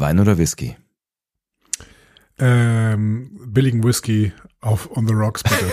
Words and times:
Wein 0.00 0.20
oder 0.20 0.38
Whisky? 0.38 0.76
Ähm, 2.38 3.30
billigen 3.46 3.82
Whisky 3.82 4.32
auf 4.60 4.96
On 4.96 5.06
the 5.06 5.14
Rocks, 5.14 5.42
bitte. 5.42 5.56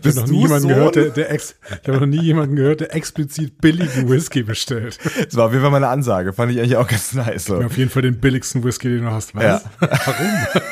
Ich 0.00 0.06
habe 0.06 0.20
noch 0.20 0.28
nie 0.28 0.42
jemanden 0.42 0.68
gehört, 0.68 0.94
der, 0.94 1.10
der 1.10 1.30
ex, 1.32 1.56
ich 1.82 1.88
habe 1.88 1.98
noch 1.98 2.06
nie 2.06 2.22
jemanden 2.22 2.54
gehört, 2.54 2.80
der 2.80 2.94
explizit 2.94 3.60
billigen 3.60 4.08
Whisky 4.08 4.44
bestellt. 4.44 4.98
Das 5.02 5.34
war 5.34 5.46
auf 5.46 5.52
jeden 5.52 5.62
Fall 5.62 5.72
meine 5.72 5.88
Ansage. 5.88 6.32
Fand 6.32 6.52
ich 6.52 6.58
eigentlich 6.58 6.76
auch 6.76 6.86
ganz 6.86 7.14
nice. 7.14 7.46
So. 7.46 7.56
Auf 7.56 7.76
jeden 7.76 7.90
Fall 7.90 8.02
den 8.02 8.20
billigsten 8.20 8.62
Whisky, 8.62 8.88
den 8.88 9.02
du 9.02 9.10
hast. 9.10 9.34
Was? 9.34 9.42
Ja. 9.42 9.62
Warum? 9.80 10.62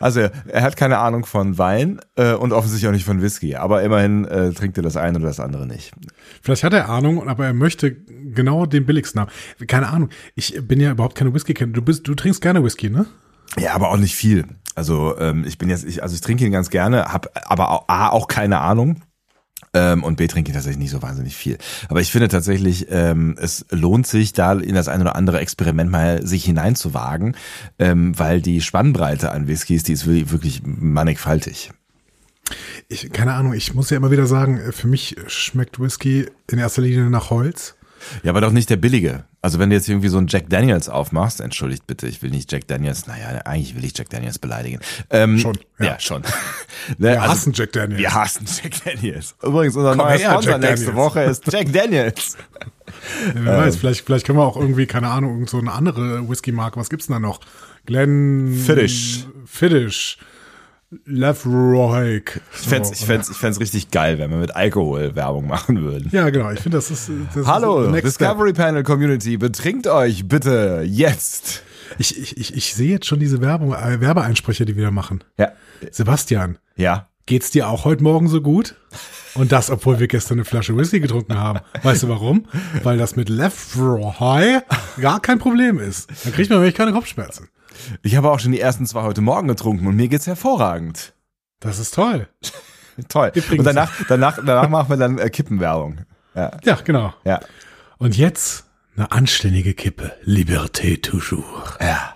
Also 0.00 0.20
er 0.20 0.62
hat 0.62 0.76
keine 0.76 0.98
Ahnung 0.98 1.24
von 1.24 1.58
Wein 1.58 2.00
äh, 2.16 2.34
und 2.34 2.52
offensichtlich 2.52 2.88
auch 2.88 2.92
nicht 2.92 3.04
von 3.04 3.22
Whisky. 3.22 3.56
Aber 3.56 3.82
immerhin 3.82 4.24
äh, 4.24 4.52
trinkt 4.52 4.76
er 4.76 4.82
das 4.82 4.96
eine 4.96 5.18
oder 5.18 5.28
das 5.28 5.40
andere 5.40 5.66
nicht. 5.66 5.92
Vielleicht 6.42 6.64
hat 6.64 6.72
er 6.72 6.88
Ahnung, 6.88 7.28
aber 7.28 7.46
er 7.46 7.54
möchte 7.54 7.94
genau 7.94 8.66
den 8.66 8.86
billigsten 8.86 9.20
haben. 9.20 9.30
Keine 9.66 9.88
Ahnung. 9.88 10.10
Ich 10.34 10.60
bin 10.66 10.80
ja 10.80 10.90
überhaupt 10.90 11.14
keine 11.16 11.32
Whisky-Kenner. 11.32 11.72
Du 11.72 11.82
bist, 11.82 12.06
du 12.06 12.14
trinkst 12.14 12.40
gerne 12.40 12.64
Whisky, 12.64 12.90
ne? 12.90 13.06
Ja, 13.58 13.74
aber 13.74 13.90
auch 13.90 13.96
nicht 13.96 14.14
viel. 14.14 14.44
Also 14.74 15.16
ähm, 15.18 15.44
ich 15.46 15.58
bin 15.58 15.68
jetzt, 15.68 15.84
ich, 15.84 16.02
also 16.02 16.14
ich 16.14 16.20
trinke 16.20 16.44
ihn 16.44 16.52
ganz 16.52 16.70
gerne, 16.70 17.12
habe 17.12 17.30
aber 17.46 17.70
auch, 17.70 17.88
A, 17.88 18.08
auch 18.08 18.26
keine 18.26 18.60
Ahnung. 18.60 19.00
Ähm, 19.74 20.04
und 20.04 20.16
B 20.16 20.26
trinke 20.28 20.50
ich 20.50 20.54
tatsächlich 20.54 20.78
nicht 20.78 20.92
so 20.92 21.02
wahnsinnig 21.02 21.36
viel. 21.36 21.58
Aber 21.88 22.00
ich 22.00 22.10
finde 22.10 22.28
tatsächlich, 22.28 22.86
ähm, 22.90 23.36
es 23.38 23.66
lohnt 23.70 24.06
sich, 24.06 24.32
da 24.32 24.52
in 24.52 24.74
das 24.74 24.88
ein 24.88 25.00
oder 25.00 25.16
andere 25.16 25.40
Experiment 25.40 25.90
mal 25.90 26.24
sich 26.24 26.44
hineinzuwagen, 26.44 27.36
ähm, 27.78 28.18
weil 28.18 28.40
die 28.40 28.60
Spannbreite 28.60 29.32
an 29.32 29.48
Whiskys, 29.48 29.82
die 29.82 29.92
ist 29.92 30.06
wirklich, 30.06 30.62
mannigfaltig. 30.64 31.70
Ich, 32.88 33.10
keine 33.12 33.34
Ahnung, 33.34 33.54
ich 33.54 33.74
muss 33.74 33.90
ja 33.90 33.96
immer 33.96 34.10
wieder 34.10 34.26
sagen, 34.26 34.60
für 34.72 34.86
mich 34.86 35.16
schmeckt 35.26 35.80
Whisky 35.80 36.26
in 36.50 36.58
erster 36.58 36.82
Linie 36.82 37.10
nach 37.10 37.30
Holz. 37.30 37.74
Ja, 38.22 38.30
aber 38.30 38.40
doch 38.40 38.52
nicht 38.52 38.70
der 38.70 38.76
billige. 38.76 39.24
Also 39.44 39.58
wenn 39.58 39.68
du 39.68 39.76
jetzt 39.76 39.90
irgendwie 39.90 40.08
so 40.08 40.16
ein 40.16 40.26
Jack 40.26 40.48
Daniels 40.48 40.88
aufmachst, 40.88 41.42
entschuldigt 41.42 41.86
bitte, 41.86 42.06
ich 42.06 42.22
will 42.22 42.30
nicht 42.30 42.50
Jack 42.50 42.66
Daniels, 42.66 43.06
naja, 43.06 43.42
eigentlich 43.44 43.76
will 43.76 43.84
ich 43.84 43.92
Jack 43.94 44.08
Daniels 44.08 44.38
beleidigen. 44.38 44.80
Ähm, 45.10 45.38
Schon, 45.38 45.58
Ja, 45.78 45.84
ja. 45.84 46.00
schon. 46.00 46.22
Wir 46.96 47.10
ne, 47.10 47.20
also, 47.20 47.32
hassen 47.34 47.52
Jack 47.52 47.72
Daniels. 47.72 48.00
wir 48.00 48.14
hassen 48.14 48.46
Jack 48.46 48.72
Daniels. 48.82 49.34
Übrigens, 49.42 49.76
unser 49.76 49.90
Komm 49.90 49.98
neuer 49.98 50.16
her, 50.16 50.30
Sponsor 50.30 50.52
Jack 50.52 50.60
nächste 50.62 50.86
Daniels. 50.86 50.96
Woche 51.04 51.22
ist 51.24 51.52
Jack 51.52 51.72
Daniels. 51.74 52.38
Wer 53.34 53.58
weiß, 53.58 53.76
vielleicht, 53.76 54.06
vielleicht 54.06 54.24
können 54.24 54.38
wir 54.38 54.46
auch 54.46 54.56
irgendwie, 54.56 54.86
keine 54.86 55.10
Ahnung, 55.10 55.32
irgend 55.34 55.50
so 55.50 55.58
eine 55.58 55.72
andere 55.72 56.26
Whisky-Marke, 56.26 56.80
was 56.80 56.88
gibt's 56.88 57.08
denn 57.08 57.16
da 57.16 57.20
noch? 57.20 57.40
Glen... 57.84 58.54
Fiddish. 58.64 59.26
Fiddish. 59.44 60.16
Lefroy. 61.04 62.22
Ich 62.52 62.68
fänd's, 62.68 62.90
ich 62.92 63.04
fänd's, 63.06 63.30
ich 63.30 63.36
fänd's 63.36 63.60
richtig 63.60 63.90
geil, 63.90 64.18
wenn 64.18 64.30
wir 64.30 64.38
mit 64.38 64.54
Alkohol 64.54 65.14
Werbung 65.14 65.46
machen 65.46 65.80
würden. 65.82 66.08
Ja, 66.12 66.30
genau. 66.30 66.50
Ich 66.50 66.60
finde, 66.60 66.78
das 66.78 66.90
ist, 66.90 67.10
das 67.34 67.46
Hallo, 67.46 67.82
ist 67.84 67.90
next 67.90 68.14
step. 68.14 68.28
Discovery 68.28 68.52
Panel 68.52 68.82
Community, 68.82 69.36
betrinkt 69.36 69.86
euch 69.86 70.26
bitte 70.28 70.82
jetzt. 70.86 71.62
Ich, 71.98 72.18
ich, 72.18 72.36
ich, 72.36 72.54
ich 72.56 72.74
sehe 72.74 72.90
jetzt 72.90 73.06
schon 73.06 73.20
diese 73.20 73.40
Werbung, 73.40 73.72
äh, 73.74 74.00
Werbeeinsprecher, 74.00 74.64
die 74.64 74.76
wir 74.76 74.84
da 74.84 74.90
machen. 74.90 75.22
Ja. 75.38 75.52
Sebastian, 75.90 76.58
Ja. 76.76 77.08
geht's 77.26 77.50
dir 77.50 77.68
auch 77.68 77.84
heute 77.84 78.02
Morgen 78.02 78.28
so 78.28 78.40
gut? 78.40 78.74
Und 79.34 79.50
das, 79.52 79.68
obwohl 79.70 79.98
wir 79.98 80.06
gestern 80.08 80.34
eine 80.38 80.44
Flasche 80.44 80.76
Whisky 80.76 81.00
getrunken 81.00 81.36
haben. 81.36 81.60
Weißt 81.82 82.04
du 82.04 82.08
warum? 82.08 82.46
Weil 82.84 82.98
das 82.98 83.16
mit 83.16 83.28
Lefroy 83.28 84.60
gar 85.00 85.20
kein 85.20 85.38
Problem 85.38 85.78
ist. 85.80 86.08
Dann 86.24 86.32
kriegt 86.32 86.50
man 86.50 86.60
nämlich 86.60 86.74
keine 86.76 86.92
Kopfschmerzen. 86.92 87.48
Ich 88.02 88.16
habe 88.16 88.30
auch 88.30 88.38
schon 88.38 88.52
die 88.52 88.60
ersten 88.60 88.86
zwei 88.86 89.02
heute 89.02 89.20
Morgen 89.20 89.48
getrunken 89.48 89.86
und 89.86 89.96
mir 89.96 90.08
geht's 90.08 90.26
hervorragend. 90.26 91.14
Das 91.60 91.78
ist 91.78 91.94
toll. 91.94 92.28
Toll. 93.08 93.32
Übrigens- 93.34 93.58
und 93.58 93.64
danach, 93.64 93.92
danach, 94.08 94.38
danach 94.44 94.68
machen 94.68 94.88
wir 94.90 94.96
dann 94.96 95.18
äh, 95.18 95.28
Kippenwerbung. 95.28 96.02
Ja. 96.36 96.52
Ja, 96.62 96.76
genau. 96.76 97.12
Ja. 97.24 97.40
Und 97.98 98.16
jetzt 98.16 98.66
eine 98.96 99.10
anständige 99.10 99.74
Kippe. 99.74 100.12
Liberté 100.24 101.02
toujours. 101.02 101.76
Ja. 101.80 102.14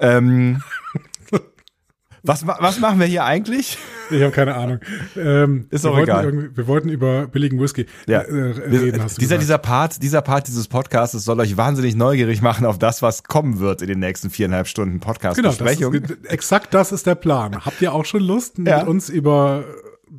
Ähm, 0.00 0.62
was, 2.26 2.46
was 2.46 2.80
machen 2.80 2.98
wir 3.00 3.06
hier 3.06 3.24
eigentlich? 3.24 3.78
Ich 4.10 4.22
habe 4.22 4.30
keine 4.32 4.54
Ahnung. 4.54 4.78
Ähm, 5.16 5.66
Ist 5.70 5.84
auch 5.84 5.92
wollten 5.96 6.02
egal. 6.10 6.50
Wir 6.56 6.66
wollten 6.68 6.88
über 6.88 7.26
billigen 7.26 7.60
Whisky 7.60 7.86
Ja. 8.06 8.20
äh, 8.20 8.32
reden, 8.32 9.02
hast 9.02 9.16
du 9.16 9.20
dieser, 9.20 9.36
gesagt. 9.36 9.42
dieser 9.42 9.58
Part, 9.58 10.02
dieser 10.02 10.22
Part 10.22 10.46
dieses 10.48 10.68
Podcasts 10.68 11.24
soll 11.24 11.40
euch 11.40 11.56
wahnsinnig 11.56 11.96
neugierig 11.96 12.40
machen 12.42 12.66
auf 12.66 12.78
das, 12.78 13.02
was 13.02 13.24
kommen 13.24 13.58
wird 13.58 13.82
in 13.82 13.88
den 13.88 13.98
nächsten 13.98 14.30
viereinhalb 14.30 14.68
Stunden 14.68 15.00
Genau, 15.00 15.12
das 15.14 15.16
Podcast-Besprechung. 15.58 15.94
ist, 15.94 16.26
exakt 16.26 16.72
das 16.74 16.92
ist 16.92 17.06
der 17.06 17.16
Plan. 17.16 17.64
Habt 17.64 17.80
ihr 17.82 17.92
auch 17.92 18.04
schon 18.04 18.22
Lust, 18.22 18.58
Ja. 18.58 18.78
mit 18.78 18.86
uns 18.88 19.08
über 19.08 19.64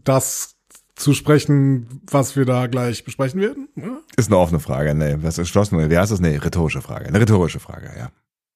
das 0.04 0.56
zu 0.96 1.14
sprechen, 1.14 2.02
was 2.10 2.36
wir 2.36 2.46
da 2.46 2.68
gleich 2.68 3.04
besprechen 3.06 3.40
werden? 3.40 3.70
Ja? 3.76 4.00
Ist 4.18 4.28
eine 4.30 4.38
offene 4.38 4.60
Frage, 4.60 4.96
nee, 4.96 5.16
was 5.22 5.38
ist 5.38 5.46
geschlossen? 5.46 5.90
Wie 5.90 5.98
heißt 5.98 6.12
das? 6.12 6.20
Nee, 6.20 6.38
rhetorische 6.38 6.81
Frage. 6.81 7.06
Eine 7.06 7.20
rhetorische 7.22 7.60
Frage, 7.60 7.92
ja. 7.98 8.10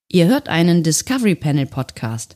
Ihr 0.10 0.28
hört 0.28 0.50
einen 0.50 0.84
Discovery 0.84 1.36
Panel 1.36 1.68
Podcast. 1.68 2.36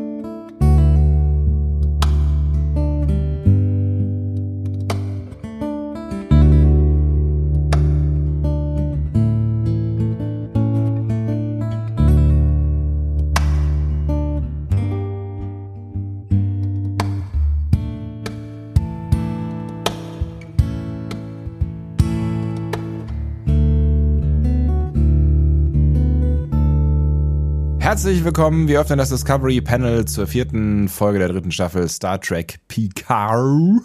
Herzlich 27.91 28.23
willkommen. 28.23 28.69
Wir 28.69 28.79
öffnen 28.79 28.99
das 28.99 29.09
Discovery 29.09 29.59
Panel 29.59 30.05
zur 30.05 30.25
vierten 30.25 30.87
Folge 30.87 31.19
der 31.19 31.27
dritten 31.27 31.51
Staffel 31.51 31.89
Star 31.89 32.21
Trek 32.21 32.61
Picard. 32.69 33.81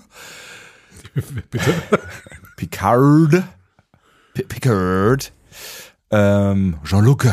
Bitte? 1.50 1.74
Picard. 2.56 3.42
P 4.32 4.42
Picard. 4.44 5.32
Ähm, 6.10 6.78
Jean-Luc. 6.84 7.26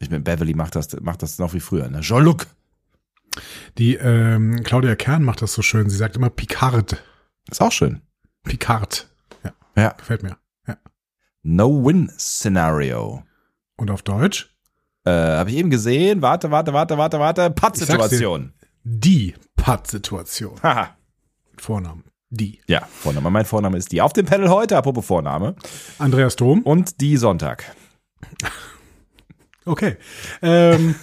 Ich 0.00 0.10
bin 0.10 0.24
Beverly 0.24 0.52
macht 0.54 0.74
das, 0.74 1.00
macht 1.00 1.22
das 1.22 1.38
noch 1.38 1.54
wie 1.54 1.60
früher, 1.60 1.88
ne? 1.88 2.00
Jean-Luc. 2.00 2.48
Die 3.78 3.94
ähm, 3.94 4.64
Claudia 4.64 4.96
Kern 4.96 5.22
macht 5.22 5.42
das 5.42 5.52
so 5.52 5.62
schön. 5.62 5.88
Sie 5.90 5.96
sagt 5.96 6.16
immer 6.16 6.28
Picard. 6.28 7.00
Ist 7.48 7.60
auch 7.62 7.70
schön. 7.70 8.02
Picard. 8.42 9.08
Ja, 9.44 9.52
Ja. 9.76 9.88
gefällt 9.90 10.24
mir. 10.24 10.38
Ja. 10.66 10.76
No-Win-Scenario. 11.44 13.22
Und 13.76 13.92
auf 13.92 14.02
Deutsch? 14.02 14.52
Äh, 15.08 15.38
Habe 15.38 15.50
ich 15.50 15.56
eben 15.56 15.70
gesehen. 15.70 16.20
Warte, 16.22 16.50
warte, 16.50 16.72
warte, 16.72 16.98
warte, 16.98 17.18
warte. 17.18 17.50
Pattsituation. 17.50 18.52
Die 18.84 19.34
Patt-Situation. 19.56 20.60
Haha. 20.62 20.96
Vornamen. 21.56 22.04
Die. 22.30 22.60
Ja, 22.66 22.86
Vorname. 22.90 23.30
Mein 23.30 23.46
Vorname 23.46 23.78
ist 23.78 23.90
die. 23.90 24.02
Auf 24.02 24.12
dem 24.12 24.26
Panel 24.26 24.50
heute, 24.50 24.76
apropos 24.76 25.06
Vorname. 25.06 25.54
Andreas 25.98 26.36
Dom. 26.36 26.62
Und 26.62 27.00
die 27.00 27.16
Sonntag. 27.16 27.64
Okay. 29.64 29.96
Ähm, 30.42 30.94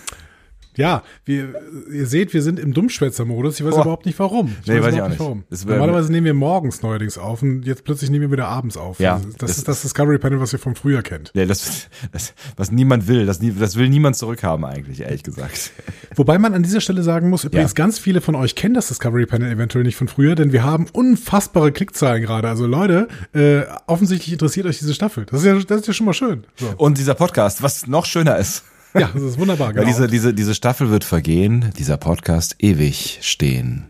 ja, 0.78 1.04
wir, 1.26 1.54
ihr 1.92 2.06
seht, 2.08 2.34
wir 2.34 2.42
sind 2.42 2.60
im 2.60 2.74
Dummschwätzer-Modus. 2.74 3.60
Ich 3.60 3.66
weiß 3.66 3.74
Oh. 3.76 3.82
überhaupt 3.82 4.06
nicht 4.06 4.18
warum. 4.20 4.56
Ich 4.62 4.68
Nee, 4.68 4.82
weiß 4.82 4.88
ich 4.88 4.94
überhaupt 4.94 5.02
auch 5.04 5.10
nicht. 5.10 5.20
warum. 5.20 5.44
Das 5.50 5.66
Normalerweise 5.66 6.12
nehmen 6.12 6.26
wir 6.26 6.34
morgens 6.34 6.82
neuerdings 6.82 7.18
auf 7.18 7.42
und 7.42 7.64
jetzt 7.64 7.84
plötzlich 7.84 8.10
nehmen 8.10 8.24
wir 8.24 8.32
wieder 8.32 8.48
abends 8.48 8.78
auf. 8.78 9.00
Ja, 9.00 9.16
Also 9.16 9.30
das, 9.30 9.38
das- 9.38 9.58
ist 9.58 9.68
das 9.68 9.82
Discovery 9.82 10.18
Panel, 10.20 10.40
was 10.40 10.54
ihr 10.54 10.60
vom 10.60 10.76
Frühjahr 10.76 11.02
kennt. 11.04 11.32
Ja, 11.34 11.46
das, 11.46 11.88
das, 12.12 12.34
was 12.58 12.72
niemand 12.72 13.08
will, 13.08 13.26
das, 13.26 13.40
das 13.42 13.76
will 13.76 13.90
niemand 13.90 14.16
zurückhaben 14.16 14.66
eigentlich, 14.66 15.02
ehrlich 15.02 15.24
gesagt. 15.24 15.72
Wobei 16.16 16.38
man 16.38 16.54
an 16.54 16.64
dieser 16.64 16.82
Stelle 16.82 17.04
sagen 17.04 17.30
muss, 17.30 17.44
übrigens 17.44 17.72
Ja. 17.72 17.76
ganz 17.76 18.00
viele 18.00 18.22
von 18.22 18.36
euch 18.36 18.56
kennen 18.56 18.74
das 18.76 18.88
Discovery 18.88 19.26
Panel 19.26 19.52
eventuell 19.52 19.84
nicht 19.84 19.96
von 19.96 20.08
früher, 20.08 20.36
denn 20.36 20.52
wir 20.54 20.64
haben 20.64 20.88
unfassbare 20.94 21.72
Klickzahlen 21.72 22.22
gerade. 22.22 22.48
Also 22.50 22.66
Leute, 22.68 23.08
äh, 23.34 23.62
offensichtlich 23.88 24.32
interessiert 24.34 24.66
euch 24.66 24.80
diese 24.80 24.94
Staffel. 24.94 25.26
Das 25.26 25.42
ist 25.42 25.46
ja, 25.46 25.54
das 25.56 25.82
ist 25.82 25.88
ja 25.88 25.94
schon 25.94 26.06
mal 26.06 26.14
schön. 26.14 26.46
So. 26.56 26.74
Und 26.78 26.98
dieser 26.98 27.14
Podcast, 27.16 27.62
was 27.64 27.88
noch 27.88 28.06
schöner 28.06 28.38
ist. 28.38 28.64
Ja, 29.00 29.10
das 29.14 29.24
ist 29.24 29.38
wunderbar. 29.38 29.68
Weil 29.70 29.74
Genau. 29.76 29.88
diese, 29.88 30.08
diese, 30.08 30.34
diese 30.34 30.56
Staffel 30.56 30.90
wird 30.90 31.04
vergehen, 31.04 31.72
dieser 31.78 31.98
Podcast 31.98 32.56
ewig 32.60 33.20
stehen. 33.22 33.90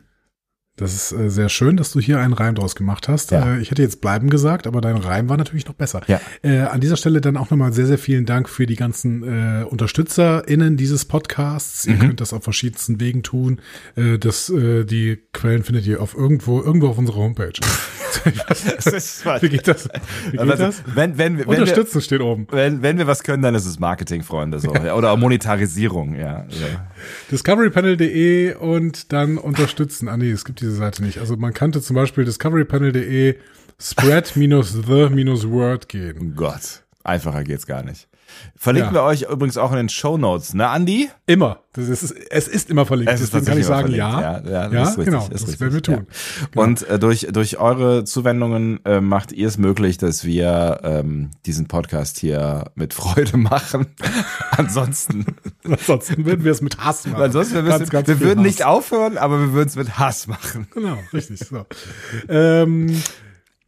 Das 0.78 0.94
ist 0.94 1.14
äh, 1.14 1.30
sehr 1.30 1.48
schön, 1.48 1.78
dass 1.78 1.92
du 1.94 2.02
hier 2.02 2.20
einen 2.20 2.34
Reim 2.34 2.54
draus 2.54 2.76
gemacht 2.76 3.08
hast. 3.08 3.32
Ja. 3.32 3.56
Äh, 3.56 3.62
ich 3.62 3.72
hätte 3.72 3.82
jetzt 3.82 4.02
bleiben 4.02 4.30
gesagt, 4.30 4.68
aber 4.68 4.82
dein 4.82 4.98
Reim 4.98 5.30
war 5.30 5.38
natürlich 5.38 5.66
noch 5.68 5.74
besser. 5.76 6.02
Ja. 6.08 6.20
Äh, 6.42 6.60
an 6.64 6.82
dieser 6.82 6.98
Stelle 6.98 7.22
dann 7.22 7.38
auch 7.38 7.50
nochmal 7.50 7.72
sehr, 7.72 7.86
sehr 7.88 7.98
vielen 7.98 8.26
Dank 8.26 8.50
für 8.50 8.66
die 8.66 8.76
ganzen 8.76 9.24
äh, 9.24 9.64
UnterstützerInnen 9.64 10.76
dieses 10.76 11.06
Podcasts. 11.06 11.86
Mhm. 11.88 11.94
Ihr 11.94 12.00
könnt 12.00 12.20
das 12.20 12.34
auf 12.34 12.44
verschiedensten 12.44 13.00
Wegen 13.00 13.24
tun. 13.24 13.62
Äh, 13.96 14.18
das, 14.20 14.50
äh, 14.50 14.84
die 14.84 15.20
Quellen 15.32 15.64
findet 15.64 15.88
ihr 15.88 16.02
auf 16.02 16.14
irgendwo, 16.14 16.62
irgendwo 16.62 16.90
auf 16.90 16.98
unserer 16.98 17.18
Homepage. 17.18 17.54
Wie 19.42 19.50
geht 19.50 19.68
das? 19.68 19.90
Wie 20.32 20.38
geht 20.38 20.60
das? 20.60 20.84
Wenn, 20.86 21.18
wenn, 21.18 21.18
wenn, 21.18 21.38
wir, 21.40 21.48
Unterstützen 21.48 22.02
steht 22.02 22.22
oben. 22.22 22.48
wenn, 22.52 22.82
wenn 22.82 22.98
wir 22.98 23.08
was 23.08 23.24
können, 23.24 23.44
dann 23.44 23.56
ist 23.56 23.66
es 23.66 23.80
Marketing, 23.80 24.24
Freunde. 24.24 24.60
So. 24.60 24.74
Ja. 24.74 24.96
Oder 24.96 25.16
Monetarisierung, 25.18 26.16
ja. 26.16 26.46
ja. 26.50 26.88
discoverypanel.de 27.32 28.56
und 28.56 29.12
dann 29.14 29.38
unterstützen. 29.38 30.08
Ah 30.08 30.18
nee, 30.18 30.32
es 30.32 30.46
gibt 30.46 30.62
diese 30.62 30.76
Seite 30.76 31.04
nicht. 31.04 31.20
Also 31.20 31.36
man 31.36 31.54
kannte 31.54 31.82
zum 31.82 31.96
Beispiel 31.96 32.26
discoverypanel.de 32.26 33.36
spread 33.80 34.36
minus 34.36 34.72
the 34.72 35.10
minus 35.10 35.48
word 35.48 35.90
gehen. 35.90 36.36
Gott, 36.36 36.84
einfacher 37.04 37.44
geht's 37.44 37.68
gar 37.68 37.84
nicht. 37.84 38.08
Verlinken 38.58 38.94
Ja. 38.96 39.02
wir 39.02 39.04
euch 39.04 39.24
übrigens 39.24 39.58
auch 39.58 39.72
in 39.72 39.78
den 39.78 39.90
Show 39.90 40.18
Notes, 40.18 40.54
ne, 40.54 40.68
Andi? 40.70 41.10
Immer. 41.26 41.60
Das 41.74 41.90
ist, 41.90 42.12
es 42.30 42.48
ist 42.48 42.70
immer 42.70 42.86
verlinkt. 42.86 43.12
Es 43.14 43.20
ist 43.22 43.34
Deswegen 43.34 43.46
kann 43.48 43.60
ich 43.60 43.66
sagen, 43.66 43.92
ja. 43.94 44.22
Ja, 44.22 44.42
ja, 44.50 44.70
das 44.70 44.92
ist 44.92 44.98
richtig, 44.98 45.06
genau. 45.14 45.24
ist 45.26 45.32
das 45.34 45.42
richtig, 45.44 45.60
werden 45.60 45.74
wir 45.74 45.84
tun. 45.84 46.08
ja. 46.56 46.62
Und 46.62 46.88
äh, 46.88 46.98
durch, 47.00 47.28
durch 47.32 47.58
eure 47.60 48.06
Zuwendungen 48.06 48.80
äh, 48.86 49.02
macht 49.02 49.34
ihr 49.34 49.48
es 49.50 49.58
möglich, 49.58 49.98
dass 49.98 50.24
wir 50.24 50.80
ähm, 50.84 51.32
diesen 51.46 51.68
Podcast 51.68 52.18
hier 52.18 52.72
mit 52.76 52.94
Freude 52.94 53.36
machen. 53.38 53.88
ansonsten, 54.52 55.26
Ansonsten 55.64 56.26
würden 56.26 56.44
wir 56.46 56.52
es 56.52 56.62
mit 56.62 56.78
Hass 56.78 57.06
machen. 57.08 57.22
ansonsten 57.24 57.56
wir, 57.56 57.64
Ganz, 57.64 57.90
ganz 57.90 58.08
wir 58.08 58.20
würden 58.22 58.40
Hass. 58.40 58.46
nicht 58.46 58.64
aufhören, 58.64 59.18
aber 59.18 59.40
wir 59.40 59.54
würden 59.54 59.68
es 59.70 59.76
mit 59.76 59.98
Hass 60.00 60.28
machen. 60.28 60.68
Genau, 60.74 60.98
richtig. 61.14 61.40
So. 61.40 61.66
ähm, 62.30 63.02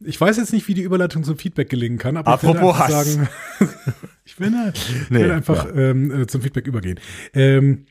ich 0.00 0.20
weiß 0.20 0.36
jetzt 0.36 0.52
nicht, 0.52 0.68
wie 0.68 0.74
die 0.74 0.82
Überleitung 0.82 1.24
zum 1.24 1.36
Feedback 1.36 1.68
gelingen 1.70 1.98
kann, 1.98 2.16
aber 2.16 2.32
Apropos 2.32 2.54
ich 2.54 2.60
will 2.60 2.68
einfach 2.68 2.78
Hass. 2.88 3.14
sagen, 3.14 3.28
ich 4.24 4.40
will, 4.40 4.52
ich 4.74 5.10
Nee, 5.10 5.18
will 5.24 5.30
einfach 5.32 5.66
ähm, 5.74 6.22
äh, 6.22 6.26
zum 6.26 6.42
Feedback 6.42 6.66
übergehen. 6.66 7.00
Ähm, 7.34 7.86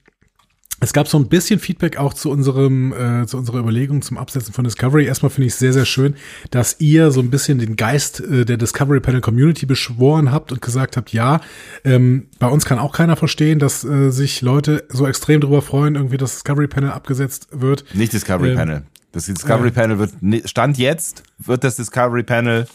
es 0.79 0.93
gab 0.93 1.07
so 1.07 1.17
ein 1.17 1.27
bisschen 1.27 1.59
Feedback 1.59 1.97
auch 1.97 2.13
zu 2.13 2.29
unserem, 2.29 2.93
äh, 2.93 3.25
zu 3.25 3.37
unserer 3.37 3.57
Überlegung 3.57 4.03
zum 4.03 4.19
Absetzen 4.19 4.53
von 4.53 4.63
Discovery. 4.63 5.05
Erstmal 5.05 5.31
finde 5.31 5.47
ich 5.47 5.53
es 5.53 5.59
sehr, 5.59 5.73
sehr 5.73 5.85
schön, 5.85 6.13
dass 6.51 6.79
ihr 6.79 7.09
so 7.09 7.19
ein 7.19 7.31
bisschen 7.31 7.57
den 7.57 7.77
Geist 7.77 8.19
äh, 8.21 8.45
der 8.45 8.57
Discovery 8.57 8.99
Panel 8.99 9.21
Community 9.21 9.65
beschworen 9.65 10.31
habt 10.31 10.51
und 10.51 10.61
gesagt 10.61 10.95
habt, 10.95 11.11
ja, 11.11 11.41
ähm, 11.83 12.27
bei 12.37 12.45
uns 12.47 12.65
kann 12.65 12.77
auch 12.77 12.93
keiner 12.93 13.15
verstehen, 13.15 13.57
dass 13.57 13.83
äh, 13.83 14.11
sich 14.11 14.41
Leute 14.43 14.85
so 14.89 15.07
extrem 15.07 15.41
darüber 15.41 15.63
freuen, 15.63 15.95
irgendwie 15.95 16.17
das 16.17 16.33
Discovery 16.33 16.67
Panel 16.67 16.91
abgesetzt 16.91 17.47
wird. 17.51 17.83
Nicht 17.95 18.13
Discovery 18.13 18.51
Ähm, 18.51 18.55
Panel. 18.55 18.83
Das 19.11 19.25
Discovery 19.25 19.71
Panel 19.71 19.97
wird, 19.99 20.11
Stand 20.49 20.77
jetzt, 20.77 21.23
wird 21.39 21.63
das 21.63 21.75
Discovery 21.77 22.23
Panel 22.23 22.67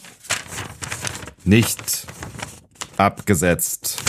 nicht 1.45 2.07
abgesetzt. 2.97 3.99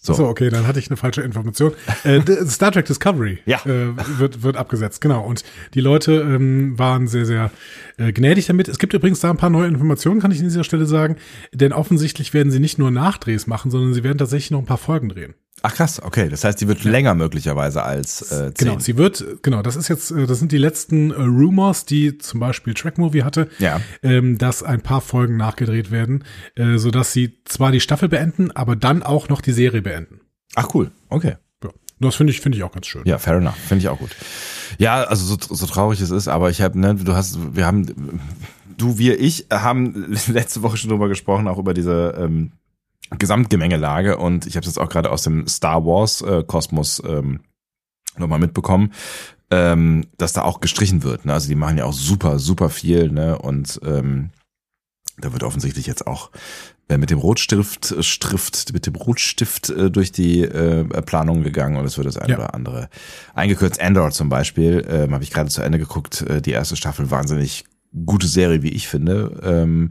So. 0.00 0.14
So, 0.14 0.28
okay, 0.28 0.50
dann 0.50 0.68
hatte 0.68 0.78
ich 0.78 0.88
eine 0.88 0.96
falsche 0.96 1.22
Information. 1.22 1.72
Äh, 2.04 2.20
Star 2.46 2.70
Trek 2.70 2.86
Discovery 2.86 3.40
Ja. 3.44 3.58
äh, 3.66 3.92
wird, 4.18 4.44
wird 4.44 4.56
abgesetzt, 4.56 5.00
genau. 5.00 5.24
Und 5.24 5.42
die 5.74 5.80
Leute 5.80 6.12
ähm, 6.20 6.78
waren 6.78 7.08
sehr, 7.08 7.26
sehr 7.26 7.50
äh, 7.96 8.12
gnädig 8.12 8.46
damit. 8.46 8.68
Es 8.68 8.78
gibt 8.78 8.94
übrigens 8.94 9.18
da 9.18 9.30
ein 9.30 9.36
paar 9.36 9.50
neue 9.50 9.66
Informationen, 9.66 10.20
kann 10.20 10.30
ich 10.30 10.38
an 10.38 10.44
dieser 10.44 10.62
Stelle 10.62 10.86
sagen. 10.86 11.16
Denn 11.52 11.72
offensichtlich 11.72 12.32
werden 12.34 12.52
sie 12.52 12.60
nicht 12.60 12.78
nur 12.78 12.92
Nachdrehs 12.92 13.48
machen, 13.48 13.72
sondern 13.72 13.94
sie 13.94 14.04
werden 14.04 14.18
tatsächlich 14.18 14.52
noch 14.52 14.60
ein 14.60 14.66
paar 14.66 14.78
Folgen 14.78 15.08
drehen. 15.08 15.34
Ach 15.62 15.74
krass, 15.74 16.00
okay. 16.02 16.28
Das 16.28 16.44
heißt, 16.44 16.60
die 16.60 16.68
wird 16.68 16.84
länger 16.84 17.14
möglicherweise 17.14 17.82
als 17.82 18.22
äh, 18.30 18.52
zehn. 18.54 18.68
Genau, 18.68 18.78
sie 18.78 18.96
wird, 18.96 19.24
genau, 19.42 19.62
das 19.62 19.74
ist 19.74 19.88
jetzt, 19.88 20.10
äh, 20.10 20.26
das 20.26 20.38
sind 20.38 20.52
die 20.52 20.58
letzten 20.58 21.10
äh, 21.10 21.14
Rumors, 21.22 21.86
die 21.86 22.18
zum 22.18 22.40
Beispiel 22.40 22.74
Track 22.74 22.98
Movie 22.98 23.22
hatte, 23.24 23.48
Ja. 23.58 23.80
ähm, 24.02 24.38
dass 24.38 24.62
ein 24.62 24.82
paar 24.82 25.00
Folgen 25.00 25.36
nachgedreht 25.36 25.90
werden, 25.90 26.24
äh, 26.54 26.76
sodass 26.76 27.12
sie 27.12 27.38
zwar 27.46 27.72
die 27.72 27.80
Staffel 27.80 28.08
beenden, 28.08 28.50
aber 28.52 28.76
dann 28.76 29.02
auch 29.02 29.28
noch 29.28 29.40
die 29.40 29.52
Serie 29.52 29.82
beenden. 29.82 30.20
Ach 30.54 30.68
cool, 30.74 30.90
okay. 31.08 31.36
Ja. 31.64 31.70
Das 31.98 32.14
finde 32.14 32.32
ich, 32.32 32.40
finde 32.42 32.58
ich 32.58 32.64
auch 32.64 32.72
ganz 32.72 32.86
schön. 32.86 33.02
Ja, 33.06 33.16
fair 33.18 33.36
enough. 33.36 33.56
Finde 33.56 33.80
ich 33.82 33.88
auch 33.88 33.98
gut. 33.98 34.10
Ja, 34.78 35.04
also 35.04 35.24
so, 35.24 35.54
so 35.54 35.66
traurig 35.66 36.00
es 36.02 36.10
ist, 36.10 36.28
aber 36.28 36.50
ich 36.50 36.60
habe, 36.60 36.78
ne, 36.78 36.94
du 36.94 37.14
hast, 37.14 37.56
wir 37.56 37.64
haben, 37.66 38.20
du, 38.76 38.98
wir, 38.98 39.18
ich 39.18 39.46
haben 39.50 40.14
letzte 40.28 40.62
Woche 40.62 40.76
schon 40.76 40.90
drüber 40.90 41.08
gesprochen, 41.08 41.48
auch 41.48 41.58
über 41.58 41.72
diese 41.72 42.14
ähm, 42.18 42.52
Gesamtgemengelage 43.10 44.16
und 44.16 44.46
ich 44.46 44.56
habe 44.56 44.66
es 44.66 44.74
jetzt 44.74 44.78
auch 44.78 44.88
gerade 44.88 45.10
aus 45.10 45.22
dem 45.22 45.46
Star 45.46 45.84
Wars 45.84 46.22
äh, 46.22 46.42
Kosmos 46.44 47.02
ähm, 47.06 47.40
nochmal 48.18 48.38
mitbekommen, 48.38 48.92
ähm, 49.50 50.06
dass 50.18 50.32
da 50.32 50.42
auch 50.42 50.60
gestrichen 50.60 51.02
wird. 51.02 51.24
Ne? 51.24 51.32
Also 51.32 51.48
die 51.48 51.54
machen 51.54 51.78
ja 51.78 51.84
auch 51.84 51.92
super, 51.92 52.38
super 52.38 52.68
viel, 52.70 53.10
ne? 53.12 53.38
Und 53.38 53.80
ähm, 53.84 54.30
da 55.18 55.32
wird 55.32 55.44
offensichtlich 55.44 55.86
jetzt 55.86 56.06
auch 56.06 56.30
äh, 56.88 56.98
mit 56.98 57.10
dem 57.10 57.18
Rotstift, 57.18 57.92
äh, 57.92 58.02
Stift, 58.02 58.72
mit 58.72 58.86
dem 58.86 58.94
Rotstift 58.94 59.70
äh, 59.70 59.90
durch 59.90 60.12
die 60.12 60.42
äh, 60.42 60.84
Planung 61.02 61.42
gegangen 61.42 61.76
und 61.76 61.84
es 61.84 61.96
wird 61.96 62.06
das 62.06 62.18
eine 62.18 62.32
Ja. 62.32 62.38
oder 62.38 62.54
andere 62.54 62.88
eingekürzt. 63.34 63.80
Andor 63.80 64.10
zum 64.10 64.28
Beispiel, 64.28 64.84
ähm, 64.88 65.14
habe 65.14 65.24
ich 65.24 65.30
gerade 65.30 65.48
zu 65.50 65.62
Ende 65.62 65.78
geguckt, 65.78 66.22
äh, 66.22 66.42
die 66.42 66.52
erste 66.52 66.76
Staffel, 66.76 67.10
wahnsinnig 67.10 67.64
gute 68.04 68.26
Serie, 68.26 68.62
wie 68.62 68.72
ich 68.72 68.88
finde. 68.88 69.40
Ähm, 69.42 69.90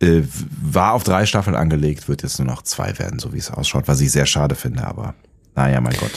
äh, 0.00 0.22
war 0.62 0.92
auf 0.92 1.04
drei 1.04 1.26
Staffeln 1.26 1.56
angelegt, 1.56 2.08
wird 2.08 2.22
jetzt 2.22 2.38
nur 2.38 2.46
noch 2.46 2.62
zwei 2.62 2.98
werden, 2.98 3.18
so 3.18 3.32
wie 3.32 3.38
es 3.38 3.50
ausschaut, 3.50 3.88
was 3.88 4.00
ich 4.00 4.12
sehr 4.12 4.26
schade 4.26 4.54
finde, 4.54 4.86
aber 4.86 5.14
naja, 5.54 5.80
mein 5.80 5.96
Gott. 5.98 6.12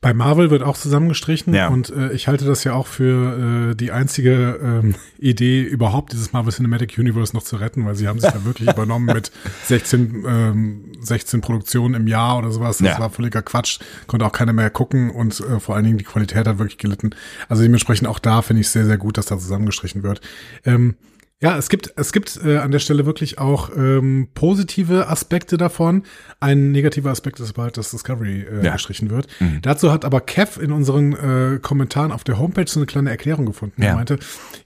Bei 0.00 0.12
Marvel 0.12 0.50
wird 0.50 0.64
auch 0.64 0.76
zusammengestrichen 0.76 1.54
Ja. 1.54 1.68
und 1.68 1.90
äh, 1.90 2.10
ich 2.10 2.26
halte 2.26 2.44
das 2.44 2.64
ja 2.64 2.72
auch 2.72 2.88
für 2.88 3.70
äh, 3.70 3.74
die 3.76 3.92
einzige 3.92 4.58
ähm, 4.60 4.96
Idee 5.20 5.62
überhaupt, 5.62 6.12
dieses 6.12 6.32
Marvel 6.32 6.52
Cinematic 6.52 6.98
Universe 6.98 7.32
noch 7.36 7.44
zu 7.44 7.54
retten, 7.54 7.86
weil 7.86 7.94
sie 7.94 8.08
haben 8.08 8.18
sich 8.18 8.34
ja 8.34 8.44
wirklich 8.44 8.68
übernommen 8.72 9.06
mit 9.06 9.30
16, 9.66 10.24
ähm, 10.26 10.84
16 11.00 11.40
Produktionen 11.40 11.94
im 11.94 12.08
Jahr 12.08 12.38
oder 12.38 12.50
sowas. 12.50 12.78
Das 12.78 12.88
Ja. 12.88 12.98
war 12.98 13.10
völliger 13.10 13.42
Quatsch, 13.42 13.78
konnte 14.08 14.26
auch 14.26 14.32
keiner 14.32 14.52
mehr 14.52 14.70
gucken 14.70 15.10
und 15.10 15.38
äh, 15.38 15.60
vor 15.60 15.76
allen 15.76 15.84
Dingen 15.84 15.98
die 15.98 16.04
Qualität 16.04 16.48
hat 16.48 16.58
wirklich 16.58 16.78
gelitten. 16.78 17.10
Also 17.48 17.62
dementsprechend 17.62 18.08
auch 18.08 18.18
da 18.18 18.42
finde 18.42 18.62
ich 18.62 18.66
es 18.66 18.72
sehr, 18.72 18.86
sehr 18.86 18.98
gut, 18.98 19.16
dass 19.18 19.26
da 19.26 19.38
zusammengestrichen 19.38 20.02
wird. 20.02 20.20
Ähm, 20.64 20.96
ja, 21.42 21.58
es 21.58 21.68
gibt, 21.68 21.92
es 21.96 22.12
gibt 22.12 22.38
äh, 22.44 22.58
an 22.58 22.70
der 22.70 22.78
Stelle 22.78 23.04
wirklich 23.04 23.38
auch 23.38 23.70
ähm, 23.76 24.28
positive 24.32 25.08
Aspekte 25.08 25.56
davon. 25.56 26.04
Ein 26.40 26.70
negativer 26.72 27.10
Aspekt 27.10 27.40
ist 27.40 27.58
halt, 27.58 27.76
dass 27.76 27.90
Discovery 27.90 28.42
äh, 28.42 28.64
Ja. 28.64 28.72
gestrichen 28.72 29.10
wird. 29.10 29.26
Dazu 29.62 29.90
hat 29.92 30.04
aber 30.04 30.20
Kev 30.20 30.60
in 30.62 30.70
unseren 30.72 31.12
äh, 31.12 31.58
Kommentaren 31.60 32.12
auf 32.12 32.24
der 32.24 32.38
Homepage 32.38 32.66
so 32.68 32.78
eine 32.80 32.86
kleine 32.86 33.10
Erklärung 33.10 33.46
gefunden. 33.46 33.82
Ja. 33.82 33.88
Er 33.88 33.94
meinte, 33.96 34.18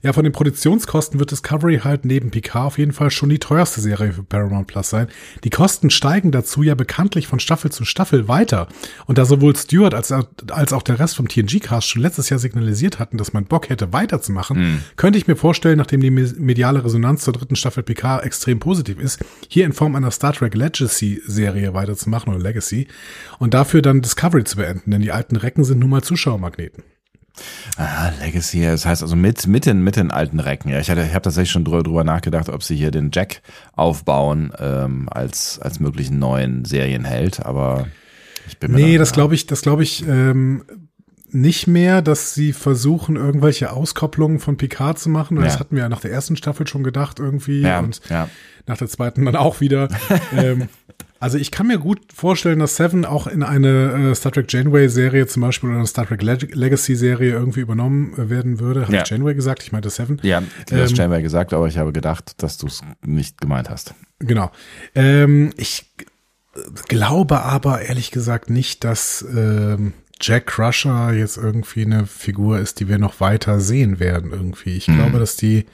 ja, 0.03 0.13
von 0.13 0.23
den 0.23 0.33
Produktionskosten 0.33 1.19
wird 1.19 1.31
Discovery 1.31 1.79
halt 1.83 2.05
neben 2.05 2.29
Picard 2.31 2.65
auf 2.67 2.77
jeden 2.77 2.93
Fall 2.93 3.09
schon 3.11 3.29
die 3.29 3.39
teuerste 3.39 3.81
Serie 3.81 4.13
für 4.13 4.23
Paramount 4.23 4.67
Plus 4.67 4.89
sein. 4.89 5.07
Die 5.43 5.49
Kosten 5.49 5.89
steigen 5.89 6.31
dazu 6.31 6.61
ja 6.63 6.75
bekanntlich 6.75 7.27
von 7.27 7.39
Staffel 7.39 7.71
zu 7.71 7.85
Staffel 7.85 8.27
weiter. 8.27 8.67
Und 9.07 9.17
da 9.17 9.25
sowohl 9.25 9.55
Stewart 9.55 9.93
als, 9.95 10.11
als 10.11 10.73
auch 10.73 10.83
der 10.83 10.99
Rest 10.99 11.15
vom 11.15 11.27
TNG-Cast 11.27 11.87
schon 11.87 12.01
letztes 12.03 12.29
Jahr 12.29 12.39
signalisiert 12.39 12.99
hatten, 12.99 13.17
dass 13.17 13.33
man 13.33 13.45
Bock 13.45 13.69
hätte, 13.69 13.93
weiterzumachen, 13.93 14.83
könnte 14.95 15.17
ich 15.17 15.27
mir 15.27 15.35
vorstellen, 15.35 15.77
nachdem 15.77 16.01
die 16.01 16.11
me- 16.11 16.33
mediale 16.67 16.83
Resonanz 16.83 17.23
zur 17.23 17.33
dritten 17.33 17.55
Staffel 17.55 17.83
Picard 17.83 18.23
extrem 18.25 18.59
positiv 18.59 18.99
ist, 18.99 19.19
hier 19.47 19.65
in 19.65 19.73
Form 19.73 19.95
einer 19.95 20.11
Star 20.11 20.33
Trek 20.33 20.53
Legacy-Serie 20.53 21.73
weiterzumachen 21.73 22.33
oder 22.33 22.43
Legacy 22.43 22.87
und 23.39 23.53
dafür 23.53 23.81
dann 23.81 24.01
Discovery 24.01 24.43
zu 24.43 24.57
beenden, 24.57 24.91
denn 24.91 25.01
die 25.01 25.11
alten 25.11 25.35
Recken 25.37 25.63
sind 25.63 25.79
nun 25.79 25.89
mal 25.89 26.01
Zuschauermagneten. 26.01 26.83
Ah, 27.77 28.09
Legacy, 28.19 28.63
das 28.63 28.85
heißt 28.85 29.03
also 29.03 29.15
mit, 29.15 29.45
mit 29.47 29.65
den, 29.67 29.83
mit 29.83 29.95
den 29.95 30.09
alten 30.11 30.39
Recken. 30.39 30.69
Ja, 30.69 30.79
ich 30.79 30.89
hatte, 30.89 31.03
ich 31.03 31.13
habe 31.13 31.21
tatsächlich 31.21 31.51
schon 31.51 31.63
drüber, 31.65 31.83
drüber 31.83 32.03
nachgedacht, 32.03 32.49
ob 32.49 32.63
sie 32.63 32.75
hier 32.75 32.89
den 32.91 33.11
Jack 33.13 33.41
aufbauen 33.75 34.51
ähm, 34.59 35.07
als, 35.11 35.59
als 35.59 35.79
möglichen 35.79 36.17
neuen 36.19 36.65
Serienheld, 36.65 37.45
aber 37.45 37.87
ich 38.47 38.57
bin 38.57 38.71
mir 38.71 38.77
Nee, 38.77 38.93
da- 38.93 38.99
das 38.99 39.13
glaube 39.13 39.35
ich, 39.35 39.45
das 39.45 39.61
glaube 39.61 39.83
ich 39.83 40.03
ähm, 40.07 40.63
nicht 41.29 41.67
mehr, 41.67 42.01
dass 42.01 42.33
sie 42.33 42.53
versuchen, 42.53 43.15
irgendwelche 43.17 43.71
Auskopplungen 43.73 44.39
von 44.39 44.57
Picard 44.57 44.97
zu 44.97 45.09
machen. 45.09 45.35
Das 45.37 45.55
Ja. 45.55 45.59
hatten 45.59 45.75
wir 45.75 45.83
ja 45.83 45.89
nach 45.89 45.99
der 46.01 46.11
ersten 46.11 46.35
Staffel 46.37 46.67
schon 46.67 46.83
gedacht 46.83 47.19
irgendwie 47.19 47.61
Ja, 47.61 47.79
und 47.79 48.01
ja. 48.09 48.29
nach 48.65 48.77
der 48.77 48.87
zweiten 48.87 49.25
dann 49.25 49.35
auch 49.35 49.59
wieder. 49.59 49.89
ähm, 50.37 50.69
also 51.19 51.37
ich 51.39 51.49
kann 51.51 51.67
mir 51.67 51.79
gut 51.79 51.99
vorstellen, 52.13 52.59
dass 52.59 52.75
Seven 52.75 53.03
auch 53.03 53.25
in 53.27 53.41
eine 53.43 54.11
äh, 54.11 54.15
Star 54.15 54.31
Trek 54.31 54.45
Janeway-Serie 54.53 55.25
zum 55.27 55.41
Beispiel 55.41 55.69
oder 55.69 55.79
eine 55.79 55.87
Star 55.87 56.05
Trek 56.05 56.21
Leg 56.21 56.53
Legacy-Serie 56.55 57.31
irgendwie 57.31 57.59
übernommen 57.61 58.13
äh, 58.17 58.29
werden 58.29 58.59
würde. 58.59 58.83
Habe 58.83 58.93
Ja. 58.95 59.01
ich 59.03 59.09
Janeway 59.09 59.33
gesagt? 59.35 59.63
Ich 59.63 59.71
meinte 59.71 59.89
Seven. 59.89 60.19
Ja, 60.23 60.41
du 60.69 60.75
hast 60.79 60.91
Ähm, 60.91 60.95
Janeway 60.95 61.21
gesagt, 61.23 61.53
aber 61.53 61.67
ich 61.67 61.77
habe 61.77 61.91
gedacht, 61.91 62.41
dass 62.43 62.57
du 62.57 62.67
es 62.67 62.81
nicht 63.03 63.41
gemeint 63.41 63.69
hast. 63.69 63.95
Genau. 64.19 64.51
Ähm, 64.95 65.51
ich 65.57 65.91
glaube 66.87 67.41
aber 67.43 67.81
ehrlich 67.81 68.11
gesagt 68.11 68.49
nicht, 68.49 68.83
dass 68.83 69.25
ähm, 69.35 69.93
Jack 70.21 70.47
Crusher 70.47 71.13
jetzt 71.13 71.37
irgendwie 71.37 71.85
eine 71.85 72.05
Figur 72.05 72.59
ist, 72.59 72.79
die 72.79 72.87
wir 72.87 72.97
noch 72.97 73.19
weiter 73.19 73.59
sehen 73.59 73.99
werden 73.99 74.31
irgendwie. 74.31 74.75
Ich 74.75 74.85
glaube, 74.85 75.19
dass 75.19 75.35
die 75.35 75.65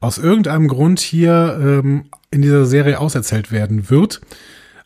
aus 0.00 0.18
irgendeinem 0.18 0.68
Grund 0.68 1.00
hier 1.00 1.58
ähm, 1.60 2.04
in 2.30 2.42
dieser 2.42 2.66
Serie 2.66 2.98
auserzählt 2.98 3.52
werden 3.52 3.88
wird. 3.88 4.20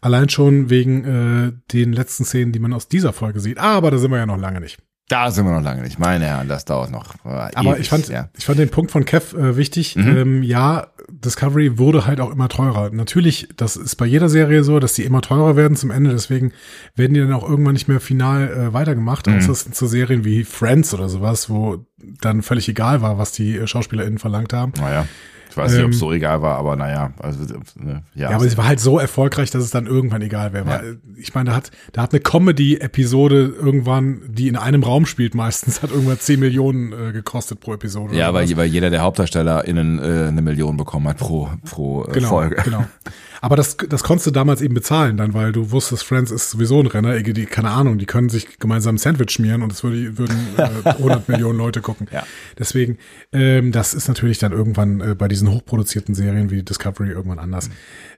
Allein 0.00 0.29
schon 0.29 0.71
wegen 0.71 1.05
äh, 1.05 1.53
den 1.73 1.93
letzten 1.93 2.25
Szenen, 2.25 2.53
die 2.53 2.59
man 2.59 2.73
aus 2.73 2.88
dieser 2.88 3.12
Folge 3.12 3.41
sieht. 3.41 3.59
Aber 3.59 3.91
da 3.91 3.99
sind 3.99 4.11
wir 4.11 4.19
ja 4.19 4.26
noch 4.26 4.38
lange 4.38 4.61
nicht. 4.61 4.79
Da 5.09 5.31
sind 5.31 5.47
wir 5.47 5.53
noch 5.53 5.63
lange 5.63 5.83
nicht. 5.83 6.01
Meine 6.01 6.27
Herren, 6.27 6.49
das 6.49 6.65
dauert 6.65 6.91
noch. 6.91 7.15
äh, 7.25 7.29
Aber 7.55 7.75
ewig, 7.75 7.83
ich 7.83 7.89
fand, 7.89 8.09
ja. 8.09 8.29
ich 8.37 8.45
fand 8.45 8.59
den 8.59 8.71
Punkt 8.71 8.91
von 8.91 9.05
Kev 9.05 9.37
äh, 9.37 9.57
wichtig. 9.57 9.95
Ähm, 9.97 10.43
ja, 10.43 10.89
Discovery 11.09 11.79
wurde 11.79 12.07
halt 12.07 12.19
auch 12.21 12.33
immer 12.33 12.49
teurer. 12.49 12.91
Natürlich, 12.91 13.49
das 13.57 13.77
ist 13.77 13.95
bei 13.97 14.07
jeder 14.07 14.29
Serie 14.29 14.65
so, 14.65 14.81
dass 14.81 14.95
die 14.95 15.05
immer 15.05 15.21
teurer 15.23 15.55
werden 15.55 15.77
zum 15.77 15.93
Ende. 15.93 16.11
Deswegen 16.11 16.53
werden 16.97 17.15
die 17.15 17.21
dann 17.21 17.33
auch 17.33 17.49
irgendwann 17.49 17.75
nicht 17.75 17.87
mehr 17.87 18.01
final 18.01 18.49
äh, 18.49 18.73
weitergemacht. 18.73 19.29
Außer 19.29 19.53
es 19.53 19.61
sind 19.63 19.77
so 19.77 19.87
Serien 19.87 20.25
wie 20.25 20.43
Friends 20.43 20.93
oder 20.93 21.09
sowas, 21.09 21.49
wo 21.49 21.87
dann 22.21 22.43
völlig 22.43 22.69
egal 22.69 23.01
war, 23.01 23.17
was 23.17 23.31
die 23.31 23.57
äh, 23.57 23.67
SchauspielerInnen 23.69 24.19
verlangt 24.19 24.53
haben. 24.53 24.73
Naja. 24.79 25.07
Ich 25.50 25.57
weiß 25.57 25.73
nicht, 25.73 25.85
ob 25.85 25.91
es 25.91 25.97
Ähm, 25.97 26.00
so 26.00 26.12
egal 26.12 26.43
war, 26.43 26.59
aber 26.59 26.76
naja, 26.76 27.12
also 27.19 27.41
ne, 27.76 28.03
ja. 28.15 28.31
Ja, 28.31 28.37
aber 28.37 28.49
sie 28.49 28.57
war 28.57 28.67
halt 28.67 28.81
so 28.81 28.99
erfolgreich, 28.99 29.50
dass 29.50 29.62
es 29.62 29.71
dann 29.71 29.87
irgendwann 29.87 30.23
egal 30.23 30.53
wäre. 30.53 30.67
Ja. 30.69 30.79
Weil, 30.81 30.99
Ich 31.17 31.35
meine, 31.35 31.50
da 31.50 31.57
hat, 31.57 31.71
da 31.93 32.03
hat 32.03 32.12
eine 32.12 32.21
Comedy-Episode 32.21 33.55
irgendwann, 33.61 34.23
die 34.29 34.49
in 34.49 34.57
einem 34.57 34.83
Raum 34.83 35.07
spielt 35.07 35.35
meistens, 35.35 35.83
hat 35.83 35.91
irgendwann 35.91 36.19
10 36.19 36.41
Millionen 36.41 36.93
äh, 36.93 37.12
gekostet 37.12 37.61
pro 37.61 37.75
Episode. 37.75 38.17
ja, 38.17 38.33
weil, 38.35 38.55
weil 38.57 38.67
jeder 38.67 38.91
der 38.91 39.03
HauptdarstellerInnen 39.03 39.99
äh, 39.99 40.29
eine 40.29 40.43
Million 40.43 40.76
bekommen 40.76 41.09
hat 41.09 41.19
pro, 41.19 41.50
pro 41.65 42.05
äh, 42.05 42.12
genau, 42.12 42.29
Folge. 42.29 42.57
genau. 42.62 42.85
Aber 43.40 43.57
das, 43.57 43.76
das 43.76 44.02
konntest 44.02 44.26
du 44.26 44.31
damals 44.31 44.62
eben 44.62 44.75
bezahlen 44.75 45.16
dann, 45.16 45.35
weil 45.35 45.52
du 45.52 45.71
wusstest, 45.71 46.05
Friends 46.05 46.31
ist 46.31 46.50
sowieso 46.50 46.81
ein 46.81 46.87
Renner, 46.87 47.21
die, 47.21 47.47
keine 47.47 47.71
Ahnung, 47.71 47.99
die 47.99 48.07
können 48.07 48.28
sich 48.28 48.59
gemeinsam 48.59 48.97
ein 48.97 48.99
Sandwich 48.99 49.31
schmieren 49.31 49.62
und 49.62 49.73
es 49.73 49.83
würde, 49.83 50.19
würden 50.19 50.37
äh, 50.57 50.88
100 50.88 51.28
Millionen 51.28 51.59
Leute 51.59 51.81
gucken. 51.81 52.09
Ja. 52.12 52.25
Deswegen, 52.59 52.99
ähm, 53.33 53.73
das 53.73 53.95
ist 53.95 54.09
natürlich 54.09 54.38
dann 54.38 54.52
irgendwann 54.52 55.00
äh, 55.00 55.14
bei 55.14 55.28
diesen 55.28 55.50
hochproduzierten 55.50 56.14
Serien 56.14 56.50
wie 56.50 56.62
Discovery 56.62 57.11
irgendwann 57.11 57.38
anders. 57.38 57.71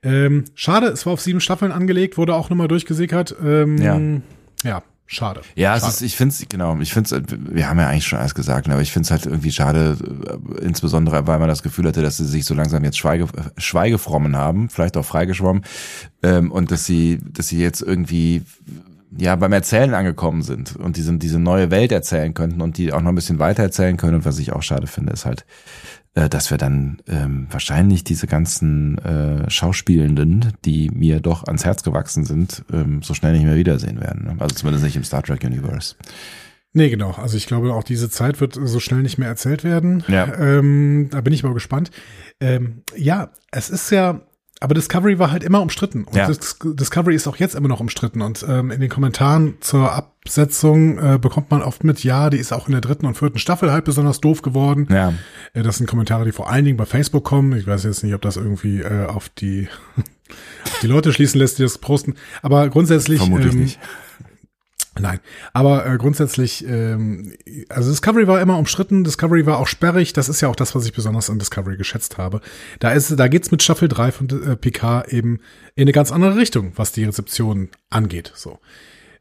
Ähm, 0.02 0.44
schade, 0.54 0.86
es 0.88 1.06
war 1.06 1.12
auf 1.12 1.20
sieben 1.20 1.40
Staffeln 1.40 1.72
angelegt, 1.72 2.18
wurde 2.18 2.34
auch 2.34 2.50
nochmal 2.50 2.68
durchgesickert. 2.68 3.34
Ähm, 3.42 3.78
Ja. 3.78 4.00
Ja, 4.64 4.82
schade. 5.08 5.40
Ja, 5.56 5.74
es 5.74 5.80
Schade. 5.80 5.94
ist, 5.94 6.02
ich 6.02 6.16
finde 6.16 6.34
es, 6.34 6.48
genau, 6.48 6.78
ich 6.78 6.92
finde 6.92 7.16
es, 7.16 7.22
wir 7.52 7.68
haben 7.68 7.80
ja 7.80 7.88
eigentlich 7.88 8.06
schon 8.06 8.20
alles 8.20 8.34
gesagt, 8.34 8.68
ne, 8.68 8.74
aber 8.74 8.82
ich 8.82 8.92
finde 8.92 9.06
es 9.06 9.10
halt 9.10 9.26
irgendwie 9.26 9.50
schade, 9.50 9.96
äh, 10.60 10.64
insbesondere 10.64 11.26
weil 11.26 11.40
man 11.40 11.48
das 11.48 11.64
Gefühl 11.64 11.88
hatte, 11.88 12.02
dass 12.02 12.18
sie 12.18 12.26
sich 12.26 12.44
so 12.44 12.54
langsam 12.54 12.84
jetzt 12.84 12.98
schweige, 12.98 13.24
äh, 13.24 13.60
schweigefrommen 13.60 14.36
haben, 14.36 14.68
vielleicht 14.68 14.96
auch 14.96 15.04
freigeschwommen, 15.04 15.64
ähm, 16.22 16.52
und 16.52 16.70
dass 16.70 16.84
sie, 16.84 17.18
dass 17.24 17.48
sie 17.48 17.58
jetzt 17.58 17.82
irgendwie 17.82 18.42
ja 19.16 19.34
beim 19.36 19.52
Erzählen 19.52 19.94
angekommen 19.94 20.42
sind 20.42 20.76
und 20.76 20.96
diese, 20.96 21.16
diese 21.16 21.38
neue 21.38 21.70
Welt 21.70 21.90
erzählen 21.90 22.34
könnten 22.34 22.60
und 22.60 22.76
die 22.76 22.92
auch 22.92 23.00
noch 23.00 23.08
ein 23.08 23.14
bisschen 23.14 23.38
weiter 23.38 23.62
erzählen 23.62 23.96
können. 23.96 24.16
Und 24.16 24.24
was 24.26 24.38
ich 24.38 24.52
auch 24.52 24.62
schade 24.62 24.86
finde, 24.86 25.14
ist 25.14 25.24
halt, 25.24 25.46
äh, 26.14 26.28
dass 26.28 26.50
wir 26.50 26.58
dann 26.58 27.00
ähm, 27.08 27.46
wahrscheinlich 27.50 28.04
diese 28.04 28.26
ganzen 28.26 28.98
äh, 28.98 29.50
Schauspielenden, 29.50 30.52
die 30.64 30.90
mir 30.90 31.20
doch 31.20 31.44
ans 31.44 31.64
Herz 31.64 31.82
gewachsen 31.82 32.24
sind, 32.24 32.64
ähm, 32.72 33.02
so 33.02 33.14
schnell 33.14 33.32
nicht 33.32 33.44
mehr 33.44 33.56
wiedersehen 33.56 34.00
werden. 34.00 34.24
Ne? 34.24 34.36
Also 34.38 34.54
zumindest 34.54 34.84
nicht 34.84 34.96
im 34.96 35.04
Star 35.04 35.22
Trek 35.22 35.44
Universe. 35.44 35.94
Nee, 36.72 36.90
genau. 36.90 37.12
Also 37.12 37.36
ich 37.36 37.46
glaube, 37.46 37.72
auch 37.72 37.82
diese 37.82 38.10
Zeit 38.10 38.40
wird 38.40 38.58
so 38.62 38.78
schnell 38.78 39.02
nicht 39.02 39.18
mehr 39.18 39.28
erzählt 39.28 39.64
werden. 39.64 40.04
Ja. 40.06 40.32
Ähm, 40.38 41.08
da 41.10 41.20
bin 41.22 41.32
ich 41.32 41.42
mal 41.42 41.54
gespannt. 41.54 41.90
Ähm, 42.40 42.82
ja, 42.94 43.30
es 43.50 43.70
ist 43.70 43.90
ja, 43.90 44.20
aber 44.60 44.74
Discovery 44.74 45.18
war 45.18 45.30
halt 45.30 45.44
immer 45.44 45.62
umstritten. 45.62 46.04
Und 46.04 46.16
Ja. 46.16 46.26
Dis 46.26 46.58
Discovery 46.62 47.14
ist 47.14 47.26
auch 47.28 47.36
jetzt 47.36 47.54
immer 47.54 47.68
noch 47.68 47.80
umstritten. 47.80 48.22
Und 48.22 48.44
ähm, 48.48 48.70
in 48.70 48.80
den 48.80 48.90
Kommentaren 48.90 49.54
zur 49.60 49.92
Absetzung 49.92 50.98
äh, 50.98 51.18
bekommt 51.18 51.50
man 51.50 51.62
oft 51.62 51.84
mit, 51.84 52.02
ja, 52.02 52.28
die 52.30 52.38
ist 52.38 52.52
auch 52.52 52.66
in 52.66 52.72
der 52.72 52.80
dritten 52.80 53.06
und 53.06 53.16
vierten 53.16 53.38
Staffel 53.38 53.70
halt 53.70 53.84
besonders 53.84 54.20
doof 54.20 54.42
geworden. 54.42 54.88
Ja, 54.90 55.12
Äh, 55.54 55.62
Das 55.62 55.76
sind 55.78 55.86
Kommentare, 55.86 56.24
die 56.24 56.32
vor 56.32 56.50
allen 56.50 56.64
Dingen 56.64 56.76
bei 56.76 56.86
Facebook 56.86 57.24
kommen. 57.24 57.56
Ich 57.56 57.66
weiß 57.66 57.84
jetzt 57.84 58.02
nicht, 58.02 58.14
ob 58.14 58.22
das 58.22 58.36
irgendwie 58.36 58.80
äh, 58.80 59.06
auf 59.06 59.28
die 59.28 59.68
auf 60.64 60.80
die 60.82 60.86
Leute 60.88 61.12
schließen 61.12 61.38
lässt, 61.38 61.58
die 61.58 61.62
das 61.62 61.78
posten. 61.78 62.14
Aber 62.42 62.68
grundsätzlich 62.68 63.18
vermutlich 63.20 63.52
ähm, 63.54 63.60
nicht. 63.60 63.78
Nein, 65.00 65.20
aber 65.52 65.86
äh, 65.86 65.96
grundsätzlich, 65.96 66.66
ähm, 66.66 67.32
also 67.68 67.90
Discovery 67.90 68.26
war 68.26 68.40
immer 68.40 68.58
umstritten, 68.58 69.04
Discovery 69.04 69.46
war 69.46 69.58
auch 69.58 69.68
sperrig, 69.68 70.12
das 70.12 70.28
ist 70.28 70.40
ja 70.40 70.48
auch 70.48 70.56
das, 70.56 70.74
was 70.74 70.86
ich 70.86 70.92
besonders 70.92 71.30
an 71.30 71.38
Discovery 71.38 71.76
geschätzt 71.76 72.18
habe. 72.18 72.40
Da 72.80 72.90
ist, 72.90 73.18
da 73.18 73.28
geht's 73.28 73.50
mit 73.50 73.62
Staffel 73.62 73.88
3 73.88 74.12
von 74.12 74.28
äh, 74.28 74.56
PK 74.56 75.04
eben 75.08 75.40
in 75.74 75.82
eine 75.82 75.92
ganz 75.92 76.10
andere 76.10 76.36
Richtung, 76.36 76.72
was 76.76 76.92
die 76.92 77.04
Rezeption 77.04 77.68
angeht. 77.90 78.32
So. 78.34 78.58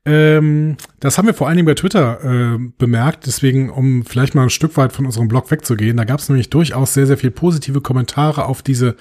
Ähm, 0.05 0.77
das 0.99 1.17
haben 1.17 1.27
wir 1.27 1.33
vor 1.33 1.47
allen 1.47 1.57
Dingen 1.57 1.65
bei 1.65 1.73
Twitter 1.75 2.23
äh, 2.23 2.57
bemerkt, 2.77 3.27
deswegen, 3.27 3.69
um 3.69 4.05
vielleicht 4.05 4.35
mal 4.35 4.43
ein 4.43 4.49
Stück 4.49 4.77
weit 4.77 4.93
von 4.93 5.05
unserem 5.05 5.27
Blog 5.27 5.51
wegzugehen, 5.51 5.97
da 5.97 6.05
gab 6.05 6.19
es 6.19 6.29
nämlich 6.29 6.49
durchaus 6.49 6.93
sehr, 6.93 7.05
sehr 7.05 7.17
viel 7.17 7.31
positive 7.31 7.81
Kommentare 7.81 8.45
auf 8.45 8.61
diese 8.61 8.95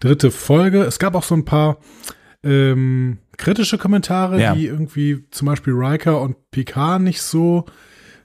dritte 0.00 0.30
Folge. 0.30 0.82
Es 0.82 0.98
gab 0.98 1.14
auch 1.14 1.22
so 1.22 1.36
ein 1.36 1.44
paar 1.44 1.78
ähm, 2.42 3.18
kritische 3.38 3.78
Kommentare, 3.78 4.40
Ja. 4.40 4.54
die 4.54 4.66
irgendwie 4.66 5.24
zum 5.30 5.46
Beispiel 5.46 5.72
Riker 5.72 6.20
und 6.20 6.36
Picard 6.50 7.00
nicht 7.00 7.22
so 7.22 7.64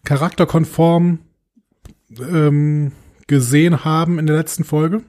charakterkonform 0.03 1.20
ähm, 2.20 2.91
gesehen 3.27 3.86
haben 3.86 4.20
in 4.20 4.27
der 4.27 4.36
letzten 4.36 4.63
Folge. 4.65 5.01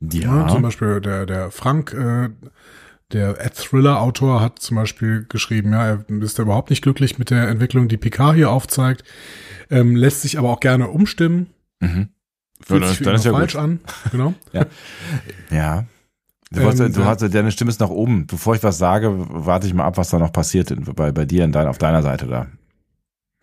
Ja, 0.00 0.48
zum 0.48 0.62
Beispiel 0.62 1.00
der, 1.00 1.26
der 1.26 1.50
Frank, 1.52 1.92
äh, 1.92 2.30
der 3.12 3.34
Thriller-Autor 3.52 4.40
hat 4.40 4.58
zum 4.58 4.76
Beispiel 4.76 5.26
geschrieben, 5.28 5.72
ja, 5.72 5.86
er 5.86 6.04
ist 6.22 6.38
da 6.38 6.42
überhaupt 6.44 6.70
nicht 6.70 6.82
glücklich 6.82 7.18
mit 7.18 7.30
der 7.30 7.48
Entwicklung, 7.48 7.86
die 7.86 7.98
Picard 7.98 8.34
hier 8.34 8.50
aufzeigt, 8.50 9.04
ähm, 9.70 9.94
lässt 9.94 10.22
sich 10.22 10.38
aber 10.38 10.48
auch 10.50 10.60
gerne 10.60 10.88
umstimmen. 10.88 11.50
Mhm. 11.80 12.08
Fühlt 12.64 12.82
Ja, 12.82 12.88
sich 12.88 13.00
dann 13.02 13.14
ist 13.14 13.24
ja 13.24 13.32
falsch 13.32 13.52
gut. 13.52 13.62
an. 13.62 13.80
Genau. 14.10 14.34
Ja. 15.50 15.84
Du, 16.52 16.60
Ähm, 16.60 16.66
wolltest, 16.66 16.96
du 16.96 17.00
ja. 17.00 17.06
hast, 17.06 17.22
deine 17.34 17.50
Stimme 17.50 17.70
ist 17.70 17.80
nach 17.80 17.88
oben. 17.90 18.26
Bevor 18.26 18.54
ich 18.54 18.62
was 18.62 18.78
sage, 18.78 19.12
warte 19.28 19.66
ich 19.66 19.74
mal 19.74 19.84
ab, 19.84 19.96
was 19.96 20.10
da 20.10 20.18
noch 20.18 20.32
passiert 20.32 20.72
bei, 20.94 21.10
bei 21.12 21.24
dir 21.24 21.44
in 21.44 21.52
dein, 21.52 21.66
auf 21.66 21.78
deiner 21.78 22.02
Seite 22.02 22.26
da. 22.26 22.46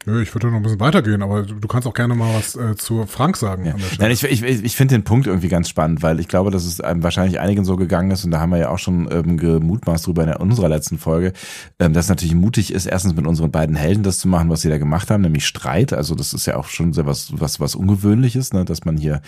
Nö, 0.10 0.24
ich 0.24 0.34
würde 0.34 0.48
noch 0.48 0.58
ein 0.58 0.64
bisschen 0.64 0.80
weitergehen, 0.80 1.22
aber 1.22 1.44
du, 1.44 1.68
kannst 1.68 1.88
auch 1.88 1.94
gerne 1.94 2.16
mal 2.16 2.34
was 2.34 2.56
äh, 2.56 2.76
zu 2.76 3.06
Frank 3.06 3.38
sagen. 3.38 3.66
Ja. 3.66 3.76
Nein, 4.00 4.12
ich 4.12 4.24
ich, 4.24 4.44
ich 4.44 4.76
finde 4.76 4.96
den 4.96 5.04
Punkt 5.04 5.28
irgendwie 5.28 5.50
ganz 5.50 5.70
spannend, 5.70 6.02
weil 6.02 6.20
ich 6.20 6.28
glaube, 6.28 6.50
dass 6.50 6.66
es 6.66 6.82
einem 6.82 7.04
wahrscheinlich 7.04 7.40
einigen 7.40 7.64
so 7.64 7.76
gegangen 7.76 8.10
ist 8.10 8.26
und 8.26 8.32
da 8.32 8.40
haben 8.40 8.50
wir 8.50 8.58
ja 8.58 8.70
auch 8.70 8.80
schon 8.80 9.08
ähm, 9.12 9.38
gemutmaßt 9.38 10.08
drüber 10.08 10.24
in 10.24 10.34
unserer 10.34 10.68
letzten 10.68 10.98
Folge, 10.98 11.34
ähm, 11.80 11.94
dass 11.94 12.06
es 12.06 12.10
natürlich 12.10 12.34
mutig 12.34 12.74
ist, 12.74 12.88
erstens 12.88 13.16
mit 13.16 13.28
unseren 13.28 13.52
beiden 13.52 13.76
Helden 13.76 14.02
das 14.02 14.18
zu 14.18 14.28
machen, 14.28 14.50
was 14.50 14.62
sie 14.62 14.70
da 14.70 14.80
gemacht 14.80 15.12
haben, 15.12 15.22
nämlich 15.22 15.46
Streit. 15.46 15.94
Also 15.94 16.16
das 16.16 16.34
ist 16.34 16.48
ja 16.48 16.56
auch 16.56 16.70
schon 16.70 16.94
sehr 16.94 17.06
was 17.06 17.32
was 17.34 17.60
was 17.60 17.76
ungewöhnliches, 17.76 18.52
ne, 18.54 18.66
dass 18.66 18.86
man 18.86 18.98
hier 18.98 19.22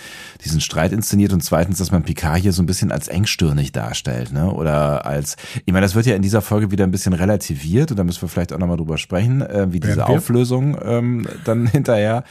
diesen 0.44 0.62
Streit 0.62 0.94
inszeniert 0.94 1.32
und 1.32 1.44
zweitens, 1.44 1.78
dass 1.78 1.92
man 1.92 2.02
Picard 2.04 2.40
hier 2.40 2.54
so 2.54 2.64
ein 2.64 2.66
bisschen 2.66 2.92
als 2.92 3.08
engstirnig 3.08 3.72
darstellt, 3.72 4.34
ne, 4.34 4.52
oder 4.52 5.06
als 5.06 5.36
ich 5.66 5.74
meine, 5.74 5.86
das 5.86 5.94
wird 5.94 6.08
ja 6.08 6.16
in 6.16 6.24
dieser 6.24 6.42
Folge 6.42 6.72
wieder 6.72 6.86
ein 6.86 6.92
bisschen 6.92 7.14
relativiert 7.14 7.92
und 7.92 7.98
da 7.98 8.04
müssen 8.04 8.24
wir 8.24 8.30
vielleicht 8.30 8.52
auch 8.52 8.58
nochmal 8.58 8.78
drüber 8.78 8.98
sprechen, 8.98 9.42
äh, 9.42 9.68
wie 9.72 9.80
diese 9.80 9.98
wir? 9.98 10.10
Auflösung 10.10 10.71
ähm, 10.84 11.28
dann 11.46 11.68
hinterher 11.72 12.24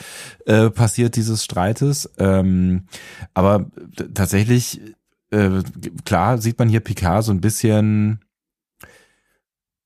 äh, 0.46 0.70
passiert 0.70 1.16
dieses 1.16 1.44
Streites. 1.44 2.10
Ähm, 2.18 2.84
aber 3.34 3.66
tatsächlich, 4.14 4.80
äh, 5.30 5.62
klar 6.04 6.38
sieht 6.38 6.58
man 6.58 6.68
hier 6.68 6.80
Picard 6.80 7.24
so 7.24 7.32
ein 7.32 7.40
bisschen, 7.40 8.20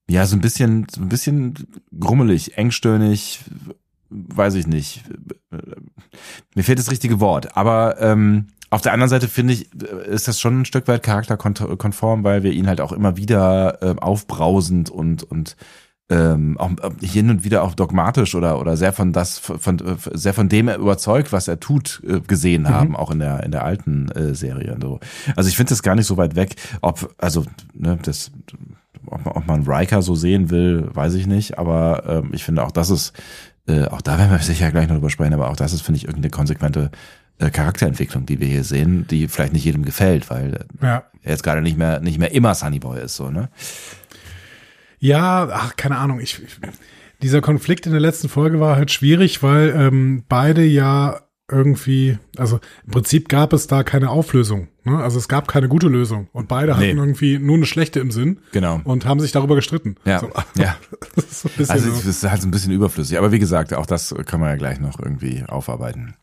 ja, 0.08 0.26
so 0.26 0.36
ein 0.36 0.40
bisschen, 0.40 0.86
so 0.90 1.00
ein 1.00 1.08
bisschen 1.08 1.54
grummelig, 1.98 2.56
engstirnig, 2.56 3.40
weiß 4.10 4.54
ich 4.54 4.66
nicht. 4.66 5.04
Mir 6.54 6.62
fehlt 6.62 6.78
das 6.78 6.90
richtige 6.90 7.20
Wort. 7.20 7.56
Aber 7.56 8.00
ähm, 8.00 8.48
auf 8.70 8.80
der 8.80 8.92
anderen 8.92 9.08
Seite 9.08 9.28
finde 9.28 9.52
ich, 9.52 9.72
ist 9.72 10.26
das 10.26 10.40
schon 10.40 10.62
ein 10.62 10.64
Stück 10.64 10.88
weit 10.88 11.04
charakterkonform, 11.04 12.24
weil 12.24 12.42
wir 12.42 12.52
ihn 12.52 12.66
halt 12.66 12.80
auch 12.80 12.90
immer 12.90 13.16
wieder 13.16 13.82
äh, 13.82 13.94
aufbrausend 14.00 14.90
und 14.90 15.22
und 15.22 15.56
ähm, 16.10 16.58
auch 16.58 16.70
äh, 16.82 17.06
hin 17.06 17.30
und 17.30 17.44
wieder 17.44 17.62
auch 17.62 17.74
dogmatisch 17.74 18.34
oder 18.34 18.60
oder 18.60 18.76
sehr 18.76 18.92
von 18.92 19.12
das 19.12 19.38
von 19.38 19.78
äh, 19.78 19.96
sehr 20.12 20.34
von 20.34 20.48
dem 20.50 20.68
er 20.68 20.76
überzeugt, 20.78 21.32
was 21.32 21.48
er 21.48 21.60
tut, 21.60 22.02
äh, 22.06 22.20
gesehen 22.20 22.68
haben, 22.68 22.94
auch 22.94 23.10
in 23.10 23.20
der 23.20 23.42
in 23.42 23.52
der 23.52 23.64
alten 23.64 24.10
äh, 24.10 24.34
Serie 24.34 24.74
und 24.74 24.82
so. 24.82 25.00
Also 25.34 25.48
ich 25.48 25.56
finde 25.56 25.70
das 25.70 25.82
gar 25.82 25.94
nicht 25.94 26.06
so 26.06 26.16
weit 26.18 26.36
weg, 26.36 26.56
ob 26.82 27.14
also 27.18 27.44
ne, 27.72 27.98
das 28.02 28.30
ob, 29.06 29.24
man- 29.24 29.34
ob 29.34 29.46
man 29.46 29.62
Riker 29.66 30.02
so 30.02 30.14
sehen 30.14 30.50
will, 30.50 30.88
weiß 30.92 31.14
ich 31.14 31.26
nicht, 31.26 31.58
aber 31.58 32.02
ähm, 32.06 32.30
ich 32.32 32.44
finde 32.44 32.64
auch 32.64 32.70
das 32.72 32.90
ist 32.90 33.12
äh, 33.66 33.86
auch 33.86 34.02
da 34.02 34.18
werden 34.18 34.30
wir 34.30 34.38
sicher 34.40 34.70
gleich 34.70 34.88
noch 34.88 34.96
drüber 34.96 35.08
sprechen, 35.10 35.32
aber 35.34 35.48
auch 35.48 35.56
das 35.56 35.72
ist 35.72 35.80
finde 35.82 35.96
ich 35.96 36.04
irgendeine 36.04 36.30
konsequente 36.30 36.90
äh, 37.38 37.48
Charakterentwicklung, 37.48 38.26
die 38.26 38.40
wir 38.40 38.46
hier 38.46 38.62
sehen, 38.64 39.06
die 39.10 39.26
vielleicht 39.26 39.54
nicht 39.54 39.64
jedem 39.64 39.84
gefällt, 39.86 40.28
weil 40.28 40.66
ja. 40.82 41.02
er 41.22 41.30
jetzt 41.30 41.42
gerade 41.42 41.62
nicht 41.62 41.78
mehr 41.78 42.00
nicht 42.00 42.18
mehr 42.18 42.32
immer 42.32 42.54
Sunnyboy 42.54 43.00
ist 43.02 43.16
so, 43.16 43.30
ne? 43.30 43.48
Ja, 45.04 45.48
ach, 45.52 45.76
keine 45.76 45.98
Ahnung. 45.98 46.18
Ich, 46.20 46.42
ich, 46.42 46.58
dieser 47.22 47.40
Konflikt 47.42 47.84
in 47.86 47.92
der 47.92 48.00
letzten 48.00 48.28
Folge 48.30 48.58
war 48.58 48.76
halt 48.76 48.90
schwierig, 48.90 49.42
weil 49.42 49.74
ähm, 49.76 50.24
beide 50.28 50.64
ja 50.64 51.20
irgendwie, 51.50 52.18
also 52.38 52.58
im 52.86 52.92
Prinzip 52.92 53.28
gab 53.28 53.52
es 53.52 53.66
da 53.66 53.82
keine 53.82 54.08
Auflösung. 54.08 54.68
Ne? 54.84 54.96
Also 54.96 55.18
es 55.18 55.28
gab 55.28 55.46
keine 55.46 55.68
gute 55.68 55.88
Lösung. 55.88 56.28
Und 56.32 56.48
beide 56.48 56.72
Nee. 56.72 56.88
hatten 56.88 56.98
irgendwie 56.98 57.38
nur 57.38 57.56
eine 57.56 57.66
schlechte 57.66 58.00
im 58.00 58.10
Sinn 58.10 58.38
Genau. 58.52 58.80
und 58.84 59.04
haben 59.04 59.20
sich 59.20 59.30
darüber 59.32 59.54
gestritten. 59.54 59.96
Ja, 60.06 60.20
So. 60.20 60.30
ja. 60.58 60.76
Das 61.16 61.24
ist 61.26 61.40
so 61.42 61.48
ein 61.48 61.52
bisschen 61.58 61.72
Also 61.74 61.90
so. 61.90 61.96
es 61.98 62.06
ist 62.06 62.24
halt 62.30 62.40
so 62.40 62.48
ein 62.48 62.50
bisschen 62.50 62.72
überflüssig. 62.72 63.18
Aber 63.18 63.30
wie 63.30 63.38
gesagt, 63.38 63.74
auch 63.74 63.84
das 63.86 64.14
kann 64.24 64.40
man 64.40 64.48
ja 64.48 64.56
gleich 64.56 64.80
noch 64.80 64.98
irgendwie 64.98 65.44
aufarbeiten. 65.46 66.14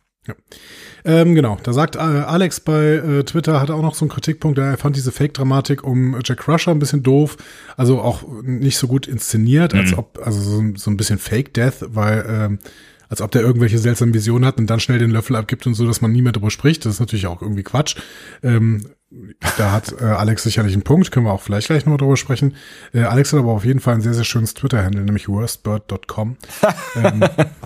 Ähm, 1.04 1.34
genau, 1.34 1.58
da 1.64 1.74
sagt 1.74 1.96
äh, 1.96 2.00
Alex 2.00 2.60
bei 2.60 2.96
äh, 2.96 3.24
Twitter, 3.24 3.60
hat 3.60 3.72
auch 3.72 3.82
noch 3.82 3.96
so 3.96 4.06
einen 4.06 4.12
Kritikpunkt, 4.12 4.60
er 4.60 4.78
fand 4.78 4.96
diese 4.96 5.12
Fake-Dramatik 5.12 5.84
um 5.84 6.20
Jack 6.24 6.40
Crusher 6.40 6.72
ein 6.72 6.80
bisschen 6.80 7.02
doof, 7.02 7.38
also 7.76 8.00
auch 8.02 8.24
nicht 8.44 8.78
so 8.78 8.88
gut 8.88 9.08
inszeniert, 9.08 9.74
als 9.74 9.98
ob, 9.98 10.20
also 10.24 10.40
so, 10.40 10.64
so 10.76 10.92
ein 10.92 10.98
bisschen 10.98 11.18
Fake-Death, 11.18 11.88
weil, 11.88 12.26
ähm, 12.28 12.60
als 13.10 13.22
ob 13.22 13.32
der 13.32 13.42
irgendwelche 13.42 13.80
seltsamen 13.80 14.14
Visionen 14.14 14.46
hat 14.46 14.60
und 14.60 14.68
dann 14.68 14.80
schnell 14.80 15.00
den 15.00 15.12
Löffel 15.12 15.36
abgibt 15.36 15.66
und 15.66 15.74
so, 15.74 15.88
dass 15.88 16.02
man 16.02 16.12
nie 16.12 16.22
mehr 16.22 16.32
drüber 16.32 16.52
spricht. 16.52 16.86
Das 16.86 16.94
ist 16.94 17.00
natürlich 17.00 17.28
auch 17.28 17.42
irgendwie 17.42 17.64
Quatsch. 17.64 17.96
Ähm, 18.44 18.86
da 19.58 19.72
hat 19.72 19.94
äh, 20.00 20.06
Alex 20.06 20.44
sicherlich 20.44 20.74
einen 20.74 20.84
Punkt, 20.84 21.12
können 21.12 21.26
wir 21.26 21.34
auch 21.34 21.42
vielleicht 21.42 21.68
gleich 21.68 21.86
nochmal 21.86 21.98
drüber 21.98 22.16
sprechen. 22.16 22.56
Äh, 22.94 23.04
Alex 23.04 23.34
hat 23.34 23.40
aber 23.40 23.52
auf 23.52 23.66
jeden 23.66 23.82
Fall 23.82 23.96
ein 23.96 24.02
sehr, 24.02 24.14
sehr 24.14 24.24
schönes 24.24 24.54
Twitter-Handle, 24.54 25.02
nämlich 25.02 25.28
worstbird.com. 25.28 26.38
ähm, 26.96 27.24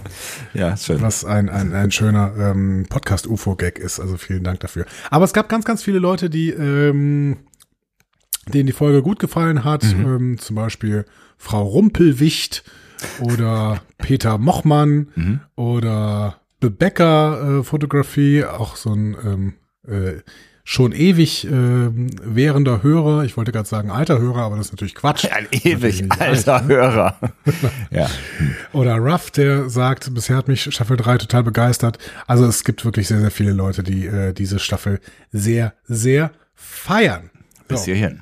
ja, 0.53 0.75
schön. 0.75 1.01
Was 1.01 1.23
ein, 1.23 1.49
ein, 1.49 1.73
ein 1.73 1.91
schöner 1.91 2.33
ähm, 2.37 2.87
Podcast-UFO-Gag 2.89 3.77
ist, 3.77 3.99
also 3.99 4.17
vielen 4.17 4.43
Dank 4.43 4.61
dafür. 4.61 4.85
Aber 5.11 5.25
es 5.25 5.33
gab 5.33 5.47
ganz, 5.47 5.65
ganz 5.65 5.83
viele 5.83 5.99
Leute, 5.99 6.31
die 6.31 6.49
ähm, 6.49 7.37
denen 8.47 8.67
die 8.67 8.73
Folge 8.73 9.01
gut 9.01 9.19
gefallen 9.19 9.63
hat, 9.63 9.83
mhm. 9.83 10.05
ähm, 10.05 10.37
zum 10.39 10.55
Beispiel 10.55 11.05
Frau 11.37 11.63
Rumpelwicht 11.63 12.63
oder 13.19 13.81
Peter 13.97 14.37
Mochmann 14.37 15.09
mhm. 15.15 15.39
oder 15.55 16.41
Bebecker 16.59 17.59
äh, 17.59 17.63
Fotografie, 17.63 18.45
auch 18.45 18.75
so 18.75 18.93
ein 18.93 19.15
ähm, 19.23 19.53
äh, 19.87 20.21
schon 20.67 20.91
ewig 20.93 21.45
äh, 21.45 21.49
währender 21.51 22.81
Hörer. 22.81 23.23
Ich 23.23 23.37
wollte 23.37 23.51
gerade 23.51 23.69
sagen 23.69 23.91
alter 23.91 24.19
Hörer, 24.19 24.41
aber 24.41 24.57
das 24.57 24.65
ist 24.65 24.71
natürlich 24.73 24.95
Quatsch. 24.95 25.25
Ein 25.31 25.47
ewig 25.51 26.11
alter 26.11 26.55
alt, 26.55 26.67
Hörer. 26.67 27.17
ja. 27.91 28.09
Oder 28.73 28.95
Ruff, 28.97 29.29
der 29.29 29.69
sagt, 29.69 30.13
bisher 30.13 30.35
hat 30.35 30.47
mich 30.47 30.63
Staffel 30.63 30.97
3 30.97 31.19
total 31.19 31.43
begeistert. 31.43 31.99
Also 32.25 32.45
es 32.45 32.63
gibt 32.63 32.83
wirklich 32.83 33.07
sehr, 33.07 33.19
sehr 33.19 33.31
viele 33.31 33.53
Leute, 33.53 33.83
die 33.83 34.07
äh, 34.07 34.33
diese 34.33 34.57
Staffel 34.57 34.99
sehr, 35.31 35.73
sehr 35.87 36.31
feiern. 36.55 37.29
Bis 37.67 37.81
so. 37.81 37.85
hierhin. 37.85 38.21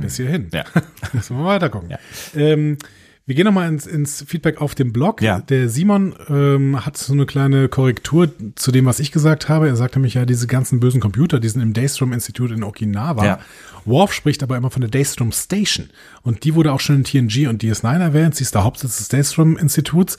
Bis 0.00 0.16
hierhin. 0.16 0.48
Ja. 0.52 0.64
Müssen 1.12 1.36
wir 1.38 1.44
weiter 1.44 1.70
gucken. 1.70 1.90
Ja. 1.90 1.98
Ähm, 2.36 2.78
wir 3.26 3.34
gehen 3.34 3.46
nochmal 3.46 3.68
ins, 3.68 3.86
ins 3.86 4.22
Feedback 4.26 4.60
auf 4.60 4.74
dem 4.74 4.92
Blog. 4.92 5.22
Ja. 5.22 5.40
Der 5.40 5.70
Simon 5.70 6.14
ähm, 6.28 6.84
hat 6.84 6.98
so 6.98 7.14
eine 7.14 7.24
kleine 7.24 7.68
Korrektur 7.68 8.30
zu 8.54 8.70
dem, 8.70 8.84
was 8.84 9.00
ich 9.00 9.12
gesagt 9.12 9.48
habe. 9.48 9.66
Er 9.66 9.76
sagte 9.76 9.98
nämlich 9.98 10.14
ja, 10.14 10.26
diese 10.26 10.46
ganzen 10.46 10.78
bösen 10.78 11.00
Computer, 11.00 11.40
die 11.40 11.48
sind 11.48 11.62
im 11.62 11.72
Daystrom 11.72 12.12
Institute 12.12 12.52
in 12.52 12.62
Okinawa. 12.62 13.24
Ja. 13.24 13.38
Worf 13.86 14.12
spricht 14.12 14.42
aber 14.42 14.58
immer 14.58 14.70
von 14.70 14.82
der 14.82 14.90
Daystrom 14.90 15.32
Station. 15.32 15.88
Und 16.20 16.44
die 16.44 16.54
wurde 16.54 16.72
auch 16.72 16.80
schon 16.80 16.96
in 16.96 17.04
TNG 17.04 17.48
und 17.48 17.62
DS9 17.62 17.98
erwähnt. 17.98 18.34
Sie 18.34 18.42
ist 18.42 18.54
der 18.54 18.64
Hauptsitz 18.64 18.98
des 18.98 19.08
Daystrom 19.08 19.56
Instituts. 19.56 20.18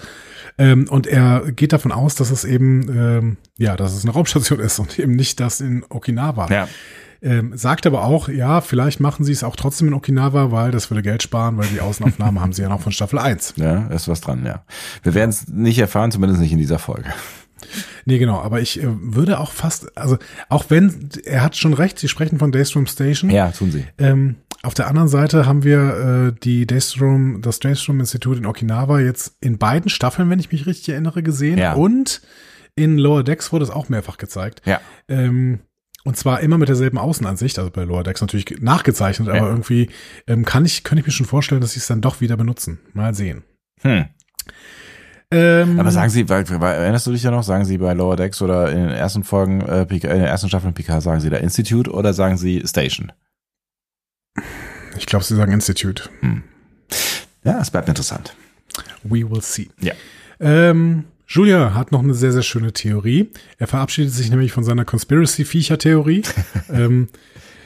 Ähm, 0.58 0.88
und 0.90 1.06
er 1.06 1.52
geht 1.52 1.74
davon 1.74 1.92
aus, 1.92 2.16
dass 2.16 2.32
es 2.32 2.44
eben, 2.44 2.90
ähm, 2.90 3.38
ja, 3.60 3.76
dass 3.76 3.94
es 3.94 4.04
eine 4.04 4.14
Raumstation 4.14 4.60
ist 4.60 4.80
und 4.80 4.98
eben 4.98 5.16
nicht 5.16 5.40
das 5.40 5.62
in 5.62 5.86
Okinawa. 5.90 6.48
Ja. 6.50 6.68
Ähm, 7.26 7.58
sagt 7.58 7.88
aber 7.88 8.04
auch, 8.04 8.30
ja, 8.30 8.62
vielleicht 8.62 9.00
machen 9.00 9.26
sie 9.26 9.32
es 9.32 9.44
auch 9.44 9.56
trotzdem 9.56 9.88
in 9.88 9.96
Okinawa, 9.96 10.52
weil 10.52 10.70
das 10.70 10.92
würde 10.92 11.02
Geld 11.02 11.24
sparen, 11.24 11.58
weil 11.58 11.66
die 11.68 11.82
Außenaufnahme 11.82 12.40
haben 12.42 12.54
sie 12.54 12.62
ja 12.62 12.70
noch 12.70 12.82
von 12.82 12.92
Staffel 12.92 13.18
1. 13.18 13.56
Ja, 13.56 13.88
ist 13.88 14.08
was 14.08 14.22
dran, 14.22 14.46
ja. 14.46 14.64
Wir 15.02 15.16
werden 15.16 15.32
es 15.32 15.48
nicht 15.48 15.80
erfahren, 15.80 16.12
zumindest 16.12 16.40
nicht 16.40 16.52
in 16.52 16.60
dieser 16.60 16.78
Folge. 16.78 17.10
Nee, 18.06 18.20
genau, 18.20 18.40
aber 18.42 18.62
ich 18.62 18.80
äh, 18.80 18.86
würde 18.86 19.40
auch 19.40 19.52
fast, 19.52 19.98
also 19.98 20.20
auch 20.50 20.66
wenn, 20.70 21.10
er 21.26 21.42
hat 21.42 21.58
schon 21.58 21.74
recht, 21.74 21.98
sie 21.98 22.08
sprechen 22.08 22.38
von 22.38 22.52
Daystrom 22.52 22.86
Station. 22.86 23.32
Ja, 23.32 23.50
tun 23.50 23.72
sie. 23.72 23.86
Ähm, 23.98 24.36
auf 24.62 24.76
der 24.76 24.88
anderen 24.88 25.08
Seite 25.08 25.48
haben 25.48 25.64
wir 25.64 26.34
äh, 26.36 26.40
die 26.44 26.68
Daystrom, 26.68 27.42
das 27.42 27.60
Daystrom 27.60 28.00
Institut 28.00 28.38
in 28.38 28.46
Okinawa 28.46 29.00
jetzt 29.00 29.36
in 29.42 29.58
beiden 29.58 29.90
Staffeln, 29.90 30.30
wenn 30.30 30.40
ich 30.40 30.52
mich 30.52 30.68
richtig 30.68 30.90
erinnere, 30.90 31.24
gesehen. 31.24 31.58
Ja. 31.58 31.74
Und 31.74 32.22
in 32.76 33.00
Lower 33.00 33.24
Decks 33.24 33.52
wurde 33.52 33.64
es 33.64 33.72
auch 33.72 33.90
mehrfach 33.90 34.18
gezeigt. 34.18 34.62
Ja. 34.66 34.80
Ähm, 35.08 35.62
und 36.06 36.16
zwar 36.16 36.40
immer 36.42 36.58
mit 36.58 36.70
derselben 36.70 37.00
Außenansicht, 37.00 37.58
also 37.58 37.72
bei 37.72 37.84
Lower 37.84 38.04
Decks 38.04 38.22
natürlich 38.22 38.62
nachgezeichnet, 38.62 39.28
aber 39.28 39.50
irgendwie 39.50 39.90
ähm, 40.28 40.46
kann 40.46 40.64
ich, 40.64 40.84
könnte 40.84 41.02
ich 41.02 41.08
mir 41.08 41.12
schon 41.12 41.26
vorstellen, 41.26 41.62
dass 41.62 41.74
sie 41.74 41.80
es 41.80 41.88
dann 41.88 42.00
doch 42.00 42.22
wieder 42.22 42.38
benutzen. 42.38 42.80
Mal 42.94 43.16
sehen. 43.16 43.44
Hm. 43.82 44.06
Ähm, 45.32 45.80
aber 45.80 45.90
sagen 45.90 46.12
Sie, 46.12 46.30
weil, 46.30 46.48
weil, 46.62 46.76
erinnerst 46.76 47.08
du 47.08 47.12
dich 47.12 47.24
ja 47.24 47.32
noch, 47.32 47.42
sagen 47.42 47.66
Sie 47.66 47.80
bei 47.80 47.94
Lower 47.94 48.16
Decks 48.16 48.40
oder 48.44 48.72
in 48.72 48.78
den 48.78 48.90
ersten 48.90 49.24
Folgen, 49.24 49.62
äh, 49.62 49.82
in 49.82 50.00
den 50.00 50.22
ersten 50.22 50.48
Staffeln 50.48 50.76
PK, 50.76 51.02
sagen 51.02 51.20
Sie 51.20 51.32
da 51.32 51.38
Institute 51.38 51.92
oder 51.92 52.14
sagen 52.14 52.38
Sie 52.38 52.62
Station? 52.66 53.12
Ich 54.98 55.08
glaube, 55.08 55.26
Sie 55.26 55.36
sagen 55.36 55.52
Institute. 55.52 56.04
Hm. 56.20 56.44
Ja, 57.44 57.60
es 57.60 57.72
bleibt 57.72 57.90
interessant. 57.90 58.36
We 59.04 59.30
will 59.30 59.42
see. 59.42 59.70
Ja. 59.82 59.94
Ähm, 60.40 61.06
Julia 61.28 61.74
hat 61.74 61.92
noch 61.92 62.04
eine 62.04 62.14
sehr, 62.14 62.32
sehr 62.32 62.44
schöne 62.44 62.74
Theorie. 62.74 63.32
Er 63.58 63.68
verabschiedet 63.68 64.14
sich 64.14 64.30
nämlich 64.30 64.52
von 64.52 64.64
seiner 64.64 64.86
Conspiracy-Viecher-Theorie. 64.86 66.24
ähm, 66.72 67.08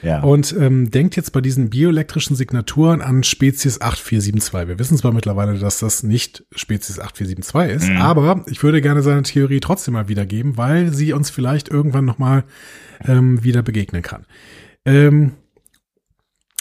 ja. 0.02 0.22
Und 0.22 0.54
ähm, 0.58 0.90
denkt 0.90 1.16
jetzt 1.16 1.32
bei 1.32 1.40
diesen 1.40 1.70
bioelektrischen 1.70 2.34
Signaturen 2.34 3.02
an 3.02 3.22
Spezies 3.22 3.80
8472. 3.80 4.68
Wir 4.68 4.78
wissen 4.78 4.96
zwar 4.96 5.12
mittlerweile, 5.12 5.58
dass 5.58 5.78
das 5.78 6.02
nicht 6.02 6.44
Spezies 6.54 6.98
8472 6.98 7.76
ist, 7.76 7.90
mhm. 7.90 8.00
aber 8.00 8.44
ich 8.46 8.62
würde 8.62 8.80
gerne 8.80 9.02
seine 9.02 9.22
Theorie 9.22 9.60
trotzdem 9.60 9.94
mal 9.94 10.08
wiedergeben, 10.08 10.56
weil 10.56 10.92
sie 10.92 11.12
uns 11.12 11.30
vielleicht 11.30 11.68
irgendwann 11.68 12.04
nochmal 12.06 12.44
ähm, 13.06 13.42
wieder 13.44 13.62
begegnen 13.62 14.02
kann. 14.02 14.24
Ähm, 14.86 15.32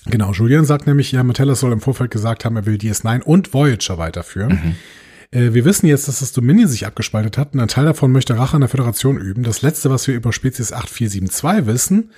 genau, 0.06 0.34
Julian 0.34 0.66
sagt 0.66 0.86
nämlich, 0.86 1.12
ja, 1.14 1.24
Metellus 1.24 1.62
soll 1.62 1.72
im 1.72 1.82
Vorfeld 1.82 2.12
gesagt 2.12 2.44
haben, 2.44 2.58
er 2.58 2.66
will 2.66 2.76
DS9 2.76 3.22
und 3.22 3.54
Voyager 3.54 3.98
weiterführen. 3.98 4.52
Mhm. 4.52 4.76
Äh, 5.32 5.54
wir 5.54 5.66
wissen 5.66 5.88
jetzt, 5.88 6.08
dass 6.08 6.20
das 6.20 6.32
Dominion 6.32 6.68
sich 6.68 6.86
abgespaltet 6.86 7.38
hat 7.38 7.54
und 7.54 7.60
ein 7.60 7.68
Teil 7.68 7.86
davon 7.86 8.12
möchte 8.12 8.38
Rache 8.38 8.56
an 8.56 8.62
der 8.62 8.70
Föderation 8.70 9.18
üben. 9.18 9.44
Das 9.44 9.62
letzte, 9.62 9.90
was 9.90 10.08
wir 10.08 10.16
über 10.16 10.34
Spezies 10.34 10.74
8472 10.74 11.66
wissen, 11.68 12.12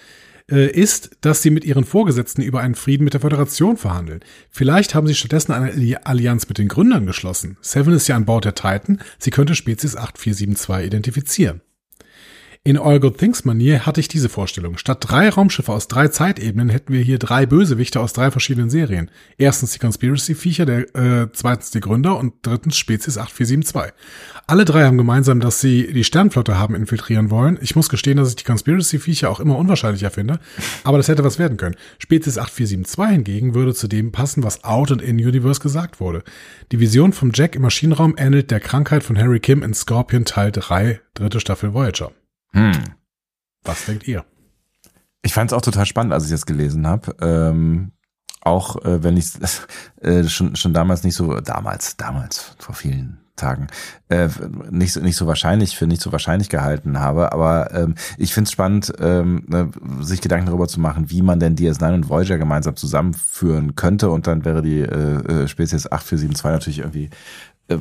äh, 0.50 0.69
ist, 0.71 1.12
dass 1.21 1.41
sie 1.41 1.50
mit 1.50 1.63
ihren 1.63 1.86
Vorgesetzten 1.86 2.41
über 2.41 2.62
einen 2.62 2.76
Frieden 2.76 3.04
mit 3.04 3.13
der 3.13 3.21
Föderation 3.21 3.78
verhandeln. 3.78 4.21
Vielleicht 4.50 4.95
haben 4.95 5.08
sie 5.08 5.15
stattdessen 5.15 5.52
eine 5.52 6.06
Allianz 6.06 6.47
mit 6.47 6.58
den 6.58 6.67
Gründern 6.67 7.06
geschlossen. 7.06 7.58
Seven 7.62 7.93
ist 7.93 8.08
ja 8.08 8.15
an 8.15 8.26
Bord 8.26 8.45
der 8.45 8.56
Titan. 8.56 9.00
Sie 9.19 9.32
könnte 9.32 9.56
Spezies 9.56 9.95
8472 9.95 10.86
identifizieren. 10.86 11.62
In 12.63 12.78
All 12.78 13.00
Good 13.00 13.17
Things 13.17 13.43
Manier 13.43 13.88
hatte 13.88 14.00
ich 14.00 14.08
diese 14.08 14.30
Vorstellung. 14.30 14.78
Statt 14.78 15.00
drei 15.02 15.30
Raumschiffe 15.30 15.71
aus 15.71 15.88
drei 15.88 16.10
Zeitebenen 16.10 16.69
hätten 16.69 16.93
wir 16.93 17.02
hier 17.02 17.17
drei 17.17 17.47
Bösewichte 17.47 18.00
aus 18.00 18.13
drei 18.13 18.30
verschiedenen 18.30 18.69
Serien. 18.69 19.10
Erstens 19.39 19.71
die 19.71 19.80
Conspiracy-Viecher, 19.80 20.67
äh, 20.69 21.28
zweitens 21.34 21.71
die 21.71 21.80
Gründer 21.80 22.19
und 22.19 22.34
drittens 22.43 22.78
Spezies 22.78 23.17
8472. 23.17 23.93
Alle 24.45 24.65
drei 24.65 24.84
haben 24.84 25.00
gemeinsam, 25.00 25.39
dass 25.39 25.60
sie 25.60 25.91
die 25.91 26.04
Sternflotte 26.04 26.60
haben 26.60 26.76
infiltrieren 26.76 27.32
wollen. 27.32 27.58
Ich 27.63 27.76
muss 27.76 27.89
gestehen, 27.89 28.17
dass 28.17 28.30
ich 28.30 28.36
die 28.36 28.43
Conspiracy-Viecher 28.43 29.32
auch 29.32 29.39
immer 29.39 29.58
unwahrscheinlicher 29.58 30.12
finde, 30.12 30.39
aber 30.84 30.97
das 30.97 31.08
hätte 31.08 31.24
was 31.24 31.39
werden 31.39 31.58
können. 31.58 31.78
Spezies 31.97 32.38
8472 32.38 33.12
hingegen 33.12 33.56
würde 33.56 33.74
zu 33.74 33.88
dem 33.88 34.12
passen, 34.12 34.43
was 34.43 34.63
out 34.63 34.91
und 34.91 35.02
in 35.02 35.15
Universe 35.15 35.62
gesagt 35.62 36.00
wurde. 36.00 36.24
Die 36.71 36.80
Vision 36.80 37.12
vom 37.12 37.32
Jack 37.34 37.56
im 37.56 37.63
Maschinenraum 37.63 38.13
ähnelt 38.17 38.52
der 38.52 38.60
Krankheit 38.60 39.02
von 39.02 39.17
Harry 39.17 39.39
Kim 39.39 39.63
in 39.63 39.74
Scorpion 39.74 40.26
Teil 40.26 40.52
3, 40.52 41.02
dritte 41.15 41.39
Staffel 41.39 41.74
Voyager. 41.74 42.12
Hm. 42.53 42.71
Was 43.63 43.85
denkt 43.85 44.07
ihr? 44.07 44.25
Ich 45.21 45.33
fand 45.33 45.51
es 45.51 45.57
auch 45.57 45.61
total 45.61 45.85
spannend, 45.85 46.13
als 46.13 46.25
ich 46.25 46.31
das 46.31 46.45
gelesen 46.45 46.87
habe. 46.87 47.15
Ähm, 47.21 47.91
auch 48.41 48.83
äh, 48.83 49.03
wenn 49.03 49.17
ich 49.17 49.27
äh, 50.01 50.23
schon 50.23 50.55
schon 50.55 50.73
damals 50.73 51.03
nicht 51.03 51.15
so 51.15 51.39
damals 51.39 51.95
damals 51.97 52.55
vor 52.57 52.75
vielen 52.75 53.19
Tagen 53.35 53.67
äh, 54.09 54.29
nicht 54.69 54.93
so 54.93 54.99
nicht 54.99 55.15
so 55.15 55.27
wahrscheinlich 55.27 55.77
für 55.77 55.87
nicht 55.87 56.01
so 56.01 56.11
wahrscheinlich 56.11 56.49
gehalten 56.49 56.99
habe, 56.99 57.31
aber 57.31 57.73
ähm, 57.73 57.95
ich 58.17 58.33
finde 58.33 58.47
es 58.47 58.51
spannend, 58.51 58.93
ähm, 58.99 59.45
ne, 59.47 59.71
sich 60.01 60.21
Gedanken 60.21 60.47
darüber 60.47 60.67
zu 60.67 60.79
machen, 60.79 61.09
wie 61.09 61.21
man 61.21 61.39
denn 61.39 61.55
DS9 61.55 61.93
und 61.93 62.09
Voyager 62.09 62.37
gemeinsam 62.37 62.75
zusammenführen 62.75 63.75
könnte 63.75 64.09
und 64.09 64.27
dann 64.27 64.43
wäre 64.45 64.61
die 64.61 64.79
äh, 64.79 65.43
äh 65.43 65.47
Spezies 65.47 65.91
8472 65.91 66.51
natürlich 66.51 66.79
irgendwie 66.79 67.09
äh, 67.67 67.77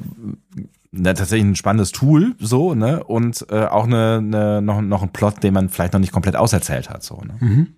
na, 0.93 1.15
tatsächlich 1.15 1.47
ein 1.47 1.57
spannendes 1.57 1.93
Tool, 1.93 2.35
so, 2.39 2.75
ne? 2.75 3.05
Und 3.05 3.47
äh, 3.51 3.65
auch 3.65 3.85
eine, 3.85 4.19
eine, 4.19 4.63
noch, 4.63 4.81
noch 4.81 5.03
ein 5.03 5.13
Plot, 5.13 5.43
den 5.43 5.55
man 5.55 5.69
vielleicht 5.69 5.93
noch 5.93 6.01
nicht 6.01 6.13
komplett 6.13 6.37
auserzählt 6.37 6.91
hat, 6.91 7.03
so, 7.03 7.21
ne? 7.21 7.37
Mhm. 7.41 7.75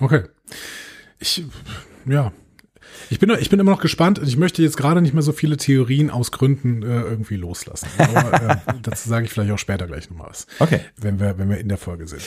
Okay. 0.00 0.24
Ich, 1.18 1.44
ja, 2.06 2.32
ich 3.10 3.18
bin, 3.18 3.30
ich 3.38 3.50
bin 3.50 3.60
immer 3.60 3.72
noch 3.72 3.80
gespannt. 3.80 4.20
Ich 4.24 4.36
möchte 4.36 4.62
jetzt 4.62 4.76
gerade 4.76 5.02
nicht 5.02 5.14
mehr 5.14 5.22
so 5.22 5.32
viele 5.32 5.56
Theorien 5.56 6.10
aus 6.10 6.32
Gründen 6.32 6.82
äh, 6.82 7.02
irgendwie 7.02 7.36
loslassen. 7.36 7.88
Aber 7.98 8.32
äh, 8.32 8.56
dazu 8.82 9.08
sage 9.08 9.26
ich 9.26 9.32
vielleicht 9.32 9.50
auch 9.50 9.58
später 9.58 9.86
gleich 9.86 10.10
nochmal 10.10 10.28
was. 10.30 10.46
Okay. 10.58 10.80
Wenn 10.96 11.20
wir, 11.20 11.38
wenn 11.38 11.48
wir 11.48 11.58
in 11.58 11.68
der 11.68 11.78
Folge 11.78 12.06
sind. 12.06 12.22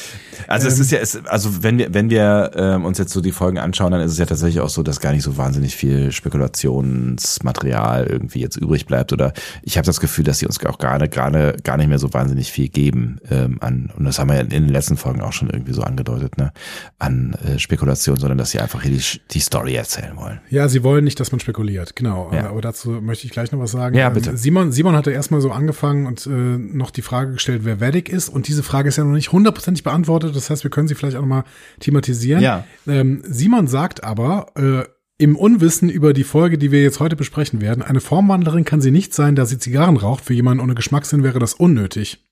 Also 0.47 0.67
ähm, 0.67 0.73
es 0.73 0.79
ist 0.79 0.91
ja, 0.91 0.99
es, 0.99 1.25
also 1.25 1.63
wenn 1.63 1.77
wir, 1.77 1.93
wenn 1.93 2.09
wir 2.09 2.51
ähm, 2.55 2.85
uns 2.85 2.97
jetzt 2.97 3.13
so 3.13 3.21
die 3.21 3.31
Folgen 3.31 3.57
anschauen, 3.57 3.91
dann 3.91 4.01
ist 4.01 4.11
es 4.11 4.17
ja 4.17 4.25
tatsächlich 4.25 4.61
auch 4.61 4.69
so, 4.69 4.83
dass 4.83 4.99
gar 4.99 5.11
nicht 5.11 5.23
so 5.23 5.37
wahnsinnig 5.37 5.75
viel 5.75 6.11
Spekulationsmaterial 6.11 8.07
irgendwie 8.07 8.41
jetzt 8.41 8.57
übrig 8.57 8.85
bleibt. 8.85 9.13
Oder 9.13 9.33
ich 9.63 9.77
habe 9.77 9.85
das 9.85 9.99
Gefühl, 9.99 10.23
dass 10.23 10.39
sie 10.39 10.45
uns 10.45 10.63
auch 10.65 10.77
gerade, 10.77 11.09
gerade 11.09 11.57
gar 11.63 11.77
nicht 11.77 11.87
mehr 11.87 11.99
so 11.99 12.13
wahnsinnig 12.13 12.51
viel 12.51 12.69
geben 12.69 13.19
ähm, 13.29 13.57
an, 13.61 13.91
und 13.95 14.05
das 14.05 14.19
haben 14.19 14.29
wir 14.29 14.39
in 14.39 14.49
den 14.49 14.69
letzten 14.69 14.97
Folgen 14.97 15.21
auch 15.21 15.33
schon 15.33 15.49
irgendwie 15.49 15.73
so 15.73 15.81
angedeutet, 15.81 16.37
ne, 16.37 16.51
an 16.99 17.33
äh, 17.45 17.59
Spekulation, 17.59 18.17
sondern 18.17 18.37
dass 18.37 18.51
sie 18.51 18.59
einfach 18.59 18.81
hier 18.81 18.91
die, 18.91 19.03
die 19.31 19.39
Story 19.39 19.75
erzählen 19.75 20.15
wollen. 20.15 20.39
Ja, 20.49 20.54
sie 20.69 20.83
wollen 20.83 21.03
nicht, 21.03 21.19
dass 21.19 21.31
man 21.31 21.39
spekuliert, 21.39 21.95
genau. 21.95 22.31
Ja. 22.33 22.49
Aber 22.49 22.61
dazu 22.61 22.89
möchte 22.89 23.25
ich 23.25 23.31
gleich 23.31 23.51
noch 23.51 23.59
was 23.59 23.71
sagen. 23.71 23.95
Ja, 23.95 24.09
bitte. 24.09 24.31
Ähm, 24.31 24.37
Simon, 24.37 24.71
Simon 24.71 24.95
hatte 24.95 25.11
erstmal 25.11 25.41
so 25.41 25.51
angefangen 25.51 26.05
und 26.07 26.25
äh, 26.25 26.29
noch 26.29 26.91
die 26.91 27.01
Frage 27.01 27.33
gestellt, 27.33 27.61
wer 27.63 27.79
Vedic 27.79 28.09
ist. 28.09 28.29
Und 28.29 28.47
diese 28.47 28.63
Frage 28.63 28.89
ist 28.89 28.97
ja 28.97 29.03
noch 29.03 29.13
nicht 29.13 29.31
hundertprozentig 29.31 29.83
beantwortet. 29.83 30.35
Das 30.35 30.49
heißt, 30.49 30.63
wir 30.63 30.71
können 30.71 30.87
sie 30.87 30.95
vielleicht 30.95 31.17
auch 31.17 31.21
nochmal 31.21 31.43
thematisieren. 31.79 32.41
Ja. 32.41 32.65
Ähm, 32.87 33.21
Simon 33.25 33.67
sagt 33.67 34.03
aber, 34.03 34.47
äh, 34.55 34.83
im 35.17 35.37
Unwissen 35.37 35.89
über 35.89 36.13
die 36.13 36.25
Folge, 36.25 36.57
die 36.57 36.71
wir 36.71 36.81
jetzt 36.81 36.99
heute 36.99 37.15
besprechen 37.15 37.61
werden, 37.61 37.81
eine 37.81 38.01
Formwandlerin 38.01 38.65
kann 38.65 38.81
sie 38.81 38.91
nicht 38.91 39.13
sein, 39.13 39.35
da 39.35 39.45
sie 39.45 39.57
Zigarren 39.57 39.95
raucht. 39.95 40.25
Für 40.25 40.33
jemanden 40.33 40.61
ohne 40.61 40.75
Geschmackssinn 40.75 41.23
wäre 41.23 41.39
das 41.39 41.53
unnötig. 41.53 42.25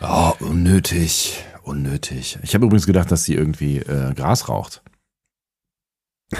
Oh, 0.00 0.32
unnötig 0.38 1.44
Unnötig. 1.68 2.38
Ich 2.42 2.54
habe 2.54 2.64
übrigens 2.64 2.86
gedacht, 2.86 3.12
dass 3.12 3.24
sie 3.24 3.34
irgendwie 3.34 3.76
äh, 3.76 4.14
Gras 4.14 4.48
raucht. 4.48 4.82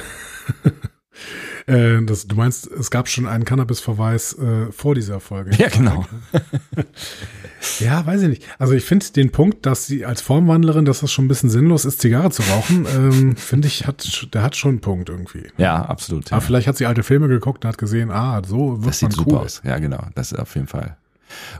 Äh, 1.69 2.03
das, 2.05 2.27
du 2.27 2.35
meinst, 2.35 2.67
es 2.67 2.91
gab 2.91 3.09
schon 3.09 3.27
einen 3.27 3.45
Cannabis-Verweis 3.45 4.39
äh, 4.39 4.73
vor 4.73 4.95
dieser 4.95 5.21
Folge. 5.21 5.51
Ja, 5.57 5.69
genau. 5.69 6.07
ja, 7.81 8.07
weiß 8.07 8.23
ich 8.23 8.29
nicht. 8.29 8.45
Also 8.59 8.73
ich 8.73 8.85
finde 8.85 9.05
den 9.13 9.31
Punkt, 9.31 9.67
dass 9.67 9.87
sie 9.87 10.07
als 10.07 10.23
Formwandlerin, 10.23 10.87
dass 10.87 11.01
das 11.01 11.13
schon 11.13 11.27
ein 11.27 11.29
bisschen 11.29 11.51
sinnlos 11.51 11.85
ist, 11.85 12.01
Zigarre 12.01 12.31
zu 12.31 12.43
rauchen, 12.43 12.87
ähm, 12.97 13.37
finde 13.37 13.69
ich, 13.69 13.87
hat, 13.87 14.29
der 14.33 14.43
hat 14.43 14.57
schon 14.57 14.71
einen 14.71 14.81
Punkt 14.81 15.11
irgendwie. 15.11 15.49
Ja, 15.59 15.83
absolut. 15.83 16.31
Ja. 16.31 16.39
Aber 16.39 16.41
vielleicht 16.47 16.69
hat 16.69 16.79
sie 16.79 16.87
alte 16.87 17.03
Filme 17.03 17.29
geguckt 17.29 17.65
und 17.65 17.69
hat 17.69 17.77
gesehen, 17.77 18.11
ah, 18.11 18.41
so 18.47 18.79
wird 18.79 18.89
das 18.89 19.01
sieht 19.01 19.11
man 19.11 19.17
super 19.17 19.31
cool. 19.33 19.39
aus. 19.45 19.61
Ja, 19.63 19.79
genau. 19.79 20.07
Das 20.15 20.33
ist 20.33 20.39
auf 20.39 20.55
jeden 20.55 20.69
Fall. 20.69 20.97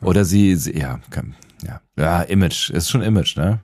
Oder 0.01 0.25
sie, 0.25 0.57
sie 0.57 0.79
ja, 0.79 1.01
kann, 1.11 1.35
ja, 1.63 1.83
ja, 1.97 2.23
Image 2.23 2.71
ist 2.71 2.89
schon 2.89 3.03
Image, 3.03 3.37
ne? 3.37 3.61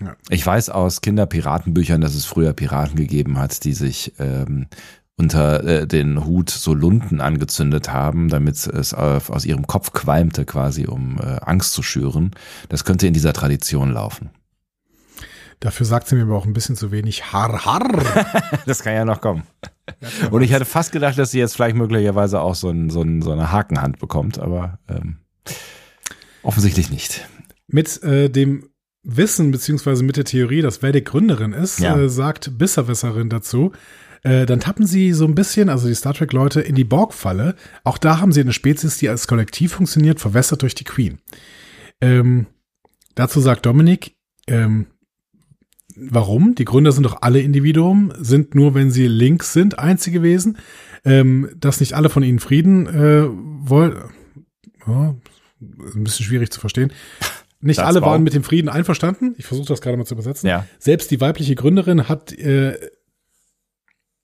Ja. 0.00 0.14
Ich 0.28 0.44
weiß 0.44 0.68
aus 0.68 1.00
Kinderpiratenbüchern, 1.00 2.02
dass 2.02 2.14
es 2.14 2.26
früher 2.26 2.52
Piraten 2.52 2.96
gegeben 2.96 3.38
hat, 3.38 3.64
die 3.64 3.72
sich 3.72 4.12
ähm, 4.18 4.66
unter 5.18 5.64
äh, 5.64 5.86
den 5.86 6.24
Hut 6.26 6.50
so 6.50 6.74
Lunden 6.74 7.20
angezündet 7.20 7.90
haben, 7.90 8.28
damit 8.28 8.66
es 8.66 8.92
auf, 8.92 9.30
aus 9.30 9.44
ihrem 9.44 9.66
Kopf 9.66 9.92
qualmte, 9.92 10.44
quasi 10.44 10.86
um 10.86 11.18
äh, 11.18 11.38
Angst 11.42 11.72
zu 11.72 11.82
schüren. 11.82 12.32
Das 12.68 12.84
könnte 12.84 13.06
in 13.06 13.14
dieser 13.14 13.32
Tradition 13.32 13.92
laufen. 13.92 14.30
Dafür 15.60 15.86
sagt 15.86 16.06
sie 16.06 16.16
mir 16.16 16.22
aber 16.24 16.36
auch 16.36 16.44
ein 16.44 16.52
bisschen 16.52 16.76
zu 16.76 16.90
wenig 16.90 17.32
Har 17.32 17.64
Har. 17.64 17.88
Das 18.66 18.82
kann 18.82 18.92
ja 18.94 19.06
noch 19.06 19.22
kommen. 19.22 19.44
Und 20.30 20.42
ich 20.42 20.52
hatte 20.52 20.66
fast 20.66 20.92
gedacht, 20.92 21.16
dass 21.18 21.30
sie 21.30 21.38
jetzt 21.38 21.54
vielleicht 21.54 21.76
möglicherweise 21.76 22.40
auch 22.40 22.54
so, 22.54 22.68
ein, 22.68 22.90
so, 22.90 23.00
ein, 23.00 23.22
so 23.22 23.32
eine 23.32 23.52
Hakenhand 23.52 23.98
bekommt, 23.98 24.38
aber 24.38 24.78
ähm, 24.86 25.16
offensichtlich 26.42 26.90
nicht. 26.90 27.26
Mit 27.68 28.02
äh, 28.02 28.28
dem 28.28 28.68
Wissen 29.02 29.50
beziehungsweise 29.50 30.02
mit 30.04 30.16
der 30.18 30.24
Theorie, 30.24 30.60
dass 30.60 30.82
Vedic 30.82 31.06
Gründerin 31.06 31.52
ist, 31.54 31.78
Ja. 31.78 31.96
äh, 31.96 32.08
sagt 32.10 32.58
Bisserwisserin 32.58 33.30
dazu, 33.30 33.72
äh, 34.22 34.46
dann 34.46 34.60
tappen 34.60 34.86
sie 34.86 35.12
so 35.12 35.24
ein 35.26 35.34
bisschen, 35.34 35.68
also 35.68 35.88
die 35.88 35.94
Star 35.94 36.14
Trek-Leute, 36.14 36.60
in 36.60 36.74
die 36.74 36.84
Borg-Falle. 36.84 37.54
Auch 37.84 37.98
da 37.98 38.20
haben 38.20 38.32
sie 38.32 38.40
eine 38.40 38.52
Spezies, 38.52 38.98
die 38.98 39.08
als 39.08 39.26
Kollektiv 39.28 39.72
funktioniert, 39.72 40.20
verwässert 40.20 40.62
durch 40.62 40.74
die 40.74 40.84
Queen. 40.84 41.18
Ähm, 42.00 42.46
dazu 43.14 43.40
sagt 43.40 43.66
Dominik, 43.66 44.14
ähm, 44.46 44.86
warum? 45.96 46.54
Die 46.54 46.64
Gründer 46.64 46.92
sind 46.92 47.04
doch 47.04 47.22
alle 47.22 47.40
Individuen, 47.40 48.12
sind 48.18 48.54
nur, 48.54 48.74
wenn 48.74 48.90
sie 48.90 49.06
links 49.06 49.52
sind, 49.52 49.78
einzige 49.78 50.22
Wesen. 50.22 50.58
Ähm, 51.04 51.50
dass 51.56 51.78
nicht 51.80 51.92
alle 51.94 52.08
von 52.08 52.22
ihnen 52.24 52.40
Frieden 52.40 52.86
äh, 52.88 53.26
wollen. 53.28 53.96
Ja, 54.86 55.14
ein 55.60 56.04
bisschen 56.04 56.26
schwierig 56.26 56.50
zu 56.50 56.58
verstehen. 56.60 56.92
Nicht 57.60 57.78
Das 57.78 57.86
alle 57.86 58.00
war- 58.02 58.10
waren 58.10 58.22
mit 58.24 58.34
dem 58.34 58.42
Frieden 58.42 58.68
einverstanden. 58.68 59.34
Ich 59.38 59.46
versuche 59.46 59.68
das 59.68 59.80
gerade 59.80 59.96
mal 59.96 60.04
zu 60.04 60.14
übersetzen. 60.14 60.48
Ja. 60.48 60.66
Selbst 60.78 61.10
die 61.12 61.20
weibliche 61.20 61.54
Gründerin 61.54 62.08
hat 62.08 62.32
äh, 62.32 62.76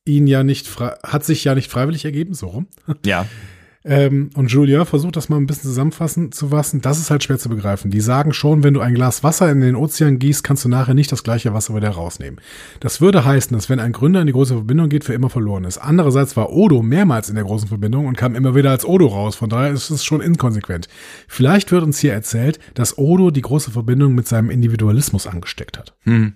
ihn 0.05 0.27
ja 0.27 0.43
nicht 0.45 0.67
frei- 0.67 0.97
hat 1.03 1.25
sich 1.25 1.45
ja 1.45 1.55
nicht 1.55 1.71
freiwillig 1.71 2.05
ergeben, 2.05 2.35
so 2.35 2.47
rum. 2.49 2.67
Ja. 3.05 3.27
Ähm, 3.85 4.31
und 4.37 4.49
Julia 4.53 4.85
versucht 4.85 5.17
das 5.17 5.29
mal 5.29 5.39
ein 5.39 5.47
bisschen 5.47 5.65
zusammenfassen 5.65 6.31
zu 6.31 6.51
fassen. 6.51 6.81
Das 6.83 7.01
ist 7.01 7.11
halt 7.11 7.25
schwer 7.25 7.39
zu 7.39 7.49
begreifen. 7.49 7.91
Die 7.91 8.01
sagen 8.01 8.33
schon, 8.33 8.63
wenn 8.63 8.75
du 8.75 8.81
ein 8.81 8.95
Glas 8.95 9.25
Wasser 9.25 9.51
in 9.51 9.61
den 9.61 9.75
Ozean 9.75 10.21
gießt, 10.21 10.45
kannst 10.45 10.65
du 10.65 10.69
nachher 10.69 10.95
nicht 10.95 11.11
das 11.11 11.25
gleiche 11.25 11.53
Wasser 11.53 11.75
wieder 11.75 11.91
rausnehmen. 11.91 12.41
Das 12.79 13.01
würde 13.01 13.25
heißen, 13.25 13.57
dass 13.57 13.69
wenn 13.69 13.81
ein 13.81 13.91
Gründer 13.91 14.21
in 14.21 14.29
die 14.29 14.33
große 14.33 14.55
Verbindung 14.55 14.89
geht, 14.89 15.03
für 15.03 15.15
immer 15.15 15.31
verloren 15.31 15.65
ist. 15.65 15.79
Andererseits 15.79 16.37
war 16.37 16.53
Odo 16.53 16.81
mehrmals 16.81 17.29
in 17.29 17.35
der 17.35 17.43
großen 17.43 17.67
Verbindung 17.67 18.07
und 18.07 18.17
kam 18.17 18.37
immer 18.37 18.55
wieder 18.55 18.71
als 18.71 18.85
Odo 18.85 19.09
raus. 19.09 19.35
Von 19.35 19.51
daher 19.51 19.73
ist 19.73 19.91
es 19.91 20.05
schon 20.05 20.21
inkonsequent. 20.21 20.87
Vielleicht 21.27 21.73
wird 21.73 21.83
uns 21.83 21.99
hier 21.99 22.13
erzählt, 22.13 22.61
dass 22.75 22.99
Odo 22.99 23.33
die 23.33 23.43
große 23.43 23.73
Verbindung 23.73 24.15
mit 24.15 24.29
seinem 24.29 24.51
Individualismus 24.51 25.27
angesteckt 25.27 25.77
hat. 25.77 25.97
Hm. 26.03 26.35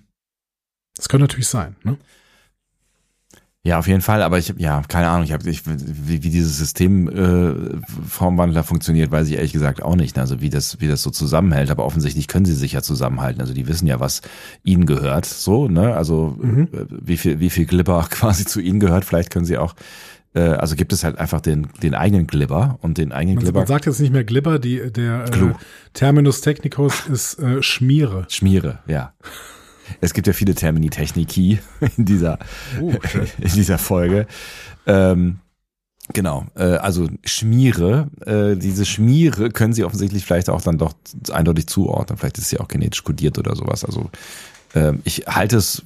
Das 0.97 1.07
könnte 1.07 1.23
natürlich 1.23 1.47
sein. 1.47 1.77
Ne? 1.85 1.97
Ja, 3.67 3.79
auf 3.79 3.87
jeden 3.87 3.99
Fall, 4.01 4.23
aber 4.23 4.37
ich 4.37 4.53
ja, 4.57 4.81
keine 4.87 5.09
Ahnung, 5.09 5.25
ich 5.25 5.33
habe 5.33 5.49
ich, 5.49 5.63
wie, 5.65 6.23
wie 6.23 6.29
dieses 6.29 6.57
System 6.57 7.09
äh, 7.09 7.81
Formwandler 8.07 8.63
funktioniert, 8.63 9.11
weiß 9.11 9.27
ich 9.27 9.35
ehrlich 9.35 9.51
gesagt 9.51 9.83
auch 9.83 9.97
nicht, 9.97 10.17
also 10.17 10.39
wie 10.39 10.49
das 10.49 10.79
wie 10.79 10.87
das 10.87 11.01
so 11.01 11.09
zusammenhält, 11.09 11.69
aber 11.69 11.83
offensichtlich 11.83 12.29
können 12.29 12.45
sie 12.45 12.55
sich 12.55 12.71
ja 12.71 12.81
zusammenhalten, 12.81 13.41
also 13.41 13.53
die 13.53 13.67
wissen 13.67 13.85
ja, 13.85 13.99
was 13.99 14.21
ihnen 14.63 14.85
gehört, 14.85 15.25
so, 15.25 15.67
ne? 15.67 15.93
Also 15.97 16.37
Mhm. 16.39 16.69
äh, 16.71 16.85
wie 16.89 17.17
viel 17.17 17.41
wie 17.41 17.49
viel 17.49 17.65
Glibber 17.65 18.07
quasi 18.09 18.45
zu 18.45 18.61
ihnen 18.61 18.79
gehört, 18.79 19.03
vielleicht 19.03 19.31
können 19.31 19.43
sie 19.43 19.57
auch 19.57 19.75
äh, 20.33 20.39
also 20.39 20.77
gibt 20.77 20.93
es 20.93 21.03
halt 21.03 21.17
einfach 21.17 21.41
den 21.41 21.67
den 21.83 21.93
eigenen 21.93 22.25
Glibber 22.25 22.79
und 22.81 22.97
den 22.97 23.11
eigenen 23.11 23.35
Man, 23.35 23.43
Glibber 23.43 23.59
man 23.59 23.67
sagt 23.67 23.85
jetzt 23.85 23.99
nicht 23.99 24.13
mehr 24.13 24.23
Glibber, 24.23 24.59
die, 24.59 24.93
der 24.93 25.25
äh. 25.25 25.53
Terminus 25.91 26.39
technicus 26.39 27.05
ist 27.07 27.37
äh, 27.39 27.61
Schmiere. 27.61 28.27
Schmiere, 28.29 28.79
ja. 28.87 29.11
Es 30.01 30.13
gibt 30.13 30.27
ja 30.27 30.33
viele 30.33 30.55
Termini 30.55 30.89
Techniki 30.89 31.59
in 31.97 32.05
dieser, 32.05 32.39
schön. 33.09 33.27
in 33.39 33.53
dieser 33.53 33.77
Folge. 33.77 34.27
Ähm, 34.85 35.39
genau, 36.13 36.45
äh, 36.55 36.63
also 36.63 37.09
Schmiere, 37.23 38.09
äh, 38.25 38.55
diese 38.55 38.85
Schmiere 38.85 39.49
können 39.49 39.73
sie 39.73 39.83
offensichtlich 39.83 40.25
vielleicht 40.25 40.49
auch 40.49 40.61
dann 40.61 40.77
doch 40.77 40.93
eindeutig 41.31 41.67
zuordnen. 41.67 42.17
Vielleicht 42.17 42.37
ist 42.37 42.49
sie 42.49 42.59
auch 42.59 42.67
genetisch 42.67 43.03
kodiert 43.03 43.37
oder 43.37 43.55
sowas. 43.55 43.83
Also 43.83 44.09
ich 45.05 45.23
halte 45.27 45.57
es 45.57 45.83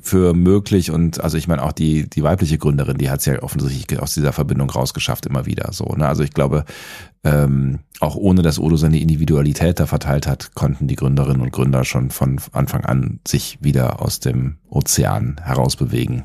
für 0.00 0.34
möglich 0.34 0.90
und 0.90 1.20
also 1.20 1.36
ich 1.36 1.48
meine 1.48 1.62
auch 1.62 1.72
die 1.72 2.08
die 2.08 2.22
weibliche 2.22 2.58
Gründerin, 2.58 2.96
die 2.96 3.10
hat 3.10 3.20
es 3.20 3.26
ja 3.26 3.42
offensichtlich 3.42 4.00
aus 4.00 4.14
dieser 4.14 4.32
Verbindung 4.32 4.70
rausgeschafft 4.70 5.26
immer 5.26 5.46
wieder 5.46 5.72
so. 5.72 5.84
Ne? 5.96 6.06
Also 6.06 6.22
ich 6.22 6.32
glaube, 6.32 6.64
ähm, 7.24 7.80
auch 8.00 8.16
ohne 8.16 8.42
dass 8.42 8.58
Odo 8.58 8.76
seine 8.76 8.98
Individualität 8.98 9.78
da 9.78 9.86
verteilt 9.86 10.26
hat, 10.26 10.54
konnten 10.54 10.88
die 10.88 10.96
Gründerinnen 10.96 11.42
und 11.42 11.52
Gründer 11.52 11.84
schon 11.84 12.10
von 12.10 12.40
Anfang 12.52 12.84
an 12.84 13.20
sich 13.26 13.58
wieder 13.60 14.00
aus 14.00 14.20
dem 14.20 14.56
Ozean 14.68 15.40
herausbewegen. 15.42 16.24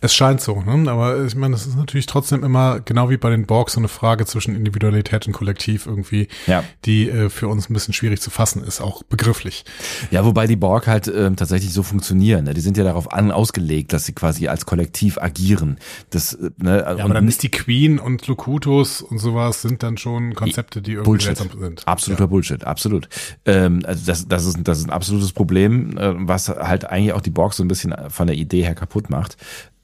Es 0.00 0.14
scheint 0.14 0.40
so, 0.40 0.62
ne? 0.62 0.90
aber 0.90 1.24
ich 1.24 1.34
meine, 1.34 1.52
das 1.52 1.66
ist 1.66 1.76
natürlich 1.76 2.06
trotzdem 2.06 2.42
immer, 2.42 2.80
genau 2.80 3.10
wie 3.10 3.16
bei 3.18 3.30
den 3.30 3.46
Borgs, 3.46 3.74
so 3.74 3.80
eine 3.80 3.88
Frage 3.88 4.24
zwischen 4.26 4.56
Individualität 4.56 5.26
und 5.26 5.32
Kollektiv 5.32 5.86
irgendwie, 5.86 6.28
Ja. 6.46 6.64
die 6.86 7.08
äh, 7.10 7.28
für 7.28 7.48
uns 7.48 7.68
ein 7.68 7.74
bisschen 7.74 7.92
schwierig 7.94 8.20
zu 8.20 8.30
fassen 8.30 8.64
ist, 8.64 8.80
auch 8.80 9.02
begrifflich. 9.02 9.64
Ja, 10.10 10.24
wobei 10.24 10.46
die 10.46 10.56
Borg 10.56 10.86
halt 10.86 11.06
ähm, 11.08 11.36
tatsächlich 11.36 11.72
so 11.72 11.82
funktionieren. 11.82 12.44
Ne? 12.44 12.54
Die 12.54 12.60
sind 12.60 12.76
ja 12.76 12.84
darauf 12.84 13.12
an, 13.12 13.30
ausgelegt, 13.30 13.92
dass 13.92 14.06
sie 14.06 14.12
quasi 14.12 14.48
als 14.48 14.64
Kollektiv 14.66 15.18
agieren. 15.18 15.78
Das, 16.10 16.32
äh, 16.34 16.50
ne, 16.58 16.78
Ja, 16.78 17.04
aber 17.04 17.14
dann 17.14 17.28
ist 17.28 17.42
die 17.42 17.50
Queen 17.50 17.98
und 17.98 18.26
Locutus 18.26 19.02
und 19.02 19.18
sowas 19.18 19.62
sind 19.62 19.82
dann 19.82 19.98
schon 19.98 20.34
Konzepte, 20.34 20.80
die 20.82 20.92
irgendwie 20.92 21.10
Bullshit. 21.10 21.36
seltsam 21.36 21.60
sind. 21.60 21.86
Absoluter 21.86 22.26
Bullshit, 22.26 22.64
absolut. 22.64 23.08
Ähm, 23.44 23.82
also 23.84 24.06
das, 24.06 24.26
das, 24.28 24.46
ist, 24.46 24.58
das 24.64 24.78
ist 24.78 24.84
ein 24.86 24.90
absolutes 24.90 25.32
Problem, 25.32 25.98
äh, 25.98 26.12
was 26.26 26.48
halt 26.48 26.84
eigentlich 26.86 27.12
auch 27.12 27.20
die 27.20 27.30
Borg 27.30 27.52
so 27.54 27.62
ein 27.62 27.68
bisschen 27.68 27.94
von 28.08 28.26
der 28.26 28.36
Idee 28.36 28.62
her 28.62 28.74
kaputt 28.74 29.10
macht. 29.10 29.36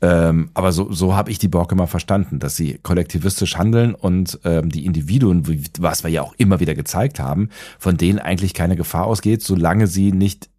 Ähm, 0.03 0.51
aber 0.53 0.73
so, 0.73 0.93
so 0.93 1.15
habe 1.15 1.31
ich 1.31 1.39
die 1.39 1.49
Borg 1.49 1.73
immer 1.73 1.87
verstanden, 1.87 2.39
dass 2.39 2.57
sie 2.57 2.79
kollektivistisch 2.83 3.57
handeln 3.57 3.95
und 3.95 4.39
ähm, 4.45 4.69
die 4.69 4.85
Individuen, 4.85 5.45
was 5.79 6.05
wir 6.05 6.11
ja 6.11 6.23
auch 6.23 6.35
immer 6.37 6.61
wieder 6.61 6.75
gezeigt 6.75 7.19
haben, 7.19 7.49
von 7.79 7.97
denen 7.97 8.19
eigentlich 8.19 8.53
keine 8.53 8.77
Gefahr 8.77 9.07
ausgeht, 9.07 9.43
solange 9.43 9.87
sie 9.87 10.13
nicht 10.13 10.51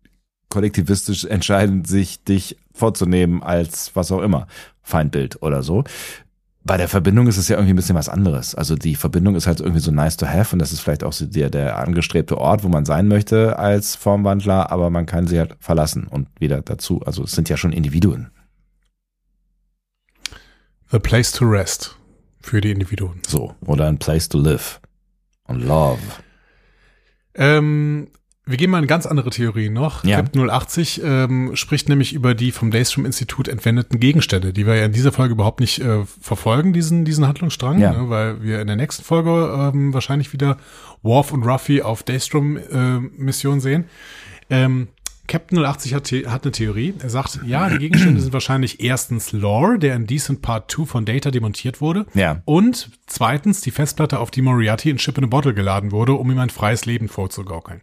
kollektivistisch 0.49 1.25
entscheiden, 1.25 1.85
sich 1.85 2.23
dich 2.23 2.57
vorzunehmen 2.73 3.43
als 3.43 3.91
was 3.95 4.11
auch 4.11 4.21
immer, 4.21 4.47
Feindbild 4.81 5.41
oder 5.41 5.61
so. 5.61 5.83
Bei 6.63 6.77
der 6.77 6.89
Verbindung 6.89 7.27
ist 7.27 7.37
es 7.37 7.47
ja 7.47 7.55
irgendwie 7.55 7.73
ein 7.73 7.77
bisschen 7.77 7.95
was 7.95 8.09
anderes. 8.09 8.55
Also 8.55 8.75
die 8.75 8.95
Verbindung 8.95 9.35
ist 9.35 9.47
halt 9.47 9.61
irgendwie 9.61 9.79
so 9.79 9.91
nice 9.91 10.17
to 10.17 10.25
have 10.25 10.53
und 10.53 10.59
das 10.59 10.73
ist 10.73 10.81
vielleicht 10.81 11.03
auch 11.03 11.13
so 11.13 11.25
der, 11.25 11.49
der 11.49 11.77
angestrebte 11.77 12.37
Ort, 12.37 12.63
wo 12.63 12.69
man 12.69 12.85
sein 12.85 13.07
möchte 13.07 13.57
als 13.57 13.95
Formwandler, 13.95 14.71
aber 14.71 14.89
man 14.89 15.05
kann 15.05 15.27
sie 15.27 15.39
halt 15.39 15.55
verlassen 15.59 16.07
und 16.07 16.27
wieder 16.39 16.61
dazu. 16.61 17.01
Also 17.05 17.23
es 17.23 17.31
sind 17.31 17.49
ja 17.49 17.55
schon 17.55 17.71
Individuen. 17.71 18.31
The 20.91 20.99
place 20.99 21.31
to 21.33 21.45
rest 21.45 21.97
für 22.41 22.61
die 22.61 22.71
Individuen. 22.71 23.21
So. 23.27 23.55
Oder 23.65 23.87
ein 23.87 23.97
place 23.97 24.29
to 24.29 24.37
live. 24.39 24.79
Und 25.45 25.61
love. 25.61 25.99
Ähm, 27.35 28.07
wir 28.45 28.55
gehen 28.57 28.69
mal 28.71 28.81
in 28.81 28.87
ganz 28.87 29.05
andere 29.05 29.29
Theorien 29.29 29.73
noch. 29.73 30.03
Ja. 30.05 30.17
Captain 30.17 30.49
080 30.49 31.01
ähm, 31.03 31.55
spricht 31.55 31.89
nämlich 31.89 32.13
über 32.13 32.33
die 32.33 32.51
vom 32.53 32.71
Daystrom 32.71 33.05
Institut 33.05 33.49
entwendeten 33.49 33.99
Gegenstände, 33.99 34.53
die 34.53 34.65
wir 34.65 34.75
ja 34.75 34.85
in 34.85 34.93
dieser 34.93 35.11
Folge 35.11 35.33
überhaupt 35.33 35.59
nicht 35.59 35.79
äh, 35.79 36.05
verfolgen, 36.05 36.71
diesen, 36.71 37.03
diesen 37.03 37.27
Handlungsstrang, 37.27 37.79
Ja. 37.79 37.91
ne, 37.91 38.09
weil 38.09 38.41
wir 38.41 38.61
in 38.61 38.67
der 38.67 38.77
nächsten 38.77 39.03
Folge 39.03 39.29
ähm, 39.73 39.93
wahrscheinlich 39.93 40.31
wieder 40.31 40.57
Worf 41.01 41.33
und 41.33 41.43
Ruffy 41.43 41.81
auf 41.81 42.03
Daystrom 42.03 42.55
äh, 42.57 42.99
Mission 42.99 43.59
sehen. 43.59 43.85
Ähm, 44.49 44.87
Captain 45.27 45.63
080 45.63 45.93
hat, 45.93 46.11
hat 46.11 46.43
eine 46.43 46.51
Theorie. 46.51 46.93
Er 46.99 47.09
sagt, 47.09 47.41
ja, 47.45 47.69
die 47.69 47.79
Gegenstände 47.79 48.21
sind 48.21 48.33
wahrscheinlich 48.33 48.81
erstens 48.81 49.33
Lore, 49.33 49.77
der 49.77 49.95
in 49.95 50.07
Decent 50.07 50.41
Part 50.41 50.71
2 50.71 50.85
von 50.85 51.05
Data 51.05 51.31
demontiert 51.31 51.81
wurde. 51.81 52.05
Ja. 52.13 52.41
Und 52.45 52.89
zweitens 53.07 53.61
die 53.61 53.71
Festplatte, 53.71 54.19
auf 54.19 54.31
die 54.31 54.41
Moriarty 54.41 54.89
in 54.89 54.97
Chip 54.97 55.17
in 55.17 55.25
a 55.25 55.27
Bottle 55.27 55.53
geladen 55.53 55.91
wurde, 55.91 56.13
um 56.13 56.31
ihm 56.31 56.39
ein 56.39 56.49
freies 56.49 56.85
Leben 56.85 57.09
vorzugaukeln. 57.09 57.81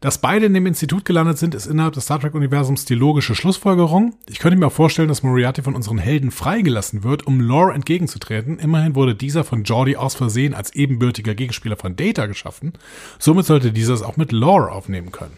Dass 0.00 0.18
beide 0.18 0.46
in 0.46 0.54
dem 0.54 0.66
Institut 0.66 1.04
gelandet 1.04 1.38
sind, 1.38 1.56
ist 1.56 1.66
innerhalb 1.66 1.94
des 1.94 2.04
Star 2.04 2.20
Trek-Universums 2.20 2.84
die 2.84 2.94
logische 2.94 3.34
Schlussfolgerung. 3.34 4.14
Ich 4.28 4.38
könnte 4.38 4.56
mir 4.56 4.70
vorstellen, 4.70 5.08
dass 5.08 5.24
Moriarty 5.24 5.62
von 5.62 5.74
unseren 5.74 5.98
Helden 5.98 6.30
freigelassen 6.30 7.02
wird, 7.02 7.26
um 7.26 7.40
Lore 7.40 7.72
entgegenzutreten. 7.72 8.60
Immerhin 8.60 8.94
wurde 8.94 9.16
dieser 9.16 9.42
von 9.42 9.64
Geordi 9.64 9.96
aus 9.96 10.14
Versehen 10.14 10.54
als 10.54 10.72
ebenbürtiger 10.72 11.34
Gegenspieler 11.34 11.76
von 11.76 11.96
Data 11.96 12.26
geschaffen. 12.26 12.74
Somit 13.18 13.46
sollte 13.46 13.72
dieser 13.72 13.94
es 13.94 14.02
auch 14.02 14.16
mit 14.16 14.30
Lore 14.30 14.70
aufnehmen 14.70 15.10
können. 15.10 15.36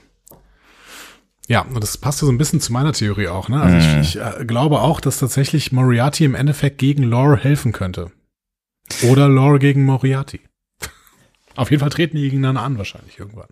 Ja, 1.51 1.63
und 1.63 1.83
das 1.83 1.99
passt 1.99 2.23
ja 2.23 2.27
so 2.27 2.33
ein 2.33 2.39
bisschen 2.39 2.61
zu 2.61 2.73
meiner 2.73 2.93
Theorie 2.93 3.27
auch. 3.27 3.49
Ne? 3.49 3.61
Also 3.61 3.77
Mhm. 3.77 4.01
ich, 4.03 4.15
ich 4.17 4.23
äh, 4.23 4.45
glaube 4.45 4.79
auch, 4.83 5.01
dass 5.01 5.19
tatsächlich 5.19 5.73
Moriarty 5.73 6.25
im 6.25 6.37
Endeffekt 6.37 6.79
gegen 6.79 7.03
Lore 7.03 7.37
helfen 7.37 7.73
könnte. 7.73 8.13
Oder 9.09 9.29
Lore 9.29 9.59
gegen 9.59 9.85
Moriarty. 9.85 10.39
Auf 11.57 11.73
jeden 11.73 11.81
Fall 11.81 11.91
treten 11.91 12.17
die 12.17 12.23
gegeneinander 12.23 12.63
an 12.63 12.79
wahrscheinlich 12.79 13.19
irgendwann. 13.19 13.49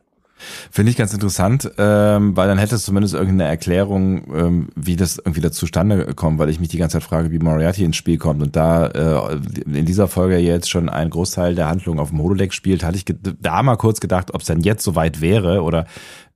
Finde 0.70 0.92
ich 0.92 0.96
ganz 0.96 1.12
interessant, 1.12 1.68
ähm, 1.78 2.37
weil 2.37 2.46
dann 2.46 2.58
hätte 2.58 2.76
es 2.76 2.84
zumindest 2.84 3.14
irgendeine 3.14 3.50
Erklärung, 3.50 4.32
ähm, 4.32 4.68
wie 4.76 4.94
das 4.94 5.18
irgendwie 5.18 5.40
da 5.40 5.50
zustande 5.50 6.14
kommt, 6.14 6.38
weil 6.38 6.48
ich 6.50 6.61
mich 6.61 6.68
die 6.68 6.78
ganze 6.78 7.00
Zeit 7.00 7.02
frage, 7.08 7.32
wie 7.32 7.40
Moriarty 7.40 7.82
ins 7.82 7.96
Spiel 7.96 8.18
kommt. 8.18 8.40
Und 8.40 8.54
da 8.54 8.87
äh, 8.87 9.40
in 9.66 9.84
dieser 9.84 10.06
Folge 10.06 10.37
jetzt 10.38 10.70
schon 10.70 10.88
ein 10.88 11.11
Großteil 11.11 11.56
der 11.56 11.68
Handlung 11.68 11.98
auf 11.98 12.11
dem 12.11 12.22
Holodeck 12.22 12.54
spielt, 12.54 12.84
hatte 12.84 12.96
ich 12.96 13.04
da 13.40 13.64
mal 13.64 13.74
kurz 13.74 13.98
gedacht, 13.98 14.32
ob 14.32 14.42
es 14.42 14.46
dann 14.46 14.61
jetzt 14.61 14.84
soweit 14.84 15.20
wäre 15.20 15.62
oder 15.64 15.87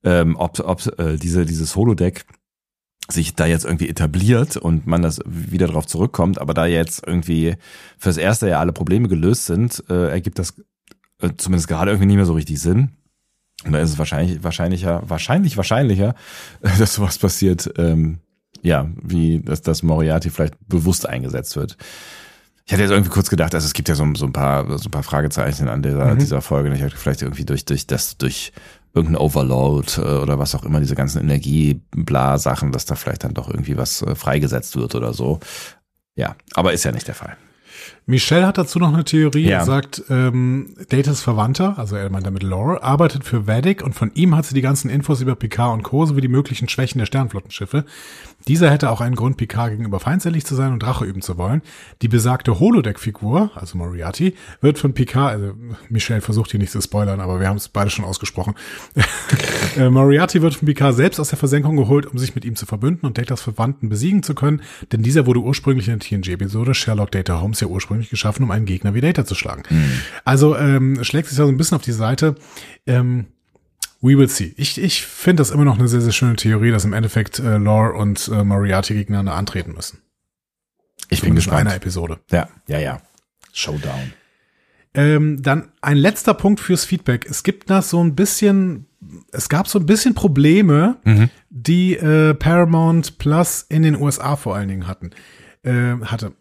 ähm, 0.04 0.36
ob, 0.36 0.58
ob 0.60 0.98
äh, 0.98 1.16
diese, 1.16 1.44
dieses 1.44 1.76
Holodeck 1.76 2.24
sich 3.10 3.34
da 3.34 3.46
jetzt 3.46 3.64
irgendwie 3.64 3.88
etabliert 3.88 4.56
und 4.56 4.86
man 4.86 5.02
das 5.02 5.20
wieder 5.26 5.66
drauf 5.66 5.86
zurückkommt, 5.86 6.40
aber 6.40 6.54
da 6.54 6.66
jetzt 6.66 7.02
irgendwie 7.06 7.56
fürs 7.98 8.16
erste 8.16 8.48
ja 8.48 8.60
alle 8.60 8.72
Probleme 8.72 9.08
gelöst 9.08 9.46
sind, 9.46 9.82
äh, 9.90 10.08
ergibt 10.10 10.38
das 10.38 10.54
äh, 11.20 11.30
zumindest 11.36 11.68
gerade 11.68 11.90
irgendwie 11.90 12.06
nicht 12.06 12.16
mehr 12.16 12.26
so 12.26 12.34
richtig 12.34 12.60
Sinn. 12.60 12.90
Und 13.64 13.72
da 13.72 13.78
ist 13.80 13.90
es 13.90 13.98
wahrscheinlich, 13.98 14.42
wahrscheinlicher, 14.42 15.02
wahrscheinlich, 15.06 15.56
wahrscheinlicher, 15.56 16.14
dass 16.60 16.94
sowas 16.94 17.18
passiert, 17.18 17.72
ähm, 17.76 18.18
ja, 18.62 18.88
wie, 19.02 19.40
dass, 19.40 19.62
dass 19.62 19.82
Moriarty 19.82 20.30
vielleicht 20.30 20.54
bewusst 20.68 21.08
eingesetzt 21.08 21.56
wird. 21.56 21.76
Ich 22.64 22.72
hatte 22.72 22.82
jetzt 22.82 22.92
irgendwie 22.92 23.10
kurz 23.10 23.28
gedacht, 23.28 23.54
also 23.54 23.66
es 23.66 23.72
gibt 23.72 23.88
ja 23.88 23.96
so, 23.96 24.06
so 24.14 24.24
ein 24.24 24.32
paar, 24.32 24.78
so 24.78 24.86
ein 24.88 24.90
paar 24.92 25.02
Fragezeichen 25.02 25.68
an 25.68 25.82
dieser, 25.82 26.14
Mhm. 26.14 26.18
dieser 26.18 26.40
Folge. 26.40 26.72
Ich 26.72 26.82
hatte 26.82 26.96
vielleicht 26.96 27.22
irgendwie 27.22 27.44
durch, 27.44 27.64
durch 27.64 27.88
das, 27.88 28.16
durch 28.18 28.52
irgendein 28.94 29.20
Overload 29.20 30.00
äh, 30.00 30.18
oder 30.18 30.38
was 30.38 30.54
auch 30.54 30.64
immer, 30.64 30.80
diese 30.80 30.94
ganzen 30.94 31.22
Energie-Bla-Sachen, 31.22 32.72
dass 32.72 32.84
da 32.84 32.94
vielleicht 32.94 33.24
dann 33.24 33.34
doch 33.34 33.48
irgendwie 33.48 33.76
was 33.76 34.02
äh, 34.02 34.14
freigesetzt 34.14 34.76
wird 34.76 34.94
oder 34.94 35.12
so. 35.12 35.40
Ja, 36.14 36.36
aber 36.54 36.72
ist 36.72 36.84
ja 36.84 36.92
nicht 36.92 37.08
der 37.08 37.14
Fall. 37.14 37.36
Michelle 38.06 38.46
hat 38.46 38.58
dazu 38.58 38.78
noch 38.78 38.92
eine 38.92 39.04
Theorie. 39.04 39.44
Ja. 39.44 39.58
Er 39.58 39.64
sagt, 39.64 40.02
ähm, 40.10 40.74
Datas 40.88 41.20
Verwandter, 41.20 41.78
also 41.78 41.96
er 41.96 42.10
meint 42.10 42.26
damit 42.26 42.42
Lore, 42.42 42.82
arbeitet 42.82 43.24
für 43.24 43.46
Vedic 43.46 43.82
und 43.82 43.94
von 43.94 44.10
ihm 44.14 44.36
hat 44.36 44.44
sie 44.44 44.54
die 44.54 44.60
ganzen 44.60 44.90
Infos 44.90 45.20
über 45.20 45.36
Picard 45.36 45.72
und 45.72 45.82
Co. 45.82 46.04
sowie 46.06 46.20
die 46.20 46.28
möglichen 46.28 46.68
Schwächen 46.68 46.98
der 46.98 47.06
Sternflottenschiffe. 47.06 47.84
Dieser 48.48 48.70
hätte 48.70 48.90
auch 48.90 49.00
einen 49.00 49.14
Grund, 49.14 49.36
Picard 49.36 49.70
gegenüber 49.70 50.00
feindselig 50.00 50.44
zu 50.44 50.54
sein 50.54 50.72
und 50.72 50.84
Rache 50.84 51.04
üben 51.04 51.22
zu 51.22 51.38
wollen. 51.38 51.62
Die 52.02 52.08
besagte 52.08 52.58
Holodeck-Figur, 52.58 53.50
also 53.54 53.78
Moriarty, 53.78 54.34
wird 54.60 54.78
von 54.78 54.94
Picard, 54.94 55.32
also 55.32 55.54
Michelle 55.88 56.20
versucht 56.20 56.50
hier 56.50 56.60
nicht 56.60 56.72
zu 56.72 56.80
spoilern, 56.80 57.20
aber 57.20 57.40
wir 57.40 57.48
haben 57.48 57.56
es 57.56 57.68
beide 57.68 57.90
schon 57.90 58.04
ausgesprochen. 58.04 58.54
Äh, 59.78 59.88
Moriarty 59.88 60.42
wird 60.42 60.54
von 60.54 60.66
Picard 60.66 60.94
selbst 60.94 61.18
aus 61.18 61.30
der 61.30 61.38
Versenkung 61.38 61.76
geholt, 61.76 62.04
um 62.04 62.18
sich 62.18 62.34
mit 62.34 62.44
ihm 62.44 62.56
zu 62.56 62.66
verbünden 62.66 63.06
und 63.06 63.16
Datas 63.16 63.40
Verwandten 63.40 63.88
besiegen 63.88 64.22
zu 64.22 64.34
können, 64.34 64.60
denn 64.90 65.02
dieser 65.02 65.24
wurde 65.24 65.40
ursprünglich 65.40 65.88
in 65.88 65.98
der 65.98 66.06
TNG-Episode 66.06 66.74
Sherlock 66.74 67.10
Data 67.10 67.40
Holmes 67.40 67.60
ja 67.60 67.68
ursprünglich 67.68 68.10
geschaffen, 68.10 68.42
um 68.42 68.50
einen 68.50 68.66
Gegner 68.66 68.92
wie 68.92 69.00
Data 69.00 69.24
zu 69.24 69.34
schlagen. 69.34 69.62
Also 70.24 70.56
ähm, 70.56 71.02
schlägt 71.04 71.28
sich 71.28 71.38
ja 71.38 71.44
so 71.44 71.50
ein 71.50 71.56
bisschen 71.56 71.76
auf 71.76 71.82
die 71.82 71.92
Seite. 71.92 72.34
Ähm, 72.86 73.26
we 74.02 74.18
will 74.18 74.28
see. 74.28 74.52
Ich, 74.56 74.78
ich 74.80 75.06
finde 75.06 75.40
das 75.40 75.50
immer 75.50 75.64
noch 75.64 75.78
eine 75.78 75.88
sehr, 75.88 76.00
sehr 76.02 76.12
schöne 76.12 76.36
Theorie, 76.36 76.70
dass 76.70 76.84
im 76.84 76.92
Endeffekt 76.92 77.38
äh, 77.38 77.56
Lore 77.56 77.94
und 77.94 78.28
äh, 78.28 78.44
Moriarty 78.44 78.94
gegeneinander 78.94 79.34
antreten 79.34 79.72
müssen. 79.72 80.02
Ich 81.08 81.20
bin 81.20 81.28
Zumindest 81.28 81.28
in 81.28 81.34
gespannt. 81.50 81.60
einer 81.68 81.76
Episode. 81.76 82.18
Ja, 82.30 82.48
ja, 82.68 82.78
ja. 82.78 83.00
Showdown. 83.52 84.12
Ähm, 84.94 85.42
dann 85.42 85.72
ein 85.80 85.96
letzter 85.96 86.34
Punkt 86.34 86.60
fürs 86.60 86.84
Feedback. 86.84 87.26
Es 87.28 87.42
gibt 87.42 87.70
da 87.70 87.80
so 87.80 88.02
ein 88.02 88.14
bisschen, 88.14 88.86
es 89.30 89.48
gab 89.48 89.66
so 89.68 89.78
ein 89.78 89.86
bisschen 89.86 90.14
Probleme, 90.14 90.98
die 91.48 91.96
äh, 91.96 92.34
Paramount 92.34 93.16
Plus 93.18 93.64
in 93.68 93.82
den 93.82 93.96
USA 94.00 94.36
vor 94.36 94.54
allen 94.54 94.68
Dingen 94.68 94.86
hatten, 94.86 95.10
äh, 95.62 95.96
hatte. 96.04 96.32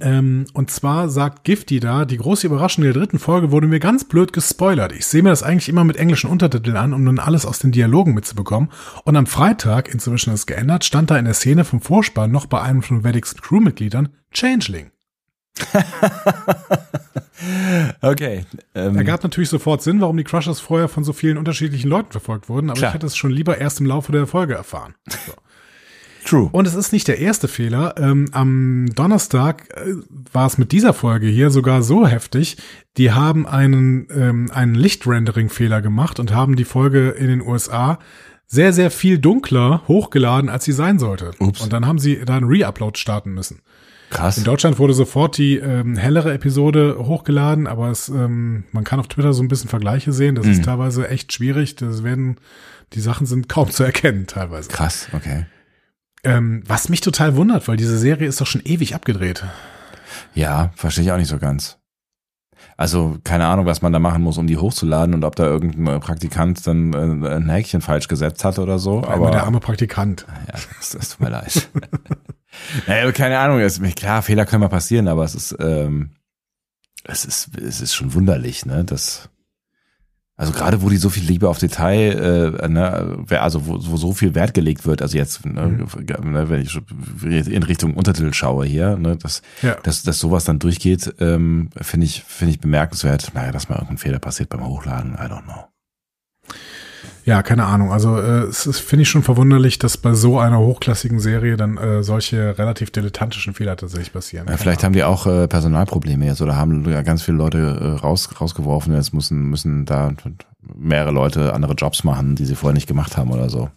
Ähm, 0.00 0.44
und 0.52 0.70
zwar 0.70 1.08
sagt 1.08 1.44
Gifty 1.44 1.80
da, 1.80 2.04
die 2.04 2.18
große 2.18 2.46
Überraschung 2.46 2.84
der 2.84 2.92
dritten 2.92 3.18
Folge 3.18 3.50
wurde 3.50 3.66
mir 3.66 3.80
ganz 3.80 4.04
blöd 4.04 4.32
gespoilert. 4.32 4.92
Ich 4.92 5.06
sehe 5.06 5.22
mir 5.22 5.30
das 5.30 5.42
eigentlich 5.42 5.68
immer 5.68 5.84
mit 5.84 5.96
englischen 5.96 6.28
Untertiteln 6.28 6.76
an, 6.76 6.92
um 6.92 7.04
dann 7.06 7.18
alles 7.18 7.46
aus 7.46 7.58
den 7.58 7.72
Dialogen 7.72 8.12
mitzubekommen. 8.12 8.70
Und 9.04 9.16
am 9.16 9.26
Freitag, 9.26 9.88
inzwischen 9.88 10.32
ist 10.32 10.40
es 10.40 10.46
geändert, 10.46 10.84
stand 10.84 11.10
da 11.10 11.16
in 11.16 11.24
der 11.24 11.34
Szene 11.34 11.64
vom 11.64 11.80
Vorspann 11.80 12.30
noch 12.30 12.46
bei 12.46 12.60
einem 12.60 12.82
von 12.82 13.02
Vedics 13.02 13.34
Crewmitgliedern 13.36 14.10
Changeling. 14.30 14.90
Okay. 18.00 18.44
Ähm, 18.74 18.96
Ergab 18.96 19.22
natürlich 19.22 19.48
sofort 19.48 19.82
Sinn, 19.82 20.00
warum 20.00 20.16
die 20.16 20.24
Crushers 20.24 20.60
vorher 20.60 20.88
von 20.88 21.02
so 21.02 21.12
vielen 21.12 21.38
unterschiedlichen 21.38 21.88
Leuten 21.88 22.12
verfolgt 22.12 22.48
wurden, 22.48 22.70
aber 22.70 22.78
Klar. 22.78 22.90
ich 22.90 22.94
hätte 22.94 23.06
es 23.06 23.16
schon 23.16 23.32
lieber 23.32 23.58
erst 23.58 23.80
im 23.80 23.86
Laufe 23.86 24.12
der 24.12 24.26
Folge 24.26 24.54
erfahren. 24.54 24.94
So. 25.26 25.32
true. 26.24 26.48
Und 26.52 26.66
es 26.66 26.74
ist 26.74 26.92
nicht 26.92 27.08
der 27.08 27.18
erste 27.18 27.48
Fehler. 27.48 27.94
Ähm, 27.98 28.28
am 28.32 28.86
Donnerstag 28.94 29.68
äh, 29.70 29.94
war 30.32 30.46
es 30.46 30.58
mit 30.58 30.72
dieser 30.72 30.92
Folge 30.92 31.26
hier 31.26 31.50
sogar 31.50 31.82
so 31.82 32.06
heftig, 32.06 32.56
die 32.96 33.12
haben 33.12 33.46
einen, 33.46 34.06
ähm, 34.14 34.50
einen 34.52 34.74
Lichtrendering-Fehler 34.74 35.82
gemacht 35.82 36.20
und 36.20 36.34
haben 36.34 36.56
die 36.56 36.64
Folge 36.64 37.10
in 37.10 37.28
den 37.28 37.40
USA 37.40 37.98
sehr, 38.46 38.72
sehr 38.72 38.90
viel 38.90 39.18
dunkler 39.18 39.82
hochgeladen, 39.88 40.50
als 40.50 40.64
sie 40.64 40.72
sein 40.72 40.98
sollte. 40.98 41.30
Ups. 41.38 41.62
Und 41.62 41.72
dann 41.72 41.86
haben 41.86 41.98
sie 41.98 42.22
da 42.24 42.36
einen 42.36 42.46
Re-Upload 42.46 42.98
starten 42.98 43.32
müssen. 43.32 43.60
Krass. 44.10 44.36
In 44.36 44.44
Deutschland 44.44 44.78
wurde 44.78 44.92
sofort 44.92 45.38
die 45.38 45.56
ähm, 45.56 45.96
hellere 45.96 46.34
Episode 46.34 46.96
hochgeladen, 46.98 47.66
aber 47.66 47.88
es, 47.88 48.10
ähm, 48.10 48.64
man 48.70 48.84
kann 48.84 49.00
auf 49.00 49.08
Twitter 49.08 49.32
so 49.32 49.42
ein 49.42 49.48
bisschen 49.48 49.70
Vergleiche 49.70 50.12
sehen. 50.12 50.34
Das 50.34 50.46
ist 50.46 50.64
teilweise 50.64 51.08
echt 51.08 51.32
schwierig. 51.32 51.76
Das 51.76 52.04
werden, 52.04 52.36
die 52.92 53.00
Sachen 53.00 53.26
sind 53.26 53.48
kaum 53.48 53.70
zu 53.70 53.84
erkennen 53.84 54.26
teilweise. 54.26 54.68
Krass, 54.68 55.08
okay. 55.14 55.46
Ähm, 56.24 56.62
was 56.66 56.88
mich 56.88 57.00
total 57.00 57.36
wundert, 57.36 57.66
weil 57.68 57.76
diese 57.76 57.98
Serie 57.98 58.28
ist 58.28 58.40
doch 58.40 58.46
schon 58.46 58.62
ewig 58.64 58.94
abgedreht. 58.94 59.44
Ja, 60.34 60.70
verstehe 60.74 61.04
ich 61.04 61.12
auch 61.12 61.16
nicht 61.16 61.28
so 61.28 61.38
ganz. 61.38 61.78
Also 62.76 63.18
keine 63.24 63.46
Ahnung, 63.46 63.66
was 63.66 63.82
man 63.82 63.92
da 63.92 63.98
machen 63.98 64.22
muss, 64.22 64.38
um 64.38 64.46
die 64.46 64.56
hochzuladen 64.56 65.14
und 65.14 65.24
ob 65.24 65.36
da 65.36 65.44
irgendein 65.44 66.00
Praktikant 66.00 66.66
dann 66.66 66.92
äh, 66.92 67.36
ein 67.36 67.48
Häkchen 67.48 67.80
falsch 67.80 68.08
gesetzt 68.08 68.44
hat 68.44 68.58
oder 68.58 68.78
so. 68.78 69.04
Aber 69.04 69.30
der 69.30 69.44
arme 69.44 69.60
Praktikant. 69.60 70.26
ja, 70.48 70.54
das, 70.78 70.90
das 70.90 71.08
tut 71.10 71.20
mir 71.20 71.30
leid. 71.30 71.68
naja, 72.86 73.10
keine 73.12 73.38
Ahnung, 73.38 73.60
es, 73.60 73.80
klar, 73.94 74.22
Fehler 74.22 74.46
können 74.46 74.60
mal 74.60 74.68
passieren, 74.68 75.08
aber 75.08 75.24
es 75.24 75.34
ist, 75.34 75.56
ähm, 75.60 76.10
es 77.04 77.24
ist, 77.24 77.56
es 77.58 77.80
ist 77.80 77.94
schon 77.94 78.14
wunderlich, 78.14 78.64
ne? 78.64 78.84
Das, 78.84 79.28
also 80.36 80.52
gerade 80.52 80.82
wo 80.82 80.88
die 80.88 80.96
so 80.96 81.08
viel 81.10 81.24
Liebe 81.24 81.48
auf 81.48 81.58
Detail, 81.58 82.58
äh, 82.60 82.68
ne, 82.68 83.18
wer- 83.26 83.42
also 83.42 83.66
wo, 83.66 83.78
wo 83.80 83.96
so 83.96 84.12
viel 84.12 84.34
Wert 84.34 84.54
gelegt 84.54 84.86
wird, 84.86 85.02
also 85.02 85.16
jetzt, 85.16 85.44
ne, 85.46 85.86
ne, 86.22 86.48
wenn 86.48 86.62
ich 86.62 86.74
in 87.48 87.62
Richtung 87.62 87.94
Untertitel 87.94 88.32
schaue 88.32 88.64
hier, 88.66 88.96
ne, 88.96 89.16
das, 89.16 89.42
Ja. 89.62 89.76
dass, 89.82 90.02
dass 90.02 90.18
sowas 90.18 90.44
dann 90.44 90.58
durchgeht, 90.58 91.14
ähm, 91.20 91.70
finde 91.80 92.06
ich, 92.06 92.22
finde 92.24 92.52
ich 92.54 92.60
bemerkenswert. 92.60 93.32
Naja, 93.34 93.52
dass 93.52 93.68
mal 93.68 93.76
irgendein 93.76 93.98
Fehler 93.98 94.18
passiert 94.18 94.48
beim 94.48 94.66
Hochladen, 94.66 95.14
I 95.14 95.26
don't 95.28 95.44
know. 95.44 95.64
Ja, 97.24 97.42
keine 97.42 97.64
Ahnung. 97.64 97.92
Also 97.92 98.18
äh, 98.18 98.44
es 98.44 98.66
ist, 98.66 98.80
finde 98.80 99.02
ich 99.02 99.08
schon 99.08 99.22
verwunderlich, 99.22 99.78
dass 99.78 99.96
bei 99.96 100.14
so 100.14 100.38
einer 100.38 100.58
hochklassigen 100.58 101.20
Serie 101.20 101.56
dann 101.56 101.76
äh, 101.76 102.02
solche 102.02 102.58
relativ 102.58 102.90
dilettantischen 102.90 103.54
Fehler 103.54 103.76
tatsächlich 103.76 104.12
passieren. 104.12 104.48
Ja, 104.48 104.56
vielleicht 104.56 104.82
haben 104.82 104.92
die 104.92 105.04
auch 105.04 105.26
äh, 105.26 105.46
Personalprobleme 105.46 106.26
jetzt 106.26 106.42
oder 106.42 106.56
haben 106.56 106.88
ja 106.90 107.02
ganz 107.02 107.22
viele 107.22 107.36
Leute 107.36 107.58
äh, 107.58 108.00
raus, 108.00 108.28
rausgeworfen. 108.40 108.94
Jetzt 108.94 109.14
müssen, 109.14 109.50
müssen 109.50 109.84
da 109.84 110.12
mehrere 110.74 111.12
Leute 111.12 111.52
andere 111.54 111.74
Jobs 111.74 112.02
machen, 112.02 112.34
die 112.34 112.44
sie 112.44 112.56
vorher 112.56 112.74
nicht 112.74 112.88
gemacht 112.88 113.16
haben 113.16 113.30
oder 113.30 113.48
so. 113.48 113.70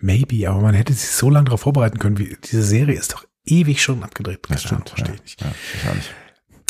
Maybe, 0.00 0.48
aber 0.48 0.60
man 0.60 0.74
hätte 0.74 0.92
sich 0.92 1.10
so 1.10 1.30
lange 1.30 1.44
darauf 1.44 1.60
vorbereiten 1.60 1.98
können. 1.98 2.18
Wie, 2.18 2.36
diese 2.42 2.62
Serie 2.62 2.98
ist 2.98 3.12
doch 3.12 3.24
ewig 3.44 3.82
schon 3.82 4.02
abgedreht. 4.02 4.42
Keine 4.42 4.60
Ahnung, 4.68 4.86
verstehe 4.86 5.14
ich 5.14 5.22
nicht. 5.22 5.40
Ja, 5.40 5.48
ich 5.74 5.88
auch 5.88 5.94
nicht. 5.94 6.10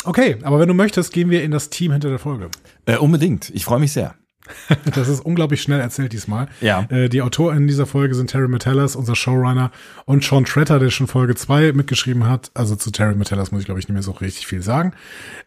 Okay, 0.03 0.37
aber 0.43 0.59
wenn 0.59 0.67
du 0.67 0.73
möchtest, 0.73 1.13
gehen 1.13 1.29
wir 1.29 1.43
in 1.43 1.51
das 1.51 1.69
Team 1.69 1.91
hinter 1.91 2.09
der 2.09 2.19
Folge. 2.19 2.49
Äh, 2.85 2.97
unbedingt. 2.97 3.51
Ich 3.51 3.65
freue 3.65 3.79
mich 3.79 3.93
sehr. 3.93 4.15
Das 4.95 5.07
ist 5.07 5.19
unglaublich 5.21 5.61
schnell 5.61 5.79
erzählt 5.79 6.13
diesmal. 6.13 6.47
Ja. 6.59 6.85
Äh, 6.89 7.09
die 7.09 7.21
AutorInnen 7.21 7.67
dieser 7.67 7.85
Folge 7.85 8.15
sind 8.15 8.29
Terry 8.29 8.47
Metellas, 8.47 8.95
unser 8.95 9.15
Showrunner, 9.15 9.71
und 10.05 10.23
Sean 10.23 10.45
Tretter, 10.45 10.79
der 10.79 10.89
schon 10.89 11.07
Folge 11.07 11.35
2 11.35 11.73
mitgeschrieben 11.73 12.27
hat. 12.27 12.51
Also 12.53 12.75
zu 12.75 12.91
Terry 12.91 13.15
Metellas 13.15 13.51
muss 13.51 13.61
ich, 13.61 13.65
glaube 13.65 13.79
ich, 13.79 13.87
nicht 13.87 13.93
mehr 13.93 14.03
so 14.03 14.11
richtig 14.11 14.47
viel 14.47 14.61
sagen. 14.61 14.93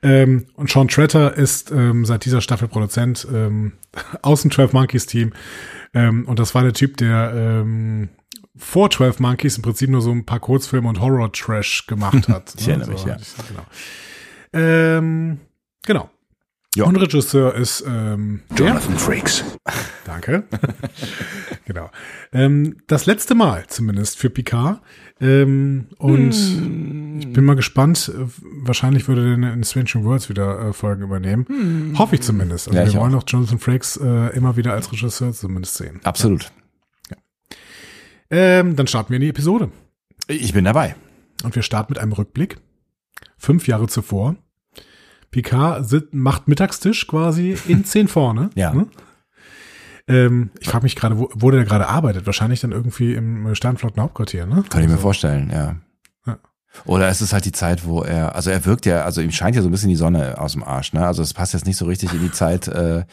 Ähm, 0.03 0.47
und 0.55 0.71
Sean 0.71 0.89
Tretter 0.89 1.35
ist 1.37 1.71
ähm, 1.71 2.05
seit 2.05 2.25
dieser 2.25 2.41
Staffel 2.41 2.69
Produzent 2.69 3.27
ähm, 3.33 3.73
aus 4.23 4.43
dem 4.43 4.51
12 4.51 4.73
Monkeys 4.73 5.07
Team. 5.07 5.33
Ähm, 5.95 6.27
und 6.27 6.39
das 6.39 6.55
war 6.55 6.63
der 6.63 6.73
Typ, 6.73 6.97
der 6.97 7.33
ähm, 7.35 8.09
vor 8.57 8.91
12 8.91 9.21
Monkeys 9.21 9.57
im 9.57 9.63
Prinzip 9.63 9.91
nur 9.91 10.01
so 10.01 10.13
ein 10.13 10.25
paar 10.25 10.41
Kurzfilme 10.41 10.89
und 10.89 11.01
Horror-Trash 11.01 11.87
gemacht 11.87 12.29
hat. 12.29 12.55
Ich 12.59 12.69
erinnere 12.69 12.91
mich, 12.91 13.05
ja. 13.05 13.17
Genau. 13.49 13.65
Ähm, 14.53 15.41
genau. 15.85 16.11
Ja. 16.77 16.85
Und 16.85 16.97
Regisseur 16.97 17.55
ist 17.55 17.85
ähm? 17.87 18.41
Jonathan 18.57 18.99
Frakes. 18.99 19.45
Danke. 20.05 20.45
genau. 21.67 21.91
Ähm, 22.33 22.79
das 22.89 23.07
letzte 23.07 23.35
Mal 23.35 23.65
zumindest 23.69 24.19
für 24.19 24.29
Picard. 24.31 24.81
Ähm, 25.21 25.87
und 25.99 26.35
ich 27.21 27.33
bin 27.33 27.45
mal 27.45 27.55
gespannt. 27.55 28.11
Wahrscheinlich 28.63 29.07
würde 29.07 29.23
er 29.41 29.53
in 29.53 29.63
Strange 29.65 30.05
Worlds 30.05 30.29
wieder 30.29 30.69
äh, 30.69 30.73
Folgen 30.73 31.03
übernehmen. 31.03 31.95
Hoffe 31.97 32.17
ich 32.17 32.23
zumindest. 32.23 32.69
Also 32.69 32.79
Ja, 32.79 32.87
wir 32.87 33.01
wollen 33.01 33.15
auch. 33.15 33.23
auch 33.23 33.29
Jonathan 33.29 33.59
Frakes 33.61 33.97
äh, 33.97 34.37
immer 34.37 34.57
wieder 34.57 34.73
als 34.73 34.91
Regisseur 34.91 35.33
zumindest 35.33 35.77
sehen. 35.77 36.01
Absolut. 36.03 36.51
Ähm, 38.31 38.75
dann 38.75 38.87
starten 38.87 39.11
wir 39.11 39.17
in 39.17 39.23
die 39.23 39.29
Episode. 39.29 39.71
Ich 40.27 40.53
bin 40.53 40.65
dabei. 40.65 40.97
Und 41.45 41.55
wir 41.55 41.63
starten 41.63 41.93
mit 41.93 41.99
einem 41.99 42.13
Rückblick. 42.13 42.59
Fünf 43.37 43.69
Jahre 43.69 43.87
zuvor. 43.87 44.37
Picard 45.35 45.89
sit, 45.89 46.15
macht 46.15 46.47
Mittagstisch 46.47 47.09
quasi 47.09 47.59
in 47.67 47.85
zehn 47.85 48.07
vorne. 48.07 48.51
Ja. 48.55 48.73
Ne? 48.73 48.87
Ähm, 50.07 50.51
ich 50.61 50.69
frage 50.69 50.85
mich 50.85 50.95
gerade, 50.95 51.19
wo, 51.19 51.29
wo 51.35 51.51
der 51.51 51.65
gerade 51.65 51.89
arbeitet. 51.89 52.25
Wahrscheinlich 52.27 52.61
dann 52.61 52.71
irgendwie 52.71 53.15
im 53.15 53.53
Sternflottenhauptquartier, 53.53 54.47
ne? 54.47 54.63
Kann 54.69 54.83
ich 54.83 54.89
mir 54.89 54.97
vorstellen, 54.97 55.51
ja. 55.53 55.75
Ja. 56.25 56.39
Oder 56.85 57.09
es 57.09 57.21
ist 57.21 57.33
halt 57.33 57.47
die 57.47 57.53
Zeit, 57.53 57.85
wo 57.85 58.03
er, 58.03 58.37
also 58.37 58.51
er 58.51 58.65
wirkt 58.65 58.87
ja, 58.87 59.05
also 59.05 59.21
ihm 59.21 59.33
scheint 59.33 59.57
ja 59.57 59.63
so 59.63 59.69
ein 59.69 59.73
bisschen 59.73 59.89
die 59.89 59.97
Sonne 59.97 60.39
aus 60.39 60.53
dem 60.53 60.63
Arsch, 60.63 60.93
ne? 60.93 61.05
Also 61.05 61.21
es 61.21 61.35
passt 61.35 61.53
jetzt 61.53 61.67
nicht 61.67 61.79
so 61.79 61.87
richtig 61.87 62.13
in 62.13 62.21
die 62.21 62.33
Zeit, 62.33 62.69
äh, 62.69 63.05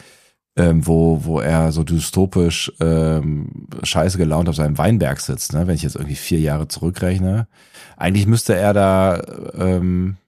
ähm, 0.54 0.86
wo, 0.86 1.24
wo 1.24 1.40
er 1.40 1.72
so 1.72 1.82
dystopisch 1.82 2.70
ähm, 2.78 3.66
scheiße 3.82 4.18
gelaunt 4.18 4.48
auf 4.48 4.54
seinem 4.54 4.78
Weinberg 4.78 5.18
sitzt, 5.18 5.54
ne? 5.54 5.66
Wenn 5.66 5.74
ich 5.74 5.82
jetzt 5.82 5.96
irgendwie 5.96 6.14
vier 6.14 6.38
Jahre 6.38 6.68
zurückrechne. 6.68 7.48
Eigentlich 7.96 8.26
müsste 8.28 8.54
er 8.54 8.74
da 8.74 9.22
ähm, 9.54 10.18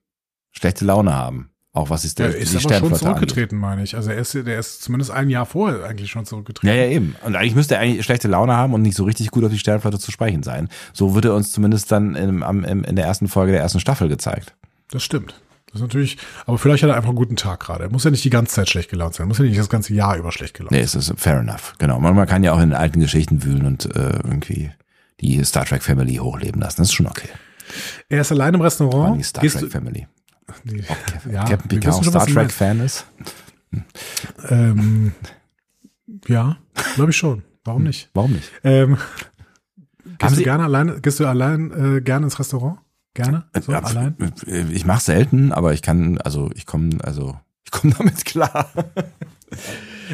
schlechte 0.50 0.84
Laune 0.84 1.14
haben. 1.14 1.50
Auch 1.74 1.90
was 1.90 2.04
ist 2.04 2.20
der, 2.20 2.28
Der 2.28 2.38
ist 2.38 2.52
die 2.52 2.64
aber 2.64 2.78
schon 2.78 2.94
zurückgetreten, 2.94 3.58
meine 3.58 3.82
ich. 3.82 3.96
Also 3.96 4.12
er 4.12 4.18
ist, 4.18 4.32
der 4.32 4.60
ist 4.60 4.82
zumindest 4.82 5.10
ein 5.10 5.28
Jahr 5.28 5.44
vorher 5.44 5.84
eigentlich 5.84 6.08
schon 6.08 6.24
zurückgetreten. 6.24 6.68
Ja, 6.68 6.84
ja, 6.84 6.88
eben. 6.88 7.16
Und 7.26 7.34
eigentlich 7.34 7.56
müsste 7.56 7.74
er 7.74 7.80
eigentlich 7.80 8.04
schlechte 8.04 8.28
Laune 8.28 8.54
haben 8.54 8.74
und 8.74 8.82
nicht 8.82 8.96
so 8.96 9.02
richtig 9.02 9.32
gut 9.32 9.42
auf 9.44 9.50
die 9.50 9.58
Sternflotte 9.58 9.98
zu 9.98 10.12
sprechen 10.12 10.44
sein. 10.44 10.68
So 10.92 11.16
wird 11.16 11.24
er 11.24 11.34
uns 11.34 11.50
zumindest 11.50 11.90
dann 11.90 12.14
im, 12.14 12.44
am, 12.44 12.64
im, 12.64 12.84
in 12.84 12.94
der 12.94 13.04
ersten 13.04 13.26
Folge 13.26 13.50
der 13.50 13.60
ersten 13.60 13.80
Staffel 13.80 14.08
gezeigt. 14.08 14.54
Das 14.92 15.02
stimmt. 15.02 15.34
Das 15.66 15.80
ist 15.80 15.80
natürlich, 15.80 16.16
aber 16.46 16.58
vielleicht 16.58 16.84
hat 16.84 16.90
er 16.90 16.96
einfach 16.96 17.08
einen 17.08 17.18
guten 17.18 17.34
Tag 17.34 17.58
gerade. 17.58 17.82
Er 17.82 17.90
muss 17.90 18.04
ja 18.04 18.12
nicht 18.12 18.24
die 18.24 18.30
ganze 18.30 18.54
Zeit 18.54 18.68
schlecht 18.68 18.88
gelaunt 18.88 19.14
sein. 19.14 19.24
Er 19.24 19.28
muss 19.28 19.38
ja 19.38 19.44
nicht 19.44 19.58
das 19.58 19.68
ganze 19.68 19.94
Jahr 19.94 20.16
über 20.16 20.30
schlecht 20.30 20.54
gelaunt 20.54 20.70
Nee, 20.70 20.78
es 20.78 20.94
ist 20.94 21.12
fair 21.16 21.40
enough. 21.40 21.74
Genau. 21.78 21.98
Man, 21.98 22.14
man 22.14 22.28
kann 22.28 22.44
ja 22.44 22.52
auch 22.52 22.60
in 22.60 22.72
alten 22.72 23.00
Geschichten 23.00 23.42
wühlen 23.42 23.66
und 23.66 23.86
äh, 23.96 24.20
irgendwie 24.22 24.70
die 25.20 25.42
Star 25.42 25.64
Trek 25.64 25.82
Family 25.82 26.16
hochleben 26.18 26.60
lassen. 26.60 26.76
Das 26.82 26.90
ist 26.90 26.94
schon 26.94 27.08
okay. 27.08 27.26
sein. 27.26 27.38
Er 28.10 28.20
ist 28.20 28.30
allein 28.30 28.54
im 28.54 28.60
Restaurant. 28.60 29.18
die 29.18 29.24
Star 29.24 29.42
Trek 29.42 29.72
Family. 29.72 30.06
Die, 30.64 30.80
Captain 30.82 31.32
ja, 31.32 31.44
Captain 31.44 31.68
Picard 31.68 31.94
auch 31.94 32.02
Star 32.04 32.14
was 32.14 32.24
du 32.26 32.32
Trek 32.32 32.36
meinst. 32.36 32.56
Fan 32.56 32.80
ist. 32.80 33.06
Ähm, 34.48 35.12
ja, 36.28 36.56
glaube 36.94 37.10
ich 37.10 37.16
schon. 37.16 37.42
Warum 37.64 37.82
nicht? 37.84 38.10
Warum 38.14 38.32
nicht? 38.32 38.50
Ähm, 38.62 38.98
gehst 40.18 40.36
du 40.38 40.42
gerne 40.42 40.64
allein, 40.64 41.00
gehst 41.02 41.18
du 41.20 41.26
allein 41.26 41.96
äh, 41.96 42.00
gerne 42.00 42.26
ins 42.26 42.38
Restaurant? 42.38 42.78
Gerne? 43.14 43.44
So, 43.60 43.72
Ja, 43.72 43.78
allein? 43.80 44.16
Ich 44.70 44.84
mache 44.84 45.00
selten, 45.02 45.52
aber 45.52 45.72
ich 45.72 45.82
kann, 45.82 46.18
also 46.18 46.50
ich 46.54 46.66
komme, 46.66 46.98
also 47.02 47.38
ich 47.64 47.70
komme 47.70 47.94
damit 47.98 48.24
klar. 48.24 48.68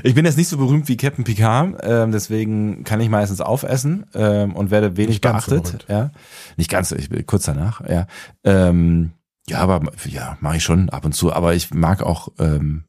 Ich 0.05 0.15
bin 0.15 0.25
jetzt 0.27 0.37
nicht 0.37 0.49
so 0.49 0.59
berühmt 0.59 0.87
wie 0.89 0.97
Captain 0.97 1.25
Picard, 1.25 1.81
ähm, 1.83 2.13
deswegen 2.13 2.85
kann 2.85 3.01
ich 3.01 3.09
meistens 3.09 3.41
aufessen 3.41 4.07
ähm, 4.15 4.55
und 4.55 4.71
werde 4.71 4.97
wenig 4.97 5.21
ganz 5.21 5.47
so 5.47 5.57
beachtet. 5.57 5.87
ja, 5.89 6.11
nicht 6.57 6.71
ganz, 6.71 6.93
ich 6.93 7.09
bin 7.09 7.27
kurz 7.27 7.45
danach. 7.47 7.81
Ja, 7.89 8.07
ähm, 8.45 9.13
ja, 9.51 9.59
aber 9.59 9.83
ja, 10.07 10.39
mache 10.41 10.57
ich 10.57 10.65
schon 10.65 10.89
ab 10.89 11.05
und 11.05 11.13
zu. 11.13 11.33
Aber 11.33 11.55
ich 11.55 11.75
mag 11.75 12.03
auch 12.03 12.29
ähm, 12.39 12.85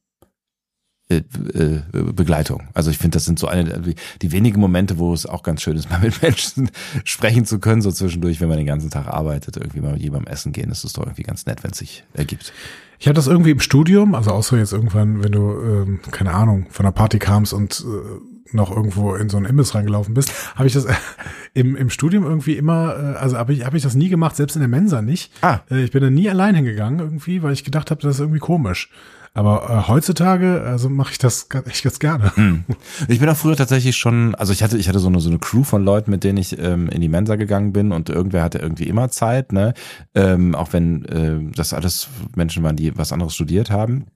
äh, 1.11 1.17
äh, 1.17 1.81
Begleitung. 2.13 2.69
Also 2.73 2.89
ich 2.89 2.97
finde, 2.97 3.17
das 3.17 3.25
sind 3.25 3.37
so 3.37 3.47
eine 3.47 3.81
die, 3.81 3.95
die 4.21 4.31
wenigen 4.31 4.61
Momente, 4.61 4.97
wo 4.97 5.13
es 5.13 5.25
auch 5.25 5.43
ganz 5.43 5.61
schön 5.61 5.75
ist, 5.75 5.89
mal 5.89 5.99
mit 5.99 6.21
Menschen 6.21 6.71
sprechen 7.03 7.45
zu 7.45 7.59
können, 7.59 7.81
so 7.81 7.91
zwischendurch, 7.91 8.39
wenn 8.39 8.47
man 8.47 8.57
den 8.57 8.65
ganzen 8.67 8.89
Tag 8.89 9.07
arbeitet, 9.07 9.57
irgendwie 9.57 9.81
mal 9.81 9.93
mit 9.93 10.01
jemandem 10.01 10.31
essen 10.31 10.53
gehen, 10.53 10.69
das 10.69 10.85
ist 10.85 10.97
doch 10.97 11.03
irgendwie 11.03 11.23
ganz 11.23 11.45
nett, 11.45 11.63
wenn 11.63 11.71
es 11.71 11.79
sich 11.79 12.05
ergibt. 12.13 12.53
Ich 12.99 13.07
hatte 13.07 13.15
das 13.15 13.27
irgendwie 13.27 13.51
im 13.51 13.59
Studium, 13.59 14.15
also 14.15 14.31
außer 14.31 14.57
jetzt 14.57 14.71
irgendwann, 14.71 15.23
wenn 15.23 15.31
du, 15.31 15.51
ähm, 15.59 15.99
keine 16.11 16.33
Ahnung, 16.33 16.67
von 16.69 16.85
einer 16.85 16.93
Party 16.93 17.19
kamst 17.19 17.51
und 17.51 17.83
äh, 17.85 18.30
noch 18.53 18.75
irgendwo 18.75 19.15
in 19.15 19.29
so 19.29 19.37
einen 19.37 19.45
Imbiss 19.45 19.75
reingelaufen 19.75 20.13
bist, 20.13 20.31
habe 20.55 20.67
ich 20.67 20.73
das 20.73 20.87
im, 21.53 21.75
im 21.75 21.89
Studium 21.89 22.23
irgendwie 22.23 22.57
immer, 22.57 22.95
äh, 22.95 23.17
also 23.17 23.37
habe 23.37 23.53
ich, 23.53 23.65
hab 23.65 23.73
ich 23.73 23.83
das 23.83 23.95
nie 23.95 24.09
gemacht, 24.09 24.35
selbst 24.35 24.55
in 24.55 24.61
der 24.61 24.69
Mensa 24.69 25.01
nicht. 25.01 25.31
Ah. 25.41 25.59
Äh, 25.69 25.83
ich 25.83 25.91
bin 25.91 26.01
da 26.01 26.09
nie 26.09 26.29
allein 26.29 26.55
hingegangen 26.55 26.99
irgendwie, 26.99 27.43
weil 27.43 27.53
ich 27.53 27.63
gedacht 27.63 27.91
habe, 27.91 28.01
das 28.01 28.15
ist 28.15 28.19
irgendwie 28.19 28.39
komisch. 28.39 28.89
Aber 29.33 29.69
äh, 29.69 29.87
heutzutage, 29.87 30.61
also 30.61 30.89
mache 30.89 31.13
ich 31.13 31.17
das 31.17 31.47
echt 31.65 31.83
ganz 31.83 31.99
gerne. 31.99 32.35
Hm. 32.35 32.65
Ich 33.07 33.19
bin 33.19 33.29
auch 33.29 33.37
früher 33.37 33.55
tatsächlich 33.55 33.95
schon, 33.95 34.35
also 34.35 34.51
ich 34.51 34.61
hatte, 34.61 34.77
ich 34.77 34.89
hatte 34.89 34.99
so 34.99 35.07
eine, 35.07 35.21
so 35.21 35.29
eine 35.29 35.39
Crew 35.39 35.63
von 35.63 35.85
Leuten, 35.85 36.11
mit 36.11 36.25
denen 36.25 36.37
ich 36.37 36.59
ähm, 36.59 36.89
in 36.89 36.99
die 36.99 37.07
Mensa 37.07 37.37
gegangen 37.37 37.71
bin 37.71 37.93
und 37.93 38.09
irgendwer 38.09 38.43
hatte 38.43 38.59
irgendwie 38.59 38.87
immer 38.87 39.09
Zeit, 39.09 39.53
ne? 39.53 39.73
Ähm, 40.15 40.53
auch 40.53 40.73
wenn 40.73 41.05
äh, 41.05 41.39
das 41.55 41.73
alles 41.73 42.09
Menschen 42.35 42.63
waren, 42.63 42.75
die 42.75 42.97
was 42.97 43.13
anderes 43.13 43.33
studiert 43.33 43.71
haben. 43.71 44.07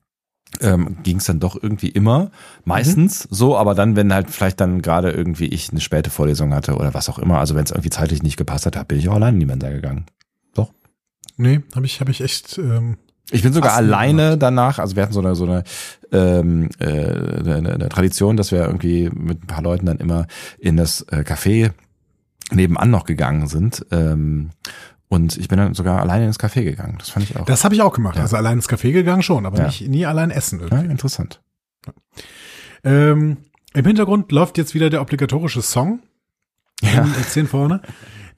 Ähm, 0.61 0.97
ging 1.03 1.17
es 1.17 1.25
dann 1.25 1.39
doch 1.39 1.61
irgendwie 1.61 1.89
immer, 1.89 2.31
meistens 2.63 3.27
so, 3.29 3.57
aber 3.57 3.75
dann, 3.75 3.95
wenn 3.95 4.13
halt 4.13 4.29
vielleicht 4.29 4.61
dann 4.61 4.81
gerade 4.81 5.11
irgendwie 5.11 5.47
ich 5.47 5.71
eine 5.71 5.81
späte 5.81 6.09
Vorlesung 6.09 6.53
hatte 6.53 6.75
oder 6.75 6.93
was 6.93 7.09
auch 7.09 7.19
immer, 7.19 7.39
also 7.39 7.55
wenn 7.55 7.63
es 7.63 7.71
irgendwie 7.71 7.89
zeitlich 7.89 8.23
nicht 8.23 8.37
gepasst 8.37 8.65
hat, 8.65 8.87
bin 8.87 8.97
ich 8.97 9.09
auch 9.09 9.15
allein 9.15 9.35
in 9.35 9.39
die 9.41 9.45
Mensa 9.45 9.69
gegangen. 9.69 10.05
Doch. 10.53 10.71
Nee, 11.37 11.61
habe 11.75 11.85
ich, 11.85 11.99
hab 11.99 12.09
ich 12.09 12.21
echt, 12.21 12.57
ähm, 12.57 12.97
Ich 13.31 13.43
bin 13.43 13.53
sogar 13.53 13.73
alleine 13.73 14.23
gemacht? 14.23 14.41
danach, 14.41 14.79
also 14.79 14.95
wir 14.95 15.03
hatten 15.03 15.13
so 15.13 15.19
eine, 15.19 15.35
so 15.35 15.45
eine, 15.45 15.63
ähm, 16.11 16.69
äh, 16.79 16.85
eine, 16.85 17.73
eine 17.73 17.89
Tradition, 17.89 18.37
dass 18.37 18.51
wir 18.51 18.65
irgendwie 18.65 19.09
mit 19.09 19.43
ein 19.43 19.47
paar 19.47 19.63
Leuten 19.63 19.85
dann 19.85 19.97
immer 19.97 20.27
in 20.59 20.77
das 20.77 21.01
äh, 21.09 21.23
Café 21.27 21.71
nebenan 22.51 22.91
noch 22.91 23.05
gegangen 23.05 23.47
sind. 23.47 23.85
Ähm, 23.91 24.51
und 25.09 25.37
ich 25.37 25.47
bin 25.47 25.57
dann 25.57 25.73
sogar 25.73 25.99
alleine 26.01 26.25
ins 26.25 26.39
Café 26.39 26.63
gegangen. 26.63 26.95
Das 26.99 27.09
fand 27.09 27.29
ich 27.29 27.37
auch 27.37 27.45
das 27.45 27.63
habe 27.63 27.75
ich 27.75 27.81
auch 27.81 27.93
gemacht. 27.93 28.15
Ja. 28.17 28.23
Also 28.23 28.35
allein 28.37 28.57
ins 28.57 28.69
Café 28.69 28.91
gegangen 28.91 29.21
schon, 29.23 29.45
aber 29.45 29.57
Ja. 29.59 29.65
nicht, 29.67 29.87
nie 29.87 30.05
allein 30.05 30.31
essen 30.31 30.61
ja, 30.69 30.79
interessant. 30.81 31.41
Ähm, 32.83 33.37
Im 33.73 33.85
Hintergrund 33.85 34.31
läuft 34.31 34.57
jetzt 34.57 34.73
wieder 34.73 34.89
der 34.89 35.01
obligatorische 35.01 35.61
Song. 35.61 35.99
Ja. 36.81 37.07
zehn 37.29 37.47
vorne. 37.47 37.81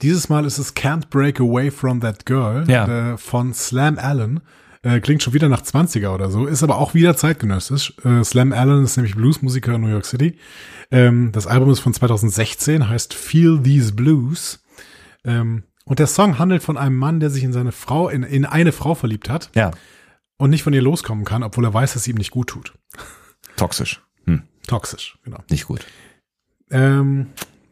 Dieses 0.01 0.30
Mal 0.30 0.45
ist 0.45 0.58
es 0.60 0.75
Can't 0.75 1.10
Break 1.10 1.39
Away 1.39 1.71
from 1.71 2.01
That 2.01 2.25
Girl 2.25 2.63
Ja. 2.69 3.13
äh, 3.13 3.17
von 3.17 3.53
Slam 3.53 3.97
Allen. 3.97 4.41
Äh, 4.84 4.99
klingt 4.99 5.23
schon 5.23 5.34
wieder 5.34 5.49
nach 5.49 5.62
20er 5.63 6.13
oder 6.13 6.30
so, 6.30 6.45
ist 6.45 6.62
aber 6.63 6.77
auch 6.77 6.93
wieder 6.93 7.15
zeitgenössisch. 7.17 7.95
Äh, 8.06 8.23
Slam 8.23 8.53
Allen 8.53 8.84
ist 8.84 8.95
nämlich 8.95 9.15
Bluesmusiker 9.15 9.73
in 9.75 9.82
New 9.82 9.88
York 9.88 10.06
City. 10.06 10.38
Ähm, 10.91 11.32
das 11.32 11.47
Album 11.47 11.71
ist 11.71 11.80
von 11.80 11.93
2016, 11.93 12.88
heißt 12.88 13.13
Feel 13.15 13.62
These 13.63 13.93
Blues. 13.93 14.63
Ähm, 15.25 15.63
und 15.88 16.00
der 16.00 16.08
Song 16.08 16.38
handelt 16.39 16.63
von 16.63 16.78
einem 16.78 16.95
Mann, 16.95 17.19
der 17.19 17.30
sich 17.30 17.43
in 17.43 17.54
seine 17.54 17.71
Frau, 17.71 18.10
in, 18.10 18.23
in 18.23 18.45
eine 18.45 18.71
Frau 18.71 18.95
verliebt 18.95 19.30
hat 19.30 19.50
Ja, 19.56 19.71
und 20.38 20.52
nicht 20.52 20.63
von 20.63 20.73
ihr 20.73 20.82
loskommen 20.82 21.26
kann, 21.26 21.43
obwohl 21.43 21.65
er 21.65 21.73
weiß, 21.73 21.93
dass 21.93 22.04
sie 22.04 22.12
ihm 22.12 22.17
nicht 22.17 22.32
gut 22.32 22.50
tut. 22.50 22.73
toxisch. 23.56 24.02
Hm, 24.26 24.43
Toxisch, 24.67 25.17
genau. 25.23 25.39
nicht 25.50 25.65
gut. 25.65 25.86
Ähm, 26.69 27.28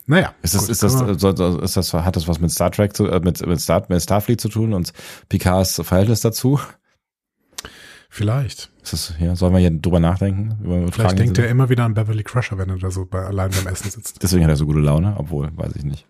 naja. 0.08 0.34
Ist 0.42 0.56
das, 0.56 0.62
gut, 0.62 0.70
ist 0.72 0.84
das, 0.84 0.94
so, 0.94 1.36
so, 1.36 1.60
ist 1.60 1.78
das, 1.78 1.94
hat 1.94 2.16
das 2.16 2.28
was 2.28 2.40
mit 2.40 2.52
Star 2.52 2.72
Trek 2.72 2.96
zu, 2.96 3.08
äh, 3.08 3.20
mit, 3.20 3.46
mit 3.46 3.62
Star, 3.62 3.86
mit 3.90 4.02
Starfleet 4.02 4.42
zu 4.42 4.50
tun 4.50 4.74
und 4.74 4.94
Picards 5.30 5.82
Verhältnis 5.84 6.22
dazu? 6.22 6.60
vielleicht. 8.16 8.72
Ist 8.82 8.94
das, 8.94 9.14
ja, 9.20 9.36
sollen 9.36 9.52
wir 9.54 9.60
hier 9.60 9.72
drüber 9.72 10.00
nachdenken? 10.00 10.58
Über 10.64 10.90
Vielleicht 10.92 11.20
denkt 11.20 11.38
er 11.38 11.50
immer 11.50 11.70
wieder 11.70 11.84
an 11.84 11.94
Beverly 11.94 12.24
Crusher, 12.24 12.58
wenn 12.58 12.70
er 12.70 12.78
da 12.78 12.90
so 12.90 13.06
bei, 13.06 13.26
allein 13.26 13.52
beim 13.52 13.68
Essen 13.68 13.92
sitzt. 13.92 14.24
Deswegen 14.24 14.44
hat 14.46 14.52
er 14.52 14.56
so 14.56 14.66
gute 14.66 14.80
Laune, 14.80 15.16
obwohl, 15.18 15.50
weiß 15.56 15.76
ich 15.76 15.84
nicht. 15.84 16.08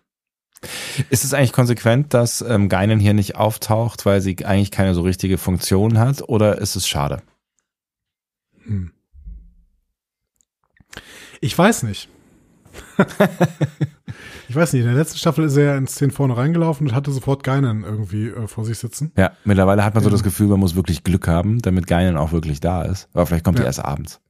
Ist 1.10 1.24
es 1.24 1.34
eigentlich 1.34 1.52
konsequent, 1.52 2.14
dass 2.14 2.40
ähm, 2.42 2.68
Geinen 2.68 2.98
hier 2.98 3.14
nicht 3.14 3.36
auftaucht, 3.36 4.06
weil 4.06 4.20
sie 4.20 4.44
eigentlich 4.44 4.70
keine 4.70 4.94
so 4.94 5.02
richtige 5.02 5.38
Funktion 5.38 5.98
hat, 5.98 6.28
oder 6.28 6.58
ist 6.58 6.76
es 6.76 6.88
schade? 6.88 7.22
Hm. 8.64 8.92
Ich 11.40 11.56
weiß 11.56 11.82
nicht. 11.84 12.08
ich 14.48 14.56
weiß 14.56 14.72
nicht, 14.72 14.82
in 14.82 14.88
der 14.88 14.96
letzten 14.96 15.18
Staffel 15.18 15.44
ist 15.44 15.56
er 15.56 15.64
ja 15.64 15.76
ins 15.76 15.94
10 15.94 16.10
vorne 16.10 16.36
reingelaufen 16.36 16.88
und 16.88 16.94
hatte 16.94 17.12
sofort 17.12 17.44
Geinen 17.44 17.84
irgendwie 17.84 18.28
äh, 18.28 18.46
vor 18.48 18.64
sich 18.64 18.78
sitzen. 18.78 19.12
Ja, 19.16 19.32
mittlerweile 19.44 19.84
hat 19.84 19.94
man 19.94 20.02
so 20.02 20.10
das 20.10 20.22
Gefühl, 20.22 20.48
man 20.48 20.60
muss 20.60 20.74
wirklich 20.76 21.04
Glück 21.04 21.28
haben, 21.28 21.60
damit 21.60 21.86
Geinen 21.86 22.16
auch 22.16 22.32
wirklich 22.32 22.60
da 22.60 22.82
ist. 22.82 23.08
Aber 23.12 23.26
vielleicht 23.26 23.44
kommt 23.44 23.58
die 23.58 23.62
Ja. 23.62 23.66
erst 23.66 23.84
abends. 23.84 24.20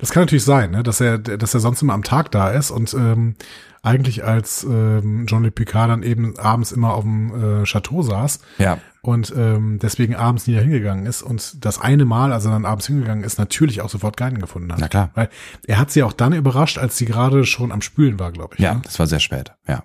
Das 0.00 0.10
kann 0.10 0.22
natürlich 0.22 0.44
sein, 0.44 0.70
ne? 0.70 0.82
dass 0.82 1.00
er, 1.00 1.18
dass 1.18 1.54
er 1.54 1.60
sonst 1.60 1.82
immer 1.82 1.94
am 1.94 2.02
Tag 2.02 2.30
da 2.30 2.50
ist 2.50 2.70
und 2.70 2.92
ähm, 2.94 3.36
eigentlich 3.82 4.24
als 4.24 4.64
ähm, 4.64 5.26
John 5.26 5.42
Le 5.42 5.50
Picard 5.50 5.90
dann 5.90 6.02
eben 6.02 6.38
abends 6.38 6.72
immer 6.72 6.94
auf 6.94 7.04
dem 7.04 7.62
äh, 7.62 7.64
Chateau 7.64 8.02
saß 8.02 8.40
Ja, 8.58 8.78
und 9.02 9.34
ähm, 9.36 9.78
deswegen 9.82 10.16
abends 10.16 10.46
nie 10.46 10.58
hingegangen 10.58 11.04
ist 11.04 11.22
und 11.22 11.64
das 11.64 11.78
eine 11.80 12.06
Mal, 12.06 12.32
als 12.32 12.46
er 12.46 12.52
dann 12.52 12.64
abends 12.64 12.86
hingegangen 12.86 13.24
ist, 13.24 13.38
natürlich 13.38 13.82
auch 13.82 13.90
sofort 13.90 14.16
Geinen 14.16 14.40
gefunden 14.40 14.72
hat. 14.72 14.80
na 14.80 14.88
klar. 14.88 15.10
Weil 15.14 15.28
er 15.66 15.78
hat 15.78 15.90
sie 15.90 16.02
auch 16.02 16.14
dann 16.14 16.32
überrascht, 16.32 16.78
als 16.78 16.96
sie 16.96 17.04
gerade 17.04 17.44
schon 17.44 17.72
am 17.72 17.82
Spülen 17.82 18.18
war, 18.18 18.32
glaube 18.32 18.54
ich. 18.54 18.60
Ja, 18.60 18.74
ne? 18.74 18.80
das 18.84 18.98
war 18.98 19.06
sehr 19.06 19.20
spät. 19.20 19.52
Ja. 19.68 19.84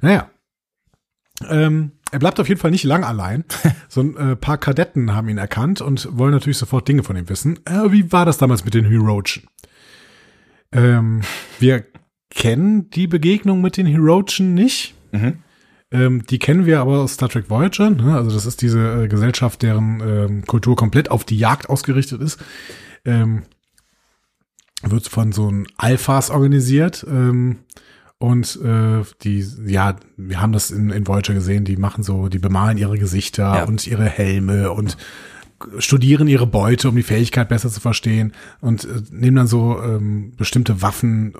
Naja. 0.00 0.30
Ähm, 1.50 1.92
er 2.10 2.18
bleibt 2.18 2.38
auf 2.40 2.48
jeden 2.48 2.60
Fall 2.60 2.70
nicht 2.70 2.84
lang 2.84 3.04
allein. 3.04 3.44
So 3.88 4.00
ein 4.00 4.16
äh, 4.16 4.36
paar 4.36 4.56
Kadetten 4.56 5.14
haben 5.14 5.28
ihn 5.28 5.36
erkannt 5.36 5.82
und 5.82 6.08
wollen 6.16 6.32
natürlich 6.32 6.56
sofort 6.56 6.88
Dinge 6.88 7.02
von 7.02 7.14
ihm 7.14 7.28
wissen. 7.28 7.60
Äh, 7.66 7.92
wie 7.92 8.10
war 8.10 8.24
das 8.24 8.38
damals 8.38 8.64
mit 8.64 8.72
den 8.72 8.86
Herochen? 8.86 9.42
Ähm, 10.72 11.20
wir 11.60 11.84
kennen 12.30 12.88
die 12.88 13.06
Begegnung 13.06 13.60
mit 13.60 13.76
den 13.76 13.84
Herochen 13.84 14.54
nicht. 14.54 14.94
Mhm. 15.12 15.42
Ähm, 15.90 16.22
die 16.24 16.38
kennen 16.38 16.64
wir 16.64 16.80
aber 16.80 17.00
aus 17.00 17.14
Star 17.14 17.28
Trek 17.28 17.50
Voyager. 17.50 17.90
Ne? 17.90 18.16
Also 18.16 18.30
das 18.30 18.46
ist 18.46 18.62
diese 18.62 19.04
äh, 19.04 19.08
Gesellschaft, 19.08 19.60
deren 19.60 20.00
ähm, 20.00 20.46
Kultur 20.46 20.74
komplett 20.74 21.10
auf 21.10 21.24
die 21.24 21.36
Jagd 21.36 21.68
ausgerichtet 21.68 22.22
ist. 22.22 22.42
Ähm, 23.04 23.42
wird 24.82 25.06
von 25.06 25.32
so 25.32 25.48
einem 25.48 25.66
Alphas 25.76 26.30
organisiert. 26.30 27.06
Und 28.22 28.56
äh, 28.62 29.02
die, 29.24 29.44
ja, 29.66 29.96
wir 30.16 30.40
haben 30.40 30.52
das 30.52 30.70
in, 30.70 30.90
in 30.90 31.08
Voyager 31.08 31.34
gesehen, 31.34 31.64
die 31.64 31.76
machen 31.76 32.04
so, 32.04 32.28
die 32.28 32.38
bemalen 32.38 32.78
ihre 32.78 32.96
Gesichter 32.96 33.42
Ja. 33.56 33.64
und 33.64 33.84
ihre 33.84 34.04
Helme 34.04 34.70
und 34.70 34.96
studieren 35.78 36.28
ihre 36.28 36.46
Beute, 36.46 36.88
um 36.88 36.94
die 36.94 37.02
Fähigkeit 37.02 37.48
besser 37.48 37.68
zu 37.68 37.80
verstehen 37.80 38.32
und 38.60 38.84
äh, 38.84 38.88
nehmen 39.10 39.36
dann 39.36 39.46
so 39.48 39.82
ähm, 39.82 40.34
bestimmte 40.36 40.82
Waffen, 40.82 41.34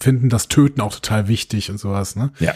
finden 0.00 0.30
das 0.30 0.48
Töten 0.48 0.80
auch 0.80 0.94
total 0.96 1.28
wichtig 1.28 1.70
und 1.70 1.78
sowas, 1.78 2.16
ne? 2.16 2.32
Ja. 2.40 2.54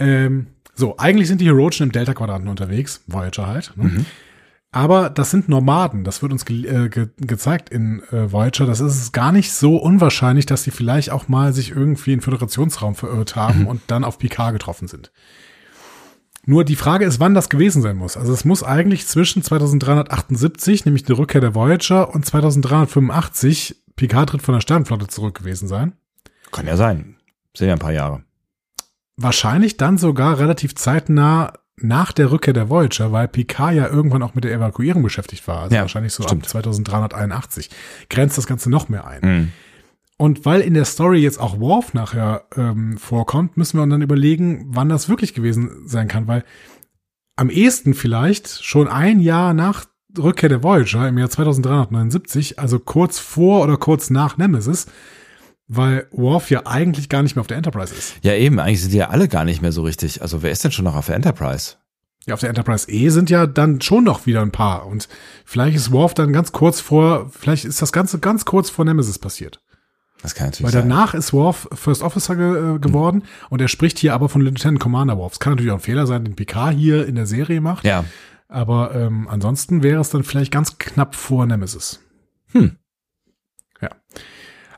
Ähm, 0.00 0.48
so, 0.74 0.96
eigentlich 0.96 1.28
sind 1.28 1.40
die 1.40 1.46
Heroischen 1.46 1.84
im 1.84 1.92
Delta-Quadranten 1.92 2.48
unterwegs, 2.48 3.02
Voyager 3.06 3.46
halt. 3.46 3.72
Ne? 3.76 4.04
Aber 4.74 5.08
das 5.08 5.30
sind 5.30 5.48
Nomaden, 5.48 6.02
das 6.02 6.20
wird 6.20 6.32
uns 6.32 6.44
ge 6.44 6.66
äh, 6.66 6.88
ge 6.88 7.06
gezeigt 7.18 7.70
in 7.70 8.02
äh, 8.10 8.32
Voyager. 8.32 8.66
Das 8.66 8.80
ist 8.80 9.00
es 9.00 9.12
gar 9.12 9.30
nicht 9.30 9.52
so 9.52 9.76
unwahrscheinlich, 9.76 10.46
dass 10.46 10.64
sie 10.64 10.72
vielleicht 10.72 11.10
auch 11.10 11.28
mal 11.28 11.52
sich 11.52 11.70
irgendwie 11.70 12.12
in 12.12 12.20
Föderationsraum 12.20 12.96
verirrt 12.96 13.36
haben 13.36 13.68
und 13.68 13.82
dann 13.86 14.02
auf 14.02 14.18
Picard 14.18 14.52
getroffen 14.52 14.88
sind. 14.88 15.12
Nur 16.44 16.64
die 16.64 16.74
Frage 16.74 17.04
ist, 17.04 17.20
wann 17.20 17.34
das 17.34 17.50
gewesen 17.50 17.82
sein 17.82 17.96
muss. 17.96 18.16
Also 18.16 18.32
es 18.32 18.44
muss 18.44 18.64
eigentlich 18.64 19.06
zwischen 19.06 19.44
2378, 19.44 20.84
nämlich 20.86 21.04
die 21.04 21.12
Rückkehr 21.12 21.40
der 21.40 21.54
Voyager, 21.54 22.12
und 22.12 22.26
2385, 22.26 23.76
Picard 23.94 24.30
tritt 24.30 24.42
von 24.42 24.54
der 24.54 24.60
Sternflotte 24.60 25.06
zurück 25.06 25.38
gewesen 25.38 25.68
sein. 25.68 25.92
Kann 26.50 26.66
ja 26.66 26.76
sein. 26.76 27.14
Sind 27.56 27.68
ja 27.68 27.74
ein 27.74 27.78
paar 27.78 27.92
Jahre. 27.92 28.24
Wahrscheinlich 29.16 29.76
dann 29.76 29.98
sogar 29.98 30.40
relativ 30.40 30.74
zeitnah 30.74 31.52
nach 31.76 32.12
der 32.12 32.30
Rückkehr 32.30 32.54
der 32.54 32.70
Voyager, 32.70 33.12
weil 33.12 33.28
Picard 33.28 33.74
ja 33.74 33.88
irgendwann 33.88 34.22
auch 34.22 34.34
mit 34.34 34.44
der 34.44 34.52
Evakuierung 34.52 35.02
beschäftigt 35.02 35.46
war. 35.48 35.62
Also 35.62 35.74
Ja, 35.74 35.82
wahrscheinlich 35.82 36.12
so 36.12 36.22
stimmt. 36.22 36.44
ab 36.44 36.48
2381. 36.48 37.70
Grenzt 38.08 38.38
das 38.38 38.46
Ganze 38.46 38.70
noch 38.70 38.88
mehr 38.88 39.06
ein. 39.06 39.20
Mhm. 39.22 39.52
Und 40.16 40.44
weil 40.44 40.60
in 40.60 40.74
der 40.74 40.84
Story 40.84 41.18
jetzt 41.18 41.40
auch 41.40 41.58
Worf 41.58 41.92
nachher 41.92 42.44
ähm, 42.56 42.96
vorkommt, 42.98 43.56
müssen 43.56 43.78
wir 43.78 43.82
uns 43.82 43.90
dann 43.90 44.02
überlegen, 44.02 44.66
wann 44.68 44.88
das 44.88 45.08
wirklich 45.08 45.34
gewesen 45.34 45.82
sein 45.86 46.06
kann, 46.06 46.28
weil 46.28 46.44
am 47.36 47.50
ehesten 47.50 47.94
vielleicht 47.94 48.64
schon 48.64 48.86
ein 48.86 49.18
Jahr 49.18 49.54
nach 49.54 49.86
Rückkehr 50.16 50.48
der 50.48 50.62
Voyager 50.62 51.08
im 51.08 51.18
Jahr 51.18 51.30
2379, 51.30 52.60
also 52.60 52.78
kurz 52.78 53.18
vor 53.18 53.64
oder 53.64 53.76
kurz 53.76 54.10
nach 54.10 54.38
Nemesis, 54.38 54.86
weil 55.66 56.06
Worf 56.10 56.50
ja 56.50 56.66
eigentlich 56.66 57.08
gar 57.08 57.22
nicht 57.22 57.36
mehr 57.36 57.40
auf 57.40 57.46
der 57.46 57.56
Enterprise 57.56 57.94
ist. 57.94 58.14
Ja, 58.22 58.34
eben, 58.34 58.58
eigentlich 58.58 58.82
sind 58.82 58.92
die 58.92 58.98
ja 58.98 59.10
alle 59.10 59.28
gar 59.28 59.44
nicht 59.44 59.62
mehr 59.62 59.72
so 59.72 59.82
richtig. 59.82 60.22
Also 60.22 60.42
wer 60.42 60.50
ist 60.50 60.64
denn 60.64 60.72
schon 60.72 60.84
noch 60.84 60.96
auf 60.96 61.06
der 61.06 61.16
Enterprise? 61.16 61.76
Ja, 62.26 62.34
auf 62.34 62.40
der 62.40 62.48
Enterprise 62.48 62.90
E 62.90 63.08
sind 63.10 63.28
ja 63.28 63.46
dann 63.46 63.80
schon 63.80 64.04
noch 64.04 64.26
wieder 64.26 64.40
ein 64.40 64.50
paar. 64.50 64.86
Und 64.86 65.08
vielleicht 65.44 65.76
ist 65.76 65.92
Worf 65.92 66.14
dann 66.14 66.32
ganz 66.32 66.52
kurz 66.52 66.80
vor, 66.80 67.30
vielleicht 67.30 67.64
ist 67.64 67.82
das 67.82 67.92
Ganze 67.92 68.18
ganz 68.18 68.44
kurz 68.44 68.70
vor 68.70 68.84
Nemesis 68.84 69.18
passiert. 69.18 69.60
Das 70.22 70.34
kann 70.34 70.46
natürlich 70.46 70.72
Weil 70.72 70.80
sein. 70.80 70.88
danach 70.88 71.12
ist 71.12 71.34
Worf 71.34 71.68
First 71.72 72.02
Officer 72.02 72.34
ge 72.34 72.76
äh, 72.76 72.78
geworden 72.78 73.24
und 73.50 73.60
er 73.60 73.68
spricht 73.68 73.98
hier 73.98 74.14
aber 74.14 74.30
von 74.30 74.40
Lieutenant 74.40 74.80
Commander 74.80 75.18
Worf. 75.18 75.34
Es 75.34 75.38
kann 75.38 75.52
natürlich 75.52 75.70
auch 75.70 75.76
ein 75.76 75.80
Fehler 75.80 76.06
sein, 76.06 76.24
den 76.24 76.34
Picard 76.34 76.74
hier 76.74 77.06
in 77.06 77.14
der 77.14 77.26
Serie 77.26 77.60
macht. 77.60 77.84
Ja. 77.84 78.06
Aber 78.48 78.94
ähm, 78.94 79.28
ansonsten 79.28 79.82
wäre 79.82 80.00
es 80.00 80.08
dann 80.08 80.22
vielleicht 80.24 80.50
ganz 80.50 80.78
knapp 80.78 81.14
vor 81.14 81.44
Nemesis. 81.44 82.00
Hm. 82.52 82.76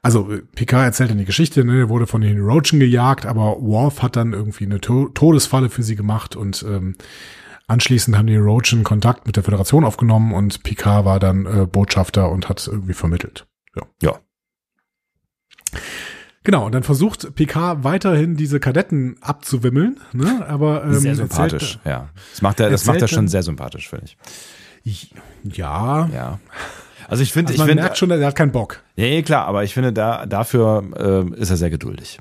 Also 0.06 0.32
äh, 0.32 0.42
Picard 0.54 0.84
erzählt 0.84 1.10
dann 1.10 1.18
die 1.18 1.24
Geschichte, 1.24 1.64
ne, 1.64 1.78
er 1.80 1.88
wurde 1.88 2.06
von 2.06 2.20
den 2.20 2.40
Roachen 2.40 2.78
gejagt, 2.80 3.26
aber 3.26 3.60
Worf 3.60 4.02
hat 4.02 4.14
dann 4.16 4.32
irgendwie 4.32 4.64
eine 4.64 4.80
to 4.80 5.08
Todesfalle 5.08 5.68
für 5.68 5.82
sie 5.82 5.96
gemacht 5.96 6.36
und 6.36 6.64
ähm, 6.68 6.94
anschließend 7.66 8.16
haben 8.16 8.28
die 8.28 8.36
Roachen 8.36 8.84
Kontakt 8.84 9.26
mit 9.26 9.34
der 9.36 9.42
Föderation 9.42 9.84
aufgenommen 9.84 10.32
und 10.32 10.62
Picard 10.62 11.04
war 11.04 11.18
dann 11.18 11.46
äh, 11.46 11.66
Botschafter 11.66 12.30
und 12.30 12.48
hat 12.48 12.66
irgendwie 12.66 12.94
vermittelt. 12.94 13.46
Ja. 13.74 13.82
Ja. 14.00 14.20
Genau, 16.44 16.64
und 16.66 16.72
dann 16.72 16.84
versucht 16.84 17.34
Picard 17.34 17.82
weiterhin 17.82 18.36
diese 18.36 18.60
Kadetten 18.60 19.16
abzuwimmeln, 19.20 19.98
ne? 20.12 20.46
aber 20.46 20.84
ähm, 20.84 20.94
Sehr 20.94 21.10
erzählt- 21.10 21.30
sympathisch, 21.30 21.78
ja. 21.84 22.08
Das 22.30 22.40
macht 22.42 22.60
er, 22.60 22.70
das 22.70 22.84
macht 22.86 22.98
er 22.98 23.02
erzählt 23.02 23.10
schon 23.16 23.28
sehr 23.28 23.42
sympathisch, 23.42 23.88
finde 23.88 24.06
ich. 24.84 25.12
Ja, 25.42 26.08
Ja. 26.14 26.38
Also 27.08 27.22
ich 27.22 27.32
finde, 27.32 27.50
also 27.50 27.54
ich 27.54 27.58
man 27.58 27.68
finde, 27.68 27.82
merkt 27.82 27.98
schon, 27.98 28.10
er 28.10 28.26
hat 28.26 28.34
keinen 28.36 28.52
Bock. 28.52 28.82
ja, 28.96 29.06
ja, 29.06 29.22
klar, 29.22 29.46
aber 29.46 29.64
ich 29.64 29.74
finde, 29.74 29.92
da, 29.92 30.26
dafür 30.26 30.84
äh, 31.34 31.40
ist 31.40 31.50
er 31.50 31.56
sehr 31.56 31.70
geduldig. 31.70 32.18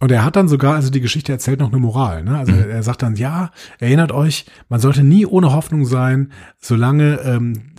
Und 0.00 0.10
er 0.10 0.24
hat 0.24 0.36
dann 0.36 0.48
sogar, 0.48 0.76
also 0.76 0.88
die 0.90 1.00
Geschichte 1.02 1.30
erzählt 1.32 1.60
noch 1.60 1.68
eine 1.70 1.78
Moral. 1.78 2.22
Ne? 2.24 2.30
Mhm. 2.30 2.36
Also 2.36 2.52
er 2.54 2.82
sagt 2.82 3.02
dann, 3.02 3.16
ja, 3.16 3.50
erinnert 3.80 4.12
euch, 4.12 4.46
man 4.68 4.80
sollte 4.80 5.02
nie 5.04 5.26
ohne 5.26 5.52
Hoffnung 5.52 5.84
sein, 5.84 6.32
solange 6.58 7.20
ähm, 7.20 7.72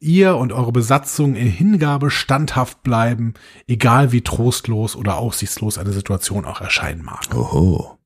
ihr 0.00 0.36
und 0.36 0.52
eure 0.52 0.70
Besatzung 0.72 1.34
in 1.34 1.46
Hingabe 1.46 2.10
standhaft 2.10 2.82
bleiben, 2.82 3.34
egal 3.66 4.12
wie 4.12 4.20
trostlos 4.20 4.94
oder 4.96 5.16
aussichtslos 5.16 5.78
eine 5.78 5.92
Situation 5.92 6.44
auch 6.44 6.60
erscheinen 6.60 7.02
mag. 7.04 7.22
Oho. 7.34 7.96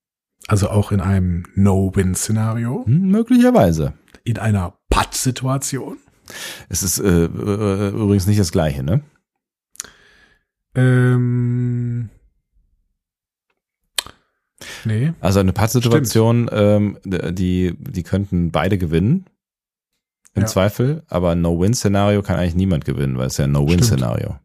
Also 0.47 0.71
auch 0.71 0.93
in 0.93 1.01
einem 1.01 1.45
No-Win-Szenario, 1.57 2.85
Hm, 2.87 3.09
möglicherweise. 3.09 3.95
in 4.23 4.39
einer 4.39 4.75
Putt-Situation. 4.91 5.99
Es 6.69 6.83
ist 6.83 6.99
äh, 6.99 7.25
äh, 7.25 7.89
übrigens 7.91 8.27
nicht 8.27 8.41
das 8.41 8.53
Gleiche, 8.53 8.83
ne? 8.83 9.03
Ähm, 10.75 12.11
nee. 14.85 15.13
Also 15.21 15.41
eine 15.41 15.53
Pattsituation, 15.53 16.49
ähm, 16.53 16.99
die, 17.05 17.75
die 17.79 18.03
könnten 18.03 18.51
beide 18.51 18.79
gewinnen. 18.79 19.27
Im 20.35 20.43
Ja. 20.43 20.49
Zweifel, 20.49 21.03
aber 21.09 21.31
ein 21.31 21.41
No-Win-Szenario 21.41 22.21
kann 22.21 22.37
eigentlich 22.39 22.55
niemand 22.55 22.85
gewinnen, 22.85 23.17
weil 23.17 23.29
es 23.29 23.39
ja 23.39 23.45
ein 23.45 23.53
No-Win-Szenario. 23.53 24.37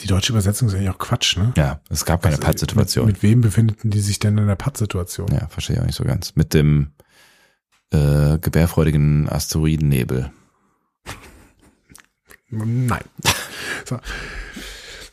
Die 0.00 0.06
deutsche 0.06 0.32
Übersetzung 0.32 0.68
ist 0.68 0.74
eigentlich 0.74 0.90
auch 0.90 0.98
Quatsch, 0.98 1.36
ne? 1.36 1.52
Ja, 1.56 1.80
es 1.90 2.04
gab 2.04 2.22
keine 2.22 2.36
Also, 2.36 2.46
Pattsituation. 2.46 3.06
Mit, 3.06 3.16
mit 3.16 3.22
wem 3.24 3.40
befinden 3.40 3.90
die 3.90 4.00
sich 4.00 4.20
denn 4.20 4.38
in 4.38 4.46
der 4.46 4.54
Pattsituation? 4.54 5.28
Ja, 5.32 5.48
verstehe 5.48 5.74
ich 5.76 5.82
auch 5.82 5.86
nicht 5.86 5.96
so 5.96 6.04
ganz. 6.04 6.36
Mit 6.36 6.54
dem 6.54 6.92
äh, 7.90 8.38
gebärfreudigen 8.38 9.28
Asteroidennebel. 9.28 10.30
Nein. 12.52 13.02
So. 13.84 13.98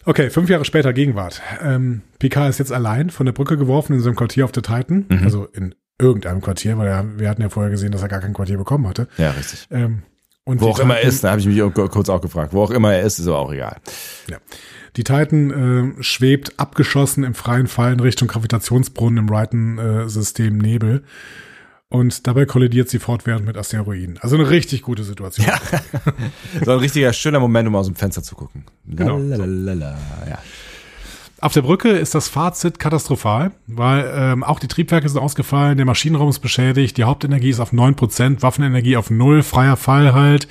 Okay, 0.05 0.29
fünf 0.29 0.49
Jahre 0.49 0.63
später 0.65 0.93
Gegenwart. 0.93 1.41
Ähm, 1.61 2.01
Picard 2.19 2.49
ist 2.49 2.59
jetzt 2.59 2.71
allein 2.71 3.09
von 3.09 3.25
der 3.25 3.33
Brücke 3.33 3.57
geworfen 3.57 3.93
in 3.93 3.99
seinem 4.01 4.15
Quartier 4.15 4.45
auf 4.45 4.51
der 4.51 4.63
Titan. 4.63 5.05
Mhm. 5.09 5.23
Also 5.23 5.45
in 5.45 5.73
irgendeinem 5.99 6.41
Quartier, 6.41 6.77
weil 6.77 6.87
er, 6.87 7.19
wir 7.19 7.29
hatten 7.29 7.41
ja 7.41 7.49
vorher 7.49 7.71
gesehen, 7.71 7.91
dass 7.91 8.01
er 8.01 8.07
gar 8.09 8.19
kein 8.21 8.33
Quartier 8.33 8.57
bekommen 8.57 8.87
hatte. 8.87 9.07
Ja, 9.17 9.31
richtig. 9.31 9.67
Ähm, 9.71 10.03
und 10.45 10.61
Wo 10.61 10.69
auch 10.69 10.79
immer 10.79 10.95
er 10.95 10.99
Titan- 11.01 11.09
ist, 11.09 11.23
da 11.23 11.31
habe 11.31 11.41
ich 11.41 11.47
mich 11.47 11.61
auch 11.61 11.71
kurz 11.73 12.09
auch 12.09 12.21
gefragt. 12.21 12.53
Wo 12.53 12.61
auch 12.63 12.71
immer 12.71 12.93
er 12.93 13.01
ist, 13.03 13.19
ist 13.19 13.27
aber 13.27 13.39
auch 13.39 13.51
egal. 13.51 13.77
Ja. 14.29 14.37
Die 14.95 15.03
Titan 15.03 15.95
äh, 15.99 16.03
schwebt 16.03 16.53
abgeschossen 16.57 17.23
im 17.23 17.33
freien 17.35 17.67
Fall 17.67 17.93
in 17.93 17.99
Richtung 17.99 18.27
Gravitationsbrunnen 18.27 19.17
im 19.25 19.29
Wrighton-System 19.29 20.57
Nebel. 20.57 21.03
Und 21.91 22.27
dabei 22.27 22.45
kollidiert 22.45 22.87
sie 22.89 22.99
fortwährend 22.99 23.45
mit 23.47 23.57
Asteroiden. 23.57 24.19
Also 24.21 24.35
eine 24.35 24.47
richtig 24.49 24.83
gute 24.83 25.03
Situation. 25.03 25.47
Ja. 25.47 25.59
So 26.63 26.71
ein 26.71 26.79
richtiger 26.79 27.11
schöner 27.13 27.39
Moment, 27.39 27.67
um 27.67 27.75
aus 27.75 27.87
dem 27.87 27.95
Fenster 27.95 28.21
zu 28.21 28.35
gucken. 28.35 28.63
Genau. 28.85 29.17
Lalalala, 29.17 29.97
ja. 30.29 30.37
Auf 31.41 31.53
der 31.53 31.61
Brücke 31.61 31.89
ist 31.89 32.13
das 32.13 32.27
Fazit 32.27 32.79
katastrophal, 32.79 33.51
weil 33.65 34.11
ähm, 34.13 34.43
auch 34.43 34.59
die 34.59 34.67
Triebwerke 34.67 35.07
sind 35.09 35.19
ausgefallen, 35.19 35.77
der 35.77 35.85
Maschinenraum 35.85 36.29
ist 36.29 36.39
beschädigt, 36.39 36.97
die 36.97 37.05
Hauptenergie 37.05 37.49
ist 37.49 37.59
auf 37.61 37.71
9%, 37.71 38.41
Waffenenergie 38.41 38.97
auf 38.97 39.09
null, 39.09 39.41
freier 39.41 39.77
Fall 39.77 40.13
halt. 40.13 40.47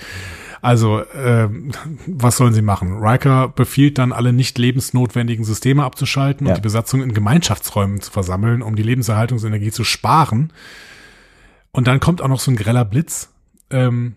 Also, 0.61 1.03
ähm, 1.15 1.71
was 2.07 2.37
sollen 2.39 2.55
sie 2.55 2.63
machen? 2.63 2.99
Riker 3.01 3.49
befiehlt 3.49 3.99
dann, 3.99 4.13
alle 4.13 4.33
nicht 4.33 4.59
lebensnotwendigen 4.59 5.45
Systeme 5.45 5.85
abzuschalten 5.85 6.47
Ja. 6.47 6.53
und 6.53 6.57
die 6.59 6.63
Besatzung 6.63 7.03
in 7.03 7.13
Gemeinschaftsräumen 7.13 8.01
zu 8.01 8.11
versammeln, 8.11 8.63
um 8.63 8.75
die 8.75 8.83
Lebenserhaltungsenergie 8.83 9.71
zu 9.71 9.85
sparen. 9.85 10.53
Und 11.79 11.87
dann 11.87 12.01
kommt 12.01 12.21
auch 12.23 12.27
noch 12.27 12.41
so 12.41 12.51
ein 12.51 12.57
greller 12.57 12.85
Blitz 12.85 13.33
ähm, 13.71 14.17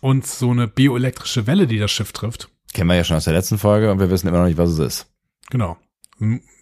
und 0.00 0.24
so 0.24 0.52
eine 0.52 0.68
bioelektrische 0.68 1.48
Welle, 1.48 1.66
die 1.66 1.80
das 1.80 1.90
Schiff 1.90 2.12
trifft. 2.12 2.50
Kennen 2.72 2.88
wir 2.88 2.94
ja 2.94 3.02
schon 3.02 3.16
aus 3.16 3.24
der 3.24 3.32
letzten 3.32 3.58
Folge 3.58 3.90
und 3.90 3.98
wir 3.98 4.10
wissen 4.10 4.28
immer 4.28 4.38
noch 4.38 4.46
nicht, 4.46 4.58
was 4.58 4.70
es 4.70 4.78
ist. 4.78 5.12
Genau. 5.50 5.76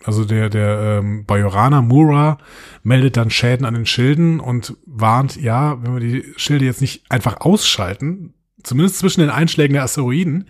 Also 0.04 0.24
der, 0.24 0.48
der 0.48 1.00
ähm, 1.00 1.26
Bajoraner 1.26 1.82
Mura 1.82 2.38
meldet 2.82 3.18
dann 3.18 3.28
Schäden 3.28 3.66
an 3.66 3.74
den 3.74 3.84
Schilden 3.84 4.40
und 4.40 4.74
warnt, 4.86 5.36
ja, 5.36 5.82
wenn 5.82 5.92
wir 5.92 6.00
die 6.00 6.32
Schilde 6.38 6.64
jetzt 6.64 6.80
nicht 6.80 7.10
einfach 7.10 7.42
ausschalten, 7.42 8.32
zumindest 8.62 9.00
zwischen 9.00 9.20
den 9.20 9.28
Einschlägen 9.28 9.74
der 9.74 9.82
Asteroiden, 9.82 10.48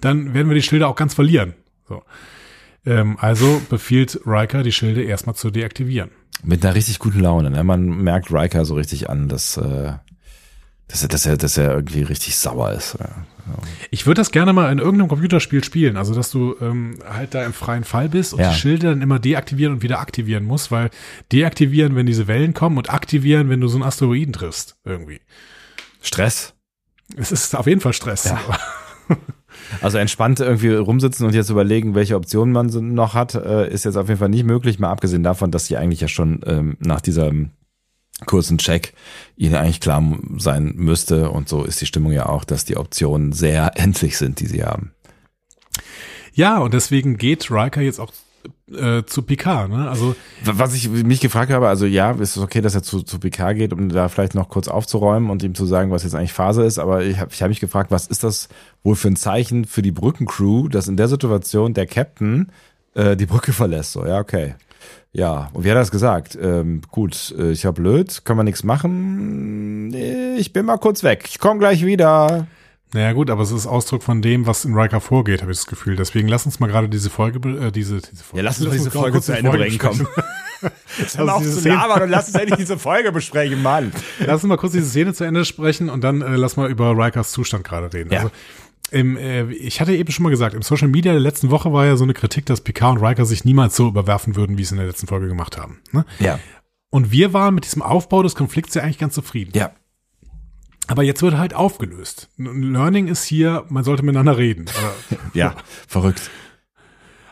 dann 0.00 0.34
werden 0.34 0.48
wir 0.48 0.56
die 0.56 0.62
Schilde 0.62 0.88
auch 0.88 0.96
ganz 0.96 1.14
verlieren. 1.14 1.54
So. 1.88 2.02
Ähm, 2.84 3.18
also 3.20 3.62
befiehlt 3.70 4.18
Riker, 4.26 4.64
die 4.64 4.72
Schilde 4.72 5.04
erstmal 5.04 5.36
zu 5.36 5.52
deaktivieren. 5.52 6.10
Mit 6.42 6.64
einer 6.64 6.74
richtig 6.74 6.98
guten 6.98 7.20
Laune. 7.20 7.50
Ne? 7.50 7.62
Man 7.64 7.86
merkt 8.02 8.32
Riker 8.32 8.64
so 8.64 8.74
richtig 8.74 9.08
an, 9.10 9.28
dass, 9.28 9.56
äh, 9.56 9.92
dass, 10.88 11.02
er, 11.02 11.08
dass, 11.08 11.26
er, 11.26 11.36
dass 11.36 11.56
er 11.56 11.72
irgendwie 11.74 12.02
richtig 12.02 12.36
sauer 12.36 12.72
ist. 12.72 12.96
Ja. 12.98 13.08
Ich 13.90 14.06
würde 14.06 14.20
das 14.20 14.30
gerne 14.30 14.52
mal 14.52 14.70
in 14.70 14.78
irgendeinem 14.78 15.08
Computerspiel 15.08 15.64
spielen, 15.64 15.96
also 15.96 16.14
dass 16.14 16.30
du 16.30 16.54
ähm, 16.60 16.98
halt 17.08 17.34
da 17.34 17.44
im 17.44 17.52
freien 17.52 17.82
Fall 17.84 18.08
bist 18.08 18.34
und 18.34 18.40
Ja. 18.40 18.50
die 18.50 18.56
Schilde 18.56 18.88
dann 18.88 19.02
immer 19.02 19.18
deaktivieren 19.18 19.74
und 19.74 19.82
wieder 19.82 19.98
aktivieren 20.00 20.44
musst, 20.44 20.70
weil 20.70 20.90
deaktivieren, 21.32 21.96
wenn 21.96 22.06
diese 22.06 22.28
Wellen 22.28 22.54
kommen 22.54 22.78
und 22.78 22.90
aktivieren, 22.90 23.48
wenn 23.48 23.60
du 23.60 23.68
so 23.68 23.76
einen 23.76 23.84
Asteroiden 23.84 24.32
triffst, 24.32 24.76
irgendwie. 24.84 25.20
Stress. 26.00 26.54
Es 27.16 27.32
ist 27.32 27.54
auf 27.56 27.66
jeden 27.66 27.80
Fall 27.80 27.92
Stress. 27.92 28.24
Ja. 28.24 28.40
Also 29.80 29.98
entspannt 29.98 30.40
irgendwie 30.40 30.74
rumsitzen 30.74 31.26
und 31.26 31.34
jetzt 31.34 31.50
überlegen, 31.50 31.94
welche 31.94 32.16
Optionen 32.16 32.52
man 32.52 32.66
noch 32.94 33.14
hat, 33.14 33.34
äh, 33.34 33.68
ist 33.70 33.84
jetzt 33.84 33.96
auf 33.96 34.08
jeden 34.08 34.18
Fall 34.18 34.28
nicht 34.28 34.44
möglich, 34.44 34.78
mal 34.78 34.90
abgesehen 34.90 35.22
davon, 35.22 35.50
dass 35.50 35.66
sie 35.66 35.76
eigentlich 35.76 36.00
ja 36.00 36.08
schon 36.08 36.40
ähm, 36.46 36.76
nach 36.80 37.00
diesem 37.00 37.50
kurzen 38.26 38.58
Check 38.58 38.92
ihnen 39.36 39.54
eigentlich 39.54 39.80
klar 39.80 40.02
sein 40.38 40.74
müsste 40.76 41.30
und 41.30 41.48
so 41.48 41.64
ist 41.64 41.80
die 41.80 41.86
Stimmung 41.86 42.12
ja 42.12 42.26
auch, 42.26 42.44
dass 42.44 42.64
die 42.64 42.76
Optionen 42.76 43.32
sehr 43.32 43.72
endlich 43.74 44.18
sind, 44.18 44.40
die 44.40 44.46
sie 44.46 44.64
haben. 44.64 44.92
Ja, 46.34 46.58
und 46.58 46.72
deswegen 46.72 47.18
geht 47.18 47.50
Riker 47.50 47.82
jetzt 47.82 47.98
auch 47.98 48.12
äh, 48.74 49.04
zu 49.04 49.22
Picard, 49.22 49.70
ne? 49.70 49.88
Also 49.88 50.14
was 50.44 50.74
ich 50.74 50.88
mich 50.88 51.20
gefragt 51.20 51.52
habe, 51.52 51.68
also 51.68 51.86
ja, 51.86 52.10
ist 52.12 52.36
es 52.36 52.42
okay, 52.42 52.60
dass 52.60 52.74
er 52.74 52.82
zu, 52.82 53.02
zu 53.02 53.18
Picard 53.18 53.56
geht, 53.56 53.72
um 53.72 53.88
da 53.88 54.08
vielleicht 54.08 54.34
noch 54.34 54.48
kurz 54.48 54.68
aufzuräumen 54.68 55.30
und 55.30 55.42
ihm 55.42 55.54
zu 55.54 55.66
sagen, 55.66 55.90
was 55.90 56.04
jetzt 56.04 56.14
eigentlich 56.14 56.32
Phase 56.32 56.64
ist, 56.64 56.78
aber 56.78 57.04
ich 57.04 57.18
habe 57.18 57.30
ich 57.32 57.42
hab 57.42 57.48
mich 57.48 57.60
gefragt, 57.60 57.90
was 57.90 58.06
ist 58.06 58.24
das 58.24 58.48
wohl 58.82 58.96
für 58.96 59.08
ein 59.08 59.16
Zeichen 59.16 59.64
für 59.64 59.82
die 59.82 59.92
Brückencrew, 59.92 60.68
dass 60.68 60.88
in 60.88 60.96
der 60.96 61.08
Situation 61.08 61.74
der 61.74 61.86
Captain 61.86 62.50
äh, 62.94 63.16
die 63.16 63.26
Brücke 63.26 63.52
verlässt, 63.52 63.92
so, 63.92 64.06
ja, 64.06 64.18
okay. 64.18 64.54
Ja, 65.14 65.50
und 65.52 65.64
wie 65.64 65.68
hat 65.68 65.76
er 65.76 65.80
das 65.80 65.90
gesagt? 65.90 66.38
Ähm, 66.40 66.80
gut, 66.90 67.34
äh, 67.38 67.50
ich 67.50 67.66
hab 67.66 67.74
blöd, 67.74 68.24
kann 68.24 68.36
man 68.36 68.46
nichts 68.46 68.64
machen. 68.64 69.92
Ich 70.38 70.54
bin 70.54 70.64
mal 70.64 70.78
kurz 70.78 71.02
weg. 71.02 71.24
Ich 71.28 71.38
komme 71.38 71.60
gleich 71.60 71.84
wieder. 71.84 72.46
Naja 72.94 73.12
gut, 73.12 73.30
aber 73.30 73.42
es 73.42 73.50
ist 73.50 73.66
Ausdruck 73.66 74.02
von 74.02 74.20
dem, 74.20 74.46
was 74.46 74.64
in 74.64 74.74
Riker 74.74 75.00
vorgeht, 75.00 75.40
habe 75.40 75.50
ich 75.50 75.58
das 75.58 75.66
Gefühl. 75.66 75.96
Deswegen 75.96 76.28
lass 76.28 76.44
uns 76.44 76.60
mal 76.60 76.66
gerade 76.66 76.90
diese 76.90 77.08
Folge, 77.08 77.48
äh, 77.48 77.72
diese, 77.72 78.00
diese 78.00 78.22
Folge. 78.22 78.38
Ja, 78.38 78.42
lass 78.42 78.58
uns 78.58 78.68
lass 78.68 78.76
diese 78.76 78.90
Folge 78.90 79.20
zu 79.22 79.32
Ende 79.32 79.50
bringen, 79.50 79.78
komm. 79.78 80.06
Hör 81.14 81.24
mal 81.24 81.32
auf 81.32 81.42
zu 81.42 81.68
labern 81.68 82.02
und 82.02 82.10
lass 82.10 82.28
uns 82.28 82.36
endlich 82.36 82.58
diese 82.58 82.78
Folge 82.78 83.10
besprechen, 83.10 83.62
Mann. 83.62 83.92
Lass 84.20 84.44
uns 84.44 84.48
mal 84.48 84.56
kurz 84.56 84.74
diese 84.74 84.88
Szene 84.88 85.12
zu 85.12 85.24
Ende 85.24 85.44
sprechen 85.44 85.88
und 85.88 86.04
dann 86.04 86.22
äh, 86.22 86.36
lass 86.36 86.56
mal 86.56 86.70
über 86.70 86.96
Rikers 86.96 87.32
Zustand 87.32 87.64
gerade 87.64 87.92
reden. 87.92 88.12
Ja. 88.12 88.18
Also, 88.20 88.30
im, 88.92 89.16
äh, 89.16 89.50
ich 89.52 89.80
hatte 89.80 89.92
eben 89.96 90.12
schon 90.12 90.22
mal 90.22 90.30
gesagt, 90.30 90.54
im 90.54 90.62
Social 90.62 90.86
Media 90.86 91.12
der 91.12 91.20
letzten 91.20 91.50
Woche 91.50 91.72
war 91.72 91.86
ja 91.86 91.96
so 91.96 92.04
eine 92.04 92.14
Kritik, 92.14 92.46
dass 92.46 92.60
Picard 92.60 92.98
und 92.98 93.04
Riker 93.04 93.24
sich 93.24 93.44
niemals 93.44 93.74
so 93.74 93.88
überwerfen 93.88 94.36
würden, 94.36 94.58
wie 94.58 94.64
sie 94.64 94.74
in 94.74 94.78
der 94.78 94.86
letzten 94.86 95.08
Folge 95.08 95.26
gemacht 95.26 95.56
haben. 95.56 95.80
Ne? 95.90 96.04
Ja. 96.20 96.38
Und 96.90 97.10
wir 97.10 97.32
waren 97.32 97.54
mit 97.54 97.64
diesem 97.64 97.82
Aufbau 97.82 98.22
des 98.22 98.34
Konflikts 98.34 98.74
ja 98.74 98.82
eigentlich 98.82 98.98
ganz 98.98 99.14
zufrieden. 99.14 99.52
Ja. 99.54 99.72
Aber 100.88 101.02
jetzt 101.02 101.22
wird 101.22 101.38
halt 101.38 101.54
aufgelöst. 101.54 102.28
Learning 102.36 103.08
ist 103.08 103.24
hier, 103.24 103.64
man 103.68 103.84
sollte 103.84 104.04
miteinander 104.04 104.36
reden. 104.36 104.66
ja, 105.34 105.54
verrückt. 105.86 106.30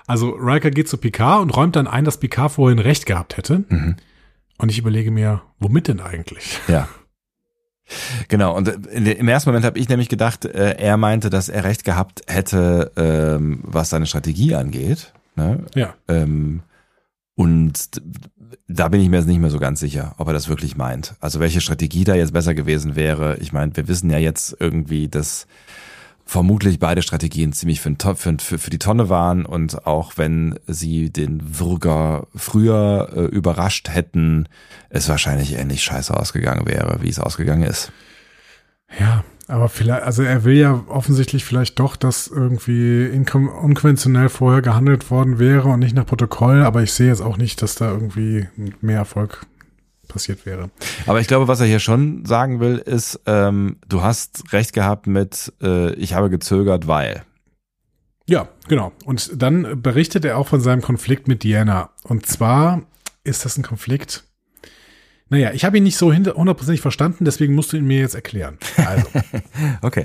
Also 0.06 0.30
Riker 0.30 0.70
geht 0.70 0.88
zu 0.88 0.96
Picard 0.96 1.42
und 1.42 1.50
räumt 1.50 1.76
dann 1.76 1.86
ein, 1.86 2.04
dass 2.04 2.18
Picard 2.18 2.52
vorhin 2.52 2.78
recht 2.78 3.06
gehabt 3.06 3.36
hätte. 3.36 3.64
Mhm. 3.68 3.96
Und 4.58 4.70
ich 4.70 4.78
überlege 4.78 5.10
mir, 5.10 5.42
womit 5.58 5.88
denn 5.88 6.00
eigentlich? 6.00 6.58
Ja. 6.68 6.88
Genau, 8.28 8.56
und 8.56 8.68
im 8.68 9.28
ersten 9.28 9.50
Moment 9.50 9.64
habe 9.64 9.78
ich 9.78 9.88
nämlich 9.88 10.08
gedacht, 10.08 10.44
äh, 10.44 10.76
er 10.78 10.96
meinte, 10.96 11.30
dass 11.30 11.48
er 11.48 11.64
recht 11.64 11.84
gehabt 11.84 12.22
hätte, 12.28 12.92
ähm, 12.96 13.60
was 13.62 13.90
seine 13.90 14.06
Strategie 14.06 14.54
angeht. 14.54 15.12
Ne? 15.34 15.64
Ja. 15.74 15.94
Ähm, 16.08 16.62
und 17.34 18.00
da 18.68 18.88
bin 18.88 19.00
ich 19.00 19.08
mir 19.08 19.18
jetzt 19.18 19.26
nicht 19.26 19.40
mehr 19.40 19.50
so 19.50 19.58
ganz 19.58 19.80
sicher, 19.80 20.14
ob 20.18 20.26
er 20.28 20.32
das 20.32 20.48
wirklich 20.48 20.76
meint. 20.76 21.14
Also 21.20 21.40
welche 21.40 21.60
Strategie 21.60 22.04
da 22.04 22.14
jetzt 22.14 22.32
besser 22.32 22.54
gewesen 22.54 22.96
wäre. 22.96 23.36
Ich 23.38 23.52
meine, 23.52 23.76
wir 23.76 23.88
wissen 23.88 24.10
ja 24.10 24.18
jetzt 24.18 24.56
irgendwie, 24.58 25.08
dass 25.08 25.46
vermutlich 26.30 26.78
beide 26.78 27.02
Strategien 27.02 27.52
ziemlich 27.52 27.80
für, 27.80 27.96
für, 28.14 28.38
für, 28.38 28.70
die 28.70 28.78
Tonne 28.78 29.08
waren 29.08 29.44
und 29.44 29.84
auch 29.86 30.12
wenn 30.16 30.58
sie 30.68 31.10
den 31.10 31.58
Würger 31.58 32.28
früher 32.36 33.10
äh, 33.14 33.20
überrascht 33.24 33.88
hätten, 33.88 34.48
es 34.90 35.08
wahrscheinlich 35.08 35.54
ähnlich 35.54 35.82
scheiße 35.82 36.16
ausgegangen 36.16 36.66
wäre, 36.66 37.02
wie 37.02 37.08
es 37.08 37.18
ausgegangen 37.18 37.64
ist. 37.64 37.90
Ja, 38.98 39.24
aber 39.50 39.68
vielleicht, 39.68 40.02
also 40.04 40.22
er 40.22 40.44
will 40.44 40.56
ja 40.56 40.84
offensichtlich 40.88 41.44
vielleicht 41.44 41.78
doch, 41.80 41.96
dass 41.96 42.28
irgendwie 42.28 43.08
unkonventionell 43.10 44.28
vorher 44.28 44.62
gehandelt 44.62 45.10
worden 45.10 45.38
wäre 45.38 45.68
und 45.68 45.80
nicht 45.80 45.94
nach 45.94 46.06
Protokoll, 46.06 46.62
aber 46.62 46.82
ich 46.82 46.92
sehe 46.92 47.08
jetzt 47.08 47.20
auch 47.20 47.36
nicht, 47.36 47.60
dass 47.60 47.74
da 47.74 47.90
irgendwie 47.90 48.46
mehr 48.80 48.98
Erfolg 48.98 49.46
passiert 50.06 50.46
wäre. 50.46 50.70
Aber 51.06 51.20
ich 51.20 51.26
glaube, 51.26 51.48
was 51.48 51.60
er 51.60 51.66
hier 51.66 51.80
schon 51.80 52.24
sagen 52.24 52.60
will, 52.60 52.78
ist, 52.78 53.20
ähm, 53.26 53.78
du 53.88 54.02
hast 54.02 54.52
recht 54.52 54.72
gehabt 54.72 55.06
mit, 55.06 55.52
äh, 55.62 55.94
ich 55.94 56.14
habe 56.14 56.30
gezögert, 56.30 56.86
weil. 56.86 57.22
Ja, 58.26 58.48
genau. 58.68 58.92
Und 59.04 59.42
dann 59.42 59.82
berichtet 59.82 60.24
er 60.24 60.38
auch 60.38 60.46
von 60.46 60.60
seinem 60.60 60.82
Konflikt 60.82 61.26
mit 61.26 61.42
Diana. 61.42 61.90
Und 62.04 62.26
zwar 62.26 62.82
ist 63.24 63.44
das 63.44 63.56
ein 63.56 63.64
Konflikt, 63.64 64.24
naja, 65.30 65.52
ich 65.52 65.64
habe 65.64 65.78
ihn 65.78 65.84
nicht 65.84 65.96
so 65.96 66.12
hundertprozentig 66.12 66.80
verstanden, 66.80 67.24
deswegen 67.24 67.54
musst 67.54 67.72
du 67.72 67.76
ihn 67.76 67.86
mir 67.86 68.00
jetzt 68.00 68.16
erklären. 68.16 68.58
Also. 68.76 69.06
okay. 69.82 70.04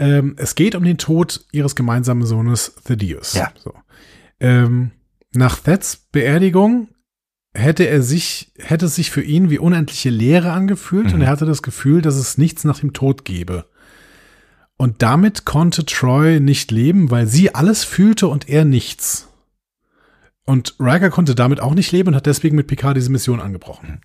Ähm, 0.00 0.34
es 0.36 0.56
geht 0.56 0.74
um 0.74 0.84
den 0.84 0.98
Tod 0.98 1.46
ihres 1.52 1.76
gemeinsamen 1.76 2.26
Sohnes 2.26 2.74
Thaddeus. 2.84 3.34
Ja. 3.34 3.52
So. 3.56 3.72
Ähm, 4.40 4.90
nach 5.32 5.60
Theds 5.60 6.08
Beerdigung 6.10 6.88
hätte 7.54 7.84
er 7.84 8.02
sich, 8.02 8.52
hätte 8.58 8.86
es 8.86 8.96
sich 8.96 9.10
für 9.10 9.22
ihn 9.22 9.48
wie 9.48 9.58
unendliche 9.58 10.10
Leere 10.10 10.52
angefühlt 10.52 11.08
mhm. 11.08 11.14
und 11.14 11.20
er 11.22 11.28
hatte 11.28 11.46
das 11.46 11.62
Gefühl, 11.62 12.02
dass 12.02 12.16
es 12.16 12.36
nichts 12.36 12.64
nach 12.64 12.80
dem 12.80 12.92
Tod 12.92 13.24
gebe. 13.24 13.66
Und 14.76 15.02
damit 15.02 15.44
konnte 15.44 15.84
Troy 15.84 16.40
nicht 16.40 16.70
leben, 16.70 17.10
weil 17.10 17.26
sie 17.26 17.54
alles 17.54 17.84
fühlte 17.84 18.28
und 18.28 18.48
er 18.48 18.64
nichts. 18.64 19.28
Und 20.44 20.74
Riker 20.80 21.10
konnte 21.10 21.34
damit 21.34 21.60
auch 21.60 21.74
nicht 21.74 21.92
leben 21.92 22.08
und 22.08 22.14
hat 22.14 22.26
deswegen 22.26 22.56
mit 22.56 22.68
Picard 22.68 22.96
diese 22.96 23.10
Mission 23.10 23.40
angebrochen. 23.40 24.00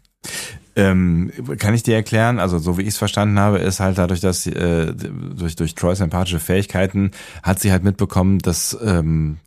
Ähm, 0.75 1.31
kann 1.59 1.75
ich 1.75 1.83
dir 1.83 1.95
erklären, 1.95 2.39
also 2.39 2.57
so 2.57 2.77
wie 2.77 2.81
ich 2.81 2.89
es 2.89 2.97
verstanden 2.97 3.37
habe, 3.37 3.59
ist 3.59 3.79
halt 3.79 3.97
dadurch, 3.97 4.21
dass 4.21 4.47
äh, 4.47 4.91
durch, 4.93 5.55
durch 5.55 5.75
Troys 5.75 5.99
empathische 5.99 6.39
Fähigkeiten 6.39 7.11
hat 7.43 7.59
sie 7.59 7.71
halt 7.71 7.83
mitbekommen, 7.83 8.39
dass, 8.39 8.75
ähm, 8.83 9.37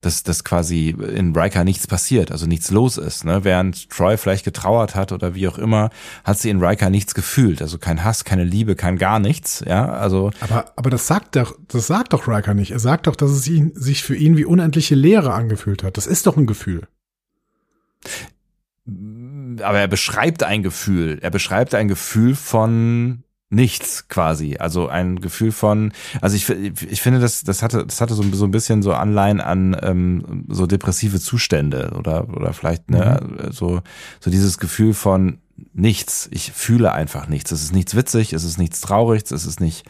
dass, 0.00 0.24
dass 0.24 0.42
quasi 0.42 0.88
in 0.88 1.36
Riker 1.36 1.62
nichts 1.62 1.86
passiert, 1.86 2.32
also 2.32 2.46
nichts 2.46 2.72
los 2.72 2.98
ist. 2.98 3.24
Ne? 3.24 3.44
Während 3.44 3.90
Troy 3.90 4.16
vielleicht 4.16 4.44
getrauert 4.44 4.96
hat 4.96 5.12
oder 5.12 5.36
wie 5.36 5.46
auch 5.46 5.56
immer, 5.56 5.90
hat 6.24 6.40
sie 6.40 6.50
in 6.50 6.60
Riker 6.60 6.90
nichts 6.90 7.14
gefühlt. 7.14 7.62
Also 7.62 7.78
kein 7.78 8.02
Hass, 8.02 8.24
keine 8.24 8.42
Liebe, 8.42 8.74
kein 8.74 8.98
gar 8.98 9.20
nichts. 9.20 9.62
Ja, 9.64 9.88
also. 9.88 10.32
Aber, 10.40 10.72
aber 10.74 10.90
das 10.90 11.06
sagt 11.06 11.36
doch, 11.36 11.56
das 11.68 11.86
sagt 11.86 12.12
doch 12.12 12.26
Riker 12.26 12.54
nicht. 12.54 12.72
Er 12.72 12.80
sagt 12.80 13.06
doch, 13.06 13.14
dass 13.14 13.30
es 13.30 13.46
ihn, 13.46 13.70
sich 13.76 14.02
für 14.02 14.16
ihn 14.16 14.36
wie 14.36 14.44
unendliche 14.44 14.96
Leere 14.96 15.32
angefühlt 15.32 15.84
hat. 15.84 15.96
Das 15.96 16.08
ist 16.08 16.26
doch 16.26 16.36
ein 16.36 16.46
Gefühl 16.48 16.88
aber 19.60 19.80
er 19.80 19.88
beschreibt 19.88 20.42
ein 20.42 20.62
Gefühl. 20.62 21.18
Er 21.20 21.30
beschreibt 21.30 21.74
ein 21.74 21.88
Gefühl 21.88 22.34
von 22.34 23.24
nichts 23.52 24.08
quasi. 24.08 24.56
Also 24.58 24.88
ein 24.88 25.20
Gefühl 25.20 25.52
von, 25.52 25.92
also 26.20 26.34
ich, 26.36 26.48
ich 26.48 27.02
finde, 27.02 27.20
das, 27.20 27.44
das 27.44 27.62
hatte, 27.62 27.84
das 27.86 28.00
hatte 28.00 28.14
so, 28.14 28.22
so 28.32 28.46
ein 28.46 28.50
bisschen 28.50 28.82
so 28.82 28.94
Anleihen 28.94 29.40
an 29.40 29.76
ähm, 29.82 30.46
so 30.48 30.66
depressive 30.66 31.20
Zustände 31.20 31.92
oder, 31.98 32.28
oder 32.30 32.54
vielleicht, 32.54 32.90
ne, 32.90 33.20
mhm. 33.22 33.52
so, 33.52 33.82
so 34.20 34.30
dieses 34.30 34.58
Gefühl 34.58 34.94
von 34.94 35.38
nichts. 35.74 36.28
Ich 36.32 36.52
fühle 36.52 36.92
einfach 36.92 37.28
nichts. 37.28 37.52
Es 37.52 37.62
ist 37.62 37.74
nichts 37.74 37.94
witzig, 37.94 38.32
es 38.32 38.44
ist 38.44 38.58
nichts 38.58 38.80
traurig, 38.80 39.30
es 39.30 39.44
ist 39.44 39.60
nicht, 39.60 39.84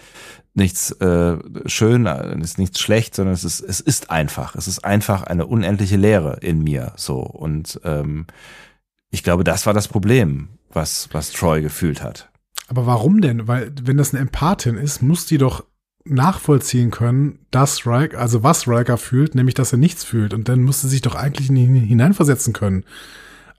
nichts 0.55 0.91
äh, 1.01 1.37
schön, 1.67 2.07
es 2.07 2.51
ist 2.51 2.59
nichts 2.59 2.81
schlecht, 2.81 3.15
sondern 3.15 3.35
es 3.35 3.45
ist, 3.45 3.61
es 3.61 3.81
ist 3.81 4.11
einfach. 4.11 4.57
Es 4.57 4.67
ist 4.67 4.85
einfach 4.85 5.23
eine 5.23 5.47
unendliche 5.47 5.97
Leere 5.97 6.39
in 6.41 6.63
mir. 6.63 6.93
So. 6.97 7.21
Und 7.21 7.81
ähm, 7.85 8.27
ich 9.13 9.23
glaube, 9.23 9.45
das 9.45 9.67
war 9.67 9.75
das 9.75 9.87
Problem, 9.87 10.49
was, 10.73 11.09
was 11.13 11.31
Troy 11.31 11.63
gefühlt 11.63 12.03
hat. 12.03 12.31
Aber 12.67 12.87
warum 12.87 13.21
denn? 13.21 13.47
Weil, 13.47 13.71
wenn 13.83 13.99
das 13.99 14.13
eine 14.13 14.23
Empathin 14.23 14.77
ist, 14.77 15.03
muss 15.03 15.27
die 15.27 15.39
doch 15.39 15.65
nachvollziehen 16.05 16.91
können, 16.91 17.39
dass 17.51 17.87
Riker, 17.87 18.19
also 18.19 18.43
was 18.43 18.67
Riker 18.67 18.97
fühlt, 18.97 19.35
nämlich 19.35 19.55
dass 19.55 19.71
er 19.71 19.79
nichts 19.79 20.03
fühlt. 20.03 20.33
Und 20.35 20.49
dann 20.49 20.63
muss 20.63 20.81
sie 20.81 20.89
sich 20.89 21.03
doch 21.03 21.15
eigentlich 21.15 21.47
hineinversetzen 21.47 22.55
können. 22.55 22.85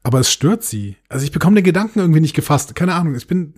Aber 0.01 0.19
es 0.19 0.31
stört 0.31 0.63
sie. 0.63 0.97
Also 1.07 1.23
ich 1.23 1.31
bekomme 1.31 1.55
den 1.55 1.63
Gedanken 1.63 1.99
irgendwie 1.99 2.19
nicht 2.19 2.35
gefasst. 2.35 2.75
Keine 2.75 2.95
Ahnung. 2.95 3.15
Ich 3.15 3.27
bin 3.27 3.53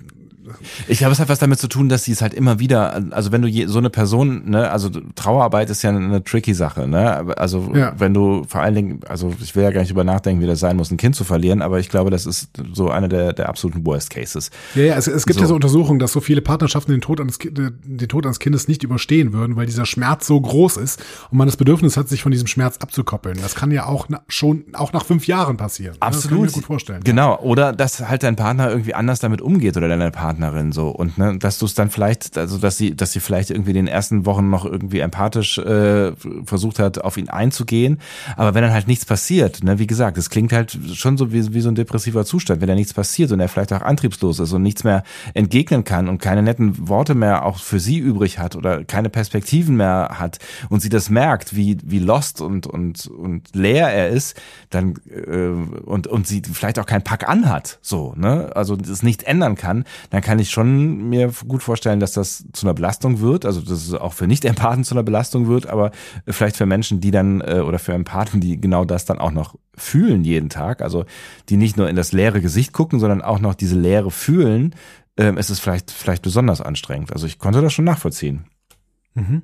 ich 0.88 1.00
glaube, 1.00 1.14
es 1.14 1.20
hat 1.20 1.30
was 1.30 1.40
damit 1.40 1.60
zu 1.60 1.68
tun, 1.68 1.90
dass 1.90 2.04
sie 2.04 2.12
es 2.12 2.22
halt 2.22 2.34
immer 2.34 2.60
wieder, 2.60 3.02
also 3.12 3.32
wenn 3.32 3.42
du 3.42 3.48
je, 3.48 3.66
so 3.68 3.80
eine 3.80 3.90
Person, 3.90 4.50
ne, 4.50 4.70
also 4.70 4.90
Trauerarbeit 5.16 5.70
ist 5.70 5.82
ja 5.82 5.90
eine, 5.90 6.24
tricky 6.24 6.54
Sache, 6.54 6.88
ne? 6.88 7.36
Also 7.38 7.72
ja. 7.74 7.94
wenn 7.98 8.14
du 8.14 8.44
vor 8.48 8.62
allen 8.62 8.76
Dingen, 8.76 9.00
also 9.08 9.34
ich 9.42 9.56
will 9.56 9.64
ja 9.64 9.72
gar 9.72 9.82
nicht 9.82 9.92
über 9.92 10.04
nachdenken, 10.04 10.42
wie 10.42 10.48
das 10.48 10.60
sein 10.60 10.78
muss, 10.78 10.92
ein 10.92 10.98
Kind 10.98 11.16
zu 11.16 11.24
verlieren, 11.24 11.62
aber 11.62 11.80
ich 11.80 11.90
glaube, 11.90 12.12
das 12.12 12.26
ist 12.26 12.50
so 12.74 12.90
eine 12.90 13.10
der, 13.10 13.34
der 13.34 13.50
absoluten 13.50 13.86
Worst 13.86 14.10
Cases. 14.10 14.52
Ja, 14.76 14.84
ja, 14.84 14.96
es, 14.96 15.08
es 15.08 15.26
gibt 15.26 15.36
so. 15.36 15.42
ja 15.42 15.48
so 15.48 15.56
Untersuchungen, 15.56 16.00
dass 16.00 16.12
so 16.12 16.22
viele 16.22 16.42
Partnerschaften 16.42 16.92
den 16.92 17.02
Tod, 17.02 17.20
eines, 17.20 17.40
den 17.40 18.08
Tod 18.08 18.26
eines 18.26 18.40
Kindes 18.40 18.68
nicht 18.68 18.84
überstehen 18.84 19.34
würden, 19.34 19.56
weil 19.56 19.66
dieser 19.66 19.86
Schmerz 19.86 20.28
so 20.28 20.40
groß 20.40 20.78
ist 20.78 21.04
und 21.32 21.38
man 21.38 21.48
das 21.48 21.58
Bedürfnis 21.58 21.98
hat, 21.98 22.10
sich 22.10 22.22
von 22.24 22.32
diesem 22.32 22.48
Schmerz 22.48 22.78
abzukoppeln. 22.78 23.40
Das 23.42 23.56
kann 23.56 23.72
ja 23.72 23.86
auch 23.86 24.08
na, 24.10 24.22
schon 24.28 24.66
auch 24.74 24.94
nach 24.94 25.06
fünf 25.06 25.28
Jahren 25.28 25.58
passieren. 25.58 25.96
Absolut. 26.00 26.16
Das 26.24 26.30
kann 26.30 26.38
ich 26.38 26.52
mir 26.52 26.62
gut 26.62 26.66
vorstellen. 26.66 27.04
Genau. 27.04 27.40
Oder 27.40 27.74
dass 27.74 28.08
halt 28.08 28.24
dein 28.24 28.36
Partner 28.36 28.70
irgendwie 28.70 28.94
anders 28.94 29.20
damit 29.20 29.42
umgeht 29.42 29.78
oder 29.78 29.88
deine 29.88 30.12
Partnerin 30.12 30.35
Partnerin 30.36 30.72
so. 30.72 30.90
Und 30.90 31.18
ne, 31.18 31.38
dass 31.38 31.60
du 31.60 31.66
es 31.66 31.74
dann 31.74 31.90
vielleicht, 31.90 32.38
also 32.38 32.58
dass 32.58 32.78
sie, 32.78 32.96
dass 32.96 33.12
sie 33.12 33.20
vielleicht 33.20 33.50
irgendwie 33.50 33.72
in 33.72 33.78
den 33.78 33.88
ersten 33.88 34.26
Wochen 34.26 34.50
noch 34.50 34.66
irgendwie 34.66 35.00
empathisch 35.00 35.58
äh, 35.58 36.12
versucht 36.46 36.80
hat, 36.80 37.04
auf 37.04 37.18
ihn 37.18 37.30
einzugehen, 37.30 38.00
aber 38.36 38.54
wenn 38.54 38.64
dann 38.64 38.74
halt 38.74 38.88
nichts 38.88 39.06
passiert, 39.06 39.64
ne, 39.64 39.80
wie 39.80 39.88
gesagt, 39.88 40.18
es 40.18 40.30
klingt 40.30 40.52
halt 40.52 40.78
schon 40.94 41.18
so 41.18 41.32
wie, 41.32 41.54
wie 41.54 41.62
so 41.62 41.70
ein 41.70 41.76
depressiver 41.76 42.26
Zustand, 42.26 42.62
wenn 42.62 42.68
da 42.68 42.76
nichts 42.76 42.94
passiert 42.94 43.32
und 43.32 43.40
er 43.40 43.50
vielleicht 43.50 43.74
auch 43.74 43.82
antriebslos 43.82 44.40
ist 44.40 44.52
und 44.54 44.62
nichts 44.62 44.84
mehr 44.84 45.04
entgegnen 45.34 45.84
kann 45.84 46.10
und 46.10 46.20
keine 46.20 46.44
netten 46.44 46.88
Worte 46.88 47.16
mehr 47.16 47.46
auch 47.46 47.60
für 47.60 47.80
sie 47.80 47.98
übrig 47.98 48.40
hat 48.40 48.56
oder 48.56 48.84
keine 48.84 49.10
Perspektiven 49.10 49.78
mehr 49.78 50.16
hat 50.20 50.40
und 50.70 50.82
sie 50.82 50.90
das 50.90 51.10
merkt, 51.10 51.56
wie 51.56 51.78
wie 51.84 52.00
lost 52.00 52.42
und 52.42 52.68
und 52.68 53.08
und 53.08 53.56
leer 53.56 53.90
er 53.90 54.10
ist, 54.10 54.40
dann 54.70 54.96
äh, 55.10 55.48
und 55.48 56.08
und 56.08 56.28
sie 56.28 56.42
vielleicht 56.52 56.80
auch 56.80 56.86
keinen 56.86 57.04
Pack 57.04 57.28
anhat, 57.28 57.80
so 57.82 58.14
ne, 58.16 58.52
also 58.56 58.76
das 58.76 59.04
nicht 59.04 59.24
ändern 59.24 59.56
kann, 59.56 59.86
dann 60.10 60.22
kann 60.26 60.40
ich 60.40 60.50
schon 60.50 61.08
mir 61.08 61.32
gut 61.48 61.62
vorstellen, 61.62 62.00
dass 62.00 62.14
das 62.14 62.46
zu 62.52 62.66
einer 62.66 62.74
Belastung 62.74 63.20
wird, 63.20 63.46
also 63.46 63.62
dass 63.62 63.88
es 63.88 63.94
auch 63.94 64.12
für 64.12 64.26
Nicht-Empathen 64.26 64.84
zu 64.84 64.96
einer 64.96 65.04
Belastung 65.04 65.48
wird, 65.48 65.68
aber 65.68 65.92
vielleicht 66.28 66.58
für 66.58 66.66
Menschen, 66.66 67.00
die 67.00 67.12
dann 67.12 67.42
äh, 67.42 67.60
oder 67.60 67.78
für 67.78 67.94
Empathen, 67.94 68.42
die 68.42 68.60
genau 68.60 68.86
das 68.86 69.06
dann 69.06 69.20
auch 69.20 69.30
noch 69.30 69.54
fühlen 69.78 70.24
jeden 70.24 70.50
Tag, 70.50 70.82
also 70.82 71.06
die 71.48 71.58
nicht 71.58 71.78
nur 71.78 71.88
in 71.90 71.96
das 71.96 72.12
leere 72.12 72.42
Gesicht 72.42 72.74
gucken, 72.74 73.00
sondern 73.00 73.22
auch 73.22 73.38
noch 73.38 73.54
diese 73.54 73.80
Leere 73.80 74.10
fühlen, 74.10 74.74
ähm, 75.16 75.38
ist 75.38 75.52
es 75.52 75.60
vielleicht 75.60 75.92
vielleicht 75.92 76.24
besonders 76.24 76.60
anstrengend. 76.60 77.14
Also 77.14 77.28
ich 77.28 77.38
konnte 77.38 77.62
das 77.62 77.72
schon 77.72 77.86
nachvollziehen. 77.86 78.46
Mhm. 79.14 79.44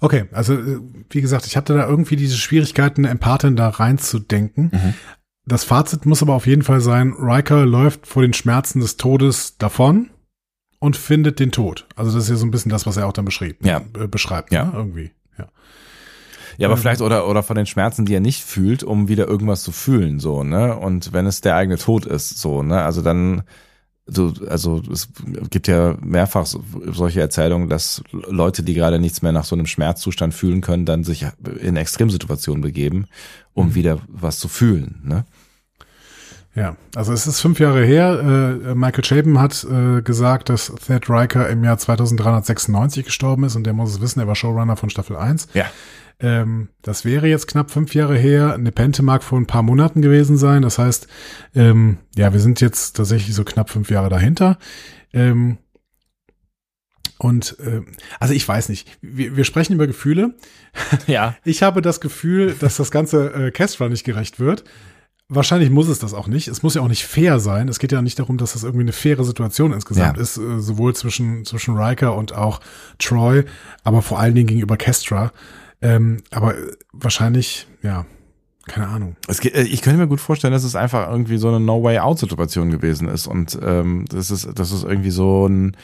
Okay, 0.00 0.26
also 0.32 0.52
äh, 0.52 0.80
wie 1.08 1.22
gesagt, 1.22 1.46
ich 1.46 1.56
hatte 1.56 1.72
da 1.72 1.88
irgendwie 1.88 2.16
diese 2.16 2.36
Schwierigkeiten, 2.36 3.06
Empathin 3.06 3.56
da 3.56 3.70
reinzudenken. 3.70 4.70
Mhm. 4.70 4.94
Das 5.48 5.64
Fazit 5.64 6.04
muss 6.04 6.22
aber 6.22 6.34
auf 6.34 6.46
jeden 6.46 6.62
Fall 6.62 6.80
sein, 6.80 7.14
Riker 7.18 7.64
läuft 7.64 8.06
vor 8.06 8.22
den 8.22 8.34
Schmerzen 8.34 8.80
des 8.80 8.98
Todes 8.98 9.56
davon 9.56 10.10
und 10.78 10.96
findet 10.96 11.40
den 11.40 11.52
Tod. 11.52 11.86
Also 11.96 12.12
das 12.12 12.24
ist 12.24 12.30
ja 12.30 12.36
so 12.36 12.46
ein 12.46 12.50
bisschen 12.50 12.70
das, 12.70 12.86
was 12.86 12.98
er 12.98 13.06
auch 13.06 13.12
dann 13.14 13.24
beschrieb, 13.24 13.64
ja. 13.64 13.80
äh, 13.98 14.06
beschreibt, 14.06 14.52
ja. 14.52 14.66
Ne? 14.66 14.72
irgendwie. 14.74 15.10
Ja. 15.38 15.46
Ja, 16.58 16.68
aber 16.68 16.74
Ähm. 16.76 16.80
vielleicht 16.82 17.00
oder 17.00 17.26
oder 17.26 17.42
von 17.42 17.56
den 17.56 17.66
Schmerzen, 17.66 18.04
die 18.04 18.14
er 18.14 18.20
nicht 18.20 18.44
fühlt, 18.44 18.82
um 18.84 19.08
wieder 19.08 19.26
irgendwas 19.26 19.62
zu 19.62 19.72
fühlen, 19.72 20.20
so 20.20 20.44
ne. 20.44 20.76
Und 20.76 21.12
wenn 21.14 21.24
es 21.26 21.40
der 21.40 21.56
eigene 21.56 21.78
Tod 21.78 22.04
ist, 22.04 22.38
so 22.38 22.62
ne, 22.62 22.82
also 22.82 23.00
dann 23.00 23.42
so, 24.10 24.32
also 24.48 24.82
es 24.90 25.08
gibt 25.50 25.68
ja 25.68 25.94
mehrfach 26.00 26.46
so- 26.46 26.64
solche 26.92 27.20
Erzählungen, 27.20 27.68
dass 27.68 28.02
Leute, 28.12 28.62
die 28.62 28.72
gerade 28.74 28.98
nichts 28.98 29.20
mehr 29.22 29.32
nach 29.32 29.44
so 29.44 29.54
einem 29.54 29.66
Schmerzzustand 29.66 30.32
fühlen 30.32 30.62
können, 30.62 30.86
dann 30.86 31.04
sich 31.04 31.26
in 31.60 31.76
Extremsituationen 31.76 32.62
begeben, 32.62 33.06
um 33.52 33.74
wieder 33.74 34.00
was 34.08 34.38
zu 34.38 34.48
fühlen. 34.48 35.02
Ne? 35.04 35.24
Ja, 36.54 36.76
also 36.96 37.12
es 37.12 37.26
ist 37.26 37.40
fünf 37.40 37.60
Jahre 37.60 37.84
her. 37.84 38.58
Äh, 38.64 38.74
Michael 38.74 39.04
Chabon 39.04 39.38
hat 39.38 39.64
äh, 39.64 40.02
gesagt, 40.02 40.48
dass 40.48 40.72
Thad 40.86 41.08
Riker 41.08 41.48
im 41.48 41.62
Jahr 41.62 41.78
2396 41.78 43.04
gestorben 43.04 43.44
ist 43.44 43.54
und 43.54 43.64
der 43.64 43.74
muss 43.74 43.90
es 43.90 44.00
wissen, 44.00 44.18
er 44.20 44.26
war 44.26 44.34
Showrunner 44.34 44.76
von 44.76 44.90
Staffel 44.90 45.16
1. 45.16 45.48
Ja. 45.54 45.66
Ähm, 46.20 46.70
das 46.82 47.04
wäre 47.04 47.28
jetzt 47.28 47.46
knapp 47.46 47.70
fünf 47.70 47.94
Jahre 47.94 48.16
her. 48.16 48.58
Nepente 48.58 49.02
mag 49.02 49.22
vor 49.22 49.38
ein 49.38 49.46
paar 49.46 49.62
Monaten 49.62 50.02
gewesen 50.02 50.36
sein. 50.36 50.62
Das 50.62 50.78
heißt, 50.78 51.06
ähm, 51.54 51.98
ja, 52.16 52.32
wir 52.32 52.40
sind 52.40 52.60
jetzt 52.60 52.96
tatsächlich 52.96 53.34
so 53.34 53.44
knapp 53.44 53.70
fünf 53.70 53.90
Jahre 53.90 54.08
dahinter. 54.08 54.58
Ähm, 55.12 55.58
und 57.18 57.56
ähm, 57.64 57.86
also 58.20 58.34
ich 58.34 58.46
weiß 58.46 58.68
nicht, 58.68 58.88
wir, 59.00 59.36
wir 59.36 59.44
sprechen 59.44 59.74
über 59.74 59.86
Gefühle. 59.86 60.34
Ja. 61.06 61.36
Ich 61.44 61.62
habe 61.62 61.82
das 61.82 62.00
Gefühl, 62.00 62.54
dass 62.58 62.76
das 62.76 62.90
ganze 62.90 63.32
äh, 63.32 63.50
Kestra 63.50 63.88
nicht 63.88 64.04
gerecht 64.04 64.38
wird. 64.40 64.64
Wahrscheinlich 65.30 65.68
muss 65.68 65.88
es 65.88 65.98
das 65.98 66.14
auch 66.14 66.26
nicht. 66.26 66.48
Es 66.48 66.62
muss 66.62 66.74
ja 66.74 66.80
auch 66.80 66.88
nicht 66.88 67.04
fair 67.06 67.38
sein. 67.38 67.68
Es 67.68 67.78
geht 67.78 67.92
ja 67.92 68.00
nicht 68.00 68.18
darum, 68.18 68.38
dass 68.38 68.54
das 68.54 68.62
irgendwie 68.64 68.84
eine 68.84 68.92
faire 68.92 69.24
Situation 69.24 69.72
insgesamt 69.72 70.16
Ja. 70.16 70.22
ist, 70.22 70.38
äh, 70.38 70.58
sowohl 70.60 70.94
zwischen, 70.96 71.44
zwischen 71.44 71.76
Riker 71.76 72.16
und 72.16 72.32
auch 72.34 72.60
Troy, 72.98 73.44
aber 73.84 74.00
vor 74.00 74.18
allen 74.18 74.34
Dingen 74.34 74.46
gegenüber 74.46 74.78
Kestra. 74.78 75.32
Ähm, 75.82 76.22
aber 76.30 76.54
wahrscheinlich, 76.92 77.66
ja, 77.82 78.06
keine 78.66 78.88
Ahnung. 78.88 79.16
Es, 79.28 79.40
geht- 79.40 79.54
äh, 79.54 79.64
ich 79.64 79.82
könnte 79.82 79.98
mir 79.98 80.08
gut 80.08 80.20
vorstellen, 80.20 80.52
dass 80.52 80.64
es 80.64 80.74
einfach 80.74 81.10
irgendwie 81.10 81.36
so 81.36 81.48
eine 81.48 81.60
No-Way-Out-Situation 81.60 82.70
gewesen 82.70 83.06
ist 83.08 83.26
und 83.26 83.58
ähm, 83.62 84.06
das 84.08 84.30
ist 84.30 84.48
das 84.54 84.72
ist 84.72 84.84
irgendwie 84.84 85.10
so 85.10 85.46
ein 85.46 85.76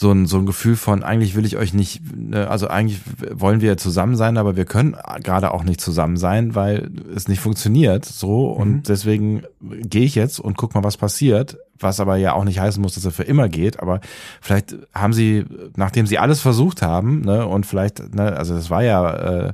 so 0.00 0.12
ein 0.12 0.26
so 0.26 0.38
ein 0.38 0.46
Gefühl 0.46 0.76
von 0.76 1.02
eigentlich 1.02 1.34
will 1.34 1.44
ich 1.44 1.56
euch 1.56 1.74
nicht 1.74 2.02
ne, 2.16 2.48
also 2.48 2.68
eigentlich 2.68 3.00
wollen 3.32 3.60
wir 3.60 3.76
zusammen 3.78 4.14
sein, 4.14 4.36
aber 4.36 4.54
wir 4.54 4.64
können 4.64 4.94
gerade 5.24 5.52
auch 5.52 5.64
nicht 5.64 5.80
zusammen 5.80 6.16
sein, 6.16 6.54
weil 6.54 6.88
es 7.16 7.26
nicht 7.26 7.40
funktioniert 7.40 8.04
so 8.04 8.46
und 8.46 8.68
Mhm. 8.70 8.82
deswegen 8.84 9.42
gehe 9.60 10.04
ich 10.04 10.14
jetzt 10.14 10.38
und 10.38 10.56
guck 10.56 10.76
mal, 10.76 10.84
was 10.84 10.96
passiert, 10.98 11.58
was 11.80 11.98
aber 11.98 12.14
ja 12.14 12.34
auch 12.34 12.44
nicht 12.44 12.60
heißen 12.60 12.80
muss, 12.80 12.94
dass 12.94 13.06
er 13.06 13.10
für 13.10 13.24
immer 13.24 13.48
geht, 13.48 13.80
aber 13.80 14.00
vielleicht 14.40 14.76
haben 14.94 15.12
sie 15.12 15.44
nachdem 15.74 16.06
sie 16.06 16.18
alles 16.18 16.40
versucht 16.40 16.80
haben, 16.80 17.22
ne 17.22 17.44
und 17.44 17.66
vielleicht 17.66 18.14
ne, 18.14 18.36
also 18.36 18.54
das 18.54 18.70
war 18.70 18.84
ja 18.84 19.10
äh, 19.48 19.52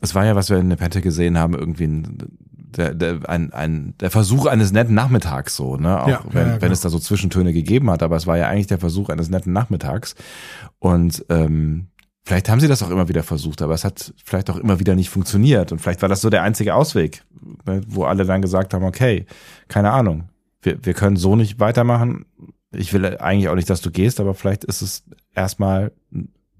es 0.00 0.14
war 0.14 0.24
ja, 0.24 0.34
was 0.34 0.48
wir 0.48 0.56
in 0.56 0.68
Nepente 0.68 1.02
gesehen 1.02 1.36
haben, 1.36 1.52
irgendwie 1.54 1.88
ein, 1.88 2.18
der, 2.76 2.94
der, 2.94 3.28
ein, 3.28 3.52
ein, 3.52 3.94
der 4.00 4.10
Versuch 4.10 4.46
eines 4.46 4.72
netten 4.72 4.94
Nachmittags 4.94 5.56
so, 5.56 5.76
ne? 5.76 6.02
Auch 6.02 6.08
Ja, 6.08 6.20
wenn, 6.30 6.42
ja, 6.42 6.46
ja, 6.46 6.52
wenn 6.54 6.60
genau. 6.60 6.72
es 6.72 6.80
da 6.80 6.88
so 6.88 6.98
Zwischentöne 6.98 7.52
gegeben 7.52 7.90
hat, 7.90 8.02
aber 8.02 8.16
es 8.16 8.26
war 8.26 8.36
ja 8.38 8.48
eigentlich 8.48 8.66
der 8.66 8.78
Versuch 8.78 9.08
eines 9.08 9.30
netten 9.30 9.52
Nachmittags. 9.52 10.14
Und 10.78 11.24
ähm, 11.28 11.88
vielleicht 12.24 12.48
haben 12.48 12.60
sie 12.60 12.68
das 12.68 12.82
auch 12.82 12.90
immer 12.90 13.08
wieder 13.08 13.22
versucht, 13.22 13.62
aber 13.62 13.74
es 13.74 13.84
hat 13.84 14.12
vielleicht 14.24 14.50
auch 14.50 14.56
immer 14.56 14.78
wieder 14.80 14.94
nicht 14.94 15.10
funktioniert. 15.10 15.72
Und 15.72 15.80
vielleicht 15.80 16.02
war 16.02 16.08
das 16.08 16.20
so 16.20 16.30
der 16.30 16.42
einzige 16.42 16.74
Ausweg, 16.74 17.24
ne? 17.66 17.80
wo 17.86 18.04
alle 18.04 18.24
dann 18.24 18.42
gesagt 18.42 18.74
haben, 18.74 18.84
okay, 18.84 19.26
keine 19.68 19.90
Ahnung, 19.92 20.28
wir, 20.62 20.84
wir 20.84 20.94
können 20.94 21.16
so 21.16 21.36
nicht 21.36 21.60
weitermachen. 21.60 22.26
Ich 22.70 22.92
will 22.92 23.04
eigentlich 23.18 23.48
auch 23.48 23.54
nicht, 23.54 23.70
dass 23.70 23.80
du 23.80 23.90
gehst, 23.90 24.20
aber 24.20 24.34
vielleicht 24.34 24.64
ist 24.64 24.82
es 24.82 25.04
erstmal 25.34 25.92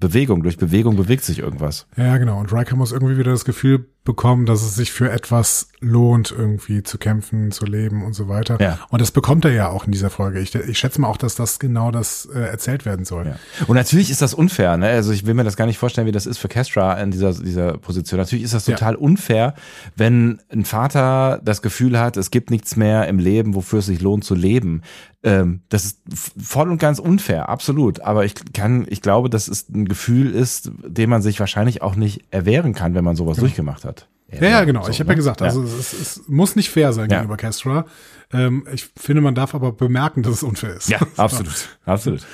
Bewegung. 0.00 0.42
Durch 0.42 0.56
Bewegung 0.56 0.96
bewegt 0.96 1.24
sich 1.24 1.40
irgendwas. 1.40 1.86
Ja, 1.96 2.16
genau. 2.18 2.38
Und 2.38 2.52
Riker 2.52 2.76
muss 2.76 2.92
irgendwie 2.92 3.18
wieder 3.18 3.32
das 3.32 3.44
Gefühl 3.44 3.88
bekommen, 4.08 4.46
dass 4.46 4.62
es 4.62 4.74
sich 4.74 4.90
für 4.90 5.10
etwas 5.10 5.68
lohnt, 5.80 6.32
irgendwie 6.36 6.82
zu 6.82 6.96
kämpfen, 6.96 7.52
zu 7.52 7.66
leben 7.66 8.02
und 8.02 8.14
so 8.14 8.26
weiter. 8.26 8.56
Ja. 8.58 8.78
Und 8.88 9.02
das 9.02 9.10
bekommt 9.10 9.44
er 9.44 9.52
ja 9.52 9.68
auch 9.68 9.84
in 9.84 9.92
dieser 9.92 10.08
Folge. 10.08 10.40
Ich, 10.40 10.54
ich 10.54 10.78
schätze 10.78 10.98
mal 11.00 11.08
auch, 11.08 11.18
dass 11.18 11.34
das 11.34 11.58
genau 11.58 11.90
das 11.90 12.26
äh, 12.34 12.40
erzählt 12.40 12.86
werden 12.86 13.04
soll. 13.04 13.26
Ja. 13.26 13.36
Und 13.66 13.76
natürlich 13.76 14.10
ist 14.10 14.22
das 14.22 14.32
unfair, 14.32 14.78
ne? 14.78 14.88
Also 14.88 15.12
ich 15.12 15.26
will 15.26 15.34
mir 15.34 15.44
das 15.44 15.56
gar 15.56 15.66
nicht 15.66 15.76
vorstellen, 15.76 16.06
wie 16.06 16.12
das 16.12 16.24
ist 16.24 16.38
für 16.38 16.48
Kestra 16.48 16.94
in 16.94 17.10
dieser, 17.10 17.34
dieser 17.34 17.76
Position. 17.76 18.18
Natürlich 18.18 18.44
ist 18.46 18.54
das 18.54 18.66
Ja. 18.66 18.74
total 18.76 18.94
unfair, 18.96 19.54
wenn 19.94 20.40
ein 20.50 20.64
Vater 20.64 21.40
das 21.44 21.60
Gefühl 21.60 22.00
hat, 22.00 22.16
es 22.16 22.30
gibt 22.30 22.50
nichts 22.50 22.76
mehr 22.76 23.06
im 23.08 23.18
Leben, 23.18 23.54
wofür 23.54 23.80
es 23.80 23.86
sich 23.86 24.00
lohnt 24.00 24.24
zu 24.24 24.34
leben. 24.34 24.80
Ähm, 25.24 25.60
das 25.68 25.84
ist 25.84 25.98
voll 26.40 26.70
und 26.70 26.78
ganz 26.78 26.98
unfair, 27.00 27.48
absolut. 27.48 28.00
Aber 28.00 28.24
ich 28.24 28.34
kann, 28.52 28.86
ich 28.88 29.02
glaube, 29.02 29.28
dass 29.28 29.48
es 29.48 29.68
ein 29.68 29.86
Gefühl 29.86 30.30
ist, 30.32 30.70
dem 30.86 31.10
man 31.10 31.22
sich 31.22 31.40
wahrscheinlich 31.40 31.82
auch 31.82 31.96
nicht 31.96 32.22
erwehren 32.30 32.72
kann, 32.72 32.94
wenn 32.94 33.04
man 33.04 33.16
sowas 33.16 33.36
durchgemacht 33.38 33.84
hat. 33.84 33.97
Ja, 34.30 34.48
ja, 34.48 34.64
genau. 34.64 34.82
So, 34.84 34.90
ich 34.90 35.00
habe 35.00 35.08
ne? 35.08 35.12
ja 35.14 35.16
gesagt, 35.16 35.40
also 35.42 35.62
es, 35.62 35.92
es 35.94 36.22
muss 36.28 36.54
nicht 36.54 36.68
fair 36.70 36.92
sein 36.92 37.08
Ja. 37.10 37.16
gegenüber 37.18 37.36
Kestra. 37.36 37.86
Ähm, 38.32 38.66
ich 38.72 38.90
finde, 38.96 39.22
man 39.22 39.34
darf 39.34 39.54
aber 39.54 39.72
bemerken, 39.72 40.22
dass 40.22 40.34
es 40.34 40.42
unfair 40.42 40.76
ist. 40.76 40.88
Ja, 40.90 40.98
absolut, 41.16 41.68
absolut. 41.86 42.26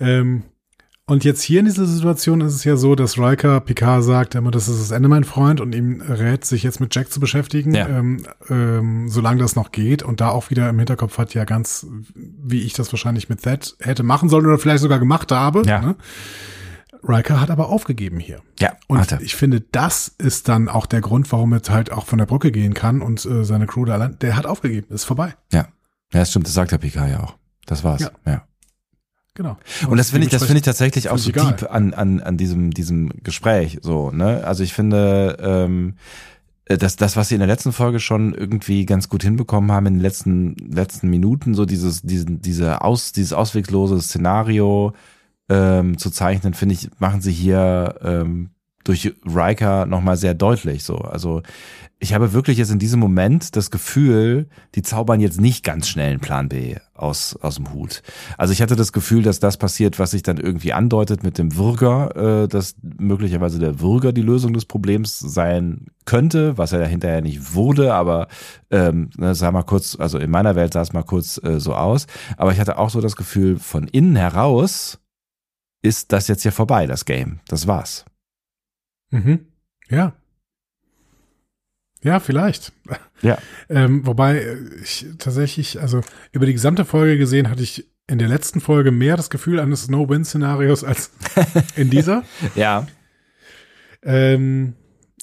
Ähm, 0.00 0.42
und 1.06 1.24
jetzt 1.24 1.42
hier 1.42 1.58
in 1.58 1.64
dieser 1.66 1.86
Situation 1.86 2.40
ist 2.40 2.54
es 2.54 2.62
ja 2.62 2.76
so, 2.76 2.94
dass 2.94 3.18
Riker 3.18 3.58
Picard 3.60 4.04
sagt 4.04 4.36
immer, 4.36 4.52
das 4.52 4.68
ist 4.68 4.80
das 4.80 4.90
Ende, 4.92 5.08
mein 5.08 5.24
Freund, 5.24 5.60
und 5.60 5.74
ihm 5.74 6.00
rät, 6.02 6.44
sich 6.44 6.62
jetzt 6.62 6.78
mit 6.78 6.94
Jack 6.94 7.10
zu 7.10 7.18
beschäftigen, 7.18 7.74
Ja. 7.74 7.88
ähm, 7.88 8.24
ähm, 8.48 9.08
solange 9.08 9.40
das 9.40 9.56
noch 9.56 9.72
geht. 9.72 10.04
Und 10.04 10.20
da 10.20 10.28
auch 10.28 10.50
wieder 10.50 10.68
im 10.68 10.78
Hinterkopf 10.78 11.18
hat 11.18 11.34
ja 11.34 11.44
ganz, 11.44 11.84
wie 12.14 12.60
ich 12.60 12.74
das 12.74 12.92
wahrscheinlich 12.92 13.28
mit 13.28 13.42
That 13.42 13.74
hätte 13.80 14.04
machen 14.04 14.28
sollen 14.28 14.46
oder 14.46 14.58
vielleicht 14.58 14.82
sogar 14.82 15.00
gemacht 15.00 15.32
habe. 15.32 15.62
Ja. 15.66 15.80
Ne? 15.80 15.96
Riker 17.02 17.40
hat 17.40 17.50
aber 17.50 17.68
aufgegeben 17.68 18.18
hier. 18.20 18.40
Ja, 18.58 18.72
Und 18.88 18.98
hat 18.98 19.12
er. 19.12 19.20
ich 19.20 19.34
finde, 19.34 19.60
das 19.60 20.14
ist 20.18 20.48
dann 20.48 20.68
auch 20.68 20.86
der 20.86 21.00
Grund, 21.00 21.30
warum 21.32 21.52
er 21.52 21.62
halt 21.68 21.92
auch 21.92 22.06
von 22.06 22.18
der 22.18 22.26
Brücke 22.26 22.52
gehen 22.52 22.74
kann 22.74 23.00
und 23.02 23.24
äh, 23.24 23.44
seine 23.44 23.66
Crew 23.66 23.84
da 23.84 23.94
allein, 23.94 24.18
der 24.20 24.36
hat 24.36 24.46
aufgegeben, 24.46 24.86
ist 24.90 25.04
vorbei. 25.04 25.34
Ja. 25.52 25.68
Ja, 26.12 26.20
das 26.20 26.30
stimmt, 26.30 26.46
das 26.46 26.54
sagt 26.54 26.72
der 26.72 26.78
PK 26.78 27.06
ja 27.06 27.20
auch. 27.20 27.36
Das 27.66 27.84
war's. 27.84 28.00
Ja. 28.00 28.10
ja. 28.26 28.42
Genau. 29.34 29.56
Und 29.88 29.96
das 29.96 30.10
finde 30.10 30.26
ich, 30.26 30.32
das 30.32 30.42
finde 30.42 30.58
ich 30.58 30.64
tatsächlich 30.64 31.08
auch 31.08 31.18
so 31.18 31.30
egal. 31.30 31.52
deep 31.52 31.70
an, 31.70 31.94
an, 31.94 32.20
an 32.20 32.36
diesem, 32.36 32.72
diesem 32.72 33.10
Gespräch, 33.22 33.78
so, 33.80 34.10
ne? 34.10 34.44
Also 34.44 34.64
ich 34.64 34.74
finde, 34.74 35.36
ähm, 35.40 35.94
das, 36.66 36.96
das, 36.96 37.16
was 37.16 37.28
sie 37.28 37.34
in 37.34 37.40
der 37.40 37.48
letzten 37.48 37.72
Folge 37.72 38.00
schon 38.00 38.34
irgendwie 38.34 38.86
ganz 38.86 39.08
gut 39.08 39.22
hinbekommen 39.22 39.72
haben, 39.72 39.86
in 39.86 39.94
den 39.94 40.02
letzten, 40.02 40.56
letzten 40.56 41.08
Minuten, 41.08 41.54
so 41.54 41.64
dieses, 41.64 42.02
diesen, 42.02 42.42
diese 42.42 42.82
aus, 42.82 43.12
dieses 43.12 43.32
ausweglose 43.32 44.00
Szenario 44.00 44.92
ähm, 45.50 45.98
zu 45.98 46.10
zeichnen, 46.10 46.54
finde 46.54 46.74
ich, 46.74 46.88
machen 46.98 47.20
sie 47.20 47.32
hier 47.32 47.96
ähm, 48.02 48.50
durch 48.84 49.12
Riker 49.26 49.84
nochmal 49.84 50.16
sehr 50.16 50.32
deutlich 50.32 50.84
so. 50.84 50.96
Also 50.96 51.42
ich 52.02 52.14
habe 52.14 52.32
wirklich 52.32 52.56
jetzt 52.56 52.70
in 52.70 52.78
diesem 52.78 52.98
Moment 52.98 53.56
das 53.56 53.70
Gefühl, 53.70 54.48
die 54.74 54.80
zaubern 54.80 55.20
jetzt 55.20 55.38
nicht 55.38 55.64
ganz 55.64 55.86
schnell 55.86 56.12
einen 56.12 56.20
Plan 56.20 56.48
B 56.48 56.76
aus, 56.94 57.36
aus 57.42 57.56
dem 57.56 57.74
Hut. 57.74 58.02
Also 58.38 58.54
ich 58.54 58.62
hatte 58.62 58.76
das 58.76 58.92
Gefühl, 58.92 59.22
dass 59.22 59.38
das 59.38 59.58
passiert, 59.58 59.98
was 59.98 60.12
sich 60.12 60.22
dann 60.22 60.38
irgendwie 60.38 60.72
andeutet 60.72 61.22
mit 61.22 61.36
dem 61.36 61.56
Würger, 61.56 62.44
äh, 62.44 62.48
dass 62.48 62.76
möglicherweise 62.80 63.58
der 63.58 63.80
Würger 63.80 64.12
die 64.12 64.22
Lösung 64.22 64.54
des 64.54 64.64
Problems 64.64 65.18
sein 65.18 65.88
könnte, 66.06 66.56
was 66.56 66.72
er 66.72 66.86
hinterher 66.86 67.20
nicht 67.20 67.54
wurde, 67.54 67.92
aber 67.92 68.28
ähm, 68.70 69.10
ne, 69.18 69.34
sah 69.34 69.52
mal 69.52 69.62
kurz, 69.64 69.94
also 70.00 70.16
in 70.18 70.30
meiner 70.30 70.54
Welt 70.56 70.72
sah 70.72 70.80
es 70.80 70.94
mal 70.94 71.02
kurz 71.02 71.38
äh, 71.44 71.60
so 71.60 71.74
aus. 71.74 72.06
Aber 72.38 72.52
ich 72.52 72.60
hatte 72.60 72.78
auch 72.78 72.88
so 72.88 73.02
das 73.02 73.14
Gefühl, 73.14 73.58
von 73.58 73.86
innen 73.86 74.16
heraus 74.16 75.00
ist 75.82 76.12
das 76.12 76.28
jetzt 76.28 76.42
hier 76.42 76.52
vorbei, 76.52 76.86
das 76.86 77.04
Game. 77.04 77.40
Das 77.48 77.66
war's. 77.66 78.04
Mhm. 79.10 79.46
Ja. 79.88 80.14
Ja, 82.02 82.20
vielleicht. 82.20 82.72
Ja. 83.22 83.36
Ähm, 83.68 84.06
wobei 84.06 84.38
äh, 84.38 84.56
ich 84.82 85.04
tatsächlich, 85.18 85.78
also 85.78 86.00
über 86.32 86.46
die 86.46 86.54
gesamte 86.54 86.86
Folge 86.86 87.18
gesehen, 87.18 87.50
hatte 87.50 87.62
ich 87.62 87.86
in 88.06 88.18
der 88.18 88.28
letzten 88.28 88.62
Folge 88.62 88.92
mehr 88.92 89.18
das 89.18 89.28
Gefühl 89.28 89.60
eines 89.60 89.90
No-Win-Szenarios 89.90 90.84
als 90.84 91.10
in 91.76 91.90
dieser. 91.90 92.24
Ja. 92.54 92.86
Ähm, 94.02 94.72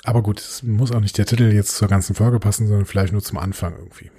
aber 0.04 0.22
gut, 0.22 0.40
es 0.40 0.62
muss 0.62 0.92
auch 0.92 1.00
nicht 1.00 1.18
der 1.18 1.26
Titel 1.26 1.52
jetzt 1.52 1.76
zur 1.76 1.88
ganzen 1.88 2.14
Folge 2.14 2.40
passen, 2.40 2.68
sondern 2.68 2.86
vielleicht 2.86 3.14
nur 3.14 3.24
zum 3.24 3.40
Anfang 3.40 3.76
irgendwie. 3.76 4.12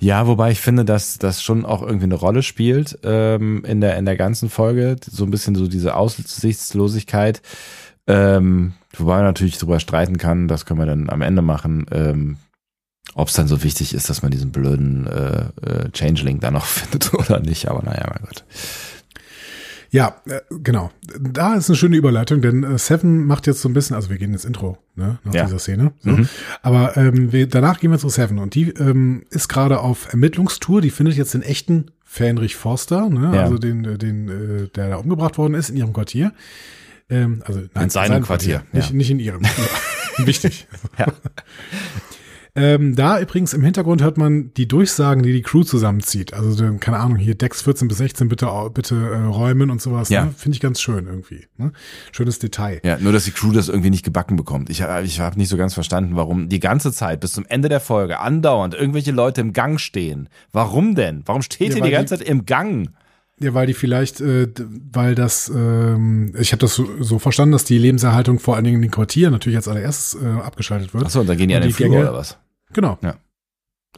Ja, 0.00 0.26
wobei 0.26 0.50
ich 0.50 0.60
finde, 0.60 0.84
dass 0.84 1.18
das 1.18 1.42
schon 1.42 1.64
auch 1.64 1.82
irgendwie 1.82 2.04
eine 2.04 2.14
Rolle 2.14 2.42
spielt 2.42 2.98
ähm, 3.02 3.64
in 3.64 3.80
der 3.80 3.96
in 3.96 4.04
der 4.04 4.16
ganzen 4.16 4.48
Folge, 4.50 4.96
so 5.04 5.24
ein 5.24 5.30
bisschen 5.30 5.54
so 5.54 5.66
diese 5.68 5.94
Aussichtslosigkeit. 5.94 7.42
Ähm, 8.06 8.74
wobei 8.96 9.16
man 9.16 9.24
natürlich 9.24 9.58
drüber 9.58 9.80
streiten 9.80 10.18
kann, 10.18 10.48
das 10.48 10.66
können 10.66 10.80
wir 10.80 10.86
dann 10.86 11.08
am 11.08 11.22
Ende 11.22 11.42
machen, 11.42 11.86
ähm, 11.92 12.36
ob 13.14 13.28
es 13.28 13.34
dann 13.34 13.46
so 13.46 13.62
wichtig 13.62 13.94
ist, 13.94 14.08
dass 14.10 14.22
man 14.22 14.30
diesen 14.30 14.52
blöden 14.52 15.06
äh, 15.06 15.44
äh, 15.66 15.90
Changeling 15.92 16.40
da 16.40 16.50
noch 16.50 16.64
findet 16.66 17.12
oder 17.14 17.40
nicht. 17.40 17.68
Aber 17.68 17.82
naja, 17.82 18.06
mein 18.08 18.22
Gott. 18.26 18.44
Ja, 19.94 20.16
äh, 20.26 20.40
genau. 20.62 20.90
Da 21.20 21.54
ist 21.54 21.68
eine 21.68 21.76
schöne 21.76 21.96
Überleitung, 21.96 22.40
denn 22.40 22.64
äh, 22.64 22.78
Seven 22.78 23.26
macht 23.26 23.46
jetzt 23.46 23.60
so 23.60 23.68
ein 23.68 23.74
bisschen, 23.74 23.94
also 23.94 24.08
wir 24.08 24.16
gehen 24.16 24.32
ins 24.32 24.46
Intro, 24.46 24.78
ne, 24.96 25.18
nach 25.22 25.34
Ja. 25.34 25.44
dieser 25.44 25.58
Szene. 25.58 25.92
So. 26.00 26.10
Mhm. 26.10 26.28
Aber 26.62 26.96
ähm, 26.96 27.30
wir, 27.30 27.46
danach 27.46 27.78
gehen 27.78 27.90
wir 27.90 27.98
zu 27.98 28.08
Seven 28.08 28.38
und 28.38 28.54
die 28.54 28.70
ähm, 28.70 29.24
ist 29.28 29.48
gerade 29.48 29.80
auf 29.80 30.10
Ermittlungstour. 30.10 30.80
Die 30.80 30.88
findet 30.90 31.16
jetzt 31.16 31.34
den 31.34 31.42
echten 31.42 31.90
Fähnrich 32.04 32.56
Forster, 32.56 33.10
ne, 33.10 33.32
Ja. 33.36 33.42
also 33.42 33.58
den, 33.58 33.84
äh, 33.84 33.98
den, 33.98 34.28
äh, 34.28 34.68
der 34.68 34.88
da 34.88 34.96
umgebracht 34.96 35.36
worden 35.36 35.52
ist 35.54 35.68
in 35.68 35.76
ihrem 35.76 35.92
Quartier. 35.92 36.32
Ähm, 37.10 37.42
also 37.44 37.60
nein, 37.74 37.84
In 37.84 37.90
seinem 37.90 38.22
Quartier, 38.22 38.62
nicht, 38.72 38.88
ja. 38.90 38.96
nicht 38.96 39.10
in 39.10 39.18
ihrem. 39.18 39.42
Wichtig. 40.24 40.66
Ja. 40.98 41.06
Ähm, 42.54 42.94
da 42.94 43.18
übrigens 43.18 43.54
im 43.54 43.62
Hintergrund 43.62 44.02
hört 44.02 44.18
man 44.18 44.52
die 44.54 44.68
Durchsagen, 44.68 45.22
die 45.22 45.32
die 45.32 45.40
Crew 45.40 45.62
zusammenzieht. 45.64 46.34
Also 46.34 46.62
keine 46.78 46.98
Ahnung, 46.98 47.16
hier 47.16 47.34
Decks 47.34 47.62
14 47.62 47.88
bis 47.88 47.96
16 47.96 48.28
bitte 48.28 48.46
bitte 48.74 48.94
äh, 48.94 49.24
räumen 49.24 49.70
und 49.70 49.80
sowas. 49.80 50.10
Ja. 50.10 50.26
Ne? 50.26 50.34
Finde 50.36 50.56
ich 50.56 50.60
ganz 50.60 50.78
schön 50.80 51.06
irgendwie. 51.06 51.46
Ne? 51.56 51.72
Schönes 52.12 52.38
Detail. 52.40 52.80
Ja, 52.84 52.98
nur 52.98 53.12
dass 53.12 53.24
die 53.24 53.30
Crew 53.30 53.52
das 53.52 53.68
irgendwie 53.70 53.88
nicht 53.88 54.04
gebacken 54.04 54.36
bekommt. 54.36 54.68
Ich 54.68 54.82
habe 54.82 55.02
ich 55.02 55.18
hab 55.18 55.38
nicht 55.38 55.48
so 55.48 55.56
ganz 55.56 55.72
verstanden, 55.72 56.14
warum 56.14 56.50
die 56.50 56.60
ganze 56.60 56.92
Zeit 56.92 57.20
bis 57.20 57.32
zum 57.32 57.46
Ende 57.48 57.70
der 57.70 57.80
Folge 57.80 58.18
andauernd 58.18 58.74
irgendwelche 58.74 59.12
Leute 59.12 59.40
im 59.40 59.54
Gang 59.54 59.80
stehen. 59.80 60.28
Warum 60.52 60.94
denn? 60.94 61.22
Warum 61.24 61.40
steht 61.40 61.70
Ja, 61.70 61.76
ihr 61.76 61.82
die 61.82 61.90
ganze 61.90 62.16
die- 62.16 62.20
Zeit 62.20 62.28
im 62.28 62.44
Gang? 62.44 62.90
Ja, 63.42 63.54
weil 63.54 63.66
die 63.66 63.74
vielleicht, 63.74 64.20
äh, 64.20 64.48
weil 64.92 65.14
das, 65.14 65.50
ähm, 65.54 66.34
ich 66.38 66.52
habe 66.52 66.60
das 66.60 66.74
so, 66.74 66.88
so 67.00 67.18
verstanden, 67.18 67.52
dass 67.52 67.64
die 67.64 67.78
Lebenserhaltung 67.78 68.38
vor 68.38 68.54
allen 68.54 68.64
Dingen 68.64 68.76
in 68.76 68.82
den 68.82 68.90
Quartieren 68.90 69.32
natürlich 69.32 69.56
als 69.56 69.68
allererstes 69.68 70.22
äh, 70.22 70.26
abgeschaltet 70.26 70.94
wird. 70.94 71.04
Achso, 71.04 71.20
und 71.20 71.28
dann 71.28 71.36
gehen 71.36 71.48
die 71.48 71.54
an 71.54 71.62
den 71.62 71.68
die 71.68 71.74
Flur 71.74 71.98
oder 71.98 72.14
was? 72.14 72.38
Genau. 72.72 72.98
Ja. 73.02 73.16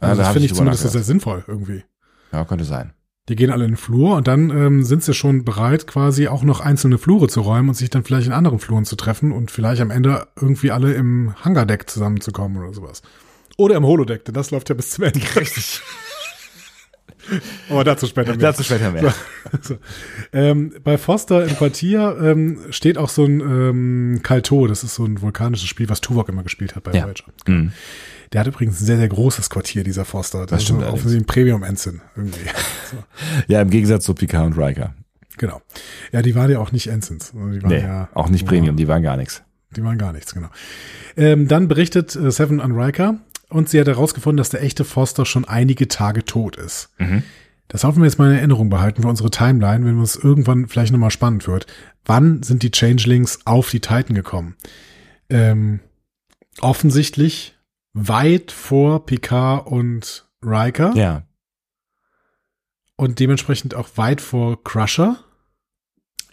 Also 0.01 0.21
da 0.21 0.23
das 0.23 0.33
finde 0.33 0.45
ich 0.47 0.53
zumindest 0.53 0.89
sehr 0.89 1.03
sinnvoll 1.03 1.43
irgendwie. 1.47 1.83
Ja, 2.31 2.43
könnte 2.45 2.65
sein. 2.65 2.93
Die 3.27 3.35
gehen 3.35 3.49
alle 3.49 3.65
in 3.65 3.71
den 3.71 3.77
Flur 3.77 4.17
und 4.17 4.27
dann 4.27 4.51
ähm, 4.51 4.83
sind 4.83 5.03
sie 5.03 5.15
schon 5.15 5.45
bereit, 5.45 5.87
quasi 5.87 6.27
auch 6.27 6.43
noch 6.43 6.59
einzelne 6.59 6.99
Flure 6.99 7.27
zu 7.27 7.41
räumen 7.41 7.69
und 7.69 7.75
sich 7.75 7.89
dann 7.89 8.03
vielleicht 8.03 8.27
in 8.27 8.33
anderen 8.33 8.59
Fluren 8.59 8.85
zu 8.85 8.95
treffen 8.95 9.31
und 9.31 9.49
vielleicht 9.49 9.81
am 9.81 9.89
Ende 9.89 10.27
irgendwie 10.39 10.69
alle 10.71 10.93
im 10.93 11.33
Hangardeck 11.43 11.89
zusammenzukommen 11.89 12.61
oder 12.61 12.73
sowas. 12.73 13.01
Oder 13.57 13.77
im 13.77 13.85
Holodeck, 13.85 14.25
denn 14.25 14.35
das 14.35 14.51
läuft 14.51 14.69
ja 14.69 14.75
bis 14.75 14.91
zum 14.91 15.05
Ende. 15.05 15.21
Richtig. 15.35 15.81
Aber 17.69 17.83
dazu 17.83 18.07
später 18.07 18.31
mehr. 18.31 18.37
Dazu 18.37 18.63
später 18.63 18.91
mehr. 18.91 19.13
So. 19.61 19.77
Ähm, 20.33 20.73
bei 20.83 20.97
Foster 20.97 21.45
im 21.45 21.55
Quartier 21.55 22.17
ähm, 22.21 22.59
steht 22.69 22.97
auch 22.97 23.09
so 23.09 23.25
ein 23.25 23.39
ähm, 23.39 24.19
Kalto, 24.23 24.67
das 24.67 24.83
ist 24.83 24.95
so 24.95 25.05
ein 25.05 25.21
vulkanisches 25.21 25.67
Spiel, 25.67 25.89
was 25.89 26.01
Tuvok 26.01 26.29
immer 26.29 26.43
gespielt 26.43 26.75
hat 26.75 26.83
bei 26.83 26.91
Ja. 26.93 27.03
Voyager. 27.03 27.25
Mhm. 27.47 27.71
Der 28.33 28.41
hat 28.41 28.47
übrigens 28.47 28.81
ein 28.81 28.85
sehr, 28.85 28.97
sehr 28.97 29.07
großes 29.07 29.49
Quartier, 29.49 29.83
dieser 29.83 30.03
Foster. 30.03 30.45
Das, 30.45 30.63
stimmt 30.63 30.81
ist 30.81 30.87
so 30.87 30.93
offensichtlich 30.93 31.23
ein 31.23 31.27
Premium-Ensign 31.27 32.01
irgendwie. 32.15 32.39
so. 32.91 32.97
Ja, 33.47 33.61
im 33.61 33.69
Gegensatz 33.69 34.05
zu 34.05 34.13
Picard 34.13 34.45
und 34.47 34.57
Riker. 34.57 34.93
Genau. 35.37 35.61
Ja, 36.11 36.21
die 36.21 36.35
waren 36.35 36.49
ja 36.49 36.59
auch 36.59 36.71
nicht 36.71 36.87
Ensigns. 36.87 37.29
sondern 37.29 37.51
Die 37.51 37.63
waren 37.63 37.69
Nee, 37.71 37.81
ja, 37.81 38.09
auch 38.13 38.29
nicht 38.29 38.45
Premium, 38.45 38.75
die 38.77 38.87
waren 38.87 39.03
gar 39.03 39.17
nichts. 39.17 39.43
Die 39.75 39.83
waren 39.83 39.97
gar 39.97 40.13
nichts, 40.13 40.33
genau. 40.33 40.47
Ähm, 41.17 41.47
dann 41.47 41.67
berichtet 41.67 42.15
äh, 42.15 42.31
Seven 42.31 42.61
an 42.61 42.71
Riker 42.71 43.19
und 43.55 43.69
sie 43.69 43.79
hat 43.79 43.87
herausgefunden, 43.87 44.37
dass 44.37 44.49
der 44.49 44.61
echte 44.61 44.83
Foster 44.83 45.25
schon 45.25 45.45
einige 45.45 45.87
Tage 45.87 46.25
tot 46.25 46.57
ist. 46.57 46.89
Mhm. 46.97 47.23
Das 47.67 47.83
hoffen 47.83 48.01
wir 48.01 48.05
jetzt 48.05 48.19
mal 48.19 48.29
in 48.29 48.37
Erinnerung 48.37 48.69
behalten 48.69 49.01
für 49.01 49.07
unsere 49.07 49.31
Timeline, 49.31 49.85
wenn 49.85 49.99
es 50.01 50.15
irgendwann 50.15 50.67
vielleicht 50.67 50.91
nochmal 50.91 51.09
spannend 51.11 51.47
wird. 51.47 51.65
Wann 52.05 52.43
sind 52.43 52.61
die 52.61 52.69
Changelings 52.71 53.39
auf 53.45 53.69
die 53.71 53.79
Titan 53.79 54.13
gekommen? 54.15 54.55
Ähm, 55.29 55.79
offensichtlich 56.61 57.57
weit 57.93 58.51
vor 58.51 59.05
Picard 59.05 59.65
und 59.67 60.29
Riker 60.43 60.93
Ja. 60.95 61.23
und 62.97 63.19
dementsprechend 63.19 63.73
auch 63.73 63.89
weit 63.95 64.21
vor 64.21 64.63
Crusher. 64.63 65.17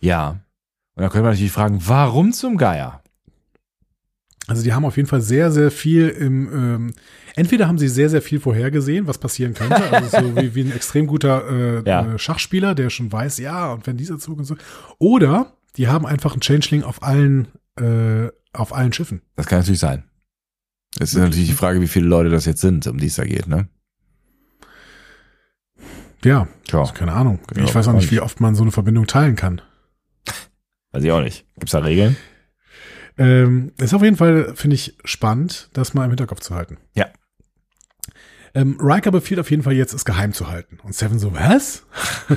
Ja. 0.00 0.40
Und 0.94 1.02
da 1.02 1.08
können 1.08 1.24
wir 1.24 1.30
natürlich 1.30 1.52
fragen, 1.52 1.78
warum 1.86 2.32
zum 2.32 2.58
Geier? 2.58 3.01
Also 4.48 4.62
die 4.62 4.72
haben 4.72 4.84
auf 4.84 4.96
jeden 4.96 5.08
Fall 5.08 5.20
sehr, 5.20 5.52
sehr 5.52 5.70
viel 5.70 6.08
im, 6.08 6.48
ähm, 6.52 6.92
entweder 7.36 7.68
haben 7.68 7.78
sie 7.78 7.88
sehr, 7.88 8.08
sehr 8.10 8.22
viel 8.22 8.40
vorhergesehen, 8.40 9.06
was 9.06 9.18
passieren 9.18 9.54
könnte, 9.54 9.76
also 9.92 10.20
so 10.20 10.36
wie, 10.36 10.54
wie 10.54 10.62
ein 10.64 10.72
extrem 10.72 11.06
guter 11.06 11.48
äh, 11.48 11.88
Ja. 11.88 12.14
äh, 12.14 12.18
Schachspieler, 12.18 12.74
der 12.74 12.90
schon 12.90 13.12
weiß, 13.12 13.38
ja, 13.38 13.72
und 13.72 13.86
wenn 13.86 13.96
dieser 13.96 14.18
Zug 14.18 14.38
und 14.38 14.44
so. 14.44 14.56
Oder 14.98 15.52
die 15.76 15.88
haben 15.88 16.04
einfach 16.06 16.32
einen 16.32 16.42
Changeling 16.42 16.82
auf 16.82 17.02
allen, 17.02 17.48
äh, 17.78 18.28
auf 18.52 18.74
allen 18.74 18.92
Schiffen. 18.92 19.22
Das 19.36 19.46
kann 19.46 19.60
natürlich 19.60 19.80
sein. 19.80 20.04
Es 20.98 21.14
ist 21.14 21.20
natürlich 21.20 21.46
die 21.48 21.54
Frage, 21.54 21.80
wie 21.80 21.88
viele 21.88 22.06
Leute 22.06 22.28
das 22.28 22.44
jetzt 22.44 22.60
sind, 22.60 22.86
um 22.86 22.98
die 22.98 23.06
es 23.06 23.14
da 23.16 23.24
geht, 23.24 23.46
ne? 23.46 23.68
Ja, 26.24 26.46
Tja, 26.64 26.80
also 26.80 26.92
keine 26.92 27.12
Ahnung. 27.12 27.40
Ja, 27.56 27.64
ich 27.64 27.74
weiß 27.74 27.88
auch 27.88 27.94
nicht, 27.94 28.10
wie 28.10 28.20
oft 28.20 28.40
man 28.40 28.54
so 28.54 28.62
eine 28.62 28.70
Verbindung 28.70 29.06
teilen 29.06 29.34
kann. 29.36 29.60
weiß 30.92 31.02
ich 31.02 31.10
auch 31.10 31.20
nicht. 31.22 31.46
Gibt's 31.54 31.72
da 31.72 31.78
Regeln? 31.78 32.16
Ähm, 33.18 33.72
ist 33.78 33.94
auf 33.94 34.02
jeden 34.02 34.16
Fall, 34.16 34.52
finde 34.54 34.74
ich, 34.74 34.96
spannend, 35.04 35.68
das 35.72 35.94
mal 35.94 36.04
im 36.04 36.10
Hinterkopf 36.10 36.40
zu 36.40 36.54
halten. 36.54 36.78
Ja. 36.94 37.06
Ähm, 38.54 38.76
Riker 38.80 39.10
befiehlt 39.10 39.40
auf 39.40 39.50
jeden 39.50 39.62
Fall 39.62 39.72
jetzt, 39.72 39.94
es 39.94 40.04
geheim 40.04 40.32
zu 40.34 40.48
halten. 40.48 40.78
Und 40.82 40.94
Seven 40.94 41.18
so, 41.18 41.32
was? 41.34 41.84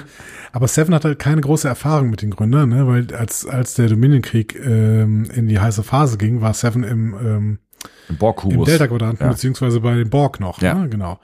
Aber 0.54 0.68
Seven 0.70 0.94
hat 0.96 1.04
halt 1.04 1.20
keine 1.20 1.42
große 1.42 1.68
Erfahrung 1.68 2.10
mit 2.10 2.22
den 2.22 2.32
Gründern, 2.32 2.70
ne? 2.70 2.88
weil 2.88 3.14
als, 3.14 3.46
als 3.46 3.74
der 3.74 3.90
Dominion-Krieg 3.90 4.56
ähm, 4.56 5.26
in 5.34 5.48
die 5.50 5.60
heiße 5.60 5.84
Phase 5.84 6.18
ging, 6.18 6.40
war 6.40 6.54
Seven 6.54 6.84
im, 6.84 7.14
ähm, 7.14 7.24
Im 7.24 7.60
im 8.08 8.18
Borg-Kubus. 8.18 8.66
Delta-Quadranten, 8.66 9.26
Ja. 9.26 9.32
beziehungsweise 9.32 9.82
bei 9.82 9.96
den 9.96 10.10
Borg 10.10 10.40
noch. 10.40 10.62
Ja. 10.62 10.76
Ne? 10.76 10.88
Genau. 10.88 11.20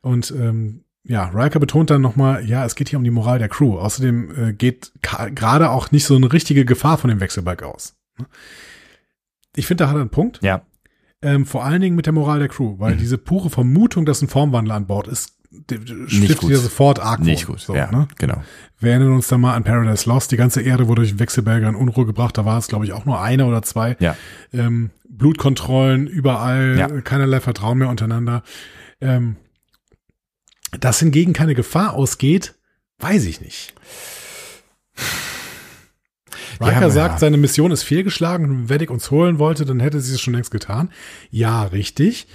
Und 0.00 0.32
ähm, 0.32 0.84
ja, 1.04 1.28
Riker 1.28 1.60
betont 1.60 1.90
dann 1.90 2.00
nochmal, 2.00 2.44
ja, 2.44 2.64
es 2.64 2.74
geht 2.74 2.88
hier 2.88 2.98
um 2.98 3.04
die 3.04 3.10
Moral 3.10 3.38
der 3.38 3.48
Crew. 3.48 3.78
Außerdem 3.78 4.48
äh, 4.48 4.52
geht 4.52 4.92
gerade 5.02 5.70
auch 5.70 5.92
nicht 5.92 6.04
so 6.04 6.16
eine 6.16 6.32
richtige 6.32 6.64
Gefahr 6.64 6.98
von 6.98 7.10
dem 7.10 7.20
Wechselbalg 7.20 7.62
aus. 7.62 7.94
ne? 8.18 8.26
Ich 9.56 9.66
finde, 9.66 9.84
da 9.84 9.88
hat 9.90 9.96
er 9.96 10.00
einen 10.00 10.10
Punkt. 10.10 10.40
Ja. 10.42 10.62
Ähm, 11.20 11.46
vor 11.46 11.64
allen 11.64 11.80
Dingen 11.80 11.94
mit 11.96 12.06
der 12.06 12.12
Moral 12.12 12.38
der 12.40 12.48
Crew, 12.48 12.76
weil 12.78 12.94
Mhm. 12.94 12.98
diese 12.98 13.18
pure 13.18 13.50
Vermutung, 13.50 14.04
dass 14.06 14.22
ein 14.22 14.28
Formwandler 14.28 14.74
an 14.74 14.86
Bord 14.86 15.06
ist, 15.08 15.34
stiftet 16.06 16.48
ja 16.50 16.56
sofort 16.56 16.98
Argwohn. 16.98 17.26
Nicht 17.26 17.46
gut. 17.46 17.60
So, 17.60 17.74
ja, 17.76 17.90
ne? 17.92 18.08
genau. 18.18 18.42
Wir 18.80 18.92
erinnern 18.92 19.12
uns 19.12 19.28
da 19.28 19.36
mal 19.38 19.54
an 19.54 19.64
Paradise 19.64 20.08
Lost. 20.08 20.32
Die 20.32 20.36
ganze 20.38 20.62
Erde 20.62 20.88
wurde 20.88 21.02
durch 21.02 21.18
Wechselbälger 21.18 21.68
in 21.68 21.74
Unruhe 21.74 22.06
gebracht. 22.06 22.36
Da 22.38 22.44
war 22.46 22.58
es, 22.58 22.68
glaube 22.68 22.86
ich, 22.86 22.92
auch 22.94 23.04
nur 23.04 23.20
eine 23.20 23.44
oder 23.46 23.62
zwei. 23.62 23.96
Ja. 24.00 24.16
Ähm, 24.52 24.90
Blutkontrollen 25.08 26.06
überall, 26.06 26.76
Ja. 26.78 26.88
keinerlei 27.02 27.38
Vertrauen 27.40 27.78
mehr 27.78 27.88
untereinander. 27.90 28.42
Ähm, 29.00 29.36
dass 30.80 30.98
hingegen 31.00 31.34
keine 31.34 31.54
Gefahr 31.54 31.92
ausgeht, 31.92 32.54
weiß 32.98 33.26
ich 33.26 33.40
nicht. 33.42 33.74
Ja, 36.62 36.74
Riker 36.74 36.82
aber- 36.86 36.90
sagt, 36.90 37.20
seine 37.20 37.36
Mission 37.36 37.70
ist 37.72 37.82
fehlgeschlagen 37.82 38.44
und 38.46 38.50
wenn 38.58 38.68
Vedic 38.68 38.90
uns 38.90 39.10
holen 39.10 39.38
wollte, 39.38 39.64
dann 39.66 39.80
hätte 39.80 40.00
sie 40.00 40.14
es 40.14 40.20
schon 40.20 40.34
längst 40.34 40.50
getan. 40.50 40.90
Ja, 41.30 41.64
richtig. 41.64 42.26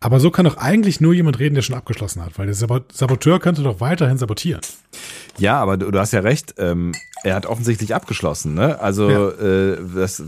Aber 0.00 0.18
so 0.18 0.32
kann 0.32 0.44
doch 0.46 0.56
eigentlich 0.56 1.00
nur 1.00 1.14
jemand 1.14 1.38
reden, 1.38 1.54
der 1.54 1.62
schon 1.62 1.76
abgeschlossen 1.76 2.24
hat, 2.24 2.36
weil 2.36 2.46
der 2.46 2.56
Sabot- 2.56 2.92
Saboteur 2.92 3.38
könnte 3.38 3.62
doch 3.62 3.78
weiterhin 3.80 4.18
sabotieren. 4.18 4.60
Ja, 5.38 5.60
aber 5.60 5.76
du, 5.76 5.92
du 5.92 5.98
hast 6.00 6.12
ja 6.12 6.18
recht. 6.20 6.56
Ähm, 6.58 6.92
er 7.22 7.36
hat 7.36 7.46
offensichtlich 7.46 7.94
abgeschlossen, 7.94 8.52
ne? 8.54 8.80
Also 8.80 9.08
ja. 9.08 9.28
äh, 9.28 9.78
das 9.94 10.20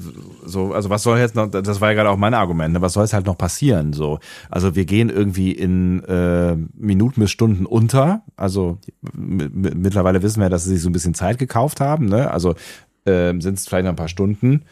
so, 0.47 0.73
also 0.73 0.91
was 0.91 1.03
soll 1.03 1.19
jetzt 1.19 1.35
noch? 1.35 1.49
Das 1.51 1.81
war 1.81 1.89
ja 1.89 1.95
gerade 1.95 2.11
auch 2.11 2.17
mein 2.17 2.35
Argument. 2.35 2.73
Ne? 2.73 2.83
Was 2.83 2.93
soll 2.93 3.03
jetzt 3.03 3.15
halt 3.15 3.27
noch 3.27 3.37
passieren? 3.37 3.93
So, 3.93 4.21
also 4.49 4.77
wir 4.77 4.85
gehen 4.85 5.11
irgendwie 5.11 5.51
in 5.51 6.05
äh, 6.05 6.55
Minuten 6.77 7.21
bis 7.21 7.33
Stunden 7.33 7.67
unter. 7.67 8.23
Also 8.37 8.79
mittlerweile 9.13 10.23
wissen 10.23 10.41
wir, 10.41 10.51
dass 10.51 10.65
sie 10.65 10.71
sich 10.75 10.83
so 10.83 10.89
ein 10.89 10.93
bisschen 10.93 11.15
Zeit 11.15 11.39
gekauft 11.39 11.81
haben, 11.81 12.07
ne? 12.07 12.31
Also 12.31 12.55
äh, 13.05 13.33
sind 13.41 13.59
es 13.59 13.67
vielleicht 13.67 13.85
noch 13.85 13.93
ein 13.93 13.97
paar 13.97 14.09
Stunden. 14.09 14.65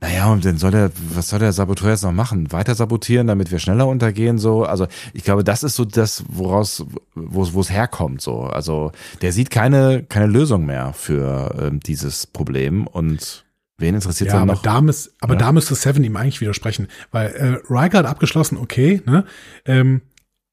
Naja, 0.00 0.30
und 0.30 0.44
dann 0.44 0.58
soll 0.58 0.70
der, 0.70 0.92
was 1.12 1.28
soll 1.28 1.40
der 1.40 1.52
Saboteur 1.52 1.90
jetzt 1.90 2.04
noch 2.04 2.12
machen? 2.12 2.52
Weiter 2.52 2.76
sabotieren, 2.76 3.26
damit 3.26 3.50
wir 3.50 3.58
schneller 3.58 3.88
untergehen, 3.88 4.38
so. 4.38 4.62
Also, 4.62 4.86
ich 5.12 5.24
glaube, 5.24 5.42
das 5.42 5.64
ist 5.64 5.74
so 5.74 5.84
das, 5.84 6.24
woraus, 6.28 6.84
wo, 7.16 7.52
wo 7.52 7.60
es 7.60 7.70
herkommt, 7.70 8.20
so. 8.20 8.42
Also, 8.42 8.92
der 9.22 9.32
sieht 9.32 9.50
keine, 9.50 10.04
keine 10.08 10.26
Lösung 10.26 10.66
mehr 10.66 10.92
für 10.92 11.52
ähm, 11.60 11.80
dieses 11.80 12.28
Problem 12.28 12.86
und 12.86 13.44
wen 13.76 13.96
interessiert 13.96 14.30
ja, 14.30 14.38
dann 14.38 14.46
noch? 14.46 14.62
Da 14.62 14.80
müß, 14.80 15.16
aber 15.20 15.34
ja. 15.34 15.40
da 15.40 15.52
müsste 15.52 15.74
Seven 15.74 16.04
ihm 16.04 16.14
eigentlich 16.14 16.40
widersprechen, 16.40 16.86
weil 17.10 17.30
äh, 17.30 17.58
Riker 17.68 17.98
hat 17.98 18.06
abgeschlossen, 18.06 18.56
okay, 18.56 19.02
ne? 19.04 19.24
Ähm, 19.64 20.02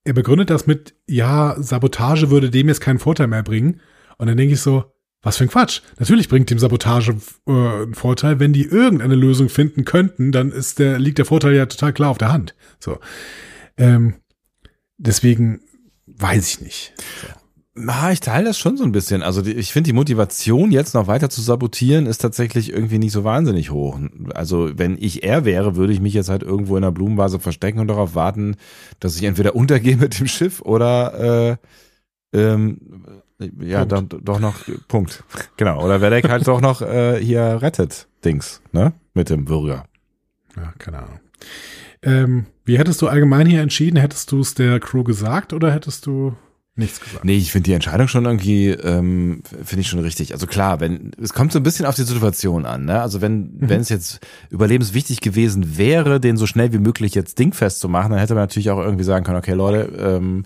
er 0.06 0.14
begründet 0.14 0.50
das 0.50 0.66
mit, 0.66 0.96
ja, 1.08 1.56
Sabotage 1.60 2.30
würde 2.32 2.50
dem 2.50 2.68
jetzt 2.68 2.82
keinen 2.82 3.00
Vorteil 3.00 3.28
mehr 3.28 3.44
bringen. 3.44 3.82
Und 4.18 4.28
dann 4.28 4.38
denke 4.38 4.54
ich 4.54 4.62
so, 4.62 4.86
was 5.26 5.38
für 5.38 5.44
ein 5.46 5.50
Quatsch. 5.50 5.82
Natürlich 5.98 6.30
bringt 6.30 6.52
dem 6.52 6.60
Sabotage 6.60 7.18
äh, 7.48 7.52
einen 7.52 7.96
Vorteil. 7.96 8.40
Wenn 8.40 8.54
die 8.54 8.66
irgendeine 8.66 9.16
Lösung 9.16 9.50
finden 9.50 9.84
könnten, 9.84 10.32
dann 10.32 10.52
ist 10.52 10.78
der, 10.78 11.00
liegt 11.00 11.18
der 11.18 11.26
Vorteil 11.26 11.56
ja 11.56 11.66
total 11.66 11.94
klar 11.94 12.12
auf 12.12 12.20
der 12.20 12.32
Hand. 12.32 12.56
So. 12.80 13.00
Ähm, 13.76 14.14
deswegen 14.98 15.62
weiß 16.06 16.48
ich 16.48 16.62
nicht. 16.62 16.94
Ah, 17.88 18.12
ich 18.12 18.20
teile 18.20 18.46
das 18.46 18.60
schon 18.60 18.78
so 18.78 18.84
ein 18.84 18.92
bisschen. 18.92 19.24
Also 19.24 19.42
die, 19.42 19.54
ich 19.54 19.74
finde 19.74 19.88
die 19.88 19.94
Motivation, 19.94 20.72
jetzt 20.72 20.94
noch 20.94 21.08
weiter 21.08 21.32
zu 21.32 21.42
sabotieren, 21.42 22.06
ist 22.06 22.20
tatsächlich 22.20 22.72
irgendwie 22.72 23.00
nicht 23.00 23.12
so 23.12 23.24
wahnsinnig 23.24 23.72
hoch. 23.72 24.00
Also 24.36 24.78
wenn 24.78 24.96
ich 24.96 25.24
er 25.24 25.44
wäre, 25.44 25.76
würde 25.76 25.92
ich 25.92 26.02
mich 26.02 26.14
jetzt 26.14 26.30
halt 26.30 26.44
irgendwo 26.44 26.78
in 26.78 26.84
einer 26.84 26.92
Blumenvase 26.92 27.40
verstecken 27.40 27.80
und 27.80 27.88
darauf 27.88 28.14
warten, 28.14 28.58
dass 29.00 29.18
ich 29.18 29.24
entweder 29.24 29.56
untergehe 29.56 29.98
mit 29.98 30.20
dem 30.20 30.28
Schiff 30.28 30.62
oder 30.62 31.58
äh, 32.32 32.38
ähm, 32.38 32.80
ja, 33.60 33.86
dann 33.86 34.08
doch 34.10 34.40
noch 34.40 34.56
Punkt. 34.88 35.24
Genau. 35.58 35.84
Oder 35.84 36.02
Wedek 36.02 36.30
halt 36.30 36.48
doch 36.48 36.62
noch 36.62 36.82
äh, 36.82 37.20
hier 37.20 37.62
rettet 37.62 38.08
Dings, 38.24 38.62
ne? 38.72 38.94
Mit 39.14 39.30
dem 39.30 39.46
Bürger. 39.46 39.86
Ja, 40.56 40.74
keine 40.78 41.00
Ahnung. 41.00 41.20
Ähm, 42.02 42.46
wie 42.64 42.78
hättest 42.78 43.02
du 43.02 43.08
allgemein 43.08 43.48
hier 43.48 43.62
entschieden? 43.62 43.98
Hättest 43.98 44.32
du 44.32 44.40
es 44.40 44.54
der 44.54 44.80
Crew 44.80 45.04
gesagt 45.04 45.54
oder 45.54 45.72
hättest 45.74 46.06
du 46.06 46.36
nichts 46.76 47.00
gesagt? 47.00 47.24
Nee, 47.24 47.38
ich 47.38 47.52
finde 47.52 47.66
die 47.66 47.74
Entscheidung 47.74 48.08
schon 48.08 48.26
irgendwie, 48.26 48.70
ähm, 48.70 49.42
finde 49.44 49.82
ich 49.82 49.88
schon 49.88 50.00
richtig. 50.00 50.34
Also 50.34 50.46
klar, 50.46 50.80
wenn, 50.80 51.12
es 51.22 51.34
kommt 51.34 51.52
so 51.52 51.60
ein 51.60 51.64
bisschen 51.64 51.86
auf 51.86 51.96
die 51.96 52.04
Situation 52.04 52.66
an, 52.66 52.86
ne? 52.86 53.02
Also 53.02 53.22
wenn, 53.22 53.38
mhm. 53.38 53.70
wenn 53.70 53.82
es 53.82 53.90
jetzt 53.90 54.20
überlebenswichtig 54.50 55.22
gewesen 55.22 55.78
wäre, 55.78 56.20
den 56.20 56.38
so 56.38 56.48
schnell 56.48 56.74
wie 56.74 56.80
möglich 56.80 57.16
jetzt 57.16 57.40
dingfest 57.40 57.80
zu 57.80 57.88
machen, 57.88 58.12
dann 58.12 58.20
hätte 58.20 58.34
man 58.34 58.44
natürlich 58.44 58.70
auch 58.70 58.80
irgendwie 58.80 59.06
sagen 59.06 59.24
können, 59.24 59.38
okay, 59.38 59.54
Leute, 59.54 59.92
ähm, 59.98 60.44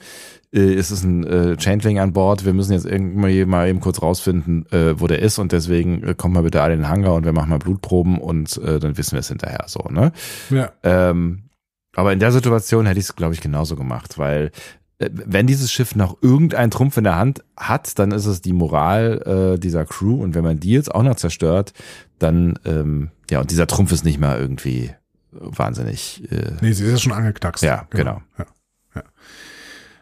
äh, 0.53 0.73
ist 0.73 0.91
es 0.91 1.03
ein 1.03 1.25
äh, 1.25 1.57
Changeling 1.57 1.99
an 1.99 2.13
Bord, 2.13 2.45
wir 2.45 2.53
müssen 2.53 2.73
jetzt 2.73 2.85
irgendwann 2.85 3.49
mal 3.49 3.67
eben 3.67 3.79
kurz 3.79 4.01
rausfinden, 4.01 4.65
äh, 4.71 4.99
wo 4.99 5.07
der 5.07 5.19
ist 5.19 5.37
und 5.37 5.51
deswegen 5.51 6.03
äh, 6.03 6.15
kommt 6.15 6.33
mal 6.33 6.43
bitte 6.43 6.61
alle 6.61 6.73
in 6.73 6.81
den 6.81 6.89
Hangar 6.89 7.13
und 7.13 7.25
wir 7.25 7.33
machen 7.33 7.49
mal 7.49 7.59
Blutproben 7.59 8.17
und 8.19 8.57
äh, 8.57 8.79
dann 8.79 8.97
wissen 8.97 9.13
wir 9.13 9.19
es 9.19 9.29
hinterher 9.29 9.65
so, 9.67 9.81
ne? 9.89 10.11
Ja. 10.49 10.71
Ähm, 10.83 11.49
aber 11.95 12.13
in 12.13 12.19
der 12.19 12.31
Situation 12.31 12.85
hätte 12.85 12.99
ich 12.99 13.07
es, 13.07 13.15
glaube 13.15 13.33
ich, 13.33 13.41
genauso 13.41 13.75
gemacht, 13.75 14.17
weil 14.17 14.51
wenn 14.99 15.47
dieses 15.47 15.71
Schiff 15.71 15.95
noch 15.95 16.17
irgendeinen 16.21 16.71
Trumpf 16.71 16.97
in 16.97 17.05
der 17.05 17.15
Hand 17.15 17.43
hat, 17.55 17.97
dann 17.97 18.11
ist 18.11 18.25
es 18.25 18.41
die 18.41 18.51
Moral 18.51 19.53
äh, 19.55 19.59
dieser 19.59 19.85
Crew 19.85 20.21
und 20.21 20.35
wenn 20.35 20.43
man 20.43 20.59
die 20.59 20.71
jetzt 20.71 20.93
auch 20.93 21.03
noch 21.03 21.15
zerstört, 21.15 21.73
dann 22.19 22.59
ähm, 22.65 23.09
ja 23.29 23.39
und 23.39 23.49
dieser 23.49 23.65
Trumpf 23.65 23.93
ist 23.93 24.03
nicht 24.03 24.19
mal 24.19 24.37
irgendwie 24.37 24.91
wahnsinnig. 25.31 26.29
Äh, 26.31 26.51
nee, 26.61 26.73
sie 26.73 26.83
ist 26.83 26.91
ja 26.91 26.97
schon 26.97 27.13
angeknackst. 27.13 27.63
Ja, 27.63 27.87
genau. 27.89 28.21
genau. 28.35 28.49
Ja. 28.95 29.03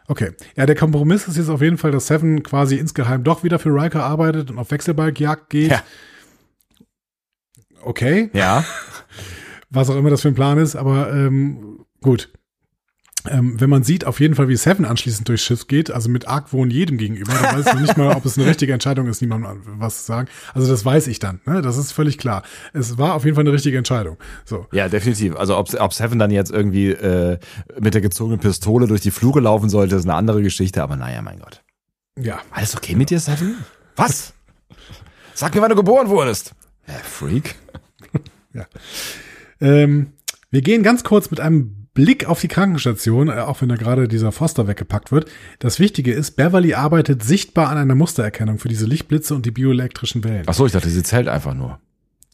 Okay. 0.08 0.32
Ja, 0.56 0.66
der 0.66 0.74
Kompromiss 0.74 1.28
ist 1.28 1.36
jetzt 1.36 1.50
auf 1.50 1.62
jeden 1.62 1.78
Fall, 1.78 1.92
dass 1.92 2.08
Seven 2.08 2.42
quasi 2.42 2.76
insgeheim 2.76 3.22
doch 3.22 3.44
wieder 3.44 3.58
für 3.58 3.70
Riker 3.70 4.02
arbeitet 4.02 4.50
und 4.50 4.58
auf 4.58 4.70
Wechselbalgjagd 4.70 5.50
geht. 5.50 5.70
Ja. 5.70 5.82
Okay. 7.82 8.30
Ja. 8.32 8.64
Was 9.70 9.90
auch 9.90 9.96
immer 9.96 10.10
das 10.10 10.22
für 10.22 10.28
ein 10.28 10.34
Plan 10.34 10.58
ist, 10.58 10.76
aber 10.76 11.12
ähm, 11.12 11.84
gut 12.00 12.30
ähm, 13.30 13.60
wenn 13.60 13.70
man 13.70 13.82
sieht, 13.82 14.04
auf 14.04 14.20
jeden 14.20 14.34
Fall, 14.34 14.48
wie 14.48 14.56
Seven 14.56 14.84
anschließend 14.84 15.28
durchs 15.28 15.42
Schiff 15.42 15.66
geht, 15.66 15.90
also 15.90 16.08
mit 16.08 16.26
Argwohn 16.28 16.70
jedem 16.70 16.98
gegenüber, 16.98 17.32
dann 17.32 17.58
weiß 17.58 17.74
man 17.74 17.82
nicht 17.82 17.96
mal, 17.96 18.14
ob 18.16 18.24
es 18.24 18.38
eine 18.38 18.46
richtige 18.46 18.72
Entscheidung 18.72 19.06
ist, 19.06 19.20
niemandem 19.20 19.62
was 19.78 19.98
zu 19.98 20.04
sagen. 20.04 20.28
Also 20.54 20.68
das 20.68 20.84
weiß 20.84 21.06
ich 21.06 21.18
dann, 21.18 21.40
ne? 21.46 21.62
das 21.62 21.76
ist 21.76 21.92
völlig 21.92 22.18
klar. 22.18 22.42
Es 22.72 22.98
war 22.98 23.14
auf 23.14 23.24
jeden 23.24 23.34
Fall 23.34 23.44
eine 23.44 23.52
richtige 23.52 23.78
Entscheidung. 23.78 24.16
So. 24.44 24.66
Ja, 24.72 24.88
definitiv. 24.88 25.36
Also 25.36 25.56
ob, 25.56 25.72
ob 25.80 25.94
Seven 25.94 26.18
dann 26.18 26.30
jetzt 26.30 26.50
irgendwie 26.50 26.90
äh, 26.90 27.38
mit 27.80 27.94
der 27.94 28.00
gezogenen 28.00 28.40
Pistole 28.40 28.86
durch 28.86 29.00
die 29.00 29.10
Flure 29.10 29.40
laufen 29.40 29.68
sollte, 29.68 29.96
ist 29.96 30.04
eine 30.04 30.14
andere 30.14 30.42
Geschichte, 30.42 30.82
aber 30.82 30.96
naja, 30.96 31.22
mein 31.22 31.38
Gott. 31.38 31.62
Ja. 32.18 32.40
Alles 32.50 32.76
okay 32.76 32.96
mit 32.96 33.10
dir, 33.10 33.20
Seven? 33.20 33.56
Was? 33.96 34.34
Sag 35.34 35.54
mir, 35.54 35.62
wann 35.62 35.70
du 35.70 35.76
geboren 35.76 36.08
wurdest. 36.08 36.52
Ja, 36.86 36.94
Freak. 36.94 37.54
ja. 38.52 38.66
Ähm, 39.60 40.12
wir 40.50 40.62
gehen 40.62 40.82
ganz 40.82 41.04
kurz 41.04 41.30
mit 41.30 41.40
einem 41.40 41.77
Blick 41.98 42.26
auf 42.26 42.40
die 42.40 42.46
Krankenstation, 42.46 43.28
äh, 43.28 43.40
auch 43.40 43.60
wenn 43.60 43.68
da 43.68 43.74
gerade 43.74 44.06
dieser 44.06 44.30
Foster 44.30 44.68
weggepackt 44.68 45.10
wird. 45.10 45.28
Das 45.58 45.80
Wichtige 45.80 46.12
ist, 46.12 46.36
Beverly 46.36 46.74
arbeitet 46.74 47.24
sichtbar 47.24 47.70
an 47.70 47.76
einer 47.76 47.96
Mustererkennung 47.96 48.60
für 48.60 48.68
diese 48.68 48.86
Lichtblitze 48.86 49.34
und 49.34 49.44
die 49.44 49.50
bioelektrischen 49.50 50.22
Wellen. 50.22 50.44
Ach 50.46 50.54
so, 50.54 50.64
ich 50.64 50.70
dachte, 50.70 50.90
sie 50.90 51.02
zählt 51.02 51.26
einfach 51.26 51.54
nur. 51.54 51.80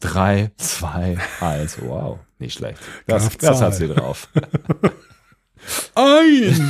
Drei, 0.01 0.51
zwei, 0.57 1.17
eins. 1.39 1.79
Wow, 1.81 2.19
nicht 2.37 2.59
schlecht. 2.59 2.77
Das, 3.07 3.35
das 3.39 3.59
hat 3.59 3.73
sie 3.73 3.87
drauf. 3.87 4.29
Eins! 5.95 6.61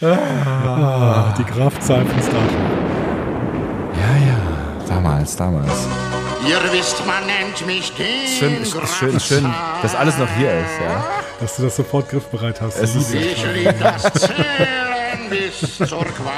ah, 0.00 1.34
die 1.36 1.44
Kraftzahl 1.44 2.06
von 2.06 2.22
Star 2.22 2.48
Trek. 2.48 2.56
Ja, 4.00 4.16
ja, 4.28 4.38
damals, 4.88 5.36
damals. 5.36 5.86
Ihr 6.48 6.72
wisst, 6.72 7.04
man 7.06 7.26
nennt 7.26 7.66
mich 7.66 7.92
den 7.92 8.26
schön, 8.28 8.64
schön, 8.64 9.20
schön, 9.20 9.54
dass 9.82 9.94
alles 9.94 10.16
noch 10.16 10.28
hier 10.36 10.52
ist, 10.52 10.80
ja. 10.80 11.04
Dass 11.40 11.56
du 11.56 11.62
das 11.64 11.76
sofort 11.76 12.08
griffbereit 12.08 12.60
hast. 12.60 12.76
Es 12.76 12.94
ist 12.94 13.12
ich 13.12 13.44
liebe 13.44 13.74
das 13.74 14.02
Zählen 14.12 15.28
bis 15.28 15.76
zur 15.76 16.04
Qual. 16.04 16.32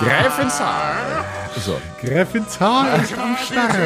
Gräfenzahl. 0.00 1.24
So. 1.56 1.80
Gräfenzahl 2.00 3.00
ist 3.00 3.18
am 3.18 3.36
Start. 3.36 3.76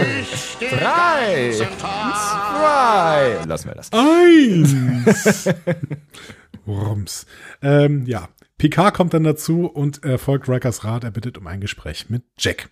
Drei. 0.60 1.52
Zwei. 1.52 3.38
Lassen 3.46 3.68
wir 3.68 3.74
das. 3.76 3.90
Eins. 3.92 5.48
Rums. 6.66 7.26
Ähm, 7.62 8.04
ja. 8.06 8.28
Picard 8.58 8.94
kommt 8.94 9.14
dann 9.14 9.24
dazu 9.24 9.66
und 9.66 10.04
äh, 10.04 10.18
folgt 10.18 10.48
Rikers 10.48 10.84
Rat. 10.84 11.04
Er 11.04 11.10
bittet 11.12 11.38
um 11.38 11.46
ein 11.46 11.60
Gespräch 11.60 12.10
mit 12.10 12.24
Jack. 12.36 12.68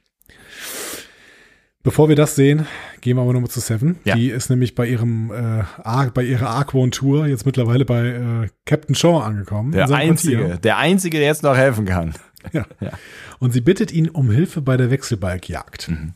Bevor 1.83 2.09
wir 2.09 2.17
das 2.17 2.35
sehen, 2.35 2.67
gehen 3.01 3.17
wir 3.17 3.23
aber 3.23 3.33
nochmal 3.33 3.51
zu 3.51 3.61
Seven. 3.61 3.97
Ja. 4.05 4.17
Die 4.17 4.31
ist 4.31 4.51
nämlich 4.51 4.75
bei 4.75 4.87
ihrem 4.87 5.31
äh, 5.31 5.63
Ar 5.83 6.11
bei 6.13 6.25
ihrer 6.25 6.51
Arquon 6.51 6.91
Tour 6.91 7.27
jetzt 7.27 7.47
mittlerweile 7.47 7.85
bei 7.85 8.07
äh, 8.07 8.49
Captain 8.67 8.95
Shaw 8.95 9.21
angekommen. 9.21 9.73
Der 9.73 9.89
einzige, 9.91 10.39
Quartier. 10.39 10.57
der 10.59 10.77
einzige, 10.79 11.19
der 11.19 11.29
jetzt 11.29 11.43
noch 11.43 11.57
helfen 11.57 11.87
kann. 11.87 12.15
Ja. 12.53 12.67
ja. 12.81 12.93
Und 13.41 13.53
sie 13.53 13.61
bittet 13.61 13.93
ihn 13.93 14.09
um 14.09 14.31
Hilfe 14.31 14.61
bei 14.61 14.77
der 14.77 14.91
Wechselbalgjagd. 14.91 15.89
Mhm 15.89 16.15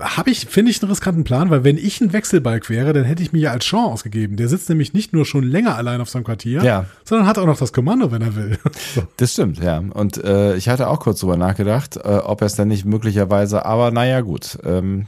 habe 0.00 0.30
ich, 0.30 0.46
finde 0.46 0.70
ich, 0.70 0.82
einen 0.82 0.90
riskanten 0.90 1.24
Plan, 1.24 1.50
weil 1.50 1.62
wenn 1.62 1.78
ich 1.78 2.00
ein 2.00 2.12
Wechselbalg 2.12 2.68
wäre, 2.68 2.92
dann 2.92 3.04
hätte 3.04 3.22
ich 3.22 3.32
mir 3.32 3.38
ja 3.38 3.50
als 3.52 3.66
Sean 3.66 3.84
ausgegeben. 3.84 4.36
Der 4.36 4.48
sitzt 4.48 4.68
nämlich 4.68 4.92
nicht 4.92 5.12
nur 5.12 5.24
schon 5.24 5.44
länger 5.44 5.76
allein 5.76 6.00
auf 6.00 6.10
seinem 6.10 6.24
Quartier, 6.24 6.62
ja. 6.64 6.86
sondern 7.04 7.26
hat 7.26 7.38
auch 7.38 7.46
noch 7.46 7.58
das 7.58 7.72
Kommando, 7.72 8.10
wenn 8.10 8.22
er 8.22 8.34
will. 8.34 8.58
so. 8.94 9.06
Das 9.16 9.32
stimmt, 9.32 9.58
ja. 9.58 9.78
Und 9.78 10.22
äh, 10.22 10.56
ich 10.56 10.68
hatte 10.68 10.88
auch 10.88 11.00
kurz 11.00 11.20
drüber 11.20 11.36
nachgedacht, 11.36 11.96
äh, 11.96 12.00
ob 12.00 12.40
er 12.40 12.46
es 12.46 12.56
dann 12.56 12.68
nicht 12.68 12.84
möglicherweise, 12.84 13.64
aber 13.64 13.92
naja, 13.92 14.20
gut. 14.22 14.58
Ähm, 14.64 15.06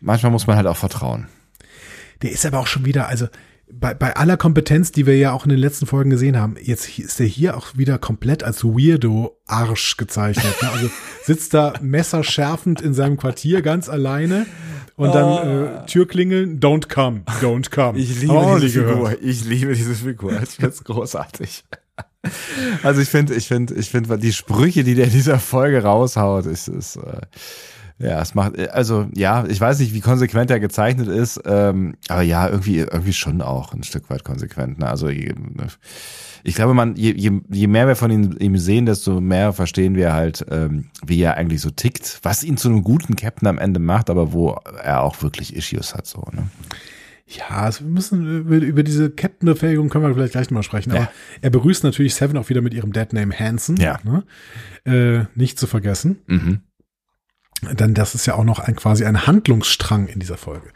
manchmal 0.00 0.32
muss 0.32 0.46
man 0.46 0.56
halt 0.56 0.66
auch 0.66 0.76
vertrauen. 0.76 1.28
Der 2.22 2.32
ist 2.32 2.44
aber 2.44 2.58
auch 2.58 2.66
schon 2.66 2.84
wieder, 2.84 3.08
also 3.08 3.26
bei, 3.72 3.94
bei 3.94 4.16
aller 4.16 4.36
Kompetenz, 4.36 4.92
die 4.92 5.06
wir 5.06 5.16
ja 5.16 5.32
auch 5.32 5.44
in 5.44 5.50
den 5.50 5.58
letzten 5.58 5.86
Folgen 5.86 6.10
gesehen 6.10 6.38
haben, 6.38 6.56
jetzt 6.60 6.98
ist 6.98 7.20
er 7.20 7.26
hier 7.26 7.56
auch 7.56 7.76
wieder 7.76 7.98
komplett 7.98 8.44
als 8.44 8.64
Weirdo-Arsch 8.64 9.96
gezeichnet. 9.96 10.54
Ne? 10.62 10.70
Also 10.70 10.90
sitzt 11.24 11.54
da 11.54 11.74
messerschärfend 11.80 12.80
in 12.80 12.94
seinem 12.94 13.16
Quartier 13.16 13.62
ganz 13.62 13.88
alleine 13.88 14.46
und 14.96 15.14
dann 15.14 15.24
oh. 15.24 15.82
äh, 15.82 15.86
Türklingeln, 15.86 16.60
don't 16.60 16.88
come, 16.88 17.22
don't 17.40 17.70
come. 17.70 17.98
Ich 17.98 18.20
liebe 18.20 18.32
oh, 18.32 18.58
diese 18.58 18.86
Figur, 18.86 19.16
ich 19.20 19.44
liebe 19.44 19.74
diese 19.74 19.94
Figur, 19.94 20.40
ich 20.42 20.50
finde 20.50 20.70
es 20.70 20.84
großartig. 20.84 21.64
Also 22.82 23.00
ich 23.00 23.08
finde, 23.08 23.34
ich 23.34 23.46
finde, 23.46 23.74
ich 23.74 23.90
finde, 23.90 24.18
die 24.18 24.32
Sprüche, 24.32 24.84
die 24.84 24.94
der 24.94 25.06
in 25.06 25.12
dieser 25.12 25.38
Folge 25.38 25.82
raushaut, 25.82 26.46
ist, 26.46 26.66
ist 26.68 26.96
äh, 26.96 27.20
Ja, 27.98 28.20
es 28.20 28.34
macht, 28.34 28.58
also 28.70 29.08
ja, 29.14 29.46
ich 29.46 29.58
weiß 29.58 29.78
nicht, 29.78 29.94
wie 29.94 30.00
konsequent 30.00 30.50
er 30.50 30.60
gezeichnet 30.60 31.08
ist, 31.08 31.40
ähm, 31.46 31.94
aber 32.08 32.20
ja, 32.20 32.46
irgendwie, 32.46 32.78
irgendwie 32.78 33.14
schon 33.14 33.40
auch 33.40 33.72
ein 33.72 33.84
Stück 33.84 34.10
weit 34.10 34.22
konsequent. 34.22 34.78
Ne? 34.78 34.86
Also 34.86 35.08
ich 35.08 36.54
glaube, 36.54 36.74
man, 36.74 36.94
je, 36.94 37.12
je, 37.12 37.40
je 37.48 37.66
mehr 37.66 37.88
wir 37.88 37.96
von 37.96 38.10
ihm, 38.10 38.36
ihm 38.38 38.58
sehen, 38.58 38.84
desto 38.84 39.20
mehr 39.22 39.54
verstehen 39.54 39.94
wir 39.94 40.12
halt, 40.12 40.44
ähm, 40.50 40.90
wie 41.06 41.22
er 41.22 41.38
eigentlich 41.38 41.62
so 41.62 41.70
tickt, 41.70 42.20
was 42.22 42.44
ihn 42.44 42.58
zu 42.58 42.68
einem 42.68 42.82
guten 42.82 43.16
Captain 43.16 43.48
am 43.48 43.58
Ende 43.58 43.80
macht, 43.80 44.10
aber 44.10 44.34
wo 44.34 44.58
er 44.82 45.02
auch 45.02 45.22
wirklich 45.22 45.56
Issues 45.56 45.94
hat, 45.94 46.06
so, 46.06 46.22
ne? 46.32 46.48
Ja, 47.28 47.62
also 47.62 47.84
wir 47.84 47.90
müssen 47.90 48.40
über, 48.42 48.56
über 48.58 48.82
diese 48.84 49.10
Captain-Befähigung 49.10 49.88
können 49.88 50.04
wir 50.04 50.14
vielleicht 50.14 50.32
gleich 50.32 50.48
nochmal 50.48 50.62
sprechen. 50.62 50.90
Ja. 50.90 50.96
Aber 50.96 51.10
er 51.42 51.50
begrüßt 51.50 51.82
natürlich 51.82 52.14
Seven 52.14 52.36
auch 52.36 52.48
wieder 52.50 52.60
mit 52.60 52.72
ihrem 52.72 52.92
Deadname 52.92 53.36
Hansen. 53.36 53.76
Ja. 53.78 53.98
Ne? 54.04 54.22
Äh, 54.84 55.24
nicht 55.34 55.58
zu 55.58 55.66
vergessen. 55.66 56.20
Mhm. 56.28 56.60
Denn 57.62 57.94
das 57.94 58.14
ist 58.14 58.26
ja 58.26 58.34
auch 58.34 58.44
noch 58.44 58.58
ein, 58.58 58.76
quasi 58.76 59.04
ein 59.04 59.26
Handlungsstrang 59.26 60.08
in 60.08 60.20
dieser 60.20 60.36
Folge. 60.36 60.68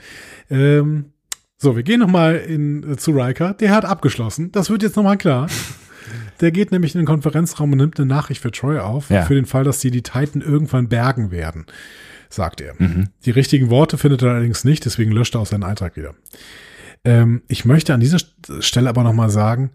Ähm, 0.50 1.12
so, 1.58 1.76
wir 1.76 1.82
gehen 1.82 2.00
nochmal 2.00 2.36
in, 2.36 2.92
äh, 2.92 2.96
zu 2.96 3.10
Riker. 3.12 3.54
Der 3.54 3.70
hat 3.72 3.84
abgeschlossen. 3.84 4.50
Das 4.52 4.70
wird 4.70 4.82
jetzt 4.82 4.96
nochmal 4.96 5.18
klar. 5.18 5.48
Der 6.40 6.50
geht 6.50 6.72
nämlich 6.72 6.94
in 6.94 7.00
den 7.00 7.06
Konferenzraum 7.06 7.72
und 7.72 7.78
nimmt 7.78 7.98
eine 8.00 8.06
Nachricht 8.06 8.40
für 8.40 8.50
Troy 8.50 8.78
auf, 8.78 9.10
Ja. 9.10 9.22
für 9.26 9.34
den 9.34 9.44
Fall, 9.44 9.62
dass 9.64 9.80
sie 9.80 9.90
die 9.90 10.02
Titan 10.02 10.40
irgendwann 10.40 10.88
bergen 10.88 11.30
werden, 11.30 11.66
sagt 12.30 12.62
er. 12.62 12.74
Mhm. 12.78 13.08
Die 13.26 13.30
richtigen 13.30 13.68
Worte 13.70 13.98
findet 13.98 14.22
er 14.22 14.30
allerdings 14.30 14.64
nicht, 14.64 14.86
deswegen 14.86 15.12
löscht 15.12 15.34
er 15.36 15.42
auch 15.42 15.46
seinen 15.46 15.62
Eintrag 15.62 15.96
wieder. 15.96 16.14
Ähm, 17.04 17.42
ich 17.46 17.64
möchte 17.66 17.92
an 17.94 18.00
dieser 18.00 18.16
St- 18.16 18.62
Stelle 18.62 18.88
aber 18.88 19.04
nochmal 19.04 19.28
sagen, 19.30 19.70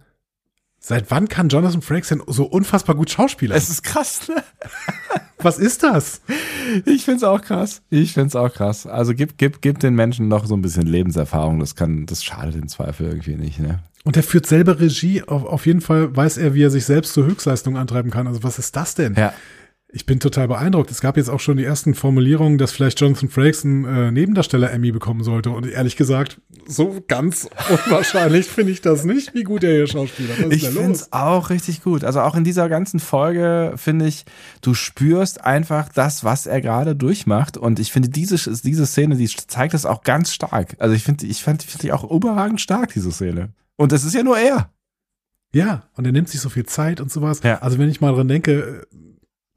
seit 0.86 1.10
wann 1.10 1.28
kann 1.28 1.50
Jonathan 1.50 1.82
Frakes 1.82 2.10
denn 2.10 2.22
so 2.28 2.46
unfassbar 2.46 2.96
gut 2.96 3.10
Schauspieler? 3.10 3.56
Es 3.56 3.70
ist 3.70 3.82
krass, 3.84 4.28
ne? 4.28 4.44
Was 5.40 5.58
ist 5.58 5.84
das? 5.84 6.22
Ich 6.86 7.06
find's 7.06 7.24
auch 7.24 7.42
krass. 7.42 7.82
Ich 7.90 8.14
find's 8.14 8.36
auch 8.36 8.54
krass. 8.54 8.86
Also 8.86 9.14
gib, 9.14 9.38
gib, 9.38 9.62
gib 9.62 9.80
den 9.80 9.96
Menschen 9.96 10.28
noch 10.28 10.46
so 10.46 10.56
ein 10.56 10.62
bisschen 10.62 10.86
Lebenserfahrung. 10.86 11.60
Das 11.60 11.76
kann, 11.76 12.06
das 12.06 12.24
schadet 12.24 12.56
im 12.56 12.68
Zweifel 12.68 13.08
irgendwie 13.08 13.36
nicht, 13.36 13.60
ne? 13.60 13.80
Und 14.04 14.16
er 14.16 14.24
führt 14.24 14.46
selber 14.46 14.80
Regie. 14.80 15.24
Auf, 15.24 15.46
auf 15.46 15.66
jeden 15.66 15.82
Fall 15.82 16.16
weiß 16.16 16.38
er, 16.38 16.54
wie 16.54 16.64
er 16.64 16.70
sich 16.70 16.86
selbst 16.86 17.14
zur 17.14 17.26
Höchstleistung 17.26 17.78
antreiben 17.78 18.12
kann. 18.12 18.28
Also 18.28 18.44
was 18.44 18.60
ist 18.60 18.76
das 18.76 18.94
denn? 18.94 19.16
Ja. 19.16 19.34
Ich 19.96 20.06
bin 20.06 20.20
total 20.20 20.50
beeindruckt. 20.50 20.92
Es 20.92 21.00
gab 21.00 21.16
jetzt 21.16 21.30
auch 21.30 21.40
schon 21.40 21.56
die 21.56 21.64
ersten 21.64 21.94
Formulierungen, 21.94 22.58
dass 22.58 22.74
vielleicht 22.74 23.00
Jonathan 23.00 23.30
Frakes 23.30 23.64
einen 23.64 23.86
äh, 23.86 24.12
Nebendarsteller 24.12 24.70
Emmy 24.70 24.92
bekommen 24.92 25.24
sollte. 25.24 25.52
Und 25.52 25.66
ehrlich 25.66 25.96
gesagt, 25.96 26.42
so 26.68 27.02
ganz 27.08 27.48
unwahrscheinlich 27.70 28.46
finde 28.46 28.74
ich 28.74 28.82
das 28.82 29.06
nicht, 29.06 29.34
wie 29.34 29.44
gut 29.44 29.64
er 29.64 29.72
hier 29.72 29.84
ist 29.86 29.96
Ich 30.50 30.68
finde 30.68 30.92
es 30.92 31.14
auch 31.14 31.50
richtig 31.50 31.82
gut. 31.82 32.04
Also 32.04 32.20
auch 32.20 32.36
in 32.36 32.44
dieser 32.44 32.68
ganzen 32.68 33.00
Folge 33.00 33.72
finde 33.78 34.06
ich, 34.06 34.26
du 34.60 34.74
spürst 34.74 35.40
einfach 35.46 35.88
das, 35.88 36.26
was 36.26 36.46
er 36.46 36.60
gerade 36.60 36.94
durchmacht. 36.94 37.56
Und 37.56 37.80
ich 37.80 37.94
finde, 37.94 38.10
diese, 38.10 38.36
diese 38.64 38.86
Szene, 38.86 39.16
die 39.16 39.28
zeigt 39.28 39.74
das 39.74 39.86
auch 39.86 40.04
ganz 40.04 40.34
stark. 40.34 40.76
Also 40.78 40.94
ich 40.94 41.04
finde, 41.04 41.26
ich 41.26 41.42
fand, 41.42 41.64
finde 41.64 41.84
die 41.84 41.94
auch 41.94 42.04
überragend 42.12 42.60
stark, 42.60 42.92
diese 42.92 43.14
Szene. 43.14 43.54
Und 43.78 43.94
es 43.94 44.04
ist 44.04 44.14
ja 44.14 44.24
nur 44.24 44.38
er. 44.38 44.74
Ja, 45.54 45.84
und 45.96 46.06
er 46.06 46.12
nimmt 46.12 46.28
sich 46.28 46.42
so 46.42 46.50
viel 46.50 46.66
Zeit 46.66 47.00
und 47.00 47.14
sowas. 47.14 47.40
Ja. 47.44 47.60
Also 47.60 47.80
wenn 47.80 47.88
ich 47.88 48.02
mal 48.02 48.14
dran 48.14 48.28
denke, 48.28 48.86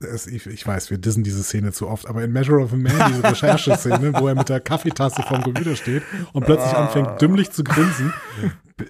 es, 0.00 0.26
ich, 0.28 0.46
ich 0.46 0.64
weiß, 0.66 0.90
wir 0.90 0.98
dissen 0.98 1.24
diese 1.24 1.42
Szene 1.42 1.72
zu 1.72 1.88
oft, 1.88 2.06
aber 2.08 2.22
in 2.22 2.32
Measure 2.32 2.60
of 2.62 2.72
a 2.72 2.76
Man, 2.76 2.92
diese 3.08 3.24
Rechercheszene, 3.24 4.12
wo 4.14 4.28
er 4.28 4.34
mit 4.36 4.48
der 4.48 4.60
Kaffeetasse 4.60 5.22
vorm 5.22 5.42
Computer 5.42 5.74
steht 5.74 6.02
und 6.32 6.44
plötzlich 6.46 6.72
anfängt, 6.72 7.20
dümmlich 7.20 7.50
zu 7.50 7.64
grinsen, 7.64 8.12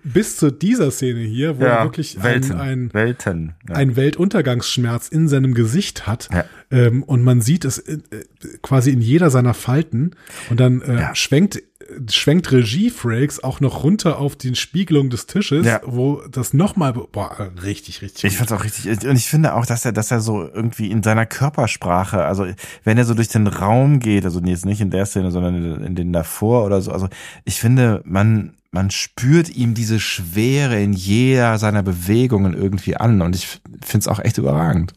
bis 0.04 0.36
zu 0.36 0.50
dieser 0.52 0.90
Szene 0.90 1.20
hier, 1.20 1.58
wo 1.58 1.64
er 1.64 1.84
wirklich 1.84 2.20
ein, 2.20 2.52
ein, 2.52 2.92
Welten. 2.92 3.54
Ja. 3.70 3.76
ein 3.76 3.96
Weltuntergangsschmerz 3.96 5.08
in 5.08 5.28
seinem 5.28 5.54
Gesicht 5.54 6.06
hat 6.06 6.28
Ja. 6.30 6.44
ähm, 6.70 7.02
und 7.02 7.22
man 7.24 7.40
sieht 7.40 7.64
es 7.64 7.78
äh, 7.78 7.94
äh, 7.94 8.24
quasi 8.60 8.90
in 8.90 9.00
jeder 9.00 9.30
seiner 9.30 9.54
Falten 9.54 10.10
und 10.50 10.60
dann 10.60 10.82
äh, 10.82 10.94
Ja. 10.94 11.14
schwenkt 11.14 11.62
schwenkt 12.10 12.50
Regie 12.52 12.90
Frakes 12.90 13.42
auch 13.42 13.60
noch 13.60 13.82
runter 13.84 14.18
auf 14.18 14.36
die 14.36 14.54
Spiegelung 14.54 15.10
des 15.10 15.26
Tisches, 15.26 15.66
Ja. 15.66 15.80
wo 15.84 16.22
das 16.30 16.54
nochmal 16.54 16.92
boah 16.92 17.50
richtig 17.62 18.02
richtig 18.02 18.24
Ich 18.24 18.36
fand's 18.36 18.52
auch 18.52 18.64
richtig, 18.64 19.04
und 19.06 19.16
ich 19.16 19.26
finde 19.26 19.54
auch, 19.54 19.66
dass 19.66 19.84
er, 19.84 19.92
dass 19.92 20.10
er 20.10 20.20
so 20.20 20.42
irgendwie 20.42 20.90
in 20.90 21.02
seiner 21.02 21.26
Körpersprache, 21.26 22.24
also 22.24 22.46
wenn 22.84 22.98
er 22.98 23.04
so 23.04 23.14
durch 23.14 23.28
den 23.28 23.46
Raum 23.46 23.98
geht, 24.00 24.24
also 24.24 24.40
jetzt 24.40 24.66
nicht 24.66 24.80
in 24.80 24.90
der 24.90 25.06
Szene, 25.06 25.30
sondern 25.30 25.54
in, 25.56 25.84
in 25.84 25.94
den 25.94 26.12
davor 26.12 26.64
oder 26.64 26.80
so, 26.80 26.92
also 26.92 27.08
ich 27.44 27.60
finde, 27.60 28.02
man, 28.04 28.54
man 28.70 28.90
spürt 28.90 29.48
ihm 29.48 29.74
diese 29.74 29.98
Schwere 30.00 30.80
in 30.80 30.92
jeder 30.92 31.58
seiner 31.58 31.82
Bewegungen 31.82 32.54
irgendwie 32.54 32.96
an 32.96 33.22
und 33.22 33.34
ich 33.34 33.60
find's 33.82 34.08
auch 34.08 34.18
echt 34.20 34.38
überragend. 34.38 34.92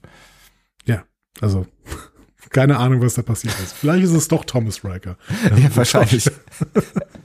ja 0.86 1.04
also 1.40 1.66
keine 2.52 2.78
Ahnung 2.78 3.02
was 3.02 3.16
da 3.16 3.22
passiert 3.22 3.58
ist. 3.60 3.74
Vielleicht 3.74 4.04
ist 4.04 4.12
es 4.12 4.28
doch 4.28 4.46
Thomas 4.46 4.84
Riker. 4.84 5.18
Ja, 5.58 5.76
wahrscheinlich. 5.76 6.30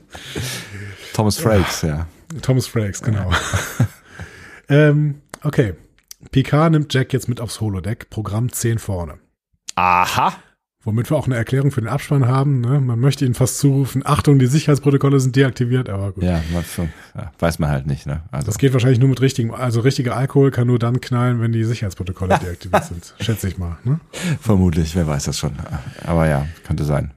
Thomas 1.15 1.39
Frakes, 1.39 1.83
ja. 1.83 2.07
Thomas 2.43 2.67
Frakes 2.67 3.03
genau. 3.03 3.31
Ähm, 4.69 5.23
okay. 5.43 5.75
Picard 6.33 6.73
nimmt 6.73 6.93
Jack 6.93 7.13
jetzt 7.13 7.29
mit 7.29 7.41
aufs 7.41 7.61
Holodeck. 7.61 8.11
Programm 8.11 8.51
10 8.51 8.79
vorne. 8.79 9.19
Aha. 9.77 10.35
Womit 10.87 11.11
wir 11.11 11.17
auch 11.17 11.27
eine 11.27 11.35
Erklärung 11.35 11.73
für 11.73 11.81
den 11.81 11.89
Abspann 11.89 12.29
haben. 12.29 12.61
Ne? 12.61 12.81
Man 12.81 13.01
möchte 13.01 13.25
ihnen 13.25 13.35
fast 13.35 13.59
zurufen, 13.59 14.03
Achtung, 14.07 14.39
die 14.39 14.47
Sicherheitsprotokolle 14.47 15.19
sind 15.19 15.35
deaktiviert, 15.35 15.89
aber 15.89 16.13
gut. 16.13 16.23
Ja, 16.23 16.41
weiß 17.41 17.59
man 17.59 17.71
halt 17.71 17.89
nicht, 17.89 18.07
ne? 18.07 18.23
Also. 18.31 18.47
Das 18.47 18.57
geht 18.57 18.73
wahrscheinlich 18.73 19.01
nur 19.01 19.09
mit 19.09 19.21
richtigem, 19.21 19.53
also 19.53 19.81
richtiger 19.81 20.17
Alkohol 20.17 20.53
kann 20.53 20.69
nur 20.69 20.79
dann 20.79 21.01
knallen, 21.01 21.41
wenn 21.41 21.51
die 21.51 21.65
Sicherheitsprotokolle 21.65 22.39
deaktiviert 22.45 22.85
sind. 22.85 23.15
Schätze 23.19 23.49
ich 23.49 23.59
mal. 23.59 23.79
Ne? 23.83 23.99
Vermutlich, 24.41 24.95
wer 24.95 25.09
weiß 25.09 25.25
das 25.25 25.37
schon. 25.37 25.55
Aber 26.05 26.29
ja, 26.29 26.47
könnte 26.65 26.85
sein. 26.85 27.11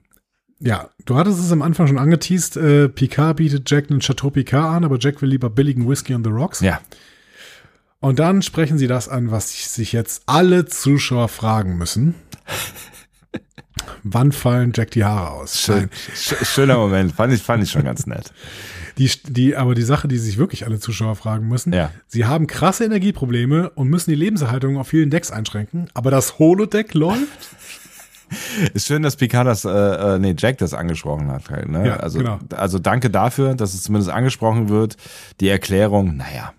Ja, 0.60 0.90
du 1.06 1.16
hattest 1.16 1.38
es 1.38 1.52
am 1.52 1.62
Anfang 1.62 1.86
schon 1.86 2.00
angeteased, 2.00 2.58
äh, 2.58 2.90
Picard 2.90 3.38
bietet 3.38 3.70
Jack 3.70 3.92
einen 3.92 4.00
Chateau 4.00 4.32
Picard 4.32 4.78
an, 4.78 4.84
aber 4.84 4.98
Jack 5.00 5.22
will 5.22 5.30
lieber 5.30 5.52
billigen 5.52 5.88
Whisky 5.88 6.16
on 6.16 6.24
the 6.24 6.32
Rocks. 6.32 6.62
Ja. 6.62 6.82
Und 8.00 8.18
dann 8.18 8.42
sprechen 8.42 8.80
sie 8.80 8.88
das 8.88 9.08
an, 9.10 9.30
was 9.30 9.76
sich 9.76 9.94
jetzt 9.94 10.24
alle 10.26 10.66
Zuschauer 10.66 11.28
fragen 11.28 11.78
müssen. 11.78 12.16
Wann 14.04 14.32
fallen 14.32 14.72
Jack 14.76 14.92
die 14.92 15.04
Haare 15.04 15.32
aus? 15.32 15.60
Schön, 15.60 15.90
schöner 16.16 16.78
Moment. 16.78 17.14
Fand 17.14 17.34
ich, 17.34 17.42
fand 17.42 17.64
ich 17.64 17.72
schon 17.72 17.84
ganz 17.84 18.06
nett. 18.08 18.32
Die, 18.98 19.10
die, 19.28 19.56
aber 19.56 19.76
die 19.76 19.82
Sache, 19.82 20.08
die 20.08 20.18
sich 20.18 20.38
wirklich 20.38 20.66
alle 20.66 20.80
Zuschauer 20.80 21.16
fragen 21.16 21.48
müssen, 21.48 21.72
Ja. 21.74 21.92
sie 22.08 22.26
haben 22.26 22.48
krasse 22.48 22.84
Energieprobleme 22.86 23.70
und 23.72 23.88
müssen 23.90 24.10
die 24.10 24.16
Lebenserhaltung 24.16 24.78
auf 24.78 24.90
vielen 24.90 25.10
Decks 25.10 25.32
einschränken, 25.32 25.88
aber 25.94 26.12
das 26.12 26.38
Holodeck 26.40 26.94
läuft? 26.94 27.28
Ist 28.74 28.88
schön, 28.88 29.02
dass 29.02 29.16
Picard 29.16 29.48
das, 29.48 29.66
äh, 29.66 29.70
äh, 29.70 30.20
nee, 30.20 30.36
Jack 30.38 30.60
das 30.60 30.74
angesprochen 30.74 31.32
hat. 31.32 31.50
Halt, 31.50 31.68
ne? 31.70 31.88
Ja, 31.88 31.96
also, 31.98 32.20
genau. 32.20 32.40
also 32.56 32.78
danke 32.78 33.10
dafür, 33.10 33.56
dass 33.56 33.74
es 33.74 33.82
zumindest 33.84 34.12
angesprochen 34.12 34.70
wird. 34.70 34.98
Die 35.40 35.48
Erklärung, 35.48 36.18
naja. 36.18 36.54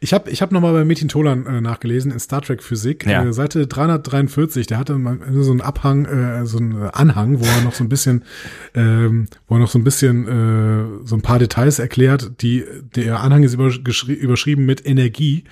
Ich 0.00 0.12
habe 0.14 0.30
ich 0.30 0.40
hab 0.42 0.52
nochmal 0.52 0.72
bei 0.72 0.84
Metin 0.84 1.08
Tolan 1.08 1.46
äh, 1.46 1.60
nachgelesen 1.60 2.12
in 2.12 2.18
Star 2.18 2.40
Trek 2.40 2.62
Physik, 2.62 3.04
Ja. 3.06 3.24
äh, 3.24 3.32
Seite 3.32 3.66
343, 3.66 4.66
der 4.66 4.78
hatte 4.78 4.96
mal 4.98 5.18
so 5.32 5.50
einen 5.50 5.60
Abhang, 5.60 6.06
äh, 6.06 6.46
so 6.46 6.58
einen 6.58 6.74
Anhang, 6.90 7.40
wo 7.40 7.44
er 7.44 7.62
noch 7.62 7.74
so 7.74 7.84
ein 7.84 7.88
bisschen, 7.88 8.24
ähm, 8.74 9.26
wo 9.48 9.56
er 9.56 9.58
noch 9.60 9.68
so 9.70 9.78
ein 9.78 9.84
bisschen 9.84 10.26
äh, 10.26 11.06
so 11.06 11.16
ein 11.16 11.22
paar 11.22 11.38
Details 11.38 11.78
erklärt. 11.78 12.32
Die, 12.42 12.64
der 12.94 13.20
Anhang 13.20 13.42
ist 13.42 13.54
überschri 13.54 14.12
überschrieben 14.14 14.64
mit 14.66 14.86
Energie. 14.86 15.44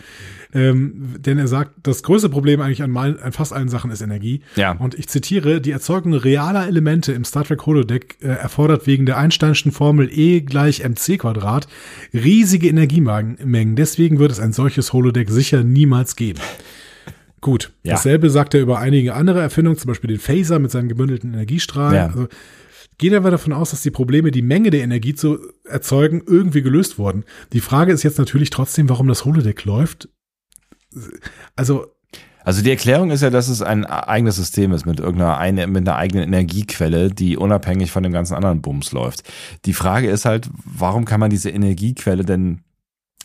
Ähm, 0.55 1.16
denn 1.18 1.38
er 1.38 1.46
sagt, 1.49 1.72
das 1.82 2.03
größte 2.03 2.28
Problem 2.28 2.61
eigentlich 2.61 2.82
an, 2.82 2.90
mal, 2.90 3.20
an 3.20 3.32
fast 3.32 3.53
allen 3.53 3.68
Sachen 3.68 3.90
ist 3.90 4.01
Energie. 4.01 4.40
Ja. 4.57 4.72
Und 4.72 4.94
ich 4.94 5.09
zitiere, 5.09 5.61
die 5.61 5.72
Erzeugung 5.72 6.14
realer 6.14 6.66
Elemente 6.66 7.12
im 7.12 7.24
Star 7.24 7.44
Trek 7.44 7.66
Holodeck 7.66 8.16
äh, 8.22 8.28
erfordert 8.28 8.86
wegen 8.86 9.05
der 9.05 9.18
Einsteinschen 9.18 9.72
Formel 9.72 10.09
E 10.11 10.40
gleich 10.40 10.82
mc 10.84 11.18
Quadrat 11.18 11.68
riesige 12.14 12.68
Energiemengen. 12.68 13.76
Deswegen 13.76 14.18
wird 14.18 14.32
es 14.32 14.40
ein 14.40 14.53
solches 14.53 14.92
Holodeck 14.92 15.28
sicher 15.30 15.64
niemals 15.64 16.16
geben. 16.16 16.40
Gut, 17.40 17.72
Ja. 17.84 17.92
dasselbe 17.92 18.30
sagt 18.30 18.55
er 18.55 18.61
über 18.61 18.78
einige 18.78 19.14
andere 19.14 19.40
Erfindungen, 19.40 19.78
zum 19.78 19.88
Beispiel 19.88 20.09
den 20.09 20.18
Phaser 20.18 20.59
mit 20.59 20.70
seinen 20.70 20.88
gebündelten 20.88 21.32
Energiestrahlen. 21.34 21.94
Ja. 21.94 22.07
Also, 22.07 22.26
gehen 22.99 23.12
wir 23.12 23.30
davon 23.30 23.53
aus, 23.53 23.70
dass 23.70 23.82
die 23.82 23.92
Probleme, 23.92 24.30
die 24.32 24.42
Menge 24.42 24.70
der 24.70 24.82
Energie 24.82 25.14
zu 25.14 25.38
erzeugen, 25.64 26.22
irgendwie 26.26 26.62
gelöst 26.62 26.99
wurden. 26.99 27.24
Die 27.53 27.61
Frage 27.61 27.92
ist 27.92 28.03
jetzt 28.03 28.18
natürlich 28.18 28.51
trotzdem, 28.51 28.88
warum 28.88 29.07
das 29.07 29.24
Holodeck 29.24 29.64
läuft. 29.64 30.09
Also, 31.57 31.86
Also 32.44 32.62
die 32.62 32.70
Erklärung 32.70 33.11
ist 33.11 33.22
ja, 33.22 33.28
dass 33.28 33.49
es 33.49 33.61
ein 33.61 33.84
eigenes 33.84 34.36
System 34.36 34.72
ist 34.72 34.86
mit 34.86 35.01
irgendeiner 35.01 35.36
eine, 35.36 35.66
mit 35.66 35.86
einer 35.86 35.99
eigenen 35.99 36.24
Energiequelle, 36.24 37.11
die 37.11 37.36
unabhängig 37.36 37.92
von 37.92 38.03
dem 38.03 38.12
ganzen 38.12 38.34
anderen 38.34 38.62
Bums 38.62 38.92
läuft. 38.92 39.22
Die 39.66 39.74
Frage 39.74 40.09
ist 40.09 40.24
halt, 40.24 40.49
warum 40.64 41.05
kann 41.05 41.20
man 41.20 41.28
diese 41.28 41.51
Energiequelle 41.51 42.24
denn 42.24 42.62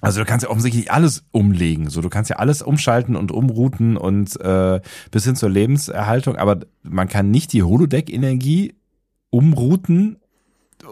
also 0.01 0.19
du 0.19 0.25
kannst 0.25 0.43
ja 0.43 0.49
offensichtlich 0.49 0.91
alles 0.91 1.23
umlegen, 1.31 1.89
so 1.89 2.01
du 2.01 2.09
kannst 2.09 2.29
ja 2.29 2.35
alles 2.35 2.61
umschalten 2.61 3.15
und 3.15 3.31
umrouten 3.31 3.95
und 3.95 4.37
äh, 4.41 4.81
bis 5.11 5.23
hin 5.23 5.37
zur 5.37 5.49
Lebenserhaltung, 5.49 6.35
aber 6.35 6.59
man 6.81 7.07
kann 7.07 7.31
nicht 7.31 7.53
die 7.53 7.63
Holodeck-Energie 7.63 8.75
umrouten 9.29 10.17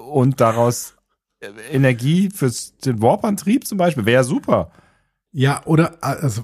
und 0.10 0.40
daraus 0.40 0.96
äh, 1.42 1.50
Energie 1.74 2.30
fürs 2.34 2.78
den 2.78 3.02
Warp-Antrieb 3.02 3.68
zum 3.68 3.78
Beispiel 3.78 4.06
wäre 4.06 4.24
super. 4.24 4.72
Ja, 5.34 5.62
oder 5.66 5.96
also 6.02 6.44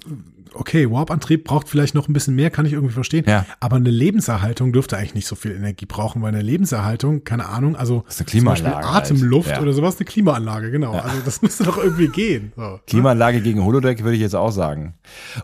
okay, 0.54 0.90
Warp-Antrieb 0.90 1.44
braucht 1.44 1.70
vielleicht 1.70 1.96
noch 1.96 2.08
ein 2.08 2.14
bisschen 2.14 2.36
mehr, 2.36 2.50
kann 2.50 2.66
ich 2.66 2.74
irgendwie 2.74 2.94
verstehen. 2.94 3.26
Ja. 3.28 3.46
Aber 3.60 3.78
eine 3.78 3.90
Lebenserhaltung 3.90 4.74
dürfte 4.74 4.98
eigentlich 4.98 5.16
nicht 5.16 5.28
so 5.28 5.36
viel 5.36 5.52
Energie 5.52 5.86
brauchen, 5.86 6.22
weil 6.22 6.30
eine 6.30 6.42
Lebenserhaltung, 6.42 7.24
keine 7.24 7.48
Ahnung, 7.48 7.76
also 7.76 8.04
ist 8.08 8.20
eine 8.20 8.26
Klimaanlage 8.26 8.64
zum 8.64 8.82
Beispiel 8.82 8.98
Atemluft. 8.98 9.50
Ja. 9.50 9.62
oder 9.62 9.74
sowas, 9.74 9.98
eine 9.98 10.06
Klimaanlage, 10.06 10.72
genau. 10.72 10.94
Also 10.94 11.18
das 11.24 11.42
müsste 11.42 11.64
doch 11.64 11.78
irgendwie 11.78 12.08
gehen. 12.08 12.52
So. 12.56 12.80
Klimaanlage 12.88 13.42
gegen 13.42 13.64
Holodeck 13.64 14.04
würde 14.04 14.16
ich 14.16 14.22
jetzt 14.22 14.36
auch 14.36 14.52
sagen. 14.52 14.96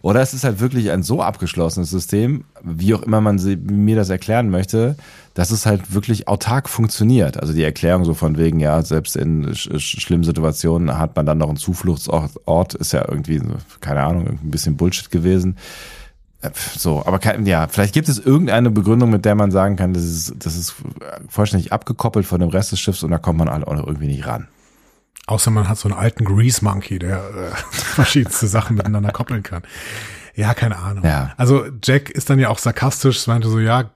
Oder 0.02 0.22
es 0.22 0.34
ist 0.34 0.44
halt 0.44 0.60
wirklich 0.60 0.92
ein 0.92 1.04
so 1.04 1.22
abgeschlossenes 1.22 1.90
System, 1.90 2.46
wie 2.64 2.94
auch 2.94 3.04
immer 3.04 3.22
man 3.22 3.40
sie, 3.40 3.56
mir 3.56 3.96
das 3.96 4.10
erklären 4.10 4.50
möchte, 4.50 4.96
dass 5.34 5.52
es 5.52 5.66
halt 5.66 5.94
wirklich 5.94 6.28
autark 6.28 6.70
funktioniert. 6.70 7.40
Also 7.40 7.54
die 7.54 7.64
Erklärung 7.64 8.06
so 8.06 8.14
von 8.14 8.38
wegen, 8.38 8.60
ja, 8.60 8.82
selbst 8.84 9.16
in 9.16 9.54
sch 9.56 9.70
sch 9.80 10.02
schlimmen 10.02 10.24
Situationen 10.24 10.98
hat 10.98 11.16
man 11.16 11.26
dann 11.26 11.40
noch 11.40 11.48
einen 11.50 11.58
Zufluchtsort, 11.58 12.32
Ort, 12.46 12.76
ist 12.76 12.94
ja 12.94 13.06
irgendwie, 13.08 13.42
keine 13.82 14.04
Ahnung, 14.04 14.28
ein 14.28 14.52
bisschen 14.52 14.78
Bullshit 14.78 15.10
gewesen. 15.10 15.58
Äh, 16.42 16.52
So, 16.78 17.04
aber 17.06 17.20
kein, 17.20 17.46
ja, 17.46 17.68
vielleicht 17.68 17.94
gibt 17.94 18.10
es 18.10 18.20
irgendeine 18.20 18.70
Begründung, 18.70 19.10
mit 19.10 19.26
der 19.26 19.36
man 19.36 19.50
sagen 19.50 19.76
kann, 19.76 19.94
das 19.94 20.04
ist, 20.04 20.36
das 20.40 20.56
ist 20.56 20.76
vollständig 21.30 21.74
abgekoppelt 21.74 22.26
von 22.26 22.40
dem 22.40 22.50
Rest 22.50 22.72
des 22.72 22.80
Schiffs 22.80 23.02
und 23.04 23.12
da 23.12 23.18
kommt 23.18 23.40
man 23.40 23.50
halt 23.50 23.66
auch 23.66 23.88
irgendwie 23.88 24.08
nicht 24.08 24.28
ran. 24.28 24.48
Außer 25.26 25.52
man 25.52 25.70
hat 25.70 25.78
so 25.78 25.88
einen 25.88 25.98
alten 25.98 26.26
Grease 26.26 26.64
Monkey, 26.64 27.00
der 27.00 27.18
äh, 27.18 27.56
verschiedenste 27.72 28.48
Sachen 28.48 28.76
miteinander 28.76 29.12
koppeln 29.12 29.42
kann. 29.42 29.64
Ja, 30.36 30.54
keine 30.54 30.78
Ahnung. 30.78 31.04
Ja. 31.04 31.34
Also 31.38 31.66
Jack 31.84 32.10
ist 32.10 32.30
dann 32.30 32.40
ja 32.40 32.50
auch 32.50 32.58
sarkastisch, 32.58 33.28
meinte 33.28 33.48
so, 33.50 33.60
ja, 33.60 33.92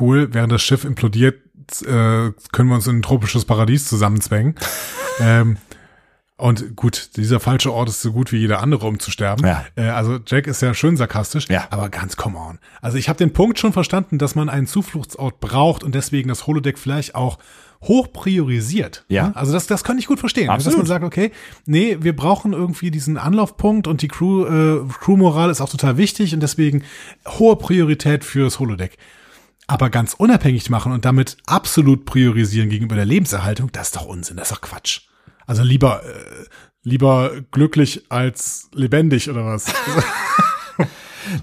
cool, 0.00 0.28
während 0.32 0.52
das 0.52 0.62
Schiff 0.62 0.84
implodiert, 0.84 1.40
äh, 1.82 2.32
können 2.52 2.68
wir 2.68 2.74
uns 2.74 2.86
in 2.86 2.98
ein 2.98 3.02
tropisches 3.02 3.44
Paradies 3.44 3.86
zusammenzwängen. 3.88 4.54
ähm, 5.20 5.56
und 6.36 6.74
gut, 6.74 7.16
dieser 7.16 7.38
falsche 7.38 7.70
Ort 7.72 7.90
ist 7.90 8.00
so 8.00 8.12
gut 8.12 8.32
wie 8.32 8.38
jeder 8.38 8.62
andere, 8.62 8.86
um 8.86 8.98
zu 8.98 9.10
sterben. 9.10 9.46
Ja. 9.46 9.64
Äh, 9.76 9.88
also 9.88 10.18
Jack 10.26 10.46
ist 10.46 10.62
ja 10.62 10.72
schön 10.74 10.96
sarkastisch, 10.96 11.48
Ja. 11.48 11.66
aber 11.70 11.90
ganz 11.90 12.16
come 12.16 12.38
on. 12.38 12.58
Also 12.80 12.96
ich 12.96 13.08
habe 13.08 13.18
den 13.18 13.32
Punkt 13.32 13.58
schon 13.58 13.72
verstanden, 13.74 14.16
dass 14.18 14.34
man 14.34 14.48
einen 14.48 14.66
Zufluchtsort 14.66 15.40
braucht 15.40 15.84
und 15.84 15.94
deswegen 15.94 16.28
das 16.30 16.46
Holodeck 16.46 16.78
vielleicht 16.78 17.14
auch 17.14 17.38
hoch 17.82 18.12
priorisiert. 18.12 19.04
Ja. 19.08 19.32
Also 19.34 19.52
das, 19.52 19.66
das 19.66 19.84
kann 19.84 19.98
ich 19.98 20.06
gut 20.06 20.20
verstehen. 20.20 20.48
Dass 20.48 20.66
Absolut. 20.66 20.78
man 20.78 20.86
sagt, 20.86 21.04
okay, 21.04 21.32
nee, 21.64 21.96
wir 22.00 22.14
brauchen 22.14 22.52
irgendwie 22.52 22.90
diesen 22.90 23.16
Anlaufpunkt 23.16 23.86
und 23.86 24.02
die 24.02 24.08
Crew, 24.08 24.44
äh, 24.44 24.80
Crew-Moral 25.00 25.50
ist 25.50 25.60
auch 25.60 25.70
total 25.70 25.96
wichtig 25.96 26.34
und 26.34 26.40
deswegen 26.40 26.84
hohe 27.26 27.56
Priorität 27.56 28.24
fürs 28.24 28.58
Holodeck. 28.58 28.98
Aber 29.66 29.88
ganz 29.88 30.14
unabhängig 30.14 30.68
machen 30.68 30.92
und 30.92 31.04
damit 31.04 31.38
absolut 31.46 32.04
priorisieren 32.04 32.68
gegenüber 32.68 32.96
der 32.96 33.06
Lebenserhaltung, 33.06 33.70
das 33.72 33.88
ist 33.88 33.96
doch 33.96 34.04
Unsinn, 34.04 34.36
das 34.36 34.50
ist 34.50 34.56
doch 34.56 34.60
Quatsch. 34.60 35.02
Also 35.46 35.62
lieber, 35.62 36.02
äh, 36.04 36.44
lieber 36.82 37.32
glücklich 37.50 38.04
als 38.10 38.68
lebendig 38.74 39.30
oder 39.30 39.46
was? 39.46 39.66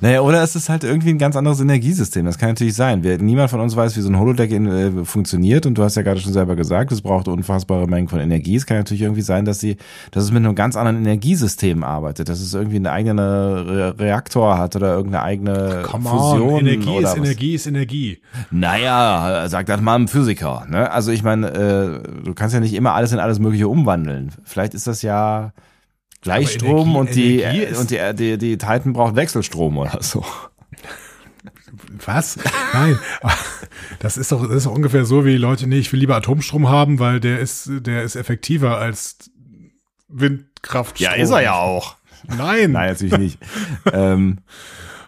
Naja, 0.02 0.22
oder 0.22 0.42
es 0.44 0.56
ist 0.56 0.70
halt 0.70 0.84
irgendwie 0.84 1.10
ein 1.10 1.18
ganz 1.18 1.36
anderes 1.36 1.60
Energiesystem. 1.60 2.26
Das 2.26 2.38
kann 2.38 2.50
natürlich 2.50 2.76
sein. 2.76 3.04
Wir, 3.04 3.18
niemand 3.18 3.50
von 3.50 3.60
uns 3.60 3.76
weiß, 3.76 3.96
wie 3.98 4.02
so 4.02 4.10
ein 4.10 4.20
Holodeck 4.20 4.52
in, 4.52 4.68
äh, 4.68 5.06
funktioniert. 5.06 5.66
Und 5.66 5.78
du 5.78 5.84
hast 5.84 5.96
ja 5.96 6.02
gerade 6.02 6.20
schon 6.20 6.34
selber 6.34 6.56
gesagt, 6.56 6.92
es 6.92 7.02
braucht 7.02 7.28
unfassbare 7.28 7.88
Mengen 7.88 8.08
von 8.08 8.20
Energie. 8.20 8.56
Es 8.56 8.66
kann 8.66 8.78
natürlich 8.78 9.02
irgendwie 9.02 9.22
sein, 9.22 9.46
dass 9.46 9.60
sie, 9.60 9.78
dass 10.12 10.24
es 10.24 10.32
mit 10.32 10.44
einem 10.44 10.56
ganz 10.56 10.76
anderen 10.76 10.98
Energiesystem 10.98 11.84
arbeitet, 11.84 12.30
dass 12.30 12.40
es 12.40 12.54
irgendwie 12.54 12.78
einen 12.78 12.88
eigenen 12.88 13.20
Re 13.20 13.96
Reaktor 13.98 14.58
hat 14.58 14.76
oder 14.76 14.96
irgendeine 14.96 15.24
eigene 15.24 15.84
Come 15.84 16.10
Fusion 16.10 16.50
on, 16.50 16.60
Energie 16.60 16.90
oder 16.90 17.00
ist 17.00 17.06
was. 17.06 17.18
Energie 17.18 17.54
ist 17.56 17.68
Energie. 17.68 18.20
Naja, 18.52 19.48
sagt 19.50 19.70
das 19.70 19.82
mal 19.82 19.96
ein 19.96 20.08
Physiker. 20.08 20.66
Ne? 20.70 20.92
Also 20.92 21.12
ich 21.12 21.24
meine, 21.24 21.50
äh, 21.50 22.24
du 22.24 22.34
kannst 22.34 22.54
ja 22.54 22.60
nicht 22.60 22.74
immer 22.74 22.94
alles 22.94 23.12
in 23.12 23.20
alles 23.20 23.40
Mögliche 23.40 23.68
umwandeln. 23.68 24.32
Vielleicht 24.44 24.74
ist 24.74 24.88
das 24.88 25.02
ja 25.02 25.52
Gleichstrom 26.22 26.90
Energie- 26.90 26.98
und 26.98 27.16
die 27.16 27.42
Energie 27.42 27.64
äh, 27.64 27.70
ist- 27.72 27.80
und 27.80 27.92
die, 27.92 28.16
die 28.16 28.38
die 28.38 28.58
Titan 28.58 28.94
braucht 28.94 29.16
Wechselstrom 29.16 29.78
oder 29.78 30.02
so. 30.02 30.26
Was? 32.06 32.38
Nein, 32.74 32.98
das 34.00 34.18
ist 34.18 34.32
doch, 34.32 34.42
das 34.48 34.58
ist 34.58 34.66
doch 34.66 34.72
ungefähr 34.72 35.06
so 35.06 35.26
wie 35.26 35.38
Leute, 35.38 35.68
nee, 35.68 35.78
ich 35.80 35.92
will 35.92 36.00
lieber 36.00 36.16
Atomstrom 36.16 36.70
haben, 36.70 37.00
weil 37.00 37.20
der 37.20 37.40
ist, 37.40 37.70
der 37.70 38.04
ist 38.04 38.16
effektiver 38.16 38.78
als 38.78 39.30
Windkraftstrom. 40.08 41.12
auch. 41.48 41.96
Nein. 42.28 42.72
Nein, 42.72 42.90
natürlich 42.90 43.18
nicht. 43.18 43.40
ähm, 43.94 44.40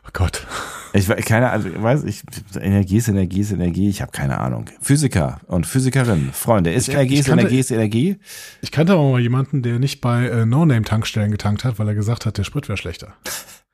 Oh 0.10 0.12
Gott. 0.14 0.48
Ich 0.94 1.08
keine 1.26 1.52
Ahnung, 1.52 1.72
ich 1.76 1.82
weiß 1.82 2.04
ich 2.04 2.24
Energie 2.60 2.98
ist 2.98 3.08
Energie 3.10 3.42
ist 3.42 3.52
Energie, 3.52 3.90
ich 3.90 4.02
habe 4.02 4.12
keine 4.12 4.40
Ahnung. 4.40 4.66
Physiker 4.82 5.40
und 5.48 5.66
Physikerin, 5.68 6.30
Freunde, 6.34 6.72
ist 6.74 6.88
Ich- 6.88 6.94
Energie 6.96 7.14
ich 7.16 7.20
ist 7.22 7.26
kannte- 7.28 7.42
Energie 7.42 7.60
ist 7.60 7.72
Energie? 7.72 8.18
Ich 8.62 8.72
kannte 8.72 8.94
aber 8.94 9.10
mal 9.12 9.20
jemanden, 9.22 9.62
der 9.62 9.80
nicht 9.80 10.02
bei 10.02 10.28
äh, 10.28 10.46
No-Name-Tankstellen 10.46 11.32
getankt 11.32 11.64
hat, 11.64 11.80
weil 11.80 11.88
er 11.88 11.96
gesagt 11.96 12.26
hat, 12.26 12.38
der 12.38 12.44
Sprit 12.44 12.68
wäre 12.68 12.78
schlechter. 12.78 13.14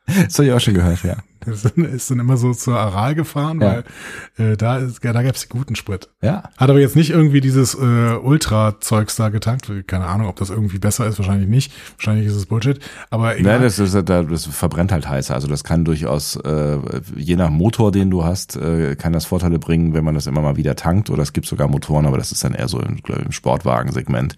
Das 0.07 0.38
habe 0.38 0.47
ich 0.47 0.53
auch 0.53 0.59
schon 0.59 0.74
gehört, 0.76 1.03
ja. 1.03 1.18
Er 1.78 1.89
ist 1.89 2.10
dann- 2.12 2.20
immer 2.20 2.38
so 2.38 2.54
zur 2.54 2.80
Aral 2.80 3.16
gefahren, 3.16 3.62
Ja. 3.62 3.84
weil 4.38 4.46
äh, 4.54 4.58
da, 4.58 4.78
ist, 4.78 5.04
da 5.04 5.22
gab's 5.22 5.48
guten 5.50 5.76
Sprit. 5.76 6.10
Ja. 6.22 6.43
Hat 6.58 6.70
aber 6.70 6.80
jetzt 6.80 6.96
nicht 6.96 7.10
irgendwie 7.12 7.41
dieses 7.41 7.76
äh, 7.76 8.16
Ultra-Zeugs 8.16 9.16
da 9.16 9.30
getankt. 9.30 9.70
Keine 9.88 10.06
Ahnung, 10.06 10.28
ob 10.28 10.36
das 10.38 10.50
irgendwie 10.50 10.80
besser 10.80 11.08
ist. 11.08 11.18
Wahrscheinlich 11.20 11.50
nicht. 11.50 11.72
Wahrscheinlich 11.98 12.28
ist 12.28 12.36
es 12.36 12.46
Bullshit. 12.46 12.80
Aber 13.10 13.38
egal. 13.38 13.54
Nein, 13.54 13.62
das, 13.64 13.80
ist, 13.80 13.93
das 14.08 14.46
verbrennt 14.46 14.91
halt 14.91 15.08
heißer. 15.08 15.34
Also 15.34 15.48
das 15.48 15.64
kann 15.64 15.86
durchaus, 15.86 16.36
äh, 16.38 16.78
je 17.16 17.36
nach 17.36 17.50
Motor, 17.50 17.91
den 17.91 18.10
du 18.10 18.24
hast, 18.24 18.56
äh, 18.56 18.96
kann 18.96 19.14
das 19.14 19.26
Vorteile 19.26 19.60
bringen, 19.60 19.93
wenn 19.93 20.04
man 20.04 20.16
das 20.16 20.28
immer 20.28 20.41
mal 20.41 20.56
wieder 20.58 20.76
tankt. 20.76 21.10
Oder 21.10 21.24
es 21.24 21.34
gibt 21.34 21.48
sogar 21.48 21.68
Motoren, 21.68 22.06
aber 22.06 22.18
das 22.18 22.32
ist 22.32 22.43
dann 22.43 22.54
eher 22.54 22.68
so 22.68 22.80
im, 22.80 22.98
im 23.08 23.32
Sportwagensegment, 23.32 24.36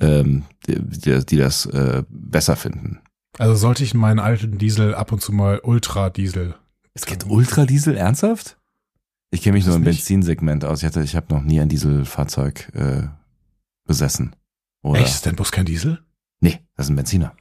ähm, 0.00 0.44
die, 0.66 0.76
die, 0.80 1.24
die 1.26 1.36
das 1.36 1.66
äh, 1.66 2.02
besser 2.08 2.56
finden. 2.56 3.00
Also 3.38 3.54
sollte 3.54 3.84
ich 3.84 3.94
in 3.94 4.00
meinen 4.00 4.18
alten 4.18 4.58
Diesel 4.58 4.94
ab 4.94 5.12
und 5.12 5.20
zu 5.22 5.32
mal 5.32 5.60
Ultra-Diesel. 5.62 6.54
Es 6.94 7.06
gibt 7.06 7.26
Ultradiesel, 7.26 7.96
ernsthaft? 7.96 8.58
Ich 9.30 9.42
kenne 9.42 9.54
mich 9.56 9.66
nur 9.66 9.76
im 9.76 9.82
nicht? 9.82 9.98
Benzinsegment 10.00 10.64
aus. 10.64 10.80
Ich 10.82 10.86
hatte, 10.86 11.02
ich 11.02 11.14
habe 11.14 11.32
noch 11.32 11.42
nie 11.42 11.60
ein 11.60 11.68
Dieselfahrzeug 11.68 12.68
äh, 12.74 13.02
besessen. 13.86 14.34
Oder? 14.82 15.00
Echt? 15.00 15.08
Ist 15.14 15.26
denn 15.26 15.36
bloß 15.36 15.52
kein 15.52 15.64
Diesel? 15.66 16.02
Nee, 16.40 16.58
das 16.76 16.86
ist 16.86 16.90
ein 16.90 16.96
Benziner. 16.96 17.34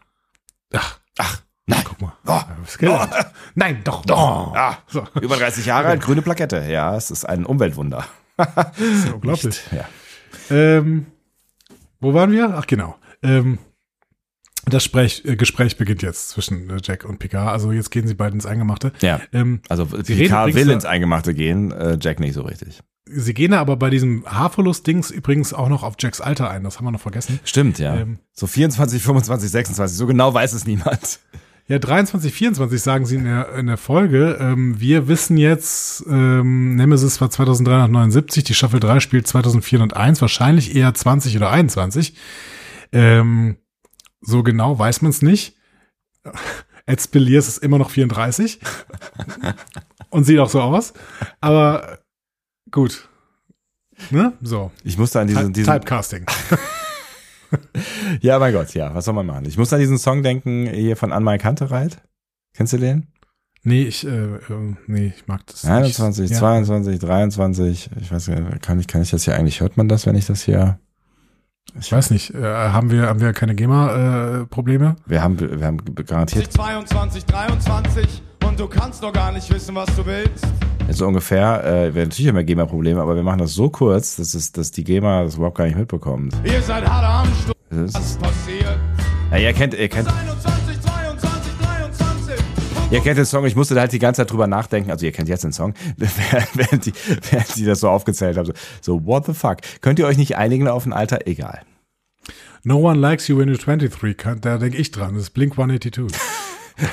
Ach, 0.73 0.99
Ach, 1.17 1.41
nein. 1.65 1.81
guck 1.83 1.99
mal. 2.01 2.13
Oh. 2.27 2.39
Gelernt. 2.77 3.13
Nein, 3.55 3.81
doch, 3.83 4.05
doch. 4.05 4.53
Ah, 4.55 4.77
So. 4.87 5.07
über 5.19 5.37
30 5.37 5.65
Jahre 5.65 5.87
alt, 5.87 6.01
grüne 6.01 6.21
Plakette. 6.21 6.65
Ja, 6.69 6.95
es 6.95 7.09
ist 7.09 7.25
ein 7.25 7.45
Umweltwunder. 7.45 8.05
Das 8.37 8.77
ist 8.79 9.07
ja 9.07 9.13
unglaublich. 9.13 9.59
Ja. 9.71 9.85
Ähm, 10.51 11.07
wo 11.99 12.13
waren 12.13 12.31
wir? 12.31 12.53
Ach, 12.55 12.67
genau. 12.67 12.95
Ähm, 13.23 13.57
das 14.65 14.83
Sprech, 14.83 15.23
äh, 15.25 15.35
Gespräch 15.35 15.77
beginnt 15.77 16.01
jetzt 16.01 16.29
zwischen 16.29 16.69
äh, 16.69 16.77
Jack 16.83 17.05
und 17.05 17.19
Picard. 17.19 17.49
Also 17.51 17.71
jetzt 17.71 17.89
gehen 17.91 18.07
sie 18.07 18.13
beide 18.13 18.33
ins 18.33 18.45
Eingemachte. 18.45 18.91
ja. 19.01 19.21
Ähm, 19.33 19.61
Also 19.69 19.85
Picard 19.85 20.53
will 20.53 20.69
ins 20.69 20.85
Eingemachte 20.85 21.33
gehen, 21.33 21.71
äh, 21.71 21.97
Jack 21.99 22.19
nicht 22.19 22.33
so 22.33 22.41
richtig. 22.41 22.79
sie 23.05 23.33
gehen 23.33 23.53
aber 23.53 23.75
bei 23.77 23.89
diesem 23.89 24.25
Haarverlust-Dings 24.25 25.11
übrigens 25.11 25.53
auch 25.53 25.69
noch 25.69 25.83
auf 25.83 25.95
Jacks 25.99 26.21
Alter 26.21 26.49
ein. 26.49 26.63
Das 26.63 26.77
haben 26.77 26.85
wir 26.85 26.91
noch 26.91 26.99
vergessen. 27.01 27.39
Stimmt, 27.43 27.79
ja. 27.79 27.95
Ähm. 27.95 28.19
so 28.33 28.45
24, 28.47 29.01
25, 29.01 29.49
26, 29.49 29.97
so 29.97 30.05
genau 30.07 30.33
weiß 30.33 30.53
es 30.53 30.65
niemand. 30.67 31.19
Ja, 31.67 31.77
23, 31.77 32.33
24 32.33 32.81
sagen 32.81 33.05
sie 33.05 33.15
in 33.17 33.25
der, 33.25 33.53
in 33.53 33.67
der 33.67 33.77
Folge. 33.77 34.37
Ähm, 34.41 34.79
wir 34.79 35.07
wissen 35.07 35.37
jetzt, 35.37 36.03
ähm, 36.09 36.75
Nemesis 36.75 37.21
war 37.21 37.29
2379, 37.29 38.43
die 38.43 38.55
Staffel 38.55 38.79
3 38.79 38.99
spielt 38.99 39.27
2401, 39.27 40.19
wahrscheinlich 40.19 40.75
eher 40.75 40.91
20 40.93 41.37
oder 41.37 41.51
21. 41.51 42.15
Ähm, 42.91 43.57
so 44.21 44.43
genau 44.43 44.77
weiß 44.77 45.01
man 45.01 45.11
es 45.11 45.21
nicht. 45.21 45.55
Ed 46.85 47.01
Spiliers 47.01 47.47
ist 47.47 47.59
immer 47.59 47.77
noch 47.77 47.91
34 47.91 48.59
und 50.09 50.23
sieht 50.23 50.39
auch 50.39 50.49
so 50.49 50.61
aus. 50.61 50.93
Aber 51.39 51.99
gut. 52.71 53.07
Ne? 54.09 54.33
So. 54.41 54.71
Ich 54.83 54.97
musste 54.97 55.19
an 55.19 55.27
diesen, 55.27 55.53
diesen 55.53 55.71
Typecasting. 55.71 56.25
Ja, 58.21 58.37
mein 58.37 58.53
Gott, 58.53 58.75
ja, 58.75 58.93
was 58.93 59.05
soll 59.05 59.13
man 59.13 59.25
machen? 59.25 59.45
Ich 59.45 59.57
muss 59.57 59.73
an 59.73 59.79
diesen 59.79 59.97
Song 59.97 60.21
denken, 60.21 60.67
hier 60.67 60.95
von 60.95 61.11
Anmal 61.11 61.39
Kantereit. 61.39 62.01
Kennst 62.55 62.73
du 62.73 62.77
den? 62.77 63.07
Nee, 63.63 63.83
ich, 63.83 64.05
äh, 64.05 64.39
nee, 64.87 65.13
ich 65.15 65.27
mag 65.27 65.45
das 65.47 65.65
21, 65.65 66.23
nicht. 66.23 66.31
Ja. 66.33 66.39
22, 66.39 66.99
23, 66.99 67.89
ich 67.99 68.11
weiß 68.11 68.27
nicht, 68.29 68.61
kann 68.61 68.79
ich, 68.79 68.87
kann 68.87 69.01
ich 69.01 69.09
das 69.09 69.23
hier 69.25 69.35
eigentlich, 69.35 69.61
hört 69.61 69.77
man 69.77 69.89
das, 69.89 70.05
wenn 70.05 70.15
ich 70.15 70.27
das 70.27 70.43
hier, 70.43 70.79
Ich 71.79 71.91
weiß 71.91 72.11
nicht, 72.11 72.33
äh, 72.33 72.41
haben 72.43 72.91
wir, 72.91 73.07
haben 73.07 73.19
wir 73.21 73.33
keine 73.33 73.55
GEMA-Probleme? 73.55 74.95
wir 75.05 75.21
haben, 75.21 75.39
wir 75.39 75.65
haben 75.65 75.77
garantiert 76.05 76.51
22, 76.51 77.25
23 77.25 78.21
und 78.45 78.59
du 78.59 78.67
kannst 78.67 79.01
noch 79.01 79.13
gar 79.13 79.31
nicht 79.31 79.51
wissen, 79.53 79.75
was 79.75 79.87
du 79.95 80.05
willst. 80.05 80.45
so 80.89 81.07
ungefähr, 81.07 81.63
äh, 81.63 81.93
wir 81.93 82.03
natürlich 82.03 82.27
immer 82.27 82.43
GEMA-Probleme, 82.43 83.01
aber 83.01 83.15
wir 83.15 83.23
machen 83.23 83.39
das 83.39 83.53
so 83.53 83.69
kurz, 83.69 84.15
dass, 84.15 84.33
es, 84.33 84.51
dass 84.51 84.71
die 84.71 84.83
GEMA 84.83 85.23
das 85.23 85.35
überhaupt 85.35 85.57
gar 85.57 85.65
nicht 85.65 85.77
mitbekommt. 85.77 86.33
Ihr 86.43 86.61
seid 86.61 86.87
hart 86.87 87.27
am. 87.27 87.55
Das 87.69 87.93
Was 87.93 88.01
ist, 88.01 88.21
passiert? 88.21 88.77
ja, 89.31 89.37
ihr 89.37 89.53
kennt, 89.53 89.73
ihr 89.75 89.87
kennt, 89.89 90.07
21, 90.07 90.17
22, 90.17 90.48
23. 90.48 90.48
ihr 92.91 93.01
kennt 93.01 93.17
den 93.17 93.25
Song, 93.25 93.45
ich 93.45 93.55
musste 93.55 93.75
da 93.75 93.81
halt 93.81 93.91
die 93.91 93.99
ganze 93.99 94.21
Zeit 94.21 94.31
drüber 94.31 94.47
nachdenken, 94.47 94.91
also 94.91 95.05
ihr 95.05 95.11
kennt 95.11 95.29
jetzt 95.29 95.43
den 95.43 95.53
Song, 95.53 95.73
während 95.97 96.85
die, 96.85 96.93
während 97.29 97.55
die 97.55 97.65
das 97.65 97.81
so 97.81 97.89
aufgezählt 97.89 98.37
haben, 98.37 98.45
so, 98.45 98.53
so, 98.81 99.05
what 99.05 99.25
the 99.25 99.33
fuck, 99.33 99.57
könnt 99.81 99.99
ihr 99.99 100.07
euch 100.07 100.17
nicht 100.17 100.37
einigen 100.37 100.67
auf 100.67 100.85
ein 100.85 100.93
Alter? 100.93 101.27
Egal. 101.27 101.61
No 102.63 102.77
one 102.77 102.99
likes 102.99 103.27
you 103.27 103.37
when 103.37 103.49
you're 103.49 103.61
23, 103.61 104.17
kann, 104.17 104.41
da 104.41 104.57
denke 104.57 104.77
ich 104.77 104.91
dran, 104.91 105.13
das 105.13 105.23
ist 105.23 105.29
Blink 105.31 105.53
182. 105.53 106.19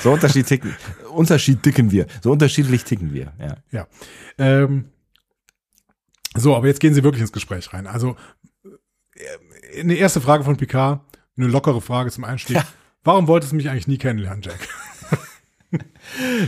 So 0.01 0.11
unterschiedlich 0.11 0.47
ticken, 0.47 0.75
Unterschied 1.13 1.63
ticken 1.63 1.91
wir. 1.91 2.07
So 2.21 2.33
unterschiedlich 2.33 2.83
ticken 2.83 3.13
wir. 3.13 3.31
Ja. 3.39 3.55
Ja. 3.71 3.87
Ähm, 4.37 4.89
so, 6.35 6.57
aber 6.57 6.67
jetzt 6.67 6.81
gehen 6.81 6.93
Sie 6.93 7.05
wirklich 7.05 7.21
ins 7.21 7.31
Gespräch 7.31 7.71
rein. 7.71 7.87
Also, 7.87 8.17
äh, 8.65 9.79
eine 9.79 9.93
erste 9.93 10.19
Frage 10.19 10.43
von 10.43 10.57
Picard, 10.57 10.99
eine 11.37 11.47
lockere 11.47 11.79
Frage 11.79 12.11
zum 12.11 12.25
Einstieg. 12.25 12.57
Ja. 12.57 12.67
Warum 13.05 13.29
wolltest 13.29 13.53
du 13.53 13.55
mich 13.55 13.69
eigentlich 13.69 13.87
nie 13.87 13.97
kennenlernen, 13.97 14.41
Jack? 14.41 14.59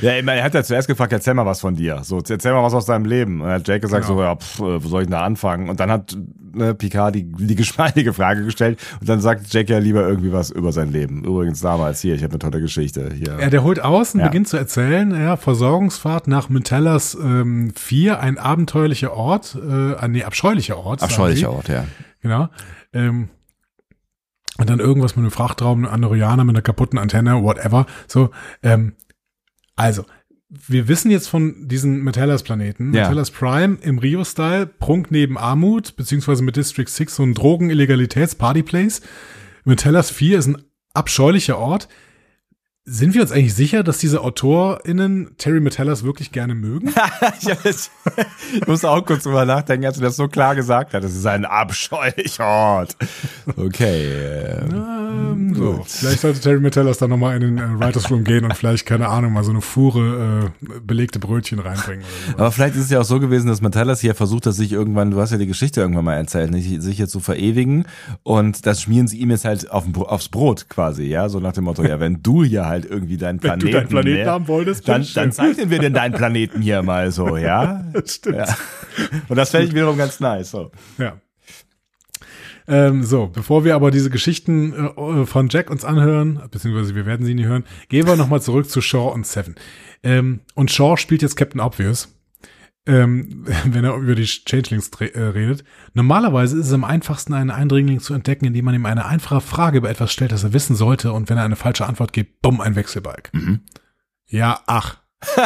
Ja, 0.02 0.12
er 0.14 0.44
hat 0.44 0.54
ja 0.54 0.64
zuerst 0.64 0.88
gefragt, 0.88 1.12
erzähl 1.12 1.34
mal 1.34 1.46
was 1.46 1.60
von 1.60 1.76
dir. 1.76 2.02
So, 2.04 2.22
erzähl 2.28 2.54
mal 2.54 2.64
was 2.64 2.74
aus 2.74 2.86
deinem 2.86 3.04
Leben. 3.06 3.42
Und 3.42 3.48
dann 3.48 3.56
hat 3.56 3.68
Jake 3.68 3.82
gesagt 3.82 4.06
Genau. 4.08 4.18
so, 4.18 4.24
ja, 4.24 4.36
pff, 4.36 4.60
äh, 4.60 4.84
wo 4.84 4.88
soll 4.88 5.02
ich 5.02 5.08
denn 5.08 5.12
da 5.18 5.24
anfangen? 5.24 5.70
Und 5.70 5.80
dann 5.82 5.92
hat 5.92 6.18
ne, 6.54 6.74
Picard 6.74 7.16
die, 7.16 7.24
die 7.30 7.56
geschmeidige 7.58 8.14
Frage 8.14 8.44
gestellt 8.46 8.80
und 9.02 9.10
dann 9.10 9.20
sagt 9.20 9.54
Jake 9.54 9.72
ja 9.74 9.80
lieber 9.80 10.08
irgendwie 10.08 10.32
was 10.32 10.50
über 10.52 10.72
sein 10.72 10.92
Leben. 10.92 11.24
Übrigens 11.26 11.60
damals 11.60 12.00
hier, 12.00 12.16
ich 12.16 12.24
habe 12.24 12.32
eine 12.32 12.40
tolle 12.40 12.62
Geschichte 12.62 13.10
hier. 13.14 13.38
Ja, 13.40 13.50
der 13.50 13.64
holt 13.64 13.82
aus 13.82 14.14
und 14.14 14.22
Ja. 14.22 14.28
beginnt 14.28 14.48
zu 14.48 14.56
erzählen, 14.58 15.12
ja, 15.12 15.36
Versorgungsfahrt 15.36 16.28
nach 16.28 16.48
Mentellas 16.50 17.16
ähm, 17.22 17.74
4, 17.76 18.20
ein 18.22 18.38
abenteuerlicher 18.38 19.14
Ort, 19.14 19.58
äh, 19.62 19.96
ein 19.96 20.12
nee, 20.12 20.24
abscheulicher 20.24 20.78
Ort. 20.78 21.04
Abscheulicher. 21.04 21.52
Ort, 21.52 21.68
ja. 21.68 21.84
Genau. 22.22 22.48
Ähm, 22.94 23.30
und 24.58 24.70
dann 24.70 24.80
irgendwas 24.80 25.16
mit 25.16 25.24
einem 25.24 25.32
Frachtraum, 25.32 25.86
einem 25.86 25.94
Andorianer 25.94 26.44
mit 26.44 26.56
einer 26.56 26.62
kaputten 26.62 27.00
Antenne, 27.00 27.44
whatever. 27.44 27.86
So, 28.08 28.30
ähm, 28.62 28.94
also, 29.80 30.06
wir 30.50 30.88
wissen 30.88 31.12
jetzt 31.12 31.28
von 31.28 31.68
diesen 31.68 32.04
Metallas-Planeten. 32.04 32.94
Ja. 32.94 33.04
Metallas 33.04 33.32
Prime 33.32 33.78
im 33.82 34.00
Rio-Style, 34.00 34.66
Prunk 34.66 35.12
neben 35.12 35.38
Armut, 35.38 35.96
beziehungsweise 35.96 36.44
mit 36.44 36.56
District 36.56 36.88
6 36.88 37.16
so 37.16 37.24
ein 37.24 37.34
Drogen-Illegalitäts-Party-Place. 37.34 39.02
Metallas 39.64 40.10
4 40.10 40.40
ist 40.40 40.48
ein 40.48 40.64
abscheulicher 40.94 41.58
Ort. 41.60 41.88
Sind 42.92 43.14
wir 43.14 43.22
uns 43.22 43.32
eigentlich 43.32 43.54
sicher, 43.54 43.84
dass 43.84 44.00
diese 44.00 44.22
AutorInnen 44.22 45.30
Terry 45.38 45.60
Metallas 45.60 46.04
wirklich 46.04 46.32
gerne 46.32 46.56
mögen? 46.56 46.92
ich, 47.40 48.68
muss 48.68 48.84
auch 48.84 49.06
kurz 49.06 49.24
drüber 49.24 49.46
nachdenken, 49.46 49.86
als 49.86 49.98
du 49.98 50.02
das 50.02 50.16
so 50.16 50.28
klar 50.28 50.56
gesagt 50.56 50.96
hast. 50.96 51.04
Das 51.04 51.14
ist 51.14 51.26
ein 51.28 51.46
abscheulicher 51.46 52.46
Ort. 52.46 52.98
Okay. 53.56 54.06
äh, 54.06 55.30
Ähm, 55.30 55.54
so. 55.54 55.84
Vielleicht 55.86 56.22
sollte 56.22 56.40
Terry 56.40 56.60
Metellas 56.60 56.98
dann 56.98 57.10
nochmal 57.10 57.36
in 57.36 57.42
den 57.42 57.58
äh, 57.58 57.80
Writers 57.80 58.10
Room 58.10 58.24
gehen 58.24 58.46
und 58.46 58.56
vielleicht, 58.56 58.86
keine 58.86 59.08
Ahnung, 59.10 59.34
mal 59.34 59.44
so 59.44 59.52
eine 59.52 59.62
Fuhre 59.62 60.52
äh, 60.62 60.80
belegte 60.80 61.20
Brötchen 61.20 61.60
reinbringen. 61.60 62.04
Aber 62.38 62.52
vielleicht 62.52 62.76
ist 62.76 62.86
es 62.86 62.90
ja 62.90 63.02
auch 63.02 63.06
so 63.06 63.20
gewesen, 63.20 63.48
dass 63.48 63.62
Metallas 63.62 64.02
hier 64.02 64.16
versucht 64.16 64.46
hat, 64.46 64.54
sich 64.54 64.72
irgendwann, 64.72 65.12
du 65.12 65.20
hast 65.20 65.32
ja 65.32 65.38
die 65.38 65.48
Geschichte 65.48 65.82
irgendwann 65.82 66.06
mal 66.06 66.16
erzählt, 66.16 66.52
nicht, 66.52 66.82
sich 66.82 66.98
jetzt 66.98 67.12
zu 67.12 67.20
verewigen 67.20 67.86
und 68.24 68.66
das 68.66 68.82
schmieren 68.82 69.08
sie 69.08 69.20
ihm 69.20 69.30
jetzt 69.30 69.46
halt 69.46 69.70
auf, 69.72 69.86
aufs 69.96 70.30
Brot 70.30 70.70
quasi, 70.70 71.04
ja, 71.04 71.30
so 71.30 71.40
nach 71.40 71.54
dem 71.54 71.66
Motto, 71.66 71.84
ja, 71.84 72.00
wenn 72.00 72.22
du 72.22 72.44
hier 72.44 72.66
halt 72.66 72.79
irgendwie 72.86 73.18
deinen 73.18 73.42
Wenn 73.42 73.60
Planeten, 73.60 73.66
du 73.68 73.72
deinen 73.72 73.88
Planeten 73.90 74.24
ne, 74.24 74.26
haben 74.26 74.48
wolltest, 74.48 74.88
dann, 74.88 75.06
dann 75.14 75.32
zeichnen 75.32 75.70
wir 75.70 75.80
denn 75.80 75.94
deinen 75.94 76.14
Planeten 76.14 76.62
hier 76.62 76.82
mal 76.82 77.12
so, 77.12 77.38
ja. 77.38 77.86
Stimmt. 78.06 78.38
ja. 78.38 78.58
Und 79.28 79.36
das 79.36 79.52
fände 79.52 79.68
ich 79.68 79.74
wiederum 79.74 79.98
ganz 79.98 80.20
nice, 80.20 80.52
so. 80.52 80.72
Ja. 80.98 81.20
Ähm, 82.68 83.04
so, 83.04 83.28
bevor 83.28 83.66
wir 83.66 83.74
aber 83.74 83.90
diese 83.90 84.12
Geschichten 84.12 84.74
äh, 84.74 85.26
von 85.26 85.50
Jack 85.50 85.72
uns 85.72 85.84
anhören, 85.84 86.40
beziehungsweise 86.52 86.94
wir 86.94 87.08
werden 87.08 87.26
sie 87.26 87.34
nie 87.34 87.46
hören, 87.46 87.64
gehen 87.90 88.06
wir 88.06 88.16
nochmal 88.16 88.42
zurück 88.42 88.70
zu 88.70 88.80
Shaw 88.80 89.12
und 89.12 89.26
Seven. 89.26 89.56
Ähm, 90.04 90.42
und 90.54 90.70
Shaw 90.70 90.96
spielt 90.96 91.24
jetzt 91.24 91.36
Captain 91.36 91.60
Obvious, 91.60 92.19
ähm, 92.90 93.46
wenn 93.66 93.86
er 93.86 93.96
über 93.96 94.16
die 94.16 94.26
Changelings 94.26 94.90
äh, 95.00 95.20
redet. 95.20 95.64
Normalerweise 95.94 96.58
ist 96.58 96.68
es 96.68 96.74
am 96.74 96.84
einfachsten, 96.84 97.34
einen 97.34 97.52
Eindringling 97.52 98.00
zu 98.00 98.14
entdecken, 98.14 98.46
indem 98.46 98.66
man 98.66 98.76
ihm 98.76 98.86
eine 98.86 99.06
einfache 99.06 99.42
Frage 99.42 99.78
über 99.78 99.90
etwas 99.90 100.12
stellt, 100.12 100.32
das 100.32 100.44
er 100.44 100.54
wissen 100.54 100.76
sollte, 100.76 101.14
und 101.14 101.30
wenn 101.30 101.38
er 101.38 101.44
eine 101.44 101.56
falsche 101.56 101.86
Antwort 101.86 102.12
gibt, 102.14 102.42
bumm, 102.42 102.60
ein 102.62 102.76
Wechselbalg. 102.76 103.32
Ja, 104.28 104.60
ach. 104.66 104.98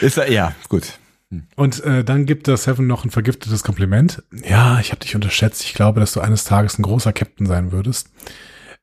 Ist 0.00 0.16
er, 0.16 0.30
ja, 0.30 0.54
gut. 0.68 0.98
Und 1.54 1.84
äh, 1.84 2.02
dann 2.02 2.26
gibt 2.26 2.48
der 2.48 2.56
Seven 2.56 2.86
noch 2.86 3.04
ein 3.04 3.10
vergiftetes 3.10 3.62
Kompliment. 3.62 4.22
Ja, 4.44 4.80
ich 4.80 4.90
habe 4.90 5.00
dich 5.00 5.14
unterschätzt. 5.14 5.62
Ich 5.64 5.74
glaube, 5.74 6.00
dass 6.00 6.12
du 6.12 6.20
eines 6.20 6.44
Tages 6.44 6.78
ein 6.78 6.82
großer 6.82 7.12
Captain 7.12 7.46
sein 7.46 7.70
würdest, 7.70 8.10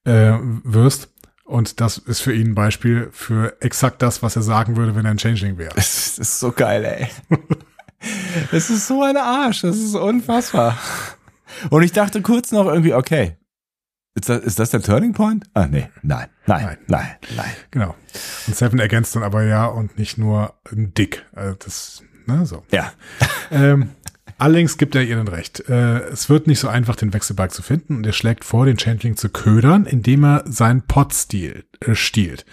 äh, 0.06 0.34
wirst. 0.64 1.10
Und 1.48 1.80
das 1.80 1.98
ist 1.98 2.20
für 2.20 2.34
ihn 2.34 2.48
ein 2.52 2.56
Beispiel 2.56 3.10
für 3.12 3.56
exakt 3.62 4.02
das, 4.02 4.22
was 4.22 4.36
er 4.36 4.42
sagen 4.42 4.76
würde, 4.76 4.96
wenn 4.96 5.06
er 5.06 5.12
ein 5.12 5.18
Changeling 5.18 5.58
wäre. 5.58 5.74
Das 5.76 6.18
ist 6.18 6.40
so 6.40 6.52
geil, 6.52 6.84
ey. 6.84 7.08
Das 8.52 8.70
ist 8.70 8.88
so 8.88 9.02
ein 9.04 9.18
Arsch, 9.18 9.62
das 9.62 9.78
ist 9.78 9.96
unfassbar. 9.96 10.78
Und 11.70 11.84
ich 11.84 11.92
dachte 11.94 12.22
kurz 12.22 12.52
noch 12.52 12.66
irgendwie, 12.66 12.94
okay, 12.94 13.38
ist 14.14 14.30
das, 14.30 14.44
ist 14.44 14.60
das 14.60 14.72
der 14.72 14.82
Turning 14.82 15.14
Point? 15.14 15.46
Ah, 15.54 15.68
nee, 15.68 15.90
nein, 16.02 16.28
nein, 16.48 16.64
Nein. 16.66 16.78
nein, 16.88 17.08
nein. 17.36 17.52
Genau. 17.72 17.96
Und 18.48 18.56
Seven 18.56 18.80
ergänzt 18.80 19.16
dann 19.16 19.24
aber 19.24 19.44
ja 19.44 19.66
und 19.68 19.98
nicht 19.98 20.18
nur 20.18 20.56
ein 20.72 20.94
Dick. 20.96 21.26
Also 21.34 21.56
das, 21.56 22.04
ne, 22.26 22.46
so. 22.46 22.64
Ja. 22.72 22.92
Ähm, 23.52 23.92
allerdings 24.38 24.78
gibt 24.78 24.96
er 24.96 25.04
ihr 25.04 25.16
dann 25.16 25.28
recht. 25.28 25.68
Äh, 25.70 26.00
es 26.10 26.30
wird 26.30 26.48
nicht 26.48 26.60
so 26.60 26.68
einfach, 26.68 26.96
den 26.96 27.14
Wechselbalg 27.14 27.52
zu 27.52 27.62
finden 27.62 27.96
und 27.98 28.06
er 28.06 28.14
schlägt 28.14 28.44
vor, 28.46 28.66
den 28.66 28.78
Changeling 28.78 29.18
zu 29.18 29.30
ködern, 29.30 29.86
indem 29.86 30.24
er 30.24 30.44
seinen 30.48 30.82
Pot 30.84 31.14
stiehlt. 31.14 31.66
Äh, 31.82 31.96
stiehlt. 31.96 32.46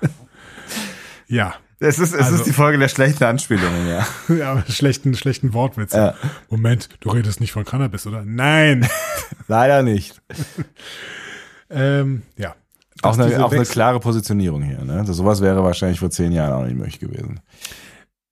ja. 1.28 1.54
Es 1.78 1.98
ist, 1.98 2.14
es 2.14 2.20
Also- 2.22 2.36
ist 2.36 2.46
die 2.46 2.52
Folge 2.52 2.78
der 2.78 2.88
schlechten 2.88 3.24
Anspielungen, 3.24 3.86
ja. 3.86 4.06
Ja, 4.34 4.64
schlechten, 4.68 5.14
schlechten 5.14 5.52
Wortwitz. 5.52 5.92
Ja. 5.92 6.14
Moment, 6.48 6.88
du 7.00 7.10
redest 7.10 7.40
nicht 7.40 7.52
von 7.52 7.64
Cannabis, 7.66 8.06
oder? 8.06 8.22
Nein. 8.24 8.88
Leider 9.48 9.82
nicht. 9.82 10.22
ähm, 11.68 12.22
ja. 12.38 12.54
Auch 13.02 13.18
eine, 13.18 13.44
auch 13.44 13.52
eine 13.52 13.66
klare 13.66 14.00
Positionierung 14.00 14.62
hier. 14.62 14.82
Ne? 14.82 14.94
Also 14.94 15.12
sowas 15.12 15.42
wäre 15.42 15.62
wahrscheinlich 15.62 16.00
vor 16.00 16.10
zehn 16.10 16.32
Jahren 16.32 16.54
auch 16.54 16.64
nicht 16.64 16.76
möglich 16.78 16.98
gewesen. 16.98 17.40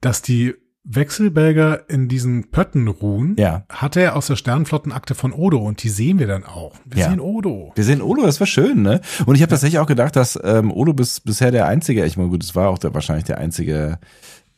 Dass 0.00 0.22
die 0.22 0.54
Wechselbälger 0.84 1.88
in 1.88 2.08
diesen 2.08 2.50
Pötten 2.50 2.88
ruhen, 2.88 3.36
Ja. 3.38 3.64
hat 3.70 3.96
er 3.96 4.16
aus 4.16 4.26
der 4.26 4.36
Sternflottenakte 4.36 5.14
von 5.14 5.32
Odo 5.32 5.58
und 5.58 5.82
die 5.82 5.88
sehen 5.88 6.18
wir 6.18 6.26
dann 6.26 6.44
auch. 6.44 6.74
Wir 6.84 7.02
Ja. 7.02 7.10
sehen 7.10 7.20
Odo. 7.20 7.72
Wir 7.74 7.84
sehen 7.84 8.02
Odo, 8.02 8.22
das 8.22 8.38
war 8.40 8.46
schön, 8.46 8.82
ne? 8.82 9.00
Und 9.26 9.34
ich 9.34 9.42
habe 9.42 9.50
tatsächlich 9.50 9.78
auch 9.78 9.86
gedacht, 9.86 10.14
dass 10.16 10.38
ähm, 10.44 10.70
Odo 10.70 10.92
bis, 10.92 11.20
bisher 11.20 11.50
der 11.50 11.66
einzige, 11.66 12.04
ich 12.04 12.16
meine, 12.16 12.28
gut, 12.28 12.42
es 12.44 12.54
war 12.54 12.68
auch 12.68 12.78
der, 12.78 12.92
wahrscheinlich 12.94 13.24
der 13.24 13.38
einzige 13.38 13.98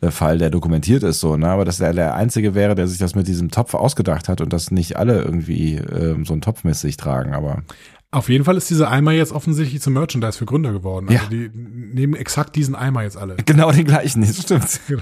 äh, 0.00 0.10
Fall, 0.10 0.38
der 0.38 0.50
dokumentiert 0.50 1.02
ist, 1.04 1.20
so, 1.20 1.36
ne? 1.36 1.48
Aber 1.48 1.64
dass 1.64 1.80
er 1.80 1.92
der 1.92 2.14
einzige 2.14 2.54
wäre, 2.54 2.74
der 2.74 2.88
sich 2.88 2.98
das 2.98 3.14
mit 3.14 3.28
diesem 3.28 3.50
Topf 3.50 3.74
ausgedacht 3.74 4.28
hat 4.28 4.40
und 4.40 4.52
dass 4.52 4.70
nicht 4.70 4.96
alle 4.96 5.22
irgendwie 5.22 5.76
ähm, 5.76 6.24
so 6.24 6.32
einen 6.34 6.42
Topf 6.42 6.64
mit 6.64 6.74
sich 6.74 6.96
tragen, 6.96 7.34
aber 7.34 7.62
Auf 8.10 8.28
jeden 8.28 8.44
Fall 8.44 8.56
ist 8.56 8.68
dieser 8.70 8.90
Eimer 8.90 9.12
jetzt 9.12 9.32
offensichtlich 9.32 9.80
zum 9.82 9.92
Merchandise 9.92 10.38
für 10.38 10.46
Gründer 10.46 10.72
geworden. 10.72 11.06
Also 11.08 11.22
Ja. 11.22 11.28
die 11.30 11.50
nehmen 11.54 12.14
exakt 12.14 12.56
diesen 12.56 12.74
Eimer 12.74 13.02
jetzt 13.04 13.16
alle. 13.16 13.36
genau 13.46 13.70
den 13.72 13.84
gleichen, 13.84 14.20
das 14.26 14.42
stimmt. 14.42 14.80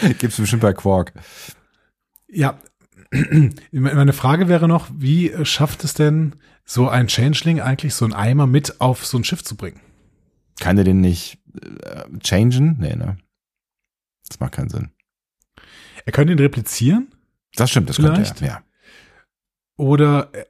Gibt's 0.18 0.36
bestimmt 0.36 0.62
bei 0.62 0.72
Quark. 0.72 1.12
Ja, 2.28 2.58
meine 3.72 4.12
Frage 4.12 4.48
wäre 4.48 4.68
noch, 4.68 4.88
wie 4.96 5.32
schafft 5.44 5.84
es 5.84 5.94
denn 5.94 6.36
so 6.64 6.88
ein 6.88 7.08
Changeling 7.08 7.60
eigentlich, 7.60 7.94
so 7.94 8.04
einen 8.04 8.14
Eimer 8.14 8.46
mit 8.46 8.80
auf 8.80 9.06
so 9.06 9.18
ein 9.18 9.24
Schiff 9.24 9.44
zu 9.44 9.56
bringen? 9.56 9.80
Kann 10.60 10.76
der 10.76 10.84
den 10.84 11.00
nicht 11.00 11.38
äh, 11.82 12.04
changen? 12.20 12.76
Nee, 12.78 12.96
ne? 12.96 13.16
Das 14.28 14.40
macht 14.40 14.52
keinen 14.52 14.70
Sinn. 14.70 14.90
Er 16.06 16.12
könnte 16.12 16.32
ihn 16.32 16.38
replizieren 16.38 17.08
Das 17.54 17.70
stimmt, 17.70 17.88
das 17.88 17.96
Vielleicht? 17.96 18.36
könnte 18.36 18.44
er, 18.44 18.48
ja. 18.48 18.62
oder, 19.76 20.30
äh, 20.32 20.44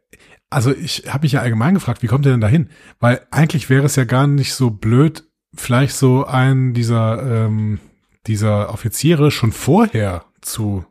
also 0.51 0.73
ich 0.73 1.12
habe 1.12 1.25
mich 1.25 1.33
ja 1.33 1.41
allgemein 1.41 1.75
gefragt, 1.75 2.03
wie 2.03 2.07
kommt 2.07 2.27
er 2.27 2.33
denn 2.33 2.41
dahin? 2.41 2.71
Weil 3.01 3.27
eigentlich 3.31 3.69
wäre 3.71 3.87
es 3.87 3.97
ja 3.97 4.05
gar 4.05 4.27
nicht 4.27 4.55
so 4.55 4.71
blöd, 4.71 5.25
vielleicht 5.55 5.97
so 5.97 6.25
einen 6.27 6.75
dieser, 6.75 7.47
ähm, 7.47 7.81
dieser 8.27 8.71
Offiziere 8.73 9.31
schon 9.31 9.53
vorher 9.53 10.25
zu 10.41 10.85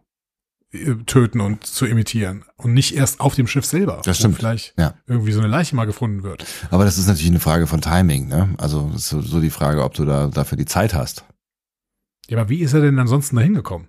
äh, 0.71 0.95
töten 1.05 1.39
und 1.41 1.65
zu 1.65 1.85
imitieren 1.85 2.45
und 2.57 2.73
nicht 2.73 2.95
erst 2.95 3.19
auf 3.19 3.35
dem 3.35 3.47
Schiff 3.47 3.65
selber. 3.65 3.97
Das 4.03 4.17
wo 4.17 4.19
stimmt. 4.21 4.37
vielleicht 4.37 4.73
Ja. 4.77 4.95
irgendwie 5.07 5.31
so 5.31 5.39
eine 5.39 5.47
Leiche 5.49 5.75
mal 5.75 5.85
gefunden 5.85 6.23
wird. 6.23 6.45
Aber 6.71 6.85
das 6.85 6.97
ist 6.97 7.07
natürlich 7.07 7.31
eine 7.31 7.39
Frage 7.39 7.67
von 7.67 7.81
Timing, 7.81 8.27
ne? 8.27 8.53
Also 8.57 8.91
so 8.95 9.39
die 9.39 9.49
Frage, 9.49 9.83
ob 9.83 9.93
du 9.93 10.05
da 10.05 10.27
dafür 10.27 10.57
die 10.57 10.65
Zeit 10.65 10.93
hast. 10.93 11.25
Ja, 12.27 12.39
aber 12.39 12.49
wie 12.49 12.61
ist 12.61 12.73
er 12.73 12.81
denn 12.81 12.97
ansonsten 12.99 13.35
da 13.35 13.41
hingekommen? 13.41 13.87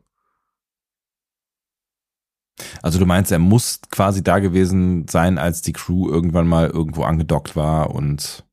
Also 2.82 2.98
du 2.98 3.06
meinst, 3.06 3.32
er 3.32 3.38
muss 3.38 3.80
quasi 3.90 4.22
da 4.22 4.38
gewesen 4.38 5.08
sein, 5.08 5.38
als 5.38 5.62
die 5.62 5.72
Crew 5.72 6.08
irgendwann 6.08 6.46
mal 6.46 6.68
irgendwo 6.68 7.02
angedockt 7.04 7.56
war 7.56 7.90
und 7.90 8.44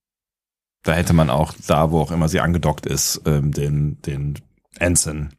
da 0.84 0.93
hätte 0.93 1.13
man 1.13 1.30
auch 1.30 1.53
da, 1.68 1.91
wo 1.91 1.99
auch 1.99 2.11
immer 2.11 2.27
sie 2.27 2.39
angedockt 2.39 2.88
ist, 2.88 3.22
ähm, 3.26 3.51
den, 3.51 4.01
den 4.01 4.39
Ensign. 4.81 5.29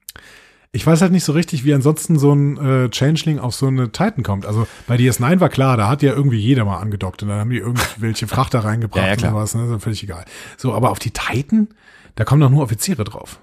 Ich 0.74 0.86
weiß 0.86 1.02
halt 1.02 1.12
nicht 1.12 1.24
so 1.24 1.32
richtig, 1.32 1.64
wie 1.64 1.74
ansonsten 1.74 2.18
so 2.18 2.32
ein 2.34 2.56
äh, 2.56 2.88
Changeling 2.90 3.38
auf 3.38 3.54
so 3.54 3.66
eine 3.66 3.92
Titan 3.92 4.22
kommt. 4.22 4.46
Also 4.46 4.66
bei 4.86 4.96
DS9 4.96 5.38
war 5.40 5.50
klar, 5.50 5.76
da 5.76 5.86
hat 5.88 6.00
ja 6.02 6.14
irgendwie 6.14 6.38
jeder 6.38 6.64
mal 6.64 6.78
angedockt 6.78 7.22
und 7.22 7.28
dann 7.28 7.40
haben 7.40 7.50
die 7.50 7.58
irgendwelche 7.58 8.26
Frachter 8.28 8.60
reingebracht 8.60 9.02
Ja, 9.02 9.10
ja, 9.10 9.16
klar. 9.16 9.32
und 9.32 9.38
sowas, 9.38 9.54
ne? 9.54 9.66
Das 9.68 9.76
ist 9.76 9.84
völlig 9.84 10.02
egal. 10.02 10.24
So, 10.56 10.72
aber 10.72 10.90
auf 10.90 10.98
die 10.98 11.10
Titan, 11.10 11.68
da 12.14 12.24
kommen 12.24 12.40
doch 12.40 12.48
nur 12.48 12.62
Offiziere 12.62 13.04
drauf. 13.04 13.38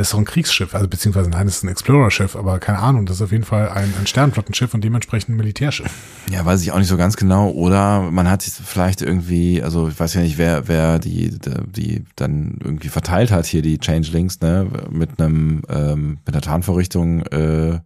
Das 0.00 0.06
ist 0.06 0.12
doch 0.14 0.18
ein 0.18 0.24
Kriegsschiff, 0.24 0.74
also 0.74 0.88
beziehungsweise 0.88 1.28
nein, 1.28 1.44
das 1.44 1.56
ist 1.58 1.62
ein 1.62 1.68
Explorer-Schiff, 1.68 2.34
aber 2.34 2.58
keine 2.58 2.78
Ahnung, 2.78 3.04
das 3.04 3.16
ist 3.16 3.22
auf 3.22 3.32
jeden 3.32 3.44
Fall 3.44 3.68
ein, 3.68 3.92
ein 4.00 4.06
Sternflottenschiff 4.06 4.72
und 4.72 4.82
dementsprechend 4.82 5.34
ein 5.34 5.36
Militärschiff. 5.36 5.92
Ja, 6.30 6.42
weiß 6.42 6.62
ich 6.62 6.72
auch 6.72 6.78
nicht 6.78 6.88
so 6.88 6.96
ganz 6.96 7.18
genau. 7.18 7.50
Oder 7.50 8.10
man 8.10 8.26
hat 8.26 8.42
vielleicht 8.42 9.02
irgendwie, 9.02 9.62
also 9.62 9.88
ich 9.88 10.00
weiß 10.00 10.14
ja 10.14 10.22
nicht, 10.22 10.38
wer, 10.38 10.68
wer 10.68 11.00
die, 11.00 11.38
die 11.66 12.06
dann 12.16 12.56
irgendwie 12.64 12.88
verteilt 12.88 13.30
hat 13.30 13.44
hier 13.44 13.60
die 13.60 13.76
Changelings, 13.78 14.40
ne, 14.40 14.70
mit 14.88 15.20
einem, 15.20 15.64
ähm, 15.68 16.20
mit 16.24 16.34
einer 16.34 16.40
Tarnvorrichtung, 16.40 17.26
äh, 17.26 17.80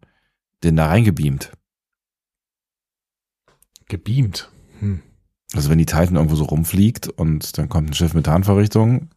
den 0.62 0.76
da 0.76 0.86
reingebeamt. 0.86 1.50
Gebeamt. 3.88 4.52
Hm. 4.78 5.00
Also 5.52 5.68
wenn 5.68 5.78
die 5.78 5.86
Titan 5.86 6.14
irgendwo 6.14 6.36
so 6.36 6.44
rumfliegt 6.44 7.08
und 7.08 7.58
dann 7.58 7.68
kommt 7.68 7.90
ein 7.90 7.94
Schiff 7.94 8.14
mit 8.14 8.26
Tarnvorrichtung 8.26 9.08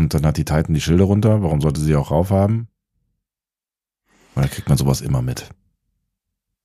und 0.00 0.14
dann 0.14 0.24
hat 0.26 0.38
die 0.38 0.44
Titan 0.44 0.74
die 0.74 0.80
Schilde 0.80 1.04
runter, 1.04 1.42
warum 1.42 1.60
sollte 1.60 1.80
sie 1.80 1.94
auch 1.94 2.10
rauf 2.10 2.30
haben? 2.30 2.68
Oder 4.34 4.48
kriegt 4.48 4.68
man 4.68 4.78
sowas 4.78 5.02
immer 5.02 5.20
mit? 5.20 5.50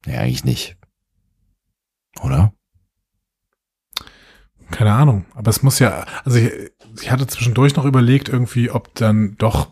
Nee, 0.05 0.17
eigentlich 0.17 0.45
nicht. 0.45 0.77
Oder? 2.21 2.53
Keine 4.71 4.93
Ahnung, 4.93 5.25
aber 5.35 5.49
es 5.49 5.61
muss 5.61 5.79
ja, 5.79 6.05
also 6.23 6.37
ich, 6.37 6.51
ich 7.01 7.11
hatte 7.11 7.27
zwischendurch 7.27 7.75
noch 7.75 7.85
überlegt 7.85 8.29
irgendwie, 8.29 8.71
ob 8.71 8.95
dann 8.95 9.35
doch 9.37 9.67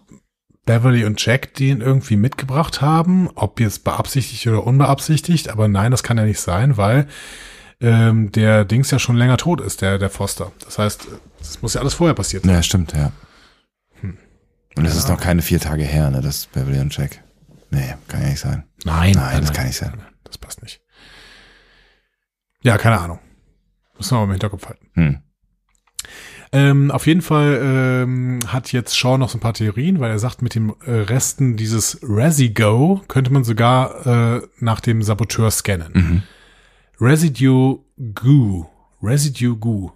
Beverly 0.66 1.06
und 1.06 1.24
Jack 1.26 1.54
den 1.56 1.82
irgendwie 1.82 2.16
mitgebracht 2.16 2.82
haben, 2.82 3.30
ob 3.36 3.60
jetzt 3.60 3.84
beabsichtigt 3.84 4.46
oder 4.48 4.66
unbeabsichtigt, 4.68 5.50
aber 5.50 5.68
nein, 5.68 5.92
das 5.92 6.04
kann 6.04 6.18
ja 6.18 6.26
nicht 6.26 6.42
sein, 6.42 6.78
weil 6.78 7.08
ähm, 7.82 8.32
der 8.32 8.66
Dings 8.66 8.92
ja 8.92 9.00
schon 9.00 9.16
länger 9.16 9.38
tot 9.38 9.62
ist, 9.62 9.82
der, 9.82 9.98
der 9.98 10.10
Foster. 10.10 10.52
Das 10.64 10.78
heißt, 10.78 11.08
das 11.40 11.62
muss 11.62 11.74
ja 11.74 11.82
alles 11.82 11.96
vorher 11.96 12.14
passiert 12.14 12.44
sein. 12.44 12.54
Ja, 12.54 12.62
stimmt, 12.62 12.94
ja. 12.94 13.12
Und 14.76 14.86
es 14.86 14.96
ist 14.96 15.10
noch 15.10 15.20
keine 15.20 15.42
vier 15.42 15.60
Tage 15.60 15.84
her, 15.84 16.10
ne, 16.10 16.22
das 16.22 16.50
und 16.56 16.98
Jack. 16.98 17.24
Nee, 17.70 17.96
kann 18.08 18.22
ja 18.22 18.30
nicht 18.30 18.40
sein. 18.40 18.64
Nein, 18.84 19.14
Nein, 19.16 19.42
das 19.42 19.54
kann 19.54 19.68
nicht 19.68 19.78
sein. 19.78 20.02
Das 20.24 20.38
passt 20.38 20.62
nicht. 20.62 20.82
Ja, 22.64 22.78
keine 22.78 23.00
Ahnung. 23.00 23.20
Müssen 23.98 24.12
wir 24.12 24.20
mal 24.20 24.26
im 24.26 24.32
Hinterkopf 24.32 24.68
halten. 24.68 24.90
Hm. 24.94 25.24
Ähm, 26.52 26.92
auf 26.92 27.08
jeden 27.08 27.24
Fall 27.24 27.60
ähm, 27.64 28.40
hat 28.46 28.72
jetzt 28.72 28.96
Shaw 28.96 29.18
noch 29.18 29.30
so 29.30 29.38
ein 29.38 29.42
paar 29.42 29.56
Theorien, 29.56 30.00
weil 30.00 30.12
er 30.12 30.20
sagt, 30.20 30.44
mit 30.44 30.54
den 30.54 30.72
äh, 30.86 30.92
Resten 30.92 31.58
dieses 31.58 32.00
Resigo 32.04 33.02
könnte 33.08 33.34
man 33.34 33.44
sogar 33.44 34.06
äh, 34.06 34.42
nach 34.60 34.80
dem 34.80 35.02
Saboteur 35.02 35.50
scannen. 35.50 35.92
Mhm. 35.94 36.24
Residue 37.02 37.80
Goo. 38.14 38.68
Residue 39.02 39.58
Goo. 39.58 39.92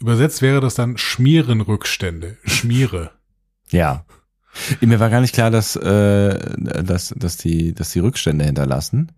Übersetzt 0.00 0.40
wäre 0.40 0.60
das 0.60 0.74
dann 0.74 0.96
Schmierenrückstände. 0.96 2.38
Schmiere. 2.44 3.12
Ja. 3.70 4.06
Mir 4.80 5.00
war 5.00 5.10
gar 5.10 5.20
nicht 5.20 5.34
klar, 5.34 5.50
dass, 5.50 5.76
äh, 5.76 6.38
dass, 6.56 7.14
dass, 7.16 7.36
die, 7.36 7.74
dass 7.74 7.90
die 7.90 8.00
Rückstände 8.00 8.44
hinterlassen, 8.44 9.12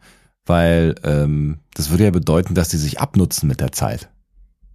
weil 0.47 0.95
ähm, 1.05 1.59
das 1.75 1.91
würde 1.91 2.05
ja 2.05 2.11
bedeuten, 2.11 2.55
dass 2.55 2.69
die 2.69 2.77
sich 2.77 3.01
abnutzen 3.01 3.49
mit 3.49 3.61
der 3.61 3.73
Zeit. 3.73 4.11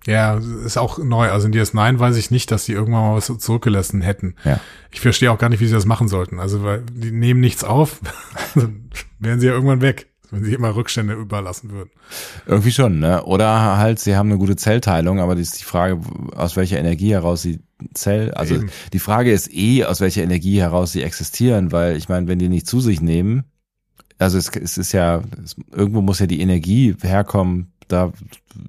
Ja, 0.08 0.40
ist 0.64 0.78
auch 0.78 1.00
neu. 1.00 1.30
Also 1.32 1.48
in 1.48 1.54
DS9 1.54 1.98
weiß 1.98 2.16
ich 2.18 2.30
nicht, 2.30 2.52
dass 2.52 2.66
die 2.66 2.74
irgendwann 2.74 3.02
mal 3.02 3.16
was 3.16 3.26
zurückgelassen 3.26 4.02
hätten. 4.02 4.36
Ja. 4.44 4.60
Ich 4.92 5.02
verstehe 5.02 5.32
auch 5.32 5.40
gar 5.40 5.50
nicht, 5.50 5.62
wie 5.62 5.68
sie 5.68 5.74
das 5.74 5.86
machen 5.86 6.08
sollten. 6.08 6.40
Also, 6.40 6.64
weil 6.64 6.84
die 6.92 7.12
nehmen 7.12 7.40
nichts 7.40 7.64
auf, 7.64 8.02
dann 8.56 8.90
wären 9.20 9.40
sie 9.40 9.48
ja 9.48 9.54
irgendwann 9.54 9.82
weg, 9.82 10.12
wenn 10.31 10.43
sie 10.43 10.53
immer 10.53 10.76
Rückstände 10.76 11.14
überlassen 11.14 11.72
würden. 11.72 11.89
Irgendwie 12.45 12.72
schon, 12.72 12.99
ne? 12.99 13.23
Oder 13.26 13.77
halt, 13.77 13.99
sie 13.99 14.15
haben 14.15 14.30
eine 14.30 14.38
gute 14.38 14.56
Zellteilung, 14.56 15.19
aber 15.19 15.35
die 15.35 15.41
ist 15.41 15.60
die 15.60 15.65
Frage, 15.65 15.99
aus 16.35 16.56
welcher 16.56 16.80
Energie 16.80 17.11
heraus 17.11 17.41
sie 17.41 17.60
Zell, 17.93 18.31
also 18.31 18.56
Eben. 18.56 18.69
die 18.93 18.99
Frage 18.99 19.34
ist 19.34 19.53
eh, 19.53 19.84
aus 19.84 19.99
welcher 19.99 20.23
Energie 20.23 20.61
heraus 20.61 20.93
sie 20.93 21.03
existieren, 21.03 21.73
weil 21.73 21.97
ich 21.97 22.07
meine, 22.07 22.27
wenn 22.27 22.39
die 22.39 22.47
nicht 22.47 22.68
zu 22.68 22.80
sich 22.80 23.02
nehmen, 23.02 23.43
also 24.18 24.38
es, 24.38 24.49
es 24.49 24.77
ist 24.77 24.93
ja, 24.93 25.22
es, 25.43 25.56
irgendwo 25.72 26.02
muss 26.02 26.19
ja 26.19 26.26
die 26.26 26.39
Energie 26.39 26.95
herkommen, 27.02 27.73
da, 27.89 28.14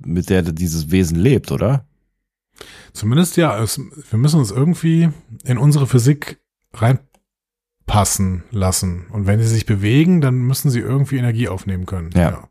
mit 0.04 0.28
der 0.28 0.42
dieses 0.42 0.90
Wesen 0.90 1.18
lebt, 1.18 1.52
oder? 1.52 1.86
Zumindest 2.92 3.36
ja, 3.36 3.62
es, 3.62 3.80
wir 4.10 4.18
müssen 4.18 4.40
uns 4.40 4.50
irgendwie 4.50 5.10
in 5.44 5.58
unsere 5.58 5.86
Physik 5.86 6.40
reinpassen 7.86 8.44
lassen. 8.50 9.06
Und 9.10 9.26
wenn 9.26 9.40
sie 9.40 9.48
sich 9.48 9.66
bewegen, 9.66 10.20
dann 10.20 10.36
müssen 10.38 10.70
sie 10.70 10.80
irgendwie 10.80 11.16
Energie 11.18 11.48
aufnehmen 11.48 11.86
können. 11.86 12.10
Ja. 12.14 12.48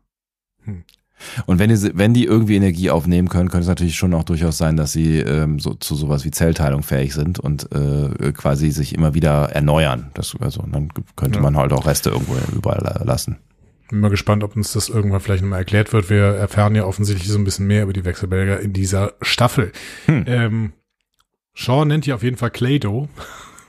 Und 1.46 1.58
wenn 1.58 1.70
die, 1.70 1.90
wenn 1.94 2.12
die 2.12 2.24
irgendwie 2.24 2.56
Energie 2.56 2.90
aufnehmen 2.90 3.28
können, 3.28 3.48
könnte 3.48 3.62
es 3.62 3.68
natürlich 3.68 3.96
schon 3.96 4.12
auch 4.12 4.24
durchaus 4.24 4.58
sein, 4.58 4.76
dass 4.76 4.92
sie 4.92 5.18
ähm, 5.18 5.58
so, 5.58 5.72
zu 5.72 5.94
sowas 5.94 6.24
wie 6.26 6.30
Zellteilung 6.30 6.82
fähig 6.82 7.14
sind 7.14 7.38
und 7.38 7.70
äh, 7.72 8.32
quasi 8.32 8.70
sich 8.70 8.94
immer 8.94 9.14
wieder 9.14 9.50
erneuern. 9.50 10.10
Das, 10.12 10.36
also 10.40 10.60
und 10.60 10.72
dann 10.74 10.88
könnte 11.16 11.38
Ja. 11.38 11.42
man 11.42 11.56
halt 11.56 11.72
auch 11.72 11.86
Reste 11.86 12.10
irgendwo 12.10 12.34
überall 12.54 13.02
lassen. 13.06 13.38
Bin 13.88 14.00
mal 14.00 14.10
gespannt, 14.10 14.44
ob 14.44 14.56
uns 14.56 14.72
das 14.72 14.88
irgendwann 14.90 15.20
vielleicht 15.20 15.42
nochmal 15.42 15.60
erklärt 15.60 15.92
wird. 15.92 16.10
Wir 16.10 16.22
erfahren 16.22 16.74
ja 16.74 16.84
offensichtlich 16.84 17.28
so 17.28 17.38
ein 17.38 17.44
bisschen 17.44 17.66
mehr 17.66 17.84
über 17.84 17.92
die 17.94 18.04
Wechselbelger 18.04 18.60
in 18.60 18.72
dieser 18.74 19.14
Staffel. 19.22 19.72
Hm. 20.06 20.24
Ähm, 20.26 20.72
Shaw 21.54 21.86
nennt 21.86 22.04
die 22.04 22.12
auf 22.12 22.22
jeden 22.24 22.36
Fall 22.36 22.50
Claydo. 22.50 23.08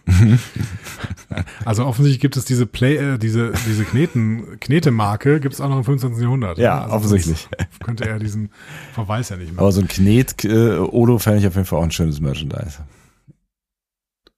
also 1.65 1.85
offensichtlich 1.85 2.19
gibt 2.21 2.37
es 2.37 2.45
diese 2.45 2.65
Play, 2.65 2.95
äh, 2.95 3.17
diese, 3.17 3.53
diese 3.67 3.83
Kneten, 3.83 4.59
Knetemarke 4.59 5.39
gibt 5.39 5.53
es 5.53 5.61
auch 5.61 5.69
noch 5.69 5.77
im 5.77 5.83
25. 5.83 6.21
Jahrhundert. 6.21 6.57
Ja, 6.57 6.81
Also 6.83 6.95
offensichtlich. 6.95 7.47
Könnte 7.83 8.07
er 8.07 8.19
diesen 8.19 8.51
Verweis 8.93 9.29
ja 9.29 9.37
nicht 9.37 9.51
mehr. 9.51 9.59
Aber 9.61 9.71
so 9.71 9.81
ein 9.81 9.87
Knet 9.87 10.43
äh, 10.45 10.77
Odo 10.77 11.19
fände 11.19 11.39
ich 11.39 11.47
auf 11.47 11.55
jeden 11.55 11.65
Fall 11.65 11.79
auch 11.79 11.83
ein 11.83 11.91
schönes 11.91 12.19
Merchandise. 12.19 12.79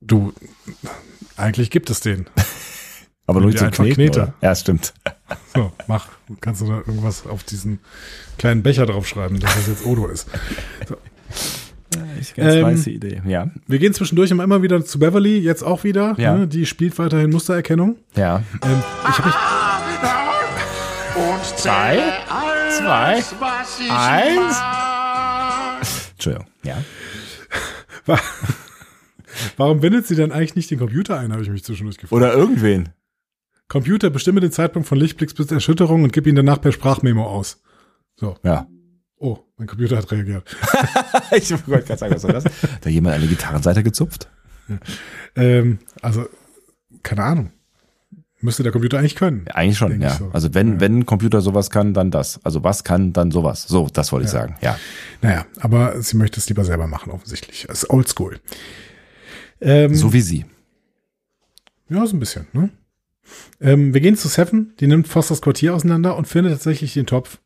Du, 0.02 0.34
eigentlich 1.36 1.70
gibt 1.70 1.90
es 1.90 2.00
den. 2.00 2.26
Aber 3.28 3.42
nur 3.42 3.56
zum 3.56 3.70
Kneten, 3.70 3.94
Knete. 3.94 4.34
Ja, 4.42 4.56
stimmt. 4.56 4.94
So, 5.54 5.72
mach. 5.88 6.08
Kannst 6.42 6.62
du 6.62 6.68
da 6.68 6.78
irgendwas 6.78 7.26
auf 7.26 7.44
diesen 7.44 7.80
kleinen 8.38 8.62
Becher 8.64 8.86
draufschreiben, 8.86 9.40
dass 9.40 9.56
das 9.56 9.68
jetzt 9.68 9.86
Odo 9.86 10.08
ist. 10.08 10.28
Ich 12.20 12.36
ganz 12.36 12.54
Ähm, 12.56 12.64
weiße 12.64 12.92
Idee. 12.92 13.22
Ja. 13.26 13.50
Wir 13.68 13.80
gehen 13.80 13.94
zwischendurch 13.94 14.30
immer 14.32 14.44
immer 14.44 14.62
wieder 14.62 14.84
zu 14.86 15.00
Beverly, 15.00 15.40
jetzt 15.40 15.64
auch 15.64 15.84
wieder. 15.84 16.16
Ja. 16.18 16.36
Ne? 16.36 16.48
Die 16.48 16.66
spielt 16.66 16.98
weiterhin 17.00 17.32
Mustererkennung. 17.32 17.98
Ja. 18.16 18.44
Ähm, 18.64 18.84
ich 19.10 19.18
habe 19.18 19.28
mich, 19.28 19.36
Und 21.16 21.58
zwei, 21.58 21.98
was 23.40 23.80
ich 23.80 23.92
eins. 23.92 24.60
mag. 24.60 25.82
Entschuldigung. 26.12 26.48
Ja. 26.64 26.78
warum 29.58 29.80
bindet 29.80 30.08
sie 30.08 30.16
dann 30.16 30.32
eigentlich 30.32 30.56
nicht 30.56 30.72
den 30.72 30.80
Computer 30.80 31.18
ein, 31.18 31.32
habe 31.32 31.42
ich 31.44 31.50
mich 31.50 31.64
zwischendurch 31.64 31.98
gefragt. 31.98 32.14
Oder 32.14 32.34
irgendwen. 32.34 32.90
Computer, 33.68 34.10
bestimme 34.10 34.40
den 34.42 34.52
Zeitpunkt 34.52 34.88
von 34.88 34.98
Lichtblicks 34.98 35.34
bis 35.34 35.52
Erschütterung 35.52 36.04
und 36.04 36.12
gib 36.14 36.26
ihn 36.28 36.36
danach 36.36 36.60
per 36.60 36.72
Sprachmemo 36.72 37.24
aus. 37.26 37.62
So. 38.16 38.36
Ja. 38.44 38.68
Oh, 39.20 39.38
mein 39.58 39.68
Computer 39.68 39.98
hat 39.98 40.10
reagiert. 40.12 40.56
ich 41.36 41.52
wollte 41.68 41.88
gerade 41.88 41.98
sagen, 42.00 42.16
was 42.16 42.24
war 42.24 42.34
das? 42.34 42.46
Hat 42.46 42.86
da 42.86 42.90
jemand 42.90 43.16
eine 43.16 43.28
Gitarrenseite 43.28 43.84
gezupft? 43.84 44.30
Ähm, 45.36 45.80
also, 46.02 46.26
keine 47.04 47.24
Ahnung. 47.24 47.52
Müsste 48.42 48.64
der 48.64 48.72
Computer 48.72 48.98
eigentlich 48.98 49.18
können. 49.18 49.44
Ja, 49.50 49.56
eigentlich 49.56 49.78
schon, 49.78 50.00
ja. 50.00 50.08
ich 50.08 50.14
so. 50.14 50.30
Also 50.32 50.54
wenn, 50.54 50.76
Ja. 50.76 50.80
wenn 50.80 51.00
ein 51.00 51.06
Computer 51.06 51.42
sowas 51.42 51.70
kann, 51.70 51.94
dann 51.94 52.10
das. 52.12 52.40
Also 52.46 52.64
was 52.64 52.86
kann, 52.86 53.12
dann 53.12 53.32
sowas. 53.32 53.64
So, 53.64 53.90
das 53.92 54.14
wollte 54.14 54.28
ich 54.28 54.32
Ja. 54.34 54.40
sagen. 54.40 54.56
Ja. 54.62 54.80
Naja, 55.22 55.46
aber 55.60 56.02
sie 56.02 56.16
möchte 56.16 56.40
es 56.40 56.48
lieber 56.48 56.64
selber 56.64 56.88
machen, 56.88 57.12
offensichtlich. 57.12 57.66
Das 57.68 57.84
ist 57.84 57.90
oldschool. 57.90 58.40
Ähm, 59.60 59.94
So 59.94 60.14
wie 60.14 60.22
sie. 60.22 60.46
Ja, 61.90 62.06
so 62.08 62.16
ein 62.16 62.20
bisschen, 62.22 62.48
ne? 62.54 62.70
Ähm, 63.60 63.94
wir 63.94 64.00
gehen 64.00 64.16
zu 64.16 64.30
Seven, 64.30 64.74
die 64.80 64.88
nimmt 64.88 65.10
Fosters 65.10 65.42
Quartier 65.42 65.76
auseinander 65.76 66.16
und 66.16 66.26
findet 66.28 66.54
tatsächlich 66.54 66.94
den 66.94 67.06
Topf. 67.06 67.40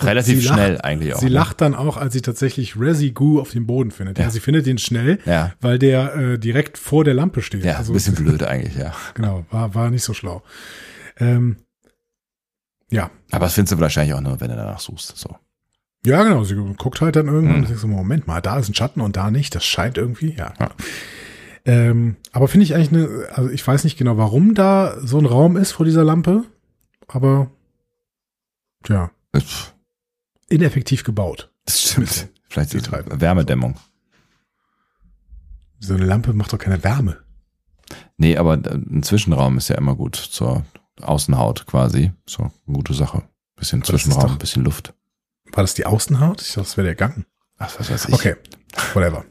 Relativ 0.00 0.44
lacht- 0.44 0.54
schnell 0.54 0.80
eigentlich 0.80 1.14
auch. 1.14 1.18
Sie 1.20 1.26
ne? 1.26 1.32
lacht 1.32 1.60
dann 1.60 1.74
auch, 1.74 1.96
als 1.96 2.12
sie 2.12 2.22
tatsächlich 2.22 2.78
Resi-Goo 2.78 3.40
auf 3.40 3.50
dem 3.50 3.66
Boden 3.66 3.90
findet. 3.90 4.18
Ja. 4.18 4.24
Ja. 4.24 4.30
sie 4.30 4.40
findet 4.40 4.66
ihn 4.66 4.78
schnell, 4.78 5.18
Ja. 5.26 5.52
weil 5.60 5.78
der 5.78 6.14
äh, 6.14 6.38
direkt 6.38 6.78
vor 6.78 7.04
der 7.04 7.14
Lampe 7.14 7.42
steht. 7.42 7.64
Ja, 7.64 7.76
also, 7.76 7.92
ein 7.92 7.94
bisschen 7.94 8.14
blöd 8.14 8.42
eigentlich, 8.42 8.76
ja. 8.76 8.92
Genau, 9.14 9.44
war, 9.50 9.74
war 9.74 9.90
nicht 9.90 10.04
so 10.04 10.14
schlau. 10.14 10.42
Ähm, 11.18 11.56
ja. 12.90 13.10
Aber 13.30 13.46
das 13.46 13.54
findest 13.54 13.72
du 13.74 13.80
wahrscheinlich 13.80 14.14
auch 14.14 14.20
nur, 14.20 14.40
wenn 14.40 14.50
du 14.50 14.56
danach 14.56 14.80
suchst. 14.80 15.16
So. 15.16 15.36
Ja, 16.04 16.22
genau. 16.24 16.44
Sie 16.44 16.54
guckt 16.54 17.00
halt 17.00 17.16
dann 17.16 17.26
irgendwann 17.28 17.54
Hm. 17.54 17.60
und 17.62 17.68
denkt 17.68 17.80
so, 17.80 17.86
Moment 17.86 18.26
mal, 18.26 18.40
da 18.40 18.58
ist 18.58 18.68
ein 18.68 18.74
Schatten 18.74 19.00
und 19.00 19.16
da 19.16 19.30
nicht. 19.30 19.54
Das 19.54 19.64
scheint 19.64 19.98
irgendwie, 19.98 20.34
ja. 20.34 20.52
Ja. 20.58 20.70
Ähm, 21.64 22.16
aber 22.32 22.48
finde 22.48 22.64
ich 22.64 22.74
eigentlich 22.74 22.88
eine, 22.92 23.28
also 23.34 23.48
ich 23.50 23.64
weiß 23.64 23.84
nicht 23.84 23.96
genau, 23.96 24.16
warum 24.16 24.54
da 24.54 24.96
so 25.00 25.18
ein 25.18 25.26
Raum 25.26 25.56
ist 25.56 25.70
vor 25.70 25.86
dieser 25.86 26.02
Lampe, 26.02 26.42
aber 27.06 27.52
tja, 28.82 29.12
Das 29.30 29.72
ineffektiv 30.52 31.04
gebaut. 31.04 31.50
das 31.64 31.80
stimmt. 31.82 32.28
Vielleicht 32.48 32.72
Die 32.74 32.78
ist. 32.78 32.90
Wärmedämmung. 32.92 33.76
So 35.80 35.94
eine 35.94 36.04
Lampe 36.04 36.32
macht 36.32 36.52
doch 36.52 36.58
keine 36.58 36.82
Wärme. 36.84 37.18
Nee, 38.16 38.36
aber 38.36 38.54
ein 38.54 39.02
Zwischenraum 39.02 39.58
ist 39.58 39.68
ja 39.68 39.76
immer 39.76 39.96
gut 39.96 40.16
zur 40.16 40.64
Außenhaut 41.00 41.66
quasi. 41.66 42.12
So, 42.26 42.42
eine 42.44 42.76
gute 42.76 42.94
Sache. 42.94 43.22
Bisschen 43.56 43.80
ist 43.82 43.88
Zwischenraum, 43.88 44.28
doch- 44.28 44.38
bisschen 44.38 44.64
Luft. 44.64 44.94
War 45.52 45.64
das 45.64 45.74
die 45.74 45.86
Außenhaut? 45.86 46.40
Ich 46.40 46.48
dachte, 46.48 46.60
das 46.60 46.76
wäre 46.76 46.86
der 46.86 46.94
Gang. 46.94 47.26
Ach, 47.58 47.78
was 47.78 47.90
weiß 47.90 48.06
ich. 48.08 48.14
Okay, 48.14 48.36
whatever. 48.94 49.24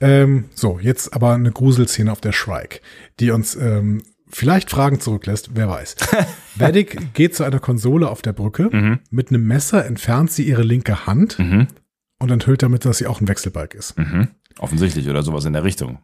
Ähm, 0.00 0.48
so, 0.54 0.78
jetzt 0.78 1.12
aber 1.12 1.34
eine 1.34 1.50
Gruselszene 1.50 2.10
auf 2.12 2.20
der 2.20 2.32
Shrike, 2.32 2.80
die 3.18 3.30
uns 3.32 3.54
ähm, 3.56 4.02
vielleicht 4.30 4.70
Fragen 4.70 5.00
zurücklässt, 5.00 5.50
wer 5.54 5.68
weiß. 5.68 5.96
Vedic 6.56 7.14
geht 7.14 7.34
zu 7.34 7.44
einer 7.44 7.58
Konsole 7.60 8.08
auf 8.08 8.22
der 8.22 8.32
Brücke. 8.32 8.98
Mit 9.10 9.30
einem 9.30 9.46
Messer 9.46 9.84
entfernt 9.84 10.30
sie 10.32 10.44
ihre 10.44 10.62
linke 10.62 11.06
Hand 11.06 11.38
und 11.38 12.30
enthüllt 12.30 12.62
damit, 12.62 12.84
dass 12.84 12.98
sie 12.98 13.06
auch 13.06 13.20
ein 13.20 13.28
Wechselbalg 13.28 13.74
ist. 13.74 13.96
Mhm. 13.98 14.28
Offensichtlich 14.58 15.08
oder 15.08 15.22
sowas 15.22 15.44
in 15.44 15.52
der 15.52 15.64
Richtung. 15.64 15.98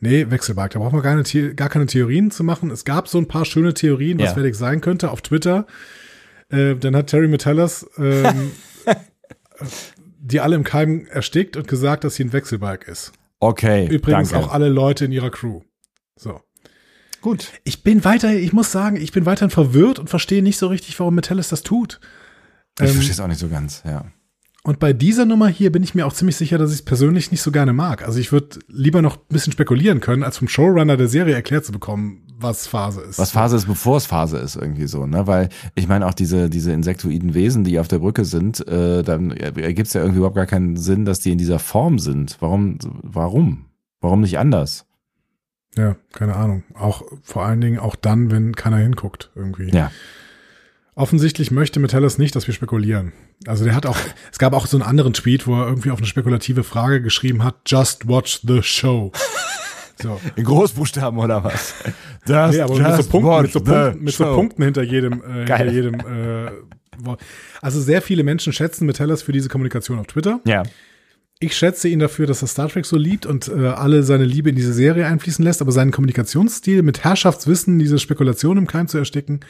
Nee, 0.00 0.30
Wechselbalg. 0.30 0.72
Da 0.72 0.80
braucht 0.80 0.92
man 0.92 1.02
gar, 1.02 1.12
keine 1.12 1.24
The- 1.24 1.54
gar 1.54 1.68
keine 1.68 1.86
Theorien 1.86 2.30
zu 2.30 2.42
machen. 2.42 2.70
Es 2.70 2.84
gab 2.84 3.06
so 3.08 3.18
ein 3.18 3.28
paar 3.28 3.44
schöne 3.44 3.72
Theorien, 3.74 4.18
was 4.18 4.30
Ja. 4.30 4.36
Vedic 4.36 4.56
sein 4.56 4.80
könnte 4.80 5.10
auf 5.10 5.22
Twitter. 5.22 5.66
Äh, 6.50 6.74
dann 6.76 6.96
hat 6.96 7.06
Terry 7.08 7.28
Metallas 7.28 7.86
ähm, 7.98 8.50
die 10.20 10.40
alle 10.40 10.56
im 10.56 10.64
Keim 10.64 11.06
erstickt 11.10 11.56
und 11.56 11.68
gesagt, 11.68 12.04
dass 12.04 12.16
sie 12.16 12.24
ein 12.24 12.32
Wechselbalg 12.32 12.86
ist. 12.88 13.12
Okay. 13.40 13.86
Übrigens 13.88 14.30
danke. 14.30 14.46
auch 14.46 14.52
alle 14.52 14.68
Leute 14.68 15.04
in 15.04 15.12
ihrer 15.12 15.30
Crew. 15.30 15.60
So. 16.16 16.40
Gut. 17.22 17.52
Ich 17.64 17.82
bin 17.82 18.04
weiter, 18.04 18.34
ich 18.34 18.52
muss 18.52 18.70
sagen, 18.72 18.96
ich 18.96 19.12
bin 19.12 19.24
weiterhin 19.24 19.50
verwirrt 19.50 19.98
und 19.98 20.10
verstehe 20.10 20.42
nicht 20.42 20.58
so 20.58 20.66
richtig, 20.66 20.98
warum 21.00 21.14
Metallis 21.14 21.48
das 21.48 21.62
tut. 21.62 22.00
Ich 22.78 22.86
Ähm, 22.86 22.92
verstehe 22.92 23.12
es 23.12 23.20
auch 23.20 23.28
nicht 23.28 23.40
so 23.40 23.48
ganz, 23.48 23.82
ja. 23.86 24.04
Und 24.64 24.78
bei 24.78 24.92
dieser 24.92 25.24
Nummer 25.24 25.48
hier 25.48 25.72
bin 25.72 25.82
ich 25.82 25.94
mir 25.94 26.06
auch 26.06 26.12
ziemlich 26.12 26.36
sicher, 26.36 26.56
dass 26.56 26.70
ich 26.70 26.80
es 26.80 26.84
persönlich 26.84 27.32
nicht 27.32 27.42
so 27.42 27.50
gerne 27.50 27.72
mag. 27.72 28.06
Also 28.06 28.20
ich 28.20 28.30
würde 28.30 28.60
lieber 28.68 29.02
noch 29.02 29.16
ein 29.16 29.22
bisschen 29.28 29.52
spekulieren 29.52 30.00
können, 30.00 30.22
als 30.22 30.38
vom 30.38 30.46
Showrunner 30.46 30.96
der 30.96 31.08
Serie 31.08 31.34
erklärt 31.34 31.64
zu 31.64 31.72
bekommen, 31.72 32.22
was 32.38 32.68
Phase 32.68 33.00
ist. 33.00 33.18
Was 33.18 33.32
Phase 33.32 33.56
ist, 33.56 33.66
bevor 33.66 33.96
es 33.96 34.06
Phase 34.06 34.38
ist, 34.38 34.54
irgendwie 34.54 34.86
so, 34.86 35.06
ne? 35.06 35.26
Weil 35.26 35.48
ich 35.74 35.88
meine 35.88 36.06
auch 36.06 36.14
diese, 36.14 36.48
diese 36.48 36.72
insektoiden 36.72 37.34
Wesen, 37.34 37.64
die 37.64 37.78
auf 37.80 37.88
der 37.88 37.98
Brücke 37.98 38.24
sind, 38.24 38.66
äh, 38.68 39.02
dann 39.02 39.32
ergibt 39.32 39.88
es 39.88 39.94
ja 39.94 40.00
irgendwie 40.00 40.18
überhaupt 40.18 40.36
gar 40.36 40.46
keinen 40.46 40.76
Sinn, 40.76 41.04
dass 41.04 41.18
die 41.20 41.32
in 41.32 41.38
dieser 41.38 41.58
Form 41.58 41.98
sind. 41.98 42.36
Warum? 42.40 42.78
Warum? 43.02 43.66
Warum 44.00 44.20
nicht 44.20 44.38
anders? 44.38 44.86
Ja, 45.76 45.96
keine 46.12 46.36
Ahnung. 46.36 46.64
Auch 46.74 47.02
vor 47.22 47.44
allen 47.44 47.60
Dingen 47.60 47.78
auch 47.78 47.96
dann, 47.96 48.30
wenn 48.30 48.54
keiner 48.54 48.76
hinguckt 48.76 49.30
irgendwie. 49.34 49.74
Ja. 49.74 49.90
Offensichtlich 50.94 51.50
möchte 51.50 51.80
Metellus 51.80 52.18
nicht, 52.18 52.36
dass 52.36 52.46
wir 52.46 52.52
spekulieren. 52.52 53.12
Also 53.46 53.64
der 53.64 53.74
hat 53.74 53.86
auch, 53.86 53.96
es 54.32 54.38
gab 54.38 54.52
auch 54.52 54.66
so 54.66 54.76
einen 54.76 54.86
anderen 54.86 55.14
Tweet, 55.14 55.46
wo 55.46 55.58
er 55.58 55.66
irgendwie 55.66 55.90
auf 55.90 55.98
eine 55.98 56.06
spekulative 56.06 56.64
Frage 56.64 57.00
geschrieben 57.00 57.42
hat, 57.42 57.56
just 57.66 58.06
watch 58.08 58.40
the 58.46 58.62
show. 58.62 59.12
So. 60.00 60.20
In 60.36 60.44
Großbuchstaben 60.44 61.18
oder 61.18 61.44
was? 61.44 61.74
Das 62.26 62.52
Nee, 62.54 62.60
aber 62.60 62.74
mit 62.74 62.84
so, 62.84 62.96
just 62.96 63.10
Punkten, 63.10 63.42
mit, 63.42 63.52
so 63.52 63.60
Punkten, 63.60 64.04
mit 64.04 64.14
so. 64.14 64.24
Punkten 64.34 64.64
hinter 64.64 64.82
jedem, 64.82 65.22
äh, 65.22 65.46
hinter 65.46 65.70
jedem 65.70 65.94
äh, 65.94 66.50
Wort. 66.98 67.20
Also 67.60 67.80
sehr 67.80 68.02
viele 68.02 68.24
Menschen 68.24 68.52
schätzen 68.52 68.86
Metellus 68.86 69.22
für 69.22 69.32
diese 69.32 69.48
Kommunikation 69.48 69.98
auf 69.98 70.06
Twitter. 70.08 70.40
Ja. 70.44 70.64
Ich 71.42 71.56
schätze 71.56 71.88
ihn 71.88 71.98
dafür, 71.98 72.28
dass 72.28 72.40
er 72.42 72.46
Star 72.46 72.68
Trek 72.68 72.86
so 72.86 72.96
liebt 72.96 73.26
und 73.26 73.48
äh, 73.48 73.66
alle 73.66 74.04
seine 74.04 74.24
Liebe 74.24 74.50
in 74.50 74.54
diese 74.54 74.72
Serie 74.72 75.06
einfließen 75.06 75.44
lässt, 75.44 75.60
aber 75.60 75.72
seinen 75.72 75.90
Kommunikationsstil 75.90 76.82
mit 76.82 77.02
Herrschaftswissen, 77.02 77.80
diese 77.80 77.98
Spekulation 77.98 78.58
im 78.58 78.68
Keim 78.68 78.86
zu 78.86 78.98
ersticken, 78.98 79.40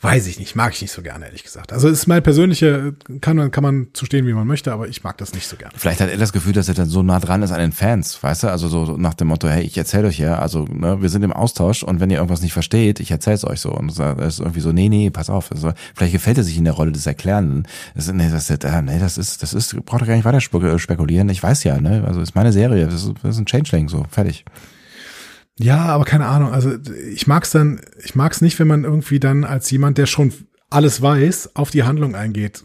weiß 0.00 0.28
ich 0.28 0.38
nicht, 0.38 0.54
mag 0.54 0.72
ich 0.74 0.80
nicht 0.80 0.92
so 0.92 1.02
gerne, 1.02 1.24
ehrlich 1.26 1.42
gesagt. 1.42 1.72
Also 1.72 1.88
ist 1.88 2.06
mein 2.06 2.22
persönliche, 2.22 2.94
kann 3.20 3.36
man, 3.36 3.50
kann 3.50 3.64
man 3.64 3.88
zu 3.94 4.04
stehen, 4.06 4.26
wie 4.26 4.32
man 4.32 4.46
möchte, 4.46 4.72
aber 4.72 4.86
ich 4.88 5.02
mag 5.02 5.18
das 5.18 5.34
nicht 5.34 5.46
so 5.48 5.56
gerne. 5.56 5.74
Vielleicht 5.76 6.00
hat 6.00 6.08
er 6.08 6.16
das 6.16 6.32
Gefühl, 6.32 6.52
dass 6.52 6.68
er 6.68 6.74
dann 6.74 6.88
so 6.88 7.02
nah 7.02 7.18
dran 7.18 7.42
ist 7.42 7.50
an 7.50 7.58
den 7.58 7.72
Fans, 7.72 8.22
weißt 8.22 8.44
du? 8.44 8.48
Also 8.48 8.68
so 8.68 8.96
nach 8.96 9.14
dem 9.14 9.26
Motto, 9.28 9.48
hey, 9.48 9.64
ich 9.64 9.76
erzähle 9.76 10.06
euch 10.08 10.18
ja, 10.18 10.38
also 10.38 10.64
ne, 10.66 11.02
wir 11.02 11.08
sind 11.08 11.24
im 11.24 11.32
Austausch 11.32 11.82
und 11.82 11.98
wenn 11.98 12.10
ihr 12.10 12.18
irgendwas 12.18 12.42
nicht 12.42 12.52
versteht, 12.52 13.00
ich 13.00 13.10
erzähl's 13.10 13.44
euch 13.44 13.60
so. 13.60 13.72
Und 13.72 13.98
das 13.98 14.34
ist 14.34 14.40
irgendwie 14.40 14.60
so, 14.60 14.70
nee, 14.72 14.88
nee, 14.88 15.10
pass 15.10 15.30
auf. 15.30 15.50
Also, 15.50 15.72
vielleicht 15.96 16.12
gefällt 16.12 16.38
er 16.38 16.44
sich 16.44 16.56
in 16.58 16.64
der 16.64 16.74
Rolle 16.74 16.92
des 16.92 17.06
Erklärenden. 17.06 17.66
Das, 17.96 18.06
nee, 18.12 18.28
das, 18.30 18.48
ist- 18.50 18.64
äh, 18.64 18.82
nee, 18.82 18.98
das 19.00 19.18
ist, 19.18 19.42
das 19.42 19.52
ist, 19.52 19.74
braucht 19.84 20.02
ihr 20.02 20.06
gar 20.06 20.14
nicht 20.14 20.24
weiter 20.24 20.40
spe- 20.40 20.78
spekulieren. 20.78 21.28
Ich 21.28 21.42
weiß 21.42 21.64
ja, 21.64 21.80
ne? 21.80 22.04
Also 22.06 22.20
ist 22.20 22.34
meine 22.36 22.52
Serie, 22.52 22.86
das 22.86 22.94
ist, 23.02 23.14
das 23.22 23.34
ist 23.34 23.40
ein 23.40 23.46
Changeling, 23.46 23.88
so, 23.88 24.04
fertig. 24.10 24.44
Ja, 25.58 25.86
aber 25.86 26.04
keine 26.04 26.26
Ahnung. 26.26 26.52
Also 26.52 26.72
ich 27.12 27.26
mag's 27.26 27.50
dann, 27.50 27.80
ich 28.02 28.14
mag's 28.14 28.40
nicht, 28.40 28.58
wenn 28.58 28.68
man 28.68 28.84
irgendwie 28.84 29.20
dann 29.20 29.44
als 29.44 29.70
jemand, 29.70 29.98
der 29.98 30.06
schon 30.06 30.32
alles 30.70 31.02
weiß, 31.02 31.56
auf 31.56 31.70
die 31.70 31.82
Handlung 31.82 32.14
eingeht. 32.14 32.62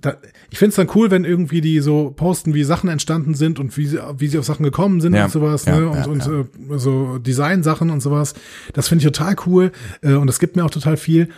Da, 0.00 0.16
ich 0.50 0.58
find's 0.58 0.76
dann 0.76 0.88
cool, 0.94 1.10
wenn 1.10 1.24
irgendwie 1.24 1.60
die 1.60 1.80
so 1.80 2.12
posten, 2.14 2.54
wie 2.54 2.62
Sachen 2.62 2.88
entstanden 2.88 3.34
sind 3.34 3.58
und 3.58 3.76
wie 3.76 3.86
sie, 3.86 3.98
wie 4.16 4.28
sie 4.28 4.38
auf 4.38 4.44
Sachen 4.44 4.62
gekommen 4.62 5.00
sind 5.00 5.14
Ja, 5.14 5.24
und 5.24 5.32
sowas, 5.32 5.64
ja, 5.64 5.78
ne? 5.78 5.88
Und, 5.88 6.24
ja, 6.24 6.32
und 6.32 6.48
Äh, 6.70 6.78
so 6.78 7.18
Design-Sachen 7.18 7.90
und 7.90 8.00
sowas. 8.00 8.34
Das 8.74 8.88
finde 8.88 9.04
ich 9.04 9.12
total 9.12 9.34
cool 9.46 9.72
äh, 10.02 10.12
und 10.12 10.28
das 10.28 10.38
gibt 10.38 10.54
mir 10.54 10.64
auch 10.64 10.70
total 10.70 10.96
viel. 10.96 11.28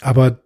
Aber 0.00 0.40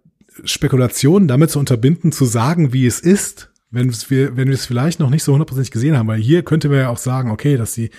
Spekulationen 0.45 1.27
damit 1.27 1.49
zu 1.49 1.59
unterbinden, 1.59 2.11
zu 2.11 2.25
sagen, 2.25 2.73
wie 2.73 2.85
es 2.85 2.99
ist, 2.99 3.49
wenn 3.71 3.91
wir, 4.09 4.37
wenn 4.37 4.47
wir 4.47 4.55
es 4.55 4.67
vielleicht 4.67 4.99
noch 4.99 5.09
nicht 5.09 5.23
so 5.23 5.31
hundertprozentig 5.31 5.71
gesehen 5.71 5.97
haben, 5.97 6.07
weil 6.07 6.21
hier 6.21 6.43
könnte 6.43 6.69
man 6.69 6.77
ja 6.77 6.89
auch 6.89 6.97
sagen, 6.97 7.31
okay, 7.31 7.57
dass 7.57 7.73
sie 7.73 7.89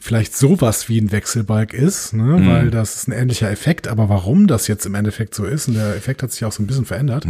vielleicht 0.00 0.36
sowas 0.36 0.88
wie 0.88 1.00
ein 1.00 1.10
Wechselbalg 1.10 1.74
ist, 1.74 2.12
ne, 2.14 2.22
Mhm. 2.22 2.48
weil 2.48 2.70
das 2.70 2.94
ist 2.96 3.08
ein 3.08 3.12
ähnlicher 3.12 3.50
Effekt, 3.50 3.88
aber 3.88 4.08
warum 4.08 4.46
das 4.46 4.68
jetzt 4.68 4.86
im 4.86 4.94
Endeffekt 4.94 5.34
so 5.34 5.44
ist, 5.44 5.66
und 5.68 5.74
der 5.74 5.96
Effekt 5.96 6.22
hat 6.22 6.30
sich 6.30 6.44
auch 6.44 6.52
so 6.52 6.62
ein 6.62 6.66
bisschen 6.68 6.84
verändert. 6.84 7.26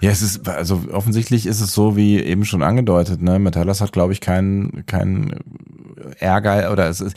Ja, 0.00 0.10
es 0.10 0.22
ist, 0.22 0.48
also 0.48 0.84
offensichtlich 0.92 1.46
ist 1.46 1.60
es 1.60 1.72
so, 1.72 1.96
wie 1.96 2.20
eben 2.20 2.44
schon 2.44 2.62
angedeutet, 2.62 3.20
ne? 3.20 3.38
Metallas 3.38 3.80
hat, 3.80 3.92
glaube 3.92 4.12
ich, 4.12 4.20
keinen 4.20 4.86
keinen 4.86 5.34
Ärger 6.18 6.72
oder 6.72 6.88
es 6.88 7.00
ist, 7.00 7.16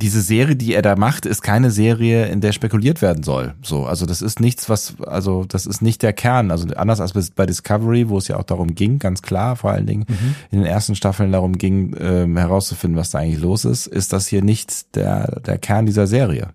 diese 0.00 0.20
Serie, 0.20 0.56
die 0.56 0.74
er 0.74 0.82
da 0.82 0.96
macht, 0.96 1.26
ist 1.26 1.42
keine 1.42 1.70
Serie, 1.70 2.26
in 2.26 2.40
der 2.40 2.52
spekuliert 2.52 3.02
werden 3.02 3.22
soll. 3.22 3.54
So, 3.62 3.84
also 3.84 4.06
das 4.06 4.22
ist 4.22 4.40
nichts, 4.40 4.68
was, 4.68 4.94
also 5.06 5.44
das 5.44 5.66
ist 5.66 5.82
nicht 5.82 6.02
der 6.02 6.12
Kern. 6.12 6.50
Also 6.50 6.68
anders 6.74 7.00
als 7.00 7.30
bei 7.30 7.46
Discovery, 7.46 8.08
wo 8.08 8.18
es 8.18 8.28
ja 8.28 8.36
auch 8.36 8.44
darum 8.44 8.74
ging, 8.74 8.98
ganz 8.98 9.22
klar, 9.22 9.56
vor 9.56 9.70
allen 9.70 9.86
Dingen 9.86 10.06
in 10.50 10.58
den 10.58 10.66
ersten 10.66 10.94
Staffeln 10.94 11.32
darum 11.32 11.58
ging, 11.58 11.94
ähm, 12.00 12.36
herauszufinden, 12.36 12.98
was 12.98 13.10
da 13.10 13.18
eigentlich 13.18 13.40
los 13.40 13.64
ist, 13.64 13.86
ist 13.86 14.12
das 14.12 14.26
hier 14.26 14.42
nicht 14.42 14.96
der 14.96 15.40
der 15.40 15.58
Kern 15.58 15.86
dieser 15.86 16.06
Serie. 16.06 16.48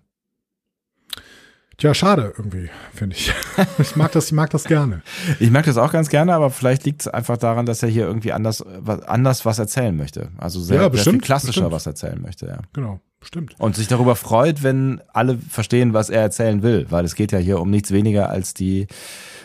Tja, 1.78 1.92
schade 1.92 2.32
irgendwie, 2.38 2.70
finde 2.94 3.16
ich. 3.16 3.34
ich 3.78 3.96
mag 3.96 4.10
das, 4.12 4.26
ich 4.26 4.32
mag 4.32 4.48
das 4.50 4.64
gerne. 4.64 5.02
Ich 5.40 5.50
mag 5.50 5.66
das 5.66 5.76
auch 5.76 5.92
ganz 5.92 6.08
gerne, 6.08 6.32
aber 6.34 6.50
vielleicht 6.50 6.84
liegt 6.84 7.02
es 7.02 7.08
einfach 7.08 7.36
daran, 7.36 7.66
dass 7.66 7.82
er 7.82 7.90
hier 7.90 8.06
irgendwie 8.06 8.32
anders, 8.32 8.64
was, 8.78 9.02
anders 9.02 9.44
was 9.44 9.58
erzählen 9.58 9.94
möchte. 9.94 10.30
Also 10.38 10.60
sehr, 10.60 10.76
Ja, 10.76 10.82
sehr 10.82 10.90
bestimmt, 10.90 11.14
viel 11.16 11.20
klassischer 11.26 11.52
bestimmt. 11.68 11.72
was 11.72 11.86
erzählen 11.86 12.22
möchte, 12.22 12.46
ja. 12.46 12.58
Genau, 12.72 13.00
stimmt. 13.20 13.54
Und 13.58 13.76
sich 13.76 13.88
darüber 13.88 14.16
freut, 14.16 14.62
wenn 14.62 15.02
alle 15.12 15.36
verstehen, 15.36 15.92
was 15.92 16.08
er 16.08 16.22
erzählen 16.22 16.62
will, 16.62 16.86
weil 16.88 17.04
es 17.04 17.14
geht 17.14 17.30
ja 17.32 17.38
hier 17.38 17.60
um 17.60 17.68
nichts 17.70 17.90
weniger 17.90 18.30
als 18.30 18.54
die 18.54 18.86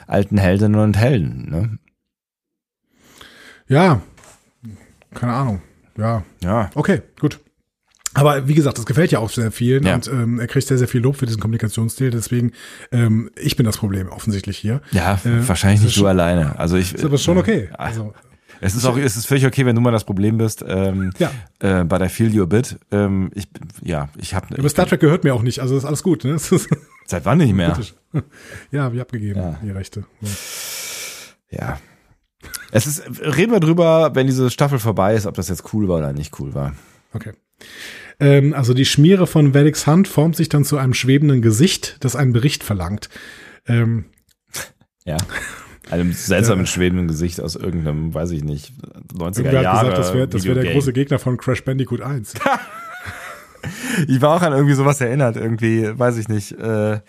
alten 0.07 0.37
Heldinnen 0.37 0.79
und 0.79 0.97
Helden. 0.97 1.49
Ne? 1.49 1.79
Ja, 3.67 4.01
keine 5.13 5.33
Ahnung. 5.33 5.61
Ja, 5.97 6.23
Ja. 6.41 6.69
okay, 6.75 7.01
gut. 7.19 7.41
Aber 8.13 8.47
wie 8.47 8.53
gesagt, 8.55 8.77
das 8.77 8.85
gefällt 8.85 9.11
ja 9.11 9.19
auch 9.19 9.29
sehr 9.29 9.51
vielen 9.51 9.85
Ja. 9.85 9.95
und 9.95 10.07
ähm, 10.07 10.39
er 10.39 10.47
kriegt 10.47 10.67
sehr, 10.67 10.77
sehr 10.77 10.87
viel 10.87 11.01
Lob 11.01 11.15
für 11.15 11.25
diesen 11.25 11.39
Kommunikationsstil. 11.39 12.09
Deswegen, 12.11 12.51
ähm, 12.91 13.31
ich 13.39 13.55
bin 13.55 13.65
das 13.65 13.77
Problem 13.77 14.09
offensichtlich 14.09 14.57
hier. 14.57 14.81
Ja, 14.91 15.13
Äh, 15.23 15.47
wahrscheinlich 15.47 15.81
nicht 15.81 15.95
du 15.95 15.99
schon- 16.01 16.09
alleine. 16.09 16.59
Also 16.59 16.75
ich. 16.75 16.93
Ist 16.93 17.05
aber 17.05 17.17
schon 17.17 17.37
okay. 17.37 17.69
Also, 17.77 18.13
Es 18.63 18.75
ist 18.75 18.85
auch, 18.85 18.95
es 18.97 19.15
ist 19.15 19.25
völlig 19.25 19.45
okay, 19.47 19.65
wenn 19.65 19.75
du 19.75 19.81
mal 19.81 19.91
das 19.91 20.03
Problem 20.03 20.37
bist. 20.37 20.63
Ähm, 20.67 21.11
Ja. 21.17 21.31
äh, 21.59 21.83
bei 21.83 21.97
der 21.97 22.09
Feel 22.11 22.37
Your 22.37 22.45
Bit. 22.47 22.77
Ähm, 22.91 23.31
ich, 23.33 23.47
ja, 23.81 24.09
ich 24.17 24.35
habe. 24.35 24.53
über 24.55 24.69
Star 24.69 24.85
Trek 24.85 24.99
gehört 24.99 25.23
mir 25.23 25.33
auch 25.33 25.41
nicht, 25.41 25.59
also 25.61 25.75
ist 25.77 25.85
alles 25.85 26.03
gut. 26.03 26.23
Ne? 26.25 26.37
Seit 27.07 27.25
wann 27.25 27.39
nicht 27.39 27.53
mehr? 27.55 27.79
ja, 28.71 28.93
wir 28.93 29.01
abgegeben, 29.01 29.39
Ja. 29.39 29.59
die 29.63 29.71
Rechte. 29.71 30.03
Ja. 30.21 30.29
Ja. 31.49 31.79
Es 32.71 32.87
ist, 32.87 33.03
reden 33.21 33.51
wir 33.51 33.59
drüber, 33.59 34.11
wenn 34.15 34.27
diese 34.27 34.49
Staffel 34.51 34.79
vorbei 34.79 35.15
ist, 35.15 35.25
ob 35.25 35.35
das 35.35 35.49
jetzt 35.49 35.73
cool 35.73 35.87
war 35.87 35.97
oder 35.97 36.13
nicht 36.13 36.39
cool 36.39 36.53
war. 36.53 36.73
Okay. 37.13 37.31
Ähm, 38.19 38.53
also 38.53 38.73
die 38.73 38.85
Schmiere 38.85 39.27
von 39.27 39.53
Vedics 39.53 39.87
Hand 39.87 40.07
formt 40.07 40.35
sich 40.35 40.49
dann 40.49 40.63
zu 40.63 40.77
einem 40.77 40.93
schwebenden 40.93 41.41
Gesicht, 41.41 41.97
das 42.01 42.15
einen 42.15 42.33
Bericht 42.33 42.63
verlangt. 42.63 43.09
Ähm, 43.67 44.05
Ja. 45.05 45.17
Einem 45.89 46.13
seltsamen 46.13 46.65
schwebenden 46.67 47.07
Gesicht 47.07 47.41
aus 47.41 47.55
irgendeinem, 47.55 48.13
weiß 48.13 48.31
ich 48.31 48.43
nicht, 48.43 48.71
90er 49.13 49.37
irgendwer 49.37 49.57
hat 49.57 49.63
Jahre. 49.63 49.89
gesagt, 49.89 49.97
das 49.97 50.13
wäre 50.13 50.27
das 50.27 50.45
wär 50.45 50.53
der 50.53 50.73
große 50.73 50.93
Gegner 50.93 51.17
von 51.19 51.37
Crash 51.37 51.63
Bandicoot 51.63 52.01
1. 52.01 52.33
Ich 54.07 54.21
war 54.21 54.35
auch 54.35 54.41
an 54.41 54.53
irgendwie 54.53 54.73
sowas 54.73 54.99
erinnert, 55.01 55.35
irgendwie, 55.35 55.87
weiß 55.97 56.17
ich 56.17 56.27
nicht, 56.27 56.53
äh, 56.53 56.99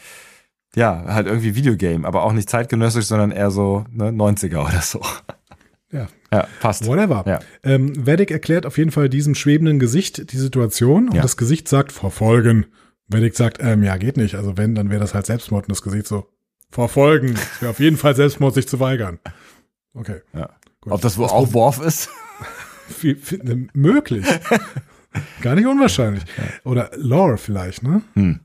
ja, 0.74 1.04
halt 1.06 1.26
irgendwie 1.26 1.54
Videogame, 1.54 2.06
aber 2.06 2.24
auch 2.24 2.32
nicht 2.32 2.50
zeitgenössisch, 2.50 3.06
sondern 3.06 3.30
eher 3.30 3.50
so 3.50 3.84
ne, 3.90 4.10
90er 4.10 4.58
oder 4.58 4.82
so. 4.82 5.00
Ja. 5.92 6.08
Ja, 6.32 6.46
passt. 6.60 6.86
Whatever. 6.86 7.24
Ja. 7.26 7.40
Ähm, 7.62 8.06
Vedic 8.06 8.30
erklärt 8.30 8.64
auf 8.66 8.78
jeden 8.78 8.90
Fall 8.90 9.08
diesem 9.08 9.34
schwebenden 9.34 9.78
Gesicht 9.78 10.32
die 10.32 10.38
Situation 10.38 11.08
und 11.08 11.14
Ja. 11.16 11.22
das 11.22 11.36
Gesicht 11.36 11.68
sagt 11.68 11.92
verfolgen. 11.92 12.66
Vedic 13.08 13.36
sagt, 13.36 13.58
ähm, 13.60 13.82
ja, 13.82 13.96
geht 13.98 14.16
nicht. 14.16 14.34
Also 14.36 14.56
wenn, 14.56 14.74
dann 14.74 14.88
wäre 14.90 15.00
das 15.00 15.12
halt 15.14 15.26
Selbstmord 15.26 15.64
und 15.66 15.72
das 15.72 15.82
Gesicht 15.82 16.06
so 16.06 16.26
verfolgen. 16.70 17.34
Es 17.34 17.60
wäre 17.60 17.70
auf 17.70 17.80
jeden 17.80 17.98
Fall 17.98 18.16
Selbstmord, 18.16 18.54
sich 18.54 18.66
zu 18.66 18.80
weigern. 18.80 19.18
Okay. 19.94 20.20
Ja. 20.32 20.48
Gut. 20.80 20.92
Ob 20.94 21.00
das 21.02 21.18
wohl 21.18 21.26
auch 21.28 21.52
Worf 21.52 21.80
ist? 21.80 22.08
Viel, 22.88 23.16
viel, 23.16 23.38
ne, 23.44 23.68
möglich. 23.74 24.26
Gar 25.42 25.54
nicht 25.54 25.66
unwahrscheinlich. 25.66 26.24
Oder 26.64 26.90
Lore 26.96 27.38
vielleicht, 27.38 27.82
ne? 27.82 28.02
Hm. 28.14 28.40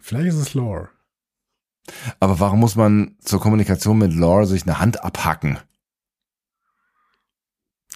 Vielleicht 0.00 0.28
ist 0.28 0.34
es 0.36 0.54
Lore. 0.54 0.88
Aber 2.20 2.40
warum 2.40 2.60
muss 2.60 2.76
man 2.76 3.16
zur 3.20 3.40
Kommunikation 3.40 3.98
mit 3.98 4.12
Lore 4.12 4.46
sich 4.46 4.64
eine 4.64 4.78
Hand 4.80 5.02
abhacken? 5.04 5.58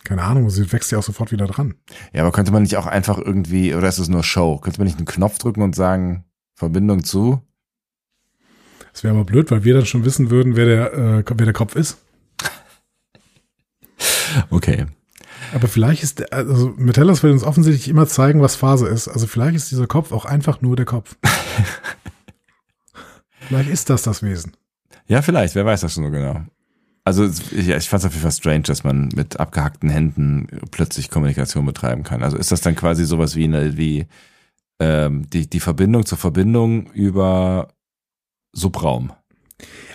Keine 0.07 0.23
Ahnung, 0.23 0.49
sie 0.51 0.71
wächst 0.73 0.93
ja 0.93 0.99
auch 0.99 1.03
sofort 1.03 1.33
wieder 1.33 1.49
dran. 1.49 1.75
Ja, 2.13 2.23
aber 2.23 2.31
könnte 2.31 2.53
man 2.53 2.63
nicht 2.63 2.77
auch 2.77 2.87
einfach 2.87 3.19
irgendwie, 3.19 3.75
oder 3.75 3.89
ist 3.89 3.99
es 3.99 4.09
nur 4.09 4.23
Show? 4.23 4.59
Könnte 4.59 4.79
man 4.79 4.87
nicht 4.87 4.99
einen 4.99 5.05
Knopf 5.07 5.39
drücken 5.39 5.63
und 5.63 5.75
sagen, 5.75 6.25
Verbindung 6.55 7.03
zu? 7.03 7.43
Das 8.93 9.03
wäre 9.03 9.15
aber 9.17 9.25
blöd, 9.25 9.51
weil 9.51 9.65
wir 9.65 9.75
dann 9.75 9.85
schon 9.85 10.05
wissen 10.05 10.31
würden, 10.31 10.55
wer 10.55 10.65
der, 10.65 10.93
äh, 10.95 11.25
wer 11.27 11.45
der 11.45 11.53
Kopf 11.53 11.75
ist. 11.75 11.99
Okay. 14.51 14.87
Aber 15.55 15.69
vielleicht 15.69 16.03
ist, 16.03 16.19
der- 16.21 16.33
also 16.33 16.75
Metellus 16.77 17.23
will 17.23 17.31
uns 17.33 17.45
offensichtlich 17.45 17.89
immer 17.89 18.07
zeigen, 18.07 18.43
was 18.43 18.57
Phase 18.57 18.87
ist. 18.87 19.09
Also 19.09 19.27
vielleicht 19.27 19.57
ist 19.57 19.71
dieser 19.71 19.87
Kopf 19.87 20.13
auch 20.13 20.25
einfach 20.25 20.61
nur 20.61 20.77
der 20.77 20.85
Kopf. 20.87 21.17
vielleicht 23.41 23.71
ist 23.71 23.91
das 23.91 24.03
das 24.03 24.23
Wesen. 24.23 24.53
Ja, 25.09 25.23
vielleicht, 25.23 25.55
wer 25.55 25.65
weiß 25.65 25.81
das 25.81 25.95
schon 25.95 26.05
so 26.05 26.11
genau. 26.11 26.41
Also 27.07 27.25
es- 27.25 27.53
ich, 27.53 27.89
fand 27.89 28.01
es 28.03 28.07
auf 28.07 28.13
jeden 28.13 28.23
Fall 28.23 28.33
strange, 28.33 28.63
dass 28.63 28.83
man 28.83 29.09
mit 29.15 29.39
abgehackten 29.39 29.89
Händen 29.89 30.49
plötzlich 30.73 31.09
Kommunikation 31.09 31.65
betreiben 31.65 32.03
kann. 32.03 32.23
Also 32.25 32.37
ist 32.37 32.51
das 32.51 32.61
dann 32.63 32.75
quasi 32.75 33.05
sowas 33.05 33.37
wie 33.37 33.45
eine, 33.45 33.77
wie 33.79 34.07
ähm, 34.81 35.25
die, 35.31 35.49
die 35.49 35.61
Verbindung 35.61 36.05
zur 36.05 36.19
Verbindung 36.19 36.91
über 36.93 37.69
Subraum. 38.53 39.13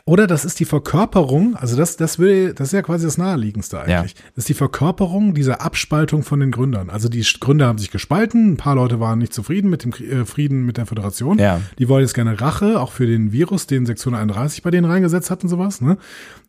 Oder 0.06 0.26
das 0.26 0.46
ist 0.46 0.60
die 0.60 0.66
Verkörperung, 0.66 1.56
also 1.56 1.78
das, 1.78 1.96
das 1.96 2.18
will, 2.18 2.54
das 2.56 2.70
ist 2.70 2.74
ja 2.74 2.82
quasi 2.82 3.06
das 3.06 3.20
Naheliegendste 3.20 3.80
eigentlich. 3.80 4.16
Das 4.34 4.44
ist 4.44 4.50
die 4.50 4.54
Verkörperung 4.56 5.36
dieser 5.36 5.62
Abspaltung 5.62 6.24
von 6.24 6.40
den 6.40 6.50
Gründern. 6.50 6.90
Also 6.90 7.08
die 7.10 7.24
Gründer 7.40 7.68
haben 7.68 7.78
sich 7.78 7.92
gespalten, 7.92 8.54
ein 8.54 8.58
paar 8.58 8.74
Leute 8.74 9.00
waren 9.00 9.20
nicht 9.20 9.34
zufrieden 9.34 9.70
mit 9.70 9.84
dem 9.84 9.92
äh, 9.94 10.26
Frieden 10.26 10.66
mit 10.66 10.78
der 10.78 10.88
Föderation. 10.88 11.38
Ja. 11.38 11.62
Die 11.78 11.88
wollen 11.90 12.02
jetzt 12.04 12.16
gerne 12.16 12.42
Rache, 12.42 12.80
auch 12.80 12.92
für 12.92 13.06
den 13.06 13.32
Virus, 13.32 13.68
den 13.68 13.86
Sektion 13.86 14.16
31 14.16 14.64
bei 14.64 14.72
denen 14.72 14.86
reingesetzt 14.90 15.30
hat 15.30 15.44
und 15.44 15.50
sowas, 15.50 15.82
ne? 15.82 15.98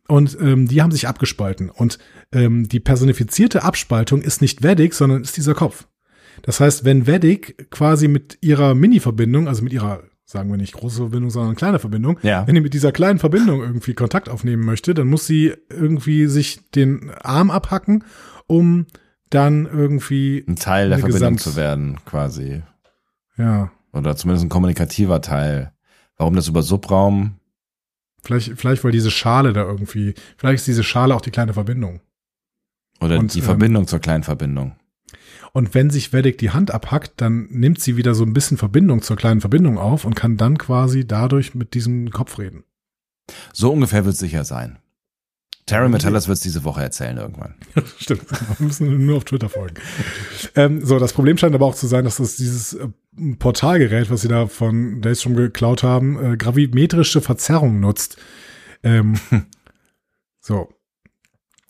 Und 0.08 0.36
ähm, 0.40 0.66
die 0.68 0.82
haben 0.82 0.90
sich 0.92 1.06
abgespalten. 1.08 1.70
Und 1.70 1.98
ähm, 2.32 2.68
die 2.68 2.80
personifizierte 2.80 3.62
Abspaltung 3.62 4.20
ist 4.22 4.40
nicht 4.42 4.62
Vedic, 4.62 4.94
sondern 4.94 5.22
ist 5.22 5.36
dieser 5.36 5.54
Kopf. 5.54 5.86
Das 6.42 6.60
heißt, 6.60 6.84
wenn 6.84 7.06
Vedic 7.06 7.70
quasi 7.70 8.08
mit 8.08 8.38
ihrer 8.40 8.74
Mini-Verbindung, 8.74 9.48
also 9.48 9.62
mit 9.62 9.72
ihrer, 9.72 10.02
sagen 10.24 10.50
wir 10.50 10.56
nicht 10.56 10.72
große 10.74 10.96
Verbindung, 10.96 11.30
sondern 11.30 11.54
kleine 11.54 11.78
Verbindung, 11.78 12.18
Ja. 12.22 12.46
wenn 12.46 12.54
die 12.54 12.60
mit 12.60 12.74
dieser 12.74 12.90
kleinen 12.90 13.18
Verbindung 13.18 13.60
irgendwie 13.60 13.94
Kontakt 13.94 14.28
aufnehmen 14.28 14.64
möchte, 14.64 14.94
dann 14.94 15.06
muss 15.08 15.26
sie 15.26 15.52
irgendwie 15.70 16.26
sich 16.26 16.70
den 16.70 17.10
Arm 17.22 17.50
abhacken, 17.50 18.04
um 18.46 18.86
dann 19.30 19.66
irgendwie, 19.66 20.44
Ein 20.48 20.56
Teil 20.56 20.88
der 20.88 20.98
Verbindung 20.98 21.36
Gesamt- 21.36 21.40
zu 21.40 21.56
werden, 21.56 21.98
quasi. 22.04 22.62
ja, 23.36 23.70
Oder 23.92 24.16
zumindest 24.16 24.46
ein 24.46 24.50
kommunikativer 24.50 25.20
Teil. 25.20 25.72
Warum 26.16 26.34
das 26.34 26.48
über 26.48 26.62
Subraum? 26.62 27.36
Vielleicht, 28.22 28.58
vielleicht 28.58 28.84
weil 28.84 28.92
diese 28.92 29.10
Schale 29.10 29.52
da 29.52 29.62
irgendwie, 29.62 30.14
vielleicht 30.36 30.60
ist 30.60 30.68
diese 30.68 30.84
Schale 30.84 31.14
auch 31.14 31.20
die 31.20 31.30
kleine 31.30 31.52
Verbindung. 31.52 32.00
Oder 33.00 33.18
Und, 33.18 33.34
die 33.34 33.40
ähm, 33.40 33.44
Verbindung 33.44 33.86
zur 33.86 33.98
kleinen 33.98 34.22
Verbindung. 34.22 34.76
Und 35.52 35.74
wenn 35.74 35.90
sich 35.90 36.12
Vedic 36.12 36.38
die 36.38 36.50
Hand 36.50 36.70
abhackt, 36.70 37.20
dann 37.20 37.46
nimmt 37.50 37.80
sie 37.80 37.96
wieder 37.96 38.14
so 38.14 38.24
ein 38.24 38.32
bisschen 38.32 38.56
Verbindung 38.56 39.02
zur 39.02 39.16
kleinen 39.16 39.40
Verbindung 39.40 39.78
auf 39.78 40.04
und 40.04 40.14
kann 40.14 40.36
dann 40.36 40.56
quasi 40.56 41.06
dadurch 41.06 41.54
mit 41.54 41.74
diesem 41.74 42.10
Kopf 42.10 42.38
reden. 42.38 42.64
So 43.52 43.70
ungefähr 43.72 44.04
wird 44.04 44.14
es 44.14 44.20
sicher 44.20 44.44
sein. 44.44 44.78
Terry 45.72 45.88
Metellus 45.88 46.28
wird 46.28 46.36
es 46.36 46.42
diese 46.42 46.64
Woche 46.64 46.82
erzählen 46.82 47.16
irgendwann. 47.16 47.54
Stimmt, 47.98 48.30
wir 48.30 48.66
müssen 48.66 49.06
nur 49.06 49.16
auf 49.16 49.24
Twitter 49.24 49.48
folgen. 49.48 49.76
ähm, 50.54 50.84
so, 50.84 50.98
das 50.98 51.14
Problem 51.14 51.38
scheint 51.38 51.54
aber 51.54 51.64
auch 51.64 51.74
zu 51.74 51.86
sein, 51.86 52.04
dass 52.04 52.16
das 52.16 52.36
dieses 52.36 52.74
äh, 52.74 52.88
Portalgerät, 53.38 54.10
was 54.10 54.20
sie 54.20 54.28
da 54.28 54.48
von 54.48 55.00
Daystrom 55.00 55.34
geklaut 55.34 55.82
haben, 55.82 56.32
äh, 56.32 56.36
gravimetrische 56.36 57.22
Verzerrung 57.22 57.80
nutzt. 57.80 58.18
Ähm, 58.82 59.14
so. 60.40 60.68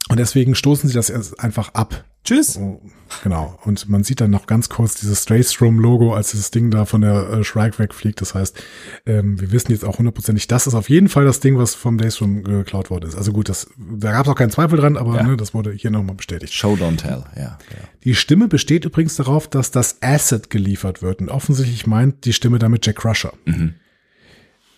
Und 0.09 0.19
deswegen 0.19 0.57
stoßen 0.57 0.89
sie 0.89 0.97
das 0.97 1.09
erst 1.09 1.39
einfach 1.39 1.75
ab. 1.75 2.05
Tschüss. 2.25 2.57
Oh, 2.57 2.81
genau. 3.25 3.59
Und 3.65 3.89
man 3.89 4.05
sieht 4.05 4.21
dann 4.21 4.31
noch 4.31 4.47
ganz 4.47 4.69
kurz 4.69 4.95
dieses 4.95 5.25
Straystrom-Logo, 5.25 6.15
als 6.15 6.31
das 6.33 6.53
Ding 6.53 6.71
da 6.71 6.85
von 6.85 7.01
der 7.01 7.29
äh, 7.31 7.45
Shrike 7.45 7.81
wegfliegt. 7.81 8.21
Das 8.21 8.35
heißt, 8.37 8.63
ähm, 9.07 9.41
wir 9.41 9.51
wissen 9.51 9.73
jetzt 9.73 9.85
auch 9.85 9.99
hundertprozentig, 9.99 10.47
das 10.47 10.69
ist 10.69 10.75
auf 10.75 10.89
jeden 10.89 11.09
Fall 11.09 11.25
das 11.25 11.41
Ding, 11.41 11.59
was 11.59 11.75
vom 11.75 11.99
Daystrom 11.99 12.45
geklaut 12.45 12.91
worden 12.91 13.09
ist. 13.09 13.17
Also 13.17 13.33
gut, 13.33 13.49
das, 13.49 13.69
da 13.77 14.13
gab 14.13 14.25
es 14.27 14.31
auch 14.31 14.37
keinen 14.37 14.51
Zweifel 14.53 14.79
dran, 14.79 14.97
aber 14.97 15.17
Ja. 15.17 15.23
ne, 15.25 15.37
das 15.37 15.53
wurde 15.53 15.73
hier 15.73 15.91
nochmal 15.91 16.15
bestätigt. 16.15 16.55
Show 16.55 16.75
don't 16.75 16.99
tell, 16.99 17.25
ja. 17.37 17.59
Die 18.05 18.15
Stimme 18.15 18.47
besteht 18.47 18.85
übrigens 18.85 19.17
darauf, 19.17 19.49
dass 19.49 19.73
das 19.73 20.01
Asset 20.01 20.49
geliefert 20.49 21.03
wird. 21.03 21.21
Und 21.21 21.29
offensichtlich 21.29 21.89
meint 21.89 22.25
die 22.25 22.33
Stimme 22.33 22.61
damit 22.61 22.87
Jack 22.87 22.97
Crusher. 22.97 23.33
Mhm. 23.47 23.75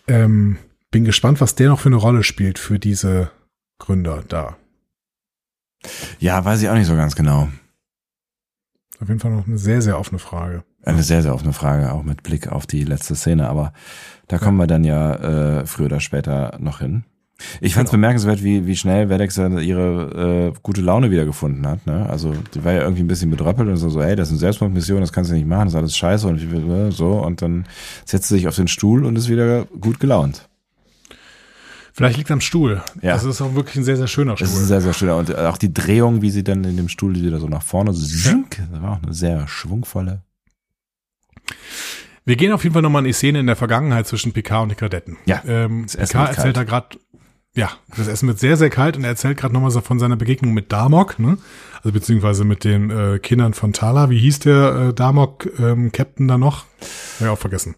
Ähm, 0.09 0.57
bin 0.91 1.05
gespannt, 1.05 1.41
was 1.41 1.55
der 1.55 1.69
noch 1.69 1.81
für 1.81 1.89
eine 1.91 1.97
Rolle 1.97 2.23
spielt 2.23 2.59
für 2.59 2.79
diese 2.79 3.31
Gründer 3.79 4.23
da. 4.29 4.57
Ja, 6.19 6.45
weiß 6.45 6.63
ich 6.63 6.69
auch 6.69 6.75
nicht 6.75 6.87
so 6.87 6.95
ganz 6.97 7.15
genau. 7.17 7.49
Auf 9.01 9.09
jeden 9.09 9.21
Fall 9.21 9.33
noch 9.33 9.47
eine 9.47 9.59
sehr, 9.59 9.83
sehr 9.83 9.99
offene 9.99 10.19
Frage. 10.19 10.65
Eine 10.85 11.03
sehr, 11.03 11.23
sehr 11.23 11.35
offene 11.35 11.53
Frage, 11.53 11.93
auch 11.93 12.03
mit 12.03 12.23
Blick 12.23 12.49
auf 12.49 12.67
die 12.67 12.85
letzte 12.85 13.17
Szene, 13.17 13.49
aber 13.49 13.73
da 14.29 14.39
kommen 14.39 14.57
wir 14.59 14.67
dann 14.67 14.85
ja 14.85 15.61
äh, 15.61 15.67
früher 15.67 15.87
oder 15.87 16.01
später 16.01 16.57
noch 16.61 16.81
hin. 16.81 17.05
Ich 17.61 17.75
fand 17.75 17.87
es 17.87 17.91
bemerkenswert, 17.91 18.45
wie, 18.45 18.65
wie 18.67 18.77
schnell 18.77 19.09
Vedex 19.11 19.35
dann 19.35 19.59
ihre 19.59 20.53
äh, 20.55 20.59
gute 20.63 20.81
Laune 20.81 21.11
wiedergefunden 21.11 21.67
hat. 21.67 21.85
Ne? 21.87 22.09
Also 22.09 22.33
die 22.55 22.65
war 22.65 22.73
ja 22.73 22.83
irgendwie 22.83 23.03
ein 23.03 23.09
bisschen 23.09 23.31
bedröppelt 23.31 23.69
und 23.69 23.77
so, 23.77 23.91
so, 23.91 24.03
hey, 24.03 24.15
das 24.15 24.29
ist 24.29 24.35
eine 24.35 24.39
Selbstmordmission, 24.41 25.01
das 25.01 25.13
kannst 25.13 25.31
du 25.31 25.35
nicht 25.35 25.47
machen, 25.47 25.65
das 25.65 25.73
ist 25.75 25.79
alles 25.79 25.97
scheiße 25.97 26.29
und 26.29 26.41
wie- 26.53 26.93
so. 26.93 27.13
Und 27.15 27.43
dann 27.43 27.67
setzt 28.05 28.29
sie 28.29 28.37
sich 28.37 28.47
auf 28.49 28.55
den 28.55 28.69
Stuhl 28.69 29.05
und 29.05 29.17
ist 29.17 29.29
wieder 29.29 29.65
gut 29.65 29.99
gelaunt. 29.99 30.49
Vielleicht 31.97 32.17
liegt 32.19 32.31
am 32.33 32.41
Stuhl. 32.41 32.83
Ja. 33.03 33.13
Das 33.15 33.23
ist 33.25 33.41
auch 33.41 33.55
wirklich 33.55 33.77
ein 33.77 33.85
sehr, 33.85 33.97
sehr 33.97 34.09
schöner 34.09 34.35
Das 34.35 34.49
ist 34.49 34.55
Stuhl. 34.57 34.65
sehr, 34.67 34.81
sehr 34.81 34.93
schön. 34.93 35.11
Und 35.11 35.35
auch 35.37 35.57
die 35.57 35.73
Drehung, 35.73 36.23
wie 36.23 36.31
sie 36.31 36.43
dann 36.43 36.65
in 36.65 36.77
dem 36.77 36.89
Stuhl 36.89 37.15
wieder 37.15 37.39
so 37.39 37.47
nach 37.47 37.63
vorne, 37.63 37.95
zink, 37.95 38.59
das 38.73 38.83
war 38.83 38.93
auch 38.99 39.03
eine 39.03 39.15
sehr 39.15 39.47
schwungvolle. 39.47 40.23
Wir 42.25 42.37
gehen 42.37 42.53
auf 42.53 42.65
jeden 42.65 42.73
Fall 42.73 42.83
nochmal 42.83 43.03
in 43.03 43.07
die 43.07 43.13
Szene 43.13 43.39
in 43.41 43.47
der 43.47 43.55
Vergangenheit 43.55 44.07
zwischen 44.09 44.33
Picard 44.33 44.65
und 44.65 44.69
den 44.71 44.77
Kadetten. 44.77 45.19
Ja, 45.27 45.43
Ähm, 45.47 45.87
Picard 45.87 46.37
erzählt 46.37 46.57
da 46.57 46.65
gerade, 46.65 46.99
ja, 47.55 47.71
das 47.97 48.09
Essen 48.09 48.27
wird 48.27 48.41
sehr, 48.41 48.57
sehr 48.57 48.71
kalt 48.71 48.97
und 48.97 49.05
er 49.05 49.11
erzählt 49.11 49.37
gerade 49.39 49.55
nochmal 49.55 49.71
so 49.71 49.81
von 49.81 50.01
seiner 50.01 50.17
Begegnung 50.17 50.53
mit 50.53 50.73
Damok, 50.73 51.19
ne? 51.21 51.39
Also 51.77 51.93
beziehungsweise 51.93 52.45
mit 52.45 52.65
den 52.65 52.91
äh, 52.91 53.19
Kindern 53.21 53.55
von 53.55 53.73
Tala. 53.73 54.11
Wie 54.11 54.19
hieß 54.19 54.41
der 54.41 54.89
äh, 54.89 54.95
Damok-Captain 54.95 56.27
da 56.27 56.39
noch? 56.39 56.65
Hab 57.21 57.21
ich 57.21 57.27
auch 57.29 57.39
vergessen. 57.39 57.77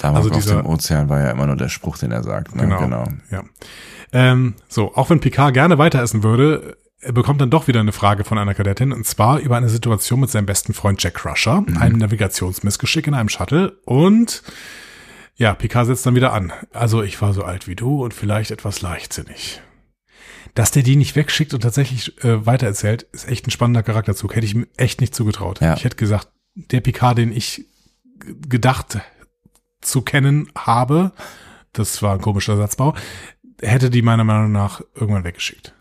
Damals 0.00 0.24
Also 0.26 0.34
auf 0.36 0.42
dieser- 0.42 0.62
dem 0.62 0.66
Ozean 0.66 1.08
war 1.08 1.20
ja 1.20 1.30
immer 1.30 1.46
nur 1.46 1.56
der 1.56 1.68
Spruch, 1.68 1.98
den 1.98 2.12
er 2.12 2.22
sagt. 2.22 2.54
Ne? 2.54 2.66
Genau. 2.68 3.04
Ja. 3.30 3.42
Ähm, 4.12 4.54
so, 4.68 4.94
auch 4.94 5.10
wenn 5.10 5.20
Picard 5.20 5.52
gerne 5.54 5.78
weiter 5.78 6.02
essen 6.02 6.22
würde, 6.22 6.76
er 7.00 7.12
bekommt 7.12 7.40
dann 7.40 7.50
doch 7.50 7.68
wieder 7.68 7.80
eine 7.80 7.92
Frage 7.92 8.24
von 8.24 8.38
einer 8.38 8.54
Kadettin, 8.54 8.92
und 8.92 9.06
zwar 9.06 9.38
über 9.38 9.56
eine 9.56 9.68
Situation 9.68 10.20
mit 10.20 10.30
seinem 10.30 10.46
besten 10.46 10.72
Freund 10.72 11.02
Jack 11.02 11.14
Crusher, 11.14 11.64
einem 11.78 11.98
Navigationsmissgeschick 11.98 13.06
in 13.06 13.14
einem 13.14 13.28
Shuttle 13.28 13.78
und 13.84 14.42
ja, 15.36 15.54
Picard 15.54 15.86
setzt 15.86 16.04
dann 16.06 16.16
wieder 16.16 16.32
an. 16.32 16.52
Also 16.72 17.02
ich 17.02 17.20
war 17.22 17.32
so 17.32 17.44
alt 17.44 17.68
wie 17.68 17.76
du 17.76 18.02
und 18.02 18.14
vielleicht 18.14 18.50
etwas 18.50 18.82
leichtsinnig. 18.82 19.60
Dass 20.54 20.72
der 20.72 20.82
die 20.82 20.96
nicht 20.96 21.14
wegschickt 21.14 21.54
und 21.54 21.60
tatsächlich 21.60 22.24
äh, 22.24 22.44
weitererzählt, 22.44 23.02
ist 23.12 23.28
echt 23.28 23.46
ein 23.46 23.52
spannender 23.52 23.84
Charakterzug. 23.84 24.34
Hätte 24.34 24.46
ich 24.46 24.54
ihm 24.54 24.66
echt 24.76 25.00
nicht 25.00 25.14
zugetraut. 25.14 25.60
Ja. 25.60 25.74
Ich 25.74 25.84
hätte 25.84 25.96
gesagt, 25.96 26.28
der 26.56 26.80
Picard, 26.80 27.18
den 27.18 27.30
ich 27.30 27.66
gedacht 28.48 28.98
zu 29.80 30.02
kennen 30.02 30.48
habe, 30.56 31.12
das 31.72 32.02
war 32.02 32.14
ein 32.14 32.20
komischer 32.20 32.56
Satzbau, 32.56 32.94
hätte 33.60 33.90
die 33.90 34.02
meiner 34.02 34.24
Meinung 34.24 34.52
nach 34.52 34.80
irgendwann 34.94 35.24
weggeschickt. 35.24 35.74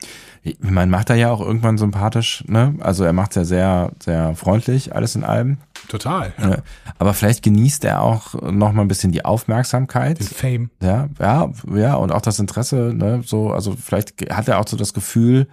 Ich 0.44 0.58
meine, 0.62 0.90
macht 0.90 1.10
er 1.10 1.18
ja 1.18 1.30
auch 1.30 1.42
irgendwann 1.42 1.78
sympathisch, 1.78 2.44
ne? 2.48 2.76
Also 2.80 3.04
er 3.04 3.12
macht's 3.12 3.36
ja 3.36 3.44
sehr, 3.44 3.92
sehr 4.02 4.34
freundlich, 4.36 4.96
alles 4.96 5.16
in 5.16 5.26
allem. 5.26 5.58
Total. 5.90 6.34
Ne? 6.38 6.64
Aber 7.00 7.14
vielleicht 7.14 7.44
genießt 7.44 7.84
er 7.84 8.02
auch 8.02 8.34
noch 8.34 8.72
mal 8.72 8.84
ein 8.84 8.88
bisschen 8.88 9.12
die 9.12 9.26
Aufmerksamkeit. 9.26 10.20
Den 10.20 10.28
Fame. 10.28 10.70
Ja, 10.82 11.10
ja, 11.20 11.52
ja, 11.76 11.96
und 11.96 12.12
auch 12.12 12.22
das 12.22 12.40
Interesse, 12.40 12.94
ne, 12.96 13.22
so, 13.26 13.52
also 13.52 13.76
vielleicht 13.76 14.32
hat 14.32 14.48
er 14.48 14.60
auch 14.60 14.68
so 14.68 14.78
das 14.78 14.94
Gefühl, 14.94 15.48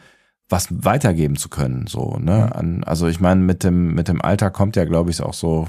was 0.49 0.69
weitergeben 0.71 1.37
zu 1.37 1.49
können, 1.49 1.87
so, 1.87 2.17
ne, 2.19 2.55
an, 2.55 2.85
also 2.85 3.09
ich 3.09 3.19
meine, 3.19 3.41
mit 3.41 3.65
dem, 3.65 3.95
mit 3.95 4.09
dem 4.09 4.23
Alter 4.23 4.51
kommt 4.51 4.77
ja, 4.77 4.85
glaube 4.85 5.11
ich, 5.11 5.21
auch 5.23 5.35
so, 5.35 5.69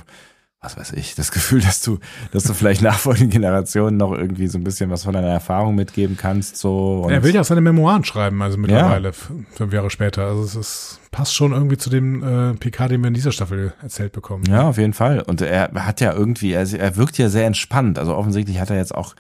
was 0.66 0.78
weiß 0.78 0.94
ich, 0.94 1.16
das 1.16 1.32
Gefühl, 1.32 1.62
dass 1.62 1.82
du, 1.82 2.00
dass 2.32 2.44
du 2.44 2.54
vielleicht 2.54 2.82
nachfolgenden 2.82 3.30
Generationen 3.30 3.98
noch 3.98 4.12
irgendwie 4.12 4.48
so 4.48 4.58
ein 4.58 4.64
bisschen 4.64 4.90
was 4.90 5.04
von 5.04 5.14
deiner 5.14 5.28
Erfahrung 5.30 5.76
mitgeben 5.76 6.18
kannst, 6.18 6.58
so. 6.58 7.08
Er 7.10 7.24
will 7.24 7.34
ja 7.34 7.42
auch 7.42 7.46
seine 7.46 7.62
Memoiren 7.62 8.04
schreiben, 8.04 8.42
also 8.42 8.58
mittlerweile, 8.58 9.10
f- 9.10 9.32
fünf 9.54 9.72
Jahre 9.72 9.90
später. 9.90 10.26
Also 10.26 10.44
es 10.44 10.56
ist, 10.56 11.00
passt 11.12 11.36
schon 11.36 11.52
irgendwie 11.54 11.78
zu 11.78 11.90
dem 11.90 12.24
äh, 12.24 12.54
PK, 12.56 12.88
den 12.88 13.02
wir 13.02 13.08
in 13.10 13.14
dieser 13.14 13.32
Staffel 13.32 13.74
erzählt 13.82 14.12
bekommen. 14.12 14.44
Ja, 14.50 14.64
auf 14.68 14.78
jeden 14.78 14.94
Fall. 14.94 15.22
Und 15.22 15.42
er 15.42 15.72
hat 15.74 16.02
ja 16.02 16.12
irgendwie, 16.14 16.52
er, 16.54 16.68
er 16.74 16.96
wirkt 16.98 17.18
ja 17.18 17.30
sehr 17.30 17.46
entspannt. 17.46 18.00
Also 18.00 18.16
offensichtlich 18.16 18.60
hat 18.60 18.70
er 18.72 18.78
jetzt 18.78 18.94
auch 18.96 19.16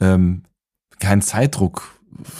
ähm, 0.00 0.44
keinen 1.00 1.20
Zeitdruck. 1.22 1.82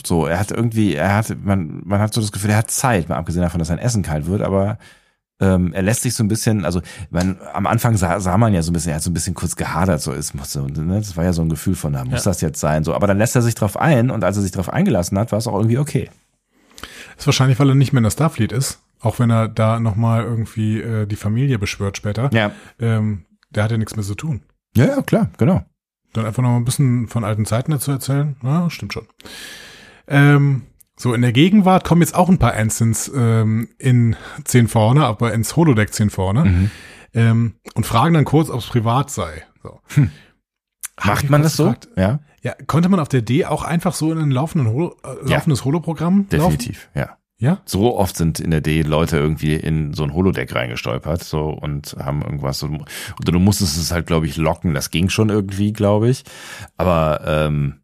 So, 0.06 0.27
er 0.27 0.39
hat 0.39 0.52
irgendwie, 0.52 0.94
er 0.94 1.16
hat, 1.16 1.36
man, 1.44 1.82
man 1.85 2.01
hat 2.01 2.14
so 2.14 2.20
das 2.23 2.32
Gefühl, 2.32 2.51
er 2.51 2.56
hat 2.59 2.70
Zeit, 2.70 3.09
mal 3.10 3.16
abgesehen 3.16 3.43
davon, 3.43 3.59
dass 3.59 3.68
sein 3.68 3.78
Essen 3.78 4.02
kalt 4.02 4.27
wird, 4.27 4.40
aber 4.40 4.78
ähm, 5.41 5.73
er 5.73 5.83
lässt 5.83 6.03
sich 6.03 6.15
so 6.15 6.25
ein 6.25 6.29
bisschen, 6.29 6.65
also 6.65 6.81
man, 7.11 7.39
am 7.53 7.67
Anfang 7.67 7.97
sah, 7.97 8.21
sah 8.21 8.39
man 8.39 8.55
ja 8.55 8.63
so 8.63 8.71
ein 8.71 8.75
bisschen, 8.75 8.91
er 8.91 8.97
hat 8.97 9.03
so 9.03 9.11
ein 9.11 9.15
bisschen 9.15 9.35
kurz 9.35 9.57
gehadert, 9.57 10.01
so 10.01 10.13
ist, 10.13 10.35
muss 10.35 10.53
so, 10.53 10.67
ne? 10.67 10.97
das 10.99 11.17
war 11.17 11.25
ja 11.25 11.33
so 11.33 11.43
ein 11.43 11.49
Gefühl 11.49 11.75
von, 11.75 11.93
da 11.93 12.05
muss 12.05 12.25
Ja. 12.25 12.31
das 12.31 12.41
jetzt 12.41 12.59
sein, 12.61 12.85
so, 12.85 12.95
aber 12.95 13.07
dann 13.07 13.19
lässt 13.19 13.37
er 13.37 13.43
sich 13.43 13.55
drauf 13.55 13.77
ein 13.77 14.11
und 14.11 14.25
als 14.25 14.37
er 14.37 14.43
sich 14.43 14.53
drauf 14.53 14.71
eingelassen 14.73 15.19
hat, 15.19 15.33
war 15.33 15.39
es 15.39 15.47
auch 15.47 15.57
irgendwie 15.57 15.79
okay. 15.79 16.11
Ist 17.19 17.27
wahrscheinlich, 17.27 17.59
weil 17.59 17.69
er 17.71 17.75
nicht 17.75 17.93
mehr 17.93 17.99
in 18.01 18.05
der 18.05 18.11
Starfleet 18.11 18.53
ist. 18.53 18.81
Auch 19.01 19.19
wenn 19.19 19.31
er 19.31 19.49
da 19.49 19.79
nochmal 19.79 20.23
irgendwie 20.25 20.81
äh, 20.81 21.07
die 21.07 21.17
Familie 21.17 21.59
beschwört 21.59 21.97
später. 21.97 22.31
Ja. 22.33 22.51
Ähm, 22.81 23.25
der 23.51 23.65
hat 23.65 23.71
ja 23.71 23.77
nichts 23.79 23.95
mehr 23.97 24.05
zu 24.05 24.15
tun. 24.15 24.41
Ja, 24.75 24.87
ja, 24.87 25.03
klar, 25.03 25.31
genau. 25.39 25.65
Dann 26.13 26.27
einfach 26.27 26.43
noch 26.43 26.57
ein 26.57 26.65
bisschen 26.65 27.09
von 27.09 27.25
alten 27.25 27.45
Zeiten 27.47 27.71
dazu 27.73 27.91
erzählen. 27.91 28.37
Ja, 28.43 28.69
stimmt 28.71 28.93
schon. 28.95 29.07
Ähm, 30.09 30.63
so, 30.98 31.12
in 31.14 31.23
der 31.23 31.32
Gegenwart 31.32 31.85
kommen 31.85 32.01
jetzt 32.02 32.14
auch 32.14 32.28
ein 32.28 32.39
paar 32.39 32.55
Ensigns 32.55 33.10
ähm, 33.14 33.68
in 33.78 34.16
10 34.44 34.68
vorne, 34.68 35.05
aber 35.05 35.32
ins 35.35 35.55
Holodeck 35.56 35.93
10 35.93 36.10
vorne. 36.10 36.44
Mhm. 36.44 36.70
Ähm, 37.14 37.55
und 37.74 37.86
fragen 37.86 38.14
dann 38.14 38.24
kurz, 38.24 38.51
ob 38.51 38.60
es 38.60 38.66
privat 38.66 39.10
sei. 39.10 39.43
So. 39.62 39.81
Hm. 39.94 40.10
Macht 41.05 41.28
man 41.31 41.43
das 41.43 41.56
so? 41.56 41.64
gefragt, 41.64 41.89
Ja, 41.97 42.20
Ja, 42.43 42.55
konnte 42.66 42.89
man 42.89 43.01
auf 43.01 43.09
der 43.09 43.23
D 43.23 43.44
auch 43.44 43.62
einfach 43.64 43.94
so 43.94 44.12
in 44.12 44.18
ein 44.18 44.31
laufenden 44.31 44.70
Holo, 44.73 44.97
äh, 45.05 45.28
Ja. 45.28 45.36
laufendes 45.36 45.64
Holoprogramm 45.64 46.27
laufen? 46.31 46.31
definitiv, 46.31 46.89
ja. 46.94 47.16
Ja? 47.39 47.60
So 47.66 47.98
oft 47.98 48.16
sind 48.16 48.40
in 48.40 48.51
der 48.51 48.62
D 48.62 48.81
Leute 48.81 49.18
irgendwie 49.18 49.55
in 49.55 49.93
so 49.93 50.05
ein 50.05 50.14
Holodeck 50.14 50.55
reingestolpert 50.55 51.23
so 51.23 51.51
und 51.51 51.94
haben 52.02 52.23
irgendwas 52.23 52.59
so, 52.60 52.66
oder 52.68 53.32
du 53.32 53.39
musstest 53.39 53.77
es 53.77 53.93
halt, 53.93 54.06
glaube 54.06 54.27
ich, 54.27 54.36
locken. 54.39 54.73
Das 54.73 54.90
ging 54.90 55.10
schon 55.10 55.28
irgendwie, 55.28 55.74
glaube 55.74 56.09
ich. 56.09 56.24
Aber 56.78 57.20
ähm, 57.27 57.81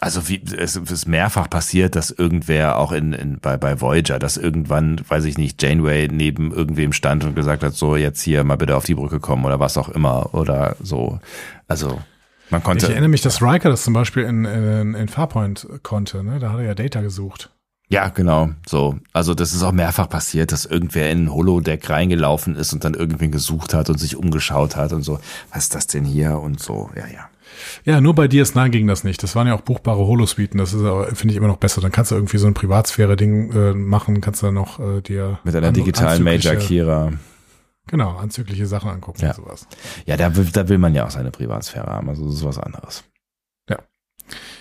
also 0.00 0.28
wie 0.28 0.42
es 0.56 0.76
ist 0.76 1.06
mehrfach 1.06 1.50
passiert, 1.50 1.94
dass 1.94 2.10
irgendwer 2.10 2.78
auch 2.78 2.90
in, 2.90 3.12
in 3.12 3.38
bei 3.38 3.56
bei 3.58 3.80
Voyager, 3.80 4.18
dass 4.18 4.38
irgendwann, 4.38 5.00
weiß 5.06 5.24
ich 5.26 5.36
nicht, 5.36 5.62
Janeway 5.62 6.08
neben 6.10 6.52
irgendwem 6.52 6.92
stand 6.92 7.24
und 7.24 7.34
gesagt 7.36 7.62
hat, 7.62 7.74
so 7.74 7.96
jetzt 7.96 8.22
hier 8.22 8.42
mal 8.44 8.56
bitte 8.56 8.76
auf 8.76 8.84
die 8.84 8.94
Brücke 8.94 9.20
kommen 9.20 9.44
oder 9.44 9.60
was 9.60 9.76
auch 9.76 9.90
immer 9.90 10.34
oder 10.34 10.76
so. 10.82 11.20
Also 11.68 12.00
man 12.48 12.62
konnte. 12.62 12.86
Ich 12.86 12.92
erinnere 12.92 13.10
mich, 13.10 13.20
dass 13.20 13.42
Riker 13.42 13.68
das 13.68 13.84
zum 13.84 13.92
Beispiel 13.92 14.24
in, 14.24 14.44
in, 14.44 14.94
in 14.94 15.08
Farpoint 15.08 15.68
konnte. 15.82 16.24
Ne? 16.24 16.38
Da 16.38 16.50
hat 16.52 16.58
er 16.60 16.64
ja 16.64 16.74
Data 16.74 17.02
gesucht. 17.02 17.50
Ja, 17.90 18.08
genau. 18.08 18.50
So. 18.66 18.98
Also 19.12 19.34
das 19.34 19.52
ist 19.52 19.62
auch 19.62 19.72
mehrfach 19.72 20.08
passiert, 20.08 20.52
dass 20.52 20.64
irgendwer 20.64 21.10
in 21.10 21.24
ein 21.24 21.32
Holodeck 21.32 21.90
reingelaufen 21.90 22.56
ist 22.56 22.72
und 22.72 22.84
dann 22.84 22.94
irgendwen 22.94 23.32
gesucht 23.32 23.74
hat 23.74 23.90
und 23.90 23.98
sich 23.98 24.16
umgeschaut 24.16 24.76
hat 24.76 24.92
und 24.92 25.02
so, 25.02 25.18
was 25.52 25.64
ist 25.64 25.74
das 25.74 25.86
denn 25.88 26.04
hier 26.04 26.38
und 26.38 26.60
so, 26.60 26.90
ja, 26.94 27.06
ja. 27.06 27.28
Ja, 27.84 28.00
nur 28.00 28.14
bei 28.14 28.26
DS9 28.26 28.68
ging 28.70 28.86
das 28.86 29.04
nicht. 29.04 29.22
Das 29.22 29.34
waren 29.36 29.46
ja 29.46 29.54
auch 29.54 29.60
buchbare 29.62 30.06
Holosuiten. 30.06 30.58
Das 30.58 30.72
ist 30.72 30.82
aber, 30.82 31.06
finde 31.14 31.32
ich, 31.32 31.36
immer 31.36 31.48
noch 31.48 31.56
besser. 31.56 31.80
Dann 31.80 31.92
kannst 31.92 32.10
du 32.10 32.14
irgendwie 32.14 32.38
so 32.38 32.46
ein 32.46 32.54
Privatsphäre-Ding 32.54 33.52
äh, 33.52 33.74
machen, 33.74 34.20
kannst 34.20 34.42
du 34.42 34.46
dann 34.46 34.54
noch 34.54 34.78
äh, 34.80 35.00
dir 35.00 35.38
Mit 35.44 35.54
einer 35.56 35.72
digitalen 35.72 36.22
Major 36.22 36.56
Kira. 36.56 37.12
Genau, 37.86 38.16
anzügliche 38.16 38.66
Sachen 38.66 38.90
angucken 38.90 39.22
Ja. 39.22 39.30
und 39.30 39.36
sowas. 39.36 39.66
Ja, 40.06 40.16
da 40.16 40.36
will, 40.36 40.48
da 40.52 40.68
will 40.68 40.78
man 40.78 40.94
ja 40.94 41.06
auch 41.06 41.10
seine 41.10 41.30
Privatsphäre 41.30 41.86
haben. 41.86 42.08
Also 42.08 42.26
das 42.26 42.34
ist 42.36 42.44
was 42.44 42.58
anderes. 42.58 43.04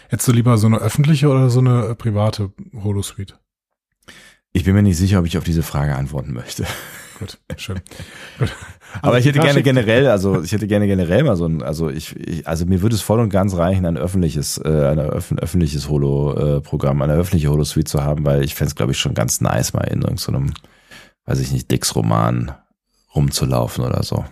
Hättest 0.10 0.28
du 0.28 0.32
lieber 0.32 0.58
so 0.58 0.66
eine 0.68 0.78
öffentliche 0.80 1.30
oder 1.30 1.50
so 1.52 1.60
eine 1.60 1.90
äh, 1.90 1.96
private 1.96 2.52
Holosuite? 2.84 3.36
Ich 4.52 4.64
bin 4.64 4.74
mir 4.74 4.82
nicht 4.82 4.98
sicher, 4.98 5.20
ob 5.20 5.28
ich 5.28 5.38
auf 5.38 5.44
diese 5.44 5.62
Frage 5.62 5.96
antworten 5.96 6.34
möchte. 6.34 6.66
Gut, 7.20 7.38
schön. 7.58 7.82
Gut. 8.40 8.56
Aber 9.02 9.20
ich 9.20 9.26
hätte 9.26 9.40
gerne 9.40 9.62
generell, 9.62 10.08
also 10.08 10.42
ich 10.42 10.52
hätte 10.52 10.68
gerne 10.68 10.88
generell 10.88 11.24
mal 11.24 11.36
so 11.36 11.46
ein, 11.46 11.62
also 11.62 11.90
ich, 11.90 12.16
ich 12.16 12.48
also 12.48 12.66
mir 12.66 12.82
würde 12.82 12.96
es 12.96 13.02
voll 13.02 13.20
und 13.20 13.30
ganz 13.30 13.56
reichen, 13.56 13.86
ein 13.86 13.98
öffentliches, 13.98 14.58
äh, 14.58 14.88
ein 14.88 15.00
öff 15.00 15.32
öffentliches 15.34 15.90
Holo-Programm, 15.90 17.02
eine 17.02 17.14
öffentliche 17.14 17.50
Holo-Suite 17.50 17.88
zu 17.88 18.04
haben, 18.04 18.26
weil 18.26 18.44
ich 18.44 18.56
fände 18.56 18.70
es, 18.70 18.76
glaube 18.76 18.94
ich, 18.94 19.00
schon 19.00 19.14
ganz 19.14 19.42
nice, 19.42 19.74
mal 19.74 19.82
in 19.84 20.02
irgendeinem, 20.02 20.54
weiß 21.26 21.40
ich 21.40 21.52
nicht, 21.52 21.70
Dix-Roman 21.70 22.56
rumzulaufen 23.14 23.84
oder 23.84 24.02
so. 24.04 24.26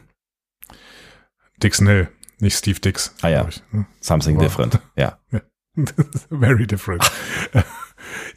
Dixon 1.62 1.88
Hill, 1.88 2.08
nicht 2.40 2.56
Steve 2.58 2.80
Dix. 2.80 3.14
Ah 3.22 3.30
ja. 3.30 3.48
ne? 3.72 3.86
Something 4.00 4.38
Wow. 4.38 4.44
different. 4.44 4.80
Ja. 4.96 5.18
Very 6.32 6.66
different. 6.66 7.04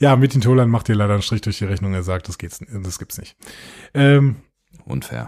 Ja, 0.01 0.17
Metin 0.17 0.41
Tolan 0.41 0.71
macht 0.71 0.87
hier 0.87 0.97
leider 0.97 1.13
einen 1.13 1.23
Strich 1.23 1.43
durch 1.43 1.59
die 1.59 1.67
Rechnung. 1.67 1.95
Er 1.95 2.03
sagt, 2.03 2.29
das 2.29 2.39
geht's, 2.39 2.59
das 2.59 2.99
gibt's 2.99 3.19
nicht. 3.19 3.37
Ähm, 3.95 4.37
Unfair. 4.85 5.27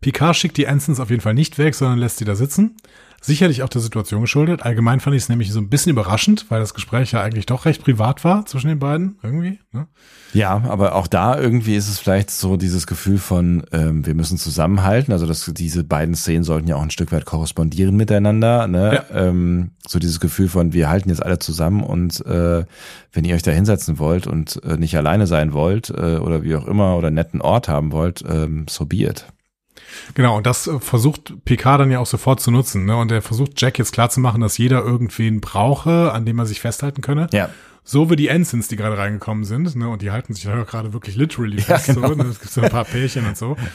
Picard 0.00 0.36
schickt 0.36 0.56
die 0.56 0.64
Ensigns 0.64 1.00
auf 1.00 1.10
jeden 1.10 1.20
Fall 1.22 1.34
nicht 1.34 1.58
weg, 1.58 1.74
sondern 1.74 1.98
lässt 1.98 2.18
sie 2.18 2.24
da 2.24 2.34
sitzen. 2.34 2.76
Sicherlich 3.20 3.62
auch 3.64 3.68
der 3.68 3.80
Situation 3.80 4.20
geschuldet. 4.20 4.62
Allgemein 4.62 5.00
fand 5.00 5.16
ich 5.16 5.22
es 5.22 5.28
nämlich 5.28 5.52
so 5.52 5.58
ein 5.58 5.68
bisschen 5.68 5.90
überraschend, 5.90 6.46
weil 6.50 6.60
das 6.60 6.72
Gespräch 6.72 7.10
ja 7.12 7.20
eigentlich 7.20 7.46
doch 7.46 7.64
recht 7.64 7.82
privat 7.82 8.22
war 8.22 8.46
zwischen 8.46 8.68
den 8.68 8.78
beiden, 8.78 9.18
irgendwie. 9.24 9.58
Ne? 9.72 9.88
Ja, 10.34 10.62
aber 10.68 10.94
auch 10.94 11.08
da 11.08 11.38
irgendwie 11.38 11.74
ist 11.74 11.88
es 11.88 11.98
vielleicht 11.98 12.30
so 12.30 12.56
dieses 12.56 12.86
Gefühl 12.86 13.18
von, 13.18 13.64
ähm, 13.72 14.06
wir 14.06 14.14
müssen 14.14 14.38
zusammenhalten. 14.38 15.12
Also 15.12 15.26
dass 15.26 15.50
diese 15.52 15.82
beiden 15.82 16.14
Szenen 16.14 16.44
sollten 16.44 16.68
ja 16.68 16.76
auch 16.76 16.82
ein 16.82 16.90
Stück 16.90 17.10
weit 17.10 17.24
korrespondieren 17.24 17.96
miteinander. 17.96 18.68
Ne? 18.68 19.04
Ähm, 19.12 19.72
so 19.86 19.98
dieses 19.98 20.20
Gefühl 20.20 20.48
von, 20.48 20.72
wir 20.72 20.88
halten 20.88 21.08
jetzt 21.08 21.22
alle 21.22 21.40
zusammen 21.40 21.82
und 21.82 22.24
äh, 22.24 22.64
wenn 23.12 23.24
ihr 23.24 23.34
euch 23.34 23.42
da 23.42 23.50
hinsetzen 23.50 23.98
wollt 23.98 24.28
und 24.28 24.62
äh, 24.62 24.76
nicht 24.76 24.96
alleine 24.96 25.26
sein 25.26 25.52
wollt 25.52 25.90
äh, 25.90 26.18
oder 26.18 26.44
wie 26.44 26.54
auch 26.54 26.66
immer 26.68 26.96
oder 26.96 27.08
einen 27.08 27.16
netten 27.16 27.40
Ort 27.40 27.68
haben 27.68 27.90
wollt, 27.90 28.22
ähm, 28.28 28.66
so 28.68 28.86
be 28.86 28.98
it. 28.98 29.26
Genau, 30.14 30.36
und 30.36 30.46
das 30.46 30.66
äh, 30.66 30.78
versucht 30.80 31.44
Picard 31.44 31.80
dann 31.80 31.90
ja 31.90 31.98
auch 31.98 32.06
sofort 32.06 32.40
zu 32.40 32.50
nutzen. 32.50 32.84
Ne? 32.84 32.96
Und 32.96 33.12
er 33.12 33.22
versucht 33.22 33.60
Jack 33.60 33.78
jetzt 33.78 33.92
klarzumachen, 33.92 34.40
dass 34.40 34.58
jeder 34.58 34.82
irgendwen 34.82 35.40
brauche, 35.40 36.12
an 36.12 36.24
dem 36.24 36.38
er 36.38 36.46
sich 36.46 36.60
festhalten 36.60 37.00
könne. 37.00 37.28
Ja. 37.32 37.50
So 37.84 38.10
wie 38.10 38.16
die 38.16 38.28
Ensigns, 38.28 38.68
die 38.68 38.76
gerade 38.76 38.98
reingekommen 38.98 39.44
sind. 39.44 39.74
Ne? 39.76 39.88
Und 39.88 40.02
die 40.02 40.10
halten 40.10 40.34
sich 40.34 40.44
ja 40.44 40.62
gerade 40.64 40.92
wirklich 40.92 41.16
literally 41.16 41.60
fest. 41.60 41.86
genau. 41.86 42.08
so, 42.08 42.14
ne? 42.14 42.24
Es 42.24 42.40
gibt 42.40 42.52
so 42.52 42.60
ein 42.60 42.70
paar 42.70 42.84
Pärchen 42.84 43.26
und 43.26 43.36
so. 43.36 43.56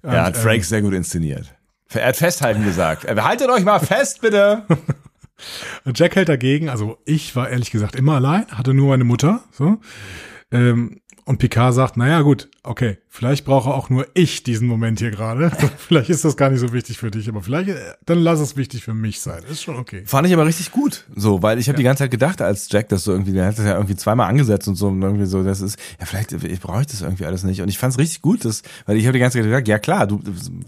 Er 0.00 0.24
hat 0.26 0.36
Und, 0.36 0.42
Frank 0.42 0.64
sehr 0.64 0.80
gut 0.80 0.94
inszeniert. 0.94 1.52
Er 1.92 2.06
hat 2.08 2.16
festhalten 2.16 2.64
gesagt. 2.64 3.04
Er, 3.04 3.24
Haltet 3.24 3.50
euch 3.50 3.64
mal 3.64 3.80
fest, 3.80 4.20
bitte. 4.20 4.62
Ähm, 4.68 5.92
Jack 5.94 6.16
hält 6.16 6.28
dagegen. 6.28 6.68
Also 6.68 6.98
ich 7.04 7.34
war 7.34 7.48
ehrlich 7.48 7.70
gesagt 7.70 7.96
immer 7.96 8.14
allein, 8.14 8.46
hatte 8.48 8.74
nur 8.74 8.90
meine 8.90 9.04
Mutter. 9.04 9.42
So. 9.50 9.78
Ähm, 10.52 11.00
und 11.24 11.38
Picard 11.38 11.74
sagt, 11.74 11.96
naja 11.96 12.22
gut, 12.22 12.48
okay, 12.62 12.98
vielleicht 13.18 13.44
brauche 13.44 13.70
auch 13.70 13.90
nur 13.90 14.06
ich 14.14 14.44
diesen 14.44 14.68
Moment 14.68 15.00
hier 15.00 15.10
gerade. 15.10 15.50
vielleicht 15.78 16.08
ist 16.08 16.24
das 16.24 16.36
gar 16.36 16.50
nicht 16.50 16.60
so 16.60 16.72
wichtig 16.72 16.98
für 16.98 17.10
dich, 17.10 17.28
aber 17.28 17.42
vielleicht, 17.42 17.70
äh, 17.70 17.74
dann 18.06 18.20
lass 18.20 18.38
es 18.38 18.56
wichtig 18.56 18.84
für 18.84 18.94
mich 18.94 19.20
sein. 19.20 19.42
Ist 19.50 19.62
schon 19.64 19.76
okay. 19.76 20.02
Fand 20.06 20.28
ich 20.28 20.32
aber 20.32 20.46
richtig 20.46 20.70
gut. 20.70 21.04
So, 21.16 21.42
weil 21.42 21.58
ich 21.58 21.68
habe 21.68 21.76
die 21.76 21.82
ganze 21.82 22.04
Zeit 22.04 22.12
gedacht, 22.12 22.40
als 22.40 22.68
Jack 22.70 22.88
das 22.90 23.02
so 23.02 23.10
irgendwie, 23.10 23.32
der 23.32 23.46
hat 23.46 23.58
das 23.58 23.64
ja 23.64 23.74
irgendwie 23.74 23.96
zweimal 23.96 24.28
angesetzt 24.28 24.68
und 24.68 24.76
so 24.76 24.86
und 24.86 25.02
irgendwie 25.02 25.26
so, 25.26 25.42
das 25.42 25.60
ist, 25.60 25.78
ja, 25.98 26.06
vielleicht 26.06 26.32
ich 26.32 26.60
brauche 26.60 26.82
ich 26.82 26.86
das 26.86 27.00
irgendwie 27.00 27.26
alles 27.26 27.42
nicht. 27.42 27.60
Und 27.60 27.68
ich 27.68 27.78
fand 27.78 27.92
es 27.92 27.98
richtig 27.98 28.22
gut, 28.22 28.44
dass, 28.44 28.62
weil 28.86 28.96
ich 28.96 29.04
habe 29.06 29.14
die 29.14 29.18
ganze 29.18 29.38
Zeit 29.38 29.44
gedacht, 29.46 29.66
ja 29.66 29.80
klar, 29.80 30.06
du 30.06 30.20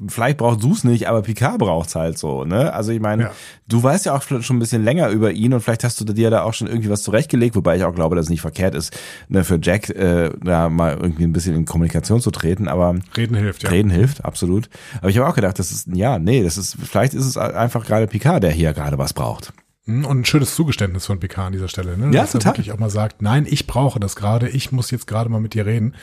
vielleicht 0.08 0.38
brauchst 0.38 0.62
du 0.64 0.72
es 0.72 0.82
nicht, 0.82 1.08
aber 1.08 1.22
Picard 1.22 1.58
braucht's 1.58 1.94
halt 1.94 2.18
so, 2.18 2.44
ne? 2.44 2.72
Also 2.74 2.90
ich 2.90 3.00
meine, 3.00 3.22
Ja. 3.24 3.30
du 3.68 3.80
weißt 3.80 4.06
ja 4.06 4.16
auch 4.16 4.22
schon 4.22 4.42
ein 4.56 4.58
bisschen 4.58 4.82
länger 4.82 5.08
über 5.10 5.30
ihn 5.30 5.54
und 5.54 5.60
vielleicht 5.60 5.84
hast 5.84 6.00
du 6.00 6.04
dir 6.04 6.30
da 6.30 6.42
auch 6.42 6.54
schon 6.54 6.66
irgendwie 6.66 6.90
was 6.90 7.02
zurechtgelegt, 7.04 7.54
wobei 7.54 7.76
ich 7.76 7.84
auch 7.84 7.94
glaube, 7.94 8.16
dass 8.16 8.26
es 8.26 8.30
nicht 8.30 8.40
verkehrt 8.40 8.74
ist, 8.74 8.96
ne, 9.28 9.44
für 9.44 9.60
Jack 9.62 9.88
äh, 9.90 10.30
da 10.42 10.68
mal 10.68 10.98
irgendwie 11.00 11.22
ein 11.22 11.32
bisschen 11.32 11.54
in 11.54 11.64
Kommunikation 11.64 12.20
zu 12.20 12.32
treten, 12.32 12.39
aber 12.68 12.96
Reden 13.16 13.36
hilft, 13.36 13.62
ja. 13.62 13.70
Reden 13.70 13.90
hilft, 13.90 14.24
absolut. 14.24 14.68
Aber 14.98 15.10
ich 15.10 15.18
habe 15.18 15.28
auch 15.28 15.34
gedacht, 15.34 15.58
das 15.58 15.70
ist, 15.70 15.88
ja, 15.94 16.18
nee, 16.18 16.42
das 16.42 16.56
ist, 16.56 16.76
vielleicht 16.82 17.14
ist 17.14 17.26
es 17.26 17.36
einfach 17.36 17.84
gerade 17.84 18.06
Picard, 18.06 18.42
der 18.42 18.50
hier 18.50 18.72
gerade 18.72 18.98
was 18.98 19.12
braucht. 19.12 19.52
Mhm, 19.86 20.04
Und 20.04 20.20
ein 20.20 20.24
schönes 20.26 20.54
Zugeständnis 20.54 21.06
von 21.06 21.20
Picard 21.20 21.46
an 21.46 21.52
dieser 21.52 21.68
Stelle, 21.68 21.96
ne? 21.96 22.14
Ja, 22.14 22.22
Dass 22.22 22.32
total. 22.32 22.52
er 22.52 22.56
wirklich 22.58 22.72
auch 22.72 22.78
mal 22.78 22.90
sagt, 22.90 23.22
nein, 23.22 23.46
ich 23.48 23.66
brauche 23.66 23.98
das 23.98 24.14
gerade, 24.14 24.48
ich 24.50 24.72
muss 24.72 24.90
jetzt 24.90 25.06
gerade 25.06 25.30
mal 25.30 25.40
mit 25.40 25.54
dir 25.54 25.64
reden. 25.64 25.94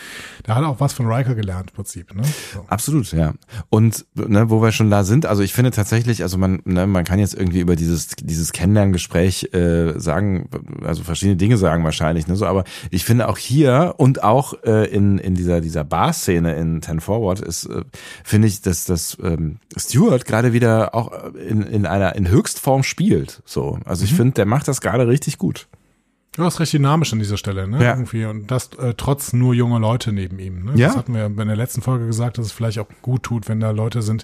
Da 0.43 0.55
hat 0.55 0.63
er 0.63 0.69
auch 0.69 0.79
was 0.79 0.93
von 0.93 1.05
Riker 1.05 1.35
gelernt, 1.35 1.69
im 1.69 1.75
Prinzip, 1.75 2.15
ne? 2.15 2.23
So. 2.53 2.65
Absolut, 2.69 3.11
ja. 3.13 3.33
Und 3.69 4.05
ne, 4.15 4.49
wo 4.49 4.63
wir 4.63 4.71
schon 4.71 4.89
da 4.89 5.03
sind, 5.03 5.27
also 5.27 5.43
ich 5.43 5.53
finde 5.53 5.69
tatsächlich, 5.69 6.23
also 6.23 6.39
man, 6.39 6.61
ne, 6.65 6.87
man 6.87 7.03
kann 7.05 7.19
jetzt 7.19 7.35
irgendwie 7.35 7.59
über 7.59 7.75
dieses 7.75 8.07
dieses 8.07 8.51
Kennenlerngespräch 8.51 9.53
äh, 9.53 9.99
sagen, 9.99 10.49
also 10.83 11.03
verschiedene 11.03 11.37
Dinge 11.37 11.57
sagen 11.57 11.83
wahrscheinlich, 11.83 12.27
ne, 12.27 12.35
so, 12.35 12.47
aber 12.47 12.63
ich 12.89 13.05
finde 13.05 13.29
auch 13.29 13.37
hier 13.37 13.93
und 13.97 14.23
auch 14.23 14.55
äh, 14.63 14.85
in 14.87 15.19
in 15.19 15.35
dieser 15.35 15.61
dieser 15.61 15.83
Bar-Szene 15.83 16.55
in 16.55 16.81
Ten 16.81 16.99
Forward 16.99 17.41
ist, 17.41 17.65
äh, 17.65 17.83
finde 18.23 18.47
ich, 18.47 18.61
dass 18.61 18.85
das 18.85 19.17
ähm, 19.21 19.57
Stewart 19.77 20.25
gerade 20.25 20.51
wieder 20.51 20.95
auch 20.95 21.11
in 21.35 21.61
in 21.61 21.85
einer 21.85 22.15
in 22.15 22.27
Höchstform 22.27 22.81
spielt, 22.81 23.43
so. 23.45 23.66
Also 23.85 24.06
ich 24.06 24.14
finde, 24.14 24.34
der 24.34 24.45
macht 24.45 24.68
das 24.68 24.81
gerade 24.81 25.07
richtig 25.07 25.38
gut. 25.38 25.68
Du 26.38 26.44
hast 26.44 26.60
recht 26.60 26.72
dynamisch 26.72 27.11
an 27.14 27.19
dieser 27.19 27.35
Stelle, 27.35 27.68
ne? 27.68 27.84
Ja. 27.84 27.94
Irgendwie. 27.94 28.26
Und 28.26 28.52
das 28.52 28.69
äh, 28.77 28.94
trotz 28.95 29.34
nur 29.34 29.56
junger 29.56 29.80
Leute 29.80 30.14
neben 30.14 30.38
ihm. 30.38 30.65
Ne? 30.65 30.73
Ja. 30.76 30.89
Das 30.89 30.98
hatten 30.98 31.15
wir 31.15 31.26
in 31.26 31.35
der 31.35 31.56
letzten 31.56 31.81
Folge 31.81 32.06
gesagt, 32.06 32.38
dass 32.38 32.45
es 32.45 32.52
vielleicht 32.52 32.77
auch 32.77 32.88
gut 33.02 33.23
tut, 33.23 33.49
wenn 33.49 33.60
da 33.60 33.72
Leute 33.72 34.03
sind, 34.03 34.23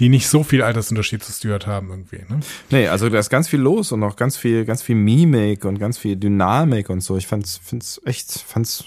die 0.00 0.08
nicht 0.08 0.26
so 0.26 0.42
viel 0.42 0.60
Altersunterschied 0.60 1.22
zu 1.22 1.30
Stuart 1.30 1.68
haben 1.68 1.90
irgendwie. 1.90 2.24
Ne? 2.28 2.40
Nee, 2.70 2.88
also 2.88 3.08
da 3.08 3.20
ist 3.20 3.30
ganz 3.30 3.46
viel 3.46 3.60
los 3.60 3.92
und 3.92 4.02
auch 4.02 4.16
ganz 4.16 4.36
viel, 4.36 4.64
ganz 4.64 4.82
viel 4.82 4.96
Mimik 4.96 5.64
und 5.64 5.78
ganz 5.78 5.98
viel 5.98 6.16
Dynamik 6.16 6.90
und 6.90 7.00
so. 7.00 7.16
Ich 7.16 7.28
fand's, 7.28 7.60
find's 7.62 8.00
echt, 8.04 8.32
fand's 8.32 8.84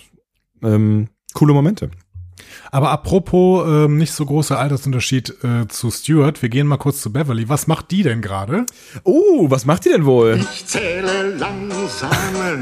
ähm, 0.62 1.08
coole 1.34 1.54
Momente. 1.54 1.91
Aber 2.71 2.89
apropos 2.91 3.65
ähm, 3.67 3.97
nicht 3.97 4.13
so 4.13 4.25
großer 4.25 4.59
Altersunterschied 4.59 5.35
äh, 5.43 5.67
zu 5.67 5.91
Stuart, 5.91 6.41
wir 6.41 6.49
gehen 6.49 6.67
mal 6.67 6.77
kurz 6.77 7.01
zu 7.01 7.11
Beverly. 7.11 7.49
Was 7.49 7.67
macht 7.67 7.91
die 7.91 8.03
denn 8.03 8.21
gerade? 8.21 8.65
Oh, 9.03 9.49
was 9.49 9.65
macht 9.65 9.85
ihr 9.85 9.93
denn 9.93 10.05
wohl? 10.05 10.39
Ich 10.53 10.65
zähle 10.65 11.30
langsam, 11.38 12.09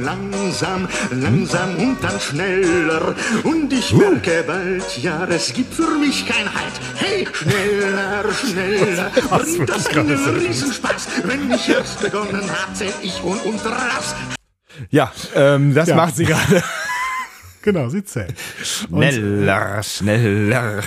langsam, 0.04 0.88
langsam 1.12 1.76
und 1.78 1.98
dann 2.02 2.20
schneller. 2.20 3.16
Und 3.44 3.72
ich 3.74 3.94
merke 3.94 4.44
bald, 4.46 4.98
ja, 5.02 5.26
es 5.26 5.54
gibt 5.54 5.74
für 5.74 5.98
mich 6.00 6.26
kein 6.26 6.46
Halt. 6.54 6.74
Hey, 6.96 7.28
schneller, 7.32 8.26
schneller. 8.34 9.12
Und 9.32 9.70
das 9.70 9.88
ist 9.88 9.96
mir 9.96 10.42
Riesenspaß. 10.42 11.08
Wenn 11.24 11.52
ich 11.52 11.70
erst 11.70 12.02
begonnen 12.02 12.44
hab, 12.50 12.76
zähl 12.76 12.94
ich 13.02 13.22
raus. 13.24 14.16
Ja, 14.90 15.12
ähm, 15.36 15.74
das 15.74 15.90
Ja. 15.90 15.96
macht 15.96 16.16
sie 16.16 16.26
gerade. 16.26 16.64
Genau, 17.62 17.90
sie 17.90 18.04
zählt. 18.04 18.36
Schneller, 18.64 19.84
schneller. 19.84 20.84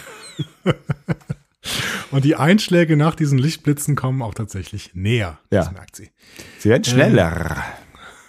Und 2.10 2.24
die 2.24 2.36
Einschläge 2.36 2.96
nach 2.96 3.14
diesen 3.14 3.38
Lichtblitzen 3.38 3.96
kommen 3.96 4.22
auch 4.22 4.34
tatsächlich 4.34 4.90
näher. 4.94 5.38
Ja. 5.50 5.60
Das 5.64 5.72
merkt 5.72 5.96
sie. 5.96 6.10
Sie 6.58 6.68
werden 6.68 6.84
schneller. 6.84 7.64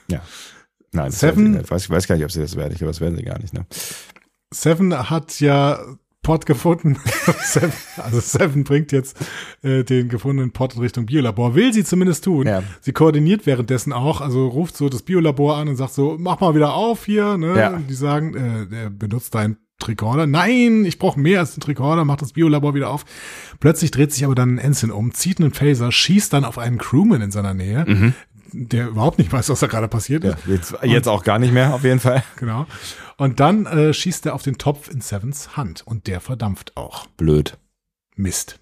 ja. 0.08 0.22
Nein, 0.92 1.12
Seven-. 1.12 1.60
Ich 1.62 1.70
weiß, 1.70 1.84
ich 1.84 1.90
weiß 1.90 2.08
gar 2.08 2.16
nicht, 2.16 2.24
ob 2.24 2.32
sie 2.32 2.40
das 2.40 2.56
werden. 2.56 2.72
Ich 2.72 2.78
glaube, 2.78 2.92
das 2.92 3.02
werden 3.02 3.18
sie 3.18 3.24
gar 3.24 3.38
nicht. 3.40 3.54
Ne? 3.54 3.66
Seven 4.52 5.10
hat 5.10 5.40
ja 5.42 5.80
Pot 6.26 6.48
gefunden. 6.48 6.98
Seven, 7.44 7.72
also 7.98 8.20
Seven 8.20 8.64
bringt 8.64 8.92
jetzt 8.92 9.16
äh, 9.62 9.84
den 9.84 10.10
gefundenen 10.10 10.52
Pot 10.52 10.74
in 10.74 10.82
Richtung 10.82 11.06
Biolabor. 11.06 11.54
Will 11.54 11.72
sie 11.72 11.84
zumindest 11.84 12.24
tun. 12.24 12.48
Ja. 12.48 12.64
Sie 12.82 12.94
koordiniert 12.94 13.46
währenddessen 13.46 13.94
auch, 13.94 14.22
also 14.22 14.48
ruft 14.48 14.76
so 14.76 14.90
das 14.90 15.04
Biolabor 15.04 15.58
an 15.58 15.70
und 15.70 15.76
sagt 15.76 15.94
so, 15.94 16.18
mach 16.20 16.40
mal 16.40 16.56
wieder 16.56 16.74
auf 16.74 17.06
hier. 17.06 17.38
Ne? 17.38 17.56
Ja. 17.56 17.80
Die 17.88 17.94
sagen, 17.94 18.34
äh, 18.36 18.66
der 18.66 18.90
benutzt 18.90 19.36
deinen 19.36 19.58
Tricorder. 19.78 20.26
Nein, 20.26 20.84
ich 20.86 20.98
brauche 20.98 21.20
mehr 21.20 21.42
als 21.42 21.54
einen 21.54 21.62
Tricorder, 21.62 22.06
macht 22.06 22.24
das 22.24 22.34
Biolabor 22.34 22.74
wieder 22.74 22.90
auf. 22.90 23.06
Plötzlich 23.60 23.92
dreht 23.92 24.12
sich 24.12 24.26
aber 24.26 24.34
dann 24.34 24.56
ein 24.56 24.58
Ensign 24.58 24.90
um, 24.90 25.14
zieht 25.14 25.40
einen 25.40 25.54
Phaser, 25.54 25.92
schießt 25.92 26.34
dann 26.34 26.44
auf 26.44 26.58
einen 26.58 26.80
Crewman 26.80 27.22
in 27.22 27.30
seiner 27.30 27.54
Nähe, 27.54 28.14
der 28.52 28.88
überhaupt 28.88 29.20
nicht 29.20 29.32
weiß, 29.32 29.50
was 29.50 29.60
da 29.60 29.68
gerade 29.68 29.90
passiert 29.90 30.24
ist. 30.24 30.38
Ja, 30.48 30.54
jetzt, 30.54 30.76
jetzt 30.82 31.08
auch 31.08 31.24
gar 31.24 31.38
nicht 31.38 31.54
mehr, 31.54 31.74
auf 31.74 31.84
jeden 31.84 32.00
Fall. 32.00 32.24
Genau. 32.38 32.66
Und 33.18 33.40
dann 33.40 33.66
äh, 33.66 33.94
schießt 33.94 34.26
er 34.26 34.34
auf 34.36 34.44
den 34.44 34.58
Topf 34.58 34.90
in 34.90 35.02
Sevens 35.02 35.56
Hand 35.56 35.84
und 35.86 36.08
der 36.08 36.20
verdampft 36.20 36.76
auch. 36.76 37.08
Blöd. 37.18 37.58
Mist. 38.16 38.60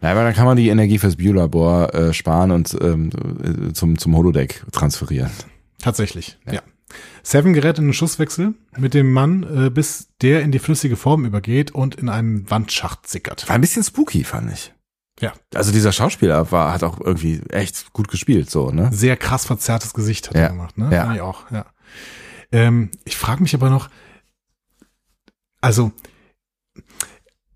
Na, 0.00 0.10
aber 0.10 0.24
dann 0.24 0.34
kann 0.34 0.44
man 0.46 0.56
die 0.56 0.68
Energie 0.68 0.98
fürs 0.98 1.16
Biolabor 1.16 1.94
äh, 1.94 2.12
sparen 2.12 2.50
und 2.50 2.76
ähm, 2.80 3.10
äh, 3.42 3.72
zum, 3.72 3.98
zum 3.98 4.16
Holodeck 4.16 4.64
transferieren. 4.72 5.30
Tatsächlich, 5.78 6.38
ja. 6.50 6.60
Seven 7.22 7.52
gerät 7.52 7.78
in 7.78 7.84
einen 7.84 7.92
Schusswechsel 7.92 8.54
mit 8.76 8.94
dem 8.94 9.12
Mann, 9.12 9.66
äh, 9.66 9.70
bis 9.70 10.08
der 10.22 10.42
in 10.42 10.50
die 10.52 10.58
flüssige 10.58 10.96
Form 10.96 11.24
übergeht 11.24 11.70
und 11.70 11.94
in 11.94 12.08
einen 12.08 12.50
Wandschacht 12.50 13.08
sickert. 13.08 13.48
War 13.48 13.54
ein 13.54 13.60
bisschen 13.60 13.84
spooky, 13.84 14.24
fand 14.24 14.52
ich. 14.52 14.74
Ja. 15.20 15.32
Also 15.54 15.70
dieser 15.70 15.92
Schauspieler 15.92 16.50
war, 16.50 16.72
hat 16.72 16.82
auch 16.82 17.00
irgendwie 17.00 17.40
echt 17.50 17.92
gut 17.92 18.08
gespielt, 18.08 18.50
so, 18.50 18.70
ne? 18.70 18.90
Sehr 18.92 19.16
krass 19.16 19.46
verzerrtes 19.46 19.94
Gesicht 19.94 20.28
hat 20.28 20.34
Ja. 20.36 20.42
er 20.42 20.48
gemacht, 20.50 20.76
ne? 20.78 20.88
Ja. 20.92 21.04
Fand 21.04 21.16
Ich 21.16 21.22
auch, 21.22 21.50
ja. 21.50 21.66
Ähm, 22.52 22.90
ich 23.04 23.16
frage 23.16 23.42
mich 23.42 23.54
aber 23.54 23.70
noch, 23.70 23.88
also 25.60 25.92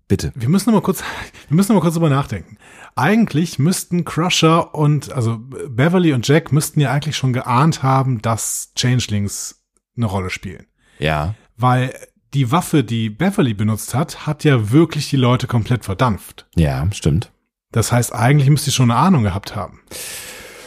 Bitte. 0.07 0.31
wir 0.35 0.49
müssen 0.49 0.69
noch 0.69 0.79
mal 0.79 0.83
kurz, 0.83 1.03
wir 1.49 1.55
müssen 1.55 1.73
noch 1.73 1.81
mal 1.81 1.81
kurz 1.81 1.95
drüber 1.95 2.09
nachdenken. 2.09 2.57
Eigentlich 2.95 3.59
müssten 3.59 4.05
Crusher 4.05 4.73
und, 4.75 5.11
also 5.11 5.39
Beverly 5.39 6.13
und 6.13 6.27
Jack 6.27 6.51
müssten 6.51 6.79
ja 6.79 6.91
eigentlich 6.91 7.17
schon 7.17 7.33
geahnt 7.33 7.83
haben, 7.83 8.21
dass 8.21 8.71
Changelings 8.75 9.65
eine 9.97 10.05
Rolle 10.05 10.29
spielen. 10.29 10.67
Ja. 10.99 11.35
Weil 11.57 11.93
die 12.33 12.51
Waffe, 12.51 12.83
die 12.83 13.09
Beverly 13.09 13.53
benutzt 13.53 13.93
hat, 13.93 14.27
hat 14.27 14.43
ja 14.43 14.71
wirklich 14.71 15.09
die 15.09 15.15
Leute 15.15 15.47
komplett 15.47 15.85
verdampft. 15.85 16.47
Ja, 16.55 16.87
stimmt. 16.91 17.31
Das 17.71 17.91
heißt, 17.91 18.13
eigentlich 18.13 18.49
müsste 18.49 18.69
sie 18.69 18.75
schon 18.75 18.91
eine 18.91 18.99
Ahnung 18.99 19.23
gehabt 19.23 19.55
haben. 19.55 19.81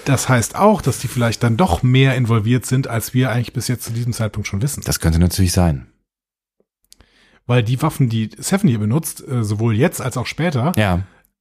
Das 0.08 0.28
heißt 0.28 0.56
auch, 0.56 0.80
dass 0.80 0.98
die 1.00 1.08
vielleicht 1.08 1.42
dann 1.42 1.58
doch 1.58 1.82
mehr 1.82 2.14
involviert 2.16 2.64
sind, 2.64 2.88
als 2.88 3.12
wir 3.12 3.30
eigentlich 3.30 3.52
bis 3.52 3.68
jetzt 3.68 3.84
zu 3.84 3.92
diesem 3.92 4.14
Zeitpunkt 4.14 4.48
schon 4.48 4.62
wissen. 4.62 4.82
Das 4.86 5.00
könnte 5.00 5.18
natürlich 5.18 5.52
sein. 5.52 5.86
Weil 7.46 7.62
die 7.62 7.80
Waffen, 7.82 8.08
die 8.08 8.30
Seven 8.38 8.68
hier 8.70 8.78
benutzt, 8.78 9.26
äh, 9.28 9.44
sowohl 9.44 9.74
jetzt 9.76 10.00
als 10.00 10.16
auch 10.16 10.26
später, 10.26 10.72
Ja. 10.76 11.00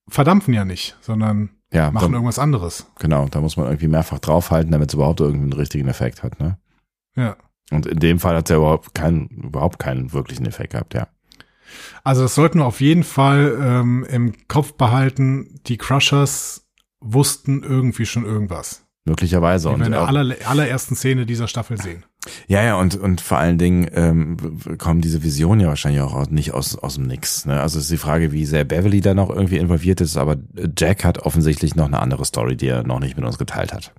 verdampfen 0.10 0.54
ja 0.54 0.66
nicht, 0.66 0.98
sondern 1.02 1.50
Ja, 1.72 1.92
machen 1.92 2.12
da, 2.12 2.18
irgendwas 2.18 2.40
anderes. 2.40 2.88
genau. 3.00 3.28
Da 3.30 3.40
muss 3.40 3.56
man 3.56 3.68
irgendwie 3.68 3.88
mehrfach 3.88 4.20
draufhalten, 4.20 4.72
damit 4.72 4.90
es 4.90 4.96
überhaupt 4.96 5.22
irgendeinen 5.22 5.54
richtigen 5.54 5.88
Effekt 5.88 6.24
hat, 6.24 6.40
ne? 6.40 6.58
Ja. 7.16 7.38
Und 7.72 7.86
in 7.86 8.00
dem 8.00 8.20
Fall 8.20 8.36
hat 8.36 8.50
er 8.50 8.58
überhaupt 8.58 8.94
keinen, 8.96 9.28
überhaupt 9.30 9.80
keinen 9.80 10.12
wirklichen 10.12 10.46
Effekt 10.46 10.74
gehabt, 10.74 10.94
ja. 10.94 11.08
Also 12.04 12.22
das 12.24 12.36
sollten 12.36 12.60
wir 12.60 12.66
auf 12.66 12.80
jeden 12.82 13.04
Fall 13.04 13.58
ähm, 13.62 14.06
im 14.10 14.34
Kopf 14.50 14.74
behalten. 14.74 15.60
Die 15.68 15.78
Crushers 15.78 16.67
wussten 17.00 17.64
irgendwie 17.64 18.06
schon 18.06 18.26
irgendwas. 18.26 18.84
Möglicherweise. 19.06 19.70
Die 19.70 19.78
wir 19.80 19.86
in 19.86 19.92
der 19.94 20.02
aller, 20.02 20.36
allerersten 20.46 20.96
Szene 20.98 21.26
dieser 21.26 21.48
Staffel 21.48 21.80
sehen. 21.82 22.04
ja, 22.48 22.62
ja, 22.62 22.76
und, 22.76 22.96
und 22.98 23.22
vor 23.22 23.38
allen 23.38 23.58
Dingen 23.58 23.90
ähm, 23.94 24.60
kommen 24.78 25.00
diese 25.00 25.24
Visionen 25.24 25.62
ja 25.62 25.70
wahrscheinlich 25.70 26.02
auch 26.02 26.14
aus- 26.14 26.30
nicht 26.30 26.54
aus, 26.54 26.78
aus 26.78 26.96
dem 26.96 27.06
Nix. 27.08 27.46
Ne? 27.46 27.62
Also 27.62 27.78
es 27.78 27.86
ist 27.86 27.92
die 27.92 27.98
Frage, 27.98 28.34
wie 28.34 28.46
sehr 28.46 28.66
Beverly 28.66 29.00
da 29.00 29.14
noch 29.14 29.30
irgendwie 29.30 29.58
involviert 29.58 30.02
ist, 30.02 30.18
aber 30.18 30.36
Jack 30.78 31.06
hat 31.06 31.20
offensichtlich 31.20 31.76
noch 31.76 31.86
eine 31.86 32.00
andere 32.00 32.26
Story, 32.26 32.58
die 32.58 32.68
er 32.68 32.84
noch 32.84 33.00
nicht 33.00 33.16
mit 33.16 33.26
uns 33.26 33.38
geteilt 33.38 33.72
hat. 33.74 33.94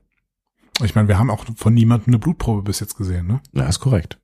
Ich 0.84 0.94
meine, 0.94 1.08
wir 1.08 1.18
haben 1.18 1.30
auch 1.30 1.46
von 1.56 1.72
niemandem 1.72 2.08
eine 2.12 2.18
Blutprobe 2.18 2.62
bis 2.62 2.78
jetzt 2.80 2.96
gesehen, 2.96 3.26
ne? 3.26 3.40
Ja, 3.52 3.64
ist 3.66 3.80
korrekt. 3.80 4.18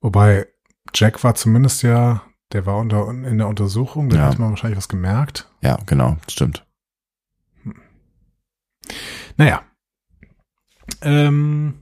Wobei 0.00 0.46
Jack 0.94 1.22
war 1.24 1.34
zumindest 1.34 1.82
ja, 1.82 2.22
der 2.52 2.66
war 2.66 2.76
unter, 2.78 3.08
in 3.08 3.38
der 3.38 3.48
Untersuchung, 3.48 4.08
da 4.10 4.16
Ja. 4.16 4.22
hat 4.26 4.38
man 4.38 4.50
wahrscheinlich 4.50 4.76
was 4.76 4.88
gemerkt. 4.88 5.50
Ja, 5.62 5.78
genau, 5.86 6.16
stimmt. 6.28 6.66
Naja. 9.36 9.62
Ähm, 11.02 11.74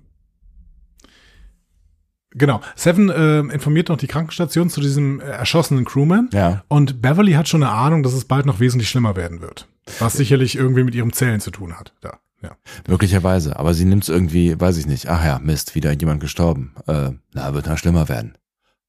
genau. 2.31 2.61
Seven 2.77 3.09
äh, 3.11 3.41
informiert 3.41 3.89
noch 3.89 3.97
die 3.97 4.07
Krankenstation 4.07 4.71
zu 4.71 4.81
diesem 4.81 5.21
äh, 5.21 5.25
erschossenen 5.25 5.85
Crewman. 5.85 6.31
Ja, 6.33 6.65
Und 6.69 7.03
Beverly 7.03 7.33
hat 7.33 7.49
schon 7.49 7.63
eine 7.63 7.73
Ahnung, 7.73 8.03
dass 8.03 8.13
es 8.13 8.25
bald 8.25 8.47
noch 8.47 8.61
wesentlich 8.61 8.89
schlimmer 8.89 9.17
werden 9.17 9.41
wird. 9.41 9.69
Was 9.99 10.15
sicherlich 10.15 10.57
irgendwie 10.57 10.85
mit 10.85 10.95
ihrem 10.95 11.13
Zellen 11.13 11.41
zu 11.41 11.51
tun 11.51 11.79
hat. 11.79 11.95
Da. 12.01 12.19
Ja. 12.41 12.57
möglicherweise. 12.87 13.59
Aber 13.59 13.75
sie 13.75 13.85
nimmt 13.85 14.05
es 14.05 14.09
irgendwie, 14.09 14.61
weiß 14.61 14.77
ich 14.77 14.87
nicht. 14.87 15.09
Ach 15.09 15.25
ja, 15.25 15.41
Mist, 15.41 15.75
wieder 15.75 15.91
jemand 15.93 16.21
gestorben. 16.21 16.73
Äh, 16.87 17.11
na, 17.33 17.53
wird 17.53 17.67
noch 17.67 17.79
schlimmer 17.79 18.09
werden. 18.09 18.39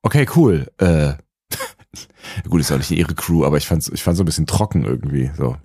Okay, 0.04 0.28
cool. 0.36 0.68
Äh, 0.78 1.14
gut, 2.48 2.62
ist 2.62 2.72
auch 2.72 2.78
nicht 2.78 2.92
ihre 2.92 3.16
Crew, 3.16 3.46
aber 3.46 3.58
ich 3.58 3.66
fand's, 3.66 3.90
ich 3.90 4.04
fand's 4.04 4.18
so 4.18 4.24
ein 4.24 4.28
bisschen 4.28 4.46
trocken 4.46 4.86
irgendwie. 4.86 5.32
So. 5.36 5.58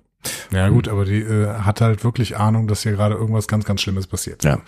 Ja, 0.52 0.68
gut, 0.68 0.88
aber 0.88 1.04
die 1.04 1.20
äh, 1.20 1.48
hat 1.48 1.80
halt 1.80 2.04
wirklich 2.04 2.36
Ahnung, 2.36 2.66
dass 2.68 2.82
hier 2.82 2.92
gerade 2.92 3.14
irgendwas 3.14 3.46
ganz, 3.48 3.64
ganz 3.64 3.80
Schlimmes 3.80 4.06
passiert. 4.06 4.44
Ja. 4.44 4.58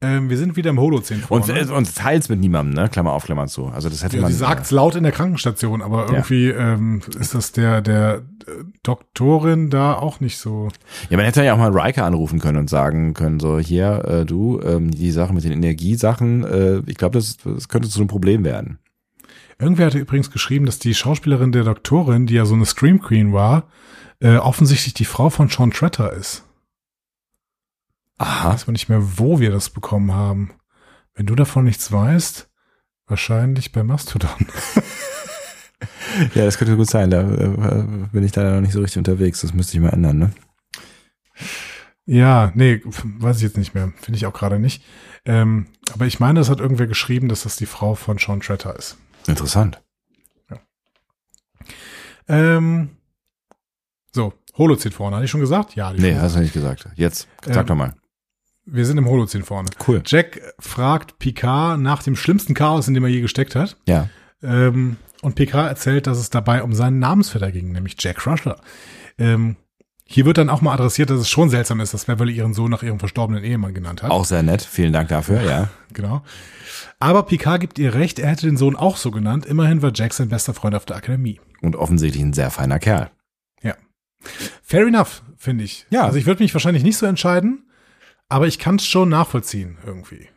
Ähm, 0.00 0.30
wir 0.30 0.38
sind 0.38 0.54
wieder 0.54 0.70
im 0.70 0.78
Holozän 0.78 1.24
Und, 1.28 1.46
vorne. 1.46 1.60
äh, 1.60 1.64
und 1.72 1.92
teils 1.96 2.28
mit 2.28 2.38
niemandem, 2.38 2.72
ne? 2.80 2.88
Klammer 2.88 3.12
auf, 3.12 3.24
Klammer 3.24 3.48
zu. 3.48 3.66
Also 3.66 3.88
das 3.88 4.04
hätte 4.04 4.14
Ja, 4.16 4.22
man. 4.22 4.30
sie 4.30 4.38
sagt's 4.38 4.70
laut 4.70 4.94
in 4.94 5.02
der 5.02 5.10
Krankenstation, 5.10 5.82
aber 5.82 6.06
irgendwie 6.06 6.50
ähm, 6.50 7.00
ist 7.18 7.34
das 7.34 7.50
der 7.50 7.80
der 7.80 8.22
äh, 8.46 8.50
Doktorin 8.84 9.70
da 9.70 9.94
auch 9.94 10.20
nicht 10.20 10.38
so. 10.38 10.68
Ja, 11.10 11.16
man 11.16 11.26
hätte 11.26 11.42
ja 11.42 11.52
auch 11.52 11.58
mal 11.58 11.76
Riker 11.76 12.04
anrufen 12.04 12.38
können 12.38 12.58
und 12.58 12.70
sagen 12.70 13.12
können, 13.12 13.40
so 13.40 13.58
hier, 13.58 14.04
äh, 14.04 14.24
du, 14.24 14.60
ähm, 14.62 14.92
die 14.92 15.10
Sache 15.10 15.32
mit 15.34 15.42
den 15.42 15.50
Energiesachen, 15.50 16.44
äh, 16.44 16.78
ich 16.86 16.96
glaube, 16.96 17.18
das, 17.18 17.36
das 17.38 17.68
könnte 17.68 17.88
zu 17.88 17.98
einem 17.98 18.06
Problem 18.08 18.44
werden. 18.44 18.78
Irgendwer 19.58 19.86
hatte 19.86 19.98
übrigens 19.98 20.30
geschrieben, 20.30 20.66
dass 20.66 20.78
die 20.78 20.94
Schauspielerin 20.94 21.50
der 21.50 21.64
Doktorin, 21.64 22.26
die 22.26 22.34
ja 22.34 22.44
so 22.44 22.54
eine 22.54 22.66
Scream 22.66 23.00
Queen 23.02 23.32
war, 23.32 23.64
äh, 24.20 24.36
offensichtlich 24.36 24.94
die 24.94 25.04
Frau 25.04 25.30
von 25.30 25.48
Sean 25.48 25.70
Tretter 25.70 26.12
ist. 26.12 26.44
Aha. 28.18 28.52
Weiß 28.52 28.66
man 28.66 28.72
nicht 28.72 28.88
mehr, 28.88 29.18
wo 29.18 29.38
wir 29.38 29.50
das 29.50 29.70
bekommen 29.70 30.12
haben. 30.12 30.52
Wenn 31.14 31.26
du 31.26 31.34
davon 31.34 31.64
nichts 31.64 31.90
weißt, 31.92 32.48
wahrscheinlich 33.06 33.72
bei 33.72 33.82
Mastodon. 33.82 34.30
Ja, 36.34 36.44
das 36.44 36.58
könnte 36.58 36.76
gut 36.76 36.90
sein. 36.90 37.10
Da 37.10 37.20
äh, 37.20 37.84
bin 38.12 38.24
ich 38.24 38.32
da 38.32 38.54
noch 38.54 38.60
nicht 38.60 38.72
so 38.72 38.80
richtig 38.80 38.98
unterwegs. 38.98 39.40
Das 39.40 39.54
müsste 39.54 39.76
ich 39.76 39.82
mal 39.82 39.90
ändern, 39.90 40.18
ne? 40.18 40.32
Ja, 42.06 42.52
nee, 42.54 42.80
weiß 42.84 43.36
ich 43.36 43.42
jetzt 43.42 43.58
nicht 43.58 43.74
mehr. 43.74 43.92
Finde 44.00 44.16
ich 44.16 44.26
auch 44.26 44.32
gerade 44.32 44.58
nicht. 44.58 44.82
Ähm, 45.24 45.66
aber 45.92 46.06
ich 46.06 46.20
meine, 46.20 46.40
es 46.40 46.48
hat 46.48 46.60
irgendwer 46.60 46.86
geschrieben, 46.86 47.28
dass 47.28 47.42
das 47.42 47.56
die 47.56 47.66
Frau 47.66 47.94
von 47.94 48.18
Sean 48.18 48.40
Tretter 48.40 48.74
ist. 48.76 48.96
Interessant. 49.26 49.82
Ähm, 52.26 52.90
so, 54.58 54.64
Holozän 54.64 54.92
vorne. 54.92 55.16
Hatte 55.16 55.24
ich 55.24 55.30
schon 55.30 55.40
gesagt? 55.40 55.74
Ja, 55.76 55.92
die 55.92 56.00
Nee, 56.00 56.16
hast 56.16 56.36
du 56.36 56.40
nicht 56.40 56.52
gesagt. 56.52 56.88
Jetzt, 56.96 57.28
sag 57.44 57.56
Ähm, 57.56 57.66
doch 57.66 57.74
mal. 57.74 57.94
Wir 58.66 58.84
sind 58.84 58.98
im 58.98 59.06
Holozän 59.08 59.44
vorne. 59.44 59.70
Cool. 59.86 60.02
Jack 60.04 60.40
fragt 60.58 61.18
Picard 61.18 61.80
nach 61.80 62.02
dem 62.02 62.16
schlimmsten 62.16 62.52
Chaos, 62.52 62.86
in 62.86 62.94
dem 62.94 63.04
er 63.04 63.10
je 63.10 63.22
gesteckt 63.22 63.54
hat. 63.54 63.76
Ja. 63.86 64.08
Ähm, 64.42 64.96
und 65.22 65.34
Picard 65.36 65.68
erzählt, 65.68 66.06
dass 66.06 66.18
es 66.18 66.30
dabei 66.30 66.62
um 66.62 66.74
seinen 66.74 66.98
Namensvetter 66.98 67.50
ging, 67.50 67.72
nämlich 67.72 67.96
Jack 67.98 68.18
Crusher. 68.18 68.60
Ähm, 69.16 69.56
hier 70.04 70.24
wird 70.24 70.38
dann 70.38 70.48
auch 70.48 70.60
mal 70.60 70.72
adressiert, 70.72 71.10
dass 71.10 71.20
es 71.20 71.28
schon 71.28 71.50
seltsam 71.50 71.80
ist, 71.80 71.92
dass 71.92 72.06
Beverly 72.06 72.32
ihren 72.32 72.54
Sohn 72.54 72.70
nach 72.70 72.82
ihrem 72.82 72.98
verstorbenen 72.98 73.44
Ehemann 73.44 73.74
genannt 73.74 74.02
hat. 74.02 74.10
Auch 74.10 74.24
sehr 74.24 74.42
nett. 74.42 74.62
Vielen 74.62 74.92
Dank 74.92 75.08
dafür, 75.08 75.42
ja. 75.42 75.68
Genau. 75.92 76.22
Aber 77.00 77.24
Picard 77.24 77.60
gibt 77.60 77.78
ihr 77.78 77.94
recht, 77.94 78.18
er 78.18 78.30
hätte 78.30 78.46
den 78.46 78.56
Sohn 78.56 78.76
auch 78.76 78.96
so 78.96 79.10
genannt. 79.10 79.46
Immerhin 79.46 79.82
war 79.82 79.92
Jack 79.94 80.12
sein 80.14 80.28
bester 80.28 80.54
Freund 80.54 80.74
auf 80.74 80.84
der 80.84 80.96
Akademie. 80.96 81.40
Und 81.62 81.76
offensichtlich 81.76 82.22
ein 82.22 82.32
sehr 82.32 82.50
feiner 82.50 82.78
Kerl. 82.78 83.10
Fair 84.62 84.86
enough, 84.86 85.22
finde 85.36 85.64
ich. 85.64 85.86
Ja. 85.90 86.04
Also 86.04 86.18
ich 86.18 86.26
würde 86.26 86.42
mich 86.42 86.54
wahrscheinlich 86.54 86.82
nicht 86.82 86.98
so 86.98 87.06
entscheiden, 87.06 87.64
aber 88.28 88.46
ich 88.46 88.58
kann 88.58 88.76
es 88.76 88.86
schon 88.86 89.08
nachvollziehen 89.08 89.78
irgendwie. 89.84 90.28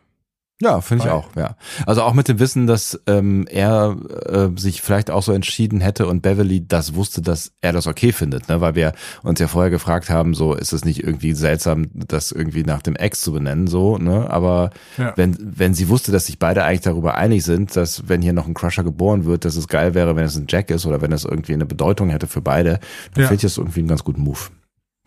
Ja, 0.62 0.80
finde 0.80 1.04
ich 1.04 1.10
auch, 1.10 1.34
ja. 1.34 1.56
Also 1.86 2.02
auch 2.02 2.14
mit 2.14 2.28
dem 2.28 2.38
Wissen, 2.38 2.68
dass 2.68 3.00
ähm, 3.08 3.48
er 3.50 3.96
äh, 4.26 4.48
sich 4.56 4.80
vielleicht 4.80 5.10
auch 5.10 5.24
so 5.24 5.32
entschieden 5.32 5.80
hätte 5.80 6.06
und 6.06 6.22
Beverly 6.22 6.64
das 6.68 6.94
wusste, 6.94 7.20
dass 7.20 7.50
er 7.62 7.72
das 7.72 7.88
okay 7.88 8.12
findet, 8.12 8.48
ne? 8.48 8.60
weil 8.60 8.76
wir 8.76 8.92
uns 9.24 9.40
ja 9.40 9.48
vorher 9.48 9.70
gefragt 9.72 10.08
haben, 10.08 10.34
so 10.34 10.54
ist 10.54 10.72
es 10.72 10.84
nicht 10.84 11.02
irgendwie 11.02 11.32
seltsam, 11.32 11.86
das 11.92 12.30
irgendwie 12.30 12.62
nach 12.62 12.80
dem 12.80 12.94
Ex 12.94 13.22
zu 13.22 13.32
benennen, 13.32 13.66
so, 13.66 13.98
ne? 13.98 14.30
Aber 14.30 14.70
Ja. 14.98 15.12
wenn, 15.16 15.36
wenn 15.40 15.74
sie 15.74 15.88
wusste, 15.88 16.12
dass 16.12 16.26
sich 16.26 16.38
beide 16.38 16.62
eigentlich 16.62 16.82
darüber 16.82 17.16
einig 17.16 17.42
sind, 17.42 17.74
dass 17.74 18.08
wenn 18.08 18.22
hier 18.22 18.32
noch 18.32 18.46
ein 18.46 18.54
Crusher 18.54 18.84
geboren 18.84 19.24
wird, 19.24 19.44
dass 19.44 19.56
es 19.56 19.66
geil 19.66 19.94
wäre, 19.94 20.14
wenn 20.14 20.24
es 20.24 20.36
ein 20.36 20.46
Jack 20.48 20.70
ist 20.70 20.86
oder 20.86 21.00
wenn 21.02 21.10
es 21.10 21.24
irgendwie 21.24 21.54
eine 21.54 21.66
Bedeutung 21.66 22.08
hätte 22.10 22.28
für 22.28 22.40
beide, 22.40 22.78
dann 23.14 23.22
Ja. 23.22 23.28
finde 23.28 23.34
ich 23.34 23.42
das 23.42 23.58
irgendwie 23.58 23.80
einen 23.80 23.88
ganz 23.88 24.04
guten 24.04 24.20
Move. 24.22 24.38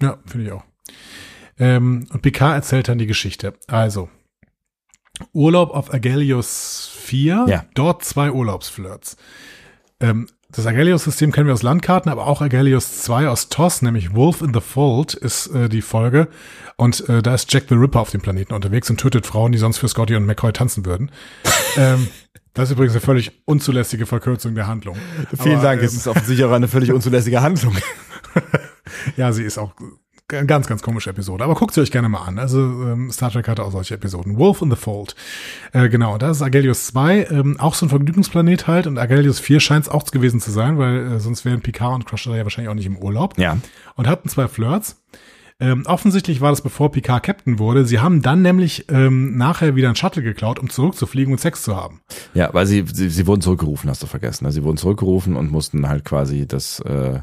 Ja, 0.01 0.17
finde 0.25 0.47
ich 0.47 0.51
auch. 0.51 0.63
Ähm, 1.57 2.05
und 2.11 2.21
Picard 2.21 2.55
erzählt 2.55 2.89
dann 2.89 2.97
die 2.97 3.07
Geschichte. 3.07 3.53
Also, 3.67 4.09
Urlaub 5.33 5.71
auf 5.71 5.93
Agelios 5.93 6.91
4, 7.01 7.45
Ja. 7.47 7.65
dort 7.73 8.03
zwei 8.03 8.31
Urlaubsflirts. 8.31 9.17
Ähm, 9.99 10.27
das 10.51 10.65
Agelios-System 10.65 11.31
kennen 11.31 11.47
wir 11.47 11.53
aus 11.53 11.63
Landkarten, 11.63 12.09
aber 12.09 12.27
auch 12.27 12.41
Agelios 12.41 13.01
2 13.01 13.27
aus 13.27 13.49
TOS, 13.49 13.81
nämlich 13.81 14.13
Wolf 14.15 14.41
in 14.41 14.53
the 14.53 14.61
Fold 14.61 15.13
ist 15.13 15.47
äh, 15.47 15.67
die 15.67 15.81
Folge. 15.81 16.29
Und 16.77 17.09
äh, 17.09 17.21
da 17.21 17.33
ist 17.35 17.51
Jack 17.51 17.65
the 17.67 17.75
Ripper 17.75 17.99
auf 17.99 18.11
dem 18.11 18.21
Planeten 18.21 18.53
unterwegs 18.53 18.89
und 18.89 18.97
tötet 18.97 19.25
Frauen, 19.25 19.51
die 19.51 19.57
sonst 19.57 19.79
für 19.79 19.87
Scotty 19.89 20.15
und 20.15 20.25
McCoy 20.25 20.53
tanzen 20.53 20.85
würden. 20.85 21.11
ähm, 21.77 22.07
das 22.53 22.69
ist 22.69 22.73
übrigens 22.75 22.93
eine 22.93 23.01
völlig 23.01 23.41
unzulässige 23.43 24.05
Verkürzung 24.05 24.55
der 24.55 24.67
Handlung. 24.67 24.95
Vielen 25.37 25.55
Aber, 25.55 25.63
Dank, 25.63 25.81
ähm, 25.81 25.87
es 25.87 25.93
ist 25.93 26.07
offensichtlich 26.07 26.45
auch 26.45 26.53
eine 26.53 26.69
völlig 26.69 26.91
unzulässige 26.93 27.41
Handlung. 27.41 27.75
Ja, 29.17 29.33
sie 29.33 29.43
ist 29.43 29.57
auch 29.57 29.73
ganz, 30.27 30.67
ganz 30.67 30.81
komische 30.81 31.09
Episode. 31.09 31.43
Aber 31.43 31.55
guckt 31.55 31.73
sie 31.73 31.81
euch 31.81 31.91
gerne 31.91 32.09
mal 32.09 32.23
an. 32.23 32.39
Also 32.39 32.59
ähm, 32.59 33.11
Star 33.11 33.31
Trek 33.31 33.47
hatte 33.47 33.63
auch 33.63 33.71
solche 33.71 33.93
Episoden. 33.93 34.37
Wolf 34.37 34.61
in 34.61 34.69
the 34.71 34.75
Fold. 34.75 35.15
Äh, 35.71 35.89
genau, 35.89 36.13
und 36.13 36.21
das 36.21 36.37
ist 36.37 36.43
Agelios 36.43 36.87
2, 36.87 37.27
ähm, 37.29 37.59
auch 37.59 37.75
so 37.75 37.85
ein 37.85 37.89
Vergnügungsplanet 37.89 38.67
halt. 38.67 38.87
Und 38.87 38.97
Agelios 38.97 39.39
4 39.39 39.59
scheint 39.59 39.85
es 39.85 39.89
auch 39.89 40.05
gewesen 40.05 40.39
zu 40.39 40.51
sein, 40.51 40.77
weil 40.77 41.13
äh, 41.13 41.19
sonst 41.19 41.45
wären 41.45 41.61
Picard 41.61 41.93
und 41.93 42.05
Crusher 42.05 42.35
ja 42.35 42.43
wahrscheinlich 42.43 42.69
auch 42.69 42.75
nicht 42.75 42.87
im 42.87 42.97
Urlaub. 42.97 43.37
Ja. 43.37 43.57
Und 43.95 44.07
hatten 44.07 44.29
zwei 44.29 44.47
Flirts. 44.47 45.01
Ähm, 45.57 45.83
offensichtlich 45.85 46.41
war 46.41 46.49
das 46.49 46.61
bevor 46.61 46.91
Picard 46.91 47.23
Captain 47.23 47.59
wurde. 47.59 47.85
Sie 47.85 47.99
haben 47.99 48.21
dann 48.21 48.41
nämlich 48.41 48.87
ähm, 48.89 49.37
nachher 49.37 49.75
wieder 49.75 49.87
ein 49.87 49.95
Shuttle 49.95 50.21
geklaut, 50.21 50.59
um 50.59 50.69
zurückzufliegen 50.69 51.31
und 51.31 51.39
Sex 51.39 51.61
zu 51.61 51.77
haben. 51.77 52.01
Ja, 52.33 52.53
weil 52.53 52.65
sie, 52.65 52.83
sie, 52.91 53.09
sie 53.09 53.25
wurden 53.25 53.41
zurückgerufen, 53.41 53.89
hast 53.89 54.03
du 54.03 54.07
vergessen. 54.07 54.45
ne? 54.45 54.51
Sie 54.51 54.63
wurden 54.63 54.77
zurückgerufen 54.77 55.37
und 55.37 55.51
mussten 55.51 55.87
halt 55.87 56.03
quasi 56.03 56.45
das, 56.45 56.81
äh, 56.81 57.21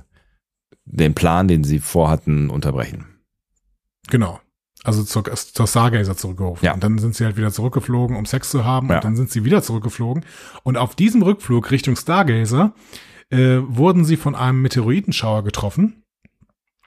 den 0.84 1.14
Plan, 1.14 1.48
den 1.48 1.64
sie 1.64 1.78
vorhatten, 1.78 2.50
unterbrechen. 2.50 3.06
Genau. 4.08 4.40
Also 4.84 5.04
zur, 5.04 5.24
zur 5.24 5.66
Stargazer 5.66 6.16
zurückgerufen. 6.16 6.66
Ja. 6.66 6.74
Und 6.74 6.82
dann 6.82 6.98
sind 6.98 7.14
sie 7.14 7.24
halt 7.24 7.36
wieder 7.36 7.52
zurückgeflogen, 7.52 8.16
um 8.16 8.26
Sex 8.26 8.50
zu 8.50 8.64
haben. 8.64 8.88
Ja. 8.88 8.96
Und 8.96 9.04
dann 9.04 9.16
sind 9.16 9.30
sie 9.30 9.44
wieder 9.44 9.62
zurückgeflogen. 9.62 10.24
Und 10.64 10.76
auf 10.76 10.96
diesem 10.96 11.22
Rückflug 11.22 11.70
Richtung 11.70 11.94
Stargazer 11.94 12.74
äh, 13.30 13.58
wurden 13.62 14.04
sie 14.04 14.16
von 14.16 14.34
einem 14.34 14.60
Meteoritenschauer 14.62 15.44
getroffen. 15.44 16.02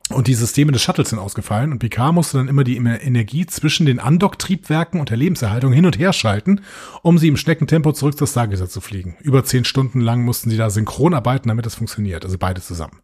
Und 0.10 0.28
die 0.28 0.36
Systeme 0.36 0.72
des 0.72 0.84
Shuttles 0.84 1.10
sind 1.10 1.20
ausgefallen. 1.20 1.72
Und 1.72 1.80
Picard 1.80 2.14
musste 2.14 2.38
dann 2.38 2.48
immer 2.48 2.64
die 2.64 2.76
Energie 2.78 3.48
zwischen 3.48 3.86
den 3.86 4.00
Andock-Triebwerken 4.00 5.00
und 5.00 5.10
der 5.10 5.18
Lebenserhaltung 5.18 5.72
hin 5.72 5.86
und 5.86 5.98
her 5.98 6.14
schalten, 6.14 6.62
um 7.02 7.18
sie 7.18 7.28
im 7.28 7.38
Schneckentempo 7.38 7.92
zurück 7.94 8.18
zur 8.18 8.28
Stargazer 8.28 8.70
zu 8.70 8.82
fliegen. 8.82 9.16
Über 9.22 9.44
zehn 9.46 9.66
Stunden 9.66 10.02
lang 10.02 10.24
mussten 10.24 10.52
sie 10.52 10.58
da 10.58 10.70
synchron 10.70 11.16
arbeiten, 11.16 11.48
damit 11.48 11.66
das 11.66 11.76
funktioniert. 11.76 12.24
Also 12.24 12.38
beide 12.38 12.62
zusammen. 12.62 13.00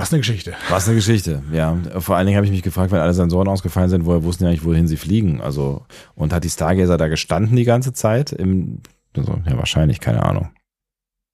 Was 0.00 0.12
eine 0.12 0.20
Geschichte. 0.20 0.54
Was 0.70 0.86
eine 0.86 0.96
Geschichte, 0.96 1.42
ja. 1.52 1.76
Vor 1.98 2.16
allen 2.16 2.26
Dingen 2.26 2.36
habe 2.36 2.46
ich 2.46 2.52
mich 2.52 2.62
gefragt, 2.62 2.90
wenn 2.90 3.00
alle 3.00 3.12
Sensoren 3.14 3.48
ausgefallen 3.48 3.90
sind, 3.90 4.06
woher 4.06 4.24
wussten 4.24 4.44
ja 4.44 4.50
nicht, 4.50 4.64
wohin 4.64 4.88
sie 4.88 4.96
fliegen. 4.96 5.40
Also, 5.40 5.84
und 6.14 6.32
hat 6.32 6.44
die 6.44 6.50
Stargazer 6.50 6.96
da 6.96 7.08
gestanden 7.08 7.56
die 7.56 7.64
ganze 7.64 7.92
Zeit? 7.92 8.32
Im, 8.32 8.80
also, 9.16 9.40
ja, 9.46 9.58
wahrscheinlich, 9.58 10.00
keine 10.00 10.22
Ahnung. 10.24 10.50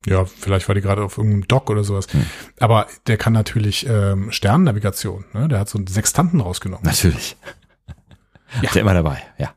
Ja, 0.05 0.25
vielleicht 0.25 0.69
war 0.69 0.75
die 0.75 0.81
gerade 0.81 1.03
auf 1.03 1.17
irgendeinem 1.17 1.49
Dock 1.49 1.71
oder 1.71 1.85
sowas. 1.85 2.07
Hm. 2.13 2.27
Aber 2.61 2.87
der 3.07 3.17
kann 3.17 3.33
natürlich 3.33 3.87
ähm, 3.89 4.31
Sternennavigation. 4.31 5.25
Ne? 5.33 5.49
Der 5.49 5.61
hat 5.61 5.69
so 5.69 5.79
einen 5.79 5.87
Sextanten 5.87 6.41
rausgenommen. 6.41 6.85
Natürlich. 6.85 7.37
Ja. 8.63 8.69
Ist 8.69 8.77
ja 8.77 8.81
immer 8.83 8.95
dabei, 8.95 9.21
ja. 9.39 9.51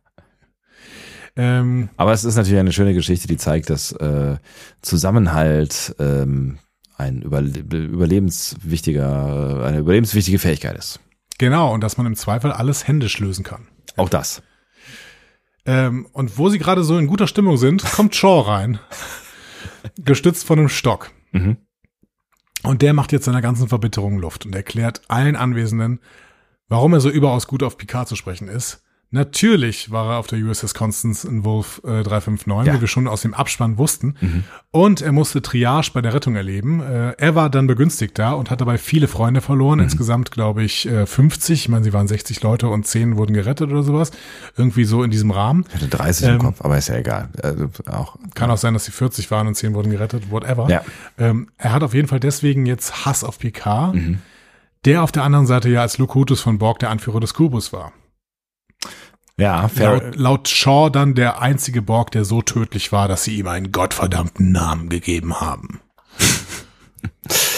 Ähm, 1.35 1.89
Aber 1.95 2.11
es 2.11 2.25
ist 2.25 2.35
natürlich 2.35 2.59
eine 2.59 2.73
schöne 2.73 2.93
Geschichte, 2.93 3.27
die 3.27 3.37
zeigt, 3.37 3.69
dass 3.69 3.91
äh, 3.93 4.37
Zusammenhalt 4.81 5.95
ähm, 5.99 6.57
ein 6.99 7.21
überle 7.21 7.59
überlebenswichtiger, 7.59 9.63
eine 9.65 9.79
überlebenswichtige 9.79 10.39
Fähigkeit 10.39 10.77
ist. 10.77 10.99
genau, 11.37 11.73
und 11.73 11.81
dass 11.81 11.97
man 11.97 12.05
im 12.05 12.15
Zweifel 12.15 12.51
alles 12.51 12.87
händisch 12.87 13.19
lösen 13.19 13.43
kann. 13.43 13.67
Auch 13.95 14.09
das. 14.09 14.41
Ähm, 15.65 16.07
und 16.13 16.37
wo 16.37 16.49
sie 16.49 16.59
gerade 16.59 16.83
so 16.83 16.97
in 16.97 17.07
guter 17.07 17.27
Stimmung 17.27 17.57
sind, 17.57 17.83
kommt 17.83 18.15
Shaw 18.15 18.41
rein. 18.41 18.79
gestützt 19.97 20.45
von 20.45 20.59
einem 20.59 20.69
Stock. 20.69 21.11
Mhm. 21.31 21.57
Und 22.63 22.81
der 22.81 22.93
macht 22.93 23.11
jetzt 23.11 23.25
seiner 23.25 23.41
ganzen 23.41 23.69
Verbitterung 23.69 24.19
Luft 24.19 24.45
und 24.45 24.53
erklärt 24.53 25.01
allen 25.07 25.35
Anwesenden, 25.35 26.01
warum 26.67 26.93
er 26.93 26.99
so 26.99 27.09
überaus 27.09 27.47
gut 27.47 27.63
auf 27.63 27.77
Picard 27.77 28.07
zu 28.07 28.15
sprechen 28.15 28.49
ist. 28.49 28.83
Natürlich 29.11 29.89
war 29.89 30.11
er 30.13 30.17
auf 30.19 30.27
der 30.27 30.37
USS 30.37 30.75
Constance 30.75 31.27
in 31.27 31.43
Wolf 31.43 31.81
äh, 31.83 32.03
359, 32.03 32.67
Ja. 32.67 32.75
wie 32.77 32.81
wir 32.81 32.87
schon 32.87 33.07
aus 33.07 33.23
dem 33.23 33.33
Abspann 33.33 33.79
wussten. 33.79 34.13
Mhm. 34.21 34.43
Und 34.69 35.01
er 35.01 35.11
musste 35.11 35.41
Triage 35.41 35.89
bei 35.95 36.01
der 36.01 36.13
Rettung 36.13 36.35
erleben. 36.35 36.79
Äh, 36.81 37.13
er 37.17 37.33
war 37.33 37.49
dann 37.49 37.65
begünstigt 37.65 38.19
da 38.19 38.33
und 38.33 38.51
hat 38.51 38.61
dabei 38.61 38.77
viele 38.77 39.07
Freunde 39.07 39.41
verloren. 39.41 39.79
Insgesamt, 39.79 40.29
glaube 40.29 40.61
ich, 40.63 40.87
äh, 40.87 41.07
50. 41.07 41.61
Ich 41.61 41.69
meine, 41.69 41.83
sie 41.83 41.91
waren 41.91 42.07
60 42.07 42.43
Leute 42.43 42.67
und 42.69 42.85
10 42.85 43.17
wurden 43.17 43.33
gerettet 43.33 43.71
oder 43.71 43.81
sowas. 43.81 44.11
Irgendwie 44.57 44.83
so 44.83 45.01
in 45.01 45.09
diesem 45.09 45.31
Rahmen. 45.31 45.65
Ich 45.69 45.75
hatte 45.75 45.87
30 45.87 46.27
im 46.27 46.33
Ähm, 46.35 46.39
Kopf, 46.39 46.61
aber 46.61 46.77
ist 46.77 46.89
ja 46.89 46.95
egal. 46.97 47.29
Also 47.41 47.67
auch. 47.87 48.15
Kann 48.35 48.51
auch 48.51 48.57
sein, 48.57 48.73
dass 48.75 48.85
sie 48.85 48.91
40 48.91 49.31
waren 49.31 49.47
und 49.47 49.55
10 49.55 49.73
wurden 49.73 49.89
gerettet, 49.89 50.29
whatever. 50.29 50.69
Ja. 50.69 50.83
Ähm, 51.17 51.47
er 51.57 51.73
hat 51.73 51.81
auf 51.81 51.95
jeden 51.95 52.07
Fall 52.07 52.19
deswegen 52.19 52.67
jetzt 52.67 53.05
Hass 53.07 53.23
auf 53.23 53.39
Picard, 53.39 53.95
Mhm. 53.95 54.19
der 54.85 55.01
auf 55.01 55.11
der 55.11 55.23
anderen 55.23 55.47
Seite 55.47 55.67
ja 55.69 55.81
als 55.81 55.97
Locutus 55.97 56.41
von 56.41 56.59
Borg 56.59 56.77
der 56.77 56.91
Anführer 56.91 57.19
des 57.19 57.33
Kubus 57.33 57.73
war. 57.73 57.91
Ja, 59.39 59.67
fair. 59.67 59.93
Laut, 59.93 60.15
laut 60.15 60.47
Shaw 60.49 60.89
dann 60.89 61.15
der 61.15 61.41
einzige 61.41 61.81
Borg, 61.81 62.11
der 62.11 62.25
so 62.25 62.41
tödlich 62.41 62.91
war, 62.91 63.07
dass 63.07 63.23
sie 63.23 63.37
ihm 63.37 63.47
einen 63.47 63.71
gottverdammten 63.71 64.51
Namen 64.51 64.89
gegeben 64.89 65.39
haben. 65.39 65.79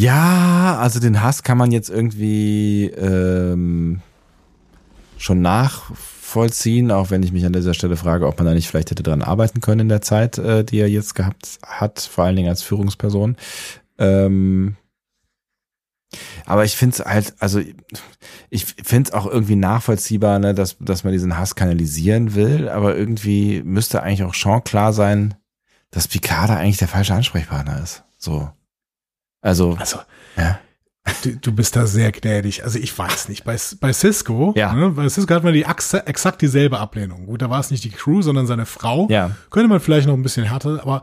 Ja, 0.00 0.78
also 0.80 0.98
den 0.98 1.22
Hass 1.22 1.42
kann 1.42 1.58
man 1.58 1.72
jetzt 1.72 1.90
irgendwie 1.90 2.86
ähm, 2.86 4.00
schon 5.18 5.42
nachvollziehen, 5.42 6.90
auch 6.90 7.10
wenn 7.10 7.22
ich 7.22 7.32
mich 7.32 7.44
an 7.44 7.52
dieser 7.52 7.74
Stelle 7.74 7.98
frage, 7.98 8.26
ob 8.26 8.38
man 8.38 8.46
da 8.46 8.54
nicht 8.54 8.66
vielleicht 8.66 8.90
hätte 8.90 9.02
dran 9.02 9.20
arbeiten 9.20 9.60
können 9.60 9.82
in 9.82 9.88
der 9.90 10.00
Zeit, 10.00 10.38
äh, 10.38 10.64
die 10.64 10.78
er 10.78 10.88
jetzt 10.88 11.14
gehabt 11.14 11.58
hat, 11.66 12.00
vor 12.00 12.24
allen 12.24 12.36
Dingen 12.36 12.48
als 12.48 12.62
Führungsperson. 12.62 13.36
Ähm, 13.98 14.76
aber 16.46 16.64
ich 16.64 16.76
finde 16.76 16.94
es 16.98 17.04
halt, 17.04 17.34
also 17.38 17.60
ich 18.50 18.64
finde 18.66 19.08
es 19.10 19.14
auch 19.14 19.26
irgendwie 19.26 19.56
nachvollziehbar, 19.56 20.38
ne, 20.38 20.54
dass, 20.54 20.76
dass 20.80 21.04
man 21.04 21.12
diesen 21.12 21.36
Hass 21.38 21.54
kanalisieren 21.54 22.34
will, 22.34 22.68
aber 22.68 22.96
irgendwie 22.96 23.62
müsste 23.62 24.02
eigentlich 24.02 24.24
auch 24.24 24.34
schon 24.34 24.64
klar 24.64 24.92
sein, 24.92 25.34
dass 25.90 26.08
Picard 26.08 26.50
da 26.50 26.56
eigentlich 26.56 26.78
der 26.78 26.88
falsche 26.88 27.14
Ansprechpartner 27.14 27.80
ist. 27.82 28.04
So. 28.18 28.50
Also, 29.40 29.76
Also, 29.80 29.98
ja. 30.36 30.58
du, 31.22 31.36
du 31.36 31.52
bist 31.52 31.74
da 31.76 31.86
sehr 31.86 32.12
gnädig. 32.12 32.62
Also 32.62 32.78
ich 32.78 32.96
weiß 32.96 33.28
nicht. 33.28 33.44
Bei, 33.44 33.56
bei 33.80 33.92
Cisco, 33.92 34.52
Ja. 34.56 34.72
ne, 34.72 34.90
bei 34.90 35.08
Cisco 35.08 35.34
hat 35.34 35.44
man 35.44 35.54
die 35.54 35.62
ex 35.64 35.94
exakt 35.94 36.42
dieselbe 36.42 36.78
Ablehnung. 36.78 37.26
Gut, 37.26 37.40
da 37.42 37.50
war 37.50 37.60
es 37.60 37.70
nicht 37.70 37.84
die 37.84 37.90
Crew, 37.90 38.20
sondern 38.22 38.46
seine 38.46 38.66
Frau. 38.66 39.06
Ja. 39.10 39.30
Könnte 39.50 39.68
man 39.68 39.80
vielleicht 39.80 40.06
noch 40.06 40.14
ein 40.14 40.22
bisschen 40.22 40.44
härter, 40.44 40.80
aber 40.82 41.02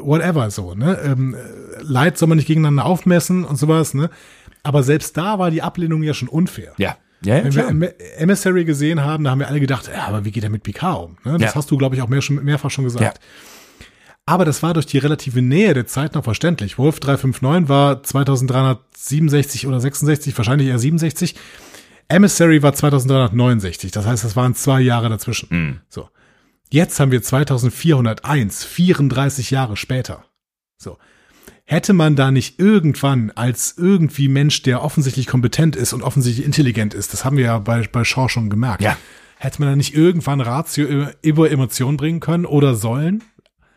whatever 0.00 0.50
so, 0.50 0.74
ne? 0.74 0.98
Ähm, 1.04 1.34
äh, 1.34 1.38
Leid 1.82 2.18
soll 2.18 2.28
man 2.28 2.36
nicht 2.36 2.46
gegeneinander 2.48 2.84
aufmessen 2.84 3.44
und 3.44 3.56
sowas, 3.56 3.94
ne? 3.94 4.10
Aber 4.62 4.82
selbst 4.82 5.16
da 5.16 5.38
war 5.38 5.50
die 5.50 5.62
Ablehnung 5.62 6.02
ja 6.02 6.14
schon 6.14 6.28
unfair. 6.28 6.72
Ja. 6.78 6.96
Ja, 7.24 7.42
Wenn 7.42 7.50
klar. 7.50 7.72
wir 7.72 7.88
Em- 7.88 7.94
Emissary 8.18 8.64
gesehen 8.64 9.02
haben, 9.02 9.24
da 9.24 9.30
haben 9.32 9.40
wir 9.40 9.48
alle 9.48 9.58
gedacht, 9.58 9.90
ja, 9.92 10.06
aber 10.06 10.24
wie 10.24 10.30
geht 10.30 10.44
er 10.44 10.50
mit 10.50 10.62
Picard 10.62 11.04
um? 11.04 11.16
Ne? 11.24 11.38
Das 11.38 11.50
Ja. 11.50 11.54
hast 11.56 11.68
du, 11.70 11.76
glaube 11.76 11.96
ich, 11.96 12.02
auch 12.02 12.06
mehr, 12.08 12.22
schon, 12.22 12.36
mehrfach 12.44 12.70
schon 12.70 12.84
gesagt. 12.84 13.02
Ja. 13.04 13.12
Aber 14.24 14.44
das 14.44 14.62
war 14.62 14.72
durch 14.74 14.86
die 14.86 14.98
relative 14.98 15.42
Nähe 15.42 15.74
der 15.74 15.86
Zeit 15.86 16.14
noch 16.14 16.22
verständlich. 16.22 16.78
Wolf 16.78 17.00
359 17.00 17.68
war 17.68 18.02
2367 18.04 19.66
oder 19.66 19.80
66, 19.80 20.36
wahrscheinlich 20.36 20.68
eher 20.68 20.78
67. 20.78 21.34
Emissary 22.08 22.62
war 22.62 22.72
2369. 22.72 23.90
Das 23.90 24.06
heißt, 24.06 24.24
das 24.24 24.36
waren 24.36 24.54
zwei 24.54 24.80
Jahre 24.80 25.08
dazwischen. 25.08 25.48
Mhm. 25.50 25.80
So. 25.88 26.08
Jetzt 26.70 27.00
haben 27.00 27.10
wir 27.10 27.22
2401, 27.22 28.64
34 28.64 29.50
Jahre 29.50 29.76
später. 29.76 30.24
So. 30.76 30.98
Hätte 31.70 31.92
man 31.92 32.16
da 32.16 32.30
nicht 32.30 32.58
irgendwann 32.58 33.30
als 33.34 33.74
irgendwie 33.76 34.28
Mensch, 34.28 34.62
der 34.62 34.82
offensichtlich 34.82 35.26
kompetent 35.26 35.76
ist 35.76 35.92
und 35.92 36.00
offensichtlich 36.02 36.46
intelligent 36.46 36.94
ist, 36.94 37.12
das 37.12 37.26
haben 37.26 37.36
wir 37.36 37.44
ja 37.44 37.58
bei, 37.58 37.86
bei 37.92 38.04
Shaw 38.04 38.30
schon 38.30 38.48
gemerkt, 38.48 38.80
Ja. 38.82 38.96
hätte 39.36 39.60
man 39.60 39.68
da 39.68 39.76
nicht 39.76 39.94
irgendwann 39.94 40.40
Ratio 40.40 40.86
über- 41.20 41.50
Emotionen 41.50 41.98
bringen 41.98 42.20
können 42.20 42.46
oder 42.46 42.74
sollen? 42.74 43.22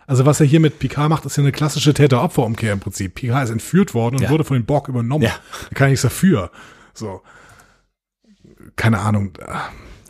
Also 0.08 0.26
was 0.26 0.40
er 0.40 0.46
hier 0.46 0.62
mit 0.62 0.80
Picard 0.80 1.10
macht, 1.10 1.26
ist 1.26 1.36
ja 1.36 1.44
eine 1.44 1.52
klassische 1.52 1.94
Täter-Opfer-Umkehr 1.94 2.72
im 2.72 2.80
Prinzip. 2.80 3.16
Picard 3.16 3.44
ist 3.44 3.50
entführt 3.50 3.94
worden 3.94 4.16
und 4.16 4.22
Ja. 4.24 4.30
wurde 4.30 4.46
von 4.46 4.56
den 4.58 4.66
Borg 4.66 4.88
übernommen. 4.88 5.26
Ja. 5.26 5.36
Da 5.70 5.74
kann 5.76 5.88
ich 5.88 5.92
nichts 5.92 6.04
dafür. 6.04 6.50
So. 6.94 7.22
Keine 8.78 9.00
Ahnung. 9.00 9.34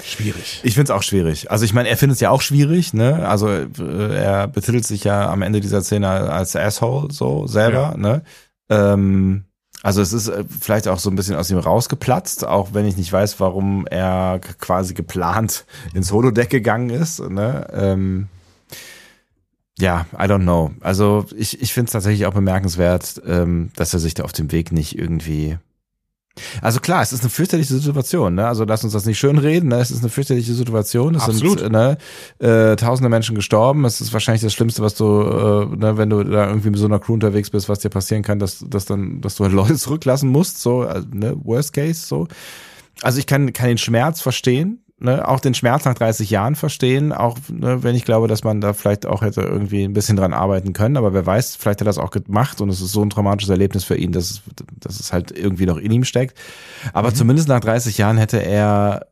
Schwierig. 0.05 0.61
Ich 0.63 0.73
finde 0.73 0.91
es 0.91 0.97
auch 0.97 1.03
schwierig. 1.03 1.51
Also 1.51 1.65
ich 1.65 1.73
meine, 1.73 1.89
er 1.89 1.97
findet 1.97 2.15
es 2.15 2.21
ja 2.21 2.29
auch 2.29 2.41
schwierig, 2.41 2.93
ne? 2.93 3.27
Also 3.27 3.47
äh, 3.49 4.15
er 4.15 4.47
betitelt 4.47 4.85
sich 4.85 5.03
ja 5.03 5.29
am 5.29 5.41
Ende 5.41 5.59
dieser 5.61 5.81
Szene 5.81 6.07
als 6.09 6.55
Asshole 6.55 7.11
so 7.11 7.47
selber, 7.47 7.93
Ja. 7.93 7.97
ne? 7.97 8.23
Ähm, 8.69 9.43
also 9.83 10.01
es 10.01 10.13
ist 10.13 10.27
äh, 10.27 10.43
vielleicht 10.59 10.87
auch 10.87 10.99
so 10.99 11.09
ein 11.09 11.15
bisschen 11.15 11.35
aus 11.35 11.49
ihm 11.49 11.57
rausgeplatzt, 11.57 12.45
auch 12.45 12.73
wenn 12.73 12.85
ich 12.85 12.97
nicht 12.97 13.11
weiß, 13.11 13.39
warum 13.39 13.87
er 13.87 14.39
quasi 14.59 14.93
geplant 14.93 15.65
ins 15.93 16.11
Holodeck 16.11 16.49
gegangen 16.49 16.89
ist, 16.89 17.19
ne? 17.19 17.67
Ähm, 17.73 18.27
ja, 19.79 20.05
I 20.13 20.23
don't 20.25 20.43
know. 20.43 20.71
Also 20.81 21.25
ich, 21.35 21.59
ich 21.61 21.73
finde 21.73 21.87
es 21.87 21.93
tatsächlich 21.93 22.25
auch 22.27 22.33
bemerkenswert, 22.33 23.21
ähm, 23.25 23.71
dass 23.75 23.93
er 23.93 23.99
sich 23.99 24.13
da 24.13 24.23
auf 24.23 24.33
dem 24.33 24.51
Weg 24.51 24.71
nicht 24.71 24.97
irgendwie 24.97 25.57
also 26.61 26.79
klar, 26.79 27.01
es 27.01 27.11
ist 27.11 27.21
eine 27.21 27.29
fürchterliche 27.29 27.73
Situation, 27.73 28.35
ne? 28.35 28.47
Also 28.47 28.63
lass 28.63 28.83
uns 28.83 28.93
das 28.93 29.05
nicht 29.05 29.19
schön 29.19 29.37
reden, 29.37 29.69
ne? 29.69 29.79
Es 29.79 29.91
ist 29.91 29.99
eine 29.99 30.09
fürchterliche 30.09 30.53
Situation. 30.53 31.15
Es 31.15 31.23
Absolut. 31.23 31.59
sind 31.59 31.71
ne, 31.71 31.97
äh, 32.39 32.75
tausende 32.75 33.09
Menschen 33.09 33.35
gestorben. 33.35 33.83
Es 33.85 33.99
ist 33.99 34.13
wahrscheinlich 34.13 34.41
das 34.41 34.53
Schlimmste, 34.53 34.81
was 34.81 34.95
du, 34.95 35.05
äh, 35.05 35.75
ne, 35.75 35.97
wenn 35.97 36.09
du 36.09 36.23
da 36.23 36.47
irgendwie 36.47 36.69
mit 36.69 36.79
so 36.79 36.85
einer 36.85 36.99
Crew 36.99 37.13
unterwegs 37.13 37.49
bist, 37.49 37.67
was 37.67 37.79
dir 37.79 37.89
passieren 37.89 38.23
kann, 38.23 38.39
dass, 38.39 38.63
dass 38.67 38.85
dann, 38.85 39.21
dass 39.21 39.35
du 39.35 39.43
halt 39.43 39.53
Leute 39.61 39.75
zurücklassen 39.75 40.29
musst, 40.29 40.61
so, 40.61 40.81
also, 40.81 41.07
ne, 41.11 41.35
Worst 41.43 41.73
Case, 41.73 42.05
so. 42.05 42.27
Also 43.01 43.19
ich 43.19 43.25
kann, 43.25 43.51
kann 43.53 43.67
den 43.67 43.77
Schmerz 43.77 44.21
verstehen, 44.21 44.80
ne, 45.01 45.27
auch 45.27 45.39
den 45.39 45.53
Schmerz 45.53 45.85
nach 45.85 45.95
30 45.95 46.29
Jahren 46.29 46.55
verstehen, 46.55 47.11
auch 47.11 47.37
ne, 47.49 47.83
wenn 47.83 47.95
ich 47.95 48.05
glaube, 48.05 48.27
dass 48.27 48.43
man 48.43 48.61
da 48.61 48.73
vielleicht 48.73 49.05
auch 49.05 49.21
hätte 49.21 49.41
irgendwie 49.41 49.83
ein 49.83 49.93
bisschen 49.93 50.15
dran 50.15 50.33
arbeiten 50.33 50.73
können, 50.73 50.97
aber 50.97 51.13
wer 51.13 51.25
weiß, 51.25 51.55
vielleicht 51.55 51.81
hat 51.81 51.81
er 51.81 51.85
das 51.85 51.97
auch 51.97 52.11
gemacht 52.11 52.61
und 52.61 52.69
es 52.69 52.81
ist 52.81 52.91
so 52.91 53.03
ein 53.03 53.09
traumatisches 53.09 53.49
Erlebnis 53.49 53.83
für 53.83 53.97
ihn, 53.97 54.11
dass 54.11 54.31
es, 54.31 54.41
dass 54.79 54.99
es 54.99 55.11
halt 55.11 55.31
irgendwie 55.31 55.65
noch 55.65 55.77
in 55.77 55.91
ihm 55.91 56.03
steckt. 56.03 56.37
Aber 56.93 57.13
zumindest 57.13 57.47
nach 57.47 57.59
30 57.59 57.97
Jahren 57.97 58.17
hätte 58.17 58.37
er 58.37 59.07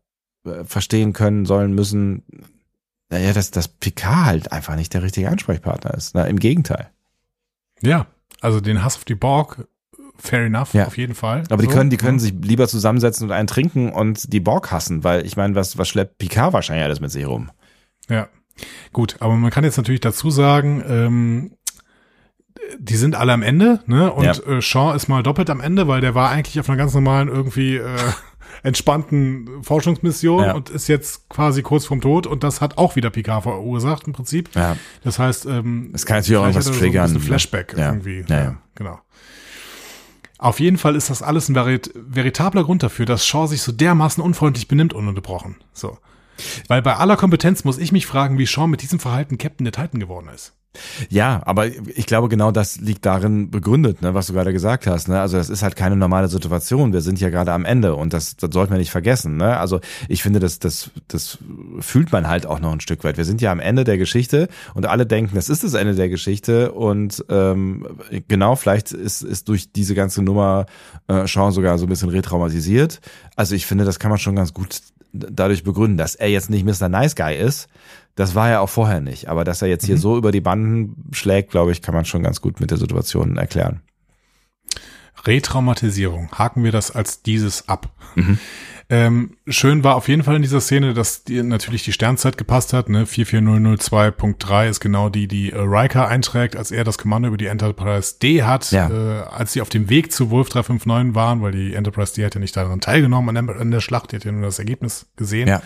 äh, 0.45 0.63
verstehen 0.63 1.13
können, 1.13 1.45
sollen 1.45 1.73
müssen, 1.73 2.23
naja, 3.09 3.33
dass, 3.33 3.51
dass 3.51 3.67
Picard 3.67 4.25
halt 4.25 4.51
einfach 4.51 4.75
nicht 4.75 4.93
der 4.93 5.01
richtige 5.01 5.29
Ansprechpartner 5.29 5.93
ist. 5.95 6.13
Ne? 6.13 6.27
Im 6.27 6.39
Gegenteil. 6.39 6.89
Ja, 7.81 8.05
also 8.41 8.61
den 8.61 8.83
Hass 8.83 8.97
auf 8.97 9.05
die 9.05 9.15
Borg, 9.15 9.67
fair 10.19 10.45
enough, 10.45 10.73
Ja. 10.73 10.85
auf 10.87 10.97
jeden 10.97 11.15
Fall. 11.15 11.43
Aber 11.49 11.61
die 11.63 11.69
So, 11.69 11.75
können, 11.75 11.89
die 11.89 11.97
können 11.97 12.17
ja. 12.19 12.23
sich 12.25 12.33
lieber 12.41 12.67
zusammensetzen 12.67 13.27
und 13.27 13.31
einen 13.33 13.47
trinken 13.47 13.91
und 13.91 14.31
die 14.33 14.39
Borg 14.39 14.71
hassen, 14.71 15.03
weil 15.03 15.25
ich 15.25 15.37
meine, 15.37 15.55
was, 15.55 15.77
was 15.77 15.87
schleppt 15.87 16.17
Picard 16.17 16.53
wahrscheinlich 16.53 16.83
alles 16.85 16.99
mit 16.99 17.11
sich 17.11 17.25
rum? 17.25 17.49
Ja, 18.09 18.27
gut, 18.93 19.15
aber 19.19 19.35
man 19.35 19.49
kann 19.51 19.63
jetzt 19.63 19.77
natürlich 19.77 20.01
dazu 20.01 20.29
sagen, 20.29 20.83
ähm, 20.87 21.51
die 22.77 22.95
sind 22.97 23.15
alle 23.15 23.33
am 23.33 23.41
Ende, 23.41 23.79
ne? 23.87 24.11
Und 24.11 24.25
Ja. 24.25 24.33
äh, 24.33 24.61
Shaw 24.61 24.93
ist 24.95 25.07
mal 25.07 25.23
doppelt 25.23 25.49
am 25.49 25.61
Ende, 25.61 25.87
weil 25.87 26.01
der 26.01 26.13
war 26.13 26.29
eigentlich 26.29 26.59
auf 26.59 26.69
einer 26.69 26.77
ganz 26.77 26.93
normalen 26.93 27.27
irgendwie 27.27 27.77
äh, 27.77 27.95
entspannten 28.63 29.63
Forschungsmission 29.63 30.43
Ja. 30.43 30.53
und 30.53 30.69
ist 30.69 30.87
jetzt 30.87 31.29
quasi 31.29 31.61
kurz 31.61 31.85
vorm 31.85 32.01
Tod 32.01 32.27
und 32.27 32.43
das 32.43 32.61
hat 32.61 32.77
auch 32.77 32.95
wieder 32.95 33.09
Picard 33.09 33.43
verursacht 33.43 34.05
im 34.07 34.13
Prinzip. 34.13 34.49
Ja. 34.55 34.75
Das 35.03 35.19
heißt, 35.19 35.45
ähm, 35.45 35.91
Es 35.93 36.05
kann 36.05 36.17
natürlich 36.17 36.37
auch 36.37 36.43
irgendwas 36.43 36.67
er 36.67 36.73
triggern, 36.73 37.07
So 37.07 37.15
ein 37.15 37.19
ne? 37.21 37.25
Flashback 37.25 37.75
Ja. 37.77 37.87
irgendwie. 37.93 38.25
Ja, 38.27 38.37
ja. 38.43 38.57
genau. 38.75 38.99
Auf 40.39 40.61
jeden 40.61 40.77
Fall 40.77 40.95
ist 40.95 41.09
das 41.09 41.21
alles 41.21 41.49
ein 41.49 41.55
verit 41.55 41.91
veritabler 41.93 42.63
Grund 42.63 42.81
dafür, 42.81 43.05
dass 43.05 43.27
Shaw 43.27 43.45
sich 43.45 43.61
so 43.61 43.73
dermaßen 43.73 44.23
unfreundlich 44.23 44.69
benimmt, 44.69 44.93
ununterbrochen. 44.93 45.57
So. 45.73 45.97
Weil 46.67 46.81
bei 46.81 46.95
aller 46.95 47.17
Kompetenz 47.17 47.63
muss 47.63 47.77
ich 47.77 47.91
mich 47.91 48.05
fragen, 48.05 48.37
wie 48.37 48.47
Shaw 48.47 48.67
mit 48.67 48.81
diesem 48.81 48.99
Verhalten 48.99 49.37
Captain 49.37 49.65
der 49.65 49.73
Titan 49.73 49.99
geworden 49.99 50.29
ist. 50.33 50.53
Ja, 51.09 51.41
aber 51.45 51.65
ich 51.65 52.05
glaube, 52.05 52.29
genau 52.29 52.51
das 52.51 52.79
liegt 52.79 53.05
darin 53.05 53.49
begründet, 53.49 54.03
ne, 54.03 54.13
was 54.13 54.27
du 54.27 54.33
gerade 54.33 54.53
gesagt 54.53 54.85
hast. 54.85 55.07
Ne? 55.07 55.19
Also 55.19 55.37
das 55.37 55.49
ist 55.49 55.63
halt 55.63 55.75
keine 55.75 55.95
normale 55.95 56.27
Situation. 56.27 56.93
Wir 56.93 57.01
sind 57.01 57.19
ja 57.19 57.29
gerade 57.29 57.51
am 57.53 57.65
Ende 57.65 57.95
und 57.95 58.13
das, 58.13 58.35
das 58.35 58.51
sollten 58.53 58.73
wir 58.73 58.77
nicht 58.77 58.91
vergessen. 58.91 59.37
Ne? 59.37 59.57
Also 59.57 59.79
ich 60.07 60.21
finde, 60.21 60.39
das, 60.39 60.59
das, 60.59 60.91
das 61.07 61.39
fühlt 61.79 62.11
man 62.11 62.27
halt 62.27 62.45
auch 62.45 62.59
noch 62.59 62.71
ein 62.71 62.81
Stück 62.81 63.03
weit. 63.03 63.17
Wir 63.17 63.25
sind 63.25 63.41
ja 63.41 63.51
am 63.51 63.59
Ende 63.59 63.83
der 63.83 63.97
Geschichte 63.97 64.47
und 64.75 64.85
alle 64.85 65.07
denken, 65.07 65.35
das 65.35 65.49
ist 65.49 65.63
das 65.63 65.73
Ende 65.73 65.95
der 65.95 66.07
Geschichte 66.07 66.71
und 66.71 67.25
ähm, 67.29 67.87
genau, 68.27 68.55
vielleicht 68.55 68.91
ist, 68.91 69.23
ist 69.23 69.49
durch 69.49 69.71
diese 69.71 69.95
ganze 69.95 70.21
Nummer 70.21 70.67
äh, 71.07 71.25
Sean 71.27 71.51
sogar 71.51 71.79
so 71.79 71.87
ein 71.87 71.89
bisschen 71.89 72.09
retraumatisiert. 72.09 73.01
Also 73.35 73.55
ich 73.55 73.65
finde, 73.65 73.85
das 73.85 73.97
kann 73.97 74.11
man 74.11 74.19
schon 74.19 74.35
ganz 74.35 74.53
gut 74.53 74.81
dadurch 75.11 75.63
begründen, 75.63 75.97
dass 75.97 76.15
er 76.15 76.29
jetzt 76.29 76.49
nicht 76.49 76.65
Mr. 76.65 76.89
Nice 76.89 77.15
Guy 77.15 77.35
ist. 77.35 77.67
Das 78.15 78.35
war 78.35 78.49
er 78.49 78.61
auch 78.61 78.69
vorher 78.69 79.01
nicht. 79.01 79.27
Aber 79.29 79.43
dass 79.43 79.61
er 79.61 79.67
jetzt 79.67 79.85
hier 79.85 79.97
so 79.97 80.17
über 80.17 80.31
die 80.31 80.41
Banden 80.41 81.05
schlägt, 81.11 81.51
glaube 81.51 81.71
ich, 81.71 81.81
kann 81.81 81.95
man 81.95 82.05
schon 82.05 82.23
ganz 82.23 82.41
gut 82.41 82.59
mit 82.59 82.71
der 82.71 82.77
Situation 82.77 83.37
erklären. 83.37 83.81
Retraumatisierung. 85.25 86.31
Haken 86.31 86.63
wir 86.63 86.71
das 86.71 86.91
als 86.91 87.21
dieses 87.21 87.67
ab. 87.67 87.89
Mhm. 88.15 88.39
Ähm, 88.91 89.35
schön 89.47 89.83
war 89.83 89.95
auf 89.95 90.07
jeden 90.07 90.23
Fall 90.23 90.35
in 90.35 90.41
dieser 90.41 90.61
Szene, 90.61 90.95
dass 90.95 91.23
die, 91.23 91.43
natürlich 91.43 91.83
die 91.83 91.91
Sternzeit 91.91 92.39
gepasst 92.39 92.73
hat. 92.73 92.89
Ne? 92.89 93.05
44002.3 93.05 94.67
ist 94.69 94.79
genau 94.79 95.09
die, 95.09 95.27
die 95.27 95.51
äh, 95.51 95.59
Riker 95.59 96.07
einträgt, 96.07 96.55
als 96.55 96.71
er 96.71 96.83
das 96.83 96.97
Kommando 96.97 97.27
über 97.27 97.37
die 97.37 97.45
Enterprise 97.45 98.15
D 98.19 98.41
hat, 98.43 98.71
Ja. 98.71 98.89
äh, 98.89 99.23
als 99.27 99.53
sie 99.53 99.61
auf 99.61 99.69
dem 99.69 99.89
Weg 99.89 100.11
zu 100.11 100.31
Wolf 100.31 100.49
359 100.49 101.13
waren, 101.13 101.41
weil 101.41 101.51
die 101.51 101.75
Enterprise 101.75 102.15
D 102.15 102.25
hat 102.25 102.33
ja 102.33 102.41
nicht 102.41 102.57
daran 102.57 102.81
teilgenommen 102.81 103.37
an 103.37 103.45
der, 103.47 103.59
an 103.59 103.69
der 103.71 103.79
Schlacht, 103.81 104.11
die 104.11 104.15
hat 104.15 104.25
ja 104.25 104.31
nur 104.31 104.41
das 104.41 104.57
Ergebnis 104.59 105.05
gesehen. 105.15 105.47
Ja. 105.47 105.61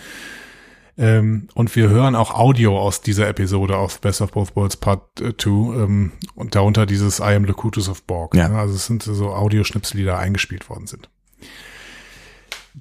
Ähm, 0.96 1.48
und 1.54 1.74
wir 1.74 1.88
hören 1.88 2.14
auch 2.14 2.34
Audio 2.34 2.78
aus 2.78 3.00
dieser 3.00 3.26
Episode 3.28 3.76
aus 3.76 3.98
Best 3.98 4.20
of 4.20 4.32
Both 4.32 4.54
Worlds 4.54 4.76
Part 4.76 5.00
2 5.18 5.48
ähm, 5.50 6.12
und 6.36 6.54
darunter 6.54 6.86
dieses 6.86 7.18
I 7.20 7.34
am 7.34 7.44
Locutus 7.44 7.88
of 7.88 8.04
Borg. 8.04 8.34
Ja. 8.34 8.48
Ne? 8.48 8.58
Also 8.58 8.74
es 8.74 8.86
sind 8.86 9.02
so 9.02 9.30
Audioschnipsel, 9.32 9.96
die 9.96 10.04
da 10.04 10.18
eingespielt 10.18 10.68
worden 10.68 10.86
sind. 10.86 11.08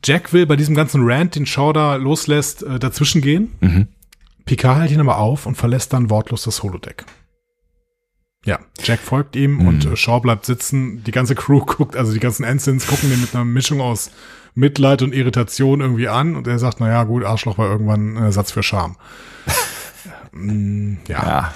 Jack 0.04 0.34
will 0.34 0.46
bei 0.46 0.56
diesem 0.56 0.76
ganzen 0.76 1.02
Rant, 1.04 1.36
den 1.36 1.46
Shaw 1.46 1.74
da 1.74 1.96
loslässt, 1.96 2.64
äh, 2.64 2.80
dazwischen 2.80 3.22
gehen. 3.22 3.52
Mhm. 3.62 3.88
Picard 4.46 4.80
hält 4.80 4.92
ihn 4.92 5.00
aber 5.00 5.18
auf 5.20 5.46
und 5.46 5.56
verlässt 5.56 5.94
dann 5.94 6.10
wortlos 6.10 6.44
das 6.44 6.64
Holodeck. 6.64 7.06
Ja, 8.46 8.60
Jack 8.84 9.00
folgt 9.00 9.36
ihm 9.38 9.58
Mhm. 9.60 9.68
und 9.68 9.86
äh, 9.86 9.96
Shaw 9.96 10.20
bleibt 10.20 10.46
sitzen. 10.46 11.04
Die 11.04 11.12
ganze 11.12 11.36
Crew 11.36 11.60
guckt, 11.66 11.96
also 11.96 12.12
die 12.14 12.20
ganzen 12.20 12.44
Ensigns 12.44 12.88
gucken 12.88 13.10
den 13.10 13.22
mit 13.22 13.34
einer 13.36 13.46
Mischung 13.46 13.80
aus 13.82 14.12
Mitleid 14.56 15.02
und 15.02 15.14
Irritation 15.14 15.80
irgendwie 15.82 16.08
an 16.10 16.36
und 16.36 16.46
er 16.48 16.60
sagt, 16.60 16.80
na 16.80 16.88
ja, 16.90 17.04
gut, 17.06 17.24
Arschloch 17.24 17.58
war 17.58 17.70
irgendwann 17.72 18.18
ein 18.18 18.24
Ersatz 18.24 18.52
für 18.52 18.62
Charme. 18.64 18.96
Mm, 20.32 20.96
ja, 21.08 21.26
Ja. 21.26 21.54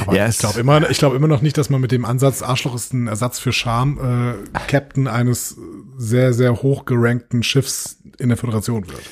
Aber 0.00 0.16
Ja, 0.16 0.28
ich 0.28 0.38
glaube 0.38 0.60
immer, 0.60 0.90
ich 0.90 0.98
glaube 0.98 1.16
immer 1.16 1.28
noch 1.28 1.42
nicht, 1.42 1.58
dass 1.58 1.70
man 1.70 1.80
mit 1.80 1.92
dem 1.92 2.04
Ansatz 2.04 2.42
Arschloch 2.42 2.74
ist 2.74 2.92
ein 2.92 3.06
Ersatz 3.06 3.38
für 3.38 3.52
Charme 3.52 4.36
äh, 4.54 4.58
Captain 4.68 5.06
eines 5.06 5.56
sehr, 5.96 6.32
sehr 6.32 6.62
hoch 6.62 6.84
gerankten 6.84 7.42
Schiffs 7.42 7.98
in 8.18 8.28
der 8.28 8.38
Föderation 8.38 8.86
wird. 8.88 9.02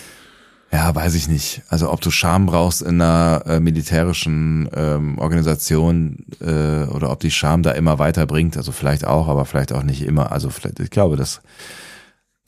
Ja, 0.71 0.95
weiß 0.95 1.15
ich 1.15 1.29
nicht. 1.29 1.63
Also 1.69 1.91
ob 1.91 2.03
du 2.03 2.11
Scham 2.11 2.47
brauchst 2.47 2.83
in 2.83 3.01
einer 3.01 3.43
äh, 3.47 3.61
militärischen 3.61 4.69
ähm, 4.75 5.19
Organisation 5.19 6.27
äh, 6.41 6.85
oder 6.85 7.11
ob 7.11 7.21
die 7.21 7.31
Scham 7.31 7.63
da 7.63 7.71
immer 7.71 7.99
weiterbringt. 7.99 8.57
Also 8.57 8.73
vielleicht 8.73 9.07
auch, 9.07 9.29
aber 9.29 9.47
vielleicht 9.47 9.73
auch 9.73 9.83
nicht 9.83 10.03
immer. 10.03 10.31
Also 10.31 10.51
vielleicht, 10.51 10.81
ich 10.81 10.91
glaube, 10.91 11.17
das. 11.17 11.41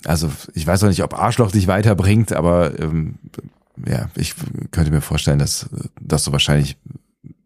Also 0.04 0.30
ich 0.54 0.66
weiß 0.66 0.82
auch 0.84 0.88
nicht, 0.88 1.02
ob 1.02 1.18
Arschloch 1.18 1.50
dich 1.50 1.66
weiterbringt, 1.66 2.32
aber 2.32 2.78
ähm, 2.78 3.16
ja, 3.86 4.08
ich 4.16 4.34
könnte 4.70 4.90
mir 4.90 5.00
vorstellen, 5.00 5.38
dass, 5.38 5.68
dass 6.00 6.24
du 6.24 6.32
wahrscheinlich 6.32 6.76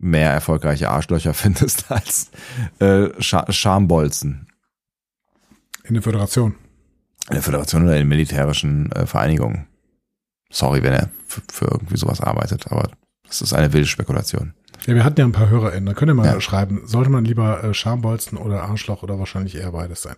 mehr 0.04 0.30
erfolgreiche 0.30 0.90
Arschlöcher 0.90 1.34
findest 1.44 1.90
als 1.90 2.30
äh, 2.78 3.08
Scha 3.20 3.50
Schambolzen 3.52 4.46
In 5.84 5.94
der 5.94 6.02
Föderation. 6.02 6.54
in 7.28 7.34
der 7.34 7.42
Föderation 7.42 7.84
oder 7.84 7.96
in 7.96 8.08
militärischen 8.08 8.90
äh, 8.92 9.06
Vereinigungen. 9.06 9.66
Sorry, 10.50 10.82
wenn 10.82 10.92
er 10.92 11.08
für, 11.26 11.64
irgendwie 11.64 11.96
sowas 11.96 12.20
arbeitet, 12.20 12.70
aber 12.70 12.90
das 13.26 13.42
ist 13.42 13.52
eine 13.54 13.72
wilde 13.72 13.88
Spekulation. 13.88 14.54
Ja, 14.86 14.94
wir 14.94 15.02
hatten 15.04 15.18
ja 15.18 15.24
ein 15.26 15.32
paar 15.32 15.48
HörerInnen. 15.48 15.86
Da 15.86 15.94
könnt 15.94 16.10
ihr 16.10 16.14
mal 16.14 16.26
Ja. 16.26 16.40
schreiben, 16.40 16.82
sollte 16.86 17.10
man 17.10 17.24
lieber 17.24 17.64
äh, 17.64 17.74
Schambolzen 17.74 18.36
oder 18.38 18.62
Arschloch 18.64 19.02
oder 19.02 19.18
wahrscheinlich 19.18 19.56
eher 19.56 19.72
beides 19.72 20.02
sein. 20.02 20.16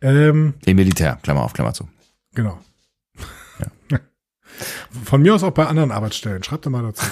Ähm, 0.00 0.54
Im 0.64 0.76
Militär, 0.76 1.18
Klammer 1.22 1.42
auf, 1.42 1.52
Klammer 1.52 1.74
zu. 1.74 1.88
genau. 2.34 2.58
Von 5.04 5.22
mir 5.22 5.34
aus 5.34 5.42
auch 5.42 5.52
bei 5.52 5.66
anderen 5.66 5.90
Arbeitsstellen. 5.92 6.42
Schreibt 6.42 6.66
da 6.66 6.70
mal 6.70 6.82
dazu. 6.82 7.04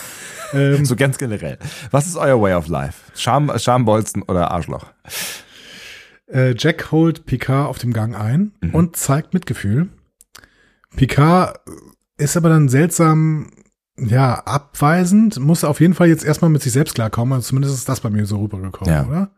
Ähm, 0.53 0.85
So 0.85 0.97
ganz 0.97 1.19
generell. 1.19 1.59
Was 1.91 2.07
ist 2.07 2.17
euer 2.17 2.41
Way 2.41 2.55
of 2.55 2.69
Life? 2.69 3.11
Scham, 3.15 3.51
Schambolzen 3.59 4.23
oder 4.23 4.51
Arschloch? 4.51 4.87
Äh, 6.29 6.55
Jack 6.59 6.91
holt 6.93 7.25
Picard 7.27 7.69
auf 7.69 7.79
dem 7.79 7.93
Gang 7.93 8.17
ein 8.19 8.53
Mhm. 8.61 8.75
und 8.75 8.97
zeigt 8.97 9.33
Mitgefühl. 9.35 9.89
Picard 10.97 11.61
ist 12.19 12.37
aber 12.37 12.49
dann 12.49 12.69
seltsam, 12.69 13.51
ja, 13.99 14.35
abweisend, 14.45 15.39
muss 15.39 15.65
auf 15.65 15.81
jeden 15.81 15.95
Fall 15.95 16.09
jetzt 16.09 16.25
erstmal 16.25 16.51
mit 16.51 16.63
sich 16.63 16.73
selbst 16.73 16.95
klarkommen. 16.95 17.35
Also 17.35 17.49
zumindest 17.49 17.75
ist 17.75 17.89
das 17.89 18.01
bei 18.01 18.11
mir 18.11 18.27
so 18.27 18.39
rübergekommen, 18.41 18.93
Ja. 18.93 19.05
oder? 19.07 19.31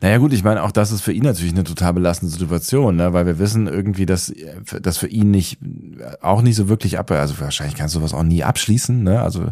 Naja 0.00 0.18
gut, 0.18 0.32
ich 0.32 0.44
meine, 0.44 0.62
auch 0.62 0.70
das 0.70 0.92
ist 0.92 1.02
für 1.02 1.12
ihn 1.12 1.22
natürlich 1.22 1.52
eine 1.52 1.64
total 1.64 1.94
belastende 1.94 2.32
Situation, 2.32 2.96
ne? 2.96 3.12
weil 3.12 3.26
wir 3.26 3.38
wissen 3.38 3.66
irgendwie, 3.66 4.06
dass 4.06 4.32
das 4.80 4.98
für 4.98 5.08
ihn 5.08 5.30
nicht, 5.30 5.58
auch 6.20 6.42
nicht 6.42 6.56
so 6.56 6.68
wirklich 6.68 6.98
ab, 6.98 7.10
also 7.10 7.38
wahrscheinlich 7.40 7.76
kannst 7.76 7.94
du 7.94 8.02
was 8.02 8.14
auch 8.14 8.22
nie 8.22 8.44
abschließen, 8.44 9.02
ne? 9.02 9.20
also 9.20 9.48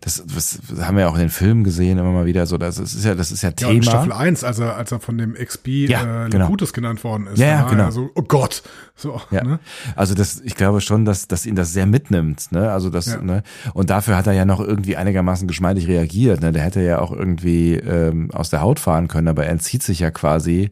das, 0.00 0.22
das 0.26 0.60
haben 0.86 0.96
wir 0.96 1.02
ja 1.02 1.08
auch 1.08 1.14
in 1.14 1.20
den 1.20 1.30
Filmen 1.30 1.64
gesehen 1.64 1.98
immer 1.98 2.12
mal 2.12 2.26
wieder 2.26 2.46
so. 2.46 2.58
Das 2.58 2.78
ist 2.78 3.04
ja, 3.04 3.14
das 3.14 3.32
ist 3.32 3.42
ja 3.42 3.50
Ja, 3.58 3.68
und 3.68 3.76
in 3.76 3.80
Thema. 3.82 3.90
Staffel 3.92 4.12
1, 4.12 4.44
als 4.44 4.58
er, 4.58 4.76
als 4.76 4.92
er 4.92 5.00
von 5.00 5.18
dem 5.18 5.34
XP 5.34 5.68
Ja, 5.88 6.26
äh, 6.26 6.28
genau. 6.30 6.44
Locutus 6.44 6.72
genannt 6.72 7.02
worden 7.04 7.26
ist. 7.28 7.38
Ja, 7.38 7.46
ja, 7.46 7.68
genau. 7.68 7.90
So, 7.90 8.10
oh 8.14 8.22
Gott. 8.22 8.62
So, 8.94 9.20
Ja. 9.30 9.42
ne? 9.44 9.58
Also 9.94 10.14
das, 10.14 10.40
ich 10.40 10.54
glaube 10.54 10.80
schon, 10.80 11.04
dass, 11.04 11.28
dass 11.28 11.44
ihn 11.46 11.54
das 11.56 11.72
sehr 11.72 11.86
mitnimmt, 11.86 12.50
ne? 12.52 12.70
Also 12.72 12.88
das, 12.90 13.06
Ja. 13.06 13.20
ne? 13.20 13.42
Und 13.74 13.90
dafür 13.90 14.16
hat 14.16 14.26
er 14.26 14.32
ja 14.32 14.44
noch 14.44 14.60
irgendwie 14.60 14.96
einigermaßen 14.96 15.46
geschmeidig 15.48 15.86
reagiert, 15.88 16.40
ne? 16.40 16.52
Der 16.52 16.62
hätte 16.62 16.80
ja 16.82 17.00
auch 17.00 17.12
irgendwie 17.12 17.74
ähm, 17.74 18.30
aus 18.32 18.50
der 18.50 18.60
Haut 18.62 18.80
fahren 18.80 19.08
können, 19.08 19.28
aber 19.28 19.44
er 19.46 19.52
entzieht 19.52 19.82
sich 19.82 20.00
ja 20.00 20.10
quasi 20.10 20.70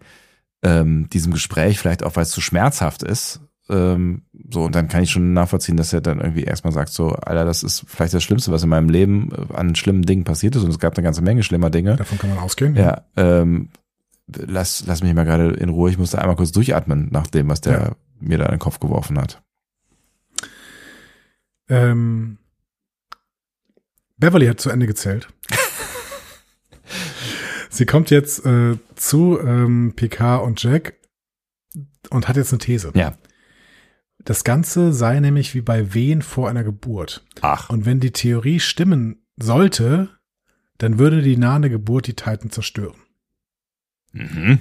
ähm, 0.62 1.08
diesem 1.10 1.32
Gespräch, 1.32 1.78
vielleicht 1.78 2.02
auch 2.02 2.16
weil 2.16 2.22
es 2.22 2.30
zu 2.30 2.40
schmerzhaft 2.40 3.02
ist. 3.02 3.40
Ähm, 3.74 4.22
so, 4.50 4.64
und 4.64 4.74
dann 4.74 4.88
kann 4.88 5.02
ich 5.02 5.10
schon 5.10 5.32
nachvollziehen, 5.32 5.76
dass 5.76 5.92
er 5.92 6.00
dann 6.00 6.20
irgendwie 6.20 6.44
erstmal 6.44 6.72
sagt, 6.72 6.90
so, 6.90 7.08
Alter, 7.10 7.44
das 7.44 7.62
ist 7.62 7.84
vielleicht 7.88 8.14
das 8.14 8.22
Schlimmste, 8.22 8.52
was 8.52 8.62
in 8.62 8.68
meinem 8.68 8.88
Leben 8.88 9.30
äh, 9.32 9.54
an 9.54 9.74
schlimmen 9.74 10.02
Dingen 10.02 10.24
passiert 10.24 10.54
ist. 10.54 10.62
Und 10.62 10.70
es 10.70 10.78
gab 10.78 10.96
eine 10.96 11.02
ganze 11.04 11.22
Menge 11.22 11.42
schlimmer 11.42 11.70
Dinge. 11.70 11.96
Davon 11.96 12.18
kann 12.18 12.30
man 12.30 12.38
ausgehen. 12.38 12.76
Ja, 12.76 13.04
ähm, 13.16 13.70
lass, 14.28 14.84
lass 14.86 15.02
mich 15.02 15.14
mal 15.14 15.24
gerade 15.24 15.50
in 15.54 15.70
Ruhe. 15.70 15.90
Ich 15.90 15.98
musste 15.98 16.20
einmal 16.20 16.36
kurz 16.36 16.52
durchatmen 16.52 17.08
nach 17.10 17.26
dem, 17.26 17.48
was 17.48 17.60
der 17.62 17.72
Ja. 17.80 17.96
mir 18.20 18.38
da 18.38 18.44
in 18.46 18.52
den 18.52 18.58
Kopf 18.60 18.78
geworfen 18.80 19.18
hat. 19.18 19.42
Ähm, 21.68 22.38
Beverly 24.18 24.46
hat 24.46 24.60
zu 24.60 24.70
Ende 24.70 24.86
gezählt. 24.86 25.28
Sie 27.70 27.86
kommt 27.86 28.10
jetzt 28.10 28.44
äh, 28.46 28.76
zu 28.94 29.40
ähm, 29.40 29.94
PK 29.96 30.36
und 30.36 30.62
Jack 30.62 30.94
und 32.10 32.28
hat 32.28 32.36
jetzt 32.36 32.52
eine 32.52 32.58
These. 32.58 32.92
Ja. 32.94 33.14
Das 34.24 34.42
Ganze 34.42 34.92
sei 34.92 35.20
nämlich 35.20 35.54
wie 35.54 35.60
bei 35.60 35.92
Wehen 35.92 36.22
vor 36.22 36.48
einer 36.48 36.64
Geburt. 36.64 37.24
Ach. 37.42 37.68
Und 37.68 37.84
wenn 37.84 38.00
die 38.00 38.12
Theorie 38.12 38.58
stimmen 38.58 39.22
sollte, 39.36 40.08
dann 40.78 40.98
würde 40.98 41.22
die 41.22 41.36
nahe 41.36 41.68
Geburt 41.68 42.06
die 42.06 42.14
Titan 42.14 42.50
zerstören. 42.50 42.96
Mhm. 44.12 44.60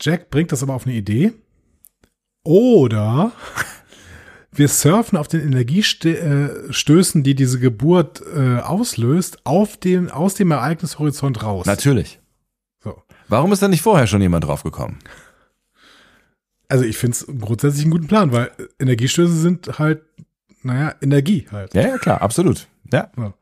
Jack 0.00 0.30
bringt 0.30 0.52
das 0.52 0.62
aber 0.62 0.74
auf 0.74 0.86
eine 0.86 0.94
Idee. 0.94 1.32
Oder 2.44 3.32
wir 4.52 4.68
surfen 4.68 5.16
auf 5.16 5.28
den 5.28 5.40
Energiestößen, 5.40 7.22
die 7.22 7.34
diese 7.34 7.58
Geburt 7.58 8.22
äh, 8.34 8.58
auslöst, 8.58 9.46
auf 9.46 9.76
dem, 9.78 10.10
aus 10.10 10.34
dem 10.34 10.50
Ereignishorizont 10.50 11.42
raus. 11.42 11.66
Natürlich. 11.66 12.20
So. 12.82 13.00
Warum 13.28 13.52
ist 13.52 13.62
da 13.62 13.68
nicht 13.68 13.82
vorher 13.82 14.06
schon 14.06 14.20
jemand 14.20 14.44
drauf 14.44 14.62
gekommen? 14.62 14.98
Also 16.72 16.86
ich 16.86 16.96
finde 16.96 17.14
es 17.16 17.26
grundsätzlich 17.38 17.82
einen 17.82 17.90
guten 17.90 18.06
Plan, 18.06 18.32
weil 18.32 18.50
Energiestöße 18.80 19.36
sind 19.36 19.78
halt, 19.78 20.00
naja, 20.62 20.94
Energie 21.02 21.46
halt. 21.52 21.74
Ja, 21.74 21.82
ja, 21.82 21.98
klar, 21.98 22.22
absolut. 22.22 22.66
Ja. 22.90 23.10
Und 23.14 23.34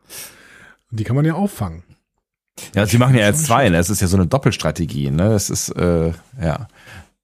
die 0.91 1.05
kann 1.05 1.15
man 1.15 1.25
ja 1.25 1.35
auffangen. 1.35 1.85
Ja, 2.75 2.87
sie 2.87 2.99
machen 2.99 3.15
ja 3.15 3.27
jetzt 3.27 3.47
zwei, 3.47 3.69
ne? 3.69 3.77
Es 3.79 3.89
ist 3.89 4.01
ja 4.01 4.09
so 4.09 4.17
eine 4.17 4.27
Doppelstrategie, 4.27 5.13
ne? 5.13 5.33
Es 5.35 5.49
ist, 5.49 5.69
äh, 5.77 6.13
ja. 6.43 6.67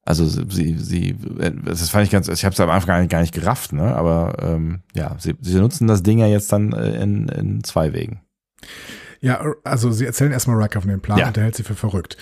Also 0.04 0.26
sie, 0.28 0.78
sie, 0.78 1.16
das 1.64 1.90
fand 1.90 2.04
ich 2.04 2.12
ganz, 2.12 2.28
ich 2.28 2.44
habe 2.44 2.52
es 2.52 2.60
am 2.60 2.70
Anfang 2.70 2.86
gar 2.86 3.00
nicht, 3.00 3.10
gar 3.10 3.20
nicht 3.22 3.34
gerafft, 3.34 3.72
ne? 3.72 3.96
Aber 3.96 4.36
ähm, 4.40 4.82
ja, 4.94 5.16
sie, 5.18 5.34
sie 5.40 5.58
nutzen 5.58 5.88
das 5.88 6.04
Ding 6.04 6.20
ja 6.20 6.28
jetzt 6.28 6.52
dann 6.52 6.72
äh, 6.72 7.02
in, 7.02 7.26
in 7.30 7.64
zwei 7.64 7.92
Wegen. 7.92 8.20
Ja, 9.20 9.44
also 9.64 9.90
sie 9.90 10.06
erzählen 10.06 10.30
erstmal 10.30 10.62
Riker 10.62 10.80
von 10.82 10.90
dem 10.90 11.00
Plan 11.00 11.18
Ja. 11.18 11.26
und 11.26 11.36
der 11.36 11.42
hält 11.42 11.56
sie 11.56 11.64
für 11.64 11.74
verrückt. 11.74 12.16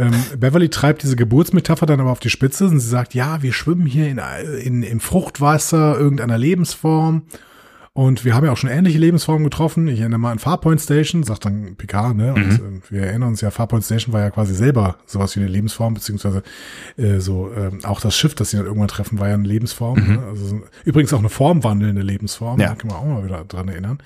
Ähm, 0.00 0.14
Beverly 0.38 0.68
treibt 0.68 1.02
diese 1.02 1.16
Geburtsmetapher 1.16 1.86
dann 1.86 2.00
aber 2.00 2.10
auf 2.10 2.20
die 2.20 2.30
Spitze 2.30 2.66
und 2.66 2.78
sie 2.80 2.88
sagt, 2.88 3.14
ja, 3.14 3.42
wir 3.42 3.52
schwimmen 3.52 3.86
hier 3.86 4.08
in, 4.08 4.18
in, 4.62 4.82
im 4.82 5.00
Fruchtwasser 5.00 5.98
irgendeiner 5.98 6.38
Lebensform 6.38 7.22
und 7.92 8.24
wir 8.24 8.34
haben 8.36 8.46
ja 8.46 8.52
auch 8.52 8.56
schon 8.56 8.70
ähnliche 8.70 8.98
Lebensformen 8.98 9.42
getroffen. 9.42 9.88
Ich 9.88 9.98
erinnere 9.98 10.20
mal 10.20 10.30
an 10.30 10.38
Farpoint 10.38 10.80
Station, 10.80 11.24
sagt 11.24 11.44
dann 11.44 11.74
Picard, 11.76 12.16
ne? 12.16 12.32
Und 12.34 12.52
äh, 12.52 12.60
wir 12.88 13.02
erinnern 13.02 13.30
uns 13.30 13.40
ja, 13.40 13.50
Farpoint 13.50 13.84
Station 13.84 14.12
war 14.12 14.20
ja 14.20 14.30
quasi 14.30 14.54
selber 14.54 14.96
sowas 15.06 15.34
wie 15.34 15.40
eine 15.40 15.48
Lebensform, 15.48 15.94
beziehungsweise 15.94 16.44
äh, 16.96 17.18
so 17.18 17.50
ähm, 17.56 17.80
auch 17.84 18.00
das 18.00 18.16
Schiff, 18.16 18.34
das 18.36 18.50
sie 18.50 18.56
dann 18.58 18.66
irgendwann 18.66 18.88
treffen, 18.88 19.18
war 19.18 19.26
ja 19.28 19.34
eine 19.34 19.46
Lebensform. 19.46 19.98
Ne? 19.98 20.22
Also 20.28 20.46
so- 20.46 20.60
übrigens 20.84 21.12
auch 21.12 21.18
eine 21.18 21.28
formwandelnde 21.30 22.02
Lebensform, 22.02 22.60
Ja. 22.60 22.68
da 22.68 22.74
kann 22.76 22.88
man 22.88 22.96
auch 22.96 23.04
mal 23.04 23.24
wieder 23.24 23.44
dran 23.44 23.66
erinnern. 23.68 23.98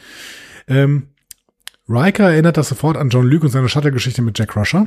Ähm, 0.66 1.08
Riker 1.86 2.30
erinnert 2.32 2.56
das 2.56 2.70
sofort 2.70 2.96
an 2.96 3.10
John 3.10 3.26
Luke 3.26 3.44
und 3.44 3.52
seine 3.52 3.68
Shuttle-Geschichte 3.68 4.22
mit 4.22 4.38
Jack 4.38 4.48
Crusher. 4.48 4.86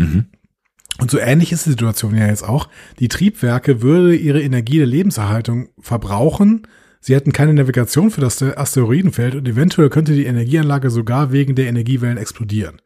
Und 1.00 1.12
so 1.12 1.20
ähnlich 1.20 1.52
ist 1.52 1.66
die 1.66 1.72
Situation 1.72 2.16
ja 2.16 2.28
jetzt 2.28 2.44
auch. 2.44 2.70
Die 3.00 3.08
Triebwerke 3.08 3.82
würde 3.82 4.16
ihre 4.16 4.42
Energie 4.42 4.78
der 4.78 4.88
Lebenserhaltung 4.88 5.70
verbrauchen. 5.80 6.68
Sie 7.00 7.16
hätten 7.16 7.32
keine 7.32 7.54
Navigation 7.54 8.12
für 8.12 8.22
das 8.22 8.42
Asteroidenfeld 8.42 9.36
und 9.36 9.48
eventuell 9.48 9.90
könnte 9.90 10.14
die 10.14 10.26
Energieanlage 10.26 10.90
sogar 10.90 11.32
wegen 11.32 11.56
der 11.56 11.68
Energiewellen 11.68 12.18
explodieren. 12.18 12.82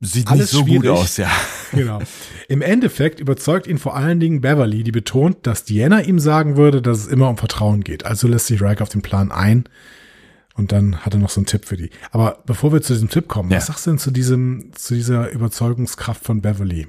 Sieht 0.00 0.28
Alles 0.28 0.40
nicht 0.42 0.50
so 0.50 0.64
schwierig. 0.64 0.82
gut 0.82 0.90
aus, 0.90 1.16
ja. 1.16 1.30
Genau. 1.72 1.98
Im 2.48 2.62
Endeffekt 2.62 3.20
überzeugt 3.20 3.66
ihn 3.66 3.78
vor 3.78 3.96
allen 3.96 4.20
Dingen 4.20 4.40
Beverly, 4.40 4.84
die 4.84 4.92
betont, 4.92 5.46
dass 5.46 5.64
Diana 5.64 6.00
ihm 6.02 6.18
sagen 6.18 6.56
würde, 6.56 6.80
dass 6.80 6.98
es 6.98 7.06
immer 7.08 7.28
um 7.28 7.36
Vertrauen 7.36 7.82
geht. 7.82 8.06
Also 8.06 8.28
lässt 8.28 8.46
sich 8.46 8.62
Riker 8.62 8.82
auf 8.82 8.88
den 8.88 9.02
Plan 9.02 9.32
ein. 9.32 9.64
Und 10.58 10.72
dann 10.72 10.98
hat 10.98 11.14
er 11.14 11.20
noch 11.20 11.30
so 11.30 11.40
einen 11.40 11.46
Tipp 11.46 11.64
für 11.64 11.76
die. 11.76 11.88
Aber 12.10 12.38
bevor 12.44 12.72
wir 12.72 12.82
zu 12.82 12.92
diesem 12.92 13.08
Tipp 13.08 13.28
kommen, 13.28 13.50
Ja. 13.50 13.56
was 13.58 13.66
sagst 13.66 13.86
du 13.86 13.90
denn 13.90 13.98
zu 13.98 14.10
diesem, 14.10 14.70
zu 14.74 14.94
dieser 14.94 15.30
Überzeugungskraft 15.30 16.22
von 16.24 16.42
Beverly? 16.42 16.88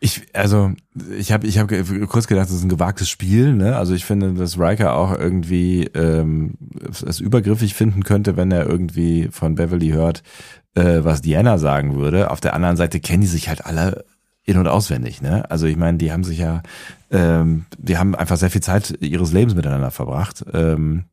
Ich, 0.00 0.22
also, 0.34 0.72
ich 1.16 1.32
habe 1.32 1.46
ich 1.46 1.58
hab 1.58 1.68
kurz 2.08 2.26
gedacht, 2.26 2.48
das 2.48 2.56
ist 2.56 2.64
ein 2.64 2.68
gewagtes 2.68 3.08
Spiel, 3.08 3.54
ne? 3.54 3.76
Also 3.76 3.94
ich 3.94 4.04
finde, 4.04 4.34
dass 4.34 4.58
Riker 4.58 4.94
auch 4.94 5.16
irgendwie 5.18 5.84
ähm, 5.94 6.54
es 7.06 7.18
übergriffig 7.20 7.74
finden 7.74 8.02
könnte, 8.02 8.36
wenn 8.36 8.52
er 8.52 8.66
irgendwie 8.66 9.28
von 9.30 9.54
Beverly 9.54 9.88
hört, 9.90 10.22
äh, 10.74 10.98
was 11.02 11.22
Diana 11.22 11.56
sagen 11.56 11.96
würde. 11.96 12.30
Auf 12.30 12.40
der 12.40 12.52
anderen 12.54 12.76
Seite 12.76 13.00
kennen 13.00 13.22
die 13.22 13.26
sich 13.26 13.48
halt 13.48 13.64
alle 13.64 14.04
in- 14.44 14.58
und 14.58 14.66
auswendig, 14.68 15.22
ne? 15.22 15.50
Also 15.50 15.66
ich 15.66 15.76
meine, 15.76 15.98
die 15.98 16.12
haben 16.12 16.24
sich 16.24 16.38
ja, 16.38 16.62
ähm, 17.10 17.64
die 17.78 17.96
haben 17.96 18.14
einfach 18.14 18.36
sehr 18.36 18.50
viel 18.50 18.62
Zeit 18.62 18.98
ihres 19.00 19.32
Lebens 19.32 19.54
miteinander 19.54 19.90
verbracht. 19.90 20.44
Ähm, 20.52 21.04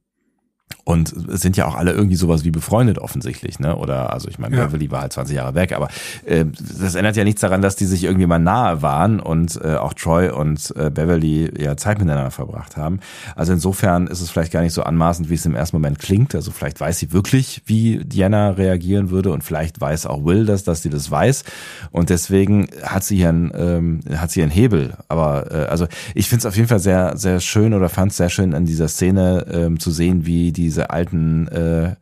und 0.85 1.13
es 1.33 1.41
sind 1.41 1.57
ja 1.57 1.65
auch 1.65 1.75
alle 1.75 1.91
irgendwie 1.91 2.15
sowas 2.15 2.43
wie 2.45 2.51
befreundet 2.51 2.99
offensichtlich, 2.99 3.59
ne? 3.59 3.75
Oder 3.75 4.13
also 4.13 4.29
ich 4.29 4.37
meine, 4.39 4.55
Ja. 4.55 4.65
Beverly 4.67 4.91
war 4.91 5.01
halt 5.01 5.13
20 5.13 5.35
Jahre 5.35 5.55
weg, 5.55 5.73
aber 5.73 5.89
äh, 6.25 6.45
das 6.79 6.93
ändert 6.95 7.15
ja 7.15 7.23
nichts 7.23 7.41
daran, 7.41 7.61
dass 7.63 7.75
die 7.75 7.85
sich 7.85 8.03
irgendwie 8.03 8.27
mal 8.27 8.37
nahe 8.39 8.83
waren 8.83 9.19
und 9.19 9.59
äh, 9.63 9.75
auch 9.75 9.93
Troy 9.93 10.29
und 10.29 10.71
äh, 10.77 10.91
Beverly 10.91 11.51
ja 11.61 11.75
Zeit 11.75 11.97
miteinander 11.99 12.29
verbracht 12.29 12.77
haben. 12.77 12.99
Also 13.35 13.51
insofern 13.51 14.05
ist 14.07 14.21
es 14.21 14.29
vielleicht 14.29 14.51
gar 14.53 14.61
nicht 14.61 14.73
so 14.73 14.83
anmaßend, 14.83 15.29
wie 15.29 15.33
es 15.33 15.45
im 15.47 15.55
ersten 15.55 15.75
Moment 15.75 15.97
klingt. 15.97 16.35
Also 16.35 16.51
vielleicht 16.51 16.79
weiß 16.79 16.99
sie 16.99 17.11
wirklich, 17.11 17.63
wie 17.65 18.05
Diana 18.05 18.51
reagieren 18.51 19.09
würde 19.09 19.31
und 19.31 19.43
vielleicht 19.43 19.81
weiß 19.81 20.05
auch 20.05 20.23
Will 20.23 20.45
das, 20.45 20.63
dass 20.63 20.83
sie 20.83 20.89
das 20.91 21.09
weiß. 21.09 21.45
Und 21.89 22.11
deswegen 22.11 22.67
hat 22.83 23.03
sie 23.03 23.17
hier 23.17 23.29
einen, 23.29 23.51
ähm, 23.55 23.99
hat 24.17 24.29
sie 24.29 24.43
einen 24.43 24.51
Hebel. 24.51 24.93
Aber 25.07 25.51
äh, 25.51 25.65
also 25.65 25.87
ich 26.13 26.29
finde 26.29 26.41
es 26.41 26.45
auf 26.45 26.55
jeden 26.55 26.67
Fall 26.67 26.79
sehr, 26.79 27.17
sehr 27.17 27.39
schön 27.39 27.73
oder 27.73 27.89
fand 27.89 28.11
es 28.11 28.17
sehr 28.17 28.29
schön 28.29 28.53
an 28.53 28.65
dieser 28.65 28.87
Szene 28.87 29.47
ähm, 29.51 29.79
zu 29.79 29.89
sehen, 29.89 30.25
wie 30.27 30.51
diese 30.75 30.89
alten 30.89 31.47
äh, 31.47 31.95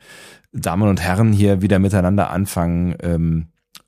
Damen 0.51 0.89
und 0.89 1.01
Herren 1.01 1.31
hier 1.31 1.61
wieder 1.61 1.79
miteinander 1.79 2.31
anfangen, 2.31 2.95
ähm, 3.01 3.47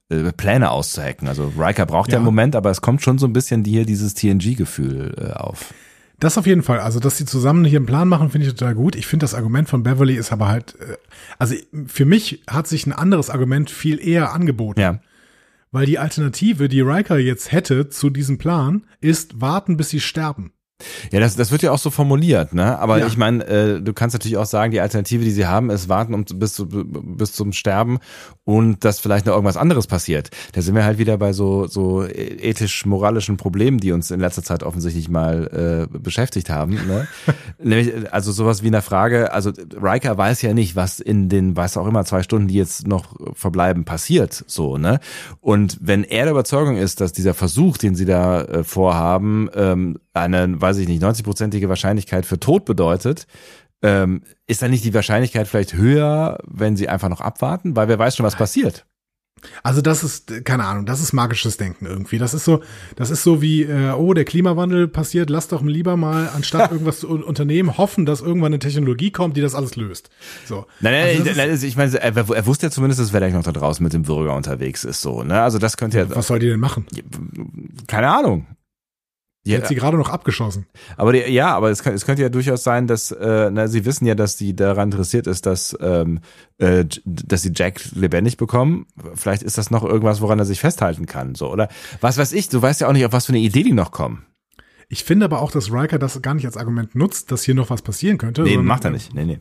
äh, 0.10 0.32
Pläne 0.32 0.70
auszuhacken. 0.70 1.28
Also 1.28 1.52
Riker 1.58 1.86
braucht 1.86 2.10
ja. 2.10 2.14
Ja. 2.14 2.18
einen 2.20 2.26
Moment, 2.26 2.56
aber 2.56 2.70
es 2.70 2.82
kommt 2.82 3.02
schon 3.02 3.18
so 3.18 3.26
ein 3.26 3.34
bisschen 3.34 3.64
hier 3.66 3.86
dieses 3.86 4.14
TNG-Gefühl 4.14 5.16
äh, 5.18 5.34
auf. 5.34 5.74
Das 6.20 6.38
auf 6.38 6.46
jeden 6.46 6.64
Fall. 6.64 6.80
Also, 6.80 7.00
dass 7.00 7.18
sie 7.18 7.26
zusammen 7.26 7.66
hier 7.66 7.80
einen 7.80 7.88
Plan 7.88 8.08
machen, 8.08 8.30
finde 8.30 8.48
ich 8.48 8.54
total 8.54 8.74
gut. 8.74 8.96
Ich 8.96 9.06
finde, 9.06 9.26
das 9.26 9.34
Argument 9.34 9.68
von 9.68 9.84
Beverly 9.84 10.16
ist 10.16 10.32
aber 10.32 10.48
halt, 10.48 10.76
äh, 10.80 10.98
also 11.40 11.56
für 11.88 12.06
mich 12.06 12.44
hat 12.48 12.68
sich 12.68 12.86
ein 12.86 12.94
anderes 12.94 13.30
Argument 13.30 13.70
viel 13.70 14.00
eher 14.00 14.32
angeboten. 14.32 14.80
Ja. 14.80 15.00
Weil 15.72 15.88
die 15.88 16.00
Alternative, 16.00 16.70
die 16.70 16.82
Riker 16.82 17.18
jetzt 17.18 17.52
hätte 17.52 17.90
zu 17.90 18.10
diesem 18.10 18.38
Plan, 18.38 18.86
ist 19.02 19.42
warten, 19.42 19.76
bis 19.76 19.90
sie 19.90 20.00
sterben. 20.00 20.54
Ja, 21.12 21.22
das, 21.22 21.38
das 21.38 21.52
wird 21.52 21.62
ja 21.62 21.72
auch 21.72 21.78
so 21.80 21.90
formuliert, 21.90 22.54
ne? 22.54 22.78
Aber 22.80 23.00
Ja. 23.00 23.08
ich 23.08 23.16
meine, 23.16 23.46
äh, 23.48 23.82
du 23.82 23.94
kannst 23.94 24.14
natürlich 24.14 24.36
auch 24.38 24.46
sagen, 24.46 24.72
die 24.72 24.82
Alternative, 24.82 25.24
die 25.24 25.32
sie 25.32 25.46
haben, 25.46 25.70
ist 25.70 25.88
warten 25.88 26.14
um, 26.14 26.26
bis, 26.26 26.54
zu, 26.54 26.68
bis 26.68 27.32
zum 27.32 27.54
Sterben 27.54 28.00
und 28.44 28.84
dass 28.84 29.00
vielleicht 29.00 29.26
noch 29.26 29.34
irgendwas 29.34 29.56
anderes 29.56 29.88
passiert. 29.88 30.32
Da 30.52 30.62
sind 30.62 30.76
wir 30.76 30.84
halt 30.84 30.98
wieder 30.98 31.18
bei 31.18 31.32
so, 31.32 31.68
so 31.68 32.04
ethisch-moralischen 32.06 33.38
Problemen, 33.38 33.78
die 33.80 33.94
uns 33.94 34.12
in 34.12 34.20
letzter 34.20 34.44
Zeit 34.44 34.64
offensichtlich 34.64 35.08
mal 35.08 35.88
äh, 35.94 35.98
beschäftigt 35.98 36.50
haben. 36.50 36.74
Ne? 36.74 37.08
Nämlich, 37.64 38.12
also 38.14 38.34
sowas 38.34 38.62
wie 38.62 38.68
eine 38.68 38.82
Frage, 38.82 39.32
also 39.32 39.52
Riker 39.82 40.18
weiß 40.18 40.42
ja 40.42 40.54
nicht, 40.54 40.76
was 40.76 41.00
in 41.00 41.30
den, 41.30 41.56
weiß 41.56 41.78
auch 41.78 41.88
immer, 41.88 42.04
zwei 42.04 42.22
Stunden, 42.22 42.50
die 42.50 42.56
jetzt 42.56 42.86
noch 42.86 43.16
verbleiben, 43.34 43.86
passiert, 43.86 44.44
so, 44.48 44.78
ne? 44.78 45.00
Und 45.40 45.78
wenn 45.82 46.04
er 46.04 46.24
der 46.26 46.32
Überzeugung 46.32 46.76
ist, 46.76 47.00
dass 47.00 47.14
dieser 47.14 47.34
Versuch, 47.34 47.78
den 47.78 47.96
sie 47.96 48.06
da 48.06 48.42
äh, 48.44 48.64
vorhaben, 48.64 49.50
ähm, 49.56 50.00
eine, 50.16 50.60
weiß 50.62 50.78
ich 50.78 50.88
nicht, 50.88 51.04
90-prozentige 51.04 51.70
Wahrscheinlichkeit 51.70 52.26
für 52.26 52.40
Tod 52.40 52.66
bedeutet, 52.66 53.28
ähm, 53.82 54.22
ist 54.48 54.62
dann 54.62 54.72
nicht 54.72 54.84
die 54.86 54.94
Wahrscheinlichkeit 54.94 55.48
vielleicht 55.48 55.74
höher, 55.74 56.40
wenn 56.48 56.76
sie 56.78 56.90
einfach 56.90 57.10
noch 57.10 57.22
abwarten? 57.22 57.76
Weil 57.76 57.88
wer 57.88 58.00
weiß 58.00 58.16
schon, 58.16 58.26
was 58.26 58.36
passiert. 58.36 58.86
Also 59.62 59.82
das 59.82 60.04
ist, 60.04 60.44
keine 60.46 60.64
Ahnung, 60.64 60.88
das 60.88 61.02
ist 61.02 61.14
magisches 61.14 61.58
Denken 61.58 61.86
irgendwie. 61.86 62.18
Das 62.18 62.34
ist 62.34 62.46
so, 62.46 62.64
das 62.96 63.12
ist 63.12 63.22
so 63.22 63.44
wie, 63.44 63.62
äh, 63.64 63.92
oh, 63.92 64.14
der 64.16 64.26
Klimawandel 64.26 64.88
passiert, 64.88 65.30
lass 65.30 65.50
doch 65.50 65.62
lieber 65.62 65.98
mal, 65.98 66.30
anstatt 66.36 66.72
irgendwas 66.72 67.02
zu 67.02 67.10
un- 67.10 67.22
unternehmen, 67.22 67.78
hoffen, 67.78 68.08
dass 68.08 68.22
irgendwann 68.22 68.54
eine 68.54 68.60
Technologie 68.60 69.12
kommt, 69.12 69.38
die 69.38 69.42
das 69.42 69.54
alles 69.54 69.76
löst. 69.76 70.10
So. 70.46 70.66
Nein, 70.80 70.94
nein, 70.94 71.28
Also 71.28 71.32
nein, 71.40 71.60
ich 71.62 71.76
meine, 71.76 71.96
er, 71.96 72.16
er 72.18 72.46
wusste 72.48 72.68
ja 72.68 72.72
zumindest, 72.72 73.00
dass 73.02 73.14
Wellach 73.14 73.34
noch 73.34 73.44
da 73.44 73.52
draußen 73.52 73.84
mit 73.84 73.94
dem 73.94 74.04
Bürger 74.04 74.34
unterwegs 74.36 74.84
ist, 74.84 75.02
so, 75.02 75.22
ne? 75.22 75.40
Also 75.42 75.60
das 75.60 75.78
könnte 75.78 76.00
ja, 76.00 76.16
Was 76.16 76.26
soll 76.28 76.40
die 76.40 76.48
denn 76.48 76.60
machen? 76.60 76.88
keine 77.86 78.08
Ahnung. 78.10 78.48
Die 79.46 79.52
Ja, 79.52 79.60
hat 79.60 79.68
sie 79.68 79.76
gerade 79.76 79.98
noch 79.98 80.10
abgeschossen. 80.10 80.66
aber 80.98 81.14
die, 81.14 81.20
ja, 81.32 81.56
aber 81.56 81.70
es, 81.70 81.84
kann, 81.84 81.94
es 81.94 82.06
könnte 82.06 82.24
ja 82.24 82.30
durchaus 82.30 82.64
sein, 82.64 82.88
dass 82.88 83.12
äh, 83.12 83.50
na, 83.52 83.68
sie 83.68 83.86
wissen 83.86 84.06
ja, 84.06 84.16
dass 84.16 84.38
die 84.38 84.56
daran 84.56 84.90
interessiert 84.92 85.28
ist, 85.28 85.46
dass 85.46 85.78
ähm, 85.82 86.20
äh, 86.58 86.86
dass 87.06 87.44
sie 87.44 87.52
Jack 87.54 87.82
lebendig 87.94 88.38
bekommen. 88.38 88.88
Vielleicht 89.14 89.44
ist 89.44 89.58
das 89.58 89.70
noch 89.70 89.84
irgendwas, 89.84 90.22
woran 90.22 90.40
er 90.40 90.46
sich 90.46 90.60
festhalten 90.60 91.06
kann, 91.06 91.36
so 91.36 91.52
oder 91.52 91.70
was 92.02 92.18
weiß 92.18 92.34
ich. 92.34 92.50
Du 92.50 92.62
weißt 92.62 92.82
ja 92.82 92.88
auch 92.88 92.94
nicht, 92.94 93.06
auf 93.06 93.14
was 93.14 93.28
für 93.28 93.34
eine 93.34 93.40
Idee 93.40 93.64
die 93.64 93.74
noch 93.74 93.92
kommen. 93.92 94.26
Ich 94.88 95.04
finde 95.04 95.26
aber 95.26 95.42
auch, 95.42 95.52
dass 95.52 95.72
Riker 95.72 96.00
das 96.00 96.22
gar 96.22 96.34
nicht 96.34 96.46
als 96.46 96.58
Argument 96.58 96.96
nutzt, 96.96 97.32
dass 97.32 97.44
hier 97.44 97.56
noch 97.56 97.70
was 97.70 97.82
passieren 97.82 98.18
könnte. 98.18 98.44
Nee, 98.44 98.58
macht 98.58 98.86
er 98.86 98.92
nicht. 98.92 99.14
Nee, 99.14 99.26
nee. 99.26 99.40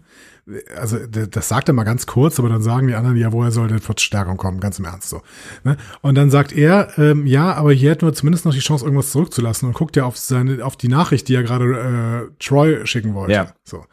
also 0.76 0.98
das 1.06 1.48
sagt 1.48 1.68
er 1.68 1.74
mal 1.74 1.84
ganz 1.84 2.06
kurz, 2.06 2.38
aber 2.38 2.48
dann 2.48 2.62
sagen 2.62 2.88
die 2.88 2.94
anderen, 2.94 3.16
ja, 3.16 3.32
woher 3.32 3.50
soll 3.50 3.68
denn 3.68 3.80
Verstärkung 3.80 4.36
kommen? 4.36 4.60
Ganz 4.60 4.78
im 4.78 4.86
Ernst 4.86 5.10
so. 5.10 5.22
Ne? 5.64 5.76
Und 6.00 6.14
dann 6.14 6.30
sagt 6.30 6.52
er, 6.52 6.98
ähm, 6.98 7.26
ja, 7.26 7.52
aber 7.54 7.72
hier 7.72 7.90
hätten 7.90 8.06
wir 8.06 8.14
zumindest 8.14 8.44
noch 8.44 8.54
die 8.54 8.60
Chance, 8.60 8.84
irgendwas 8.84 9.10
zurückzulassen 9.10 9.68
und 9.68 9.74
guckt 9.74 9.96
ja 9.96 10.04
auf 10.04 10.16
seine, 10.16 10.64
auf 10.64 10.76
die 10.76 10.88
Nachricht, 10.88 11.28
die 11.28 11.34
er 11.34 11.42
gerade 11.42 12.28
äh, 12.30 12.42
Troy 12.42 12.86
schicken 12.86 13.14
wollte. 13.14 13.34
Ja. 13.34 13.52
So. 13.64 13.84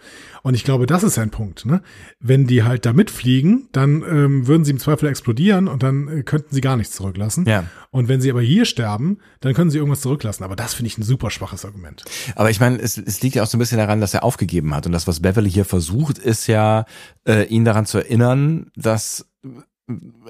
Und 0.44 0.54
ich 0.54 0.64
glaube, 0.64 0.86
das 0.86 1.04
ist 1.04 1.18
ein 1.18 1.30
Punkt. 1.30 1.66
Ne? 1.66 1.82
Wenn 2.20 2.48
die 2.48 2.64
halt 2.64 2.86
da 2.86 2.94
mitfliegen, 2.94 3.70
dann 3.72 4.02
ähm, 4.02 4.48
würden 4.48 4.66
sie 4.66 4.72
im 4.72 4.80
Zweifel 4.80 5.10
explodieren 5.10 5.68
und 5.68 5.84
dann 5.84 6.08
äh, 6.08 6.24
könnten 6.24 6.54
sie 6.54 6.62
gar 6.62 6.78
nichts 6.78 6.96
zurücklassen. 6.96 7.46
Ja. 7.46 7.66
Und 7.92 8.08
wenn 8.08 8.22
sie 8.22 8.32
aber 8.32 8.42
hier 8.42 8.66
sterben, 8.66 9.20
dann 9.40 9.54
können 9.54 9.70
sie 9.70 9.78
irgendwas 9.78 10.02
zurücklassen. 10.02 10.44
Aber 10.44 10.56
das 10.56 10.74
finde 10.74 10.88
ich 10.88 10.98
ein 10.98 11.04
super 11.04 11.30
schwaches 11.30 11.66
Argument. 11.66 12.04
Aber 12.36 12.50
ich 12.50 12.60
meine, 12.60 12.80
es, 12.80 12.98
es 12.98 13.22
liegt 13.22 13.36
ja 13.36 13.44
auch 13.44 13.48
so 13.48 13.58
ein 13.58 13.60
bisschen 13.60 13.78
daran, 13.78 14.02
dass 14.02 14.14
er 14.14 14.24
aufgegeben 14.24 14.74
hat. 14.74 14.86
Und 14.86 14.92
das, 14.92 15.08
was 15.08 15.20
Beverly 15.20 15.52
hier 15.52 15.66
versucht, 15.66 16.18
ist 16.18 16.48
ja, 16.48 16.86
äh, 17.28 17.46
ihn 17.46 17.66
daran 17.66 17.86
zu 17.86 18.00
erinnern, 18.00 18.72
dass 18.76 19.28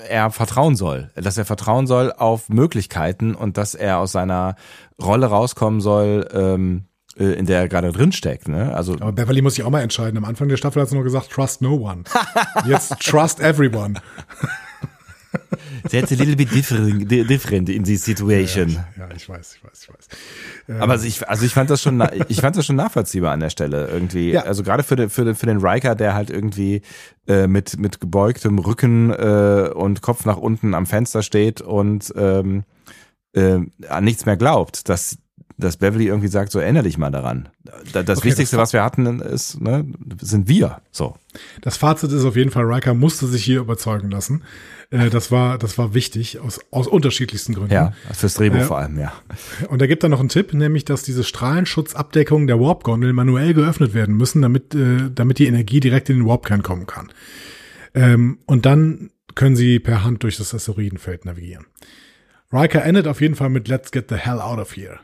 er 0.07 0.31
vertrauen 0.31 0.75
soll, 0.75 1.11
dass 1.15 1.37
er 1.37 1.45
vertrauen 1.45 1.87
soll 1.87 2.11
auf 2.11 2.49
Möglichkeiten 2.49 3.35
und 3.35 3.57
dass 3.57 3.75
er 3.75 3.99
aus 3.99 4.11
seiner 4.11 4.55
Rolle 5.01 5.27
rauskommen 5.27 5.81
soll, 5.81 6.27
ähm, 6.33 6.85
äh, 6.85 6.90
in 7.17 7.45
der 7.45 7.59
er 7.59 7.67
gerade 7.67 7.91
drin 7.91 8.11
steckt. 8.11 8.47
Ne? 8.47 8.73
Also 8.73 8.93
Aber 8.93 9.11
Beverly 9.11 9.41
muss 9.41 9.55
sich 9.55 9.63
auch 9.63 9.69
mal 9.69 9.81
entscheiden. 9.81 10.17
Am 10.17 10.25
Anfang 10.25 10.47
der 10.47 10.57
Staffel 10.57 10.81
hat 10.81 10.89
sie 10.89 10.95
nur 10.95 11.03
gesagt, 11.03 11.29
trust 11.31 11.61
no 11.61 11.75
one. 11.75 12.03
Jetzt 12.65 12.99
trust 12.99 13.39
everyone. 13.39 13.95
that's 15.89 16.11
a 16.11 16.15
little 16.15 16.35
bit 16.35 16.51
different, 16.53 17.09
di- 17.09 17.23
different 17.23 17.69
in 17.69 17.83
this 17.83 18.03
situation. 18.03 18.69
Ja, 18.97 19.09
ich 19.15 19.27
weiß, 19.27 19.55
ich 19.55 19.63
weiß, 19.63 19.83
ich 19.83 19.89
weiß. 19.89 20.79
Aber 20.79 20.93
also 20.93 21.05
ich, 21.05 21.27
also 21.27 21.45
ich 21.45 21.53
fand 21.53 21.69
das 21.69 21.81
schon, 21.81 22.03
ich 22.27 22.41
fand 22.41 22.55
das 22.55 22.65
schon 22.65 22.75
nachvollziehbar 22.75 23.31
an 23.31 23.39
der 23.39 23.49
Stelle 23.49 23.87
irgendwie. 23.87 24.31
Ja. 24.31 24.43
Also 24.43 24.63
gerade 24.63 24.83
für 24.83 24.95
den, 24.95 25.09
für 25.09 25.25
den, 25.25 25.35
für 25.35 25.45
den 25.45 25.57
Riker, 25.57 25.95
der 25.95 26.13
halt 26.13 26.29
irgendwie 26.29 26.81
äh, 27.27 27.47
mit 27.47 27.79
mit 27.79 27.99
gebeugtem 27.99 28.59
Rücken 28.59 29.11
äh, 29.11 29.69
und 29.73 30.01
Kopf 30.01 30.25
nach 30.25 30.37
unten 30.37 30.73
am 30.73 30.85
Fenster 30.85 31.23
steht 31.23 31.61
und 31.61 32.13
ähm, 32.15 32.63
äh, 33.33 33.59
an 33.87 34.03
nichts 34.03 34.25
mehr 34.25 34.37
glaubt, 34.37 34.89
dass 34.89 35.17
dass 35.61 35.77
Beverly 35.77 36.07
irgendwie 36.07 36.27
sagt, 36.27 36.51
so 36.51 36.59
erinnere 36.59 36.83
dich 36.83 36.97
mal 36.97 37.09
daran. 37.11 37.47
Da- 37.93 38.03
Das 38.03 38.19
Okay, 38.19 38.29
Wichtigste, 38.29 38.57
das- 38.57 38.63
was 38.63 38.73
wir 38.73 38.83
hatten, 38.83 39.19
ist, 39.21 39.61
ne, 39.61 39.85
sind 40.21 40.47
wir. 40.49 40.81
So. 40.91 41.15
Das 41.61 41.77
Fazit 41.77 42.11
ist 42.11 42.25
auf 42.25 42.35
jeden 42.35 42.51
Fall, 42.51 42.65
Riker 42.65 42.93
musste 42.93 43.27
sich 43.27 43.43
hier 43.43 43.59
überzeugen 43.61 44.11
lassen. 44.11 44.43
Äh, 44.89 45.09
das 45.09 45.31
war, 45.31 45.57
das 45.57 45.77
war 45.77 45.93
wichtig 45.93 46.39
aus, 46.39 46.59
aus 46.71 46.87
unterschiedlichsten 46.87 47.53
Gründen. 47.53 47.73
Ja, 47.73 47.93
fürs 48.11 48.33
Drehbuch 48.33 48.57
Ja. 48.59 48.65
vor 48.65 48.77
allem, 48.79 48.99
ja. 48.99 49.13
Und 49.69 49.81
er 49.81 49.87
gibt 49.87 50.03
dann 50.03 50.11
noch 50.11 50.19
einen 50.19 50.27
Tipp, 50.29 50.53
nämlich, 50.53 50.83
dass 50.83 51.03
diese 51.03 51.23
Strahlenschutzabdeckungen 51.23 52.47
der 52.47 52.59
Warp-Gondel 52.59 53.13
manuell 53.13 53.53
geöffnet 53.53 53.93
werden 53.93 54.17
müssen, 54.17 54.41
damit, 54.41 54.75
äh, 54.75 55.09
damit 55.13 55.39
die 55.39 55.47
Energie 55.47 55.79
direkt 55.79 56.09
in 56.09 56.17
den 56.17 56.25
Warp-Kern 56.27 56.61
kommen 56.63 56.87
kann. 56.87 57.09
Ähm, 57.93 58.39
und 58.45 58.65
dann 58.65 59.11
können 59.35 59.55
sie 59.55 59.79
per 59.79 60.03
Hand 60.03 60.23
durch 60.23 60.35
das 60.37 60.53
Asteroidenfeld 60.53 61.23
navigieren. 61.25 61.65
Riker 62.51 62.83
endet 62.83 63.07
auf 63.07 63.21
jeden 63.21 63.35
Fall 63.35 63.49
mit 63.49 63.69
Let's 63.69 63.91
get 63.91 64.09
the 64.09 64.15
hell 64.15 64.41
out 64.41 64.59
of 64.59 64.75
here. 64.75 64.99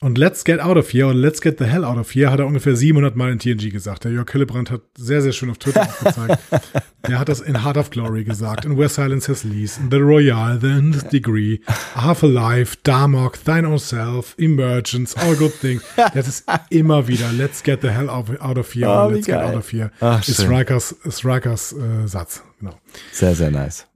Und 0.00 0.16
Let's 0.16 0.44
get 0.44 0.60
out 0.60 0.76
of 0.76 0.92
here 0.92 1.06
oder 1.06 1.16
Let's 1.16 1.40
get 1.40 1.58
the 1.58 1.64
hell 1.64 1.84
out 1.84 1.98
of 1.98 2.12
here 2.14 2.30
hat 2.30 2.38
er 2.38 2.46
ungefähr 2.46 2.76
700 2.76 3.16
Mal 3.16 3.32
in 3.32 3.40
TNG 3.40 3.70
gesagt. 3.72 4.04
Der 4.04 4.12
Jörg 4.12 4.30
Hillebrand 4.30 4.70
hat 4.70 4.82
sehr, 4.96 5.22
sehr 5.22 5.32
schön 5.32 5.50
auf 5.50 5.58
Twitter 5.58 5.82
aufgezeigt. 5.82 6.38
Der 7.08 7.18
hat 7.18 7.28
das 7.28 7.40
in 7.40 7.64
Heart 7.64 7.78
of 7.78 7.90
Glory 7.90 8.22
gesagt, 8.22 8.64
in 8.64 8.76
Where 8.76 8.88
Silence 8.88 9.28
Has 9.28 9.42
Lease, 9.42 9.80
in 9.80 9.90
The 9.90 9.96
Royale, 9.96 10.58
The 10.60 10.68
Nth 10.68 11.10
Degree, 11.12 11.60
Half 11.94 12.22
Alive, 12.22 12.76
Darmok, 12.84 13.42
Thine 13.44 13.66
Own 13.66 13.78
Self, 13.78 14.34
Emergence, 14.38 15.16
All 15.16 15.34
Good 15.34 15.58
Things. 15.60 15.82
Das 15.96 16.28
ist 16.28 16.44
immer 16.70 17.08
wieder 17.08 17.32
Let's 17.32 17.62
get 17.62 17.80
the 17.82 17.88
hell 17.90 18.08
out 18.08 18.28
of 18.58 18.72
here 18.74 18.88
Oh, 18.88 19.10
wie 19.10 19.14
Let's 19.14 19.26
get 19.26 19.36
geil. 19.36 19.48
out 19.50 19.56
of 19.56 19.72
here. 19.72 19.90
Ach, 20.00 20.26
ist 20.26 20.36
schön. 20.42 20.54
Rikers, 20.54 20.92
ist 20.92 21.24
Rikers 21.24 21.72
äh, 21.72 22.06
Satz. 22.06 22.42
Genau. 22.60 22.78
Sehr, 23.10 23.34
sehr 23.34 23.50
nice. 23.50 23.86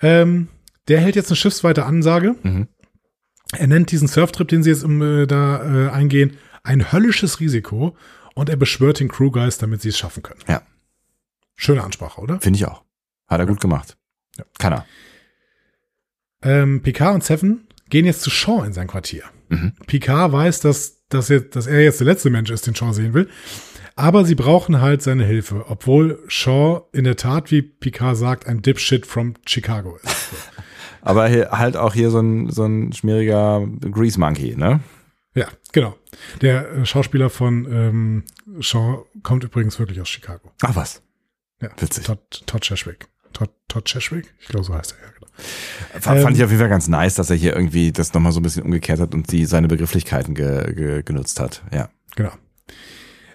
Ähm, 0.00 0.48
der 0.88 1.00
hält 1.00 1.16
jetzt 1.16 1.30
eine 1.30 1.36
schiffsweite 1.36 1.84
Ansage. 1.84 2.36
Er 3.52 3.66
nennt 3.66 3.90
diesen 3.90 4.08
Surftrip, 4.08 4.48
den 4.48 4.62
sie 4.62 4.70
jetzt 4.70 4.84
um, 4.84 5.02
äh, 5.02 5.26
da 5.26 5.88
äh, 5.88 5.90
eingehen, 5.90 6.38
ein 6.62 6.92
höllisches 6.92 7.40
Risiko 7.40 7.96
und 8.34 8.48
er 8.48 8.56
beschwört 8.56 9.00
den 9.00 9.08
Crewgeist, 9.08 9.62
damit 9.62 9.82
sie 9.82 9.90
es 9.90 9.98
schaffen 9.98 10.22
können. 10.22 10.40
Ja. 10.48 10.62
Schöne 11.56 11.84
Ansprache, 11.84 12.20
oder? 12.20 12.40
Finde 12.40 12.56
ich 12.56 12.66
auch. 12.66 12.82
Hat 13.28 13.40
er 13.40 13.46
gut 13.46 13.60
gemacht. 13.60 13.96
Ja. 14.38 14.44
Kann 14.58 14.72
er. 14.72 14.86
Ähm, 16.42 16.82
Picard 16.82 17.14
und 17.14 17.24
Seven 17.24 17.66
gehen 17.88 18.06
jetzt 18.06 18.22
zu 18.22 18.30
Shaw 18.30 18.64
in 18.64 18.72
sein 18.72 18.88
Quartier. 18.88 19.24
Mhm. 19.48 19.74
Picard 19.86 20.32
weiß, 20.32 20.60
dass, 20.60 21.06
dass, 21.08 21.28
jetzt, 21.28 21.54
dass 21.54 21.66
er 21.66 21.82
jetzt 21.82 22.00
der 22.00 22.06
letzte 22.06 22.30
Mensch 22.30 22.50
ist, 22.50 22.66
den 22.66 22.74
Shaw 22.74 22.92
sehen 22.92 23.14
will. 23.14 23.28
Aber 23.94 24.24
sie 24.24 24.34
brauchen 24.34 24.80
halt 24.80 25.02
seine 25.02 25.24
Hilfe, 25.24 25.66
obwohl 25.68 26.24
Shaw 26.26 26.88
in 26.92 27.04
der 27.04 27.16
Tat, 27.16 27.50
wie 27.50 27.60
Picard 27.60 28.16
sagt, 28.16 28.46
ein 28.46 28.62
Dipshit 28.62 29.06
from 29.06 29.34
Chicago 29.46 29.98
ist. 30.02 30.16
Aber 31.02 31.28
halt 31.28 31.76
auch 31.76 31.94
hier 31.94 32.10
so 32.10 32.20
ein, 32.20 32.50
so 32.50 32.64
ein 32.64 32.92
schmieriger 32.92 33.66
Grease 33.90 34.18
Monkey, 34.18 34.56
ne? 34.56 34.80
Ja, 35.34 35.48
genau. 35.72 35.96
Der 36.40 36.70
äh, 36.70 36.86
Schauspieler 36.86 37.30
von 37.30 37.66
ähm, 37.70 38.24
Shaw 38.60 39.04
kommt 39.22 39.44
übrigens 39.44 39.78
wirklich 39.78 40.00
aus 40.00 40.08
Chicago. 40.08 40.52
Ach 40.62 40.76
was. 40.76 41.02
Ja, 41.60 41.70
Witzig. 41.78 42.04
Todd, 42.04 42.42
Todd 42.46 42.62
Cheshwick. 42.62 43.08
Todd, 43.32 43.50
Todd 43.68 43.84
Cheshwick? 43.86 44.34
Ich 44.40 44.48
glaube, 44.48 44.64
so 44.64 44.74
heißt 44.74 44.94
er, 44.98 45.06
ja, 45.06 45.12
genau. 45.12 45.26
Fand, 46.00 46.18
Ähm, 46.18 46.22
fand 46.22 46.36
ich 46.36 46.44
auf 46.44 46.50
jeden 46.50 46.60
Fall 46.60 46.68
ganz 46.68 46.88
nice, 46.88 47.14
dass 47.14 47.30
er 47.30 47.36
hier 47.36 47.54
irgendwie 47.54 47.92
das 47.92 48.12
nochmal 48.12 48.32
so 48.32 48.40
ein 48.40 48.42
bisschen 48.42 48.64
umgekehrt 48.64 49.00
hat 49.00 49.14
und 49.14 49.32
die 49.32 49.46
seine 49.46 49.68
Begrifflichkeiten 49.68 50.34
ge, 50.34 50.74
ge, 50.74 51.02
genutzt 51.02 51.40
hat. 51.40 51.62
Ja. 51.72 51.88
Genau. 52.14 52.32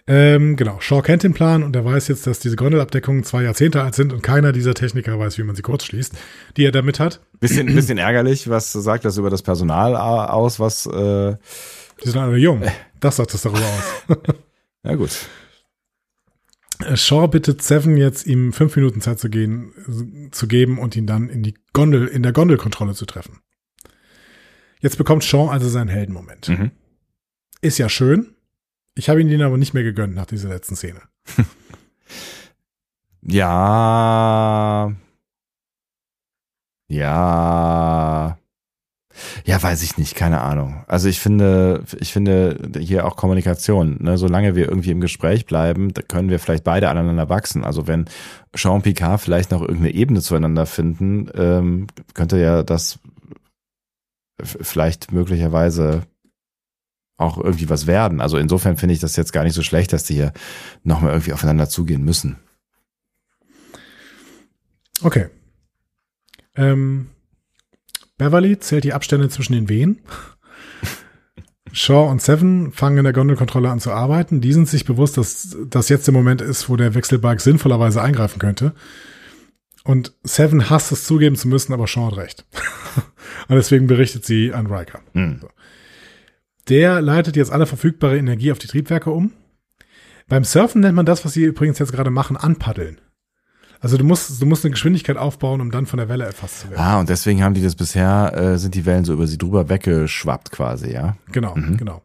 Ähm, 0.10 0.56
genau. 0.56 0.80
Shaw 0.80 1.02
kennt 1.02 1.24
den 1.24 1.34
Plan 1.34 1.64
und 1.64 1.76
er 1.76 1.84
weiß 1.84 2.08
jetzt, 2.08 2.26
dass 2.28 2.40
diese 2.40 2.56
Gondelabdeckungen 2.56 3.26
zwei 3.26 3.44
Jahrzehnte 3.44 3.82
alt 3.82 3.94
sind 3.94 4.14
und 4.14 4.24
keiner 4.24 4.54
dieser 4.54 4.74
Techniker 4.74 5.20
weiß, 5.20 5.38
wie 5.38 5.44
man 5.44 5.56
sie 5.56 5.62
kurz 5.62 5.84
schließt, 5.84 6.14
die 6.56 6.64
er 6.64 6.72
damit 6.72 7.00
hat. 7.00 7.20
Bisschen, 7.42 7.68
bisschen 7.76 7.98
ärgerlich, 7.98 8.50
was 8.50 8.72
sagt 8.72 9.04
das 9.04 9.18
über 9.18 9.30
das 9.30 9.42
Personal 9.42 9.98
aus, 9.98 10.62
was, 10.62 10.86
äh, 10.86 11.36
Die 12.04 12.10
sind 12.10 12.18
alle 12.18 12.38
jung. 12.38 12.64
Das 13.02 13.18
sagt 13.18 13.34
es 13.34 13.42
darüber 13.42 13.60
aus. 13.60 14.18
ja 14.84 14.96
gut. 14.96 15.12
Äh, 16.86 16.96
Shaw 16.96 17.28
bittet 17.28 17.62
Seven 17.62 17.98
jetzt, 17.98 18.26
ihm 18.26 18.54
fünf 18.54 18.76
Minuten 18.78 19.02
Zeit 19.02 19.20
zu 19.20 19.30
gehen, 19.30 20.30
zu 20.32 20.48
geben 20.48 20.80
und 20.80 20.96
ihn 20.96 21.06
dann 21.06 21.28
in 21.28 21.44
die 21.44 21.56
Gondel, 21.74 22.08
in 22.08 22.24
der 22.24 22.32
Gondelkontrolle 22.32 22.94
zu 22.94 23.06
treffen. 23.06 23.42
Jetzt 24.80 24.98
bekommt 24.98 25.26
Shaw 25.26 25.50
also 25.50 25.68
seinen 25.68 25.90
Heldenmoment. 25.90 26.48
Mhm. 26.48 26.72
Ist 27.62 27.78
ja 27.78 27.90
schön. 27.90 28.37
Ich 28.98 29.10
habe 29.10 29.22
ihn 29.22 29.30
den 29.30 29.44
aber 29.44 29.58
nicht 29.58 29.74
mehr 29.74 29.84
gegönnt 29.84 30.16
nach 30.16 30.26
dieser 30.26 30.50
letzten 30.50 30.76
Szene. 30.76 31.02
Ja. 33.30 34.94
Ja. 36.90 38.38
Ja, 39.46 39.62
weiß 39.62 39.84
ich 39.84 39.98
nicht, 39.98 40.16
keine 40.16 40.40
Ahnung. 40.42 40.86
Also 40.88 41.10
ich 41.10 41.20
finde, 41.20 41.84
ich 42.00 42.14
finde 42.14 42.72
hier 42.80 43.06
auch 43.06 43.18
Kommunikation, 43.18 43.98
ne, 44.02 44.18
solange 44.18 44.56
wir 44.56 44.70
irgendwie 44.70 44.92
im 44.92 45.02
Gespräch 45.02 45.46
bleiben, 45.46 45.94
können 46.08 46.30
wir 46.30 46.40
vielleicht 46.40 46.64
beide 46.64 46.88
aneinander 46.90 47.28
wachsen. 47.28 47.66
Also 47.66 47.86
wenn 47.88 48.06
Jean 48.56 48.82
Picard 48.82 49.20
vielleicht 49.20 49.52
noch 49.52 49.62
irgendeine 49.62 49.94
Ebene 49.94 50.22
zueinander 50.22 50.66
finden, 50.66 51.30
ähm, 51.36 51.88
könnte 52.14 52.38
ja 52.38 52.64
das 52.64 53.00
vielleicht 54.42 55.12
möglicherweise 55.12 56.04
auch 57.18 57.38
irgendwie 57.38 57.70
was 57.70 57.88
werden. 57.88 58.22
Also 58.22 58.38
insofern 58.38 58.78
finde 58.78 58.94
ich 58.94 59.00
das 59.00 59.16
jetzt 59.16 59.34
gar 59.34 59.44
nicht 59.44 59.56
so 59.56 59.64
schlecht, 59.64 59.92
dass 59.92 60.04
die 60.04 60.14
hier 60.14 60.34
nochmal 60.84 61.12
irgendwie 61.12 61.34
aufeinander 61.34 61.68
zugehen 61.68 62.04
müssen. 62.06 62.38
Okay. 65.02 65.28
Ähm, 66.56 67.08
Beverly 68.18 68.60
zählt 68.60 68.84
die 68.84 68.94
Abstände 68.94 69.30
zwischen 69.30 69.54
den 69.54 69.70
Wehen. 69.70 70.00
Shaw 71.72 72.10
und 72.10 72.22
Seven 72.22 72.72
fangen 72.72 73.00
in 73.00 73.04
der 73.04 73.14
Gondelkontrolle 73.14 73.70
an 73.70 73.80
zu 73.80 73.92
arbeiten. 73.92 74.42
Die 74.42 74.54
sind 74.54 74.68
sich 74.68 74.86
bewusst, 74.86 75.18
dass 75.18 75.58
das 75.70 75.90
jetzt 75.90 76.08
der 76.08 76.14
Moment 76.14 76.42
ist, 76.42 76.70
wo 76.70 76.76
der 76.76 76.96
Wechselbalg 76.96 77.42
sinnvollerweise 77.42 78.02
eingreifen 78.02 78.40
könnte. 78.40 78.74
Und 79.84 80.14
Seven 80.24 80.70
hasst 80.70 80.92
es 80.92 81.06
zugeben 81.06 81.36
zu 81.36 81.48
müssen, 81.48 81.74
aber 81.74 81.88
Sean 81.88 82.08
hat 82.08 82.18
recht. 82.18 82.46
und 83.48 83.56
deswegen 83.56 83.88
berichtet 83.88 84.26
sie 84.26 84.54
an 84.54 84.68
Riker. 84.68 85.00
Hm. 85.14 85.40
So. 85.42 85.50
Der 86.70 87.02
leitet 87.02 87.36
jetzt 87.36 87.52
alle 87.52 87.66
verfügbare 87.66 88.18
Energie 88.18 88.52
auf 88.52 88.60
die 88.60 88.68
Triebwerke 88.68 89.10
um. 89.12 89.34
Beim 90.28 90.44
Surfen 90.44 90.82
nennt 90.82 90.96
man 90.96 91.06
das, 91.06 91.24
was 91.24 91.34
sie 91.34 91.44
übrigens 91.44 91.80
jetzt 91.80 91.94
gerade 91.94 92.10
machen, 92.10 92.36
anpaddeln. 92.36 93.00
Also 93.80 93.98
du 93.98 94.04
musst, 94.04 94.42
du 94.42 94.46
musst 94.46 94.66
eine 94.66 94.72
Geschwindigkeit 94.72 95.18
aufbauen, 95.18 95.62
um 95.62 95.72
dann 95.72 95.86
von 95.86 95.98
der 95.98 96.10
Welle 96.10 96.26
erfasst 96.26 96.62
zu 96.62 96.72
werden. 96.72 96.82
Ah, 96.82 97.00
und 97.00 97.10
deswegen 97.10 97.44
haben 97.44 97.54
die 97.54 97.62
das 97.62 97.76
bisher, 97.76 98.34
äh, 98.36 98.58
sind 98.58 98.76
die 98.76 98.86
Wellen 98.86 99.06
so 99.06 99.14
über 99.14 99.28
sie 99.28 99.38
drüber 99.38 99.70
weggeschwappt 99.70 100.52
quasi, 100.52 100.92
ja? 100.92 101.16
Genau, 101.32 101.54
genau. 101.78 102.02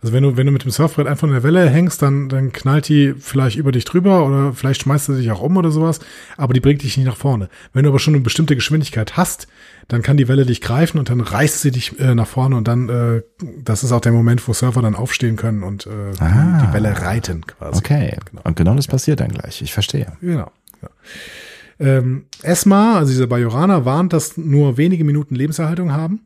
Also 0.00 0.14
wenn 0.14 0.22
du, 0.22 0.36
wenn 0.36 0.46
du 0.46 0.52
mit 0.52 0.64
dem 0.64 0.70
Surfbrett 0.70 1.06
einfach 1.06 1.26
in 1.26 1.34
der 1.34 1.42
Welle 1.42 1.68
hängst, 1.68 2.00
dann, 2.00 2.28
dann 2.28 2.52
knallt 2.52 2.88
die 2.88 3.14
vielleicht 3.18 3.56
über 3.56 3.72
dich 3.72 3.84
drüber 3.84 4.24
oder 4.26 4.52
vielleicht 4.52 4.82
schmeißt 4.82 5.06
sie 5.06 5.16
dich 5.16 5.30
auch 5.30 5.40
um 5.40 5.56
oder 5.56 5.70
sowas, 5.70 6.00
aber 6.36 6.54
die 6.54 6.60
bringt 6.60 6.82
dich 6.82 6.96
nicht 6.96 7.06
nach 7.06 7.16
vorne. 7.16 7.48
Wenn 7.72 7.82
du 7.82 7.90
aber 7.90 7.98
schon 7.98 8.14
eine 8.14 8.22
bestimmte 8.22 8.54
Geschwindigkeit 8.54 9.16
hast, 9.16 9.48
dann 9.88 10.02
kann 10.02 10.16
die 10.16 10.26
Welle 10.28 10.44
dich 10.46 10.60
greifen 10.60 10.98
und 10.98 11.10
dann 11.10 11.20
reißt 11.20 11.60
sie 11.62 11.70
dich 11.70 11.98
äh, 12.00 12.14
nach 12.14 12.26
vorne 12.26 12.56
und 12.56 12.66
dann, 12.66 12.88
äh, 12.88 13.22
das 13.62 13.84
ist 13.84 13.92
auch 13.92 14.00
der 14.00 14.12
Moment, 14.12 14.46
wo 14.48 14.52
Surfer 14.52 14.82
dann 14.82 14.94
aufstehen 14.96 15.36
können 15.36 15.62
und 15.62 15.86
äh, 15.86 15.90
Ah. 16.18 16.66
die, 16.66 16.72
Welle 16.74 17.00
reiten 17.00 17.46
quasi. 17.46 17.78
Okay. 17.78 18.16
Genau. 18.30 18.42
Und 18.44 18.56
genau 18.56 18.74
das 18.74 18.86
passiert 18.88 19.20
dann 19.20 19.28
gleich. 19.30 19.62
Ich 19.62 19.72
verstehe. 19.72 20.12
Genau. 20.20 20.50
Ja. 20.82 20.88
Ähm, 21.78 22.26
Esma, 22.42 22.96
also 22.98 23.12
dieser 23.12 23.26
Bajoraner, 23.26 23.84
warnt, 23.84 24.12
dass 24.12 24.36
nur 24.36 24.76
wenige 24.76 25.04
Minuten 25.04 25.34
Lebenserhaltung 25.34 25.92
haben. 25.92 26.20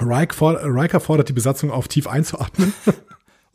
Riker, 0.00 0.34
for 0.34 0.60
Riker 0.64 1.00
fordert 1.00 1.28
die 1.28 1.32
Besatzung 1.34 1.70
auf, 1.70 1.88
tief 1.88 2.06
einzuatmen. 2.06 2.72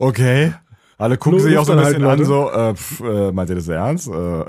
Okay. 0.02 0.54
Alle 0.96 1.18
gucken 1.18 1.38
Lu- 1.40 1.44
sich 1.44 1.58
auch 1.58 1.66
so 1.66 1.72
ein 1.72 1.78
bisschen 1.78 2.02
anhalten, 2.02 2.22
an, 2.22 2.26
so, 2.26 2.50
äh, 2.50 2.74
pf, 2.74 3.00
äh, 3.00 3.32
meint 3.32 3.50
ihr 3.50 3.56
das 3.56 3.68
ernst? 3.68 4.08
Äh, 4.08 4.44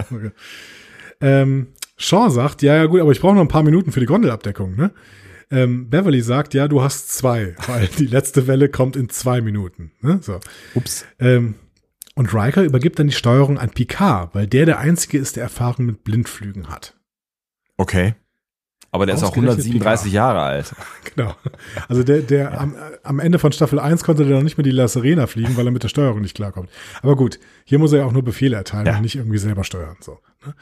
Ähm, 1.19 1.67
Shaw 2.01 2.29
sagt, 2.29 2.61
ja, 2.61 2.75
ja 2.75 2.85
gut, 2.85 2.99
aber 3.01 3.11
ich 3.11 3.21
brauche 3.21 3.35
noch 3.35 3.41
ein 3.41 3.47
paar 3.47 3.63
Minuten 3.63 3.91
für 3.91 3.99
die 3.99 4.05
Gondelabdeckung, 4.05 4.75
ne? 4.75 4.91
Ähm, 5.51 5.89
Beverly 5.89 6.21
sagt, 6.21 6.53
ja, 6.53 6.67
du 6.67 6.81
hast 6.81 7.13
zwei, 7.13 7.55
weil 7.67 7.87
die 7.87 8.05
letzte 8.07 8.47
Welle 8.47 8.69
kommt 8.69 8.95
in 8.95 9.09
zwei 9.09 9.41
Minuten. 9.41 9.91
Ne? 10.01 10.19
So. 10.21 10.39
ups. 10.75 11.05
Ähm, 11.19 11.55
und 12.15 12.33
Riker 12.33 12.63
übergibt 12.63 12.99
dann 12.99 13.07
die 13.07 13.13
Steuerung 13.13 13.57
an 13.57 13.69
Picard, 13.69 14.33
weil 14.33 14.47
der 14.47 14.65
der 14.65 14.79
Einzige 14.79 15.17
ist, 15.17 15.35
der 15.35 15.43
Erfahrung 15.43 15.85
mit 15.85 16.03
Blindflügen 16.03 16.69
hat. 16.69 16.95
Okay. 17.77 18.15
Aber 18.93 19.05
der 19.05 19.15
ist 19.15 19.23
auch 19.23 19.29
Ausgerechnet 19.29 19.59
137 19.59 20.11
Jahre 20.13 20.41
alt. 20.41 20.73
Genau. 21.15 21.35
Also 21.89 22.03
der, 22.03 22.19
der 22.21 22.59
am, 22.59 22.75
am 23.03 23.19
Ende 23.19 23.37
von 23.37 23.51
Staffel 23.51 23.79
1 23.79 24.03
konnte 24.03 24.23
der 24.25 24.37
noch 24.37 24.43
nicht 24.43 24.57
mehr 24.57 24.63
die 24.63 24.71
La 24.71 24.87
Serena 24.87 25.27
fliegen, 25.27 25.57
weil 25.57 25.65
er 25.65 25.71
mit 25.71 25.83
der 25.83 25.89
Steuerung 25.89 26.21
nicht 26.21 26.35
klarkommt. 26.35 26.69
Aber 27.01 27.17
gut, 27.17 27.37
hier 27.65 27.79
muss 27.79 27.91
er 27.91 27.99
ja 27.99 28.05
auch 28.05 28.13
nur 28.13 28.23
Befehle 28.23 28.55
erteilen 28.55 28.85
Ja. 28.85 28.95
und 28.95 29.01
nicht 29.01 29.15
irgendwie 29.17 29.37
selber 29.37 29.65
steuern. 29.65 29.97
So, 29.99 30.19
ne? 30.45 30.55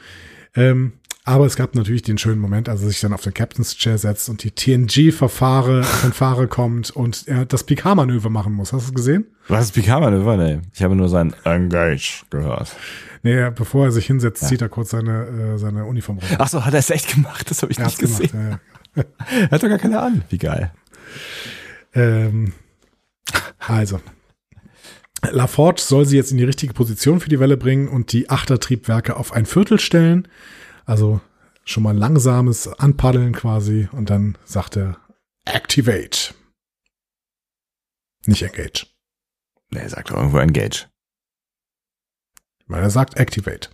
ähm, 0.54 0.92
aber 1.30 1.46
es 1.46 1.56
gab 1.56 1.74
natürlich 1.74 2.02
den 2.02 2.18
schönen 2.18 2.40
Moment, 2.40 2.68
als 2.68 2.82
er 2.82 2.88
sich 2.88 3.00
dann 3.00 3.12
auf 3.12 3.22
den 3.22 3.32
Captain's 3.32 3.76
Chair 3.76 3.98
setzt 3.98 4.28
und 4.28 4.42
die 4.42 4.50
TNG-Verfahre, 4.50 5.82
Fanfare 5.84 6.48
kommt 6.48 6.90
und 6.90 7.26
er 7.26 7.46
das 7.46 7.64
Picard-Manöver 7.64 8.30
machen 8.30 8.52
muss. 8.52 8.72
Hast 8.72 8.86
du 8.86 8.90
es 8.90 8.94
gesehen? 8.94 9.26
Was 9.48 9.66
ist 9.66 9.72
Picard-Manöver? 9.72 10.36
Nee. 10.36 10.60
Ich 10.74 10.82
habe 10.82 10.96
nur 10.96 11.08
sein 11.08 11.34
Engage 11.44 12.24
gehört. 12.30 12.74
Nee, 13.22 13.50
bevor 13.50 13.86
er 13.86 13.92
sich 13.92 14.06
hinsetzt, 14.06 14.46
zieht 14.48 14.62
er 14.62 14.68
kurz 14.68 14.90
seine, 14.90 15.54
äh, 15.54 15.58
seine 15.58 15.84
Uniform 15.84 16.18
runter. 16.18 16.36
Ach 16.38 16.48
so, 16.48 16.64
hat 16.64 16.72
er 16.72 16.80
es 16.80 16.90
echt 16.90 17.14
gemacht? 17.14 17.50
Das 17.50 17.62
habe 17.62 17.70
ich 17.72 17.78
Er 17.78 17.84
nicht 17.86 17.98
gesehen. 17.98 18.30
gemacht, 18.30 18.60
ja, 18.96 19.02
ja. 19.02 19.04
Er 19.42 19.50
hat 19.50 19.62
doch 19.62 19.68
gar 19.68 19.78
keine 19.78 20.00
an. 20.00 20.22
Wie 20.30 20.38
geil. 20.38 20.72
Ähm, 21.94 22.52
also. 23.58 24.00
LaForge 25.22 25.82
soll 25.82 26.06
sie 26.06 26.16
jetzt 26.16 26.32
in 26.32 26.38
die 26.38 26.44
richtige 26.44 26.72
Position 26.72 27.20
für 27.20 27.28
die 27.28 27.38
Welle 27.38 27.56
bringen 27.58 27.88
und 27.88 28.12
die 28.12 28.30
Achtertriebwerke 28.30 29.16
auf 29.16 29.32
ein 29.32 29.44
Viertel 29.44 29.78
stellen. 29.78 30.26
Also 30.90 31.20
schon 31.64 31.84
mal 31.84 31.96
langsames 31.96 32.66
Anpaddeln 32.66 33.32
quasi. 33.32 33.88
Und 33.92 34.10
dann 34.10 34.36
sagt 34.44 34.76
er 34.76 34.96
Activate. 35.44 36.34
Nicht 38.26 38.42
Engage. 38.42 38.88
Nee, 39.70 39.78
er 39.78 39.88
sagt 39.88 40.10
doch 40.10 40.16
irgendwo 40.16 40.38
Engage. 40.38 40.88
Weil 42.66 42.82
er 42.82 42.90
sagt 42.90 43.18
Activate. 43.18 43.70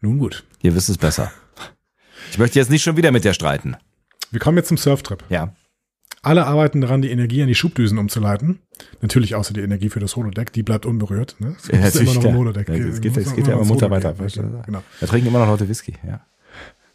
Nun 0.00 0.18
gut. 0.18 0.46
Ihr 0.60 0.74
wisst 0.74 0.90
es 0.90 0.98
besser. 0.98 1.32
Ich 2.30 2.36
möchte 2.36 2.58
jetzt 2.58 2.70
nicht 2.70 2.82
schon 2.82 2.98
wieder 2.98 3.12
mit 3.12 3.24
dir 3.24 3.32
streiten. 3.32 3.78
Wir 4.30 4.40
kommen 4.40 4.58
jetzt 4.58 4.68
zum 4.68 4.76
Surftrip. 4.76 5.24
Ja. 5.30 5.56
Alle 6.24 6.46
arbeiten 6.46 6.80
daran, 6.80 7.02
die 7.02 7.10
Energie 7.10 7.42
an 7.42 7.48
die 7.48 7.54
Schubdüsen 7.54 7.98
umzuleiten. 7.98 8.60
Natürlich 9.00 9.34
außer 9.34 9.52
die 9.54 9.60
Energie 9.60 9.88
für 9.90 10.00
das 10.00 10.16
Holodeck, 10.16 10.52
die 10.52 10.62
bleibt 10.62 10.86
unberührt. 10.86 11.36
Ne? 11.38 11.54
Es 11.58 11.68
Ja, 11.68 12.00
immer 12.00 12.14
noch 12.14 12.24
im 12.24 12.36
Holodeck. 12.36 12.68
Ja, 12.68 12.74
es 12.76 13.00
geht- 13.00 13.16
es 13.16 13.34
geht 13.34 13.46
ja 13.46 13.54
immer 13.54 13.64
munter 13.64 13.90
weiter. 13.90 14.14
Genau. 14.14 14.82
Da 15.00 15.06
trinken 15.06 15.28
immer 15.28 15.38
noch 15.40 15.48
Leute 15.48 15.68
Whisky, 15.68 15.94
ja. 16.06 16.20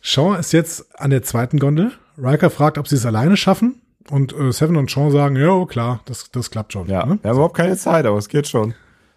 Shaw 0.02 0.36
ist 0.40 0.54
jetzt 0.54 0.86
an 1.00 1.10
der 1.12 1.24
zweiten 1.24 1.60
Gondel. 1.60 1.92
Riker 2.18 2.50
fragt, 2.50 2.78
ob 2.78 2.88
sie 2.88 2.96
es 2.96 3.06
alleine 3.06 3.38
schaffen. 3.38 3.82
Und 4.10 4.34
äh, 4.34 4.52
Seven 4.52 4.76
und 4.78 4.90
Shaw 4.90 5.12
sagen, 5.12 5.36
ja, 5.36 5.66
klar, 5.66 6.02
das, 6.06 6.32
das 6.32 6.50
klappt 6.50 6.74
schon. 6.74 6.88
Ja, 6.88 7.06
Ne? 7.06 7.20
wir 7.22 7.30
haben 7.30 7.36
überhaupt 7.38 7.56
keine 7.58 7.78
Zeit, 7.78 8.06
aber 8.06 8.18
es 8.18 8.28
geht 8.30 8.48
schon. 8.48 8.74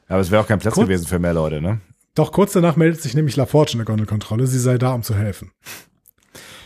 Aber 0.09 0.21
es 0.21 0.31
wäre 0.31 0.43
auch 0.43 0.47
kein 0.47 0.59
Platz 0.59 0.75
Kurz- 0.75 0.87
gewesen 0.87 1.07
für 1.07 1.19
mehr 1.19 1.33
Leute, 1.35 1.61
ne? 1.63 1.81
Doch 2.15 2.31
kurz 2.33 2.53
danach 2.53 2.77
meldet 2.77 3.01
sich 3.01 3.15
nämlich 3.15 3.37
LaForge 3.37 3.73
in 3.73 3.79
der 3.79 3.87
Gondelkontrolle. 3.87 4.47
Sie 4.47 4.59
sei 4.59 4.77
da, 4.77 4.93
um 4.93 5.03
zu 5.03 5.15
helfen. 5.15 5.51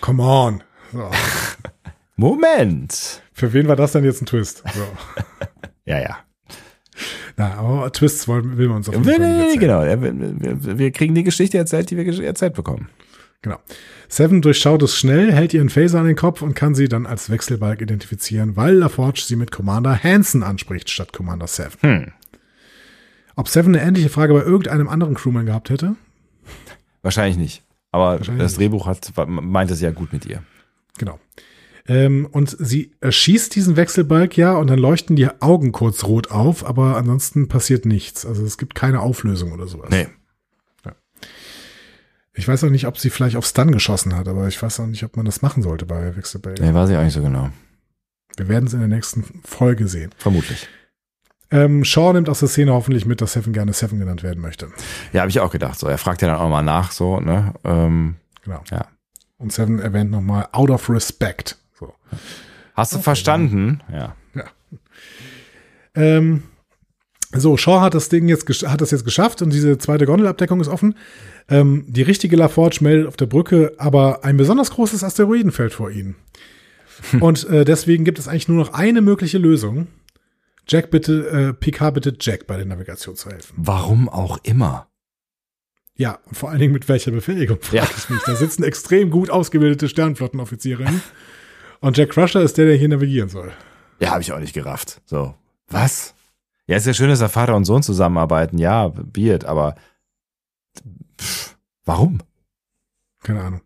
Come 0.00 0.22
on. 0.24 0.62
So. 0.92 1.08
Moment. 2.16 3.22
Für 3.36 3.52
wen 3.52 3.68
war 3.68 3.76
das 3.76 3.92
denn 3.92 4.02
jetzt 4.02 4.22
ein 4.22 4.26
Twist? 4.26 4.62
So. 4.74 4.82
Ja, 5.88 6.00
ja. 6.00 6.18
Na, 7.36 7.54
aber 7.58 7.92
Twists 7.92 8.26
wollen, 8.26 8.58
will 8.58 8.66
man 8.66 8.78
uns 8.78 8.88
auf 8.88 8.96
jeden 8.96 9.06
Nee, 9.06 9.12
Fall 9.12 9.20
nicht 9.20 9.60
nee, 9.60 9.68
nee, 9.76 9.86
erzählen. 9.86 10.30
genau. 10.40 10.64
Wir, 10.64 10.78
wir, 10.78 10.90
kriegen 10.90 11.14
die 11.14 11.22
Geschichte 11.22 11.56
erzählt, 11.58 11.90
die 11.90 11.96
wir 11.96 12.24
erzählt 12.24 12.54
bekommen. 12.54 12.88
Genau. 13.42 13.58
Seven 14.08 14.42
durchschaut 14.42 14.82
es 14.82 14.96
schnell, 14.96 15.32
hält 15.32 15.54
ihren 15.54 15.68
Phaser 15.68 16.00
an 16.00 16.06
den 16.06 16.16
Kopf 16.16 16.42
und 16.42 16.54
kann 16.54 16.74
sie 16.74 16.88
dann 16.88 17.06
als 17.06 17.30
Wechselbalg 17.30 17.80
identifizieren, 17.82 18.56
weil 18.56 18.74
LaForge 18.74 19.22
sie 19.24 19.36
mit 19.36 19.52
Commander 19.52 20.02
Hansen 20.02 20.42
anspricht 20.42 20.90
statt 20.90 21.12
Commander 21.12 21.46
Seven. 21.46 21.78
Hm. 21.82 22.12
Ob 23.36 23.48
Seven 23.48 23.76
eine 23.76 23.86
ähnliche 23.86 24.08
Frage 24.08 24.34
bei 24.34 24.42
irgendeinem 24.42 24.88
anderen 24.88 25.14
Crewman 25.14 25.46
gehabt 25.46 25.70
hätte? 25.70 25.94
Wahrscheinlich 27.02 27.36
nicht. 27.36 27.62
Aber 27.92 28.18
Wahrscheinlich 28.18 28.42
das. 28.42 28.54
Drehbuch 28.54 28.88
hat, 28.88 29.12
meint 29.28 29.70
es 29.70 29.80
ja 29.80 29.92
gut 29.92 30.12
mit 30.12 30.26
ihr. 30.26 30.42
Genau. 30.98 31.20
Ähm, 31.88 32.26
und 32.30 32.56
sie 32.58 32.92
erschießt 33.00 33.54
diesen 33.54 33.76
Wechselbalg 33.76 34.36
ja 34.36 34.54
und 34.54 34.68
dann 34.68 34.78
leuchten 34.78 35.16
die 35.16 35.28
Augen 35.40 35.72
kurz 35.72 36.04
rot 36.04 36.30
auf, 36.30 36.64
aber 36.66 36.96
ansonsten 36.96 37.48
passiert 37.48 37.86
nichts. 37.86 38.26
Also 38.26 38.44
es 38.44 38.58
gibt 38.58 38.74
keine 38.74 39.00
Auflösung 39.00 39.52
oder 39.52 39.66
sowas. 39.66 39.90
Nee. 39.90 40.08
Ich 42.38 42.46
weiß 42.46 42.64
auch 42.64 42.68
nicht, 42.68 42.86
ob 42.86 42.98
sie 42.98 43.08
vielleicht 43.08 43.36
auf 43.36 43.46
Stun 43.46 43.72
geschossen 43.72 44.14
hat, 44.14 44.28
aber 44.28 44.46
ich 44.46 44.62
weiß 44.62 44.80
auch 44.80 44.86
nicht, 44.86 45.02
ob 45.04 45.16
man 45.16 45.24
das 45.24 45.40
machen 45.40 45.62
sollte 45.62 45.86
bei 45.86 46.14
Wechselbalgen. 46.16 46.66
Nee, 46.66 46.74
weiß 46.74 46.90
ich 46.90 46.96
auch 46.96 47.02
nicht 47.02 47.14
so 47.14 47.22
genau. 47.22 47.48
Wir 48.36 48.48
werden 48.48 48.66
es 48.66 48.74
in 48.74 48.80
der 48.80 48.88
nächsten 48.88 49.24
Folge 49.42 49.88
sehen. 49.88 50.10
Vermutlich. 50.18 50.68
Ähm, 51.50 51.82
Shaw 51.82 52.12
nimmt 52.12 52.28
aus 52.28 52.40
der 52.40 52.48
Szene 52.48 52.74
hoffentlich 52.74 53.06
mit, 53.06 53.22
dass 53.22 53.32
Seven 53.32 53.54
gerne 53.54 53.72
Seven 53.72 53.98
genannt 53.98 54.22
werden 54.22 54.42
möchte. 54.42 54.68
Ja, 55.14 55.22
habe 55.22 55.30
ich 55.30 55.40
auch 55.40 55.50
gedacht. 55.50 55.78
So, 55.78 55.86
er 55.86 55.96
fragt 55.96 56.20
ja 56.20 56.28
dann 56.28 56.36
auch 56.36 56.50
mal 56.50 56.60
nach, 56.62 56.92
so, 56.92 57.20
ne? 57.20 57.54
Ähm, 57.64 58.16
Genau. 58.46 58.62
Ja. 58.70 58.86
Und 59.38 59.52
Seven 59.52 59.80
erwähnt 59.80 60.10
nochmal 60.10 60.48
out 60.52 60.70
of 60.70 60.88
respect. 60.88 61.56
So. 61.78 61.92
hast 62.74 62.94
du 62.94 62.98
verstanden? 62.98 63.82
Ja. 63.92 64.14
Ähm, 65.94 66.42
so, 67.32 67.56
Shaw 67.56 67.80
hat 67.80 67.94
das 67.94 68.08
Ding 68.08 68.28
jetzt, 68.28 68.48
hat 68.66 68.80
das 68.80 68.90
jetzt 68.90 69.04
geschafft 69.04 69.42
und 69.42 69.52
diese 69.52 69.76
zweite 69.78 70.06
Gondelabdeckung 70.06 70.60
ist 70.60 70.68
offen. 70.68 70.96
Ähm, 71.48 71.84
die 71.88 72.02
richtige 72.02 72.36
LaForge 72.36 72.78
meldet 72.80 73.06
auf 73.08 73.16
der 73.16 73.26
Brücke 73.26 73.74
aber 73.78 74.24
ein 74.24 74.36
besonders 74.36 74.70
großes 74.70 75.04
Asteroidenfeld 75.04 75.72
vor 75.74 75.90
ihnen. 75.90 76.16
und 77.20 77.48
äh, 77.48 77.64
deswegen 77.64 78.04
gibt 78.04 78.18
es 78.18 78.28
eigentlich 78.28 78.48
nur 78.48 78.58
noch 78.58 78.72
eine 78.72 79.00
mögliche 79.02 79.38
Lösung. 79.38 79.86
Jack 80.68 80.90
bitte, 80.90 81.28
äh, 81.28 81.52
Picard 81.52 81.94
bittet 81.94 82.24
Jack 82.24 82.46
bei 82.46 82.56
der 82.56 82.66
Navigation 82.66 83.16
zu 83.16 83.30
helfen. 83.30 83.54
Warum 83.56 84.08
auch 84.08 84.38
immer. 84.42 84.88
Ja, 85.94 86.18
und 86.26 86.36
vor 86.36 86.50
allen 86.50 86.58
Dingen 86.58 86.72
mit 86.72 86.88
welcher 86.88 87.10
Befähigung, 87.10 87.58
frage 87.60 87.76
Ja. 87.78 87.88
ich 87.96 88.10
mich. 88.10 88.20
Da 88.24 88.34
sitzen 88.34 88.62
extrem 88.64 89.10
gut 89.10 89.30
ausgebildete 89.30 89.88
Sternflottenoffizierinnen. 89.88 91.00
Und 91.86 91.96
Jack 91.96 92.10
Crusher 92.10 92.42
ist 92.42 92.58
der, 92.58 92.66
der 92.66 92.74
hier 92.74 92.88
navigieren 92.88 93.28
soll. 93.28 93.52
Ja, 94.00 94.10
habe 94.10 94.20
ich 94.20 94.32
auch 94.32 94.40
nicht 94.40 94.54
gerafft. 94.54 95.00
So. 95.04 95.36
Was? 95.68 96.16
Ja, 96.66 96.76
ist 96.76 96.86
ja 96.88 96.92
schön, 96.92 97.10
dass 97.10 97.20
der 97.20 97.28
Vater 97.28 97.54
und 97.54 97.64
Sohn 97.64 97.84
zusammenarbeiten. 97.84 98.58
Ja, 98.58 98.88
Beard, 98.88 99.44
aber 99.44 99.76
pff, 101.16 101.56
warum? 101.84 102.18
Keine 103.22 103.40
Ahnung. 103.40 103.60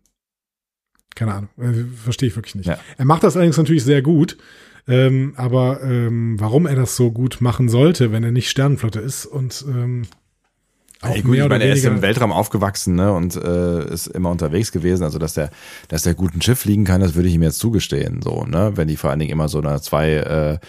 Keine 1.15 1.33
Ahnung. 1.33 1.49
Äh, 1.57 1.85
Verstehe 1.95 2.29
ich 2.29 2.35
wirklich 2.35 2.53
nicht. 2.53 2.67
Ja. 2.67 2.77
Er 2.95 3.05
macht 3.05 3.23
das 3.23 3.35
allerdings 3.35 3.57
natürlich 3.57 3.83
sehr 3.83 4.03
gut. 4.03 4.37
Ähm, 4.87 5.33
aber 5.35 5.81
ähm, 5.81 6.39
warum 6.39 6.67
er 6.67 6.75
das 6.75 6.95
so 6.95 7.11
gut 7.11 7.41
machen 7.41 7.69
sollte, 7.69 8.11
wenn 8.11 8.23
er 8.23 8.31
nicht 8.31 8.51
Sternenflotte 8.51 8.99
ist 8.99 9.25
und 9.25 9.65
ähm, 9.67 10.03
auch 11.01 11.09
Ey, 11.09 11.21
gut, 11.21 11.31
mehr 11.31 11.43
ich 11.43 11.49
meine, 11.49 11.63
er 11.63 11.73
ist 11.73 11.83
im 11.83 12.01
Weltraum 12.01 12.31
aufgewachsen 12.31 12.95
ne, 12.95 13.11
und 13.11 13.35
äh, 13.35 13.91
ist 13.91 14.07
immer 14.07 14.29
unterwegs 14.29 14.71
gewesen. 14.71 15.03
Also, 15.03 15.19
dass 15.19 15.33
der, 15.33 15.49
dass 15.87 16.03
der 16.03 16.13
gut 16.13 16.35
ein 16.35 16.41
Schiff 16.41 16.59
fliegen 16.59 16.85
kann, 16.85 17.01
das 17.01 17.15
würde 17.15 17.27
ich 17.27 17.35
ihm 17.35 17.43
jetzt 17.43 17.59
zugestehen. 17.59 18.21
So, 18.21 18.45
ne, 18.45 18.73
wenn 18.75 18.87
die 18.87 18.97
vor 18.97 19.09
allen 19.09 19.19
Dingen 19.19 19.31
immer 19.31 19.49
so 19.49 19.59
einer 19.59 19.81
zwei 19.81 20.59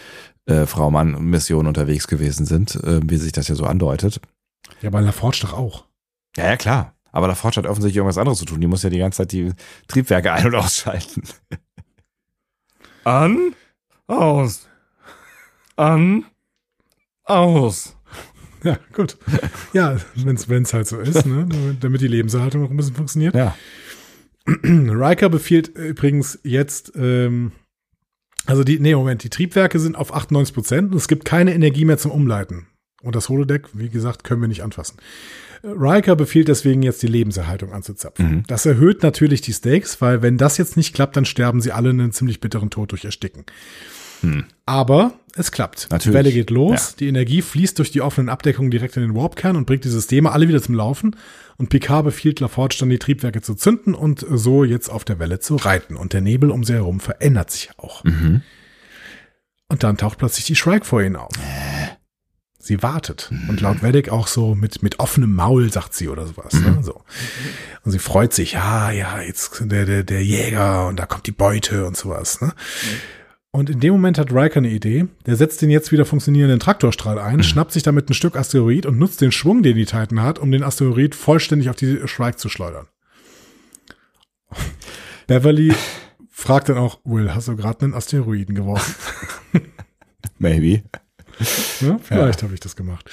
äh, 0.46 0.52
äh, 0.52 0.66
Frau-Mann-Mission 0.66 1.66
unterwegs 1.66 2.08
gewesen 2.08 2.46
sind, 2.46 2.76
äh, 2.76 3.00
wie 3.04 3.16
sich 3.16 3.32
das 3.32 3.48
ja 3.48 3.54
so 3.54 3.64
andeutet. 3.64 4.20
Ja, 4.80 4.90
bei 4.90 5.00
LaForge 5.00 5.40
doch 5.42 5.52
auch. 5.52 5.84
Ja, 6.36 6.46
ja, 6.46 6.56
klar. 6.56 6.94
Aber 7.12 7.28
La 7.28 7.34
Forge 7.34 7.58
hat 7.58 7.66
offensichtlich 7.66 7.98
irgendwas 7.98 8.18
anderes 8.18 8.38
zu 8.38 8.46
tun. 8.46 8.60
Die 8.60 8.66
muss 8.66 8.82
ja 8.82 8.90
die 8.90 8.98
ganze 8.98 9.18
Zeit 9.18 9.32
die 9.32 9.52
Triebwerke 9.86 10.32
ein- 10.32 10.46
und 10.46 10.54
ausschalten. 10.54 11.22
An, 13.04 13.54
aus. 14.06 14.66
An, 15.76 16.24
aus. 17.24 17.96
Ja, 18.64 18.78
gut. 18.92 19.16
Ja, 19.72 19.96
wenn 20.14 20.62
es 20.62 20.74
halt 20.74 20.86
so 20.86 20.98
ist, 20.98 21.26
ne? 21.26 21.48
damit 21.80 22.00
die 22.00 22.08
Lebenserhaltung 22.08 22.62
noch 22.62 22.70
ein 22.70 22.76
bisschen 22.76 22.94
funktioniert. 22.94 23.34
Ja. 23.34 23.56
Riker 24.46 25.28
befiehlt 25.28 25.68
übrigens 25.68 26.38
jetzt, 26.42 26.92
ähm, 26.96 27.52
also 28.46 28.64
die, 28.64 28.78
nee, 28.78 28.94
Moment, 28.94 29.24
die 29.24 29.30
Triebwerke 29.30 29.78
sind 29.78 29.96
auf 29.96 30.14
98 30.14 30.54
Prozent 30.54 30.92
und 30.92 30.98
es 30.98 31.08
gibt 31.08 31.24
keine 31.24 31.54
Energie 31.54 31.84
mehr 31.84 31.98
zum 31.98 32.10
Umleiten. 32.10 32.66
Und 33.02 33.16
das 33.16 33.28
Holodeck, 33.28 33.68
wie 33.72 33.88
gesagt, 33.88 34.24
können 34.24 34.40
wir 34.40 34.48
nicht 34.48 34.62
anfassen. 34.62 34.96
Riker 35.64 36.16
befiehlt 36.16 36.48
deswegen 36.48 36.82
jetzt 36.82 37.02
die 37.02 37.08
Lebenserhaltung 37.08 37.72
anzuzapfen. 37.72 38.42
Das 38.48 38.66
erhöht 38.66 39.02
natürlich 39.02 39.42
die 39.42 39.52
Stakes, 39.52 40.00
weil 40.00 40.22
wenn 40.22 40.36
das 40.36 40.58
jetzt 40.58 40.76
nicht 40.76 40.92
klappt, 40.94 41.16
dann 41.16 41.24
sterben 41.24 41.60
sie 41.60 41.72
alle 41.72 41.90
einen 41.90 42.12
ziemlich 42.12 42.40
bitteren 42.40 42.70
Tod 42.70 42.90
durch 42.90 43.04
Ersticken. 43.04 43.44
Aber 44.66 45.14
es 45.34 45.50
klappt. 45.50 45.84
Die 45.84 45.92
Natürlich. 45.94 46.14
Welle 46.14 46.32
geht 46.32 46.50
los, 46.50 46.90
Ja. 46.90 46.96
die 47.00 47.08
Energie 47.08 47.42
fließt 47.42 47.78
durch 47.78 47.90
die 47.90 48.02
offenen 48.02 48.28
Abdeckungen 48.28 48.70
direkt 48.70 48.96
in 48.96 49.02
den 49.02 49.14
Warpkern 49.14 49.56
und 49.56 49.66
bringt 49.66 49.84
die 49.84 49.88
Systeme 49.88 50.30
alle 50.32 50.46
wieder 50.48 50.62
zum 50.62 50.74
Laufen. 50.74 51.16
Und 51.56 51.68
Picard 51.70 52.04
befiehlt 52.04 52.40
LaForge 52.40 52.76
dann, 52.80 52.90
die 52.90 52.98
Triebwerke 52.98 53.40
zu 53.42 53.54
zünden 53.54 53.94
und 53.94 54.24
so 54.28 54.64
jetzt 54.64 54.88
auf 54.90 55.04
der 55.04 55.18
Welle 55.18 55.38
zu 55.40 55.56
reiten. 55.56 55.96
Und 55.96 56.12
der 56.12 56.20
Nebel 56.20 56.50
um 56.50 56.64
sie 56.64 56.74
herum 56.74 57.00
verändert 57.00 57.50
sich 57.50 57.70
auch. 57.78 58.04
Und 58.04 58.42
dann 59.84 59.96
taucht 59.96 60.18
plötzlich 60.18 60.44
die 60.44 60.56
Shrike 60.56 60.84
vor 60.84 61.02
ihnen 61.02 61.16
auf. 61.16 61.32
Sie 62.58 62.82
wartet. 62.82 63.32
Und 63.48 63.60
laut 63.60 63.82
Vedek 63.82 64.10
auch 64.10 64.26
so 64.28 64.54
mit, 64.54 64.82
mit 64.84 65.00
offenem 65.00 65.34
Maul, 65.34 65.72
sagt 65.72 65.94
sie 65.94 66.08
oder 66.08 66.26
sowas. 66.26 66.52
Ne? 66.52 66.78
So. 66.82 67.02
Und 67.84 67.90
sie 67.90 67.98
freut 67.98 68.32
sich, 68.32 68.52
ja, 68.52 68.90
ja, 68.92 69.20
jetzt 69.20 69.62
der, 69.64 69.84
der, 69.84 70.04
der 70.04 70.22
Jäger 70.24 70.86
und 70.86 70.96
da 70.98 71.06
kommt 71.06 71.26
die 71.26 71.32
Beute 71.32 71.86
und 71.86 71.96
sowas. 71.96 72.40
Ne? 72.40 72.52
Und 73.54 73.68
in 73.68 73.80
dem 73.80 73.92
Moment 73.92 74.16
hat 74.16 74.32
Riker 74.32 74.56
eine 74.56 74.70
Idee. 74.70 75.08
Der 75.26 75.36
setzt 75.36 75.60
den 75.60 75.68
jetzt 75.68 75.92
wieder 75.92 76.06
funktionierenden 76.06 76.58
Traktorstrahl 76.58 77.18
ein, 77.18 77.42
schnappt 77.42 77.72
sich 77.72 77.82
damit 77.82 78.08
ein 78.08 78.14
Stück 78.14 78.34
Asteroid 78.34 78.86
und 78.86 78.98
nutzt 78.98 79.20
den 79.20 79.30
Schwung, 79.30 79.62
den 79.62 79.76
die 79.76 79.84
Titan 79.84 80.22
hat, 80.22 80.38
um 80.38 80.50
den 80.50 80.62
Asteroid 80.62 81.14
vollständig 81.14 81.68
auf 81.68 81.76
die 81.76 82.00
Shrike 82.08 82.38
zu 82.38 82.48
schleudern. 82.48 82.86
Beverly 85.26 85.74
fragt 86.30 86.70
dann 86.70 86.78
auch, 86.78 87.00
Will, 87.04 87.34
hast 87.34 87.48
du 87.48 87.54
gerade 87.54 87.84
einen 87.84 87.94
Asteroiden 87.94 88.54
geworfen? 88.54 88.94
Maybe. 90.38 90.82
Ja, 91.80 91.98
vielleicht 92.02 92.42
habe 92.42 92.54
ich 92.54 92.60
das 92.60 92.74
gemacht. 92.74 93.10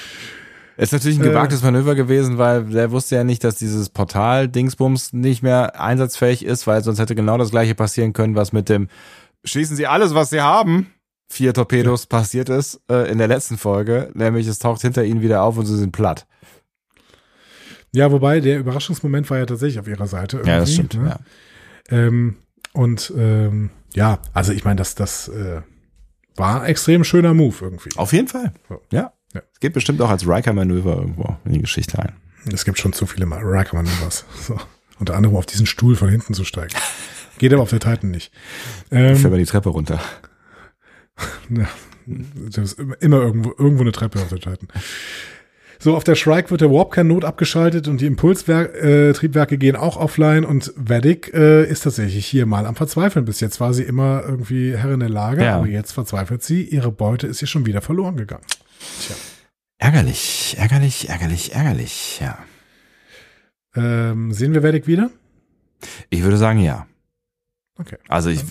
Ist 0.78 0.94
natürlich 0.94 1.20
ein 1.20 1.24
gewagtes 1.24 1.62
Manöver 1.62 1.94
gewesen, 1.96 2.38
weil 2.38 2.64
der 2.64 2.92
wusste 2.92 3.16
ja 3.16 3.26
nicht, 3.26 3.44
dass 3.44 3.58
dieses 3.58 3.90
Portal-Dingsbums 3.90 5.12
nicht 5.12 5.44
mehr 5.44 5.78
einsatzfähig 5.82 6.46
ist, 6.46 6.68
weil 6.68 6.82
sonst 6.82 7.00
hätte 7.00 7.16
genau 7.16 7.38
das 7.38 7.52
gleiche 7.52 7.76
passieren 7.76 8.14
können, 8.14 8.36
was 8.36 8.54
mit 8.54 8.70
dem 8.70 8.88
Schießen 9.44 9.76
Sie 9.76 9.88
alles, 9.88 10.14
was 10.14 10.30
Sie 10.30 10.42
haben. 10.42 10.94
Vier 11.32 11.54
Torpedos 11.54 12.08
passiert 12.08 12.50
ist 12.50 12.82
äh, 12.90 13.10
in 13.12 13.20
der 13.20 13.28
letzten 13.28 13.58
Folge, 13.58 14.10
nämlich 14.16 14.48
es 14.48 14.58
taucht 14.58 14.82
hinter 14.82 15.04
ihnen 15.04 15.22
wieder 15.22 15.44
auf 15.44 15.58
und 15.58 15.68
sie 15.68 15.78
sind 15.78 15.92
platt. 15.92 16.26
Ja, 17.92 18.12
wobei 18.12 18.40
der 18.40 18.58
Überraschungsmoment 18.60 19.30
war 19.30 19.38
ja 19.38 19.46
tatsächlich 19.46 19.80
auf 19.80 19.88
ihrer 19.88 20.08
Seite. 20.08 20.38
Irgendwie, 20.38 20.52
Ja, 20.52 20.60
das 20.60 20.74
stimmt. 20.74 20.96
Ne? 20.96 21.20
Ja. 21.90 21.98
Ähm, 21.98 22.38
und 22.74 23.14
ähm, 23.16 23.70
ja, 23.94 24.20
also 24.34 24.52
ich 24.54 24.64
meine, 24.64 24.78
das, 24.78 24.96
das 24.96 25.28
äh, 25.28 25.62
war 26.36 26.62
ein 26.62 26.68
extrem 26.70 27.04
schöner 27.04 27.34
Move 27.34 27.56
irgendwie. 27.62 27.90
Auf 27.96 28.12
jeden 28.14 28.28
Fall. 28.28 28.52
So. 28.68 28.82
Ja. 28.92 29.14
Ja. 29.34 29.42
Es 29.54 29.60
geht 29.60 29.74
bestimmt 29.74 30.02
auch 30.02 30.10
als 30.10 30.28
Riker-Manöver 30.28 30.96
irgendwo 30.98 31.38
in 31.46 31.54
die 31.54 31.62
Geschichte 31.62 32.00
ein. 32.00 32.14
Es 32.52 32.66
gibt 32.66 32.80
schon 32.80 32.94
zu 32.94 33.06
viele 33.06 33.26
Riker-Manövers. 33.26 34.26
So. 34.48 34.58
Unter 35.00 35.16
anderem 35.16 35.36
auf 35.36 35.46
diesen 35.46 35.66
Stuhl 35.66 35.96
von 35.96 36.10
hinten 36.10 36.34
zu 36.34 36.44
steigen. 36.44 36.74
Geht 37.40 37.52
aber 37.54 37.64
auf 37.64 37.72
der 37.72 37.80
Titan 37.80 38.12
nicht. 38.12 38.32
Ähm, 38.92 39.16
Fällt 39.16 39.32
man 39.32 39.40
die 39.40 39.46
Treppe 39.46 39.70
runter. 39.70 40.00
Ja, 41.50 41.68
das 42.06 42.74
ist 42.74 42.80
immer 43.02 43.18
irgendwo, 43.22 43.50
irgendwo 43.58 43.82
eine 43.82 43.92
Treppe 43.92 44.20
auf 44.22 44.30
der 44.30 44.40
Titan. 44.40 44.68
So, 45.82 45.96
auf 45.96 46.04
der 46.04 46.16
Shrike 46.16 46.52
wird 46.52 46.60
der 46.62 46.72
Warpkern 46.72 47.08
not 47.08 47.24
abgeschaltet 47.24 47.88
und 47.88 48.02
die 48.02 48.06
Impulstriebwerke 48.06 49.56
äh, 49.56 49.58
gehen 49.58 49.78
auch 49.78 49.96
offline 49.96 50.44
und 50.44 50.74
Vedic 50.76 51.34
äh, 51.34 51.64
ist 51.66 51.82
tatsächlich 51.86 52.26
hier 52.26 52.46
mal 52.46 52.66
am 52.66 52.76
Verzweifeln. 52.76 53.24
Bis 53.24 53.40
jetzt 53.40 53.62
war 53.62 53.74
sie 53.74 53.84
immer 53.84 54.24
irgendwie 54.28 54.76
Herrin 54.76 55.00
der 55.00 55.08
Lage, 55.10 55.44
Ja. 55.44 55.56
aber 55.58 55.68
jetzt 55.68 55.94
verzweifelt 55.94 56.44
sie. 56.44 56.64
Ihre 56.64 56.92
Beute 56.92 57.28
ist 57.28 57.42
ihr 57.42 57.48
schon 57.48 57.66
wieder 57.66 57.82
verloren 57.82 58.18
gegangen. 58.18 58.44
Tja. 59.02 59.16
Ärgerlich, 59.78 60.58
ärgerlich, 60.60 61.08
ärgerlich, 61.08 61.54
ärgerlich, 61.54 62.20
ja. 62.22 62.38
Ähm, 63.76 64.34
sehen 64.34 64.54
wir 64.54 64.64
Vedic 64.64 64.86
wieder? 64.88 65.10
Ich 66.10 66.24
würde 66.24 66.36
sagen, 66.38 66.60
ja. 66.60 66.88
Okay. 67.80 67.96
Also 68.10 68.30
ich, 68.30 68.42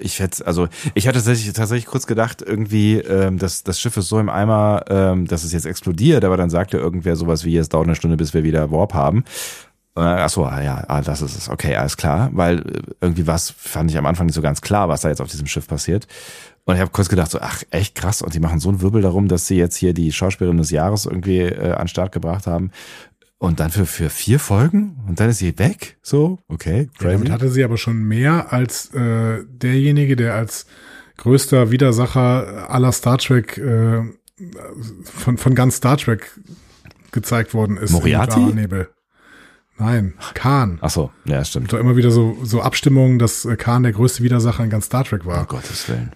ich 0.00 0.18
hätte, 0.18 0.44
also 0.44 0.68
ich 0.94 1.06
hatte 1.06 1.18
tatsächlich, 1.18 1.52
tatsächlich 1.52 1.86
kurz 1.86 2.06
gedacht, 2.06 2.42
irgendwie, 2.42 2.96
ähm, 2.98 3.38
das, 3.38 3.62
das 3.62 3.78
Schiff 3.78 3.96
ist 3.96 4.08
so 4.08 4.18
im 4.18 4.28
Eimer, 4.28 4.84
ähm, 4.88 5.26
dass 5.26 5.44
es 5.44 5.52
jetzt 5.52 5.66
explodiert, 5.66 6.24
aber 6.24 6.36
dann 6.36 6.50
sagte 6.50 6.78
irgendwer 6.78 7.14
sowas 7.14 7.44
wie, 7.44 7.56
es 7.56 7.68
dauert 7.68 7.86
eine 7.86 7.94
Stunde, 7.94 8.16
bis 8.16 8.34
wir 8.34 8.42
wieder 8.42 8.72
Warp 8.72 8.92
haben. 8.92 9.24
Äh, 9.94 10.00
Ach 10.00 10.30
so, 10.30 10.44
ah, 10.44 10.62
ja, 10.62 10.84
ah, 10.88 11.02
das 11.02 11.22
ist 11.22 11.36
es. 11.36 11.48
Okay, 11.48 11.76
alles 11.76 11.96
klar. 11.96 12.30
Weil 12.32 12.58
äh, 12.60 12.82
irgendwie 13.00 13.26
was 13.26 13.50
fand 13.50 13.90
ich 13.90 13.98
am 13.98 14.06
Anfang 14.06 14.26
nicht 14.26 14.34
so 14.34 14.42
ganz 14.42 14.60
klar, 14.60 14.88
was 14.88 15.02
da 15.02 15.08
jetzt 15.08 15.20
auf 15.20 15.30
diesem 15.30 15.46
Schiff 15.46 15.68
passiert. 15.68 16.06
Und 16.64 16.74
ich 16.74 16.80
habe 16.80 16.90
kurz 16.92 17.08
gedacht, 17.08 17.30
so, 17.30 17.40
ach, 17.40 17.62
echt 17.70 17.94
krass. 17.94 18.22
Und 18.22 18.34
die 18.34 18.40
machen 18.40 18.60
so 18.60 18.68
einen 18.68 18.80
Wirbel 18.80 19.02
darum, 19.02 19.28
dass 19.28 19.46
sie 19.46 19.56
jetzt 19.56 19.76
hier 19.76 19.94
die 19.94 20.12
Schauspielerin 20.12 20.58
des 20.58 20.70
Jahres 20.70 21.06
irgendwie 21.06 21.40
äh, 21.40 21.72
an 21.72 21.82
den 21.82 21.88
Start 21.88 22.12
gebracht 22.12 22.46
haben. 22.46 22.70
Und 23.42 23.58
dann 23.58 23.72
für, 23.72 23.86
für 23.86 24.08
vier 24.08 24.38
Folgen? 24.38 25.02
Und 25.08 25.18
dann 25.18 25.28
ist 25.28 25.38
sie 25.38 25.58
weg? 25.58 25.98
So, 26.00 26.38
okay, 26.46 26.88
Ja, 27.00 27.10
damit 27.10 27.28
hatte 27.28 27.48
sie 27.50 27.64
aber 27.64 27.76
schon 27.76 28.04
mehr 28.04 28.52
als 28.52 28.94
äh, 28.94 29.42
derjenige, 29.48 30.14
der 30.14 30.36
als 30.36 30.66
größter 31.16 31.72
Widersacher 31.72 32.70
aller 32.70 32.92
Star 32.92 33.18
Trek 33.18 33.58
äh, 33.58 34.02
von, 35.02 35.38
von 35.38 35.54
ganz 35.56 35.78
Star 35.78 35.96
Trek 35.96 36.38
gezeigt 37.10 37.52
worden 37.52 37.78
ist. 37.78 37.90
Moriarty? 37.90 38.38
Nebel. 38.38 38.90
Nein, 39.76 40.14
Khan. 40.34 40.78
Ach 40.80 40.90
so, 40.90 41.10
ja, 41.24 41.44
stimmt. 41.44 41.72
Doch 41.72 41.80
immer 41.80 41.96
wieder 41.96 42.12
so, 42.12 42.38
so 42.44 42.62
Abstimmungen, 42.62 43.18
dass 43.18 43.44
äh, 43.44 43.56
Khan 43.56 43.82
der 43.82 43.90
größte 43.90 44.22
Widersacher 44.22 44.62
in 44.62 44.70
ganz 44.70 44.86
Star 44.86 45.02
Trek 45.02 45.22
Um 45.24 45.32
war. 45.32 45.46
Gottes 45.46 45.88
Willen. 45.88 46.12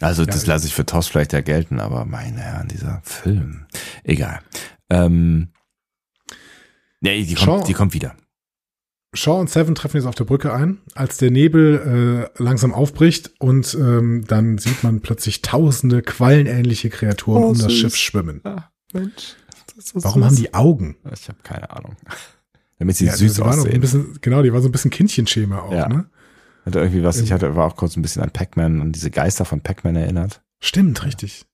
Also 0.00 0.26
das 0.26 0.44
lasse 0.44 0.66
ich 0.66 0.74
für 0.74 0.84
Toss 0.84 1.08
vielleicht 1.08 1.32
ja 1.32 1.40
gelten, 1.40 1.80
aber 1.80 2.04
meine 2.04 2.38
Herren, 2.38 2.68
dieser 2.68 3.00
Film. 3.02 3.66
Egal. 4.04 4.40
Ähm, 4.90 5.52
nee, 7.00 7.22
die 7.24 7.34
kommt, 7.34 7.68
die 7.68 7.74
kommt 7.74 7.94
wieder. 7.94 8.14
Shaw 9.14 9.40
und 9.40 9.48
Seven 9.48 9.74
treffen 9.74 9.96
jetzt 9.96 10.06
auf 10.06 10.14
der 10.14 10.24
Brücke 10.24 10.52
ein, 10.52 10.78
als 10.94 11.16
der 11.16 11.30
Nebel 11.30 12.28
äh, 12.36 12.42
langsam 12.42 12.74
aufbricht 12.74 13.32
und 13.38 13.74
ähm, 13.80 14.24
dann 14.26 14.58
sieht 14.58 14.84
man 14.84 15.00
plötzlich 15.00 15.40
tausende 15.40 16.02
quallenähnliche 16.02 16.90
Kreaturen 16.90 17.42
Oh, 17.44 17.48
um 17.48 17.54
das 17.54 17.62
süß. 17.64 17.72
Schiff 17.72 17.96
schwimmen. 17.96 18.42
Mensch. 18.92 19.34
Warum 19.94 20.24
haben 20.24 20.36
die 20.36 20.52
Augen? 20.54 20.96
Ich 21.12 21.28
habe 21.28 21.38
keine 21.42 21.70
Ahnung. 21.70 21.96
Damit 22.78 22.96
sie 22.96 23.06
Ja, 23.06 23.16
süß 23.16 23.34
die 23.34 23.42
aussehen. 23.42 23.74
ein 23.74 23.80
bisschen, 23.80 24.18
genau, 24.20 24.42
die 24.42 24.52
waren 24.52 24.62
so 24.62 24.68
ein 24.68 24.72
bisschen 24.72 24.90
Kindchenschema 24.90 25.60
auch, 25.62 25.72
Ja. 25.72 25.88
ne? 25.88 26.06
Hatte 26.66 26.80
irgendwie 26.80 27.02
was, 27.02 27.18
ich 27.20 27.32
hatte, 27.32 27.56
war 27.56 27.66
auch 27.66 27.76
kurz 27.76 27.96
ein 27.96 28.02
bisschen 28.02 28.22
an 28.22 28.30
Pac-Man 28.30 28.80
und 28.82 28.92
diese 28.92 29.10
Geister 29.10 29.46
von 29.46 29.62
Pac-Man 29.62 29.96
erinnert. 29.96 30.42
Stimmt, 30.60 31.02
richtig. 31.04 31.46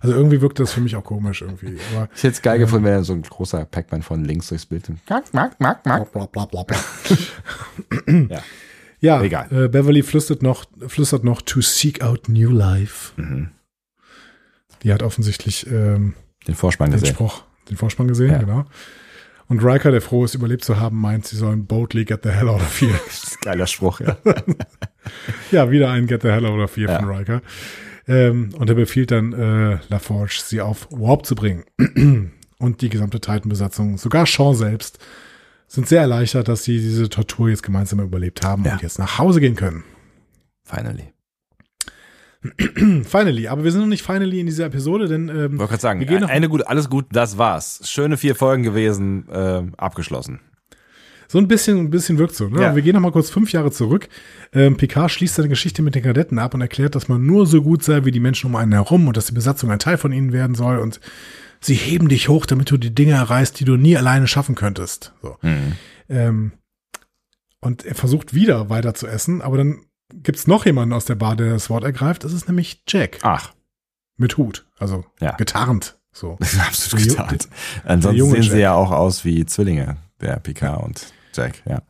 Also 0.00 0.14
irgendwie 0.14 0.40
wirkt 0.40 0.58
das 0.60 0.72
für 0.72 0.80
mich 0.80 0.94
auch 0.96 1.04
komisch 1.04 1.42
irgendwie. 1.42 1.76
Aber 1.94 2.08
Ich 2.14 2.22
hätte 2.22 2.34
es 2.34 2.42
geil 2.42 2.58
gefunden, 2.58 2.84
wenn 2.84 2.94
dann 2.94 3.04
so 3.04 3.12
ein 3.12 3.22
großer 3.22 3.64
Pac-Man 3.64 4.02
von 4.02 4.24
links 4.24 4.48
durchs 4.48 4.66
Bild. 4.66 4.88
Bla 5.06 5.22
bla 5.30 5.50
bla 5.58 6.62
bla. 6.64 6.76
Ja. 8.30 8.42
ja, 9.00 9.22
Egal. 9.22 9.46
Äh, 9.52 9.68
Beverly 9.68 10.02
flüstert 10.02 10.42
noch, 10.42 10.64
flüstert 10.86 11.24
noch 11.24 11.42
to 11.42 11.60
seek 11.60 12.02
out 12.02 12.28
new 12.28 12.50
life. 12.50 13.12
Mhm. 13.20 13.50
Die 14.82 14.92
hat 14.92 15.02
offensichtlich 15.02 15.66
ähm, 15.70 16.14
Den 16.46 16.54
Vorspann 16.54 16.90
den 16.90 17.00
gesehen. 17.00 17.14
Spruch, 17.14 17.42
den 17.70 17.76
Vorspann 17.76 18.08
gesehen, 18.08 18.30
Ja. 18.32 18.38
genau. 18.38 18.64
Und 19.48 19.64
Riker, 19.64 19.90
der 19.90 20.02
froh 20.02 20.24
ist, 20.26 20.34
überlebt 20.34 20.62
zu 20.62 20.78
haben, 20.78 21.00
meint, 21.00 21.26
sie 21.26 21.36
sollen 21.36 21.64
boldly 21.64 22.04
get 22.04 22.20
the 22.22 22.28
hell 22.30 22.48
out 22.50 22.60
of 22.60 22.80
here. 22.80 23.00
Geiler 23.42 23.66
Spruch, 23.66 24.00
ja. 24.00 24.16
ja, 25.52 25.70
wieder 25.70 25.90
ein 25.90 26.06
get 26.06 26.20
the 26.22 26.28
hell 26.28 26.44
out 26.44 26.60
of 26.60 26.76
here 26.76 26.92
Ja. 26.92 26.98
von 27.00 27.08
Riker. 27.08 27.40
Ähm, 28.08 28.50
und 28.56 28.68
er 28.70 28.74
befiehlt 28.74 29.10
dann 29.10 29.32
äh, 29.34 29.78
LaForge, 29.88 30.40
sie 30.42 30.60
auf 30.60 30.88
Warp 30.90 31.26
zu 31.26 31.34
bringen. 31.34 31.64
und 32.58 32.80
die 32.80 32.88
gesamte 32.88 33.20
Titan-Besatzung, 33.20 33.98
sogar 33.98 34.26
Sean 34.26 34.54
selbst, 34.54 34.98
sind 35.66 35.86
sehr 35.86 36.00
erleichtert, 36.00 36.48
dass 36.48 36.64
sie 36.64 36.78
diese 36.78 37.10
Tortur 37.10 37.50
jetzt 37.50 37.62
gemeinsam 37.62 38.00
überlebt 38.00 38.42
haben 38.42 38.64
Ja. 38.64 38.72
und 38.72 38.82
jetzt 38.82 38.98
nach 38.98 39.18
Hause 39.18 39.40
gehen 39.40 39.54
können. 39.54 39.84
Finally. 40.64 41.12
Finally, 43.04 43.48
aber 43.48 43.64
wir 43.64 43.72
sind 43.72 43.80
noch 43.80 43.88
nicht 43.88 44.04
finally 44.04 44.38
in 44.40 44.46
dieser 44.46 44.66
Episode, 44.66 45.08
denn 45.08 45.28
ähm, 45.28 45.54
Ich 45.54 45.58
wollte 45.58 45.70
gerade 45.70 45.80
sagen, 45.82 46.00
wir 46.00 46.06
gehen 46.06 46.20
noch, 46.20 46.28
eine 46.30 46.48
gut, 46.48 46.66
alles 46.66 46.88
gut, 46.88 47.06
das 47.10 47.36
war's. 47.36 47.80
Schöne 47.90 48.16
vier 48.16 48.36
Folgen 48.36 48.62
gewesen, 48.62 49.28
äh, 49.28 49.62
abgeschlossen. 49.76 50.40
So 51.30 51.38
ein 51.38 51.46
bisschen, 51.46 51.78
ein 51.78 51.90
bisschen 51.90 52.16
wirkt 52.18 52.34
so. 52.34 52.48
Ne? 52.48 52.62
Ja. 52.62 52.74
Wir 52.74 52.82
gehen 52.82 52.94
noch 52.94 53.02
mal 53.02 53.12
kurz 53.12 53.28
fünf 53.28 53.52
Jahre 53.52 53.70
zurück. 53.70 54.08
Ähm, 54.52 54.76
Picard 54.78 55.10
schließt 55.10 55.34
seine 55.34 55.48
Geschichte 55.50 55.82
mit 55.82 55.94
den 55.94 56.02
Kadetten 56.02 56.38
ab 56.38 56.54
und 56.54 56.62
erklärt, 56.62 56.94
dass 56.94 57.08
man 57.08 57.24
nur 57.26 57.46
so 57.46 57.62
gut 57.62 57.84
sei 57.84 58.04
wie 58.06 58.10
die 58.10 58.18
Menschen 58.20 58.46
um 58.48 58.56
einen 58.56 58.72
herum 58.72 59.06
und 59.08 59.16
dass 59.16 59.26
die 59.26 59.34
Besatzung 59.34 59.70
ein 59.70 59.78
Teil 59.78 59.98
von 59.98 60.10
ihnen 60.12 60.32
werden 60.32 60.54
soll 60.56 60.78
und 60.78 61.00
sie 61.60 61.74
heben 61.74 62.08
dich 62.08 62.28
hoch, 62.30 62.46
damit 62.46 62.70
du 62.70 62.78
die 62.78 62.94
Dinge 62.94 63.12
erreichst, 63.12 63.60
die 63.60 63.64
du 63.66 63.76
nie 63.76 63.96
alleine 63.96 64.26
schaffen 64.26 64.54
könntest. 64.54 65.12
So. 65.22 65.36
Ähm, 66.08 66.52
und 67.60 67.84
er 67.84 67.94
versucht 67.94 68.32
wieder 68.32 68.70
weiter 68.70 68.94
zu 68.94 69.06
essen, 69.06 69.42
aber 69.42 69.58
dann 69.58 69.80
gibt's 70.14 70.46
noch 70.46 70.64
jemanden 70.64 70.94
aus 70.94 71.04
der 71.04 71.16
Bar, 71.16 71.36
der 71.36 71.50
das 71.50 71.68
Wort 71.68 71.84
ergreift. 71.84 72.24
Das 72.24 72.32
ist 72.32 72.46
nämlich 72.48 72.82
Jack 72.88 73.18
Ach, 73.22 73.52
mit 74.16 74.38
Hut, 74.38 74.66
also 74.78 75.04
Ja. 75.20 75.32
getarnt. 75.32 75.98
So. 76.12 76.38
absolut 76.66 77.08
getan. 77.08 77.38
Ansonsten 77.84 78.30
sehen 78.30 78.42
sie 78.44 78.48
Jack. 78.50 78.58
ja 78.60 78.72
auch 78.74 78.92
aus 78.92 79.26
wie 79.26 79.44
Zwillinge, 79.44 79.98
der 80.22 80.36
Picard 80.40 80.82
und 80.82 81.12
Jack, 81.38 81.62
ja. 81.66 81.82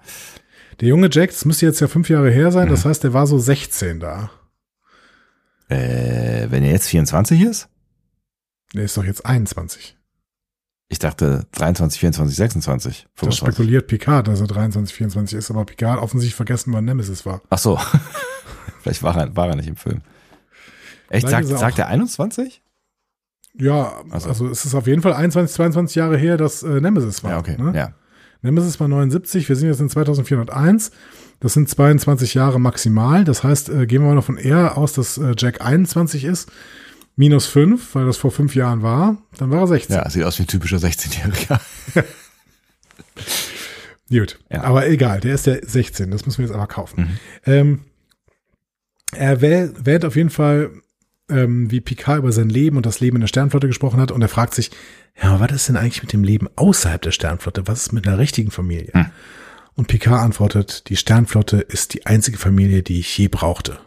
Der 0.81 0.89
junge 0.89 1.09
Jack, 1.11 1.31
das 1.31 1.45
müsste 1.45 1.66
jetzt 1.66 1.81
ja 1.81 1.89
fünf 1.89 2.09
Jahre 2.09 2.31
her 2.31 2.53
sein, 2.53 2.69
das 2.69 2.85
heißt, 2.85 3.03
der 3.03 3.12
war 3.12 3.27
so 3.27 3.39
16 3.39 3.99
da. 4.01 4.31
Äh, 5.69 6.47
wenn 6.51 6.62
er 6.62 6.70
jetzt 6.70 6.89
24 6.89 7.41
ist? 7.43 7.69
Der 8.75 8.85
ist 8.85 8.97
doch 8.97 9.05
jetzt 9.05 9.27
21. 9.27 9.97
Ich 10.91 10.99
dachte 10.99 11.47
23, 11.53 12.01
24, 12.01 12.37
26, 12.37 13.03
Das 13.03 13.20
25. 13.20 13.39
spekuliert 13.39 13.87
Picard, 13.89 14.29
dass 14.29 14.41
er 14.41 14.47
23, 14.47 14.95
24 14.97 15.39
ist, 15.39 15.51
aber 15.51 15.65
Picard 15.66 16.01
offensichtlich 16.01 16.35
vergessen, 16.35 16.73
wann 16.73 16.85
Nemesis 16.87 17.27
war. 17.27 17.43
Ach 17.51 17.59
so. 17.59 17.79
Vielleicht 18.83 19.03
war 19.03 19.16
er, 19.16 19.37
war 19.37 19.49
er 19.49 19.57
nicht 19.57 19.69
im 19.69 19.77
Film. 19.77 20.01
Echt, 21.11 21.29
sagt, 21.29 21.51
er 21.51 21.59
sagt 21.59 21.79
er 21.79 21.89
21? 21.89 22.62
Ja, 23.55 24.01
Ach 24.11 24.20
so. 24.20 24.29
also 24.29 24.49
es 24.49 24.65
ist 24.65 24.75
auf 24.75 24.87
jeden 24.87 25.03
Fall 25.03 25.12
21, 25.12 25.55
22 25.55 25.97
Jahre 25.97 26.16
her, 26.16 26.37
dass 26.37 26.62
äh, 26.62 26.81
Nemesis 26.81 27.23
war. 27.25 27.33
Ja, 27.33 27.39
okay. 27.39 27.57
Ne? 27.59 27.73
Ja. 27.75 27.95
Nemesis 28.43 28.78
war 28.81 28.89
79, 28.89 29.48
wir 29.48 29.56
sind 29.56 29.69
jetzt 29.69 29.81
in 29.81 29.89
2401. 29.90 30.90
Das 31.40 31.55
sind 31.55 31.69
22 31.69 32.35
Jahre 32.35 32.59
maximal. 32.60 33.24
Das 33.24 33.43
heißt, 33.44 33.69
äh, 33.69 33.86
gehen 33.86 34.02
wir 34.02 34.09
mal 34.09 34.15
davon 34.16 34.39
eher 34.39 34.77
aus, 34.77 34.93
dass 34.93 35.19
äh, 35.19 35.35
Jack 35.36 35.60
21 35.60 36.24
ist. 36.24 36.51
Minus 37.16 37.47
5, 37.47 37.94
weil 37.97 38.06
das 38.06 38.16
vor 38.16 38.31
fünf 38.31 38.55
Jahren 38.55 38.82
war. 38.82 39.16
Dann 39.39 39.51
war 39.51 39.60
er 39.60 39.66
16. 39.66 39.97
ja, 39.97 40.09
sieht 40.09 40.23
aus 40.24 40.39
wie 40.39 40.44
ein 40.44 40.47
typischer 40.48 40.77
16-Jähriger. 40.77 41.60
Gut. 44.10 44.39
Ja. 44.51 44.62
Aber 44.62 44.89
egal, 44.89 45.20
der 45.20 45.35
ist 45.35 45.47
der 45.47 45.60
16. 45.66 46.10
Das 46.10 46.24
müssen 46.27 46.39
wir 46.39 46.47
jetzt 46.47 46.55
aber 46.55 46.66
kaufen. 46.66 47.19
Ähm, 47.44 47.81
er 49.12 49.40
wäh- 49.43 49.70
wählt 49.85 50.05
auf 50.05 50.16
jeden 50.16 50.31
Fall, 50.31 50.70
ähm, 51.28 51.70
wie 51.70 51.80
Picard 51.80 52.18
über 52.18 52.32
sein 52.32 52.48
Leben 52.48 52.76
und 52.76 52.86
das 52.86 53.00
Leben 53.00 53.16
in 53.16 53.20
der 53.20 53.28
Sternflotte 53.28 53.66
gesprochen 53.66 54.00
hat. 54.00 54.10
Und 54.10 54.22
er 54.22 54.28
fragt 54.28 54.55
sich, 54.55 54.70
ja, 55.22 55.40
was 55.40 55.52
ist 55.52 55.68
denn 55.68 55.76
eigentlich 55.76 56.02
mit 56.02 56.12
dem 56.12 56.24
Leben 56.24 56.48
außerhalb 56.56 57.02
der 57.02 57.10
Sternflotte? 57.10 57.66
Was 57.66 57.82
ist 57.82 57.92
mit 57.92 58.06
einer 58.06 58.18
richtigen 58.18 58.50
Familie? 58.50 58.92
Und 59.74 59.88
Picard 59.88 60.20
antwortet, 60.22 60.88
die 60.88 60.96
Sternflotte 60.96 61.59
ist 61.59 61.94
die 61.94 62.06
einzige 62.06 62.38
Familie, 62.38 62.82
die 62.82 63.00
ich 63.00 63.16
je 63.16 63.28
brauchte. 63.28 63.78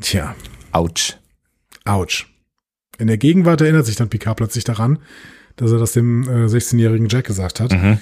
Tja, 0.00 0.34
Autsch. 0.72 1.16
ouch. 1.84 2.26
In 2.98 3.06
der 3.08 3.18
Gegenwart 3.18 3.60
erinnert 3.60 3.86
sich 3.86 3.96
dann 3.96 4.08
Picard 4.08 4.36
plötzlich 4.36 4.64
daran, 4.64 4.98
dass 5.56 5.70
er 5.70 5.78
das 5.78 5.92
dem 5.92 6.22
äh, 6.24 6.46
16-jährigen 6.46 7.08
Jack 7.08 7.26
gesagt 7.26 7.60
hat. 7.60 7.72
Mhm. 7.72 7.98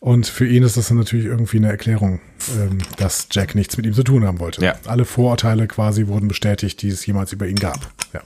Und 0.00 0.26
für 0.26 0.46
ihn 0.46 0.62
ist 0.62 0.76
das 0.76 0.88
dann 0.88 0.98
natürlich 0.98 1.26
irgendwie 1.26 1.56
eine 1.56 1.68
Erklärung, 1.68 2.20
ähm, 2.56 2.78
dass 2.98 3.28
Jack 3.32 3.54
nichts 3.54 3.76
mit 3.76 3.84
ihm 3.84 3.94
zu 3.94 4.04
tun 4.04 4.24
haben 4.24 4.38
wollte. 4.38 4.64
Ja. 4.64 4.74
Alle 4.86 5.04
Vorurteile 5.04 5.66
quasi 5.66 6.06
wurden 6.06 6.28
bestätigt, 6.28 6.80
die 6.82 6.88
es 6.88 7.04
jemals 7.04 7.32
über 7.32 7.46
ihn 7.48 7.56
gab. 7.56 7.92
Ja. 8.12 8.22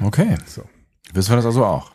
Okay. 0.00 0.36
So. 0.46 0.68
Wissen 1.12 1.30
wir 1.30 1.36
das 1.36 1.46
also 1.46 1.64
auch? 1.64 1.92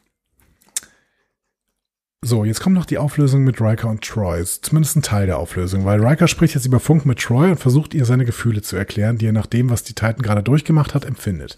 So, 2.22 2.44
jetzt 2.44 2.60
kommt 2.62 2.76
noch 2.76 2.86
die 2.86 2.98
Auflösung 2.98 3.44
mit 3.44 3.62
Riker 3.62 3.90
und 3.90 4.04
Troy. 4.04 4.44
Zumindest 4.44 4.96
ein 4.98 5.02
Teil 5.02 5.28
der 5.28 5.38
Auflösung, 5.38 5.86
weil 5.86 6.06
Riker 6.06 6.28
spricht 6.28 6.56
jetzt 6.56 6.66
über 6.66 6.80
Funk 6.80 7.06
mit 7.06 7.20
Troy 7.20 7.52
und 7.52 7.60
versucht 7.60 7.94
ihr 7.94 8.06
seine 8.06 8.26
Gefühle 8.26 8.62
zu 8.62 8.76
erklären, 8.76 9.18
die 9.18 9.28
er 9.28 9.34
nach 9.34 9.46
dem, 9.46 9.70
was 9.70 9.84
die 9.84 9.94
Titan 9.94 10.24
gerade 10.24 10.44
durchgemacht 10.44 10.94
hat, 10.94 11.06
empfindet. 11.06 11.58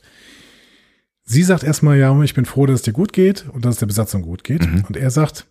Sie 1.32 1.44
sagt 1.44 1.64
erstmal, 1.64 2.00
ja, 2.00 2.20
ich 2.24 2.34
bin 2.34 2.46
froh, 2.46 2.66
dass 2.66 2.78
es 2.78 2.82
dir 2.82 2.92
gut 2.92 3.14
geht 3.14 3.48
und 3.50 3.64
dass 3.64 3.76
es 3.76 3.80
der 3.80 3.86
Besatzung 3.86 4.24
gut 4.24 4.44
geht. 4.44 4.66
Und 4.88 4.98
er 4.98 5.12
sagt, 5.12 5.48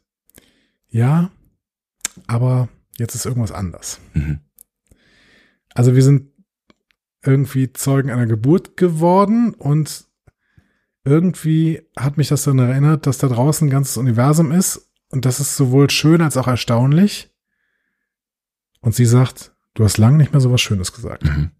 ja, 0.88 1.30
aber 2.26 2.68
jetzt 2.96 3.14
ist 3.14 3.26
irgendwas 3.26 3.52
anders. 3.52 4.00
Mhm. 4.12 4.40
Also 5.74 5.94
wir 5.94 6.02
sind 6.02 6.32
irgendwie 7.22 7.72
Zeugen 7.72 8.10
einer 8.10 8.26
Geburt 8.26 8.76
geworden 8.76 9.54
und 9.54 10.08
irgendwie 11.04 11.82
hat 11.96 12.16
mich 12.16 12.26
das 12.26 12.42
dann 12.42 12.58
erinnert, 12.58 13.06
dass 13.06 13.18
da 13.18 13.28
draußen 13.28 13.68
ein 13.68 13.70
ganzes 13.70 13.98
Universum 13.98 14.50
ist 14.50 14.90
und 15.10 15.26
das 15.26 15.38
ist 15.38 15.56
sowohl 15.56 15.90
schön 15.90 16.22
als 16.22 16.36
auch 16.36 16.48
erstaunlich. 16.48 17.32
Und 18.80 18.96
sie 18.96 19.06
sagt, 19.06 19.54
du 19.74 19.84
hast 19.84 19.96
lange 19.96 20.16
nicht 20.16 20.32
mehr 20.32 20.40
so 20.40 20.50
was 20.50 20.60
Schönes 20.60 20.92
gesagt. 20.92 21.22
Mhm. 21.22 21.52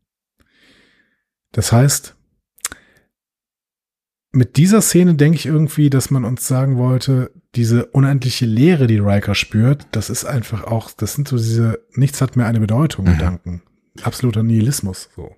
Das 1.53 1.71
heißt, 1.71 2.18
mit 4.33 4.57
dieser 4.57 4.83
Szene 4.83 5.15
denke 5.15 5.37
ich 5.37 5.47
irgendwie, 5.47 5.91
dass 5.91 6.11
man 6.11 6.25
uns 6.25 6.47
sagen 6.47 6.77
wollte, 6.77 7.31
diese 7.55 7.87
unendliche 7.87 8.45
Leere, 8.47 8.87
die 8.87 8.99
Riker 8.99 9.35
spürt, 9.35 9.87
das 9.93 10.11
ist 10.11 10.25
einfach 10.25 10.65
auch, 10.65 10.91
das 10.97 11.15
sind 11.15 11.29
so 11.29 11.37
diese, 11.39 11.81
nichts 11.95 12.21
hat 12.21 12.37
mehr 12.37 12.47
eine 12.47 12.61
Bedeutung, 12.61 13.07
Mhm. 13.07 13.13
Gedanken. 13.13 13.63
Absoluter 14.03 14.43
Nihilismus, 14.43 15.09
so. 15.17 15.35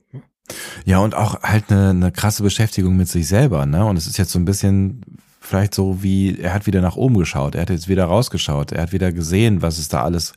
Ja, 0.84 0.98
und 0.98 1.14
auch 1.14 1.42
halt 1.42 1.70
eine, 1.70 1.90
eine 1.90 2.12
krasse 2.12 2.42
Beschäftigung 2.42 2.96
mit 2.96 3.08
sich 3.08 3.28
selber, 3.28 3.64
ne? 3.66 3.84
Und 3.84 3.96
es 3.96 4.06
ist 4.08 4.18
jetzt 4.18 4.32
so 4.32 4.38
ein 4.38 4.44
bisschen 4.44 5.02
vielleicht 5.40 5.74
so 5.74 6.02
wie, 6.02 6.38
er 6.38 6.52
hat 6.52 6.66
wieder 6.66 6.80
nach 6.80 6.96
oben 6.96 7.16
geschaut, 7.16 7.54
er 7.54 7.62
hat 7.62 7.70
jetzt 7.70 7.88
wieder 7.88 8.04
rausgeschaut, 8.04 8.72
er 8.72 8.82
hat 8.82 8.92
wieder 8.92 9.12
gesehen, 9.12 9.62
was 9.62 9.78
es 9.78 9.88
da 9.88 10.02
alles 10.02 10.34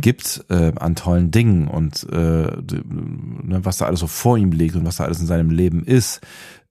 gibt 0.00 0.44
äh, 0.48 0.72
an 0.76 0.94
tollen 0.94 1.30
Dingen 1.30 1.66
und 1.66 2.06
äh, 2.10 2.16
ne, 2.16 3.60
was 3.62 3.78
da 3.78 3.86
alles 3.86 4.00
so 4.00 4.06
vor 4.06 4.38
ihm 4.38 4.52
liegt 4.52 4.76
und 4.76 4.86
was 4.86 4.96
da 4.96 5.04
alles 5.04 5.20
in 5.20 5.26
seinem 5.26 5.50
Leben 5.50 5.84
ist, 5.84 6.20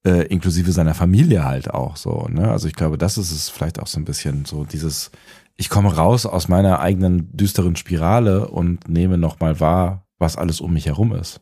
äh, 0.06 0.26
inklusive 0.28 0.72
seiner 0.72 0.94
Familie 0.94 1.46
halt 1.46 1.70
auch 1.70 1.96
so, 1.96 2.28
ne? 2.30 2.52
Also 2.52 2.68
ich 2.68 2.76
glaube, 2.76 2.98
das 2.98 3.18
ist 3.18 3.32
es 3.32 3.50
vielleicht 3.50 3.80
auch 3.80 3.88
so 3.88 4.00
ein 4.00 4.06
bisschen 4.06 4.46
so 4.46 4.66
dieses, 4.66 5.12
ich 5.56 5.70
komme 5.70 5.96
raus 5.96 6.26
aus 6.26 6.48
meiner 6.48 6.80
eigenen 6.80 7.36
düsteren 7.36 7.76
Spirale 7.76 8.48
und 8.50 8.88
nehme 8.90 9.18
nochmal 9.18 9.60
wahr, 9.60 10.06
was 10.20 10.36
alles 10.36 10.62
um 10.62 10.74
mich 10.74 10.86
herum 10.88 11.14
ist. 11.14 11.42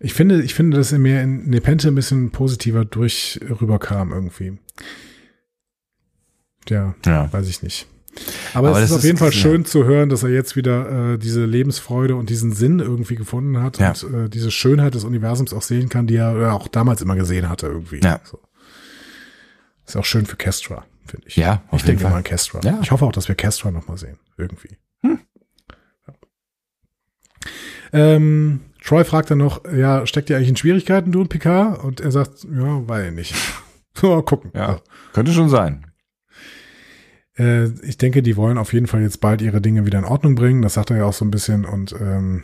Ich 0.00 0.14
finde, 0.14 0.42
ich 0.42 0.54
finde, 0.54 0.76
dass 0.76 0.92
er 0.92 1.00
mir 1.00 1.22
in 1.22 1.50
Nepente 1.50 1.88
ein 1.88 1.94
bisschen 1.96 2.30
positiver 2.30 2.84
durch 2.84 3.40
rüberkam 3.42 4.12
irgendwie. 4.12 4.58
Ja, 6.68 6.94
Ja. 7.04 7.32
weiß 7.32 7.48
ich 7.48 7.62
nicht. 7.62 7.88
Aber, 8.54 8.68
Aber 8.70 8.78
es 8.80 8.90
ist 8.90 8.96
auf 8.96 9.02
jeden 9.04 9.14
ist- 9.16 9.20
Fall 9.20 9.28
ja. 9.30 9.36
schön 9.36 9.64
zu 9.64 9.84
hören, 9.84 10.08
dass 10.08 10.22
er 10.22 10.30
jetzt 10.30 10.56
wieder 10.56 11.12
äh, 11.14 11.18
diese 11.18 11.44
Lebensfreude 11.44 12.16
und 12.16 12.30
diesen 12.30 12.52
Sinn 12.52 12.80
irgendwie 12.80 13.14
gefunden 13.14 13.62
hat 13.62 13.78
Ja. 13.78 13.90
und 13.90 14.14
äh, 14.14 14.28
diese 14.28 14.50
Schönheit 14.50 14.94
des 14.94 15.04
Universums 15.04 15.52
auch 15.52 15.62
sehen 15.62 15.88
kann, 15.88 16.06
die 16.06 16.16
er 16.16 16.36
äh, 16.36 16.46
auch 16.46 16.68
damals 16.68 17.00
immer 17.02 17.14
gesehen 17.16 17.48
hatte 17.48 17.66
irgendwie. 17.66 18.00
Ja. 18.02 18.20
So. 18.24 18.40
Ist 19.86 19.96
auch 19.96 20.04
schön 20.04 20.26
für 20.26 20.36
Kestra, 20.36 20.84
finde 21.06 21.28
ich. 21.28 21.36
Ja, 21.36 21.62
auf 21.70 21.80
ich 21.80 21.86
denke 21.86 22.02
Fall. 22.02 22.10
mal 22.10 22.16
an 22.18 22.24
Kestra. 22.24 22.60
Ja. 22.64 22.78
Ich 22.82 22.90
hoffe 22.90 23.04
auch, 23.04 23.12
dass 23.12 23.28
wir 23.28 23.34
Kestra 23.34 23.70
noch 23.70 23.86
mal 23.88 23.96
sehen, 23.98 24.18
irgendwie. 24.36 24.76
Ähm, 27.92 28.60
Troy 28.84 29.04
fragt 29.04 29.30
dann 29.30 29.38
noch, 29.38 29.64
ja, 29.72 30.06
steckt 30.06 30.28
ihr 30.30 30.36
eigentlich 30.36 30.50
in 30.50 30.56
Schwierigkeiten, 30.56 31.10
du 31.12 31.20
und 31.22 31.28
Picard? 31.28 31.82
Und 31.82 32.00
er 32.00 32.10
sagt, 32.10 32.44
ja, 32.44 33.06
ich 33.06 33.12
nicht. 33.14 33.34
So, 33.94 34.22
gucken. 34.22 34.52
Ja, 34.54 34.80
könnte 35.12 35.32
schon 35.32 35.48
sein. 35.48 35.87
Äh, 37.38 37.66
ich 37.82 37.98
denke, 37.98 38.22
die 38.22 38.36
wollen 38.36 38.58
auf 38.58 38.72
jeden 38.72 38.86
Fall 38.86 39.02
jetzt 39.02 39.20
bald 39.20 39.42
ihre 39.42 39.60
Dinge 39.60 39.86
wieder 39.86 39.98
in 39.98 40.04
Ordnung 40.04 40.34
bringen. 40.34 40.62
Das 40.62 40.74
sagt 40.74 40.90
er 40.90 40.98
ja 40.98 41.04
auch 41.04 41.12
so 41.12 41.24
ein 41.24 41.30
bisschen. 41.30 41.64
Und 41.64 41.94
ähm, 42.00 42.42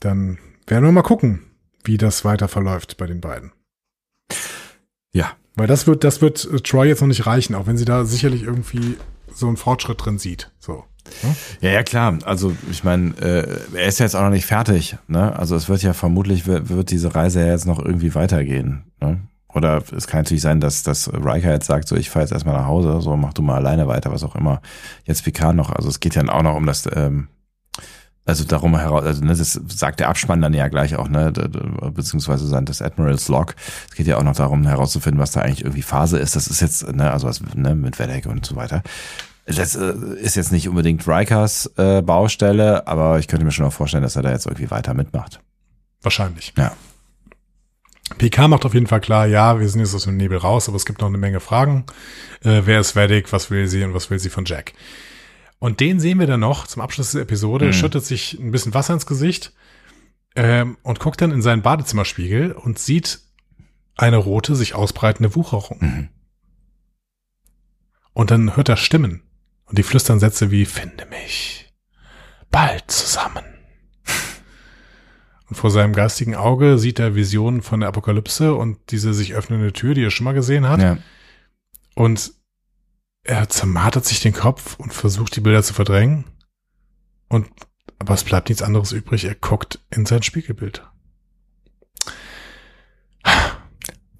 dann 0.00 0.38
werden 0.66 0.84
wir 0.84 0.92
mal 0.92 1.02
gucken, 1.02 1.40
wie 1.84 1.98
das 1.98 2.24
weiter 2.24 2.48
verläuft 2.48 2.96
bei 2.96 3.06
den 3.06 3.20
beiden. 3.20 3.52
Ja, 5.12 5.32
Weil 5.56 5.66
das 5.66 5.86
wird, 5.86 6.04
das 6.04 6.22
wird 6.22 6.48
äh, 6.50 6.60
Troy 6.60 6.88
jetzt 6.88 7.00
noch 7.00 7.08
nicht 7.08 7.26
reichen, 7.26 7.54
auch 7.54 7.66
wenn 7.66 7.76
sie 7.76 7.84
da 7.84 8.04
sicherlich 8.04 8.42
irgendwie 8.42 8.96
so 9.32 9.46
einen 9.46 9.56
Fortschritt 9.56 10.04
drin 10.04 10.18
sieht. 10.18 10.50
So. 10.58 10.84
Ja, 11.60 11.70
ja, 11.70 11.82
klar. 11.82 12.18
Also 12.24 12.54
ich 12.70 12.84
meine, 12.84 13.16
äh, 13.20 13.58
er 13.74 13.86
ist 13.86 13.98
ja 13.98 14.06
jetzt 14.06 14.14
auch 14.14 14.22
noch 14.22 14.30
nicht 14.30 14.46
fertig. 14.46 14.96
Ne? 15.08 15.36
Also 15.36 15.56
es 15.56 15.68
wird 15.68 15.82
ja 15.82 15.92
vermutlich, 15.92 16.46
wird, 16.46 16.68
wird 16.68 16.90
diese 16.90 17.14
Reise 17.14 17.40
ja 17.40 17.48
jetzt 17.48 17.66
noch 17.66 17.84
irgendwie 17.84 18.14
weitergehen. 18.14 18.84
Ne? 19.00 19.20
Oder 19.54 19.82
es 19.96 20.06
kann 20.06 20.20
natürlich 20.20 20.42
sein, 20.42 20.60
dass, 20.60 20.82
dass 20.82 21.12
Riker 21.12 21.50
jetzt 21.50 21.66
sagt, 21.66 21.88
so 21.88 21.96
ich 21.96 22.10
fahre 22.10 22.24
jetzt 22.24 22.32
erstmal 22.32 22.56
nach 22.56 22.66
Hause, 22.66 23.00
so 23.00 23.16
mach 23.16 23.32
du 23.32 23.42
mal 23.42 23.56
alleine 23.56 23.88
weiter, 23.88 24.12
was 24.12 24.22
auch 24.22 24.36
immer. 24.36 24.60
Jetzt 25.04 25.24
Picard 25.24 25.56
noch. 25.56 25.70
Also 25.70 25.88
es 25.88 26.00
geht 26.00 26.14
ja 26.14 26.28
auch 26.28 26.42
noch 26.42 26.56
um 26.56 26.66
das, 26.66 26.88
ähm, 26.94 27.28
also 28.24 28.44
darum 28.44 28.78
heraus, 28.78 29.04
also 29.04 29.24
ne, 29.24 29.34
das 29.34 29.60
sagt 29.68 29.98
der 29.98 30.08
Abspann 30.08 30.40
dann 30.40 30.54
ja 30.54 30.68
gleich 30.68 30.94
auch, 30.96 31.08
ne, 31.08 31.32
beziehungsweise 31.32 32.46
sein 32.46 32.64
das 32.64 32.80
Admiral's 32.80 33.28
Log. 33.28 33.56
Es 33.88 33.96
geht 33.96 34.06
ja 34.06 34.18
auch 34.18 34.22
noch 34.22 34.36
darum 34.36 34.66
herauszufinden, 34.66 35.20
was 35.20 35.32
da 35.32 35.40
eigentlich 35.40 35.62
irgendwie 35.62 35.82
Phase 35.82 36.18
ist. 36.18 36.36
Das 36.36 36.46
ist 36.46 36.60
jetzt, 36.60 36.94
ne, 36.94 37.10
also 37.10 37.26
was, 37.26 37.40
ne, 37.54 37.74
mit 37.74 37.98
Vedek 37.98 38.26
und 38.26 38.46
so 38.46 38.56
weiter. 38.56 38.82
Das 39.46 39.74
äh, 39.74 39.94
ist 40.20 40.36
jetzt 40.36 40.52
nicht 40.52 40.68
unbedingt 40.68 41.08
Rikers 41.08 41.66
äh, 41.76 42.02
Baustelle, 42.02 42.86
aber 42.86 43.18
ich 43.18 43.26
könnte 43.26 43.44
mir 43.44 43.50
schon 43.50 43.66
auch 43.66 43.72
vorstellen, 43.72 44.02
dass 44.02 44.16
er 44.16 44.22
da 44.22 44.30
jetzt 44.30 44.46
irgendwie 44.46 44.70
weiter 44.70 44.94
mitmacht. 44.94 45.40
Wahrscheinlich. 46.02 46.52
Ja. 46.56 46.72
PK 48.20 48.48
macht 48.48 48.66
auf 48.66 48.74
jeden 48.74 48.86
Fall 48.86 49.00
klar, 49.00 49.26
ja, 49.26 49.58
wir 49.60 49.68
sind 49.68 49.80
jetzt 49.80 49.94
aus 49.94 50.04
dem 50.04 50.18
Nebel 50.18 50.36
raus, 50.36 50.68
aber 50.68 50.76
es 50.76 50.84
gibt 50.84 51.00
noch 51.00 51.08
eine 51.08 51.16
Menge 51.16 51.40
Fragen. 51.40 51.86
Äh, 52.42 52.62
wer 52.66 52.78
ist 52.78 52.94
Vedic, 52.94 53.32
was 53.32 53.50
will 53.50 53.66
sie 53.66 53.82
und 53.82 53.94
was 53.94 54.10
will 54.10 54.18
sie 54.18 54.28
von 54.28 54.44
Jack? 54.44 54.74
Und 55.58 55.80
den 55.80 56.00
sehen 56.00 56.18
wir 56.18 56.26
dann 56.26 56.40
noch 56.40 56.66
zum 56.66 56.82
Abschluss 56.82 57.12
der 57.12 57.22
Episode, 57.22 57.66
Mhm. 57.68 57.72
schüttet 57.72 58.04
sich 58.04 58.38
ein 58.38 58.50
bisschen 58.50 58.74
Wasser 58.74 58.92
ins 58.92 59.06
Gesicht 59.06 59.54
ähm, 60.36 60.76
und 60.82 61.00
guckt 61.00 61.22
dann 61.22 61.30
in 61.32 61.40
seinen 61.40 61.62
Badezimmerspiegel 61.62 62.52
und 62.52 62.78
sieht 62.78 63.20
eine 63.96 64.18
rote, 64.18 64.54
sich 64.54 64.74
ausbreitende 64.74 65.34
Wucherung. 65.34 65.78
Mhm. 65.80 66.08
Und 68.12 68.30
dann 68.30 68.54
hört 68.54 68.68
er 68.68 68.76
Stimmen 68.76 69.22
und 69.64 69.78
die 69.78 69.82
flüstern 69.82 70.20
Sätze 70.20 70.50
wie 70.50 70.66
Finde 70.66 71.06
mich 71.06 71.72
bald 72.50 72.90
zusammen. 72.90 73.44
Und 75.50 75.56
vor 75.56 75.72
seinem 75.72 75.92
geistigen 75.92 76.36
Auge 76.36 76.78
sieht 76.78 77.00
er 77.00 77.16
Visionen 77.16 77.60
von 77.60 77.80
der 77.80 77.88
Apokalypse 77.88 78.54
und 78.54 78.78
diese 78.90 79.12
sich 79.12 79.34
öffnende 79.34 79.72
Tür, 79.72 79.94
die 79.94 80.04
er 80.04 80.12
schon 80.12 80.24
mal 80.24 80.32
gesehen 80.32 80.68
hat. 80.68 80.80
Ja. 80.80 80.98
Und 81.96 82.32
er 83.24 83.48
zermartert 83.48 84.04
sich 84.04 84.20
den 84.20 84.32
Kopf 84.32 84.76
und 84.78 84.94
versucht, 84.94 85.34
die 85.34 85.40
Bilder 85.40 85.64
zu 85.64 85.74
verdrängen. 85.74 86.24
Und, 87.28 87.48
aber 87.98 88.14
es 88.14 88.22
bleibt 88.22 88.48
nichts 88.48 88.62
anderes 88.62 88.92
übrig. 88.92 89.24
Er 89.24 89.34
guckt 89.34 89.80
in 89.90 90.06
sein 90.06 90.22
Spiegelbild. 90.22 90.88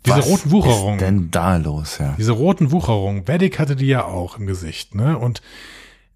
Diese 0.07 0.17
Was 0.17 0.27
roten 0.27 0.51
Wucherungen. 0.51 0.99
denn 0.99 1.31
da 1.31 1.57
los, 1.59 1.99
ja? 1.99 2.15
Diese 2.19 2.33
roten 2.33 2.73
Wucherungen. 2.73 3.29
Vedic 3.29 3.59
hatte 3.61 3.77
die 3.77 3.87
ja 3.87 4.05
auch 4.05 4.37
im 4.37 4.47
Gesicht, 4.47 4.97
ne? 4.97 5.17
Und 5.17 5.43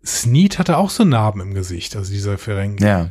Sneed 0.05 0.59
hatte 0.59 0.77
auch 0.79 0.91
so 0.91 1.05
Narben 1.05 1.41
im 1.41 1.55
Gesicht, 1.55 1.95
also 1.95 2.11
dieser 2.11 2.37
Ferengi. 2.37 2.83
Ja. 2.83 3.11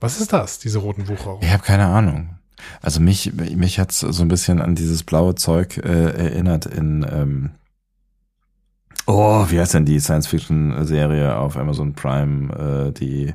Was 0.00 0.20
ist 0.20 0.32
das, 0.32 0.58
diese 0.58 0.78
roten 0.78 1.08
Wucherungen? 1.08 1.42
Ich 1.42 1.52
habe 1.52 1.62
keine 1.62 1.86
Ahnung. 1.86 2.38
Also 2.82 3.00
mich, 3.00 3.32
mich 3.34 3.78
hat's 3.78 4.00
so 4.00 4.22
ein 4.22 4.28
bisschen 4.28 4.60
an 4.60 4.74
dieses 4.74 5.04
blaue 5.04 5.34
Zeug 5.34 5.78
äh, 5.78 6.10
erinnert 6.10 6.66
in 6.66 7.06
ähm, 7.10 7.50
Oh, 9.06 9.46
wie 9.50 9.60
heißt 9.60 9.74
denn 9.74 9.84
die 9.84 10.00
Science-Fiction-Serie 10.00 11.36
auf 11.36 11.56
Amazon 11.56 11.94
Prime, 11.94 12.88
äh, 12.88 12.92
die 12.92 13.32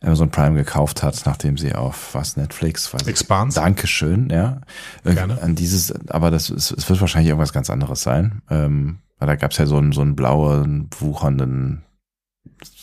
Amazon 0.00 0.30
Prime 0.30 0.56
gekauft 0.56 1.02
hat, 1.02 1.20
nachdem 1.26 1.58
sie 1.58 1.74
auf 1.74 2.14
was 2.14 2.36
Netflix, 2.36 2.94
weiß 2.94 3.02
ich. 3.02 3.08
Expanse? 3.08 3.60
Dankeschön, 3.60 4.30
ja. 4.30 4.60
Äh, 5.04 5.14
Gerne. 5.14 5.42
An 5.42 5.56
dieses, 5.56 5.92
aber 6.10 6.30
das 6.30 6.48
ist, 6.48 6.70
es 6.70 6.88
wird 6.88 7.00
wahrscheinlich 7.00 7.28
irgendwas 7.28 7.52
ganz 7.52 7.70
anderes 7.70 8.02
sein. 8.02 8.42
Ähm, 8.48 9.00
weil 9.18 9.26
da 9.26 9.36
gab's 9.36 9.58
ja 9.58 9.66
so 9.66 9.76
einen 9.76 9.92
so 9.92 10.00
einen 10.00 10.16
blauen, 10.16 10.88
wuchernden 10.98 11.84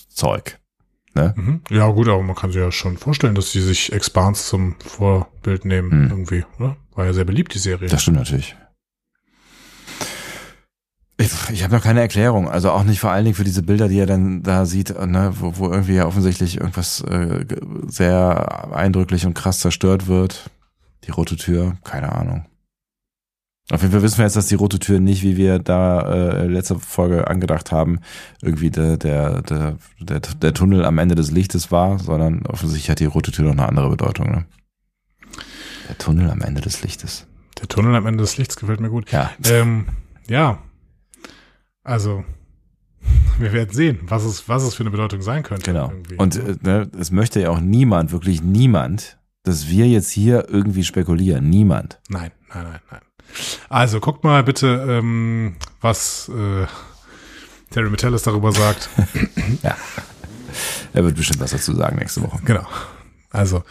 Zeug. 0.09 0.59
Ne? 1.17 1.33
Mhm. 1.35 1.61
Ja, 1.69 1.87
gut, 1.89 2.07
aber 2.07 2.21
man 2.21 2.35
kann 2.35 2.51
sich 2.51 2.61
ja 2.61 2.71
schon 2.71 2.97
vorstellen, 2.97 3.35
dass 3.35 3.51
sie 3.51 3.61
sich 3.61 3.91
Expanse 3.91 4.43
zum 4.45 4.75
Vorbild 4.79 5.65
nehmen, 5.65 5.91
Hm. 5.91 6.09
irgendwie, 6.11 6.45
oder? 6.59 6.77
War 6.95 7.05
ja 7.05 7.13
sehr 7.13 7.25
beliebt, 7.25 7.53
die 7.53 7.59
Serie. 7.59 7.89
Das 7.89 8.01
stimmt 8.03 8.17
natürlich. 8.17 8.55
Ich, 11.19 11.31
ich 11.51 11.63
habe 11.63 11.75
noch 11.75 11.83
keine 11.83 12.01
Erklärung, 12.01 12.47
also 12.47 12.69
auch 12.69 12.83
nicht 12.83 12.99
vor 12.99 13.09
allen 13.09 13.25
Dingen 13.25 13.35
für 13.35 13.43
diese 13.43 13.63
Bilder, 13.63 13.87
die 13.87 13.97
er 13.99 14.05
dann 14.05 14.43
da 14.43 14.65
sieht, 14.67 14.89
ne, 15.07 15.33
wo, 15.39 15.57
wo 15.57 15.71
irgendwie 15.71 15.95
ja 15.95 16.05
offensichtlich 16.05 16.57
irgendwas 16.57 17.01
äh, 17.01 17.43
sehr 17.87 18.71
eindrücklich 18.75 19.25
und 19.25 19.33
krass 19.33 19.59
zerstört 19.59 20.07
wird. 20.07 20.51
Die 21.05 21.11
rote 21.11 21.35
Tür, 21.35 21.77
keine 21.83 22.11
Ahnung. 22.11 22.45
Auf 23.69 23.81
jeden 23.81 23.91
Fall 23.91 24.01
wissen 24.01 24.19
wir 24.19 24.25
jetzt, 24.25 24.37
dass 24.37 24.47
die 24.47 24.55
rote 24.55 24.79
Tür 24.79 24.99
nicht, 24.99 25.23
wie 25.23 25.35
wir 25.35 25.59
da 25.59 25.99
äh, 26.01 26.47
letzte 26.47 26.79
Folge 26.79 27.27
angedacht 27.27 27.73
haben, 27.73 27.99
irgendwie 28.41 28.69
der, 28.69 28.95
der, 28.95 29.41
der, 29.41 29.77
der, 29.99 30.19
der 30.21 30.53
Tunnel 30.53 30.85
am 30.85 30.97
Ende 30.99 31.15
des 31.15 31.31
Lichtes 31.31 31.69
war, 31.69 31.99
sondern 31.99 32.45
offensichtlich 32.45 32.89
hat 32.89 33.01
die 33.01 33.05
rote 33.05 33.31
Tür 33.31 33.45
noch 33.45 33.51
eine 33.51 33.67
andere 33.67 33.89
Bedeutung. 33.89 34.31
Ne? 34.31 34.45
Der 35.89 35.97
Tunnel 35.97 36.29
am 36.29 36.41
Ende 36.41 36.61
des 36.61 36.81
Lichtes. 36.81 37.27
Der 37.59 37.67
Tunnel 37.67 37.93
am 37.95 38.05
Ende 38.05 38.21
des 38.21 38.37
Lichts 38.37 38.55
gefällt 38.55 38.79
mir 38.79 38.89
gut. 38.89 39.11
Ja. 39.11 39.31
Ähm, 39.45 39.87
ja. 40.29 40.59
Also, 41.83 42.23
wir 43.39 43.51
werden 43.51 43.73
sehen, 43.73 43.99
was 44.03 44.23
es, 44.23 44.47
was 44.47 44.63
es 44.63 44.75
für 44.75 44.83
eine 44.83 44.91
Bedeutung 44.91 45.21
sein 45.21 45.43
könnte. 45.43 45.71
Genau. 45.71 45.91
irgendwie. 45.91 46.15
Und 46.15 46.37
äh, 46.37 46.55
ne, 46.61 46.89
es 46.97 47.11
möchte 47.11 47.41
ja 47.41 47.49
auch 47.49 47.59
niemand, 47.59 48.13
wirklich 48.13 48.41
niemand, 48.41 49.17
dass 49.43 49.67
wir 49.67 49.87
jetzt 49.87 50.09
hier 50.09 50.47
irgendwie 50.49 50.85
spekulieren. 50.85 51.49
Niemand. 51.49 51.99
Nein, 52.07 52.31
nein, 52.53 52.63
nein, 52.63 52.79
nein. 52.91 53.01
Also, 53.69 53.99
guckt 53.99 54.23
mal 54.23 54.43
bitte, 54.43 54.67
ähm, 54.89 55.55
was 55.81 56.29
äh, 56.29 56.65
Terry 57.71 57.89
Metellis 57.89 58.23
darüber 58.23 58.51
sagt. 58.51 58.89
Er 60.93 61.03
wird 61.03 61.15
bestimmt 61.15 61.39
was 61.39 61.51
dazu 61.51 61.75
sagen 61.75 61.97
nächste 61.97 62.23
Woche. 62.23 62.39
genau. 62.43 62.65
Also, 63.29 63.63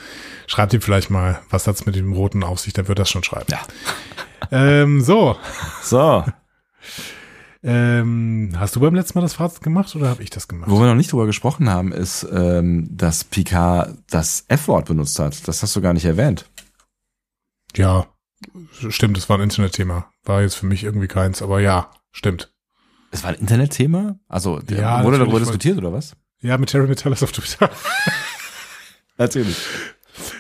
schreibt 0.47 0.73
ihm 0.75 0.81
vielleicht 0.81 1.11
mal, 1.11 1.41
was 1.51 1.65
das 1.65 1.85
mit 1.87 1.97
dem 1.97 2.13
Roten 2.13 2.45
auf 2.45 2.61
sich, 2.61 2.75
der 2.75 2.87
wird 2.87 2.99
das 2.99 3.11
schon 3.11 3.25
schreiben. 3.25 3.47
Ja. 3.51 3.61
Ähm, 4.53 5.01
so. 5.01 5.37
So, 5.83 6.25
Ähm, 7.65 8.53
hast 8.57 8.77
du 8.77 8.81
beim 8.81 8.95
letzten 8.95 9.19
Mal 9.19 9.23
das 9.23 9.35
Fazit 9.35 9.63
gemacht 9.63 9.97
oder 9.97 10.09
habe 10.11 10.23
ich 10.23 10.31
das 10.31 10.47
gemacht? 10.47 10.71
wo 10.71 10.79
wir 10.79 10.87
noch 10.87 10.95
nicht 10.95 11.11
drüber 11.11 11.27
gesprochen 11.27 11.69
haben, 11.69 11.91
ist, 11.91 12.25
ähm, 12.31 12.87
dass 12.97 13.25
Picard 13.25 13.95
das 14.09 14.45
F-Wort 14.47 14.87
benutzt 14.87 15.19
hat. 15.19 15.49
Das 15.49 15.63
hast 15.63 15.75
du 15.75 15.81
gar 15.81 15.93
nicht 15.95 16.05
erwähnt. 16.05 16.49
Ja, 17.75 18.07
stimmt, 18.89 19.17
das 19.17 19.29
war 19.29 19.39
ein 19.39 19.43
Internetthema. 19.43 20.11
War 20.25 20.43
jetzt 20.43 20.55
für 20.55 20.67
mich 20.67 20.85
irgendwie 20.85 21.09
keins, 21.09 21.43
aber 21.43 21.61
ja, 21.61 21.91
stimmt. 22.13 22.53
Es 23.11 23.23
war 23.23 23.31
ein 23.31 23.37
Internetthema? 23.37 24.19
Also 24.29 24.59
der, 24.61 24.81
Ja, 24.81 25.05
wurde 25.05 25.19
darüber 25.19 25.39
diskutiert 25.39 25.79
oder 25.79 25.93
was? 25.93 26.17
Ja, 26.41 26.59
mit 26.59 26.69
Terry 26.69 26.87
Metellis 26.87 27.23
auf 27.23 27.33
Twitter. 27.33 27.71
Natürlich. 29.19 29.57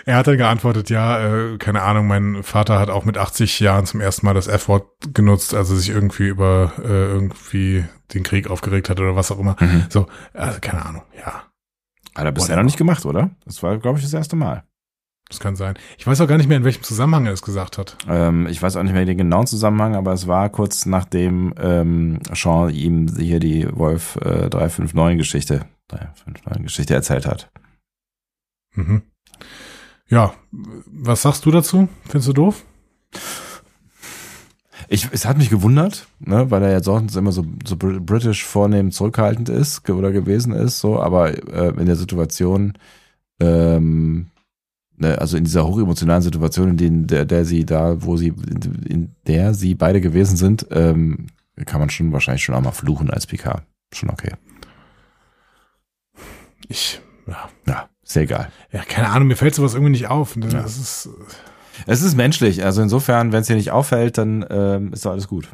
Er 0.04 0.16
hat 0.16 0.26
dann 0.26 0.36
geantwortet, 0.38 0.90
ja, 0.90 1.52
äh, 1.52 1.58
keine 1.58 1.82
Ahnung, 1.82 2.06
mein 2.06 2.42
Vater 2.42 2.78
hat 2.78 2.88
auch 2.90 3.04
mit 3.04 3.18
80 3.18 3.60
Jahren 3.60 3.86
zum 3.86 4.00
ersten 4.00 4.24
Mal 4.26 4.34
das 4.34 4.46
F-Wort 4.46 5.14
genutzt, 5.14 5.54
also 5.54 5.74
sich 5.76 5.90
irgendwie 5.90 6.28
über 6.28 6.72
äh, 6.78 6.82
irgendwie 6.88 7.84
den 8.14 8.22
Krieg 8.22 8.48
aufgeregt 8.48 8.88
hat 8.88 9.00
oder 9.00 9.16
was 9.16 9.30
auch 9.30 9.38
immer. 9.38 9.56
Mhm. 9.60 9.86
So, 9.90 10.06
also 10.32 10.60
keine 10.60 10.84
Ahnung, 10.84 11.02
ja, 11.18 11.42
Hat 12.14 12.24
er 12.24 12.32
bisher 12.32 12.56
noch 12.56 12.62
nicht 12.62 12.78
gemacht, 12.78 13.04
oder? 13.04 13.30
Das 13.44 13.62
war, 13.62 13.76
glaube 13.78 13.98
ich, 13.98 14.04
das 14.04 14.14
erste 14.14 14.36
Mal. 14.36 14.64
Das 15.28 15.40
kann 15.40 15.56
sein. 15.56 15.74
Ich 15.98 16.06
weiß 16.06 16.20
auch 16.20 16.28
gar 16.28 16.36
nicht 16.38 16.48
mehr, 16.48 16.58
in 16.58 16.64
welchem 16.64 16.82
Zusammenhang 16.84 17.26
er 17.26 17.32
es 17.32 17.42
gesagt 17.42 17.78
hat. 17.78 17.96
Ähm, 18.08 18.46
ich 18.46 18.62
weiß 18.62 18.76
auch 18.76 18.82
nicht 18.82 18.92
mehr 18.92 19.04
den 19.04 19.18
genauen 19.18 19.46
Zusammenhang, 19.46 19.96
aber 19.96 20.12
es 20.12 20.26
war 20.26 20.48
kurz 20.50 20.86
nachdem 20.86 21.52
ähm, 21.58 22.20
Sean 22.32 22.70
ihm 22.70 23.08
hier 23.18 23.40
die 23.40 23.66
Wolf 23.76 24.16
äh, 24.16 24.48
359 24.48 25.18
Geschichte, 25.18 25.66
359 25.88 26.62
Geschichte 26.62 26.94
erzählt 26.94 27.26
hat. 27.26 27.50
Mhm. 28.74 29.02
Ja, 30.08 30.34
was 30.52 31.22
sagst 31.22 31.44
du 31.44 31.50
dazu? 31.50 31.88
Findest 32.04 32.28
du 32.28 32.32
doof? 32.32 32.64
Ich, 34.88 35.08
es 35.10 35.24
hat 35.24 35.36
mich 35.36 35.50
gewundert, 35.50 36.06
ne, 36.20 36.48
weil 36.52 36.62
er 36.62 36.70
ja 36.70 36.80
sonst 36.82 37.16
immer 37.16 37.32
so, 37.32 37.44
so 37.66 37.76
br- 37.76 37.98
britisch 37.98 38.44
vornehm 38.44 38.92
zurückhaltend 38.92 39.48
ist 39.48 39.88
oder 39.90 40.12
gewesen 40.12 40.52
ist, 40.52 40.78
so, 40.78 41.00
aber 41.00 41.30
äh, 41.52 41.70
in 41.80 41.86
der 41.86 41.96
Situation, 41.96 42.74
ähm, 43.40 44.28
also 45.00 45.36
in 45.36 45.44
dieser 45.44 45.66
hochemotionalen 45.66 46.22
Situation, 46.22 46.70
in 46.70 46.76
denen, 46.76 47.06
der, 47.06 47.24
der 47.24 47.44
sie 47.44 47.64
da, 47.64 48.02
wo 48.02 48.16
sie, 48.16 48.28
in, 48.88 49.14
der 49.26 49.54
sie 49.54 49.74
beide 49.74 50.00
gewesen 50.00 50.36
sind, 50.36 50.66
ähm, 50.70 51.26
kann 51.66 51.80
man 51.80 51.90
schon 51.90 52.12
wahrscheinlich 52.12 52.44
schon 52.44 52.54
auch 52.54 52.60
mal 52.62 52.72
fluchen 52.72 53.10
als 53.10 53.26
PK. 53.26 53.62
Schon 53.92 54.10
okay. 54.10 54.32
Ich, 56.68 57.00
ja, 57.26 57.48
Ja, 57.66 57.88
sehr 58.02 58.22
egal. 58.22 58.50
ja 58.72 58.82
keine 58.84 59.08
Ahnung, 59.10 59.28
mir 59.28 59.36
fällt 59.36 59.54
sowas 59.54 59.74
irgendwie 59.74 59.92
nicht 59.92 60.08
auf. 60.08 60.34
Das 60.38 60.52
Ja. 60.52 60.60
ist, 60.64 61.08
Es 61.86 62.00
ist 62.02 62.16
menschlich, 62.16 62.64
also 62.64 62.80
insofern, 62.82 63.32
wenn 63.32 63.42
es 63.42 63.46
dir 63.48 63.56
nicht 63.56 63.70
auffällt, 63.70 64.16
dann 64.18 64.44
ähm, 64.48 64.92
ist 64.94 65.04
doch 65.04 65.10
alles 65.12 65.28
gut. 65.28 65.48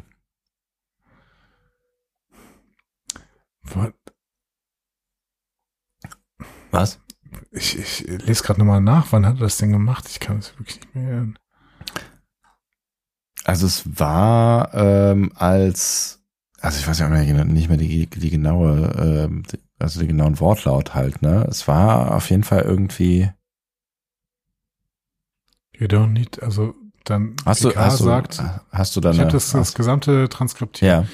Was? 6.71 6.99
Ich, 7.53 7.77
ich 7.77 7.99
lese 8.25 8.43
gerade 8.43 8.59
nochmal 8.59 8.81
nach, 8.81 9.11
wann 9.11 9.25
hat 9.25 9.35
er 9.37 9.41
das 9.41 9.57
denn 9.57 9.71
gemacht? 9.71 10.05
Ich 10.09 10.19
kann 10.19 10.37
es 10.39 10.57
wirklich 10.57 10.79
nicht 10.81 10.95
mehr. 10.95 11.27
Also 13.45 13.65
es 13.67 13.83
war 13.99 14.73
ähm, 14.73 15.31
als, 15.35 16.21
also 16.61 16.79
ich 16.79 16.87
weiß 16.87 16.99
ja 16.99 17.07
auch 17.07 17.11
nicht 17.11 17.31
mehr- 17.33 17.45
nicht 17.45 17.67
mehr 17.67 17.77
die, 17.77 18.07
die 18.07 18.29
genaue, 18.29 18.91
ähm, 18.97 19.43
die- 19.51 19.59
also 19.79 19.99
den 19.99 20.07
genauen 20.09 20.39
Wortlaut 20.39 20.95
halt, 20.95 21.21
ne? 21.21 21.45
Es 21.49 21.67
war 21.67 22.15
auf 22.15 22.29
jeden 22.29 22.43
Fall 22.43 22.61
irgendwie. 22.61 23.29
You 25.77 25.87
don't 25.87 26.13
need, 26.13 26.41
also 26.41 26.73
dann 27.03 27.35
Hast 27.45 27.63
du, 27.65 27.69
Picard 27.69 27.85
hast 27.85 27.99
du, 27.99 28.03
sagt, 28.05 28.41
hast 28.71 28.95
du 28.95 29.01
dann 29.01 29.13
ich 29.15 29.19
habe 29.19 29.31
das, 29.31 29.51
das 29.51 29.73
gesamte 29.73 30.29
Transkript 30.29 30.77
hier. 30.77 30.87
ja, 30.87 31.05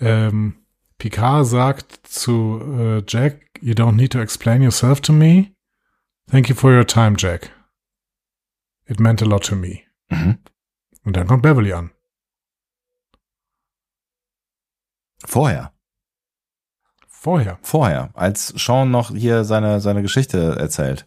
Ähm, 0.00 0.56
Picard 0.98 1.46
sagt 1.46 2.06
zu 2.06 2.60
äh, 2.78 3.02
Jack, 3.08 3.40
you 3.62 3.72
don't 3.72 3.92
need 3.92 4.12
to 4.12 4.18
explain 4.20 4.60
yourself 4.60 5.00
to 5.00 5.12
me. 5.14 5.53
Thank 6.30 6.48
you 6.48 6.54
for 6.54 6.72
your 6.72 6.86
time, 6.86 7.14
Jack. 7.18 7.50
It 8.86 8.98
meant 9.00 9.22
a 9.22 9.24
lot 9.24 9.44
to 9.46 9.56
me. 9.56 9.82
mhm. 10.08 10.38
Und 11.04 11.16
dann 11.16 11.26
kommt 11.26 11.42
Beverly 11.42 11.72
an. 11.72 11.90
vorher, 15.26 15.72
Vorher. 17.08 17.58
vorher, 17.62 18.10
als 18.14 18.48
Sean 18.48 18.90
noch 18.90 19.10
hier 19.10 19.44
seine 19.44 19.80
seine 19.80 20.02
Geschichte 20.02 20.56
erzählt. 20.58 21.06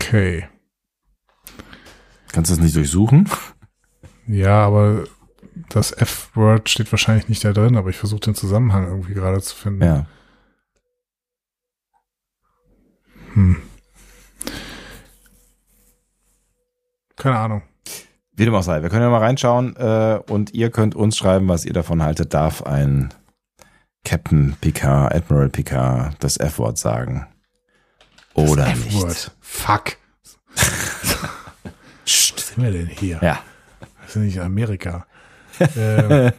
Okay. 0.00 0.48
Kannst 2.32 2.50
du 2.50 2.56
das 2.56 2.62
nicht 2.64 2.74
durchsuchen? 2.76 3.28
Ja, 4.26 4.64
aber 4.66 5.04
das 5.68 5.92
F-Word 5.92 6.68
steht 6.68 6.90
wahrscheinlich 6.92 7.28
nicht 7.28 7.44
da 7.44 7.52
drin, 7.52 7.76
aber 7.76 7.90
ich 7.90 7.96
versuche 7.96 8.20
den 8.20 8.34
Zusammenhang 8.34 8.86
irgendwie 8.86 9.14
gerade 9.14 9.40
zu 9.40 9.54
finden. 9.54 9.82
Ja. 9.82 10.06
Hm. 13.34 13.56
Keine 17.16 17.38
Ahnung. 17.38 17.62
Wie 18.36 18.44
dem 18.44 18.54
auch 18.54 18.62
sei. 18.62 18.82
Wir 18.82 18.90
können 18.90 19.02
ja 19.02 19.10
mal 19.10 19.18
reinschauen 19.18 19.76
äh, 19.76 20.18
und 20.28 20.54
ihr 20.54 20.70
könnt 20.70 20.96
uns 20.96 21.16
schreiben, 21.16 21.48
was 21.48 21.64
ihr 21.64 21.72
davon 21.72 22.02
haltet. 22.02 22.34
Darf 22.34 22.62
ein 22.62 23.14
Captain 24.04 24.56
Picard, 24.60 25.14
Admiral 25.14 25.48
Picard 25.48 26.16
das 26.18 26.36
F-Wort 26.36 26.78
sagen? 26.78 27.26
Oder 28.34 28.64
das 28.64 28.78
nicht? 28.78 29.30
Fuck. 29.40 29.96
Psst. 32.04 32.36
Was 32.36 32.48
sind 32.48 32.64
wir 32.64 32.72
denn 32.72 32.88
hier? 32.88 33.20
Ja. 33.22 33.40
Das 34.02 34.16
ist 34.16 34.22
nicht 34.22 34.40
Amerika. 34.40 35.06
ähm, 35.76 36.32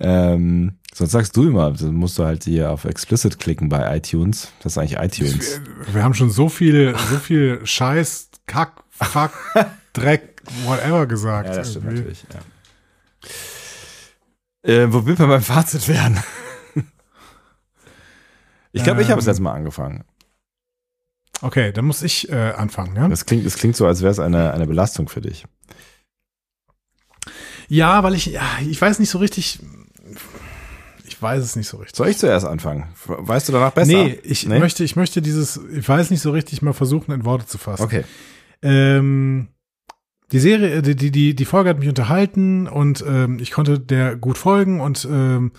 ähm, 0.00 0.79
sonst 1.00 1.12
sagst 1.12 1.36
du 1.36 1.48
immer, 1.48 1.70
dann 1.72 1.94
musst 1.94 2.18
du 2.18 2.24
halt 2.24 2.44
hier 2.44 2.70
auf 2.70 2.84
Explicit 2.84 3.38
klicken 3.40 3.68
bei 3.68 3.96
iTunes. 3.96 4.52
Das 4.62 4.72
ist 4.74 4.78
eigentlich 4.78 4.98
iTunes. 4.98 5.60
wir, 5.86 5.94
wir 5.94 6.04
haben 6.04 6.14
schon 6.14 6.30
so 6.30 6.48
viel, 6.48 6.94
so 7.10 7.16
viel 7.16 7.60
Scheiß, 7.64 8.28
Kack, 8.46 8.84
Fuck, 8.90 9.32
Dreck, 9.94 10.42
whatever 10.66 11.06
gesagt. 11.06 11.48
Ja, 11.48 11.54
das 11.56 11.70
stimmt 11.70 11.86
Irgendwie. 11.86 12.00
natürlich. 12.00 12.24
Ja. 14.64 14.70
Äh, 14.84 14.92
wo 14.92 15.06
will 15.06 15.16
man 15.18 15.28
beim 15.28 15.42
Fazit 15.42 15.88
werden? 15.88 16.22
ich 18.72 18.84
glaube, 18.84 19.00
ich 19.02 19.10
habe 19.10 19.18
es 19.20 19.26
Ähm. 19.26 19.32
jetzt 19.32 19.40
mal 19.40 19.54
angefangen. 19.54 20.04
Okay, 21.42 21.72
dann 21.72 21.86
muss 21.86 22.02
ich 22.02 22.28
äh, 22.30 22.52
anfangen. 22.52 22.94
Ja? 22.94 23.08
Das 23.08 23.24
klingt, 23.24 23.46
das 23.46 23.56
klingt 23.56 23.74
so, 23.74 23.86
als 23.86 24.02
wäre 24.02 24.12
es 24.12 24.18
eine, 24.18 24.52
eine 24.52 24.66
Belastung 24.66 25.08
für 25.08 25.22
dich. 25.22 25.46
ja, 27.68 28.02
weil 28.02 28.14
ich, 28.14 28.26
ja, 28.26 28.42
ich 28.68 28.78
weiß 28.80 28.98
nicht 28.98 29.08
so 29.10 29.16
richtig. 29.18 29.60
Ich 31.20 31.22
weiß 31.22 31.44
es 31.44 31.54
nicht 31.54 31.68
so 31.68 31.76
richtig. 31.76 31.96
Soll 31.96 32.08
ich 32.08 32.16
zuerst 32.16 32.46
anfangen? 32.46 32.84
Weißt 33.06 33.46
du 33.46 33.52
danach 33.52 33.72
besser? 33.72 33.92
Nee, 33.92 34.18
ich 34.22 34.46
Nee? 34.46 34.58
möchte, 34.58 34.82
ich 34.84 34.96
möchte 34.96 35.20
dieses, 35.20 35.60
ich 35.70 35.86
weiß 35.86 36.10
nicht 36.10 36.22
so 36.22 36.30
richtig 36.30 36.62
mal 36.62 36.72
versuchen, 36.72 37.12
in 37.12 37.26
Worte 37.26 37.44
zu 37.44 37.58
fassen. 37.58 37.82
Okay. 37.82 38.04
Ähm, 38.62 39.48
die 40.32 40.38
Serie, 40.38 40.76
äh, 40.76 40.80
die, 40.80 40.96
die, 40.96 41.10
die, 41.10 41.34
die 41.36 41.44
Folge 41.44 41.68
hat 41.68 41.78
mich 41.78 41.90
unterhalten 41.90 42.66
und 42.66 43.04
ähm, 43.06 43.38
ich 43.38 43.50
konnte 43.50 43.78
der 43.78 44.16
gut 44.16 44.38
folgen 44.38 44.80
und 44.80 45.06
ähm, 45.10 45.52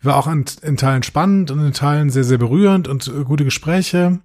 war 0.00 0.14
auch 0.16 0.28
in, 0.28 0.44
in 0.62 0.76
Teilen 0.76 1.02
spannend 1.02 1.50
und 1.50 1.58
in 1.58 1.72
Teilen 1.72 2.10
sehr, 2.10 2.22
sehr 2.22 2.38
berührend 2.38 2.86
und 2.86 3.08
äh, 3.08 3.24
gute 3.24 3.44
Gespräche. 3.44 4.20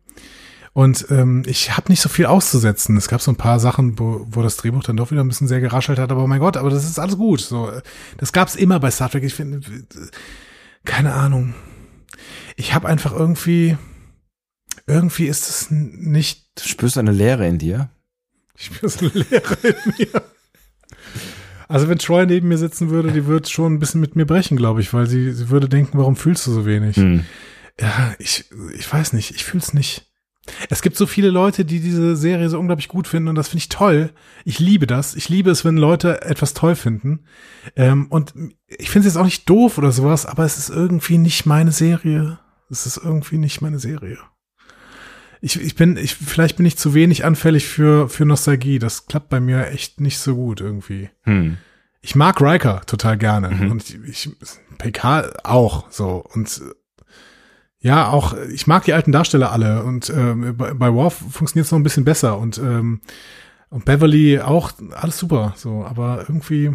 Und 0.73 1.07
ähm, 1.09 1.41
ich 1.47 1.75
habe 1.75 1.89
nicht 1.89 2.01
so 2.01 2.09
viel 2.09 2.27
auszusetzen. 2.27 2.95
Es 2.95 3.07
gab 3.07 3.22
so 3.22 3.31
ein 3.31 3.38
paar 3.38 3.59
Sachen, 3.59 3.97
wo, 3.97 4.27
wo 4.30 4.43
das 4.43 4.57
Drehbuch 4.57 4.83
dann 4.83 4.97
doch 4.97 5.09
wieder 5.09 5.23
ein 5.23 5.27
bisschen 5.30 5.47
sehr 5.47 5.61
geraschelt 5.61 5.97
hat, 5.97 6.11
aber 6.11 6.27
mein 6.27 6.41
Gott, 6.41 6.57
aber 6.57 6.69
das 6.69 6.83
ist 6.85 6.99
alles 6.99 7.17
gut. 7.17 7.39
So, 7.41 7.72
äh, 7.72 7.81
das 8.19 8.33
gab's 8.33 8.55
immer 8.55 8.80
bei 8.80 8.91
Star 8.91 9.09
Trek. 9.09 9.23
Ich 9.23 9.33
finde, 9.33 9.61
keine 10.85 11.14
Ahnung. 11.14 11.53
Ich 12.55 12.73
habe 12.73 12.88
einfach 12.88 13.11
irgendwie, 13.11 13.77
irgendwie 14.88 15.27
ist 15.27 15.49
es 15.49 15.67
nicht 15.69 16.45
Du 16.55 16.67
spürst 16.69 16.97
eine 16.97 17.11
Leere 17.11 17.47
in 17.47 17.57
dir. 17.57 17.89
ich 18.57 18.65
spüre 18.65 18.89
so 18.89 18.99
eine 18.99 19.25
Leere 19.30 19.57
in 19.67 19.93
mir. 19.97 20.23
Also 21.67 21.89
wenn 21.89 21.97
Troy 21.97 22.25
neben 22.25 22.47
mir 22.47 22.57
sitzen 22.57 22.89
würde, 22.89 23.11
die 23.11 23.25
würde 23.25 23.49
schon 23.49 23.73
ein 23.73 23.80
bisschen 23.80 23.99
mit 23.99 24.15
mir 24.15 24.25
brechen, 24.25 24.55
glaube 24.55 24.81
ich, 24.81 24.93
weil 24.93 25.07
sie, 25.07 25.33
sie 25.33 25.49
würde 25.49 25.67
denken, 25.67 25.97
warum 25.97 26.15
fühlst 26.15 26.45
du 26.47 26.51
so 26.51 26.65
wenig? 26.65 26.95
Hm. 26.95 27.25
Ja, 27.80 28.15
ich, 28.19 28.45
ich 28.77 28.91
weiß 28.91 29.14
nicht, 29.14 29.31
ich 29.31 29.43
fühl's 29.43 29.73
nicht. 29.73 30.05
Es 30.69 30.82
gibt 30.82 30.95
so 30.95 31.07
viele 31.07 31.30
Leute, 31.32 31.65
die 31.65 31.80
diese 31.80 32.15
Serie 32.15 32.49
so 32.49 32.59
unglaublich 32.59 32.88
gut 32.88 33.07
finden 33.07 33.30
und 33.30 33.35
das 33.35 33.48
finde 33.48 33.59
ich 33.59 33.69
toll. 33.69 34.11
Ich 34.43 34.59
liebe 34.59 34.85
das. 34.88 35.15
Ich 35.15 35.27
liebe 35.30 35.49
es, 35.49 35.65
wenn 35.65 35.77
Leute 35.77 36.22
etwas 36.22 36.53
toll 36.53 36.75
finden. 36.75 37.25
Ähm, 37.75 38.07
und 38.09 38.33
ich 38.67 38.90
finde 38.90 39.07
es 39.07 39.14
jetzt 39.15 39.19
auch 39.19 39.25
nicht 39.25 39.49
doof 39.49 39.77
oder 39.77 39.91
sowas, 39.91 40.25
aber 40.25 40.45
es 40.45 40.57
ist 40.57 40.69
irgendwie 40.69 41.17
nicht 41.17 41.45
meine 41.45 41.72
Serie. 41.72 42.40
Es 42.69 42.85
ist 42.85 42.98
irgendwie 42.98 43.38
nicht 43.38 43.61
meine 43.61 43.80
Serie. 43.80 44.17
Ich, 45.41 45.59
ich 45.59 45.75
bin, 45.75 45.98
ich, 45.98 46.15
vielleicht 46.15 46.57
bin 46.57 46.65
ich 46.65 46.77
zu 46.77 46.93
wenig 46.93 47.25
anfällig 47.25 47.67
für, 47.67 48.09
für 48.09 48.25
Nostalgie. 48.25 48.80
Das 48.80 49.06
klappt 49.06 49.30
bei 49.30 49.40
mir 49.40 49.67
echt 49.67 49.99
nicht 49.99 50.17
so 50.19 50.35
gut 50.35 50.61
irgendwie. 50.61 51.09
Hm. 51.24 51.57
Ich 52.01 52.15
mag 52.15 52.40
Riker 52.40 52.82
total 52.85 53.17
gerne 53.17 53.49
Mhm. 53.49 53.72
und 53.72 53.83
ich, 53.90 53.98
ich 54.07 54.30
PK 54.77 55.33
auch 55.43 55.90
so 55.91 56.24
und 56.33 56.61
ja 57.85 58.09
auch 58.09 58.35
ich 58.51 58.65
mag 58.65 58.83
die 58.83 58.93
alten 58.93 59.11
Darsteller 59.11 59.51
alle 59.51 59.83
und 59.83 60.09
ähm, 60.09 60.55
bei, 60.57 60.73
bei 60.73 60.91
Worf 60.91 61.23
funktioniert 61.30 61.65
es 61.65 61.72
noch 61.72 61.77
ein 61.80 61.83
bisschen 61.83 62.03
besser 62.03 62.39
und 62.39 62.57
ähm, 62.57 62.99
und 63.69 63.85
Beverly 63.85 64.39
auch 64.39 64.72
alles 64.95 65.19
super 65.19 65.53
so 65.55 65.85
aber 65.85 66.25
irgendwie 66.27 66.72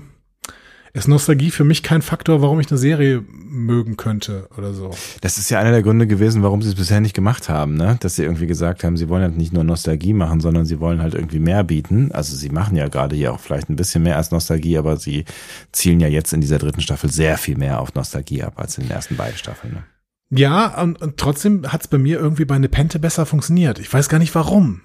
ist 0.92 1.06
Nostalgie 1.06 1.52
für 1.52 1.62
mich 1.62 1.84
kein 1.84 2.02
Faktor, 2.02 2.42
warum 2.42 2.58
ich 2.58 2.68
eine 2.68 2.78
Serie 2.78 3.22
mögen 3.28 3.96
könnte 3.96 4.48
oder 4.58 4.74
so. 4.74 4.90
Das 5.20 5.38
ist 5.38 5.48
ja 5.48 5.60
einer 5.60 5.70
der 5.70 5.84
Gründe 5.84 6.08
gewesen, 6.08 6.42
warum 6.42 6.62
sie 6.62 6.68
es 6.68 6.74
bisher 6.74 7.00
nicht 7.00 7.14
gemacht 7.14 7.48
haben, 7.48 7.76
ne? 7.76 7.96
Dass 8.00 8.16
sie 8.16 8.24
irgendwie 8.24 8.48
gesagt 8.48 8.82
haben, 8.82 8.96
sie 8.96 9.08
wollen 9.08 9.22
halt 9.22 9.36
nicht 9.36 9.52
nur 9.52 9.62
Nostalgie 9.62 10.12
machen, 10.12 10.40
sondern 10.40 10.66
sie 10.66 10.80
wollen 10.80 11.00
halt 11.00 11.14
irgendwie 11.14 11.38
mehr 11.38 11.62
bieten. 11.62 12.10
Also 12.10 12.34
sie 12.34 12.48
machen 12.48 12.76
ja 12.76 12.88
gerade 12.88 13.14
hier 13.14 13.32
auch 13.32 13.38
vielleicht 13.38 13.70
ein 13.70 13.76
bisschen 13.76 14.02
mehr 14.02 14.16
als 14.16 14.32
Nostalgie, 14.32 14.78
aber 14.78 14.96
sie 14.96 15.26
zielen 15.70 16.00
ja 16.00 16.08
jetzt 16.08 16.32
in 16.32 16.40
dieser 16.40 16.58
dritten 16.58 16.80
Staffel 16.80 17.08
sehr 17.08 17.38
viel 17.38 17.56
mehr 17.56 17.80
auf 17.80 17.94
Nostalgie 17.94 18.42
ab 18.42 18.54
als 18.56 18.76
in 18.76 18.84
den 18.84 18.90
ersten 18.90 19.16
beiden 19.16 19.38
Staffeln. 19.38 19.74
Ne? 19.74 19.84
Ja, 20.30 20.80
und, 20.80 21.02
und 21.02 21.16
trotzdem 21.16 21.70
hat 21.72 21.82
es 21.82 21.88
bei 21.88 21.98
mir 21.98 22.18
irgendwie 22.18 22.44
bei 22.44 22.58
Nepente 22.58 22.98
besser 22.98 23.26
funktioniert. 23.26 23.78
Ich 23.78 23.92
weiß 23.92 24.08
gar 24.08 24.18
nicht 24.18 24.34
warum. 24.34 24.80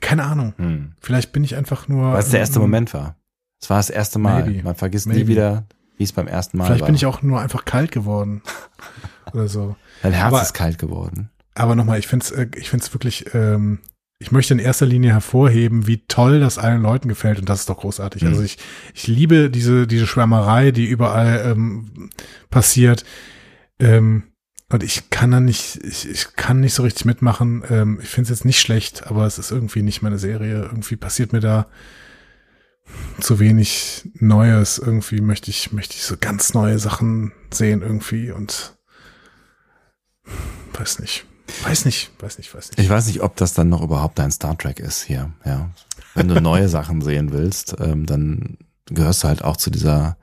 Keine 0.00 0.24
Ahnung. 0.24 0.54
Hm. 0.56 0.92
Vielleicht 1.00 1.32
bin 1.32 1.44
ich 1.44 1.56
einfach 1.56 1.88
nur. 1.88 2.12
Weil 2.12 2.20
es 2.20 2.30
der 2.30 2.40
erste 2.40 2.56
ähm, 2.56 2.62
Moment 2.62 2.94
war. 2.94 3.16
Es 3.60 3.70
war 3.70 3.78
das 3.78 3.90
erste 3.90 4.18
Mal. 4.18 4.44
Maybe. 4.44 4.62
Man 4.62 4.74
vergisst 4.74 5.06
nie 5.06 5.14
Maybe. 5.14 5.28
wieder, 5.28 5.66
wie 5.96 6.04
es 6.04 6.12
beim 6.12 6.26
ersten 6.26 6.58
Mal 6.58 6.66
Vielleicht 6.66 6.82
war. 6.82 6.86
bin 6.86 6.94
ich 6.94 7.06
auch 7.06 7.22
nur 7.22 7.40
einfach 7.40 7.64
kalt 7.64 7.92
geworden. 7.92 8.42
oder 9.32 9.48
so. 9.48 9.76
Dein 10.02 10.12
Herz 10.12 10.26
aber- 10.32 10.42
ist 10.42 10.54
kalt 10.54 10.78
geworden. 10.78 11.30
Aber 11.54 11.74
nochmal, 11.74 11.98
ich 11.98 12.06
find's, 12.06 12.30
äh, 12.30 12.48
ich 12.54 12.68
find's 12.68 12.92
wirklich, 12.92 13.32
ähm, 13.34 13.78
ich 14.18 14.30
möchte 14.30 14.52
in 14.52 14.60
erster 14.60 14.84
Linie 14.84 15.12
hervorheben, 15.12 15.86
wie 15.86 16.06
toll 16.06 16.38
das 16.38 16.58
allen 16.58 16.82
Leuten 16.82 17.08
gefällt 17.08 17.38
und 17.38 17.48
das 17.48 17.60
ist 17.60 17.70
doch 17.70 17.78
großartig. 17.78 18.22
Mhm. 18.22 18.28
Also 18.28 18.42
ich, 18.42 18.58
ich 18.92 19.06
liebe 19.06 19.48
diese, 19.50 19.86
diese 19.86 20.06
Schwärmerei, 20.06 20.70
die 20.70 20.84
überall 20.84 21.50
ähm, 21.50 22.10
passiert. 22.50 23.04
Ähm, 23.78 24.24
und 24.68 24.82
ich 24.82 25.10
kann 25.10 25.30
da 25.30 25.40
nicht, 25.40 25.76
ich, 25.84 26.08
ich 26.08 26.34
kann 26.34 26.60
nicht 26.60 26.74
so 26.74 26.82
richtig 26.82 27.04
mitmachen. 27.04 27.62
Ähm, 27.70 28.00
ich 28.02 28.08
find's 28.08 28.30
jetzt 28.30 28.44
nicht 28.44 28.60
schlecht, 28.60 29.06
aber 29.06 29.24
es 29.24 29.38
ist 29.38 29.52
irgendwie 29.52 29.82
nicht 29.82 30.02
meine 30.02 30.18
Serie. 30.18 30.62
Irgendwie 30.62 30.96
passiert 30.96 31.32
mir 31.32 31.40
da 31.40 31.66
zu 33.20 33.38
wenig 33.38 34.08
Neues. 34.14 34.78
Irgendwie 34.78 35.20
möchte 35.20 35.50
ich, 35.50 35.72
möchte 35.72 35.94
ich 35.94 36.02
so 36.02 36.16
ganz 36.20 36.52
neue 36.52 36.80
Sachen 36.80 37.32
sehen 37.52 37.82
irgendwie 37.82 38.32
und 38.32 38.76
weiß 40.72 40.98
nicht. 40.98 41.26
Weiß 41.62 41.84
nicht, 41.84 42.10
weiß 42.18 42.38
nicht, 42.38 42.52
weiß 42.52 42.70
nicht. 42.70 42.80
Ich 42.80 42.90
weiß 42.90 43.06
nicht, 43.06 43.22
ob 43.22 43.36
das 43.36 43.54
dann 43.54 43.68
noch 43.68 43.82
überhaupt 43.82 44.18
dein 44.18 44.32
Star 44.32 44.58
Trek 44.58 44.80
ist 44.80 45.02
hier. 45.02 45.32
Ja, 45.44 45.70
wenn 46.14 46.26
du 46.26 46.40
neue 46.40 46.68
Sachen 46.68 47.02
sehen 47.02 47.32
willst, 47.32 47.76
ähm, 47.78 48.04
dann 48.04 48.58
gehörst 48.86 49.22
du 49.22 49.28
halt 49.28 49.44
auch 49.44 49.56
zu 49.56 49.70
dieser, 49.70 50.16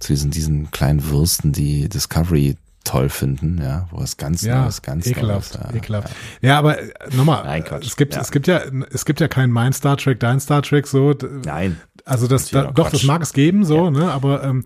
zu 0.00 0.12
diesen 0.12 0.32
diesen 0.32 0.72
kleinen 0.72 1.08
Würsten, 1.10 1.52
die 1.52 1.88
Discovery 1.88 2.56
toll 2.84 3.08
finden, 3.08 3.60
ja, 3.62 3.86
wo 3.90 4.00
es 4.02 4.16
ganz 4.16 4.42
ja, 4.42 4.62
Neues, 4.62 4.82
ganz 4.82 5.06
ekelhaft, 5.06 5.54
Neues. 5.54 5.66
Ja. 5.72 5.76
ekelhaft. 5.76 6.08
Ja, 6.40 6.58
aber 6.58 6.78
äh, 6.80 6.90
nochmal, 7.14 7.44
Nein, 7.44 7.64
Quatsch. 7.64 7.86
es 7.86 7.96
gibt, 7.96 8.14
Ja. 8.14 8.20
es 8.20 8.30
gibt 8.30 8.46
ja, 8.46 8.62
es 8.90 9.04
gibt 9.04 9.20
ja 9.20 9.28
kein 9.28 9.50
mein 9.50 9.72
Star 9.72 9.96
Trek, 9.96 10.20
dein 10.20 10.40
Star 10.40 10.62
Trek, 10.62 10.86
so. 10.86 11.14
Nein, 11.44 11.78
Also 12.04 12.26
das, 12.26 12.50
da, 12.50 12.64
doch, 12.64 12.74
Quatsch. 12.84 12.94
das 12.94 13.02
mag 13.04 13.22
es 13.22 13.32
geben, 13.32 13.64
so, 13.64 13.90
ne, 13.90 14.10
aber 14.10 14.42
ähm, 14.44 14.64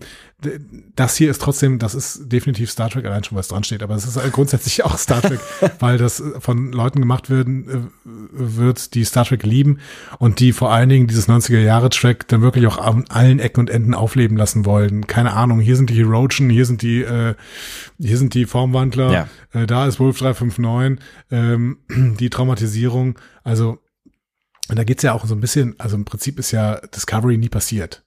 das 0.95 1.15
hier 1.17 1.29
ist 1.31 1.41
trotzdem, 1.41 1.79
das 1.79 1.95
ist 1.95 2.31
definitiv 2.31 2.69
Star 2.71 2.89
Trek, 2.89 3.05
allein 3.05 3.23
schon, 3.23 3.37
was 3.37 3.47
dran 3.47 3.63
steht, 3.63 3.83
aber 3.83 3.95
es 3.95 4.05
ist 4.05 4.17
halt 4.17 4.31
grundsätzlich 4.33 4.83
auch 4.85 4.97
Star 4.97 5.21
Trek, 5.21 5.39
weil 5.79 5.97
das 5.97 6.19
äh, 6.19 6.39
von 6.39 6.71
Leuten 6.71 6.99
gemacht 6.99 7.29
werden, 7.29 7.69
äh, 7.69 8.09
wird, 8.33 8.93
die 8.93 9.03
Star 9.05 9.25
Trek 9.25 9.43
lieben 9.43 9.79
und 10.19 10.39
die 10.39 10.53
vor 10.53 10.71
allen 10.71 10.89
Dingen 10.89 11.07
dieses 11.07 11.27
90er-Jahre-Track 11.29 12.27
dann 12.27 12.41
wirklich 12.41 12.67
auch 12.67 12.77
an 12.77 13.05
allen 13.09 13.39
Ecken 13.39 13.61
und 13.61 13.69
Enden 13.69 13.93
aufleben 13.93 14.37
lassen 14.37 14.65
wollen. 14.65 15.07
Keine 15.07 15.33
Ahnung, 15.33 15.59
hier 15.59 15.75
sind 15.75 15.89
die 15.89 15.95
Herochen, 15.95 16.49
hier 16.49 16.65
sind 16.65 16.81
die, 16.81 17.01
äh, 17.01 17.35
hier 17.99 18.17
sind 18.17 18.33
die 18.33 18.45
Formwandler, 18.45 19.11
Ja. 19.11 19.27
äh, 19.61 19.65
da 19.67 19.87
ist 19.87 19.99
Wolf 19.99 20.17
359, 20.19 20.99
ähm, 21.31 21.77
die 22.19 22.29
Traumatisierung, 22.29 23.17
also 23.43 23.79
und 24.69 24.79
da 24.79 24.85
geht's 24.85 25.03
ja 25.03 25.11
auch 25.13 25.25
so 25.25 25.35
ein 25.35 25.41
bisschen, 25.41 25.75
also 25.77 25.97
im 25.97 26.05
Prinzip 26.05 26.39
ist 26.39 26.51
ja 26.51 26.77
Discovery 26.95 27.37
nie 27.37 27.49
passiert. 27.49 28.02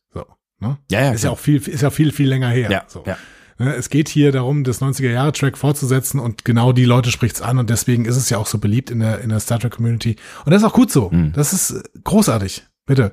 Ne? 0.59 0.79
Ja, 0.91 1.01
ja, 1.03 1.13
Ist 1.13 1.25
ja 1.25 1.31
auch 1.31 1.39
viel, 1.39 1.57
ist 1.69 1.83
ja 1.83 1.91
viel, 1.91 2.13
viel 2.13 2.29
länger 2.29 2.49
her. 2.49 2.71
ja, 2.71 2.85
so. 2.87 3.05
ja. 3.07 3.17
Ne, 3.59 3.75
Es 3.75 3.89
geht 3.89 4.09
hier 4.09 4.33
darum, 4.33 4.65
das 4.65 4.81
90er-Jahre-Track 4.83 5.57
fortzusetzen 5.57 6.21
und 6.21 6.45
genau 6.45 6.73
die 6.73 6.85
Leute 6.85 7.11
spricht's 7.11 7.41
an 7.41 7.59
und 7.59 7.71
deswegen 7.71 8.05
ist 8.05 8.17
es 8.17 8.29
ja 8.31 8.39
auch 8.39 8.47
so 8.47 8.59
beliebt 8.59 8.91
in 8.91 9.01
der, 9.01 9.21
in 9.21 9.31
der 9.31 9.41
Star 9.41 9.59
Trek-Community. 9.59 10.17
Und 10.45 10.53
das 10.53 10.63
ist 10.63 10.69
auch 10.69 10.75
gut 10.75 10.91
so. 10.91 11.11
Mhm. 11.11 11.33
Das 11.33 11.53
ist 11.53 11.71
äh, 11.71 11.83
großartig. 12.05 12.67
Bitte. 12.87 13.13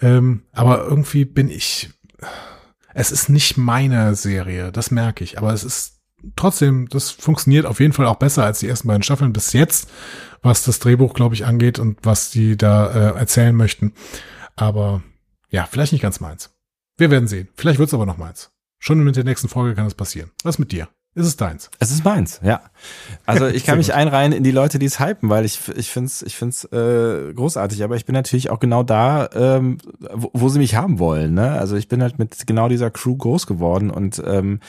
Ähm, 0.00 0.42
aber 0.52 0.84
irgendwie 0.84 1.24
bin 1.24 1.48
ich, 1.48 1.90
es 2.94 3.12
ist 3.12 3.28
nicht 3.28 3.56
meine 3.56 4.14
Serie, 4.14 4.72
das 4.72 4.90
merke 4.90 5.24
ich, 5.24 5.38
aber 5.38 5.52
es 5.52 5.64
ist 5.64 6.00
trotzdem, 6.36 6.88
das 6.88 7.10
funktioniert 7.10 7.66
auf 7.66 7.80
jeden 7.80 7.92
Fall 7.92 8.06
auch 8.06 8.16
besser 8.16 8.44
als 8.44 8.60
die 8.60 8.68
ersten 8.68 8.88
beiden 8.88 9.02
Staffeln 9.02 9.32
bis 9.32 9.52
jetzt, 9.52 9.88
was 10.42 10.64
das 10.64 10.78
Drehbuch, 10.78 11.14
glaube 11.14 11.34
ich, 11.34 11.44
angeht 11.46 11.78
und 11.78 11.98
was 12.02 12.30
die 12.30 12.56
da 12.56 12.90
äh, 13.14 13.18
erzählen 13.18 13.54
möchten. 13.54 13.92
Aber 14.56 15.02
ja, 15.50 15.66
vielleicht 15.70 15.92
nicht 15.92 16.02
ganz 16.02 16.20
meins. 16.20 16.51
Wir 16.96 17.10
werden 17.10 17.28
sehen. 17.28 17.48
Vielleicht 17.56 17.78
wird's 17.78 17.94
aber 17.94 18.06
noch 18.06 18.18
meins. 18.18 18.50
Schon 18.78 19.02
mit 19.04 19.16
der 19.16 19.24
nächsten 19.24 19.48
Folge 19.48 19.74
kann 19.74 19.86
es 19.86 19.94
passieren. 19.94 20.30
Was 20.42 20.58
mit 20.58 20.72
dir? 20.72 20.88
Ist 21.14 21.26
es 21.26 21.36
deins? 21.36 21.70
Es 21.78 21.90
ist 21.90 22.04
meins, 22.04 22.40
ja. 22.42 22.62
Also 23.26 23.46
ich 23.48 23.64
kann 23.64 23.76
mich 23.76 23.92
einreihen 23.92 24.32
in 24.32 24.44
die 24.44 24.50
Leute, 24.50 24.78
die 24.78 24.86
es 24.86 24.98
hypen, 24.98 25.28
weil 25.28 25.44
ich 25.44 25.60
ich 25.76 25.90
find's 25.90 26.22
ich 26.22 26.36
find's 26.36 26.64
äh, 26.64 27.32
großartig. 27.34 27.84
Aber 27.84 27.96
ich 27.96 28.06
bin 28.06 28.14
natürlich 28.14 28.48
auch 28.48 28.60
genau 28.60 28.82
da, 28.82 29.28
ähm, 29.34 29.78
wo, 30.12 30.30
wo 30.32 30.48
sie 30.48 30.58
mich 30.58 30.74
haben 30.74 30.98
wollen. 30.98 31.34
Ne? 31.34 31.52
Also 31.52 31.76
ich 31.76 31.88
bin 31.88 32.02
halt 32.02 32.18
mit 32.18 32.46
genau 32.46 32.68
dieser 32.68 32.90
Crew 32.90 33.16
groß 33.16 33.46
geworden 33.46 33.90
und 33.90 34.22
ähm, 34.26 34.60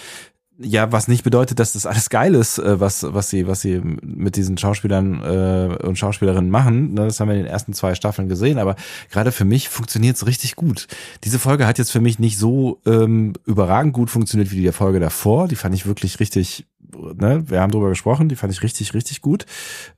ja, 0.60 0.92
was 0.92 1.08
nicht 1.08 1.24
bedeutet, 1.24 1.60
dass 1.60 1.74
das 1.74 1.86
alles 1.86 2.10
geil 2.10 2.36
ist, 2.36 2.60
äh, 2.60 2.80
was, 2.80 3.04
was 3.04 3.30
sie, 3.30 3.48
was 3.48 3.62
sie 3.62 3.82
mit 3.82 4.36
diesen 4.36 4.58
Schauspielern 4.58 5.22
äh, 5.22 5.86
und 5.86 5.98
Schauspielerinnen 5.98 6.50
machen. 6.50 6.94
Ne, 6.94 7.06
das 7.06 7.20
haben 7.20 7.30
wir 7.30 7.36
in 7.36 7.44
den 7.44 7.52
ersten 7.52 7.74
zwei 7.74 7.96
Staffeln 7.96 8.30
gesehen, 8.30 8.60
aber 8.60 8.76
gerade 9.10 9.32
für 9.32 9.46
mich 9.46 9.70
funktioniert 9.70 10.16
es 10.16 10.28
richtig 10.28 10.56
gut. 10.56 10.88
Diese 11.24 11.40
Folge 11.40 11.66
hat 11.66 11.80
jetzt 11.80 11.92
für 11.92 12.02
mich 12.02 12.20
nicht 12.20 12.38
so 12.38 12.82
ähm, 12.86 13.34
überragend 13.46 13.94
gut 13.94 14.10
funktioniert 14.10 14.52
wie 14.52 14.62
die 14.62 14.72
Folge 14.72 15.00
davor. 15.00 15.48
Die 15.48 15.56
fand 15.56 15.74
ich 15.74 15.86
wirklich 15.86 16.20
richtig, 16.20 16.68
ne, 16.92 17.44
wir 17.48 17.60
haben 17.60 17.72
drüber 17.72 17.90
gesprochen, 17.90 18.30
die 18.30 18.36
fand 18.36 18.54
ich 18.54 18.62
richtig, 18.62 18.94
richtig 18.94 19.22
gut. 19.22 19.46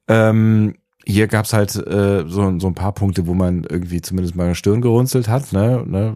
Ähm, 0.08 0.76
hier 1.06 1.28
gab's 1.28 1.54
halt 1.54 1.76
äh, 1.76 2.26
so, 2.28 2.60
so 2.60 2.68
ein 2.68 2.74
paar 2.74 2.92
Punkte, 2.92 3.28
wo 3.28 3.34
man 3.34 3.64
irgendwie 3.64 4.02
zumindest 4.02 4.36
mal 4.36 4.46
eine 4.46 4.56
Stirn 4.56 4.82
gerunzelt 4.82 5.28
hat, 5.28 5.54
ne? 5.54 5.84
ne? 5.86 6.16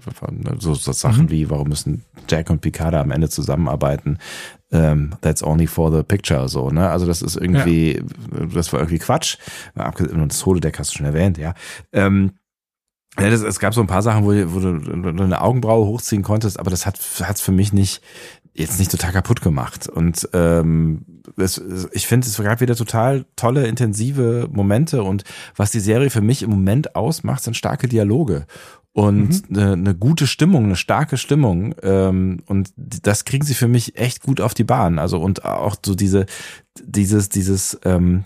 So, 0.60 0.74
so 0.74 0.92
Sachen 0.92 1.26
mhm. 1.26 1.32
wie, 1.32 1.50
warum 1.50 1.70
müssen 1.70 2.04
Jack 2.28 2.50
und 2.50 2.62
Picard 2.62 2.96
am 2.96 3.12
Ende 3.12 3.30
zusammenarbeiten? 3.30 4.18
Um, 4.72 4.80
ähm, 4.80 5.12
that's 5.22 5.42
only 5.42 5.66
for 5.66 5.92
the 5.92 6.04
picture, 6.04 6.48
so, 6.48 6.70
ne? 6.70 6.90
Also 6.90 7.08
das 7.08 7.24
ist 7.24 7.36
irgendwie, 7.36 7.96
ja. 7.96 8.46
das 8.54 8.72
war 8.72 8.82
irgendwie 8.82 9.00
Quatsch. 9.00 9.38
Und 9.76 10.30
das 10.32 10.46
Holodeck 10.46 10.78
hast 10.78 10.92
du 10.94 10.98
schon 10.98 11.08
erwähnt, 11.08 11.40
ja. 11.40 11.56
Ähm, 11.92 12.34
ja, 13.20 13.30
das, 13.30 13.42
es 13.42 13.60
gab 13.60 13.74
so 13.74 13.82
ein 13.82 13.88
paar 13.88 14.04
Sachen, 14.04 14.24
wo, 14.24 14.30
wo 14.54 14.60
du 14.60 15.24
eine 15.24 15.42
Augenbraue 15.42 15.88
hochziehen 15.88 16.22
konntest, 16.22 16.60
aber 16.60 16.70
das 16.70 16.86
hat 16.86 17.00
hat's 17.22 17.42
für 17.42 17.52
mich 17.52 17.74
nicht 17.74 18.02
jetzt 18.54 18.80
nicht 18.80 18.92
total 18.92 19.12
kaputt 19.12 19.42
gemacht. 19.42 19.88
Und 19.88 20.28
ähm, 20.34 21.06
es, 21.38 21.62
ich 21.92 22.08
finde, 22.08 22.28
es 22.28 22.38
gab 22.38 22.62
wieder 22.62 22.76
total 22.76 23.26
tolle, 23.36 23.68
intensive 23.68 24.50
Momente. 24.52 25.04
Und 25.04 25.24
was 25.56 25.72
die 25.72 25.80
Serie 25.80 26.10
für 26.10 26.22
mich 26.22 26.44
im 26.44 26.50
Moment 26.50 26.96
ausmacht, 26.96 27.44
sind 27.44 27.56
starke 27.56 27.88
Dialoge 27.88 28.46
und 28.92 29.50
mhm. 29.50 29.58
eine, 29.58 29.74
eine 29.74 29.96
gute 29.96 30.28
Stimmung, 30.28 30.66
eine 30.66 30.76
starke 30.76 31.18
Stimmung. 31.18 31.76
Ähm, 31.84 32.42
und 32.48 32.72
das 32.76 33.26
kriegen 33.26 33.46
sie 33.46 33.54
für 33.54 33.68
mich 33.68 33.98
echt 33.98 34.22
gut 34.22 34.42
auf 34.42 34.54
die 34.54 34.64
Bahn. 34.64 35.00
Also 35.00 35.20
und 35.20 35.46
auch 35.46 35.76
so 35.86 35.96
diese, 35.96 36.26
dieses, 36.84 37.30
dieses 37.30 37.80
ähm, 37.86 38.26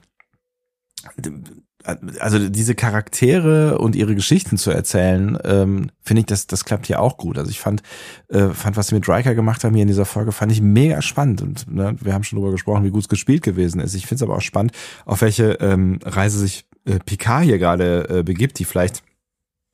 also 2.20 2.50
diese 2.50 2.76
Charaktere 2.76 3.78
und 3.78 3.96
ihre 3.96 4.16
Geschichten 4.16 4.58
zu 4.58 4.72
erzählen, 4.72 5.38
ähm, 5.44 5.90
finde 6.02 6.22
ich, 6.22 6.26
das, 6.26 6.48
das 6.48 6.66
klappt 6.66 6.88
hier 6.88 7.00
auch 7.00 7.18
gut. 7.18 7.38
Also 7.38 7.50
ich 7.50 7.60
fand, 7.60 7.84
äh, 8.30 8.50
fand, 8.50 8.78
was 8.78 8.88
sie 8.88 8.96
mit 8.96 9.08
Riker 9.08 9.36
gemacht 9.36 9.64
haben 9.64 9.74
hier 9.74 9.82
in 9.82 9.88
dieser 9.88 10.06
Folge, 10.06 10.32
fand 10.32 10.52
ich 10.52 10.62
mega 10.62 11.02
spannend. 11.02 11.42
Und 11.42 11.74
ne, 11.74 11.96
wir 12.00 12.14
haben 12.14 12.24
schon 12.24 12.38
darüber 12.38 12.52
gesprochen, 12.52 12.84
wie 12.84 12.90
gut 12.90 13.04
es 13.04 13.10
gespielt 13.10 13.44
gewesen 13.44 13.82
ist. 13.82 13.96
Ich 13.96 14.06
finde 14.06 14.24
es 14.24 14.30
aber 14.30 14.38
auch 14.38 14.42
spannend, 14.42 14.74
auf 15.06 15.22
welche 15.22 15.54
ähm, 15.54 16.00
Reise 16.04 16.40
sich 16.40 16.66
äh, 16.86 17.00
Picard 17.00 17.44
hier 17.44 17.60
gerade 17.60 18.10
äh, 18.10 18.24
begibt, 18.24 18.60
die 18.60 18.66
vielleicht 18.66 19.04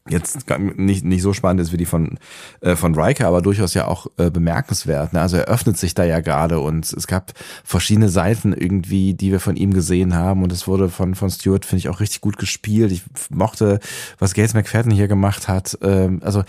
jetzt 0.09 0.49
nicht, 0.75 1.05
nicht 1.05 1.21
so 1.21 1.33
spannend 1.33 1.61
ist 1.61 1.71
wie 1.71 1.77
die 1.77 1.85
von, 1.85 2.17
äh, 2.61 2.75
von 2.75 2.95
Riker, 2.95 3.27
aber 3.27 3.41
durchaus 3.41 3.73
ja 3.73 3.87
auch 3.87 4.07
äh, 4.17 4.29
bemerkenswert. 4.29 5.13
Ne? 5.13 5.21
Also 5.21 5.37
er 5.37 5.45
öffnet 5.45 5.77
sich 5.77 5.93
da 5.93 6.03
ja 6.03 6.19
gerade 6.19 6.59
und 6.59 6.91
es 6.91 7.07
gab 7.07 7.33
verschiedene 7.63 8.09
Seiten 8.09 8.53
irgendwie, 8.53 9.13
die 9.13 9.31
wir 9.31 9.39
von 9.39 9.55
ihm 9.55 9.73
gesehen 9.73 10.15
haben 10.15 10.43
und 10.43 10.51
es 10.51 10.67
wurde 10.67 10.89
von, 10.89 11.15
von 11.15 11.29
Stewart, 11.29 11.65
finde 11.65 11.79
ich, 11.79 11.89
auch 11.89 11.99
richtig 11.99 12.21
gut 12.21 12.37
gespielt. 12.37 12.91
Ich 12.91 13.03
mochte, 13.29 13.79
was 14.17 14.33
Gates 14.33 14.53
McFadden 14.53 14.91
hier 14.91 15.07
gemacht 15.07 15.47
hat. 15.47 15.77
Ähm, 15.81 16.19
also 16.23 16.43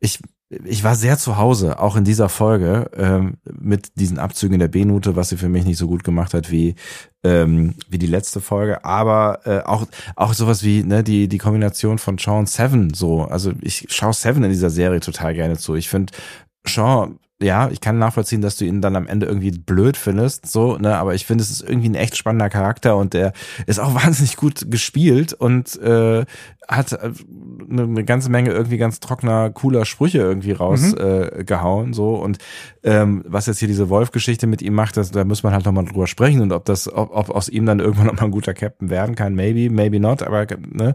ich 0.00 0.20
ich 0.50 0.82
war 0.82 0.94
sehr 0.94 1.18
zu 1.18 1.36
Hause, 1.36 1.78
auch 1.78 1.96
in 1.96 2.04
dieser 2.04 2.30
Folge, 2.30 2.90
ähm, 2.96 3.36
mit 3.52 3.98
diesen 4.00 4.18
Abzügen 4.18 4.58
der 4.58 4.68
B-Note, 4.68 5.14
was 5.14 5.28
sie 5.28 5.36
für 5.36 5.50
mich 5.50 5.64
nicht 5.64 5.76
so 5.76 5.86
gut 5.88 6.04
gemacht 6.04 6.32
hat 6.32 6.50
wie, 6.50 6.74
ähm, 7.22 7.74
wie 7.90 7.98
die 7.98 8.06
letzte 8.06 8.40
Folge. 8.40 8.82
Aber 8.82 9.40
äh, 9.44 9.60
auch, 9.60 9.86
auch 10.16 10.32
sowas 10.32 10.62
wie 10.62 10.82
ne, 10.84 11.04
die, 11.04 11.28
die 11.28 11.38
Kombination 11.38 11.98
von 11.98 12.16
Sean 12.16 12.46
Seven 12.46 12.94
so. 12.94 13.24
Also 13.24 13.52
ich 13.60 13.86
schaue 13.90 14.14
Seven 14.14 14.42
in 14.42 14.50
dieser 14.50 14.70
Serie 14.70 15.00
total 15.00 15.34
gerne 15.34 15.58
zu. 15.58 15.74
Ich 15.74 15.90
finde, 15.90 16.14
Sean 16.66 17.18
ja, 17.40 17.70
ich 17.70 17.80
kann 17.80 17.98
nachvollziehen, 17.98 18.40
dass 18.40 18.56
du 18.56 18.64
ihn 18.64 18.80
dann 18.80 18.96
am 18.96 19.06
Ende 19.06 19.26
irgendwie 19.26 19.52
blöd 19.52 19.96
findest, 19.96 20.50
so, 20.50 20.76
ne, 20.76 20.96
aber 20.96 21.14
ich 21.14 21.24
finde, 21.24 21.42
es 21.42 21.50
ist 21.50 21.62
irgendwie 21.62 21.88
ein 21.88 21.94
echt 21.94 22.16
spannender 22.16 22.48
Charakter 22.48 22.96
und 22.96 23.14
der 23.14 23.32
ist 23.66 23.78
auch 23.78 23.94
wahnsinnig 24.04 24.36
gut 24.36 24.70
gespielt 24.70 25.34
und 25.34 25.80
äh, 25.80 26.24
hat 26.66 26.92
äh, 26.92 27.12
eine, 27.70 27.82
eine 27.82 28.04
ganze 28.04 28.28
Menge 28.30 28.50
irgendwie 28.50 28.76
ganz 28.76 28.98
trockener, 28.98 29.50
cooler 29.50 29.84
Sprüche 29.84 30.18
irgendwie 30.18 30.50
rausgehauen, 30.50 31.86
mhm. 31.86 31.92
äh, 31.92 31.94
so 31.94 32.16
und 32.16 32.38
ähm, 32.82 33.22
was 33.26 33.46
jetzt 33.46 33.60
hier 33.60 33.68
diese 33.68 33.88
Wolf-Geschichte 33.88 34.48
mit 34.48 34.60
ihm 34.60 34.74
macht, 34.74 34.96
das, 34.96 35.12
da 35.12 35.24
muss 35.24 35.44
man 35.44 35.52
halt 35.52 35.64
nochmal 35.64 35.84
drüber 35.84 36.08
sprechen 36.08 36.40
und 36.40 36.50
ob 36.50 36.64
das, 36.64 36.92
ob, 36.92 37.14
ob 37.14 37.30
aus 37.30 37.48
ihm 37.48 37.66
dann 37.66 37.78
irgendwann 37.78 38.06
nochmal 38.06 38.24
ein 38.24 38.30
guter 38.32 38.54
Captain 38.54 38.90
werden 38.90 39.14
kann, 39.14 39.34
maybe, 39.34 39.72
maybe 39.72 40.00
not, 40.00 40.24
aber 40.24 40.46
ne, 40.72 40.94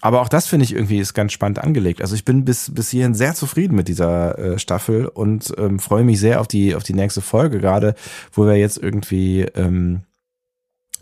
aber 0.00 0.20
auch 0.20 0.28
das 0.28 0.46
finde 0.46 0.64
ich 0.64 0.74
irgendwie 0.74 0.98
ist 0.98 1.14
ganz 1.14 1.32
spannend 1.32 1.58
angelegt. 1.58 2.00
Also 2.00 2.14
ich 2.14 2.24
bin 2.24 2.44
bis 2.44 2.72
bis 2.72 2.90
hierhin 2.90 3.14
sehr 3.14 3.34
zufrieden 3.34 3.74
mit 3.74 3.88
dieser 3.88 4.38
äh, 4.38 4.58
Staffel 4.58 5.06
und 5.06 5.52
ähm, 5.58 5.78
freue 5.78 6.04
mich 6.04 6.20
sehr 6.20 6.40
auf 6.40 6.46
die 6.46 6.74
auf 6.74 6.84
die 6.84 6.94
nächste 6.94 7.20
Folge 7.20 7.58
gerade, 7.58 7.94
wo 8.32 8.46
wir 8.46 8.56
jetzt 8.56 8.78
irgendwie 8.78 9.42
ähm, 9.54 10.02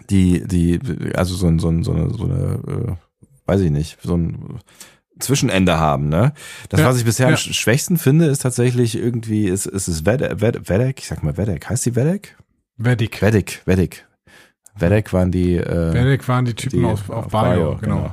die 0.09 0.47
die 0.47 0.81
also 1.15 1.35
so 1.35 1.47
ein 1.47 1.59
so, 1.59 1.69
ein, 1.69 1.83
so 1.83 1.93
eine 1.93 2.11
so 2.11 2.25
eine 2.25 2.61
äh, 2.67 2.93
weiß 3.47 3.61
ich 3.61 3.71
nicht 3.71 3.99
so 4.03 4.17
ein 4.17 4.61
Zwischenende 5.19 5.79
haben, 5.79 6.09
ne? 6.11 6.35
Das, 6.69 6.81
ja, 6.81 6.87
was 6.87 6.99
ich 6.99 7.05
bisher 7.05 7.29
ja. 7.29 7.33
am 7.33 7.39
schwächsten 7.39 7.97
finde, 7.97 8.27
ist 8.27 8.43
tatsächlich 8.43 8.99
irgendwie, 8.99 9.47
ist, 9.47 9.65
ist 9.65 9.89
es 9.89 10.05
Vedek, 10.05 10.43
Vedek, 10.43 10.99
ich 10.99 11.09
sag 11.09 11.23
mal 11.23 11.39
Vedek, 11.39 11.71
heißt 11.71 11.87
die 11.87 11.97
Vedek? 11.97 12.37
Vedik. 12.77 13.23
Vedik, 13.23 13.63
Vedik. 13.65 14.07
Vedek 14.75 15.15
waren 15.15 15.33
die, 15.33 15.57
äh, 15.57 15.95
Vedek 15.95 16.29
waren 16.29 16.45
die 16.45 16.53
Typen 16.53 16.81
die, 16.81 16.85
auf, 16.85 17.09
auf, 17.09 17.27
auf 17.27 17.31
Bio, 17.31 17.55
Bio, 17.55 17.77
genau. 17.81 17.97
genau. 17.97 18.13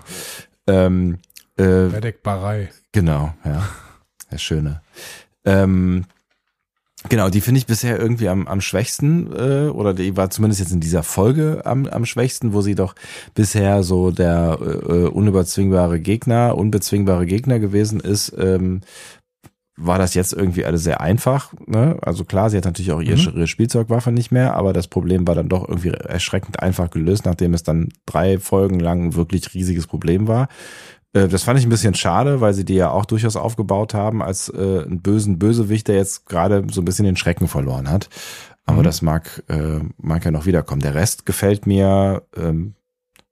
Ähm, 0.67 1.19
äh, 1.57 2.11
Barei. 2.23 2.71
Genau, 2.91 3.33
ja. 3.45 3.67
Der 4.31 4.37
Schöne. 4.37 4.81
Ähm, 5.45 6.05
Genau, 7.09 7.29
die 7.29 7.41
finde 7.41 7.57
ich 7.57 7.65
bisher 7.65 7.99
irgendwie 7.99 8.29
am, 8.29 8.47
am 8.47 8.61
schwächsten, 8.61 9.29
äh, 9.33 9.67
oder 9.67 9.93
die 9.93 10.15
war 10.15 10.29
zumindest 10.29 10.61
jetzt 10.61 10.71
in 10.71 10.79
dieser 10.79 11.03
Folge 11.03 11.61
am, 11.65 11.85
am 11.85 12.05
schwächsten, 12.05 12.53
wo 12.53 12.61
sie 12.61 12.75
doch 12.75 12.95
bisher 13.35 13.83
so 13.83 14.11
der 14.11 14.57
äh, 14.61 15.07
unüberzwingbare 15.07 15.99
Gegner, 15.99 16.57
unbezwingbare 16.57 17.25
Gegner 17.25 17.59
gewesen 17.59 17.99
ist, 17.99 18.33
ähm, 18.37 18.81
war 19.75 19.97
das 19.97 20.13
jetzt 20.13 20.33
irgendwie 20.33 20.65
alles 20.65 20.83
sehr 20.83 21.01
einfach. 21.01 21.53
Ne? 21.65 21.97
Also 22.01 22.25
klar, 22.25 22.49
sie 22.49 22.57
hat 22.57 22.65
natürlich 22.65 22.91
auch 22.91 23.01
ihre, 23.01 23.17
mhm. 23.17 23.37
ihre 23.37 23.47
Spielzeugwaffe 23.47 24.11
nicht 24.11 24.31
mehr, 24.31 24.55
aber 24.55 24.71
das 24.71 24.87
Problem 24.87 25.27
war 25.27 25.35
dann 25.35 25.49
doch 25.49 25.67
irgendwie 25.67 25.89
erschreckend 25.89 26.59
einfach 26.59 26.91
gelöst, 26.91 27.25
nachdem 27.25 27.53
es 27.53 27.63
dann 27.63 27.89
drei 28.05 28.37
Folgen 28.37 28.79
lang 28.79 29.03
ein 29.03 29.15
wirklich 29.15 29.53
riesiges 29.53 29.87
Problem 29.87 30.27
war. 30.27 30.47
Äh, 31.13 31.27
das 31.27 31.43
fand 31.43 31.59
ich 31.59 31.65
ein 31.65 31.71
bisschen 31.71 31.95
schade, 31.95 32.39
weil 32.39 32.53
sie 32.53 32.65
die 32.65 32.75
ja 32.75 32.91
auch 32.91 33.05
durchaus 33.05 33.35
aufgebaut 33.35 33.93
haben 33.93 34.21
als 34.21 34.49
äh, 34.49 34.83
einen 34.85 35.01
bösen 35.01 35.39
Bösewicht, 35.39 35.87
der 35.87 35.95
jetzt 35.95 36.27
gerade 36.27 36.65
so 36.71 36.81
ein 36.81 36.85
bisschen 36.85 37.05
den 37.05 37.17
Schrecken 37.17 37.47
verloren 37.47 37.89
hat. 37.89 38.09
Aber 38.65 38.79
mhm. 38.79 38.83
das 38.83 39.01
mag, 39.01 39.43
äh, 39.49 39.79
mag 39.97 40.23
ja 40.23 40.31
noch 40.31 40.45
wiederkommen. 40.45 40.81
Der 40.81 40.95
Rest 40.95 41.25
gefällt 41.25 41.65
mir 41.65 42.23
ähm, 42.35 42.75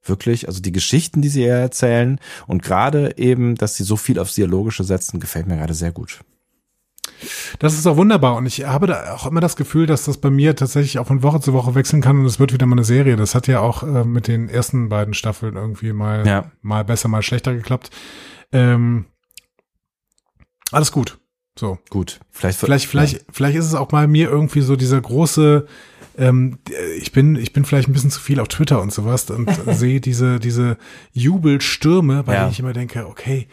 wirklich. 0.04 0.48
Also 0.48 0.62
die 0.62 0.72
Geschichten, 0.72 1.22
die 1.22 1.30
sie 1.30 1.46
erzählen 1.46 2.20
und 2.48 2.64
gerade 2.64 3.18
eben, 3.18 3.56
dass 3.56 3.76
sie 3.76 3.84
so 3.84 3.96
viel 3.96 4.20
aufs 4.20 4.36
Dialogische 4.36 4.84
setzen, 4.84 5.20
gefällt 5.20 5.48
mir 5.48 5.58
gerade 5.58 5.76
sehr 5.76 5.92
gut. 5.92 6.22
Das 7.60 7.74
ist 7.74 7.86
auch 7.88 7.98
wunderbar 7.98 8.36
und 8.36 8.46
ich 8.46 8.66
habe 8.66 8.88
da 8.88 9.14
auch 9.14 9.26
immer 9.26 9.42
das 9.42 9.56
Gefühl, 9.56 9.86
dass 9.86 10.06
das 10.06 10.18
bei 10.18 10.30
mir 10.30 10.56
tatsächlich 10.56 11.00
auch 11.00 11.08
von 11.08 11.24
Woche 11.24 11.40
zu 11.40 11.54
Woche 11.54 11.76
wechseln 11.76 12.02
kann 12.02 12.20
und 12.20 12.26
es 12.26 12.40
wird 12.40 12.54
wieder 12.54 12.66
mal 12.66 12.76
eine 12.76 12.84
Serie. 12.84 13.16
Das 13.16 13.36
hat 13.36 13.48
ja 13.48 13.60
auch 13.60 13.84
äh, 13.84 14.04
mit 14.04 14.28
den 14.28 14.50
ersten 14.50 14.90
beiden 14.90 15.14
Staffeln 15.14 15.56
irgendwie 15.56 15.94
mal, 15.94 16.26
ja. 16.26 16.52
mal 16.62 16.84
besser, 16.84 17.08
mal 17.08 17.22
schlechter 17.22 17.54
geklappt. 17.54 17.90
Ähm, 18.52 19.06
alles 20.72 20.92
gut. 20.92 21.20
So. 21.58 21.78
Gut. 21.90 22.20
Vielleicht, 22.32 22.60
vielleicht, 22.60 22.88
vielleicht, 22.88 23.14
ja. 23.14 23.20
vielleicht 23.32 23.58
ist 23.58 23.66
es 23.66 23.76
auch 23.76 23.92
mal 23.92 24.08
mir 24.08 24.30
irgendwie 24.30 24.62
so 24.62 24.76
dieser 24.76 25.02
große, 25.02 25.68
ähm, 26.18 26.60
ich 26.98 27.12
bin, 27.12 27.36
ich 27.36 27.54
bin 27.54 27.66
vielleicht 27.66 27.90
ein 27.90 27.94
bisschen 27.94 28.12
zu 28.12 28.20
viel 28.20 28.40
auf 28.40 28.48
Twitter 28.48 28.82
und 28.82 28.94
sowas 28.94 29.30
und 29.30 29.50
sehe 29.68 30.02
diese, 30.02 30.40
diese 30.40 30.78
Jubelstürme, 31.12 32.24
bei 32.24 32.34
ja. 32.34 32.40
denen 32.42 32.52
ich 32.52 32.60
immer 32.60 32.74
denke, 32.74 33.06
okay, 33.08 33.48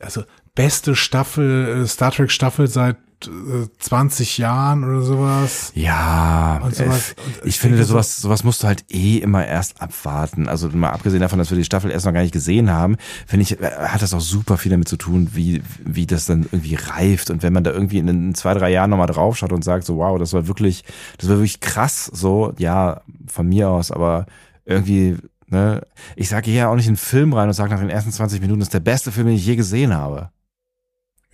also 0.00 0.24
beste 0.56 0.96
Staffel, 0.96 1.82
äh, 1.84 1.86
Star 1.86 2.10
Trek 2.10 2.32
Staffel 2.32 2.66
seit 2.66 2.96
äh, 3.24 3.66
20 3.78 4.36
Jahren 4.38 4.84
oder 4.84 5.00
sowas. 5.02 5.72
Ja, 5.74 6.60
Und 6.62 6.74
sowas. 6.74 7.12
äh, 7.12 7.20
Und 7.42 7.46
ich 7.46 7.58
finde, 7.58 7.82
sowas, 7.84 8.20
sowas 8.20 8.42
musst 8.44 8.62
du 8.62 8.66
halt 8.66 8.84
eh 8.90 9.18
immer 9.18 9.46
erst 9.46 9.80
abwarten. 9.80 10.48
Also 10.48 10.68
mal 10.68 10.90
abgesehen 10.90 11.20
davon, 11.20 11.38
dass 11.38 11.50
wir 11.50 11.56
die 11.56 11.64
Staffel 11.64 11.90
erst 11.90 12.04
noch 12.04 12.12
gar 12.12 12.20
nicht 12.22 12.32
gesehen 12.32 12.70
haben, 12.70 12.96
finde 13.26 13.42
ich, 13.44 13.60
äh, 13.60 13.70
hat 13.70 14.02
das 14.02 14.12
auch 14.12 14.20
super 14.20 14.58
viel 14.58 14.70
damit 14.70 14.88
zu 14.88 14.96
tun, 14.96 15.30
wie, 15.32 15.62
wie 15.84 16.06
das 16.06 16.26
dann 16.26 16.42
irgendwie 16.50 16.74
reift. 16.74 17.30
Und 17.30 17.42
wenn 17.42 17.52
man 17.52 17.64
da 17.64 17.70
irgendwie 17.70 17.98
in, 17.98 18.08
in 18.08 18.34
zwei, 18.34 18.52
drei 18.54 18.70
Jahren 18.70 18.90
nochmal 18.90 19.06
draufschaut 19.06 19.52
und 19.52 19.62
sagt, 19.64 19.84
so 19.86 19.96
wow, 19.96 20.18
das 20.18 20.32
war 20.32 20.46
wirklich, 20.48 20.84
das 21.18 21.28
war 21.28 21.36
wirklich 21.36 21.60
krass, 21.60 22.10
so, 22.12 22.52
ja, 22.58 23.00
von 23.28 23.48
mir 23.48 23.70
aus, 23.70 23.90
aber 23.90 24.26
irgendwie, 24.64 25.16
ne, 25.48 25.80
ich 26.16 26.28
sage 26.28 26.50
hier 26.50 26.68
auch 26.68 26.76
nicht 26.76 26.88
einen 26.88 26.96
Film 26.96 27.32
rein 27.32 27.48
und 27.48 27.54
sage 27.54 27.70
nach 27.70 27.80
den 27.80 27.90
ersten 27.90 28.12
20 28.12 28.40
Minuten, 28.40 28.60
das 28.60 28.66
ist 28.68 28.74
der 28.74 28.80
beste 28.80 29.10
Film, 29.12 29.26
den 29.28 29.36
ich 29.36 29.46
je 29.46 29.56
gesehen 29.56 29.94
habe. 29.94 30.30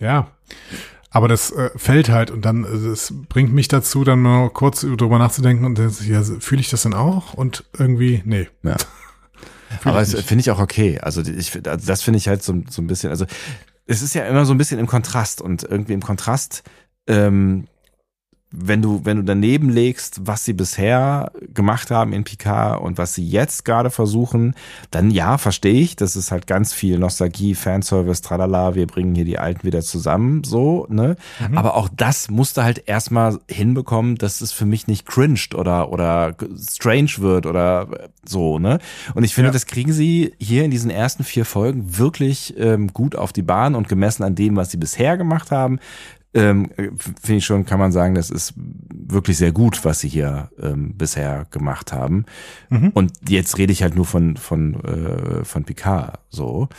Ja. 0.03 0.27
Aber 1.09 1.27
das 1.27 1.51
äh, 1.51 1.69
fällt 1.75 2.09
halt 2.09 2.31
und 2.31 2.43
dann, 2.43 2.63
äh, 2.63 2.67
es 2.67 3.13
bringt 3.29 3.53
mich 3.53 3.67
dazu, 3.67 4.03
dann 4.03 4.19
mal 4.19 4.49
kurz 4.49 4.81
drüber 4.81 5.19
nachzudenken 5.19 5.63
und 5.63 5.77
dann, 5.77 5.95
ja, 6.05 6.23
fühle 6.23 6.61
ich 6.61 6.69
das 6.69 6.83
denn 6.83 6.93
auch? 6.93 7.33
Und 7.35 7.63
irgendwie, 7.77 8.21
nee. 8.25 8.49
Ja. 8.63 8.77
Aber 9.83 10.01
nicht. 10.01 10.17
finde 10.23 10.41
ich 10.41 10.51
auch 10.51 10.59
okay. 10.59 10.99
Also 10.99 11.21
ich 11.21 11.55
also 11.67 11.87
das 11.87 12.01
finde 12.01 12.17
ich 12.17 12.27
halt 12.27 12.43
so, 12.43 12.61
so 12.69 12.81
ein 12.81 12.87
bisschen, 12.87 13.09
also 13.09 13.25
es 13.85 14.01
ist 14.01 14.15
ja 14.15 14.25
immer 14.25 14.45
so 14.45 14.53
ein 14.53 14.57
bisschen 14.57 14.79
im 14.79 14.87
Kontrast 14.87 15.41
und 15.41 15.63
irgendwie 15.63 15.93
im 15.93 16.01
Kontrast, 16.01 16.63
ähm, 17.07 17.67
wenn 18.55 18.83
du, 18.83 19.01
wenn 19.03 19.17
du 19.17 19.23
daneben 19.23 19.69
legst, 19.69 20.27
was 20.27 20.45
sie 20.45 20.53
bisher 20.53 21.31
gemacht 21.55 21.89
haben 21.89 22.13
in 22.13 22.23
Picard 22.23 22.79
und 22.81 22.99
was 22.99 23.15
sie 23.15 23.27
jetzt 23.27 23.65
gerade 23.65 23.89
versuchen, 23.89 24.53
dann 24.91 25.09
ja, 25.09 25.39
verstehe 25.39 25.81
ich, 25.81 25.95
das 25.95 26.15
ist 26.15 26.31
halt 26.31 26.45
ganz 26.45 26.71
viel 26.71 26.99
Nostalgie, 26.99 27.55
Fanservice, 27.55 28.21
tralala, 28.21 28.75
wir 28.75 28.85
bringen 28.85 29.15
hier 29.15 29.25
die 29.25 29.39
Alten 29.39 29.63
wieder 29.63 29.81
zusammen, 29.81 30.43
so, 30.43 30.85
ne? 30.87 31.15
Aber 31.55 31.75
auch 31.75 31.89
das 31.95 32.29
musste 32.29 32.63
halt 32.63 32.83
erstmal 32.87 33.39
hinbekommen, 33.49 34.17
dass 34.17 34.41
es 34.41 34.51
für 34.51 34.67
mich 34.67 34.85
nicht 34.85 35.07
cringed 35.07 35.55
oder, 35.55 35.91
oder 35.91 36.35
strange 36.57 37.11
wird 37.17 37.47
oder 37.47 37.87
so, 38.23 38.59
ne? 38.59 38.77
Und 39.15 39.23
ich 39.23 39.33
finde, 39.33 39.47
Ja. 39.47 39.53
das 39.53 39.65
kriegen 39.65 39.93
sie 39.93 40.33
hier 40.37 40.63
in 40.63 40.69
diesen 40.69 40.91
ersten 40.91 41.23
vier 41.23 41.45
Folgen 41.45 41.97
wirklich 41.97 42.53
ähm, 42.59 42.93
gut 42.93 43.15
auf 43.15 43.33
die 43.33 43.41
Bahn 43.41 43.73
und 43.73 43.89
gemessen 43.89 44.21
an 44.21 44.35
dem, 44.35 44.55
was 44.55 44.69
sie 44.69 44.77
bisher 44.77 45.17
gemacht 45.17 45.49
haben, 45.49 45.79
ähm, 46.33 46.71
f- 46.77 47.13
finde 47.21 47.37
ich 47.37 47.45
schon, 47.45 47.65
kann 47.65 47.79
man 47.79 47.91
sagen, 47.91 48.15
das 48.15 48.29
ist 48.29 48.53
wirklich 48.55 49.37
sehr 49.37 49.51
gut, 49.51 49.85
was 49.85 49.99
sie 49.99 50.09
hier 50.09 50.49
ähm, 50.61 50.95
bisher 50.97 51.45
gemacht 51.51 51.93
haben. 51.93 52.25
Und 52.93 53.13
jetzt 53.29 53.57
rede 53.57 53.71
ich 53.73 53.83
halt 53.83 53.95
nur 53.95 54.05
von 54.05 54.37
von 54.37 54.75
äh, 54.83 55.45
von 55.45 55.63
Picard 55.65 56.19
so. 56.29 56.69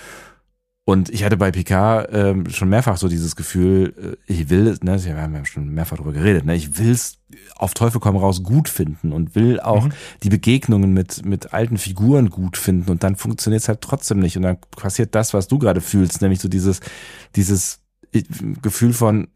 Und 0.86 1.08
ich 1.08 1.24
hatte 1.24 1.38
bei 1.38 1.50
Picard 1.50 2.10
ähm, 2.12 2.50
schon 2.50 2.68
mehrfach 2.68 2.98
so 2.98 3.08
dieses 3.08 3.36
Gefühl, 3.36 3.94
äh, 4.28 4.32
ich 4.32 4.50
will 4.50 4.66
es, 4.66 4.82
ne, 4.82 5.02
wir 5.02 5.16
haben 5.16 5.46
schon 5.46 5.70
mehrfach 5.70 5.96
drüber 5.96 6.12
geredet, 6.12 6.44
ne, 6.44 6.54
ich 6.54 6.78
will 6.78 6.90
es 6.90 7.16
auf 7.56 7.72
Teufel 7.72 8.00
komm 8.00 8.16
raus 8.16 8.42
gut 8.42 8.68
finden 8.68 9.12
und 9.12 9.34
will 9.34 9.60
auch 9.60 9.88
die 10.22 10.28
Begegnungen 10.28 10.92
mit 10.92 11.24
mit 11.24 11.54
alten 11.54 11.78
Figuren 11.78 12.28
gut 12.28 12.58
finden 12.58 12.90
und 12.90 13.02
dann 13.02 13.16
funktioniert 13.16 13.62
es 13.62 13.68
halt 13.68 13.80
trotzdem 13.80 14.18
nicht 14.20 14.36
und 14.36 14.42
dann 14.42 14.58
passiert 14.76 15.14
das, 15.14 15.32
was 15.32 15.48
du 15.48 15.58
gerade 15.58 15.80
fühlst, 15.80 16.20
nämlich 16.20 16.40
so 16.40 16.48
dieses 16.48 16.80
dieses 17.34 17.80
äh, 18.12 18.22
Gefühl 18.60 18.92
von 18.92 19.28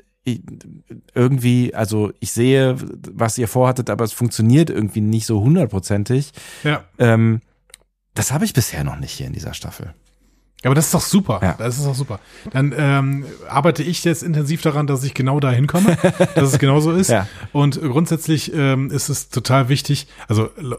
irgendwie, 1.15 1.75
also 1.75 2.13
ich 2.21 2.33
sehe, 2.33 2.77
was 3.13 3.39
ihr 3.39 3.49
vorhattet, 3.49 3.91
aber 3.91 4.05
es 4.05 4.13
funktioniert 4.13 4.71
irgendwie 4.71 5.01
nicht 5.01 5.27
so 5.27 5.41
hundertprozentig. 5.41 6.33
Ja. 6.65 6.85
Ähm, 6.99 7.41
das 8.15 8.33
habe 8.33 8.45
ich 8.45 8.53
bisher 8.53 8.85
noch 8.85 8.99
nicht 8.99 9.13
hier 9.13 9.27
in 9.27 9.33
dieser 9.33 9.55
Staffel. 9.55 9.95
Aber 10.65 10.75
das 10.75 10.87
ist 10.87 10.95
doch 10.95 11.03
super. 11.03 11.39
Ja. 11.41 11.55
Das 11.57 11.79
ist 11.79 11.87
doch 11.87 11.95
super. 11.95 12.19
Dann 12.51 12.75
ähm, 12.77 13.25
arbeite 13.49 13.85
ich 13.85 14.03
jetzt 14.03 14.25
intensiv 14.25 14.61
daran, 14.61 14.89
dass 14.89 15.05
ich 15.05 15.15
genau 15.15 15.39
dahin 15.39 15.69
komme, 15.69 15.97
dass 16.35 16.53
es 16.53 16.59
genauso 16.59 16.91
ist. 16.91 17.11
Ja. 17.11 17.29
Und 17.53 17.81
grundsätzlich 17.81 18.53
ähm, 18.53 18.91
ist 18.91 19.09
es 19.09 19.29
total 19.29 19.69
wichtig. 19.69 20.09
Also 20.27 20.47
äh, 20.47 20.77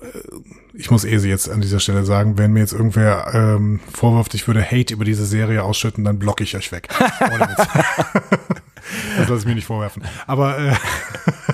ich 0.74 0.92
muss 0.92 1.06
eh 1.06 1.16
jetzt 1.16 1.50
an 1.50 1.62
dieser 1.62 1.80
Stelle 1.80 2.04
sagen, 2.04 2.38
wenn 2.38 2.52
mir 2.52 2.60
jetzt 2.60 2.74
irgendwer 2.74 3.32
ähm, 3.34 3.80
vorwirft, 3.94 4.34
ich 4.34 4.48
würde 4.48 4.66
Hate 4.66 4.94
über 4.94 5.06
diese 5.06 5.26
Serie 5.26 5.64
ausschütten, 5.64 6.04
dann 6.04 6.20
blocke 6.20 6.44
ich 6.44 6.58
euch 6.58 6.74
weg. 6.74 6.90
Das 9.18 9.30
lasse 9.30 9.42
ich 9.42 9.46
mir 9.46 9.56
nicht 9.56 9.68
vorwerfen. 9.68 10.04
Aber 10.28 10.58
äh, 10.60 10.74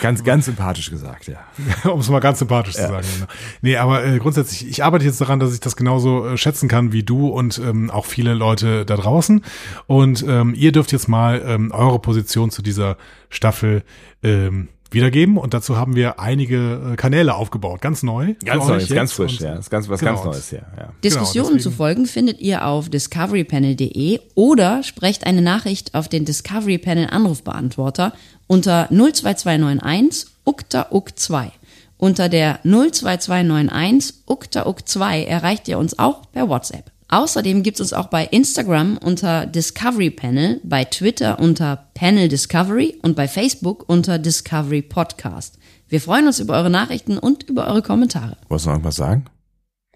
Ganz, 0.00 0.24
ganz 0.24 0.44
sympathisch 0.46 0.90
gesagt, 0.90 1.26
ja. 1.26 1.38
um 1.90 2.00
es 2.00 2.08
mal 2.08 2.20
ganz 2.20 2.38
sympathisch 2.38 2.74
zu 2.74 2.82
sagen. 2.82 3.06
Genau. 3.14 3.26
Nee, 3.62 3.76
aber 3.76 4.04
äh, 4.04 4.18
grundsätzlich, 4.18 4.68
ich 4.68 4.84
arbeite 4.84 5.04
jetzt 5.04 5.20
daran, 5.20 5.40
dass 5.40 5.54
ich 5.54 5.60
das 5.60 5.76
genauso 5.76 6.26
äh, 6.26 6.36
schätzen 6.36 6.68
kann 6.68 6.92
wie 6.92 7.02
du 7.02 7.28
und 7.28 7.58
ähm, 7.58 7.90
auch 7.90 8.06
viele 8.06 8.34
Leute 8.34 8.84
da 8.84 8.96
draußen. 8.96 9.42
Und 9.86 10.24
ähm, 10.26 10.54
ihr 10.54 10.72
dürft 10.72 10.92
jetzt 10.92 11.08
mal 11.08 11.42
ähm, 11.46 11.72
eure 11.72 11.98
Position 11.98 12.50
zu 12.50 12.62
dieser 12.62 12.96
Staffel 13.30 13.82
ähm, 14.22 14.68
wiedergeben. 14.94 15.36
Und 15.36 15.52
dazu 15.54 15.76
haben 15.76 15.94
wir 15.96 16.18
einige 16.20 16.92
äh, 16.92 16.96
Kanäle 16.96 17.34
aufgebaut, 17.34 17.80
ganz 17.80 18.02
neu. 18.02 18.34
Ganz 18.44 18.66
neu, 18.66 18.84
ganz 18.86 19.12
frisch, 19.12 19.32
Und- 19.32 19.40
ja. 19.40 19.54
Ist 19.56 19.70
ganz, 19.70 19.88
was 19.88 20.00
Genau. 20.00 20.12
ganz 20.14 20.24
Neues, 20.24 20.50
ja. 20.52 20.58
ja. 20.78 20.88
Diskussionen 21.02 21.46
deswegen- 21.54 21.62
zu 21.62 21.70
folgen 21.70 22.06
findet 22.06 22.40
ihr 22.40 22.66
auf 22.66 22.88
discoverypanel.de 22.88 24.20
oder 24.34 24.82
sprecht 24.82 25.26
eine 25.26 25.42
Nachricht 25.42 25.94
auf 25.94 26.08
den 26.08 26.24
Discovery 26.24 26.78
Panel 26.78 27.08
Anrufbeantworter 27.10 28.12
unter 28.46 28.88
02291 28.90 30.26
ukta 30.44 30.88
uk 30.90 31.18
2. 31.18 31.50
Unter 31.96 32.28
der 32.28 32.58
02291 32.64 34.14
ukta 34.26 34.66
uk 34.66 34.86
2 34.86 35.24
erreicht 35.24 35.68
ihr 35.68 35.78
uns 35.78 35.98
auch 35.98 36.30
per 36.32 36.48
WhatsApp. 36.48 36.90
Außerdem 37.08 37.62
gibt 37.62 37.76
es 37.78 37.80
uns 37.80 37.92
auch 37.92 38.06
bei 38.08 38.24
Instagram 38.24 38.96
unter 38.98 39.46
Discovery 39.46 40.10
Panel, 40.10 40.60
bei 40.64 40.84
Twitter 40.84 41.38
unter 41.38 41.88
Panel 41.94 42.28
Discovery 42.28 42.98
und 43.02 43.14
bei 43.14 43.28
Facebook 43.28 43.88
unter 43.88 44.18
Discovery 44.18 44.82
Podcast. 44.82 45.58
Wir 45.88 46.00
freuen 46.00 46.26
uns 46.26 46.40
über 46.40 46.54
eure 46.54 46.70
Nachrichten 46.70 47.18
und 47.18 47.42
über 47.44 47.66
eure 47.66 47.82
Kommentare. 47.82 48.36
Wolltest 48.48 48.66
du 48.66 48.70
noch 48.70 48.74
irgendwas 48.76 48.96
sagen? 48.96 49.26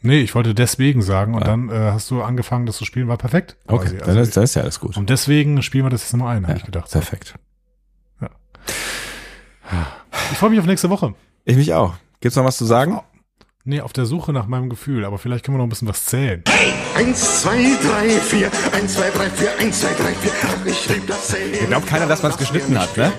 Nee, 0.01 0.21
ich 0.21 0.35
wollte 0.35 0.55
deswegen 0.55 1.03
sagen. 1.03 1.35
Und 1.35 1.45
dann 1.47 1.71
äh, 1.71 1.73
hast 1.93 2.09
du 2.11 2.23
angefangen, 2.23 2.67
das 2.67 2.77
zu 2.77 2.85
spielen, 2.85 3.09
war 3.09 3.17
perfekt. 3.17 3.57
Okay, 3.67 3.99
Also, 4.05 4.21
ist, 4.21 4.37
dann 4.37 4.45
ist 4.45 4.55
ja 4.55 4.63
alles 4.63 4.79
gut. 4.79 4.97
und 4.97 5.11
deswegen 5.11 5.61
spielen 5.63 5.87
wir 5.87 5.91
das 5.91 6.03
jetzt 6.03 6.13
nochmal 6.13 6.37
ein, 6.37 6.47
habe 6.47 6.59
ich 6.59 6.65
gedacht. 6.65 6.91
Perfekt. 6.91 7.35
Ich 10.33 10.39
freue 10.39 10.51
mich 10.51 10.59
auf 10.61 10.67
nächste 10.67 10.89
Woche. 10.91 11.15
Ich 11.45 11.57
mich 11.57 11.73
auch. 11.75 11.95
Gibt's 12.21 12.37
noch 12.37 12.45
was 12.45 12.57
zu 12.59 12.65
sagen? 12.65 13.01
Nee, 13.69 13.83
auf 13.83 13.93
der 13.93 14.07
Suche 14.07 14.33
nach 14.33 14.47
meinem 14.47 14.71
Gefühl, 14.71 15.05
aber 15.05 15.19
vielleicht 15.19 15.45
können 15.45 15.57
wir 15.57 15.59
noch 15.59 15.67
ein 15.67 15.69
bisschen 15.69 15.89
was 15.89 16.07
zählen. 16.07 16.43
Eins, 16.97 17.43
zwei, 17.43 17.77
drei, 17.83 18.09
vier. 18.09 18.51
Eins, 18.73 18.95
zwei, 18.95 19.11
drei, 19.11 19.29
vier. 19.29 19.51
Eins, 19.59 19.81
zwei, 19.81 19.89
drei, 19.89 20.15
vier. 20.15 20.33
Ach, 20.43 20.65
ich 20.65 20.89
lieb 20.89 21.07
das 21.07 21.29
Zählen. 21.29 21.67
Glaubt 21.67 21.87
keiner, 21.87 22.07
dass 22.07 22.23
man's 22.23 22.37
Lass 22.37 22.49
geschnitten 22.49 22.79
hat, 22.79 22.97
ne? 22.97 23.13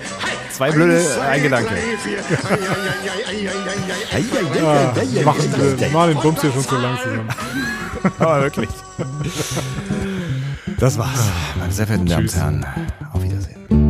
Zwei 0.50 0.72
blöde, 0.72 1.04
ein 1.22 1.42
Gedanke. 1.44 1.70
Machen 5.24 5.78
wir 5.78 5.90
mal 5.90 6.12
den 6.12 6.20
Bums 6.20 6.40
hier 6.40 6.50
schon 6.50 6.64
zu 6.64 6.78
lang 6.78 6.98
zusammen. 6.98 7.28
Aber 8.18 8.42
wirklich. 8.42 8.70
Das 10.80 10.98
war's. 10.98 11.30
Meine 11.60 11.72
sehr 11.72 11.86
verehrten 11.86 12.08
Damen 12.08 12.26
und. 12.26 12.34
Herren. 12.34 12.66
Auf 13.12 13.22
Wiedersehen. 13.22 13.89